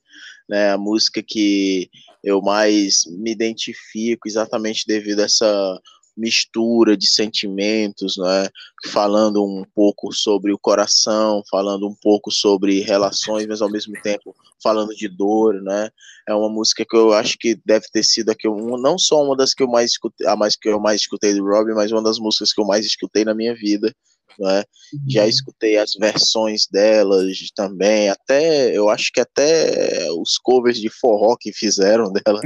né? 0.48 0.72
A 0.72 0.78
música 0.78 1.22
que 1.26 1.90
eu 2.24 2.42
mais 2.42 3.04
me 3.08 3.32
identifico 3.32 4.28
exatamente 4.28 4.86
devido 4.86 5.22
a 5.22 5.26
essa 5.26 5.82
mistura 6.22 6.96
de 6.96 7.08
sentimentos, 7.08 8.16
né? 8.18 8.48
falando 8.86 9.44
um 9.44 9.64
pouco 9.76 10.14
sobre 10.14 10.54
o 10.54 10.60
coração, 10.60 11.44
falando 11.50 11.88
um 11.88 11.96
pouco 11.96 12.32
sobre 12.32 12.82
relações, 12.82 13.48
mas 13.48 13.62
ao 13.62 13.70
mesmo 13.70 13.94
tempo 14.02 14.36
falando 14.62 14.96
de 14.96 15.08
dor, 15.08 15.62
né? 15.62 15.90
É 16.28 16.34
uma 16.36 16.50
música 16.50 16.86
que 16.88 16.96
eu 16.96 17.14
acho 17.14 17.38
que 17.40 17.60
deve 17.66 17.86
ter 17.92 18.04
sido 18.04 18.30
a 18.30 18.36
que 18.36 18.48
eu, 18.48 18.56
não 18.78 18.98
só 18.98 19.24
uma 19.24 19.36
das 19.36 19.54
que 19.54 19.64
eu 19.64 19.68
mais 19.68 19.92
escutei, 19.92 20.28
a 20.28 20.36
mais 20.36 20.56
que 20.56 20.70
eu 20.70 20.80
mais 20.80 21.02
escutei 21.02 21.34
do 21.34 21.44
Robbie, 21.44 21.74
mas 21.74 21.92
uma 21.92 22.04
das 22.04 22.20
músicas 22.20 22.54
que 22.54 22.62
eu 22.62 22.66
mais 22.66 22.86
escutei 22.86 23.26
na 23.26 23.34
minha 23.34 23.56
vida, 23.56 23.94
né? 24.40 24.64
Já 25.08 25.24
uhum. 25.24 25.30
escutei 25.30 25.78
as 25.78 25.94
versões 25.94 26.68
delas 26.72 27.38
também, 27.56 28.10
até 28.10 28.76
eu 28.76 28.90
acho 28.90 29.12
que 29.14 29.20
até 29.20 30.08
os 30.12 30.38
covers 30.38 30.78
de 30.78 30.90
forró 30.90 31.36
que 31.40 31.54
fizeram 31.54 32.12
dela 32.14 32.40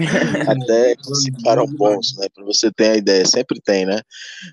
até 0.47 0.95
ficaram 1.25 1.65
bons, 1.67 2.15
né? 2.17 2.27
Para 2.33 2.45
você 2.45 2.71
ter 2.71 2.91
a 2.91 2.97
ideia, 2.97 3.25
sempre 3.25 3.59
tem, 3.61 3.85
né? 3.85 4.01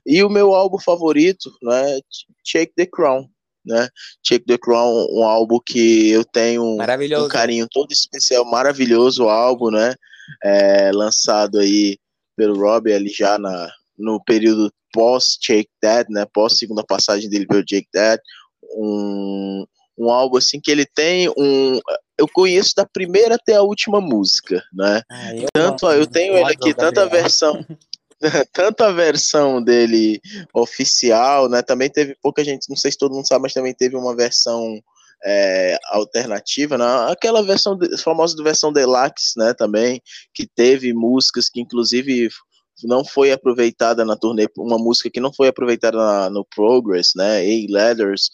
E 0.07 0.23
o 0.23 0.31
meu 0.31 0.55
álbum 0.55 0.79
favorito, 0.79 1.51
né? 1.63 2.01
Shake 2.45 2.73
the 2.77 2.87
Crown, 2.87 3.29
né? 3.65 3.89
Take 4.29 4.45
the 4.47 4.59
Crown, 4.59 5.07
um 5.11 5.25
álbum 5.25 5.59
que 5.65 6.11
eu 6.11 6.25
tenho 6.25 6.65
um, 6.65 6.81
carinho 7.29 7.67
todo 7.71 7.93
especial, 7.93 8.45
maravilhoso 8.45 9.29
álbum, 9.29 9.71
né? 9.71 9.95
É, 10.43 10.91
lançado 10.93 11.59
aí 11.59 11.99
pelo 12.37 12.59
Robbie 12.59 12.93
ali 12.93 13.11
já 13.11 13.39
na, 13.39 13.71
no 14.03 14.23
período 14.23 14.73
pós 14.93 15.39
Take 15.39 15.71
That, 15.81 16.11
né? 16.11 16.27
Pós 16.33 16.59
segunda 16.59 16.85
passagem 16.85 17.31
dele 17.31 17.47
pelo 17.47 17.65
Take 17.65 17.89
That, 17.93 18.23
um, 18.77 19.65
um 19.97 20.11
álbum 20.11 20.37
assim 20.37 20.61
que 20.61 20.71
ele 20.71 20.85
tem 20.85 21.29
um 21.37 21.81
eu 22.19 22.29
conheço 22.29 22.75
da 22.77 22.87
primeira 22.87 23.35
até 23.35 23.57
a 23.57 23.63
última 23.63 24.01
música, 24.01 24.63
né? 24.73 25.03
Ah, 25.11 25.35
eu 25.35 25.49
tanto 25.53 25.87
eu 25.87 26.07
tenho 26.07 26.37
ele 26.37 26.53
aqui 26.53 26.75
tanta 26.75 27.07
versão 27.07 27.65
tanto 28.53 28.85
a 28.85 28.93
versão 28.93 29.63
dele 29.63 30.21
oficial, 30.55 31.49
né? 31.49 31.63
Também 31.63 31.91
teve 31.91 32.17
pouca 32.23 32.45
gente, 32.45 32.69
não 32.69 32.77
sei 32.77 32.93
se 32.93 32.99
todo 32.99 33.15
mundo 33.15 33.27
sabe, 33.27 33.43
mas 33.43 33.55
também 33.55 33.75
teve 33.75 33.97
uma 33.97 34.15
versão 34.15 34.79
é, 35.25 35.79
alternativa, 35.87 36.77
né? 36.77 36.85
Aquela 37.11 37.43
versão 37.43 37.79
famosa 38.03 38.37
do 38.37 38.45
versão 38.45 38.73
deluxe, 38.73 39.37
né? 39.37 39.55
Também 39.55 40.01
que 40.35 40.47
teve 40.47 40.93
músicas 40.93 41.49
que 41.49 41.61
inclusive 41.61 42.29
não 42.85 43.05
foi 43.05 43.33
aproveitada 43.33 44.05
na 44.05 44.17
turnê, 44.17 44.47
uma 44.57 44.79
música 44.79 45.11
que 45.11 45.21
não 45.21 45.33
foi 45.33 45.49
aproveitada 45.49 45.97
na, 45.97 46.31
no 46.31 46.45
Progress, 46.45 47.13
né? 47.17 47.41
A 47.41 47.73
Letters, 47.73 48.31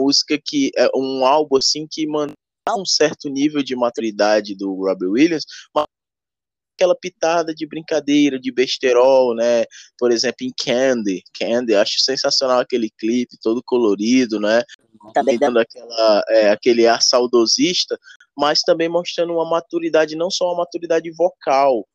música 0.00 0.38
que 0.42 0.70
é 0.76 0.88
um 0.94 1.24
álbum 1.24 1.56
assim 1.56 1.86
que 1.90 2.06
mantém 2.06 2.34
um 2.76 2.84
certo 2.84 3.28
nível 3.28 3.62
de 3.62 3.76
maturidade 3.76 4.56
do 4.56 4.74
Robbie 4.74 5.06
Williams, 5.06 5.44
mas 5.74 5.84
aquela 6.76 6.94
pitada 6.94 7.54
de 7.54 7.66
brincadeira, 7.66 8.38
de 8.38 8.52
besterol, 8.52 9.34
né? 9.34 9.64
Por 9.98 10.12
exemplo, 10.12 10.46
em 10.46 10.52
Candy, 10.52 11.22
Candy, 11.38 11.74
acho 11.74 12.00
sensacional 12.00 12.60
aquele 12.60 12.90
clipe 12.90 13.38
todo 13.40 13.62
colorido, 13.64 14.38
né? 14.38 14.62
Também 15.14 15.38
dando 15.38 15.58
aquela, 15.58 16.24
é, 16.28 16.50
aquele 16.50 16.86
ar 16.86 17.00
saudosista, 17.00 17.98
mas 18.36 18.60
também 18.60 18.88
mostrando 18.88 19.32
uma 19.32 19.48
maturidade, 19.48 20.16
não 20.16 20.30
só 20.30 20.48
uma 20.48 20.58
maturidade 20.58 21.10
vocal, 21.12 21.86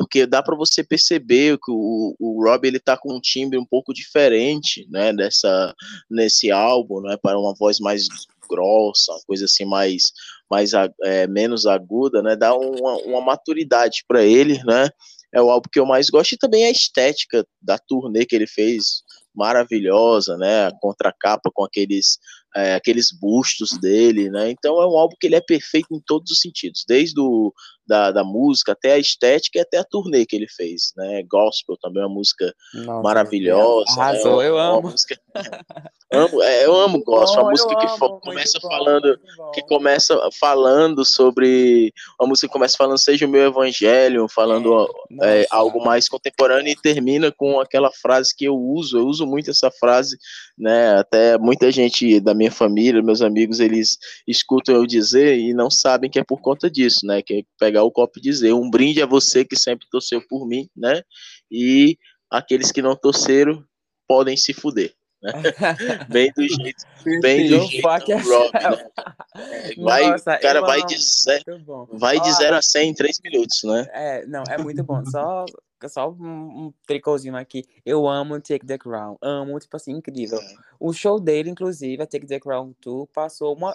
porque 0.00 0.24
dá 0.24 0.42
para 0.42 0.56
você 0.56 0.82
perceber 0.82 1.58
que 1.58 1.70
o, 1.70 2.16
o 2.18 2.42
Rob 2.42 2.66
ele 2.66 2.80
tá 2.80 2.96
com 2.96 3.14
um 3.14 3.20
timbre 3.20 3.58
um 3.58 3.66
pouco 3.66 3.92
diferente, 3.92 4.88
né, 4.90 5.12
dessa 5.12 5.74
nesse 6.10 6.50
álbum, 6.50 7.02
né, 7.02 7.18
para 7.22 7.38
uma 7.38 7.52
voz 7.54 7.78
mais 7.78 8.06
grossa, 8.48 9.12
uma 9.12 9.20
coisa 9.26 9.44
assim 9.44 9.66
mais 9.66 10.04
mais 10.50 10.72
é, 11.04 11.26
menos 11.26 11.66
aguda, 11.66 12.22
né, 12.22 12.34
dá 12.34 12.54
uma, 12.54 12.96
uma 13.02 13.20
maturidade 13.20 14.02
para 14.08 14.24
ele, 14.24 14.58
né? 14.64 14.88
É 15.34 15.42
o 15.42 15.50
álbum 15.50 15.68
que 15.70 15.78
eu 15.78 15.84
mais 15.84 16.08
gosto 16.08 16.32
e 16.32 16.38
também 16.38 16.64
a 16.64 16.70
estética 16.70 17.46
da 17.60 17.78
turnê 17.78 18.24
que 18.24 18.34
ele 18.34 18.46
fez 18.46 19.02
maravilhosa, 19.34 20.36
né? 20.38 20.66
A 20.66 20.72
contracapa 20.80 21.50
com 21.52 21.62
aqueles 21.62 22.18
é, 22.56 22.74
aqueles 22.74 23.12
bustos 23.12 23.78
dele, 23.78 24.28
né? 24.28 24.50
Então 24.50 24.80
é 24.80 24.86
um 24.86 24.96
álbum 24.96 25.14
que 25.20 25.26
ele 25.26 25.36
é 25.36 25.40
perfeito 25.40 25.88
em 25.92 26.00
todos 26.00 26.32
os 26.32 26.40
sentidos, 26.40 26.84
desde 26.88 27.20
o, 27.20 27.52
da, 27.90 28.12
da 28.12 28.22
música 28.22 28.70
até 28.70 28.92
a 28.92 28.98
estética 28.98 29.58
e 29.58 29.60
até 29.60 29.78
a 29.78 29.84
turnê 29.84 30.24
que 30.24 30.36
ele 30.36 30.46
fez, 30.48 30.92
né? 30.96 31.24
Gospel 31.28 31.76
também 31.82 32.00
é 32.00 32.06
uma 32.06 32.14
música 32.14 32.54
Nossa, 32.72 33.02
maravilhosa. 33.02 33.96
Né? 33.96 34.02
Arrasou, 34.02 34.40
né? 34.40 34.48
eu 34.48 34.56
amo. 34.56 34.82
Música, 34.82 35.18
amo, 36.12 36.40
é, 36.40 36.66
eu 36.66 36.76
amo 36.76 37.02
gospel, 37.02 37.46
a 37.46 37.50
música 37.50 37.76
que 37.76 37.86
amo, 37.86 38.20
começa 38.20 38.60
bom, 38.62 38.68
falando, 38.68 39.20
que 39.52 39.62
começa 39.62 40.28
falando 40.38 41.04
sobre, 41.04 41.92
a 42.20 42.26
música 42.26 42.46
que 42.46 42.52
começa 42.52 42.76
falando 42.76 42.98
seja 42.98 43.26
o 43.26 43.28
meu 43.28 43.42
evangelho, 43.42 44.28
falando 44.28 44.86
é, 45.20 45.42
é, 45.42 45.46
algo 45.50 45.84
mais 45.84 46.08
contemporâneo 46.08 46.70
e 46.70 46.76
termina 46.76 47.32
com 47.32 47.58
aquela 47.58 47.90
frase 47.90 48.32
que 48.36 48.44
eu 48.44 48.54
uso, 48.54 48.98
eu 48.98 49.06
uso 49.06 49.26
muito 49.26 49.50
essa 49.50 49.68
frase, 49.68 50.16
né? 50.56 50.96
Até 50.96 51.36
muita 51.38 51.72
gente 51.72 52.20
da 52.20 52.34
minha 52.34 52.52
família, 52.52 53.02
meus 53.02 53.20
amigos, 53.20 53.58
eles 53.58 53.98
escutam 54.28 54.76
eu 54.76 54.86
dizer 54.86 55.36
e 55.38 55.52
não 55.52 55.68
sabem 55.68 56.08
que 56.08 56.20
é 56.20 56.24
por 56.24 56.40
conta 56.40 56.70
disso, 56.70 57.04
né? 57.04 57.20
Que 57.20 57.34
é 57.34 57.42
pegar 57.80 57.84
o 57.84 57.90
copo 57.90 58.18
e 58.18 58.22
dizer 58.22 58.52
um 58.52 58.70
brinde 58.70 59.02
a 59.02 59.06
você 59.06 59.44
que 59.44 59.58
sempre 59.58 59.88
torceu 59.90 60.22
por 60.28 60.46
mim, 60.46 60.68
né? 60.76 61.02
E 61.50 61.96
aqueles 62.30 62.70
que 62.70 62.82
não 62.82 62.94
torceram 62.94 63.64
podem 64.06 64.36
se 64.36 64.52
fuder. 64.52 64.92
Né? 65.22 65.32
bem 66.08 66.32
do 66.34 66.42
jeito, 66.42 66.84
bem 67.20 67.48
do 67.48 67.60
jeito 67.66 67.86
Rob, 67.86 68.08
né? 68.08 68.90
É, 69.32 69.74
vai, 69.76 70.10
Nossa, 70.10 70.34
o 70.34 70.40
cara 70.40 70.60
vai 70.60 70.84
de, 70.84 70.98
zero, 70.98 71.88
vai 71.92 72.20
de 72.20 72.32
0 72.32 72.56
a 72.56 72.60
100 72.60 72.90
em 72.90 72.94
3 72.94 73.20
minutos, 73.22 73.62
né? 73.62 73.86
É, 73.92 74.26
não, 74.26 74.42
é 74.50 74.58
muito 74.58 74.82
bom. 74.82 75.04
Só 75.06 75.46
só 75.88 76.10
um, 76.10 76.66
um 76.66 76.74
tricôzinho 76.84 77.36
aqui. 77.36 77.64
Eu 77.86 78.08
amo 78.08 78.40
Take 78.40 78.66
the 78.66 78.76
Crown. 78.76 79.16
Amo, 79.22 79.58
tipo 79.60 79.76
assim, 79.76 79.92
incrível. 79.92 80.38
É. 80.38 80.54
O 80.80 80.92
show 80.92 81.20
dele, 81.20 81.48
inclusive, 81.48 82.02
a 82.02 82.06
Take 82.06 82.26
the 82.26 82.40
Crown 82.40 82.74
Tour, 82.80 83.06
passou 83.06 83.54
uma. 83.54 83.72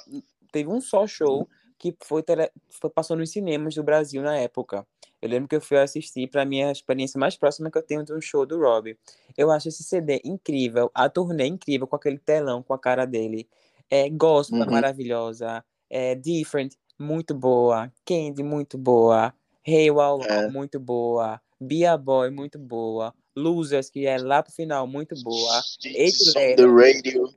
Teve 0.52 0.70
um 0.70 0.82
só 0.82 1.08
show 1.08 1.48
que 1.78 1.96
foi, 2.04 2.24
tele... 2.24 2.50
foi 2.70 2.90
passou 2.90 3.18
nos 3.18 3.32
cinemas 3.32 3.76
do 3.76 3.84
Brasil 3.84 4.22
na 4.22 4.38
época. 4.38 4.86
Eu 5.22 5.30
lembro 5.30 5.48
que 5.48 5.56
eu 5.56 5.62
fui 5.62 5.78
assistir 5.78 6.28
para 6.28 6.46
mim 6.46 6.62
a 6.64 6.72
experiência 6.72 7.20
mais 7.20 7.36
próxima 7.36 7.72
que 7.72 7.78
eu 7.78 7.84
tenho 7.84 8.04
de 8.04 8.14
um 8.14 8.22
show 8.22 8.46
do 8.46 8.60
Rob. 8.60 8.98
Eu 9.38 9.52
acho 9.52 9.70
esse 9.70 9.84
CD 9.84 10.22
incrível, 10.24 10.92
a 10.94 11.10
turnê 11.10 11.48
incrível 11.48 11.88
com 11.88 11.96
aquele 11.96 12.18
telão 12.18 12.62
com 12.62 12.74
a 12.74 12.80
cara 12.80 13.06
dele. 13.06 13.48
É 13.90 14.10
gospel 14.10 14.60
uhum. 14.60 14.72
maravilhosa, 14.72 15.64
é 15.90 16.16
different 16.16 16.74
muito 17.00 17.34
boa, 17.34 17.92
Candy 18.06 18.44
muito 18.44 18.78
boa, 18.78 19.34
Hey 19.66 19.90
Wow 19.90 20.22
é. 20.24 20.48
muito 20.50 20.80
boa. 20.80 21.42
Be 21.60 21.86
a 21.86 21.98
Boy, 21.98 22.30
muito 22.30 22.60
boa. 22.60 23.14
Losers, 23.36 23.90
que 23.90 24.06
é 24.06 24.18
lá 24.18 24.44
pro 24.44 24.54
final, 24.54 24.86
muito 24.86 25.16
boa. 25.24 25.62
Eight 25.84 26.18
Letters. 26.36 26.56
The 26.56 26.66
Radio. 26.66 27.34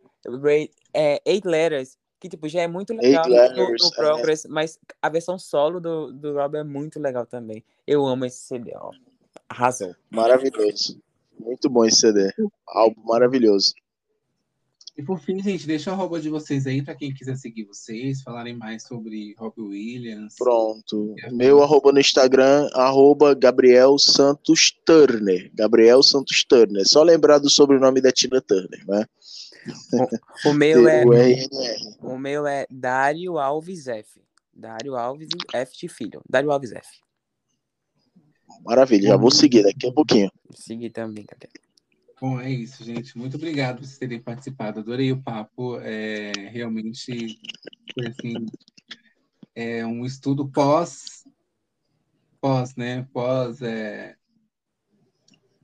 É, 0.92 1.23
Eight 1.25 1.47
Letters, 1.47 1.97
que 2.20 2.28
tipo, 2.28 2.48
já 2.48 2.62
é 2.62 2.68
muito 2.68 2.92
legal 2.92 3.28
no, 3.28 3.70
no, 3.70 3.90
Progress, 3.94 4.44
é. 4.44 4.48
mas 4.48 4.78
a 5.00 5.08
versão 5.08 5.38
solo 5.38 5.80
do, 5.80 6.12
do 6.12 6.34
Rob 6.34 6.56
é 6.56 6.64
muito 6.64 6.98
legal 6.98 7.24
também. 7.24 7.64
Eu 7.86 8.06
amo 8.06 8.24
esse 8.24 8.38
CD, 8.38 8.72
ó. 8.74 8.90
Arrasou. 9.48 9.94
Maravilhoso. 10.10 11.00
Muito 11.38 11.70
bom 11.70 11.84
esse 11.84 12.00
CD. 12.00 12.32
Álbum 12.66 13.02
maravilhoso. 13.05 13.74
E 14.98 15.02
por 15.02 15.20
fim, 15.20 15.40
gente, 15.40 15.64
deixa 15.64 15.90
o 15.90 15.92
arroba 15.94 16.20
de 16.20 16.28
vocês 16.28 16.66
aí 16.66 16.82
para 16.82 16.97
quem 16.97 17.14
quiser 17.14 17.36
seguir 17.36 17.64
vocês, 17.66 18.20
falarem 18.20 18.56
mais 18.56 18.82
sobre 18.82 19.32
Robbie 19.38 19.62
Williams. 19.62 20.34
Pronto. 20.36 21.14
Meu 21.30 21.62
arroba 21.62 21.92
no 21.92 22.00
Instagram, 22.00 22.68
arroba 22.72 23.32
Gabriel 23.32 23.97
Santos 23.97 24.72
Turner. 24.84 25.52
Gabriel 25.55 26.02
Santos 26.02 26.44
Turner. 26.44 26.82
Só 26.84 27.05
lembrar 27.05 27.38
do 27.38 27.48
sobrenome 27.48 28.00
da 28.00 28.10
Tina 28.10 28.40
Turner, 28.40 28.84
né? 28.88 29.06
O, 30.44 30.50
o 30.50 30.55
meu 30.55 30.88
é. 30.88 31.05
O 32.00 32.18
meu 32.18 32.47
é 32.47 32.66
Dário 32.70 33.38
Alves 33.38 33.86
F. 33.86 34.22
Dário 34.52 34.97
Alves 34.97 35.28
F 35.52 35.76
de 35.78 35.88
filho. 35.88 36.20
Dário 36.28 36.50
Alves 36.50 36.72
F. 36.72 36.88
Maravilha, 38.64 39.08
já 39.08 39.16
vou 39.16 39.30
seguir 39.30 39.62
daqui 39.62 39.86
a 39.86 39.92
pouquinho. 39.92 40.30
Seguir 40.55 40.90
também, 40.90 41.24
galera. 41.24 41.68
Bom, 42.20 42.40
é 42.40 42.50
isso, 42.50 42.82
gente. 42.82 43.16
Muito 43.16 43.36
obrigado 43.36 43.76
por 43.76 43.84
vocês 43.84 43.98
terem 43.98 44.20
participado. 44.20 44.80
Adorei 44.80 45.12
o 45.12 45.22
papo. 45.22 45.78
É, 45.80 46.32
realmente 46.50 47.38
foi 47.94 48.08
assim, 48.08 48.47
é 49.55 49.86
um 49.86 50.05
estudo 50.05 50.48
pós, 50.48 51.24
pós, 52.40 52.74
né? 52.74 53.06
Pós, 53.12 53.62
é, 53.62 54.16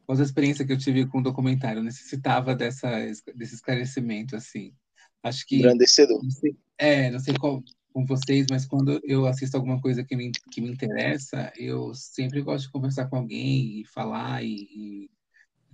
pós 0.06 0.20
a 0.20 0.24
experiência 0.24 0.64
que 0.64 0.72
eu 0.72 0.78
tive 0.78 1.06
com 1.06 1.18
o 1.18 1.22
documentário. 1.22 1.80
Eu 1.80 1.84
necessitava 1.84 2.54
dessa, 2.54 2.90
desse 3.34 3.54
esclarecimento, 3.54 4.36
assim. 4.36 4.72
Acho 5.22 5.46
que. 5.46 5.56
Engrandecedor. 5.56 6.22
Não 6.22 6.30
sei, 6.30 6.56
é, 6.78 7.10
não 7.10 7.18
sei 7.18 7.34
qual 7.34 7.62
com 7.92 8.04
vocês, 8.04 8.46
mas 8.50 8.66
quando 8.66 9.00
eu 9.04 9.24
assisto 9.24 9.56
alguma 9.56 9.80
coisa 9.80 10.02
que 10.02 10.16
me, 10.16 10.32
que 10.50 10.60
me 10.60 10.68
interessa, 10.68 11.52
eu 11.56 11.94
sempre 11.94 12.42
gosto 12.42 12.66
de 12.66 12.72
conversar 12.72 13.06
com 13.06 13.16
alguém 13.16 13.80
e 13.80 13.84
falar 13.84 14.42
e, 14.42 14.56
e 14.74 15.10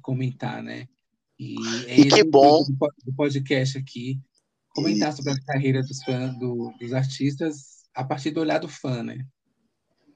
comentar, 0.02 0.62
né? 0.62 0.86
E, 1.38 1.54
é 1.86 2.00
e 2.00 2.08
que 2.10 2.22
bom 2.22 2.62
do 2.62 3.14
podcast 3.14 3.78
aqui 3.78 4.20
comentar 4.74 5.12
sobre 5.12 5.32
a 5.32 5.40
carreira 5.46 5.82
dos 5.82 6.02
fãs, 6.02 6.38
do, 6.38 6.72
dos 6.78 6.92
artistas 6.92 7.80
a 7.94 8.04
partir 8.04 8.30
do 8.30 8.40
olhar 8.40 8.58
do 8.58 8.68
fã, 8.68 9.02
né? 9.02 9.26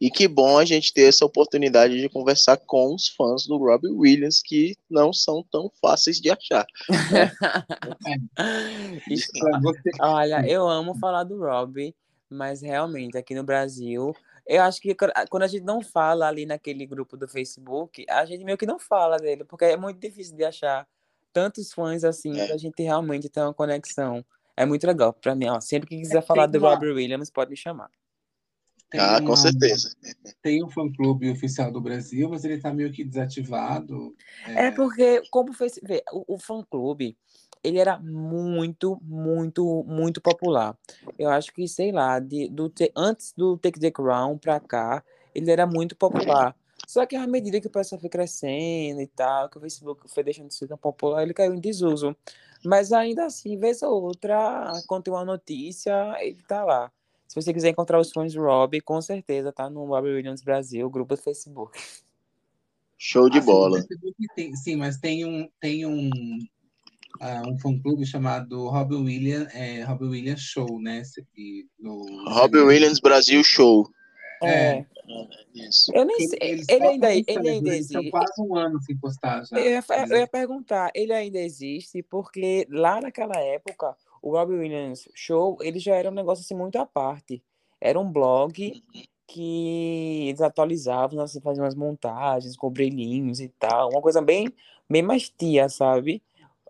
E 0.04 0.10
que 0.10 0.28
bom 0.28 0.58
a 0.58 0.66
gente 0.66 0.92
ter 0.92 1.08
essa 1.08 1.24
oportunidade 1.24 1.98
de 1.98 2.10
conversar 2.10 2.58
com 2.58 2.94
os 2.94 3.08
fãs 3.08 3.46
do 3.46 3.56
Robbie 3.56 3.88
Williams, 3.88 4.42
que 4.44 4.76
não 4.90 5.14
são 5.14 5.42
tão 5.50 5.70
fáceis 5.80 6.20
de 6.20 6.30
achar. 6.30 6.66
Né? 7.10 7.32
Olha, 9.98 10.46
eu 10.46 10.68
amo 10.68 10.94
falar 10.98 11.24
do 11.24 11.38
Robbie, 11.38 11.96
mas 12.28 12.60
realmente 12.60 13.16
aqui 13.16 13.34
no 13.34 13.42
Brasil 13.42 14.14
eu 14.46 14.60
acho 14.60 14.78
que 14.78 14.94
quando 15.30 15.44
a 15.44 15.46
gente 15.46 15.64
não 15.64 15.80
fala 15.80 16.28
ali 16.28 16.44
naquele 16.44 16.84
grupo 16.84 17.16
do 17.16 17.26
Facebook, 17.26 18.04
a 18.06 18.26
gente 18.26 18.44
meio 18.44 18.58
que 18.58 18.66
não 18.66 18.78
fala 18.78 19.16
dele, 19.16 19.42
porque 19.42 19.64
é 19.64 19.76
muito 19.78 19.98
difícil 19.98 20.36
de 20.36 20.44
achar 20.44 20.86
tantos 21.32 21.72
fãs 21.72 22.04
assim, 22.04 22.38
é. 22.38 22.52
a 22.52 22.58
gente 22.58 22.82
realmente 22.82 23.30
tem 23.30 23.42
uma 23.42 23.54
conexão. 23.54 24.22
É 24.54 24.66
muito 24.66 24.86
legal 24.86 25.14
para 25.14 25.34
mim, 25.34 25.48
ó. 25.48 25.60
Sempre 25.62 25.88
que 25.88 25.96
quiser 25.96 26.18
é, 26.18 26.22
falar 26.22 26.44
do. 26.44 26.58
Robert 26.58 26.94
Williams, 26.94 27.30
pode 27.30 27.50
me 27.50 27.56
chamar. 27.56 27.88
Tem 28.94 29.00
ah, 29.00 29.18
uma, 29.18 29.26
com 29.26 29.34
certeza. 29.34 29.92
Tem 30.40 30.62
um 30.62 30.70
fã-clube 30.70 31.28
oficial 31.28 31.72
do 31.72 31.80
Brasil, 31.80 32.28
mas 32.28 32.44
ele 32.44 32.58
tá 32.58 32.72
meio 32.72 32.92
que 32.92 33.02
desativado. 33.02 34.14
É, 34.46 34.66
é 34.66 34.70
porque, 34.70 35.20
como 35.32 35.52
fez, 35.52 35.80
vê, 35.82 36.00
o, 36.12 36.34
o 36.34 36.38
fã-clube, 36.38 37.16
ele 37.64 37.78
era 37.78 37.98
muito, 37.98 38.96
muito, 39.02 39.84
muito 39.84 40.20
popular. 40.20 40.78
Eu 41.18 41.28
acho 41.28 41.52
que, 41.52 41.66
sei 41.66 41.90
lá, 41.90 42.20
de, 42.20 42.48
do, 42.48 42.72
antes 42.96 43.34
do 43.36 43.58
Take 43.58 43.80
the 43.80 43.90
Crown 43.90 44.38
pra 44.38 44.60
cá, 44.60 45.02
ele 45.34 45.50
era 45.50 45.66
muito 45.66 45.96
popular. 45.96 46.54
Só 46.86 47.04
que 47.04 47.16
à 47.16 47.26
medida 47.26 47.60
que 47.60 47.66
o 47.66 47.70
pessoal 47.70 48.00
foi 48.00 48.08
crescendo 48.08 49.00
e 49.00 49.08
tal, 49.08 49.48
que 49.48 49.58
o 49.58 49.60
Facebook 49.60 50.08
foi 50.08 50.22
deixando 50.22 50.48
de 50.48 50.54
ser 50.54 50.68
tão 50.68 50.78
popular, 50.78 51.24
ele 51.24 51.34
caiu 51.34 51.52
em 51.52 51.60
desuso. 51.60 52.14
Mas 52.64 52.92
ainda 52.92 53.26
assim, 53.26 53.58
vez 53.58 53.82
ou 53.82 54.04
outra, 54.04 54.70
quando 54.86 55.02
tem 55.02 55.12
uma 55.12 55.24
notícia, 55.24 56.14
ele 56.20 56.42
tá 56.46 56.64
lá. 56.64 56.92
Se 57.26 57.40
você 57.40 57.52
quiser 57.52 57.70
encontrar 57.70 57.98
os 57.98 58.12
fãs 58.12 58.32
do 58.32 58.42
Rob, 58.42 58.80
com 58.80 59.00
certeza 59.00 59.52
tá 59.52 59.68
no 59.68 59.84
Robbie 59.86 60.10
Williams 60.10 60.42
Brasil, 60.42 60.88
grupo 60.88 61.16
do 61.16 61.20
Facebook. 61.20 61.78
Show 62.96 63.28
de 63.28 63.38
ah, 63.38 63.42
bola. 63.42 63.84
Tem, 64.34 64.54
sim, 64.54 64.76
mas 64.76 64.98
tem 64.98 65.24
um, 65.24 65.48
tem 65.60 65.84
um, 65.84 66.08
uh, 67.20 67.48
um 67.48 67.58
fã-clube 67.58 68.06
chamado 68.06 68.68
Robbie 68.68 68.96
Williams, 68.96 69.54
é, 69.54 69.82
Robbie 69.82 70.06
Williams 70.06 70.40
Show, 70.40 70.80
né? 70.80 71.02
No, 71.78 72.04
Robbie 72.30 72.60
Williams 72.60 73.00
Brasil 73.00 73.42
Show. 73.42 73.88
É. 74.42 74.78
é. 74.78 74.86
Isso. 75.54 75.92
Eu 75.94 76.04
nem 76.04 76.18
sei. 76.28 76.38
Ele, 76.40 76.64
ele 76.68 76.86
ainda, 76.86 77.14
ele 77.14 77.48
ainda 77.48 77.76
existe. 77.76 78.10
quase 78.10 78.32
um 78.40 78.56
ano 78.56 78.80
sem 78.82 78.96
postar 78.96 79.44
já. 79.44 79.58
Eu 79.58 79.64
ia, 79.64 79.84
eu 80.08 80.16
ia 80.18 80.26
perguntar, 80.26 80.90
ele 80.94 81.12
ainda 81.12 81.38
existe, 81.38 82.02
porque 82.02 82.66
lá 82.70 83.00
naquela 83.00 83.38
época, 83.38 83.94
o 84.24 84.30
Robbie 84.30 84.54
Williams 84.54 85.06
Show, 85.14 85.58
ele 85.60 85.78
já 85.78 85.94
era 85.94 86.10
um 86.10 86.14
negócio 86.14 86.42
assim 86.42 86.54
muito 86.54 86.76
à 86.76 86.86
parte. 86.86 87.42
Era 87.78 88.00
um 88.00 88.10
blog 88.10 88.82
que 89.26 90.28
eles 90.28 90.40
atualizavam, 90.40 91.20
assim, 91.20 91.42
faziam 91.42 91.64
umas 91.64 91.74
montagens 91.74 92.56
com 92.56 92.70
brilhinhos 92.70 93.38
e 93.38 93.48
tal, 93.50 93.90
uma 93.90 94.00
coisa 94.00 94.22
bem, 94.22 94.48
bem 94.88 95.02
mais 95.02 95.28
tia, 95.28 95.68
sabe? 95.68 96.22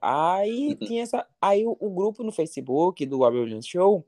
Aí 0.03 0.71
uhum. 0.71 0.87
tinha 0.87 1.03
essa. 1.05 1.25
Aí 1.41 1.65
o, 1.65 1.77
o, 1.79 1.91
grupo 1.91 2.25
no 2.25 2.33
Facebook 2.33 3.07
do 3.07 3.19
Robbie 3.19 3.39
Williams 3.39 3.69
Show 3.69 4.05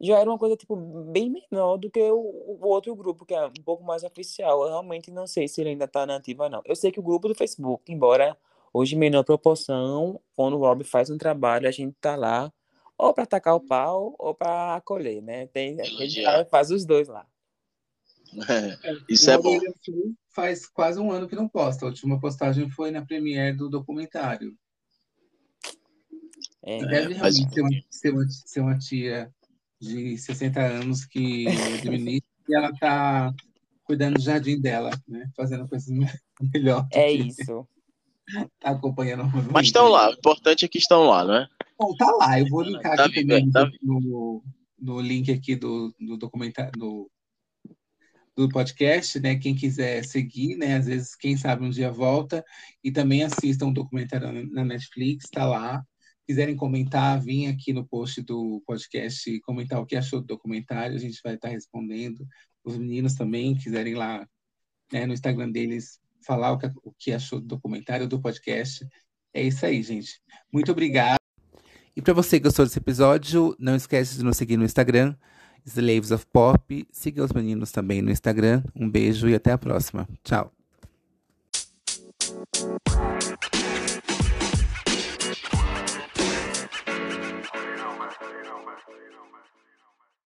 já 0.00 0.18
era 0.18 0.28
uma 0.28 0.38
coisa, 0.38 0.56
tipo, 0.56 0.74
bem 0.74 1.30
menor 1.30 1.76
do 1.76 1.88
que 1.90 2.00
o, 2.00 2.18
o, 2.18 2.66
outro 2.66 2.92
grupo, 2.96 3.24
que 3.24 3.34
é 3.34 3.46
um 3.46 3.62
pouco 3.64 3.84
mais 3.84 4.02
oficial. 4.02 4.64
Eu 4.64 4.68
realmente 4.70 5.12
não 5.12 5.28
sei 5.28 5.46
se 5.46 5.60
ele 5.60 5.70
ainda 5.70 5.86
tá 5.86 6.04
na 6.04 6.16
ativa, 6.16 6.48
não. 6.48 6.60
Eu 6.64 6.74
sei 6.74 6.90
que 6.90 6.98
o 6.98 7.02
grupo 7.04 7.28
do 7.28 7.36
Facebook, 7.36 7.92
embora 7.92 8.36
hoje 8.72 8.96
menor 8.96 9.22
proporção, 9.22 10.20
quando 10.34 10.56
o 10.56 10.60
Rob 10.60 10.82
faz 10.82 11.08
um 11.08 11.18
trabalho, 11.18 11.68
a 11.68 11.70
gente 11.70 11.94
tá 12.00 12.16
lá 12.16 12.52
ou 13.00 13.14
para 13.14 13.24
atacar 13.24 13.54
o 13.54 13.60
pau 13.60 14.14
ou 14.18 14.34
para 14.34 14.76
acolher, 14.76 15.22
né? 15.22 15.46
Tem, 15.46 15.80
a 15.80 15.84
gente 15.84 16.22
faz 16.50 16.70
os 16.70 16.84
dois 16.84 17.08
lá. 17.08 17.26
É, 18.48 18.92
isso 19.08 19.30
é 19.30 19.38
bom. 19.38 19.58
Faz 20.32 20.66
quase 20.66 21.00
um 21.00 21.10
ano 21.10 21.26
que 21.26 21.34
não 21.34 21.48
posta. 21.48 21.84
A 21.84 21.88
última 21.88 22.20
postagem 22.20 22.70
foi 22.70 22.90
na 22.90 23.04
premiere 23.04 23.56
do 23.56 23.68
documentário. 23.68 24.54
É, 26.62 26.78
deve 26.84 27.14
realmente 27.14 27.54
ser, 27.54 27.60
uma, 27.62 27.70
ser, 27.90 28.10
uma, 28.12 28.28
ser 28.28 28.60
uma 28.60 28.78
tia 28.78 29.34
de 29.80 30.18
60 30.18 30.60
anos 30.60 31.04
que 31.06 31.46
administra 31.80 32.30
e 32.48 32.54
ela 32.54 32.72
tá 32.78 33.34
cuidando 33.82 34.14
do 34.16 34.22
jardim 34.22 34.60
dela, 34.60 34.90
né? 35.08 35.28
Fazendo 35.34 35.66
coisas 35.66 35.88
melhores. 36.54 36.88
É 36.92 37.10
isso. 37.10 37.66
Tá 38.60 38.70
acompanhando. 38.70 39.24
Mas 39.50 39.66
estão 39.66 39.88
lá, 39.88 40.10
o 40.10 40.12
importante 40.12 40.64
é 40.64 40.68
que 40.68 40.78
estão 40.78 41.04
lá, 41.04 41.24
né? 41.24 41.48
Bom, 41.80 41.96
tá 41.96 42.10
lá, 42.12 42.38
eu 42.38 42.46
vou 42.50 42.60
linkar 42.60 42.94
tá 42.94 43.06
aqui 43.06 43.26
também 43.26 43.50
tá 43.50 43.66
no, 43.82 44.44
no 44.78 45.00
link 45.00 45.32
aqui 45.32 45.56
do, 45.56 45.94
do 45.98 46.18
documentário 46.18 46.72
do, 46.72 47.10
do 48.36 48.50
podcast, 48.50 49.18
né? 49.18 49.36
Quem 49.36 49.54
quiser 49.54 50.04
seguir, 50.04 50.56
né? 50.56 50.76
Às 50.76 50.84
vezes, 50.84 51.16
quem 51.16 51.38
sabe 51.38 51.64
um 51.64 51.70
dia 51.70 51.90
volta 51.90 52.44
e 52.84 52.92
também 52.92 53.22
assista 53.22 53.64
um 53.64 53.72
documentário 53.72 54.46
na 54.50 54.62
Netflix, 54.62 55.30
tá 55.30 55.46
lá 55.46 55.82
quiserem 56.26 56.54
comentar, 56.54 57.20
vim 57.20 57.46
aqui 57.46 57.72
no 57.72 57.84
post 57.84 58.22
do 58.22 58.62
podcast 58.64 59.40
comentar 59.40 59.80
o 59.80 59.86
que 59.86 59.96
achou 59.96 60.20
do 60.20 60.26
documentário, 60.26 60.94
a 60.94 60.98
gente 60.98 61.18
vai 61.24 61.34
estar 61.34 61.48
respondendo. 61.48 62.24
Os 62.62 62.76
meninos 62.76 63.14
também 63.14 63.56
quiserem 63.56 63.94
lá 63.94 64.24
né, 64.92 65.06
no 65.06 65.12
Instagram 65.12 65.50
deles 65.50 65.98
falar 66.24 66.52
o 66.52 66.58
que, 66.58 66.66
o 66.84 66.92
que 66.92 67.12
achou 67.12 67.40
do 67.40 67.46
documentário, 67.46 68.06
do 68.06 68.20
podcast. 68.20 68.86
É 69.32 69.42
isso 69.42 69.64
aí, 69.66 69.82
gente. 69.82 70.20
Muito 70.52 70.70
obrigado. 70.70 71.19
E 71.96 72.02
para 72.02 72.14
você 72.14 72.38
que 72.38 72.44
gostou 72.44 72.64
desse 72.64 72.78
episódio, 72.78 73.54
não 73.58 73.74
esquece 73.74 74.16
de 74.16 74.24
nos 74.24 74.36
seguir 74.36 74.56
no 74.56 74.64
Instagram, 74.64 75.14
Slaves 75.66 76.10
of 76.10 76.26
Pop. 76.32 76.86
Siga 76.90 77.24
os 77.24 77.32
meninos 77.32 77.70
também 77.72 78.00
no 78.00 78.10
Instagram. 78.10 78.62
Um 78.74 78.88
beijo 78.88 79.28
e 79.28 79.34
até 79.34 79.52
a 79.52 79.58
próxima. 79.58 80.08
Tchau. 80.22 80.59